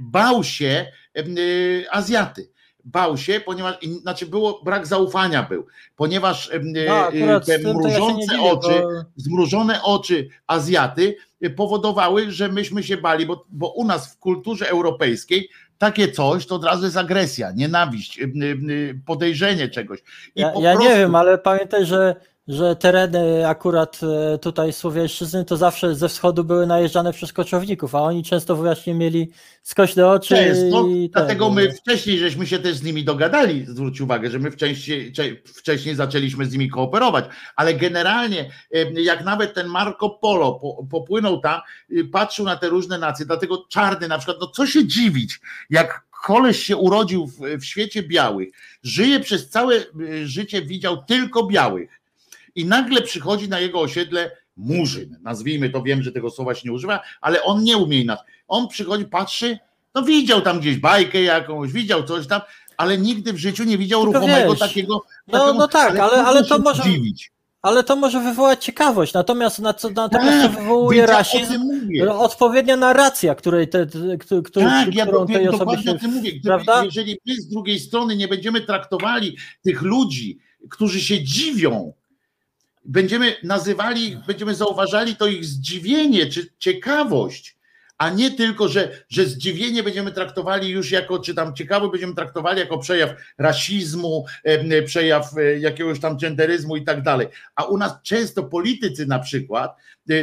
bał 0.00 0.44
się 0.44 0.92
Azjaty 1.90 2.52
bał 2.84 3.16
się, 3.18 3.40
ponieważ, 3.40 3.74
znaczy 4.02 4.26
było, 4.26 4.60
brak 4.64 4.86
zaufania 4.86 5.42
był, 5.42 5.66
ponieważ 5.96 6.50
No, 6.88 7.08
e, 7.12 7.40
te 7.40 7.52
ja 7.52 7.58
nie 7.58 7.74
mrużące 7.74 8.26
dziwię, 8.36 8.42
oczy, 8.50 8.68
bo- 8.82 9.04
zmrużone 9.16 9.82
oczy 9.82 10.28
Azjaty 10.46 11.16
e, 11.42 11.50
powodowały, 11.50 12.30
że 12.30 12.48
myśmy 12.48 12.82
się 12.82 12.96
bali, 12.96 13.26
bo, 13.26 13.44
bo 13.50 13.68
u 13.68 13.84
nas 13.84 14.14
w 14.14 14.18
kulturze 14.18 14.68
europejskiej 14.68 15.48
takie 15.78 16.12
coś 16.12 16.46
to 16.46 16.54
od 16.54 16.64
razu 16.64 16.84
jest 16.84 16.96
agresja, 16.96 17.52
nienawiść, 17.52 18.20
podejrzenie 19.06 19.68
czegoś. 19.68 19.98
I 20.34 20.40
Ja, 20.40 20.52
ja 20.60 20.72
nie 20.72 20.76
prostu- 20.78 20.96
wiem, 20.98 21.14
ale 21.14 21.38
pamiętaj, 21.38 21.86
że 21.86 22.16
że 22.48 22.76
tereny 22.76 23.48
akurat 23.48 24.00
e, 24.34 24.38
tutaj 24.38 24.72
Słowiańszczyzny 24.72 25.44
to 25.44 25.56
zawsze 25.56 25.94
ze 25.94 26.08
wschodu 26.08 26.44
były 26.44 26.66
najeżdżane 26.66 27.12
przez 27.12 27.32
koczowników, 27.32 27.94
a 27.94 28.00
oni 28.00 28.24
często 28.24 28.56
właśnie 28.56 28.94
mieli 28.94 29.30
skośne 29.62 30.08
oczy 30.08 30.34
Często, 30.34 30.86
i 30.86 31.10
dlatego 31.12 31.46
ten, 31.46 31.54
my 31.54 31.72
wcześniej 31.72 32.18
żeśmy 32.18 32.46
się 32.46 32.58
też 32.58 32.76
z 32.76 32.82
nimi 32.82 33.04
dogadali, 33.04 33.66
zwróć 33.66 34.00
uwagę, 34.00 34.30
że 34.30 34.38
my 34.38 34.50
wcześniej, 34.50 35.12
cze- 35.12 35.36
wcześniej 35.44 35.94
zaczęliśmy 35.94 36.46
z 36.46 36.52
nimi 36.52 36.70
kooperować, 36.70 37.24
ale 37.56 37.74
generalnie 37.74 38.50
jak 38.94 39.24
nawet 39.24 39.54
ten 39.54 39.66
Marco 39.66 40.10
Polo 40.10 40.52
po, 40.52 40.86
popłynął 40.90 41.40
tam, 41.40 41.60
y, 41.90 42.04
patrzył 42.04 42.44
na 42.44 42.56
te 42.56 42.68
różne 42.68 42.98
nacje, 42.98 43.26
dlatego 43.26 43.66
czarny 43.68 44.08
na 44.08 44.18
przykład, 44.18 44.36
no 44.40 44.46
co 44.46 44.66
się 44.66 44.86
dziwić, 44.86 45.40
jak 45.70 46.06
koleś 46.24 46.62
się 46.62 46.76
urodził 46.76 47.26
w, 47.26 47.40
w 47.60 47.64
świecie 47.64 48.02
białych, 48.02 48.48
żyje 48.82 49.20
przez 49.20 49.50
całe 49.50 49.74
y, 49.76 50.26
życie, 50.26 50.62
widział 50.62 51.04
tylko 51.04 51.46
białych 51.46 52.01
i 52.54 52.64
nagle 52.64 53.02
przychodzi 53.02 53.48
na 53.48 53.60
jego 53.60 53.80
osiedle 53.80 54.30
murzyn, 54.56 55.18
nazwijmy 55.22 55.70
to, 55.70 55.82
wiem, 55.82 56.02
że 56.02 56.12
tego 56.12 56.30
słowa 56.30 56.54
się 56.54 56.60
nie 56.64 56.72
używa, 56.72 57.00
ale 57.20 57.42
on 57.42 57.62
nie 57.64 57.76
umie 57.76 58.00
inaczej. 58.00 58.24
On 58.48 58.68
przychodzi, 58.68 59.04
patrzy, 59.04 59.58
no 59.94 60.02
widział 60.02 60.40
tam 60.40 60.60
gdzieś 60.60 60.76
bajkę 60.78 61.22
jakąś, 61.22 61.72
widział 61.72 62.02
coś 62.02 62.26
tam, 62.26 62.40
ale 62.76 62.98
nigdy 62.98 63.32
w 63.32 63.38
życiu 63.38 63.64
nie 63.64 63.78
widział 63.78 64.02
Tylko 64.02 64.18
ruchomego 64.20 64.50
wiesz, 64.50 64.58
takiego. 64.60 65.00
no- 65.26 65.38
takiego- 65.38 65.58
no 65.58 65.68
tak, 65.68 65.98
ale- 65.98 66.10
trudno 66.10 66.26
ale 66.28 66.44
to 66.44 66.58
może- 66.58 66.82
Dziwić. 66.82 67.32
Ale 67.62 67.84
to 67.84 67.96
może 67.96 68.20
wywołać 68.20 68.64
ciekawość, 68.64 69.12
natomiast 69.14 69.58
na 69.58 69.74
co, 69.74 69.90
natomiast 69.90 70.42
to 70.42 70.48
Tak, 70.48 70.58
wywołuje 70.58 70.98
ja 71.00 71.06
rasizm, 71.06 71.62
odpowiednia 72.10 72.76
narracja, 72.76 73.34
której 73.34 73.68
te, 73.68 73.86
któ- 74.20 74.42
którą, 74.42 74.66
Tak, 74.66 74.94
ja 74.94 75.06
którą 75.06 75.26
do, 75.26 75.26
tej 75.34 75.48
osobie 75.48 75.82
się... 75.82 75.90
o 75.90 75.94
tym 75.98 76.10
mówię. 76.12 76.30
Gdyby, 76.30 76.44
prawda? 76.46 76.84
Jeżeli 76.84 77.18
my 77.26 77.34
z 77.34 77.48
drugiej 77.48 77.80
strony 77.80 78.16
nie 78.16 78.28
będziemy 78.28 78.60
traktowali 78.60 79.36
tych 79.62 79.82
ludzi, 79.82 80.38
którzy 80.70 81.00
się 81.00 81.24
dziwią, 81.24 81.92
będziemy 82.84 83.36
nazywali, 83.42 84.18
będziemy 84.26 84.54
zauważali 84.54 85.16
to 85.16 85.26
ich 85.26 85.44
zdziwienie 85.44 86.26
czy 86.26 86.46
ciekawość, 86.58 87.56
a 87.98 88.10
nie 88.10 88.30
tylko, 88.30 88.68
że, 88.68 89.04
że 89.08 89.26
zdziwienie 89.26 89.82
będziemy 89.82 90.12
traktowali 90.12 90.68
już 90.68 90.90
jako, 90.90 91.18
czy 91.18 91.34
tam 91.34 91.54
ciekawość 91.54 91.92
będziemy 91.92 92.14
traktowali 92.14 92.60
jako 92.60 92.78
przejaw 92.78 93.10
rasizmu, 93.38 94.26
przejaw 94.86 95.36
e, 95.38 95.58
jakiegoś 95.58 96.00
tam 96.00 96.18
genderyzmu 96.18 96.76
i 96.76 96.84
tak 96.84 97.02
dalej. 97.02 97.26
A 97.54 97.64
u 97.64 97.78
nas 97.78 97.92
często 98.02 98.42
politycy 98.42 99.06
na 99.06 99.18
przykład, 99.18 99.76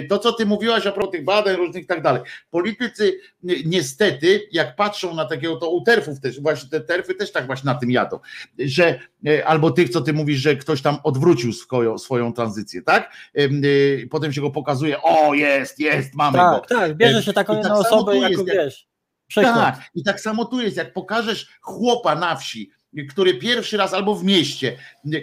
to 0.10 0.20
co 0.20 0.34
ty 0.34 0.46
mówiłaś 0.46 0.88
a 0.88 0.92
propos 0.92 1.12
tych 1.12 1.24
badań 1.26 1.56
różnych 1.56 1.84
i 1.84 1.88
tak 1.88 2.02
dalej, 2.02 2.22
politycy 2.52 3.20
ni- 3.44 3.64
niestety, 3.66 4.42
jak 4.52 4.76
patrzą 4.76 5.14
na 5.16 5.26
takiego, 5.26 5.56
to 5.56 5.70
u 5.70 5.82
terfów 5.84 6.20
też, 6.20 6.42
właśnie 6.42 6.70
te 6.70 6.82
terfy 6.82 7.16
też 7.16 7.32
tak 7.32 7.46
właśnie 7.46 7.66
na 7.66 7.76
tym 7.76 7.92
jadą, 7.92 8.20
że 8.60 9.00
e, 9.28 9.46
albo 9.48 9.72
tych, 9.72 9.90
co 9.90 10.02
ty 10.02 10.14
mówisz, 10.14 10.40
że 10.40 10.56
ktoś 10.56 10.82
tam 10.82 10.98
odwrócił 11.04 11.54
swoją, 11.54 11.98
swoją 11.98 12.34
tranzycję, 12.34 12.82
tak? 12.82 13.12
Em, 13.34 13.62
e, 14.04 14.08
Potem 14.08 14.34
się 14.34 14.42
go 14.42 14.52
pokazuje, 14.52 15.02
o 15.02 15.34
jest, 15.34 15.80
jest, 15.80 16.16
mamy 16.16 16.38
go. 16.38 16.60
Tak, 16.60 16.68
tak, 16.70 16.98
bierze 16.98 17.24
się 17.24 17.34
taką 17.34 17.62
tak 17.62 17.72
osobę 17.72 18.18
jest, 18.18 18.48
jak- 18.48 18.58
wiesz, 18.58 18.88
przykład. 19.28 19.56
Tak, 19.56 19.90
i 19.96 20.04
tak 20.04 20.20
samo 20.22 20.46
tu 20.46 20.62
jest, 20.62 20.78
jak 20.78 20.94
pokażesz 20.94 21.48
chłopa 21.62 22.16
na 22.16 22.36
wsi, 22.36 22.72
który 23.10 23.34
pierwszy 23.34 23.78
raz 23.78 23.94
albo 23.94 24.16
w 24.16 24.24
mieście, 24.24 24.78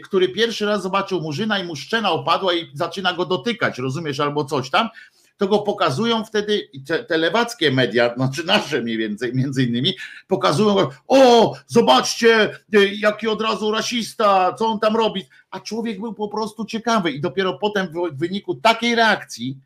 który 0.05 0.29
pierwszy 0.29 0.67
raz 0.67 0.83
zobaczył 0.83 1.21
murzyna 1.21 1.59
i 1.59 1.65
mu 1.65 1.77
szczena 1.77 2.11
opadła 2.11 2.55
i 2.55 2.71
zaczyna 2.75 3.13
go 3.13 3.27
dotykać, 3.27 3.79
rozumiesz, 3.79 4.21
albo 4.21 4.45
coś 4.45 4.71
tam, 4.71 4.89
to 5.37 5.49
go 5.49 5.59
pokazują 5.59 6.25
wtedy 6.25 6.69
te, 6.87 7.05
te 7.05 7.19
lewackie 7.19 7.71
media, 7.71 8.11
znaczy 8.17 8.45
nasze 8.45 8.83
mniej 8.83 8.99
więcej, 8.99 9.35
między 9.35 9.65
innymi, 9.65 9.95
pokazują 10.29 10.75
go, 10.75 10.91
o, 11.09 11.55
zobaczcie, 11.67 12.51
y, 12.75 12.95
jaki 12.95 13.29
od 13.29 13.43
razu 13.43 13.71
rasista, 13.71 14.53
co 14.53 14.67
on 14.67 14.81
tam 14.81 14.97
robi, 14.97 15.23
a 15.51 15.61
człowiek 15.61 16.01
był 16.01 16.15
po 16.15 16.29
prostu 16.29 16.65
ciekawy 16.65 17.11
i 17.11 17.21
dopiero 17.21 17.59
potem 17.59 17.89
w 18.13 18.19
wyniku 18.19 18.55
takiej 18.55 18.95
reakcji, 18.95 19.59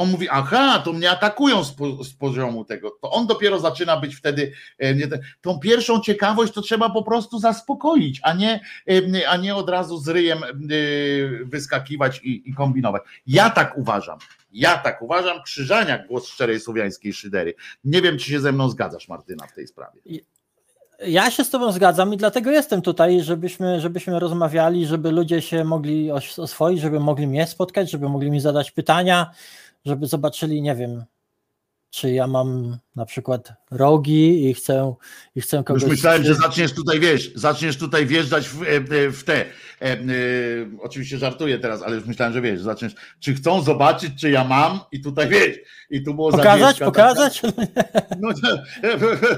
on 0.00 0.10
mówi, 0.10 0.28
aha, 0.28 0.82
to 0.84 0.92
mnie 0.92 1.10
atakują 1.10 1.64
z, 1.64 1.72
po, 1.72 2.04
z 2.04 2.12
poziomu 2.14 2.64
tego. 2.64 2.90
To 3.02 3.10
on 3.10 3.26
dopiero 3.26 3.58
zaczyna 3.58 3.96
być 3.96 4.16
wtedy. 4.16 4.52
e, 4.78 4.94
nie, 4.94 5.08
Tą 5.40 5.58
pierwszą 5.58 6.00
ciekawość 6.00 6.52
to 6.52 6.62
trzeba 6.62 6.90
po 6.90 7.02
prostu 7.02 7.38
zaspokoić, 7.38 8.20
a 8.22 8.32
nie, 8.32 8.60
e, 8.88 9.28
a 9.28 9.36
nie 9.36 9.54
od 9.54 9.70
razu 9.70 9.98
z 9.98 10.08
ryjem 10.08 10.44
e, 10.44 10.48
wyskakiwać 11.44 12.20
i, 12.24 12.50
i 12.50 12.54
kombinować. 12.54 13.02
Ja 13.26 13.50
tak 13.50 13.78
uważam. 13.78 14.18
Ja 14.52 14.78
tak 14.78 15.02
uważam. 15.02 15.42
Krzyżaniak, 15.42 16.06
głos 16.06 16.26
szczerej 16.28 16.60
słowiańskiej 16.60 17.12
szydery. 17.12 17.54
Nie 17.84 18.02
wiem, 18.02 18.18
czy 18.18 18.30
się 18.30 18.40
ze 18.40 18.52
mną 18.52 18.68
zgadzasz, 18.68 19.08
Martyna, 19.08 19.46
w 19.46 19.52
tej 19.52 19.66
sprawie. 19.66 20.00
Ja 21.06 21.30
się 21.30 21.44
z 21.44 21.50
Tobą 21.50 21.72
zgadzam 21.72 22.14
i 22.14 22.16
dlatego 22.16 22.50
jestem 22.50 22.82
tutaj, 22.82 23.22
żebyśmy, 23.22 23.80
żebyśmy 23.80 24.18
rozmawiali, 24.20 24.86
żeby 24.86 25.10
ludzie 25.10 25.42
się 25.42 25.64
mogli 25.64 26.10
os- 26.12 26.38
oswoić, 26.38 26.80
żeby 26.80 27.00
mogli 27.00 27.26
mnie 27.26 27.46
spotkać, 27.46 27.90
żeby 27.90 28.08
mogli 28.08 28.30
mi 28.30 28.40
zadać 28.40 28.70
pytania, 28.70 29.30
żeby 29.84 30.06
zobaczyli, 30.06 30.62
nie 30.62 30.74
wiem, 30.74 31.04
czy 31.90 32.12
ja 32.12 32.26
mam 32.26 32.78
na 32.96 33.04
przykład 33.06 33.52
rogi 33.70 34.48
i 34.50 34.54
chcę, 34.54 34.94
i 35.34 35.40
chcę 35.40 35.64
kogoś. 35.64 35.82
Już 35.82 35.90
myślałem, 35.90 36.24
że 36.24 36.34
zaczniesz 36.34 36.72
tutaj, 36.72 37.00
wiesz, 37.00 37.32
zaczniesz 37.34 37.76
tutaj 37.78 38.06
wjeżdżać 38.06 38.48
w, 38.48 38.62
e, 38.62 39.10
w 39.10 39.24
te. 39.24 39.34
e, 39.36 39.44
e, 39.82 39.96
Oczywiście 40.80 41.18
żartuję 41.18 41.58
teraz, 41.58 41.82
ale 41.82 41.96
już 41.96 42.04
myślałem, 42.04 42.32
że 42.34 42.40
wiesz, 42.40 42.60
zaczniesz, 42.60 42.92
czy 43.20 43.34
chcą 43.34 43.62
zobaczyć, 43.62 44.20
czy 44.20 44.30
ja 44.30 44.44
mam 44.44 44.80
i 44.92 45.00
tutaj 45.00 45.28
wiesz, 45.28 45.56
i 45.90 46.02
tu 46.02 46.14
było 46.14 46.30
Pokazać, 46.30 46.60
zawieszka 46.60 46.84
pokazać? 46.84 47.40
taka. 47.40 48.00
No, 48.20 48.28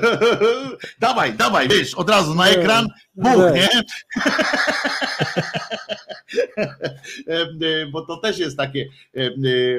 dawaj, 1.00 1.32
dawaj, 1.34 1.68
wiesz, 1.68 1.94
od 1.94 2.10
razu 2.10 2.34
na 2.34 2.48
ekran, 2.48 2.86
buch, 3.14 3.36
Weź. 3.36 3.54
nie? 3.54 3.82
E, 7.28 7.40
e, 7.40 7.86
Bo 7.86 8.06
to 8.06 8.16
też 8.16 8.38
jest 8.38 8.56
takie 8.56 8.88
e, 9.16 9.20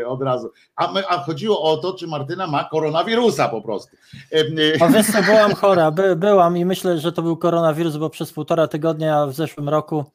e, 0.02 0.08
od 0.08 0.22
razu. 0.22 0.52
A, 0.76 0.92
my, 0.92 1.08
a 1.08 1.18
chodziło 1.18 1.62
o 1.62 1.78
to, 1.78 1.94
czy 1.94 2.08
Martyna 2.08 2.48
ma 2.48 2.64
koronawirusa 2.64 3.50
po 3.50 3.62
prostu. 3.64 3.98
E, 4.32 4.40
e, 4.86 5.04
co, 5.04 5.24
byłam 5.24 5.56
chora, 5.56 5.92
by, 5.92 6.16
byłam 6.16 6.58
i 6.58 6.66
myślę, 6.66 7.00
że 7.00 7.12
to 7.12 7.22
był 7.22 7.38
koronawirus, 7.38 7.98
bo 7.98 8.10
przez 8.10 8.34
półtora 8.34 8.68
tygodnia 8.68 9.26
w 9.26 9.34
zeszłym 9.34 9.70
roku 9.70 10.06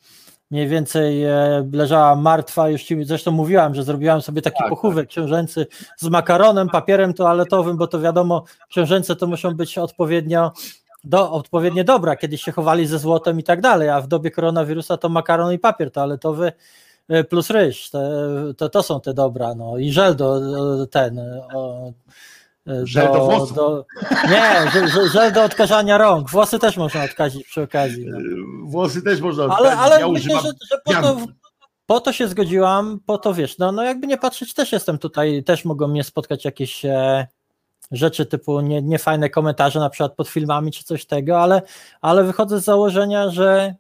mniej 0.51 0.69
więcej 0.69 1.25
e, 1.25 1.69
leżałam 1.73 2.23
martwa, 2.23 2.69
już 2.69 2.83
ci 2.83 3.05
zresztą 3.05 3.31
mówiłam, 3.31 3.75
że 3.75 3.83
zrobiłam 3.83 4.23
sobie 4.23 4.43
taki 4.43 4.59
Tak, 4.59 4.69
pochówek 4.69 5.09
książęcy 5.09 5.67
z 5.97 6.09
makaronem, 6.09 6.69
papierem 6.69 7.15
toaletowym, 7.15 7.77
bo 7.77 7.87
to 7.87 8.01
wiadomo, 8.01 8.45
książęce 8.69 9.17
to 9.17 9.27
muszą 9.27 9.55
być 9.55 9.79
odpowiednio 9.79 10.53
do, 11.05 11.33
odpowiednie 11.33 11.85
dobra, 11.85 12.17
kiedyś 12.17 12.43
się 12.43 12.53
chowali 12.53 12.87
ze 12.87 12.99
złotem 12.99 13.41
i 13.41 13.43
tak 13.43 13.61
dalej, 13.61 13.89
a 13.89 14.01
w 14.01 14.07
dobie 14.07 14.31
koronawirusa 14.31 14.97
to 14.97 15.09
makaron 15.09 15.53
i 15.53 15.59
papier 15.59 15.91
toaletowy 15.91 16.53
e, 17.09 17.25
plus 17.25 17.51
ryż, 17.51 17.91
te, 17.91 18.11
to, 18.57 18.69
to 18.69 18.83
są 18.83 19.01
te 19.01 19.15
dobra, 19.15 19.55
no. 19.55 19.79
I 19.79 19.93
żel 19.93 20.17
do, 20.17 20.41
ten, 20.87 21.19
o, 21.55 21.93
Żel 22.85 23.13
do 23.13 23.25
włosów. 23.25 23.57
nie, 24.31 24.71
żel, 24.73 25.09
żel- 25.13 25.33
do 25.33 25.45
odkażania 25.45 25.99
rąk, 25.99 26.31
włosy 26.31 26.59
też 26.59 26.77
można 26.77 27.05
odkazić 27.05 27.47
przy 27.47 27.63
okazji. 27.63 28.07
No. 28.09 28.19
Włosy 28.65 29.03
też 29.03 29.21
można 29.21 29.45
Ale, 29.45 29.53
odkazić. 29.55 29.79
ale 29.81 30.01
ja 30.01 30.09
myślę, 30.09 30.35
że, 30.41 30.49
że 30.71 30.79
po, 30.85 30.93
to, 31.03 31.17
po 31.87 32.01
to 32.01 32.13
się 32.13 32.29
zgodziłam, 32.29 33.01
po 33.07 33.19
to 33.19 33.35
wiesz, 33.35 33.59
no, 33.59 33.73
no 33.73 33.83
jakby 33.83 34.07
nie 34.07 34.19
patrzeć, 34.19 34.55
też 34.55 34.73
jestem 34.73 34.99
tutaj, 34.99 35.45
też 35.45 35.65
mogą 35.65 35.89
mnie 35.89 36.05
spotkać 36.05 36.45
jakieś 36.45 36.85
e, 36.85 37.27
rzeczy 37.91 38.27
typu 38.27 38.61
nie, 38.61 38.83
niefajne 38.83 39.31
komentarze 39.31 39.81
na 39.81 39.91
przykład 39.91 40.15
pod 40.15 40.29
filmami 40.29 40.73
czy 40.73 40.85
coś 40.85 41.07
tego, 41.07 41.41
ale, 41.43 41.63
ale 42.01 42.25
wychodzę 42.25 42.61
z 42.61 42.65
założenia, 42.65 43.31
że 43.31 43.75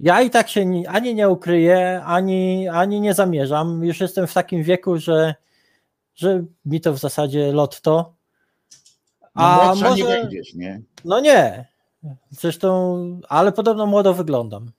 ja 0.00 0.22
i 0.22 0.30
tak 0.30 0.48
się 0.48 0.66
ni- 0.66 0.86
ani 0.86 1.14
nie 1.14 1.28
ukryję, 1.28 2.02
ani, 2.06 2.68
ani 2.68 3.00
nie 3.00 3.14
zamierzam. 3.14 3.84
Już 3.84 4.00
jestem 4.00 4.26
w 4.26 4.34
takim 4.34 4.62
wieku, 4.62 4.98
że, 4.98 5.34
że 6.14 6.44
mi 6.64 6.80
to 6.80 6.92
w 6.92 6.98
zasadzie 6.98 7.52
lotto. 7.52 8.14
No, 9.34 9.62
A 9.62 9.74
nie 9.74 9.82
może, 9.82 10.04
będziesz, 10.04 10.54
nie? 10.54 10.82
no 11.04 11.20
nie. 11.20 11.66
Zresztą, 12.30 13.20
ale 13.28 13.52
podobno 13.52 13.86
młodo 13.86 14.14
wyglądam. 14.14 14.70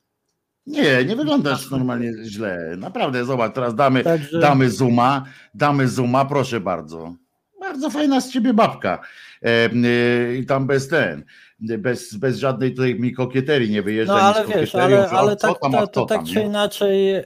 Nie, 0.68 1.06
nie 1.06 1.16
wyglądasz 1.16 1.72
normalnie 1.72 2.12
źle. 2.24 2.76
Naprawdę, 2.78 3.26
zobacz, 3.26 3.54
teraz 3.56 3.76
damy, 3.76 4.04
Także- 4.04 4.40
damy 4.40 4.70
zooma, 4.70 5.26
damy 5.54 5.88
zooma, 5.88 6.26
proszę 6.26 6.60
bardzo. 6.60 7.16
Bardzo 7.60 7.90
fajna 7.90 8.22
z 8.22 8.32
ciebie 8.32 8.54
babka. 8.54 9.02
E, 9.44 9.70
e, 9.72 10.36
I 10.36 10.46
tam 10.46 10.68
bez 10.68 10.88
ten, 10.88 11.26
bez, 11.60 12.16
bez 12.16 12.38
żadnej 12.38 12.72
tutaj 12.72 12.96
mi 12.96 13.14
kokieterii 13.14 13.72
nie 13.72 13.82
wyjeżdża. 13.82 14.14
No 14.14 14.22
ale 14.22 14.48
wiesz, 14.48 14.76
ale, 14.76 15.10
ale 15.10 15.36
tak, 15.36 15.60
to, 15.60 15.88
to 15.88 16.06
tak 16.06 16.24
czy 16.24 16.36
nie? 16.36 16.46
inaczej 16.46 17.24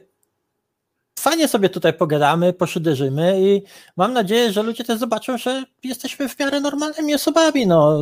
fajnie 1.19 1.47
sobie 1.47 1.69
tutaj 1.69 1.93
pogadamy, 1.93 2.53
poszyderzymy 2.53 3.41
i 3.41 3.61
mam 3.97 4.13
nadzieję, 4.13 4.51
że 4.51 4.63
ludzie 4.63 4.83
też 4.83 4.99
zobaczą, 4.99 5.37
że 5.37 5.63
jesteśmy 5.83 6.29
w 6.29 6.39
miarę 6.39 6.61
normalnymi 6.61 7.15
osobami, 7.15 7.67
no, 7.67 8.01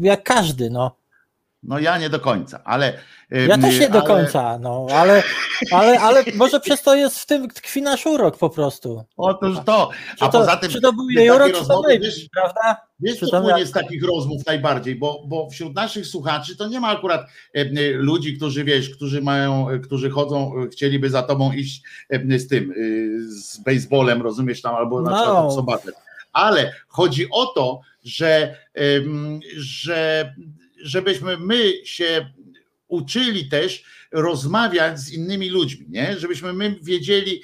jak 0.00 0.22
każdy, 0.22 0.70
no. 0.70 0.96
No 1.62 1.78
ja 1.78 1.98
nie 1.98 2.10
do 2.10 2.20
końca, 2.20 2.60
ale. 2.64 2.98
Ja 3.30 3.58
też 3.58 3.80
nie 3.80 3.88
do 3.88 3.98
ale- 3.98 4.06
końca, 4.06 4.58
no, 4.58 4.86
ale, 4.92 5.22
ale, 5.72 6.00
ale 6.00 6.24
może 6.34 6.60
przez 6.60 6.82
to 6.82 6.94
jest 6.96 7.18
w 7.20 7.26
tym 7.26 7.48
tkwi 7.48 7.82
nasz 7.82 8.06
urok 8.06 8.38
po 8.38 8.50
prostu. 8.50 9.04
Otóż 9.16 9.56
to. 9.66 9.90
Czy 10.18 10.24
A 10.24 10.28
to, 10.28 10.38
poza 10.38 10.56
tym. 10.56 10.70
czy 10.70 10.80
to 10.80 10.92
był 10.92 11.10
jej 11.10 11.30
urok, 11.30 11.46
czy 11.46 11.52
to 11.52 11.58
rozmowy, 11.58 11.98
wiesz, 11.98 12.28
prawda? 12.32 12.76
Wiesz, 13.00 13.18
Czy 13.18 13.26
co 13.26 13.40
płynie 13.42 13.66
z 13.66 13.72
takich 13.72 14.04
rozmów 14.04 14.46
najbardziej, 14.46 14.96
bo, 14.96 15.22
bo 15.26 15.50
wśród 15.50 15.74
naszych 15.74 16.06
słuchaczy 16.06 16.56
to 16.56 16.68
nie 16.68 16.80
ma 16.80 16.88
akurat 16.88 17.26
ludzi, 17.94 18.36
którzy 18.36 18.64
wiesz, 18.64 18.90
którzy 18.90 19.22
mają, 19.22 19.66
którzy 19.84 20.10
chodzą, 20.10 20.52
chcieliby 20.72 21.10
za 21.10 21.22
tobą 21.22 21.52
iść 21.52 21.82
z 22.38 22.48
tym, 22.48 22.70
e, 22.70 22.74
z 23.30 23.58
baseballem, 23.58 24.22
rozumiesz 24.22 24.62
tam, 24.62 24.74
albo 24.74 25.00
na 25.02 25.10
No. 25.10 25.16
przykład 25.16 25.44
od 25.44 25.54
sobatem. 25.54 25.94
Ale 26.32 26.72
chodzi 26.88 27.26
o 27.30 27.46
to, 27.46 27.80
że, 28.04 28.56
że 29.56 30.34
żebyśmy 30.82 31.36
my 31.36 31.72
się 31.84 32.30
uczyli 32.88 33.48
też 33.48 33.84
rozmawiać 34.12 35.00
z 35.00 35.12
innymi 35.12 35.50
ludźmi, 35.50 35.86
nie? 35.88 36.18
Żebyśmy 36.18 36.52
my 36.52 36.76
wiedzieli, 36.82 37.42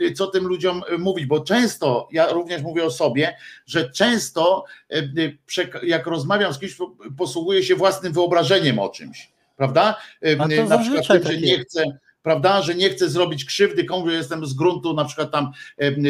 y, 0.00 0.12
co 0.12 0.26
tym 0.26 0.46
ludziom 0.46 0.82
y, 0.94 0.98
mówić, 0.98 1.26
bo 1.26 1.40
często, 1.40 2.08
ja 2.12 2.32
również 2.32 2.62
mówię 2.62 2.84
o 2.84 2.90
sobie, 2.90 3.36
że 3.66 3.90
często 3.90 4.64
y, 4.92 5.38
jak 5.82 6.06
rozmawiam 6.06 6.54
z 6.54 6.58
kimś, 6.58 6.74
po- 6.74 6.96
posługuję 7.18 7.62
się 7.62 7.74
własnym 7.74 8.12
wyobrażeniem 8.12 8.78
o 8.78 8.88
czymś, 8.88 9.28
prawda? 9.56 10.00
A 10.38 10.48
to 10.56 10.68
Na 10.68 10.78
przykład 10.78 11.06
tym, 11.06 11.16
że 11.22 11.28
tak 11.28 11.42
nie 11.42 11.58
chcę, 11.58 11.84
prawda, 12.24 12.62
że 12.62 12.74
nie 12.74 12.90
chcę 12.90 13.08
zrobić 13.08 13.44
krzywdy 13.44 13.84
komuś, 13.84 14.12
jestem 14.12 14.46
z 14.46 14.54
gruntu 14.54 14.94
na 14.94 15.04
przykład 15.04 15.30
tam 15.30 15.52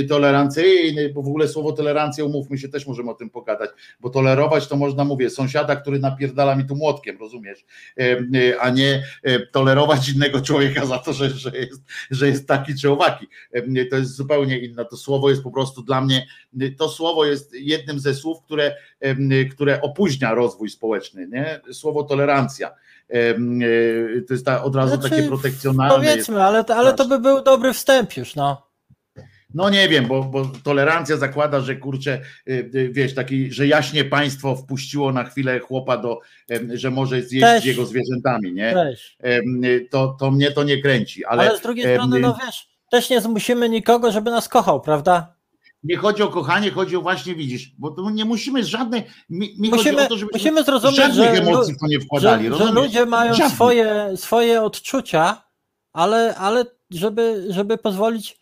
tolerancyjny, 0.09 1.09
bo 1.09 1.23
w 1.23 1.28
ogóle 1.28 1.49
słowo 1.49 1.73
tolerancja, 1.73 2.25
umówmy 2.25 2.59
się, 2.59 2.68
też 2.68 2.86
możemy 2.86 3.10
o 3.10 3.15
tym 3.15 3.31
pogadać, 3.31 3.70
bo 4.01 4.10
tolerować 4.10 4.68
to 4.68 4.76
można, 4.76 5.05
mówię, 5.05 5.31
sąsiada, 5.31 5.76
który 5.76 5.99
napierdala 5.99 6.57
mi 6.57 6.65
tu 6.65 6.76
młotkiem, 6.76 7.18
rozumiesz, 7.18 7.65
y, 8.34 8.60
a 8.60 8.70
nie 8.70 9.02
y, 9.28 9.49
tolerować 9.52 10.09
innego 10.09 10.41
człowieka 10.41 10.86
za 10.86 10.99
to, 10.99 11.12
że, 11.12 11.31
że, 11.31 11.59
jest, 11.59 11.83
że 12.10 12.28
jest 12.28 12.49
taki 12.49 12.75
czy 12.75 12.91
owaki. 12.91 13.26
To 13.91 13.97
jest 13.97 14.17
zupełnie 14.17 14.59
inne. 14.59 14.84
To 14.84 14.97
słowo 14.97 15.31
jest 15.31 15.43
po 15.43 15.51
prostu 15.51 15.83
dla 15.83 16.01
mnie, 16.01 16.26
to 16.78 16.89
słowo 16.89 17.25
jest 17.25 17.55
jednym 17.55 17.99
ze 17.99 18.15
słów, 18.15 18.43
które, 18.44 18.76
które 19.51 19.81
opóźnia 19.81 20.34
rozwój 20.34 20.70
społeczny. 20.70 21.28
Nie? 21.28 21.60
Słowo 21.73 22.02
tolerancja. 22.02 22.70
Y, 23.10 24.24
To 24.28 24.34
jest 24.34 24.47
ta, 24.47 24.65
od 24.65 24.76
razu 24.76 24.94
Znaczy, 24.94 25.10
takie 25.10 25.23
protekcjonalne. 25.28 25.94
jest. 25.94 26.12
Powiedzmy, 26.12 26.42
ale, 26.42 26.65
ale 26.68 26.94
to 26.94 27.08
by 27.08 27.18
był 27.18 27.42
dobry 27.42 27.73
wstęp 27.73 28.16
już, 28.16 28.36
no. 28.36 28.65
No 29.55 29.70
nie 29.70 29.89
wiem, 29.89 30.07
bo, 30.07 30.24
bo 30.24 30.50
tolerancja 30.65 31.16
zakłada, 31.16 31.60
że 31.60 31.76
kurczę, 31.76 32.20
y, 32.49 32.70
y, 32.74 32.91
wiesz, 32.92 33.15
taki, 33.15 33.52
że 33.52 33.66
jaśnie 33.66 34.05
państwo 34.05 34.57
wpuściło 34.57 35.12
na 35.12 35.24
chwilę 35.24 35.60
chłopa 35.60 35.97
do, 35.97 36.20
że 36.73 36.91
może 36.91 37.23
zjeść 37.23 37.47
Też. 37.47 37.65
jego 37.65 37.86
zwierzętami, 37.86 38.52
nie? 38.52 38.73
Też. 38.73 39.16
To, 39.91 40.16
to 40.20 40.31
mnie 40.31 40.50
to 40.50 40.65
nie 40.65 40.83
kręci, 40.83 41.24
ale, 41.24 41.42
Ale, 41.42 41.58
z 41.58 41.62
drugiej 41.62 41.94
strony, 41.94 42.20
no 42.20 42.39
wiesz, 42.47 42.68
też 42.91 43.10
nie 43.10 43.20
zmusimy 43.20 43.68
nikogo, 43.68 44.12
żeby 44.12 44.31
nas 44.31 44.49
kochał, 44.49 44.81
prawda? 44.81 45.34
Nie 45.85 45.97
chodzi 45.97 46.23
o 46.23 46.29
kochanie, 46.29 46.71
chodzi 46.71 46.97
o 46.97 47.01
właśnie, 47.01 47.35
widzisz, 47.35 47.73
bo 47.79 47.91
to 47.91 48.11
nie 48.11 48.25
musimy 48.25 48.65
żadnej, 48.65 49.03
mi, 49.31 49.55
mi 49.59 49.71
Musimy, 49.71 50.09
to, 50.09 50.15
musimy 50.33 50.65
zrozumieć, 50.65 50.97
żadnych 50.97 51.35
że, 51.37 51.43
emocji 51.43 51.75
to 51.81 51.87
nie 51.87 52.01
że, 52.01 52.05
wkładali, 52.05 52.45
że 52.45 52.51
rozumiesz? 52.51 52.75
ludzie 52.75 53.07
mają 53.07 53.51
swoje, 53.51 54.13
swoje 54.17 54.63
odczucia, 54.63 55.45
ale, 55.93 56.35
ale 56.37 56.65
żeby, 56.91 57.47
żeby 57.49 57.79
pozwolić, 57.79 58.41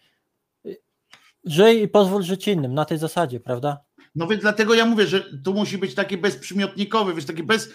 żyj 1.44 1.82
i 1.82 1.88
pozwól 1.88 2.22
żyć 2.22 2.48
innym 2.48 2.74
na 2.74 2.84
tej 2.84 2.98
zasadzie, 2.98 3.40
prawda? 3.40 3.84
No 4.14 4.26
więc 4.26 4.42
dlatego 4.42 4.74
ja 4.74 4.84
mówię, 4.86 5.06
że 5.06 5.20
tu 5.44 5.54
musi 5.54 5.78
być 5.78 5.94
taki 5.94 6.16
bezprzymiotnikowy, 6.16 7.14
wiesz, 7.14 7.24
taki 7.24 7.42
bez. 7.42 7.70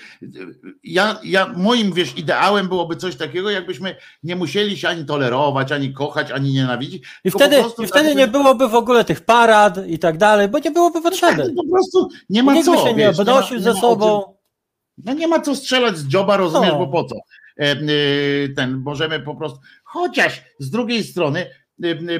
Ja, 0.83 1.19
ja 1.23 1.53
moim 1.55 1.93
wiesz, 1.93 2.17
ideałem 2.17 2.67
byłoby 2.67 2.95
coś 2.95 3.15
takiego, 3.15 3.49
jakbyśmy 3.49 3.95
nie 4.23 4.35
musieli 4.35 4.77
się 4.77 4.89
ani 4.89 5.05
tolerować, 5.05 5.71
ani 5.71 5.93
kochać, 5.93 6.31
ani 6.31 6.53
nienawidzić. 6.53 7.03
I 7.23 7.31
wtedy, 7.31 7.63
i 7.83 7.87
wtedy 7.87 8.15
nie 8.15 8.27
byłoby 8.27 8.67
w 8.67 8.75
ogóle 8.75 9.05
tych 9.05 9.21
parad 9.25 9.87
i 9.87 9.99
tak 9.99 10.17
dalej, 10.17 10.47
bo 10.47 10.59
nie 10.59 10.71
byłoby 10.71 10.93
Tak, 11.01 11.03
potrzeby. 11.03 11.53
po 11.55 11.67
prostu 11.71 12.09
nie 12.29 12.43
ma 12.43 12.53
Nikt 12.53 12.65
co. 12.65 12.71
by 12.71 12.77
się 12.77 12.83
nie 12.93 12.95
wiesz, 12.95 13.19
obnosił 13.19 13.57
ma- 13.57 13.63
ze 13.63 13.73
sobą. 13.73 14.37
No 14.97 15.13
nie 15.13 15.27
ma 15.27 15.39
co 15.41 15.55
strzelać 15.55 15.97
z 15.97 16.07
dzioba, 16.07 16.37
rozumiesz, 16.37 16.71
No. 16.71 16.77
bo 16.85 16.87
po 16.87 17.03
co? 17.03 17.15
E, 17.59 17.71
e, 17.71 17.77
Ten, 18.55 18.77
możemy 18.85 19.19
po 19.19 19.35
prostu. 19.35 19.59
Chociaż 19.83 20.41
z 20.59 20.69
drugiej 20.69 21.03
strony 21.03 21.45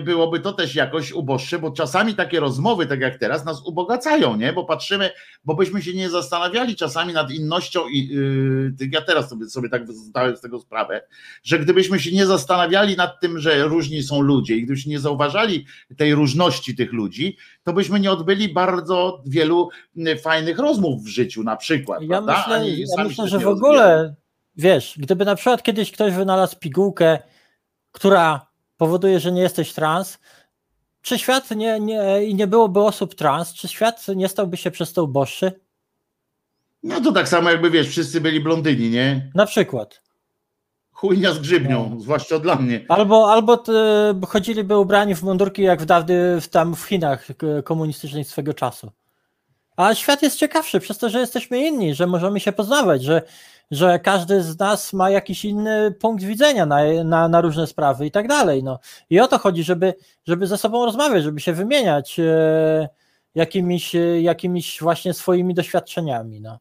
byłoby 0.05 0.39
to 0.39 0.53
też 0.53 0.75
jakoś 0.75 1.11
uboższe, 1.11 1.59
bo 1.59 1.71
czasami 1.71 2.13
takie 2.13 2.39
rozmowy, 2.39 2.85
tak 2.85 2.99
jak 2.99 3.17
teraz, 3.17 3.45
nas 3.45 3.65
ubogacają, 3.65 4.35
nie? 4.35 4.53
Bo 4.53 4.65
patrzymy, 4.65 5.09
bo 5.45 5.55
byśmy 5.55 5.81
się 5.81 5.93
nie 5.93 6.09
zastanawiali 6.09 6.75
czasami 6.75 7.13
nad 7.13 7.31
innością 7.31 7.87
i 7.89 8.07
yy, 8.07 8.89
ja 8.91 9.01
teraz 9.01 9.29
sobie, 9.29 9.49
sobie 9.49 9.69
tak 9.69 9.93
zdałem 9.93 10.37
z 10.37 10.41
tego 10.41 10.59
sprawę, 10.59 11.01
że 11.43 11.59
gdybyśmy 11.59 11.99
się 11.99 12.11
nie 12.11 12.25
zastanawiali 12.25 12.95
nad 12.95 13.19
tym, 13.19 13.39
że 13.39 13.63
różni 13.63 14.03
są 14.03 14.21
ludzie 14.21 14.55
i 14.55 14.63
gdybyśmy 14.63 14.89
nie 14.89 14.99
zauważali 14.99 15.65
tej 15.97 16.15
różności 16.15 16.75
tych 16.75 16.93
ludzi, 16.93 17.37
to 17.63 17.73
byśmy 17.73 17.99
nie 17.99 18.11
odbyli 18.11 18.49
bardzo 18.49 19.23
wielu 19.25 19.69
y, 19.97 20.17
fajnych 20.17 20.59
rozmów 20.59 21.03
w 21.03 21.07
życiu 21.07 21.43
na 21.43 21.55
przykład. 21.55 22.01
Ja 22.01 22.07
prawda? 22.07 22.37
myślę, 22.37 22.55
Ani 22.55 22.79
ja 22.79 23.03
myślę 23.03 23.27
że 23.27 23.39
w 23.39 23.47
ogóle, 23.47 24.15
wiesz, 24.55 24.93
gdyby 24.97 25.25
na 25.25 25.35
przykład 25.35 25.63
kiedyś 25.63 25.91
ktoś 25.91 26.13
wynalazł 26.13 26.59
pigułkę, 26.59 27.19
która 27.91 28.46
powoduje, 28.77 29.19
że 29.19 29.31
nie 29.31 29.41
jesteś 29.41 29.73
trans, 29.73 30.17
czy 31.01 31.19
świat 31.19 31.51
nie, 31.51 31.79
nie, 31.79 32.23
i 32.23 32.35
nie 32.35 32.47
byłoby 32.47 32.79
osób 32.81 33.15
trans, 33.15 33.53
czy 33.53 33.67
świat 33.67 34.05
nie 34.15 34.27
stałby 34.27 34.57
się 34.57 34.71
przez 34.71 34.93
to 34.93 35.03
uboższy? 35.03 35.51
No 36.83 37.01
to 37.01 37.11
tak 37.11 37.27
samo 37.29 37.49
jakby 37.51 37.71
wiesz, 37.71 37.87
wszyscy 37.89 38.21
byli 38.21 38.39
blondyni, 38.39 38.89
nie? 38.89 39.31
Na 39.35 39.45
przykład. 39.45 40.01
Chujnia 40.91 41.33
z 41.33 41.39
grzybnią, 41.39 41.89
No. 41.93 41.99
zwłaszcza 41.99 42.39
dla 42.39 42.55
mnie. 42.55 42.85
Albo, 42.89 43.31
albo 43.31 43.63
chodziliby 44.27 44.77
ubrani 44.77 45.15
w 45.15 45.23
mundurki 45.23 45.61
jak 45.61 45.81
w 45.81 45.85
dawny, 45.85 46.41
w, 46.41 46.47
tam 46.47 46.75
w 46.75 46.81
Chinach 46.81 47.27
komunistycznych 47.63 48.27
swego 48.27 48.53
czasu. 48.53 48.91
A 49.77 49.95
świat 49.95 50.21
jest 50.21 50.37
ciekawszy 50.37 50.79
przez 50.79 50.97
to, 50.97 51.09
że 51.09 51.19
jesteśmy 51.19 51.59
inni, 51.67 51.95
że 51.95 52.07
możemy 52.07 52.39
się 52.39 52.51
poznawać, 52.51 53.03
że, 53.03 53.21
że 53.71 53.99
każdy 53.99 54.41
z 54.41 54.59
nas 54.59 54.93
ma 54.93 55.09
jakiś 55.09 55.45
inny 55.45 55.91
punkt 55.91 56.23
widzenia 56.23 56.65
na, 56.65 57.03
na, 57.03 57.27
na 57.27 57.41
różne 57.41 57.67
sprawy 57.67 58.05
i 58.05 58.11
tak 58.11 58.27
dalej. 58.27 58.63
No. 58.63 58.79
I 59.09 59.19
o 59.19 59.27
to 59.27 59.37
chodzi, 59.37 59.63
żeby, 59.63 59.93
żeby 60.27 60.47
ze 60.47 60.57
sobą 60.57 60.85
rozmawiać, 60.85 61.23
żeby 61.23 61.39
się 61.39 61.53
wymieniać 61.53 62.19
e, 62.19 62.89
jakimiś, 63.35 63.95
e, 63.95 64.21
jakimiś 64.21 64.77
właśnie 64.81 65.13
swoimi 65.13 65.53
doświadczeniami. 65.53 66.41
No, 66.41 66.59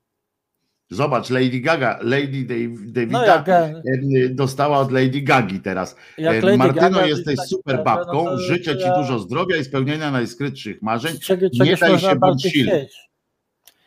Zobacz, 0.91 1.31
Lady 1.31 1.61
Gaga, 1.61 1.99
Lady 2.03 2.45
Dav- 2.47 2.93
Davida 2.93 3.19
no 3.19 3.27
jak, 3.27 3.49
e, 3.49 3.83
e, 4.25 4.29
dostała 4.29 4.79
od 4.79 4.93
Lady 4.93 5.21
Gagi 5.21 5.61
teraz. 5.61 5.97
Lady 6.19 6.57
Martyno, 6.57 6.91
Gaga, 6.91 7.07
jesteś 7.07 7.37
tak, 7.37 7.47
super 7.47 7.85
babką, 7.85 8.25
no 8.25 8.31
to 8.31 8.39
życzę 8.39 8.77
Ci 8.77 8.83
ja- 8.83 8.97
dużo 8.97 9.19
zdrowia 9.19 9.57
i 9.57 9.65
spełnienia 9.65 10.11
najskrytszych 10.11 10.83
marzeń. 10.83 11.19
Czego, 11.19 11.47
nie 11.53 11.77
daj 11.77 11.99
się 11.99 12.17
bądź 12.17 12.43
silny. 12.43 12.73
chcieć. 12.73 13.06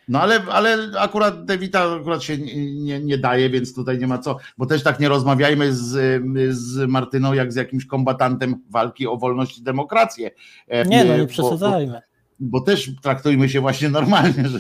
No 0.09 0.21
ale, 0.21 0.39
ale 0.51 0.77
akurat 0.99 1.45
Dewita 1.45 1.95
akurat 2.01 2.23
się 2.23 2.37
nie, 2.37 2.99
nie, 2.99 3.17
daje, 3.17 3.49
więc 3.49 3.75
tutaj 3.75 3.97
nie 3.99 4.07
ma 4.07 4.17
co, 4.17 4.37
bo 4.57 4.65
też 4.65 4.83
tak 4.83 4.99
nie 4.99 5.09
rozmawiajmy 5.09 5.73
z, 5.73 6.21
z 6.55 6.89
Martyną 6.89 7.33
jak 7.33 7.53
z 7.53 7.55
jakimś 7.55 7.85
kombatantem 7.85 8.55
walki 8.69 9.07
o 9.07 9.17
wolność 9.17 9.57
i 9.57 9.63
demokrację. 9.63 10.31
E, 10.67 10.85
Nie 10.85 11.03
no, 11.03 11.11
bo- 11.11 11.17
nie 11.17 11.23
bo, 11.23 11.29
przesadzajmy. 11.29 12.01
Bo 12.39 12.61
też 12.61 12.91
traktujmy 13.01 13.49
się 13.49 13.61
właśnie 13.61 13.89
normalnie, 13.89 14.47
że, 14.47 14.59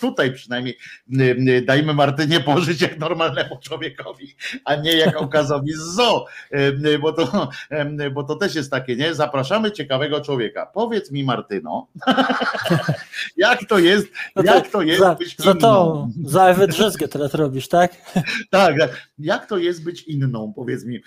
tutaj 0.00 0.32
przynajmniej 0.32 0.78
y, 1.20 1.22
y, 1.22 1.62
dajmy 1.62 1.94
Martynie 1.94 2.40
pożyć 2.40 2.80
jak 2.80 2.98
normalnemu 2.98 3.58
człowiekowi, 3.62 4.34
a 4.64 4.76
nie 4.76 4.92
jak 4.92 5.16
okazowi 5.22 5.72
z 5.72 5.94
zoo, 5.94 6.26
Y, 6.86 6.98
bo 6.98 7.12
to, 7.12 7.48
bo 8.12 8.22
to 8.24 8.36
też 8.36 8.54
jest 8.54 8.70
takie, 8.70 8.96
nie? 8.96 9.14
Zapraszamy 9.14 9.72
ciekawego 9.72 10.20
człowieka. 10.20 10.66
Powiedz 10.66 11.10
mi 11.10 11.24
Martyno, 11.24 11.86
jak 13.36 13.64
to 13.68 13.78
jest, 13.78 14.06
No 14.36 14.42
jak 14.42 14.70
to 14.70 14.82
jest 14.82 15.00
za, 15.00 15.14
być 15.14 15.36
za 15.36 15.50
inną? 15.50 16.12
za 16.24 16.46
Ewę 16.46 16.68
Drzezgę 16.68 17.08
teraz 17.08 17.34
robisz, 17.34 17.68
tak? 17.78 17.92
Tak, 18.50 18.74
jak 19.18 19.46
to 19.46 19.58
jest 19.58 19.84
być 19.84 20.02
inną, 20.02 20.52
powiedz 20.56 20.84
mi. 20.84 21.00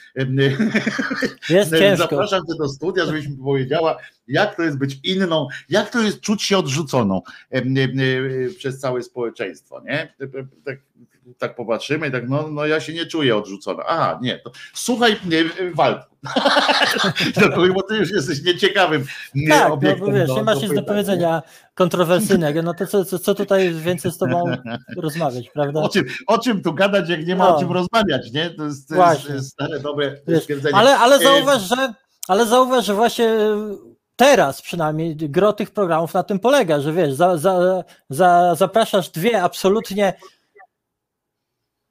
Jest 1.49 1.71
ciężko. 1.71 2.07
Zapraszam 2.07 2.39
cię 2.39 2.57
do 2.59 2.69
studia, 2.69 3.05
żebyś 3.05 3.27
mi 3.27 3.37
powiedziała, 3.37 3.97
jak 4.31 4.55
to 4.55 4.61
jest 4.63 4.77
być 4.77 4.99
inną, 5.03 5.47
jak 5.69 5.89
to 5.89 5.99
jest 6.01 6.21
czuć 6.21 6.43
się 6.43 6.57
odrzuconą 6.57 7.21
przez 8.57 8.79
całe 8.79 9.03
społeczeństwo, 9.03 9.81
nie? 9.85 10.13
Tak, 10.65 10.77
tak 11.37 11.55
popatrzymy, 11.55 12.11
tak, 12.11 12.29
no, 12.29 12.47
no 12.47 12.65
ja 12.65 12.79
się 12.79 12.93
nie 12.93 13.05
czuję 13.05 13.35
odrzucona. 13.35 13.83
Aha, 13.87 14.19
nie, 14.21 14.39
to 14.39 14.51
słuchaj, 14.73 15.11
e, 15.11 15.71
Waldku, 15.75 16.15
bo 17.75 17.81
ty 17.83 17.95
już 17.95 18.11
jesteś 18.11 18.43
nieciekawym 18.43 19.01
e, 19.01 19.49
Tak, 19.49 19.67
no, 19.67 19.73
obiektem. 19.73 20.05
bo 20.07 20.11
wiesz, 20.13 20.27
do- 20.27 20.35
nie 20.35 20.43
masz 20.43 20.61
nic 20.61 20.73
do 20.73 20.83
powiedzenia 20.83 21.41
kontrowersyjnego, 21.75 22.61
no 22.61 22.73
to 22.73 22.87
co, 22.87 23.05
co, 23.05 23.19
co 23.19 23.35
tutaj 23.35 23.73
więcej 23.73 24.11
z 24.11 24.17
tobą 24.17 24.43
rozmawiać, 24.97 25.49
prawda? 25.53 25.81
O 25.81 25.89
czym, 25.89 26.05
o 26.27 26.37
czym 26.39 26.61
tu 26.63 26.73
gadać, 26.73 27.09
jak 27.09 27.25
nie 27.27 27.35
ma 27.35 27.43
No. 27.49 27.55
o 27.55 27.59
czym 27.59 27.71
rozmawiać, 27.71 28.31
nie? 28.31 28.49
To 28.49 28.65
jest, 28.65 28.89
to 28.89 29.33
jest 29.33 29.49
stare, 29.49 29.79
dobre 29.79 30.17
Wiesz, 30.27 30.41
stwierdzenie. 30.41 30.75
ale, 30.75 30.97
ale 30.97 31.15
E, 31.15 31.19
zauważ, 31.23 31.61
że 31.61 31.93
ale 32.27 32.45
zauważ, 32.45 32.85
że 32.85 32.93
właśnie 32.93 33.29
teraz 34.21 34.61
przynajmniej 34.61 35.15
gro 35.15 35.53
tych 35.53 35.71
programów 35.71 36.13
na 36.13 36.23
tym 36.23 36.39
polega, 36.39 36.79
że 36.79 36.93
wiesz, 36.93 37.13
za, 37.13 37.37
za, 37.37 37.83
za, 38.09 38.55
zapraszasz 38.55 39.09
dwie 39.09 39.43
absolutnie 39.43 40.13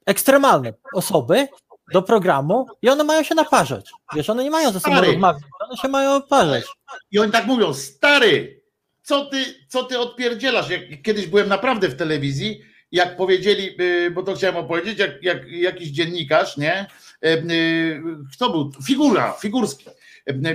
ekstremalne 0.05 0.73
osoby 0.93 1.47
do 1.93 2.01
programu 2.01 2.65
i 2.81 2.89
one 2.89 3.03
mają 3.03 3.23
się 3.23 3.35
naparzać. 3.35 3.91
Wiesz, 4.15 4.29
one 4.29 4.43
nie 4.43 4.49
mają 4.49 4.71
ze 4.71 4.79
sobą 4.79 4.95
Stary. 4.95 5.11
rozmawiać, 5.11 5.43
one 5.59 5.77
się 5.77 5.87
mają 5.87 6.13
naparzać. 6.13 6.63
I 7.11 7.19
oni 7.19 7.31
tak 7.31 7.45
mówią, 7.45 7.73
stary, 7.73 8.61
co 9.03 9.25
ty, 9.25 9.45
co 9.67 9.83
ty 9.83 9.99
odpierdzielasz? 9.99 10.69
Jak, 10.69 10.81
kiedyś 11.03 11.27
byłem 11.27 11.47
naprawdę 11.49 11.89
w 11.89 11.97
telewizji, 11.97 12.61
jak 12.91 13.17
powiedzieli, 13.17 13.81
y, 13.81 14.11
bo 14.11 14.23
to 14.23 14.35
chciałem 14.35 14.57
opowiedzieć, 14.57 14.99
jak, 14.99 15.23
jak 15.23 15.47
jakiś 15.51 15.89
dziennikarz, 15.89 16.57
nie? 16.57 16.87
Y, 17.25 17.27
y, 17.29 18.01
Kto 18.33 18.49
był? 18.49 18.71
Figura, 18.87 19.33
Figurski. 19.33 19.85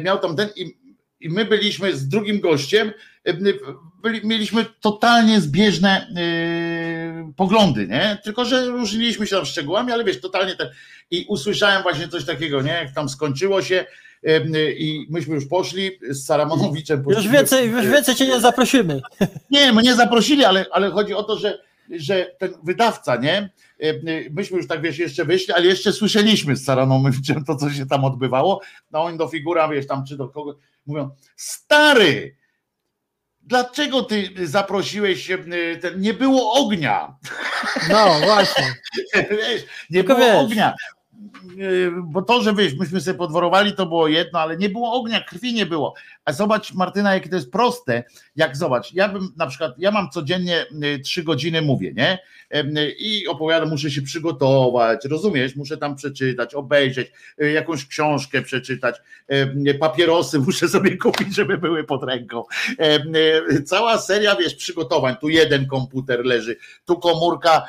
Miał 0.03 0.19
tam 0.19 0.37
ten 0.37 0.49
i, 0.57 0.86
i 1.27 1.31
my 1.31 1.45
byliśmy 1.45 1.97
z 1.97 2.09
drugim 2.09 2.41
gościem, 2.41 2.93
y, 3.29 3.59
byli, 4.03 4.27
mieliśmy 4.27 4.65
totalnie 4.81 5.41
zbieżne 5.41 6.09
y, 7.29 7.33
poglądy, 7.37 7.89
nie? 7.89 8.19
Tylko, 8.25 8.45
że 8.45 8.67
różniliśmy 8.67 9.27
się 9.27 9.37
tam 9.37 9.45
szczegółami, 9.45 9.93
ale 9.93 10.05
wiesz, 10.05 10.21
totalnie 10.21 10.57
ten. 10.57 10.69
I 11.11 11.25
usłyszałem 11.29 11.83
właśnie 11.83 12.09
coś 12.09 12.25
takiego, 12.25 12.63
nie? 12.63 12.73
Jak 12.73 12.95
tam 12.95 13.09
skończyło 13.09 13.63
się 13.63 13.85
y, 14.29 14.75
i 14.79 15.07
myśmy 15.11 15.35
już 15.35 15.47
poszli 15.47 15.91
z 16.11 16.25
Saramonowiczem. 16.25 17.05
Już 17.09 17.29
więcej, 17.29 17.71
już 17.71 17.87
więcej 17.87 18.15
cię 18.15 18.27
nie 18.27 18.41
zaprosimy. 18.41 19.01
nie, 19.51 19.73
mnie 19.73 19.95
zaprosili, 19.95 20.45
ale, 20.45 20.67
ale 20.73 20.91
chodzi 20.91 21.15
o 21.15 21.23
to, 21.23 21.39
że, 21.39 21.59
że 21.91 22.31
ten 22.39 22.53
wydawca, 22.65 23.17
nie? 23.17 23.51
E, 23.83 23.89
e, 23.89 24.31
Myśmy 24.31 24.57
już 24.57 24.69
tak 24.69 24.83
wiesz, 24.83 24.99
jeszcze 24.99 25.25
wyszli, 25.25 25.55
ale 25.55 25.67
jeszcze 25.67 25.93
słyszeliśmy 25.93 26.57
z 26.57 26.65
Saranomiczem 26.65 27.45
to, 27.45 27.57
co 27.57 27.71
się 27.71 27.87
tam 27.87 28.05
odbywało. 28.05 28.61
No 28.91 29.03
oni 29.03 29.19
do 29.19 29.29
figura, 29.29 29.69
wiesz, 29.69 29.87
tam 29.87 30.05
czy 30.05 30.17
do 30.17 30.29
kogo 30.29 30.59
mówią, 30.87 31.11
stary, 31.37 32.37
dlaczego 33.41 34.03
ty 34.03 34.31
zaprosiłeś 34.47 35.31
e, 35.31 35.39
ten, 35.81 36.01
nie 36.01 36.15
było 36.15 36.53
ognia. 36.53 37.17
No 37.89 38.21
właśnie. 38.25 38.75
wiesz, 39.31 39.65
nie 39.91 40.05
Tylko 40.05 40.15
było 40.15 40.27
wiesz. 40.29 40.43
ognia. 40.45 40.75
Yy, 41.57 41.93
Bo 42.05 42.23
to, 42.23 42.43
że 42.43 42.55
wiesz, 42.55 42.75
myśmy 42.75 43.01
sobie 43.01 43.19
podworowali, 43.19 43.73
to 43.75 43.87
było 43.87 44.09
jedno, 44.09 44.41
ale 44.41 44.57
nie 44.57 44.69
było 44.69 44.93
ognia, 44.93 45.21
krwi 45.21 45.55
nie 45.55 45.67
było. 45.67 45.95
A 46.25 46.33
zobacz, 46.33 46.73
Martyna, 46.73 47.15
jakie 47.15 47.29
to 47.29 47.37
jest 47.37 47.53
proste. 47.53 48.05
Jak 48.37 48.57
zobacz, 48.57 48.95
ja 48.95 49.09
bym 49.09 49.33
na 49.37 49.47
przykład, 49.47 49.75
ja 49.79 49.91
mam 49.91 50.11
codziennie 50.11 50.67
y, 50.85 50.99
trzy 50.99 51.25
godziny 51.25 51.63
mówię, 51.63 51.93
nie? 51.97 52.19
Y, 52.55 52.95
I 52.99 53.27
opowiadam, 53.27 53.69
muszę 53.69 53.91
się 53.91 54.03
przygotować, 54.03 55.05
rozumiesz? 55.05 55.57
Muszę 55.57 55.77
tam 55.77 55.97
przeczytać, 55.97 56.55
obejrzeć, 56.55 57.13
y, 57.43 57.51
jakąś 57.51 57.87
książkę 57.87 58.43
przeczytać, 58.43 58.97
papierosy 59.81 60.39
muszę 60.47 60.69
sobie 60.69 60.97
kupić, 60.97 61.35
żeby 61.35 61.59
były 61.59 61.85
pod 61.85 62.05
ręką. 62.05 62.45
Cała 63.65 63.99
seria, 63.99 64.37
wiesz, 64.37 64.55
przygotowań. 64.55 65.17
Tu 65.21 65.29
jeden 65.29 65.67
komputer 65.67 66.25
leży, 66.25 66.57
tu 66.85 66.99
komórka 66.99 67.63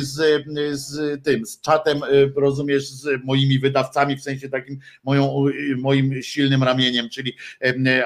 z, 0.00 0.44
z 0.72 1.24
tym, 1.24 1.46
z 1.46 1.60
czatem, 1.60 2.00
rozumiesz, 2.36 2.88
z 2.88 3.24
moimi 3.24 3.58
wydawcami, 3.58 4.16
w 4.16 4.22
sensie 4.22 4.48
takim 4.48 4.78
moją, 5.04 5.44
moim 5.78 6.22
silnym 6.22 6.62
ramieniem, 6.62 7.08
czyli 7.10 7.36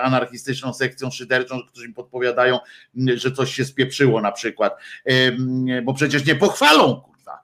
anarchistyczną 0.03 0.73
sekcją 0.73 1.11
szyderczą, 1.11 1.63
którzy 1.69 1.89
podpowiadają, 1.97 2.59
m, 2.97 3.19
że 3.19 3.33
coś 3.33 3.55
się 3.55 3.65
spieprzyło 3.65 4.21
na 4.21 4.33
przykład, 4.33 4.77
bo 5.83 5.95
przecież 5.95 6.27
nie 6.27 6.35
pochwalą, 6.35 7.01
kurwa. 7.01 7.43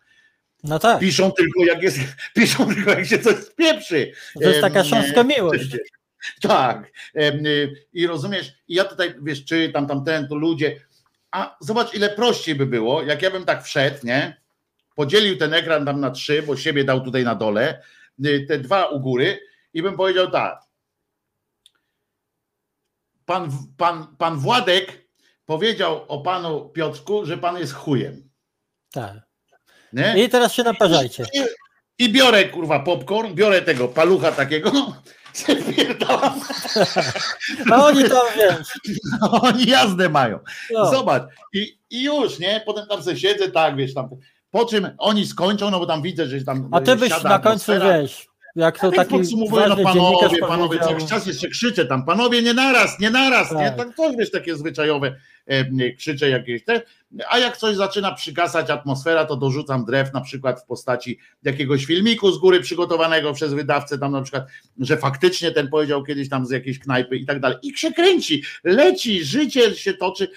No 0.65 0.79
tak. 0.79 1.01
Piszą 1.01 1.33
tylko 1.33 1.65
jak 1.65 1.83
jest, 1.83 1.99
piszą 2.37 2.75
tylko 2.75 2.91
jak 2.91 3.07
się 3.07 3.19
coś 3.19 3.37
spieprzy. 3.37 4.13
To 4.35 4.49
jest 4.49 4.61
taka 4.61 4.85
szanska 4.85 5.25
miłość. 5.25 5.77
Tak. 6.41 6.93
Y, 7.17 7.87
I 7.93 8.07
rozumiesz, 8.07 8.53
i 8.69 8.75
ja 8.75 8.85
tutaj, 8.85 9.15
wiesz, 9.23 9.45
czytam 9.45 9.87
tam 9.87 10.05
ten, 10.05 10.29
to 10.29 10.35
ludzie, 10.35 10.81
a 11.31 11.57
zobacz 11.61 11.95
ile 11.95 12.11
prościej 12.11 12.55
by 12.55 12.67
było, 12.67 13.03
jak 13.03 13.23
ja 13.23 13.31
bym 13.31 13.45
tak 13.45 13.65
wszedł, 13.65 13.97
nie? 14.03 14.43
Podzielił 14.95 15.37
ten 15.37 15.55
ekran 15.55 15.87
tam 15.87 16.01
na 16.01 16.11
trzy, 16.11 16.43
bo 16.43 16.57
siebie 16.57 16.85
dał 16.85 17.01
tutaj 17.01 17.25
na 17.25 17.35
dole, 17.35 17.83
y, 18.27 18.47
te 18.49 18.59
dwa 18.59 18.87
u 18.87 19.01
góry 19.01 19.41
i 19.75 19.83
bym 19.83 19.97
powiedział 19.97 20.31
tak. 20.31 20.61
Pan, 23.33 23.51
pan, 23.77 24.17
pan 24.19 24.39
Władek 24.39 25.09
powiedział 25.47 26.05
o 26.09 26.21
panu 26.21 26.69
Piotrku, 26.69 27.27
że 27.27 27.39
pan 27.39 27.59
jest 27.59 27.73
chujem. 27.73 28.31
tak. 28.93 29.17
Nie? 29.93 30.25
I 30.25 30.29
teraz 30.29 30.53
się 30.53 30.63
naparzajcie. 30.63 31.27
I, 31.35 31.43
I 32.05 32.13
biorę 32.13 32.45
kurwa 32.45 32.81
popcorn, 32.81 33.35
biorę 33.35 33.63
tego 33.63 33.89
palucha 33.89 34.33
takiego, 34.33 34.73
A 37.73 37.85
oni 37.85 38.05
tam 38.05 38.27
wiesz. 38.37 38.67
oni 39.43 39.67
jazdę 39.67 40.09
mają. 40.09 40.39
No. 40.73 40.91
Zobacz, 40.91 41.23
i, 41.55 41.79
i 41.91 42.03
już, 42.03 42.39
nie? 42.39 42.63
Potem 42.67 42.87
tam 42.87 43.03
sobie 43.03 43.17
siedzę, 43.17 43.51
tak, 43.51 43.77
wiesz, 43.77 43.95
tam. 43.95 44.09
Po 44.51 44.65
czym 44.65 44.91
oni 44.99 45.27
skończą, 45.27 45.71
no 45.71 45.79
bo 45.79 45.87
tam 45.87 46.03
widzę, 46.03 46.27
że 46.27 46.45
tam. 46.45 46.69
A 46.73 46.81
ty 46.81 46.97
byś 46.97 47.23
na 47.23 47.39
końcu 47.39 47.73
wiesz, 47.73 48.29
jak 48.57 48.79
to 48.79 48.91
Tak 48.91 48.97
taki 48.97 49.19
podsumowuję, 49.19 49.67
no 49.69 49.77
panowie, 49.77 50.39
panowie, 50.39 50.79
cały 50.79 51.07
czas 51.07 51.27
jeszcze 51.27 51.49
krzyczę 51.49 51.87
tam, 51.87 52.05
panowie, 52.05 52.43
nie 52.43 52.55
naraz, 52.55 53.01
nie 53.01 53.11
naraz, 53.11 53.53
nie? 53.53 53.71
Tak. 53.71 53.77
Tak 53.77 53.97
to 53.97 54.13
wiesz, 54.19 54.31
takie 54.31 54.57
zwyczajowe 54.57 55.17
e, 55.47 55.71
nie, 55.71 55.95
krzyczę 55.97 56.29
jakieś 56.31 56.65
te. 56.65 56.83
A 57.31 57.39
jak 57.39 57.57
coś 57.57 57.77
zaczyna 57.77 58.13
przygasać 58.13 58.71
atmosfera, 58.71 59.25
to 59.25 59.37
dorzucam 59.37 59.85
drew 59.85 60.13
na 60.13 60.21
przykład 60.21 60.61
w 60.61 60.65
postaci 60.65 61.19
jakiegoś 61.43 61.85
filmiku 61.85 62.33
z 62.33 62.39
góry 62.39 62.61
przygotowanego 62.61 63.33
przez 63.33 63.55
wydawcę, 63.55 63.99
tam 63.99 64.13
na 64.13 64.23
przykład, 64.23 64.47
że 64.79 64.97
faktycznie 64.97 65.51
ten 65.51 65.69
powiedział 65.69 66.05
kiedyś 66.05 66.29
tam 66.29 66.47
z 66.47 66.51
jakiejś 66.51 66.79
knajpy 66.79 67.17
i 67.17 67.27
tak 67.27 67.41
dalej. 67.41 67.59
I 67.63 67.79
się 67.79 67.93
kręci, 67.93 68.43
leci, 68.65 69.25
życie 69.25 69.75
się 69.75 69.95
toczy, 69.95 70.29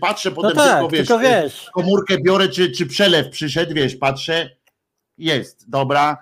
patrzę 0.00 0.30
No 0.30 0.36
potem 0.36 0.56
tak, 0.56 0.72
tylko, 0.72 0.88
wiesz, 0.88 1.08
tylko 1.08 1.18
wiesz. 1.18 1.66
komórkę 1.72 2.16
biorę, 2.24 2.48
czy, 2.48 2.70
czy 2.70 2.86
przelew 2.86 3.28
przyszedł, 3.28 3.74
wiesz, 3.74 3.96
patrzę, 3.96 4.50
jest, 5.18 5.70
dobra, 5.70 6.18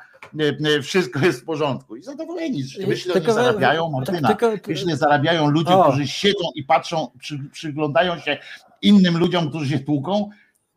wszystko 0.82 1.18
jest 1.20 1.40
w 1.40 1.44
porządku. 1.44 1.97
I 1.97 2.02
zadowoleni, 2.02 2.62
myślę, 2.86 2.97
że 2.97 3.08
nie 3.08 3.12
Tylko- 3.12 3.32
zarabiają, 3.32 3.90
Martyna, 3.90 4.28
tylko- 4.34 4.50
myślę, 4.68 4.97
zarabiają 4.97 5.50
ludzie, 5.50 5.74
O. 5.74 5.82
którzy 5.89 6.08
siedzą 6.08 6.44
i 6.55 6.65
patrzą, 6.65 7.10
przy, 7.18 7.39
przyglądają 7.52 8.18
się 8.18 8.39
innym 8.82 9.18
ludziom, 9.18 9.48
którzy 9.48 9.68
się 9.68 9.78
tłuką. 9.78 10.31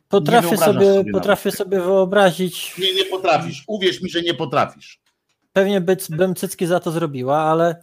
Potrafię 0.10 0.58
sobie, 0.58 0.94
sobie 0.94 1.12
potrafię 1.12 1.52
sobie 1.52 1.82
wyobrazić, 1.82 2.78
Nie, 2.78 2.94
nie 2.94 3.06
potrafisz, 3.06 3.64
uwierz 3.68 4.02
mi, 4.02 4.10
że 4.10 4.22
nie 4.22 4.34
potrafisz. 4.34 5.02
pewnie 5.54 5.82
by, 5.82 5.98
bym 6.10 6.36
cycki 6.36 6.66
za 6.66 6.80
to 6.80 6.92
zrobiła, 6.92 7.38
ale, 7.40 7.82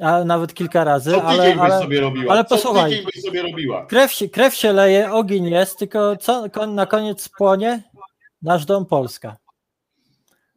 ale 0.00 0.24
nawet 0.24 0.54
kilka 0.54 0.84
razy, 0.84 1.10
Co 1.10 1.20
tydzień 1.20 1.40
ale, 1.40 1.50
byś 1.52 1.58
ale 1.60 1.78
sobie 1.78 2.00
robiła, 2.00 2.32
ale 2.32 2.44
posłuchaj. 2.44 3.02
byś 3.14 3.22
sobie 3.24 3.42
robiła. 3.42 3.86
krew, 3.86 4.12
się, 4.12 4.28
krew 4.28 4.54
się 4.54 4.72
leje, 4.72 5.12
ogień 5.12 5.44
jest, 5.50 5.78
tylko 5.78 6.16
co 6.16 6.46
na 6.66 6.86
koniec 6.86 7.28
płonie? 7.28 7.82
Nasz 8.42 8.64
dom 8.64 8.86
Polska. 8.86 9.36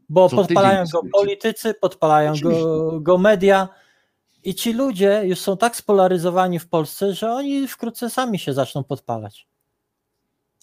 Bo 0.09 0.29
Co 0.29 0.35
podpalają 0.35 0.83
go 0.93 1.01
politycy, 1.13 1.73
podpalają 1.73 2.33
go, 2.43 2.99
go 3.01 3.17
media 3.17 3.67
i 4.43 4.55
ci 4.55 4.73
ludzie 4.73 5.21
już 5.25 5.39
są 5.39 5.57
tak 5.57 5.75
spolaryzowani 5.75 6.59
w 6.59 6.67
Polsce, 6.67 7.13
że 7.13 7.31
oni 7.31 7.67
wkrótce 7.67 8.09
sami 8.09 8.39
się 8.39 8.53
zaczną 8.53 8.83
podpalać. 8.83 9.47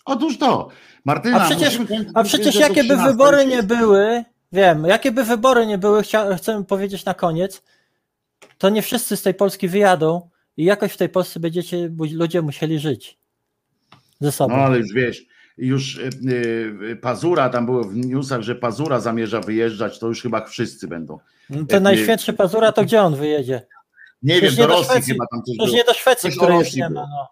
Otóż 0.05 0.39
to, 0.39 0.69
Martyna, 1.05 1.43
A 1.43 1.47
przecież- 1.47 1.79
A 2.15 2.25
przecież 2.25 2.55
jakie 2.55 2.75
by 2.85 2.89
13. 2.89 3.11
wybory 3.13 3.47
nie 3.47 3.63
były, 3.63 4.25
wiem, 4.53 4.85
jakie 4.85 5.13
by 5.13 5.25
wybory 5.25 5.67
nie 5.67 5.79
były, 5.79 6.03
chcia, 6.03 6.37
chcę 6.37 6.65
powiedzieć 6.65 7.05
na 7.05 7.15
koniec, 7.15 7.63
to 8.59 8.69
nie 8.71 8.83
wszyscy 8.83 9.17
z 9.17 9.23
tej 9.23 9.35
Polski 9.35 9.69
wyjadą 9.69 10.29
i 10.57 10.65
jakoś 10.65 10.93
w 10.93 10.97
tej 10.97 11.09
Polsce 11.09 11.41
będziecie 11.41 11.91
ludzie 12.13 12.43
musieli 12.43 12.79
żyć 12.79 13.19
ze 14.21 14.33
sobą. 14.33 14.57
No 14.57 14.63
ale 14.63 14.79
już 14.79 14.93
wiesz, 14.93 15.27
już 15.59 15.97
y, 15.99 16.11
y, 16.91 16.97
Pazura, 16.97 17.49
tam 17.49 17.67
było 17.67 17.85
w 17.85 17.97
newsach, 17.97 18.43
że 18.43 18.55
Pazura 18.55 19.01
zamierza 19.01 19.41
wyjeżdżać, 19.41 19.99
to 19.99 20.07
już 20.09 20.23
chyba 20.23 20.45
wszyscy 20.45 20.89
będą. 20.89 21.19
No 21.51 21.65
Ten 21.67 21.83
najświętszy 21.83 22.33
Pazura, 22.33 22.73
to 22.73 22.85
gdzie 22.85 23.03
on 23.03 23.17
wyjedzie? 23.17 23.67
Nie 24.23 24.35
Przecież 24.35 24.57
wiem, 24.57 24.63
nie 24.63 24.69
do 24.69 24.75
do 24.75 24.79
Rosji 24.81 24.91
Szwecji. 24.93 25.13
chyba 25.13 25.25
tam 25.31 25.43
coś 25.43 25.57
Toż 25.59 25.67
było. 25.67 25.77
nie 25.79 25.85
do 25.85 25.95
Szwecji, 25.95 26.31
Coś 26.33 26.49
Rosji 26.49 26.81
nie 26.81 26.91
ma. 26.91 27.01
No. 27.01 27.29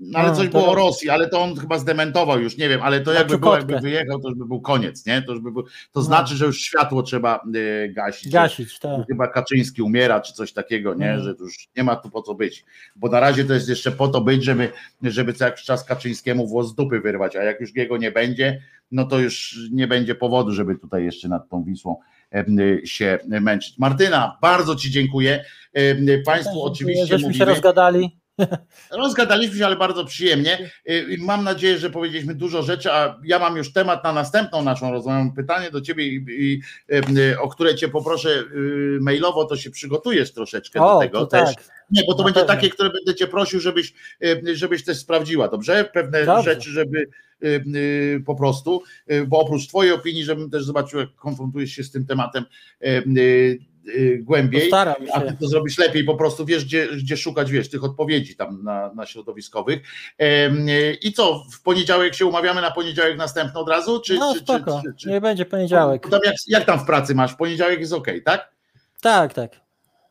No, 0.00 0.18
ale 0.18 0.36
coś 0.36 0.48
było 0.48 0.68
o. 0.68 0.74
Rosji, 0.74 1.10
ale 1.10 1.28
to 1.28 1.40
on 1.40 1.56
chyba 1.56 1.78
zdementował 1.78 2.40
już, 2.40 2.56
nie 2.56 2.68
wiem, 2.68 2.80
ale 2.82 3.00
to 3.00 3.12
jakby 3.12 3.38
było, 3.38 3.56
jakby 3.56 3.80
wyjechał, 3.80 4.20
to 4.20 4.28
już 4.28 4.38
by 4.38 4.46
był 4.46 4.60
koniec, 4.60 5.06
nie? 5.06 5.22
To, 5.22 5.32
już 5.32 5.40
by 5.40 5.52
był, 5.52 5.62
to 5.62 5.68
No. 5.94 6.02
znaczy, 6.02 6.36
że 6.36 6.46
już 6.46 6.60
światło 6.60 7.02
trzeba 7.02 7.40
y, 7.56 7.92
gasić. 7.96 8.32
Gasić, 8.32 8.78
tak. 8.78 9.06
Chyba 9.06 9.28
Kaczyński 9.28 9.82
umiera, 9.82 10.20
czy 10.20 10.32
coś 10.32 10.52
takiego, 10.52 10.94
nie? 10.94 11.10
Mhm. 11.10 11.24
Że 11.24 11.34
już 11.40 11.68
nie 11.76 11.84
ma 11.84 11.96
tu 11.96 12.10
po 12.10 12.22
co 12.22 12.34
być. 12.34 12.64
Bo 12.96 13.08
na 13.08 13.20
razie 13.20 13.44
to 13.44 13.54
jest 13.54 13.68
jeszcze 13.68 13.92
po 13.92 14.08
to 14.08 14.20
być, 14.20 14.44
żeby, 14.44 14.68
żeby 15.02 15.32
co 15.32 15.44
jakiś 15.44 15.64
czas 15.64 15.84
Kaczyńskiemu 15.84 16.46
włos 16.46 16.68
z 16.68 16.74
dupy 16.74 17.00
wyrwać, 17.00 17.36
a 17.36 17.42
jak 17.42 17.60
już 17.60 17.76
jego 17.76 17.96
nie 17.96 18.12
będzie, 18.12 18.62
no 18.90 19.04
to 19.04 19.18
już 19.18 19.58
nie 19.72 19.86
będzie 19.86 20.14
powodu, 20.14 20.52
żeby 20.52 20.78
tutaj 20.78 21.04
jeszcze 21.04 21.28
nad 21.28 21.48
tą 21.48 21.64
Wisłą 21.64 21.96
się 22.84 23.18
męczyć. 23.26 23.78
Martyna, 23.78 24.38
bardzo 24.42 24.76
Ci 24.76 24.90
dziękuję. 24.90 25.44
Państwu 26.24 26.50
Dziękuję, 26.50 26.72
oczywiście 26.72 27.06
Żeśmy 27.06 27.20
się 27.20 27.26
mówimy, 27.26 27.44
rozgadali. 27.44 28.19
Rozgadaliśmy 28.90 29.56
się, 29.58 29.66
ale 29.66 29.76
bardzo 29.76 30.04
przyjemnie. 30.04 30.70
Y, 30.90 31.16
Mam 31.18 31.44
nadzieję, 31.44 31.78
że 31.78 31.90
powiedzieliśmy 31.90 32.34
dużo 32.34 32.62
rzeczy, 32.62 32.92
a 32.92 33.18
ja 33.24 33.38
mam 33.38 33.56
już 33.56 33.72
temat 33.72 34.04
na 34.04 34.12
następną 34.12 34.62
naszą 34.62 34.92
rozmowę. 34.92 35.32
Pytanie 35.36 35.70
do 35.70 35.80
ciebie, 35.80 36.04
y, 37.18 37.40
o 37.40 37.48
które 37.48 37.74
cię 37.74 37.88
poproszę 37.88 38.28
y, 38.30 38.98
mailowo, 39.00 39.44
to 39.44 39.56
się 39.56 39.70
przygotujesz 39.70 40.32
troszeczkę 40.32 40.78
do 40.78 40.96
O, 40.96 41.00
tego 41.00 41.18
to 41.20 41.26
też. 41.26 41.54
tak. 41.54 41.64
Nie, 41.90 42.02
bo 42.04 42.14
to 42.14 42.18
Na 42.18 42.24
będzie 42.24 42.44
takie, 42.44 42.70
które 42.70 42.90
będę 42.90 43.14
cię 43.14 43.26
prosił, 43.26 43.60
żebyś, 43.60 43.92
żebyś 44.52 44.84
też 44.84 44.98
sprawdziła, 44.98 45.48
dobrze? 45.48 45.84
Pewne 45.94 46.24
Dobrze. 46.26 46.50
rzeczy, 46.54 46.70
żeby 46.70 47.08
po 48.26 48.34
prostu, 48.34 48.82
bo 49.26 49.40
oprócz 49.40 49.68
twojej 49.68 49.92
opinii, 49.92 50.24
żebym 50.24 50.50
też 50.50 50.64
zobaczył, 50.64 51.00
jak 51.00 51.14
konfrontujesz 51.14 51.70
się 51.70 51.84
z 51.84 51.90
tym 51.90 52.06
tematem 52.06 52.44
głębiej. 54.20 54.60
Postaram 54.60 54.94
A 55.12 55.20
ty 55.20 55.36
to 55.40 55.48
zrobisz 55.48 55.78
lepiej, 55.78 56.04
po 56.04 56.14
prostu 56.14 56.44
wiesz, 56.46 56.64
gdzie, 56.64 56.88
gdzie 56.96 57.16
szukać, 57.16 57.50
wiesz, 57.50 57.70
tych 57.70 57.84
odpowiedzi 57.84 58.36
tam 58.36 58.62
na, 58.62 58.94
na 58.94 59.06
środowiskowych. 59.06 59.80
E, 60.18 60.50
I 60.92 61.12
co, 61.12 61.44
w 61.52 61.62
poniedziałek 61.62 62.14
się 62.14 62.26
umawiamy 62.26 62.60
na 62.60 62.70
poniedziałek 62.70 63.16
następny 63.16 63.60
od 63.60 63.68
razu? 63.68 64.00
Czy, 64.00 64.18
No 64.18 64.34
czy, 64.34 64.40
spoko, 64.40 64.82
czy, 64.84 64.94
czy, 64.94 65.08
nie 65.08 65.20
będzie 65.20 65.44
poniedziałek. 65.44 66.08
Tam 66.10 66.20
jak, 66.24 66.34
jak 66.46 66.64
tam 66.64 66.80
w 66.80 66.84
pracy 66.84 67.14
masz? 67.14 67.32
W 67.32 67.36
poniedziałek 67.36 67.80
jest 67.80 67.92
ok, 67.92 68.06
tak? 68.24 68.54
Tak, 69.00 69.34
tak. 69.34 69.60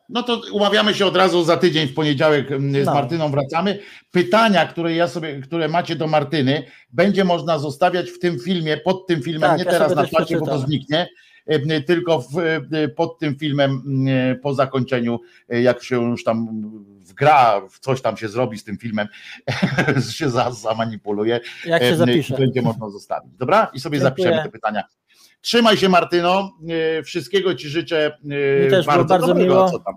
No 0.08 0.22
to 0.22 0.40
umawiamy 0.52 0.94
się 0.94 1.06
od 1.06 1.16
razu 1.16 1.44
za 1.44 1.56
tydzień 1.56 1.88
w 1.88 1.94
poniedziałek 1.94 2.48
z 2.48 2.86
No. 2.86 2.94
Martyną 2.94 3.30
wracamy. 3.30 3.78
Pytania, 4.10 4.66
które 4.66 4.94
ja 4.94 5.08
sobie, 5.08 5.40
które 5.40 5.68
macie 5.68 5.96
do 5.96 6.06
Martyny, 6.06 6.64
będzie 6.92 7.24
można 7.24 7.58
zostawiać 7.58 8.10
w 8.10 8.18
tym 8.18 8.38
filmie, 8.38 8.76
pod 8.76 9.06
tym 9.06 9.22
filmem, 9.22 9.50
Tak, 9.50 9.58
nie 9.58 9.64
ja 9.64 9.70
teraz 9.70 9.94
na 9.94 10.06
czacie, 10.06 10.38
bo 10.38 10.46
to 10.46 10.58
zniknie, 10.58 11.08
tylko 11.86 12.20
w, 12.20 12.38
e, 12.72 12.88
pod 12.88 13.18
tym 13.18 13.36
filmem 13.36 13.82
e, 14.08 14.34
po 14.34 14.54
zakończeniu, 14.54 15.20
e, 15.48 15.62
jak 15.62 15.82
się 15.82 16.02
już 16.02 16.24
tam 16.24 16.48
wgra, 17.00 17.62
coś 17.80 18.02
tam 18.02 18.16
się 18.16 18.28
zrobi 18.28 18.58
z 18.58 18.64
tym 18.64 18.78
filmem, 18.78 19.08
się 20.18 20.30
za, 20.30 20.50
zamanipuluje, 20.50 21.40
Jak 21.66 21.82
się 21.82 21.88
e, 21.88 21.96
zapisze. 21.96 22.36
będzie 22.36 22.62
można 22.62 22.90
zostawić. 22.90 23.32
Dobra? 23.38 23.70
I 23.74 23.80
sobie 23.80 23.98
Dziękuję. 23.98 24.10
zapiszemy 24.10 24.42
te 24.42 24.50
pytania. 24.50 24.82
Trzymaj 25.40 25.76
się 25.76 25.88
Martyno, 25.88 26.52
e, 26.98 27.02
wszystkiego 27.02 27.54
Ci 27.54 27.68
życzę 27.68 28.06
e, 28.06 28.64
Mi 28.64 28.70
też 28.70 28.86
bardzo, 28.86 29.04
bardzo 29.04 29.26
dobrego, 29.26 29.54
miło. 29.54 29.70
co 29.70 29.78
tam. 29.78 29.94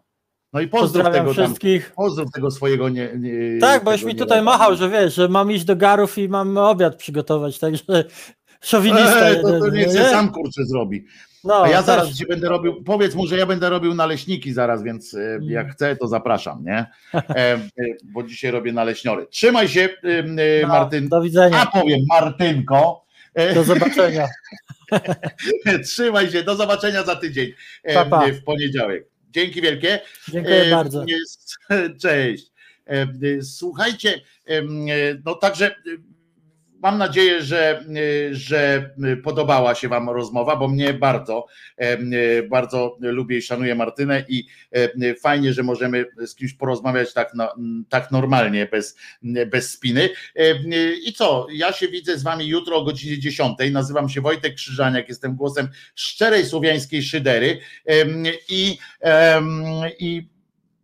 No 0.54 0.62
i 0.62 0.68
pozdrów 0.68 1.06
tego 1.06 1.18
tam, 1.18 1.34
wszystkich. 1.34 1.92
pozdrów 1.96 2.32
tego 2.32 2.52
swojego 2.52 2.90
nie, 2.90 3.10
nie 3.18 3.60
Tak, 3.62 3.84
bo 3.84 3.92
już 3.92 4.04
mi 4.04 4.14
nie- 4.14 4.20
tutaj 4.20 4.42
machał, 4.42 4.76
że 4.76 4.90
wiesz, 4.90 5.16
że 5.16 5.28
mam 5.28 5.52
iść 5.52 5.66
do 5.66 5.76
garów 5.76 6.18
i 6.18 6.30
mam 6.30 6.58
obiad 6.58 6.96
przygotować, 6.96 7.60
także 7.60 7.84
szowinista 8.62 9.30
Eee, 9.30 9.42
to, 9.42 9.60
to 9.60 9.70
nie? 9.70 9.84
się 9.84 9.92
sam 10.06 10.32
kurczę 10.32 10.66
zrobi. 10.66 11.06
No, 11.44 11.64
A 11.64 11.70
ja 11.70 11.78
też. 11.78 11.86
zaraz 11.86 12.18
ci 12.18 12.26
będę 12.28 12.50
robił, 12.50 12.84
powiedz 12.84 13.16
mu, 13.16 13.28
że 13.28 13.38
ja 13.38 13.46
będę 13.46 13.70
robił 13.70 13.94
naleśniki 13.94 14.54
zaraz, 14.54 14.84
więc 14.84 15.14
e, 15.14 15.20
Mm. 15.20 15.50
jak 15.50 15.72
chce, 15.72 15.96
to 15.96 16.08
zapraszam, 16.08 16.64
nie? 16.66 16.86
E, 17.14 17.20
e, 17.36 17.60
bo 18.04 18.24
dzisiaj 18.24 18.52
robię 18.52 18.74
naleśniory. 18.74 19.28
Trzymaj 19.28 19.68
się, 19.68 19.90
No, 20.62 20.68
Martyn. 20.68 21.10
Do 21.10 21.18
A 21.18 21.22
widzenia, 21.22 21.66
powiem, 21.66 22.00
Martynko. 22.10 23.06
Do 23.54 23.64
zobaczenia. 23.64 24.28
Trzymaj 25.86 26.30
się, 26.32 26.44
do 26.44 26.56
zobaczenia 26.56 27.04
za 27.04 27.16
tydzień 27.16 27.52
Pa, 27.94 28.06
pa. 28.06 28.28
w 28.28 28.44
poniedziałek. 28.44 29.06
Dzięki 29.32 29.62
wielkie. 29.62 30.00
Dziękuję 30.32 30.66
bardzo. 30.72 31.06
Cześć. 32.02 32.52
Słuchajcie, 33.42 34.22
no 35.26 35.36
także 35.36 35.76
mam 36.84 36.98
nadzieję, 36.98 37.42
że, 37.42 37.86
że 38.32 38.90
podobała 39.24 39.76
się 39.76 39.90
Wam 39.90 40.10
rozmowa, 40.10 40.56
bo 40.56 40.68
mnie 40.68 40.94
bardzo, 40.94 41.46
e, 41.78 42.44
bardzo 42.44 42.98
lubię 43.00 43.38
i 43.38 43.42
szanuję 43.42 43.76
Martynę 43.76 44.26
i 44.28 44.48
e, 44.72 45.16
fajnie, 45.16 45.54
że 45.54 45.64
możemy 45.64 46.06
z 46.26 46.36
kimś 46.36 46.54
porozmawiać 46.54 47.14
tak, 47.14 47.34
tak 47.90 48.12
normalnie, 48.12 48.66
bez, 48.66 48.98
bez 49.52 49.72
spiny. 49.72 50.10
E, 50.36 50.44
I 51.06 51.14
co, 51.14 51.48
ja 51.52 51.74
się 51.74 51.88
widzę 51.88 52.18
z 52.18 52.24
Wami 52.24 52.48
jutro 52.48 52.78
o 52.78 52.84
godzinie 52.84 53.20
10. 53.20 53.58
Nazywam 53.72 54.10
się 54.10 54.22
Wojtek 54.22 54.56
Krzyżaniak, 54.56 55.10
jestem 55.10 55.36
głosem 55.36 55.68
szczerej 55.96 56.46
słowiańskiej 56.46 57.04
szydery 57.04 57.60
i, 58.50 58.78
i 60.00 60.30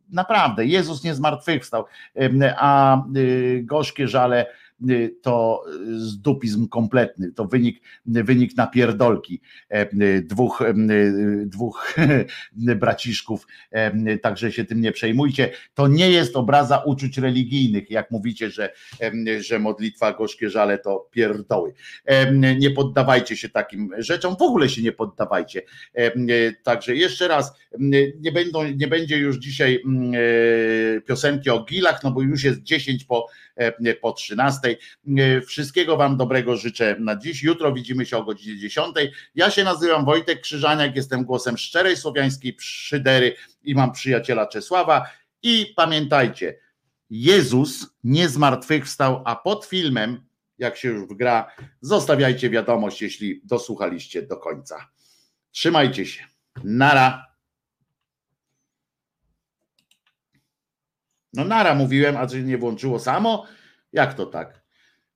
naprawdę 0.10 0.66
Jezus 0.66 1.04
nie 1.04 1.16
zmartwychwstał, 1.16 1.86
a 2.58 3.04
gorzkie 3.62 4.08
żale 4.08 4.46
to 5.22 5.64
zdupizm 5.98 6.68
kompletny, 6.68 7.32
to 7.32 7.46
wynik, 7.46 7.82
wynik 8.06 8.58
napierdolki 8.58 9.42
em, 9.70 9.88
dwóch, 10.24 10.64
dwóch 11.46 11.96
braciszków, 12.56 13.48
em, 13.72 14.06
także 14.22 14.52
się 14.52 14.66
tym 14.66 14.82
nie 14.82 14.92
przejmujcie. 14.92 15.52
To 15.74 15.88
nie 15.88 16.12
jest 16.12 16.36
obraza 16.36 16.78
uczuć 16.78 17.18
religijnych, 17.18 17.92
jak 17.92 18.12
mówicie, 18.12 18.50
że, 18.52 18.74
em, 19.00 19.26
że 19.40 19.60
modlitwa 19.60 20.14
gorzkie 20.14 20.50
żale 20.50 20.78
to 20.78 21.08
pierdoły. 21.12 21.74
Nie 22.60 22.72
poddawajcie 22.72 23.38
się 23.38 23.50
takim 23.50 23.92
rzeczom, 23.98 24.36
w 24.40 24.42
ogóle 24.42 24.70
się 24.70 24.82
nie 24.82 24.92
poddawajcie. 24.92 25.62
Także 26.64 26.96
jeszcze 26.96 27.28
raz, 27.28 27.54
nie, 28.20 28.32
będą, 28.32 28.64
nie 28.64 28.88
będzie 28.88 29.18
już 29.18 29.38
dzisiaj 29.38 29.82
mm, 29.86 30.12
e, 30.14 31.02
piosenki 31.02 31.50
o 31.50 31.64
gilach, 31.64 32.04
no 32.04 32.12
bo 32.12 32.22
już 32.22 32.44
jest 32.44 32.64
10 32.64 33.04
po, 33.04 33.28
e, 33.28 33.49
po 34.02 34.12
13. 34.12 34.78
E, 35.18 35.42
Wszystkiego 35.42 35.98
Wam 35.98 36.18
dobrego 36.18 36.58
życzę 36.58 36.96
na 37.00 37.16
dziś. 37.16 37.44
Jutro 37.44 37.74
widzimy 37.74 38.06
się 38.06 38.18
o 38.18 38.24
godzinie 38.24 38.60
10. 38.60 38.96
Ja 39.36 39.52
się 39.52 39.64
nazywam 39.64 40.06
Wojtek 40.06 40.42
Krzyżaniak, 40.42 40.96
jestem 40.96 41.24
głosem 41.24 41.58
szczerej 41.58 41.98
słowiańskiej 41.98 42.56
szydery 42.60 43.36
i 43.64 43.76
mam 43.76 43.92
przyjaciela 43.92 44.48
Czesława. 44.48 45.06
I 45.44 45.74
pamiętajcie, 45.76 46.60
Jezus 47.10 47.88
nie 48.04 48.30
zmartwychwstał, 48.30 49.22
a 49.26 49.36
pod 49.36 49.66
filmem, 49.66 50.24
jak 50.58 50.78
się 50.78 50.90
już 50.90 51.10
wgra, 51.10 51.52
zostawiajcie 51.82 52.50
wiadomość, 52.50 53.02
jeśli 53.02 53.42
dosłuchaliście 53.44 54.22
do 54.22 54.38
końca. 54.38 54.90
Trzymajcie 55.52 56.06
się. 56.06 56.24
Nara. 56.64 57.29
No 61.34 61.46
nara 61.46 61.76
mówiłem, 61.76 62.18
a 62.18 62.28
czy 62.28 62.44
nie 62.44 62.58
włączyło 62.58 63.00
samo? 63.00 63.46
Jak 63.94 64.14
to 64.14 64.26
tak? 64.26 64.62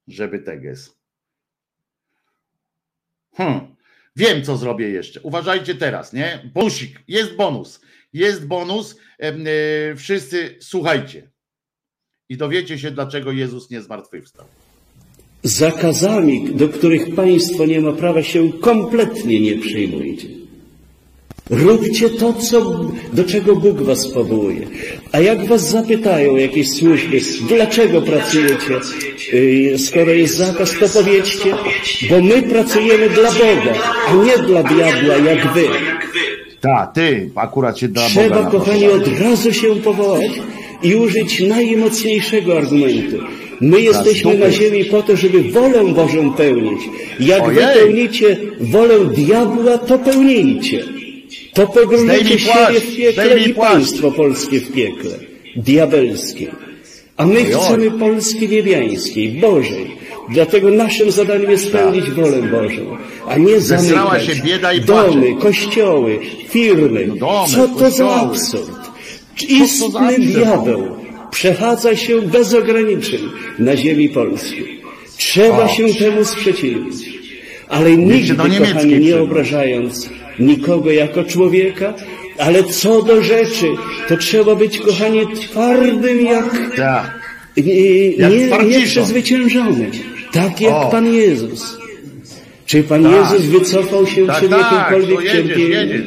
Żeby 0.07 0.39
teges. 0.39 0.97
Hmm. 3.35 3.75
Wiem, 4.15 4.43
co 4.43 4.57
zrobię 4.57 4.89
jeszcze. 4.89 5.21
Uważajcie 5.21 5.75
teraz, 5.75 6.13
nie? 6.13 6.51
Bonusik. 6.53 6.99
Jest 7.07 7.35
bonus. 7.35 7.81
Jest 8.13 8.47
bonus. 8.47 8.95
E, 9.19 9.95
Wszyscy 9.95 10.57
słuchajcie. 10.61 11.31
I 12.29 12.37
dowiecie 12.37 12.79
się, 12.79 12.91
dlaczego 12.91 13.31
Jezus 13.31 13.69
nie 13.69 13.81
zmartwychwstał. 13.81 14.45
zakazami, 15.43 16.55
do 16.55 16.69
których 16.69 17.15
państwo 17.15 17.65
nie 17.65 17.81
ma 17.81 17.93
prawa 17.93 18.23
się 18.23 18.53
kompletnie 18.53 19.41
nie 19.41 19.57
przyjmujcie. 19.61 20.27
Róbcie 21.49 22.09
to, 22.09 22.33
co, 22.33 22.79
do 23.13 23.23
czego 23.23 23.55
Bóg 23.55 23.81
was 23.81 24.07
powołuje. 24.07 24.67
A 25.11 25.19
jak 25.19 25.45
was 25.45 25.69
zapytają 25.69 26.35
jakieś 26.35 26.71
służby, 26.71 27.19
dlaczego 27.47 28.01
pracujecie, 28.01 28.79
yy, 29.33 29.79
skoro 29.79 30.11
jest 30.11 30.35
zakaz, 30.35 30.73
to 30.79 30.89
powiedzcie, 30.89 31.53
bo 32.09 32.21
my 32.21 32.41
pracujemy 32.41 33.09
dla 33.09 33.31
Boga, 33.31 33.73
a 34.07 34.13
nie 34.13 34.37
dla 34.37 34.63
diabła, 34.63 35.15
jak 35.15 35.53
wy. 35.53 35.65
Ta, 36.61 36.91
ty, 36.93 37.29
akurat 37.35 37.79
się 37.79 37.87
da 37.87 38.07
Trzeba, 38.07 38.35
Boga 38.35 38.51
kochani, 38.51 38.87
od 38.87 39.07
razu 39.19 39.53
się 39.53 39.75
powołać 39.75 40.31
i 40.83 40.95
użyć 40.95 41.39
najmocniejszego 41.39 42.57
argumentu. 42.57 43.17
My 43.61 43.81
jesteśmy 43.81 44.37
na 44.37 44.51
ziemi 44.51 44.85
po 44.85 45.03
to, 45.03 45.15
żeby 45.15 45.43
wolę 45.43 45.83
Bożą 45.93 46.33
pełnić. 46.33 46.81
Jak 47.19 47.53
wy 47.53 47.61
pełnicie 47.61 48.37
wolę 48.59 49.05
diabła, 49.05 49.77
to 49.77 49.99
pełnijcie. 49.99 51.02
To 51.53 51.67
pogrążycie 51.67 52.39
siebie 52.39 52.79
w 52.79 52.95
piekle 52.95 53.39
i 53.39 53.53
państwo 53.53 54.11
polskie 54.11 54.59
w 54.59 54.71
piekle. 54.71 55.11
Diabelskie. 55.55 56.47
A 57.17 57.25
my 57.25 57.45
chcemy 57.45 57.91
Polski 57.91 58.49
niebiańskiej, 58.49 59.29
Bożej. 59.29 59.87
Dlatego 60.29 60.69
naszym 60.69 61.11
zadaniem 61.11 61.51
jest 61.51 61.71
pełnić 61.71 62.11
wolę 62.11 62.41
Bożą, 62.41 62.97
a 63.27 63.37
nie 63.37 63.59
zamykać 63.59 64.39
domy, 64.85 65.35
kościoły, 65.35 66.19
firmy. 66.49 67.09
No 67.19 67.45
Co 67.47 67.67
to 67.67 67.91
za 67.91 68.09
absurd? 68.09 68.83
Istny 69.49 70.19
diabeł 70.19 70.95
przechadza 71.31 71.95
się 71.95 72.21
bez 72.21 72.53
ograniczeń 72.53 73.19
na 73.59 73.77
ziemi 73.77 74.09
polskiej. 74.09 74.81
Trzeba 75.17 75.67
się 75.67 75.93
temu 75.93 76.25
sprzeciwić. 76.25 77.13
Ale 77.69 77.97
nigdy, 77.97 78.35
kochani, 78.35 78.99
nie 78.99 79.21
obrażając 79.21 80.09
nikogo 80.39 80.91
jako 80.91 81.23
człowieka, 81.23 81.93
ale 82.37 82.63
co 82.63 83.01
do 83.01 83.21
rzeczy, 83.23 83.65
to 84.09 84.17
trzeba 84.17 84.55
być, 84.55 84.77
kochani, 84.79 85.21
twardym 85.35 86.21
jak 86.25 86.75
Tak. 86.75 87.19
nie, 87.57 88.09
Jak 88.11 88.31
nie, 88.31 88.47
twardziszą. 88.47 88.79
nieprzezwyciężony. 88.79 89.89
Tak 90.31 90.61
jak 90.61 90.73
O. 90.73 90.89
Pan 90.91 91.13
Jezus. 91.13 91.77
Czy 92.65 92.83
Pan 92.83 93.03
Tak. 93.03 93.11
Jezus 93.31 93.45
wycofał 93.47 94.07
się 94.07 94.27
Tak, 94.27 94.37
przed 94.37 94.49
tak, 94.49 94.71
jakimkolwiek 94.91 95.31
cierpieniem? 95.31 96.03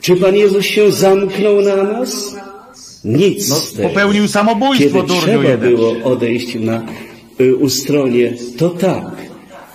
Czy 0.00 0.16
Pan 0.16 0.36
Jezus 0.36 0.64
się 0.64 0.92
zamknął 0.92 1.60
na 1.60 1.76
nas? 1.76 2.34
Nic 3.04 3.48
No, 3.48 3.82
popełnił 3.88 4.28
samobójstwo, 4.28 5.02
Kiedy 5.02 5.20
trzeba 5.20 5.42
jeden. 5.44 5.60
było 5.60 5.92
odejść 6.04 6.54
na 6.54 6.86
y, 7.40 7.56
ustronie, 7.56 8.34
to 8.58 8.68
tak. 8.70 9.04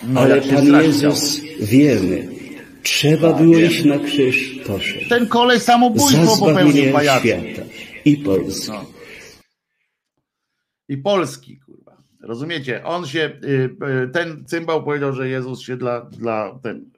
No, 0.07 0.19
Ale 0.21 0.41
Pan 0.41 0.83
Jezus, 0.83 1.41
wiemy, 1.61 2.27
trzeba 2.83 3.33
było 3.33 3.57
iść 3.57 3.85
na 3.85 3.99
krzyż, 3.99 4.59
poszedł. 4.67 5.09
Ten 5.09 5.27
kolej 5.27 5.59
samobójstwo 5.59 6.37
popełnił 6.37 6.71
zbawienie 6.71 6.93
pajacu. 6.93 7.27
świata 7.27 7.61
i 8.05 8.17
Polski. 8.17 8.71
No. 8.71 8.85
I 10.89 10.97
Polski, 10.97 11.59
kurwa. 11.59 11.97
Rozumiecie? 12.21 12.83
On 12.83 13.07
się, 13.07 13.31
y, 13.43 13.47
y, 14.05 14.09
ten 14.13 14.45
cymbał 14.45 14.83
powiedział, 14.83 15.13
że 15.13 15.29
Jezus 15.29 15.61
się 15.61 15.77
dla, 15.77 16.01
dla 16.01 16.59
ten, 16.63 16.91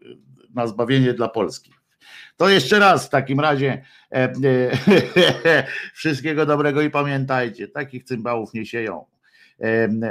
na 0.56 0.68
zbawienie 0.68 1.14
dla 1.14 1.28
Polski. 1.28 1.72
To 2.38 2.50
jeszcze 2.50 2.80
raz 2.80 3.08
w 3.08 3.10
takim 3.10 3.40
razie 3.40 3.82
e, 4.12 4.34
e, 5.46 5.64
wszystkiego 5.94 6.46
dobrego 6.46 6.82
i 6.82 6.90
pamiętajcie, 6.90 7.68
takich 7.68 8.04
cymbałów 8.04 8.54
nie 8.54 8.66
sieją. 8.66 9.06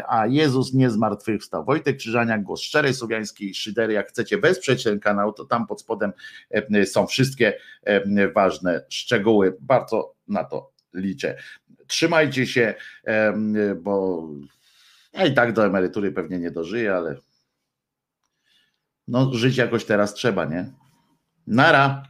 A 0.08 0.26
Jezus 0.26 0.74
nie 0.74 0.90
zmartwychwstał. 0.90 1.64
Wojtek 1.64 1.96
Krzyżaniak, 1.96 2.42
głos 2.42 2.60
szczerej 2.60 2.94
słowiańskiej 2.94 3.54
szydery. 3.54 3.92
Jak 3.92 4.08
chcecie 4.08 4.38
wesprzeć 4.38 4.84
ten 4.84 5.00
kanał, 5.00 5.32
to 5.32 5.44
tam 5.44 5.66
pod 5.66 5.80
spodem 5.80 6.12
są 6.84 7.06
wszystkie 7.06 7.58
ważne 8.34 8.84
szczegóły. 8.88 9.56
Bardzo 9.60 10.14
na 10.28 10.44
to 10.44 10.72
liczę. 10.94 11.36
Trzymajcie 11.86 12.46
się, 12.46 12.74
bo 13.76 14.24
ja 15.12 15.26
i 15.26 15.34
tak 15.34 15.52
do 15.52 15.66
emerytury 15.66 16.12
pewnie 16.12 16.38
nie 16.38 16.50
dożyję, 16.50 16.94
ale 16.94 17.16
no 19.08 19.34
żyć 19.34 19.56
jakoś 19.56 19.84
teraz 19.84 20.14
trzeba, 20.14 20.44
nie? 20.44 20.72
Nara. 21.46 22.02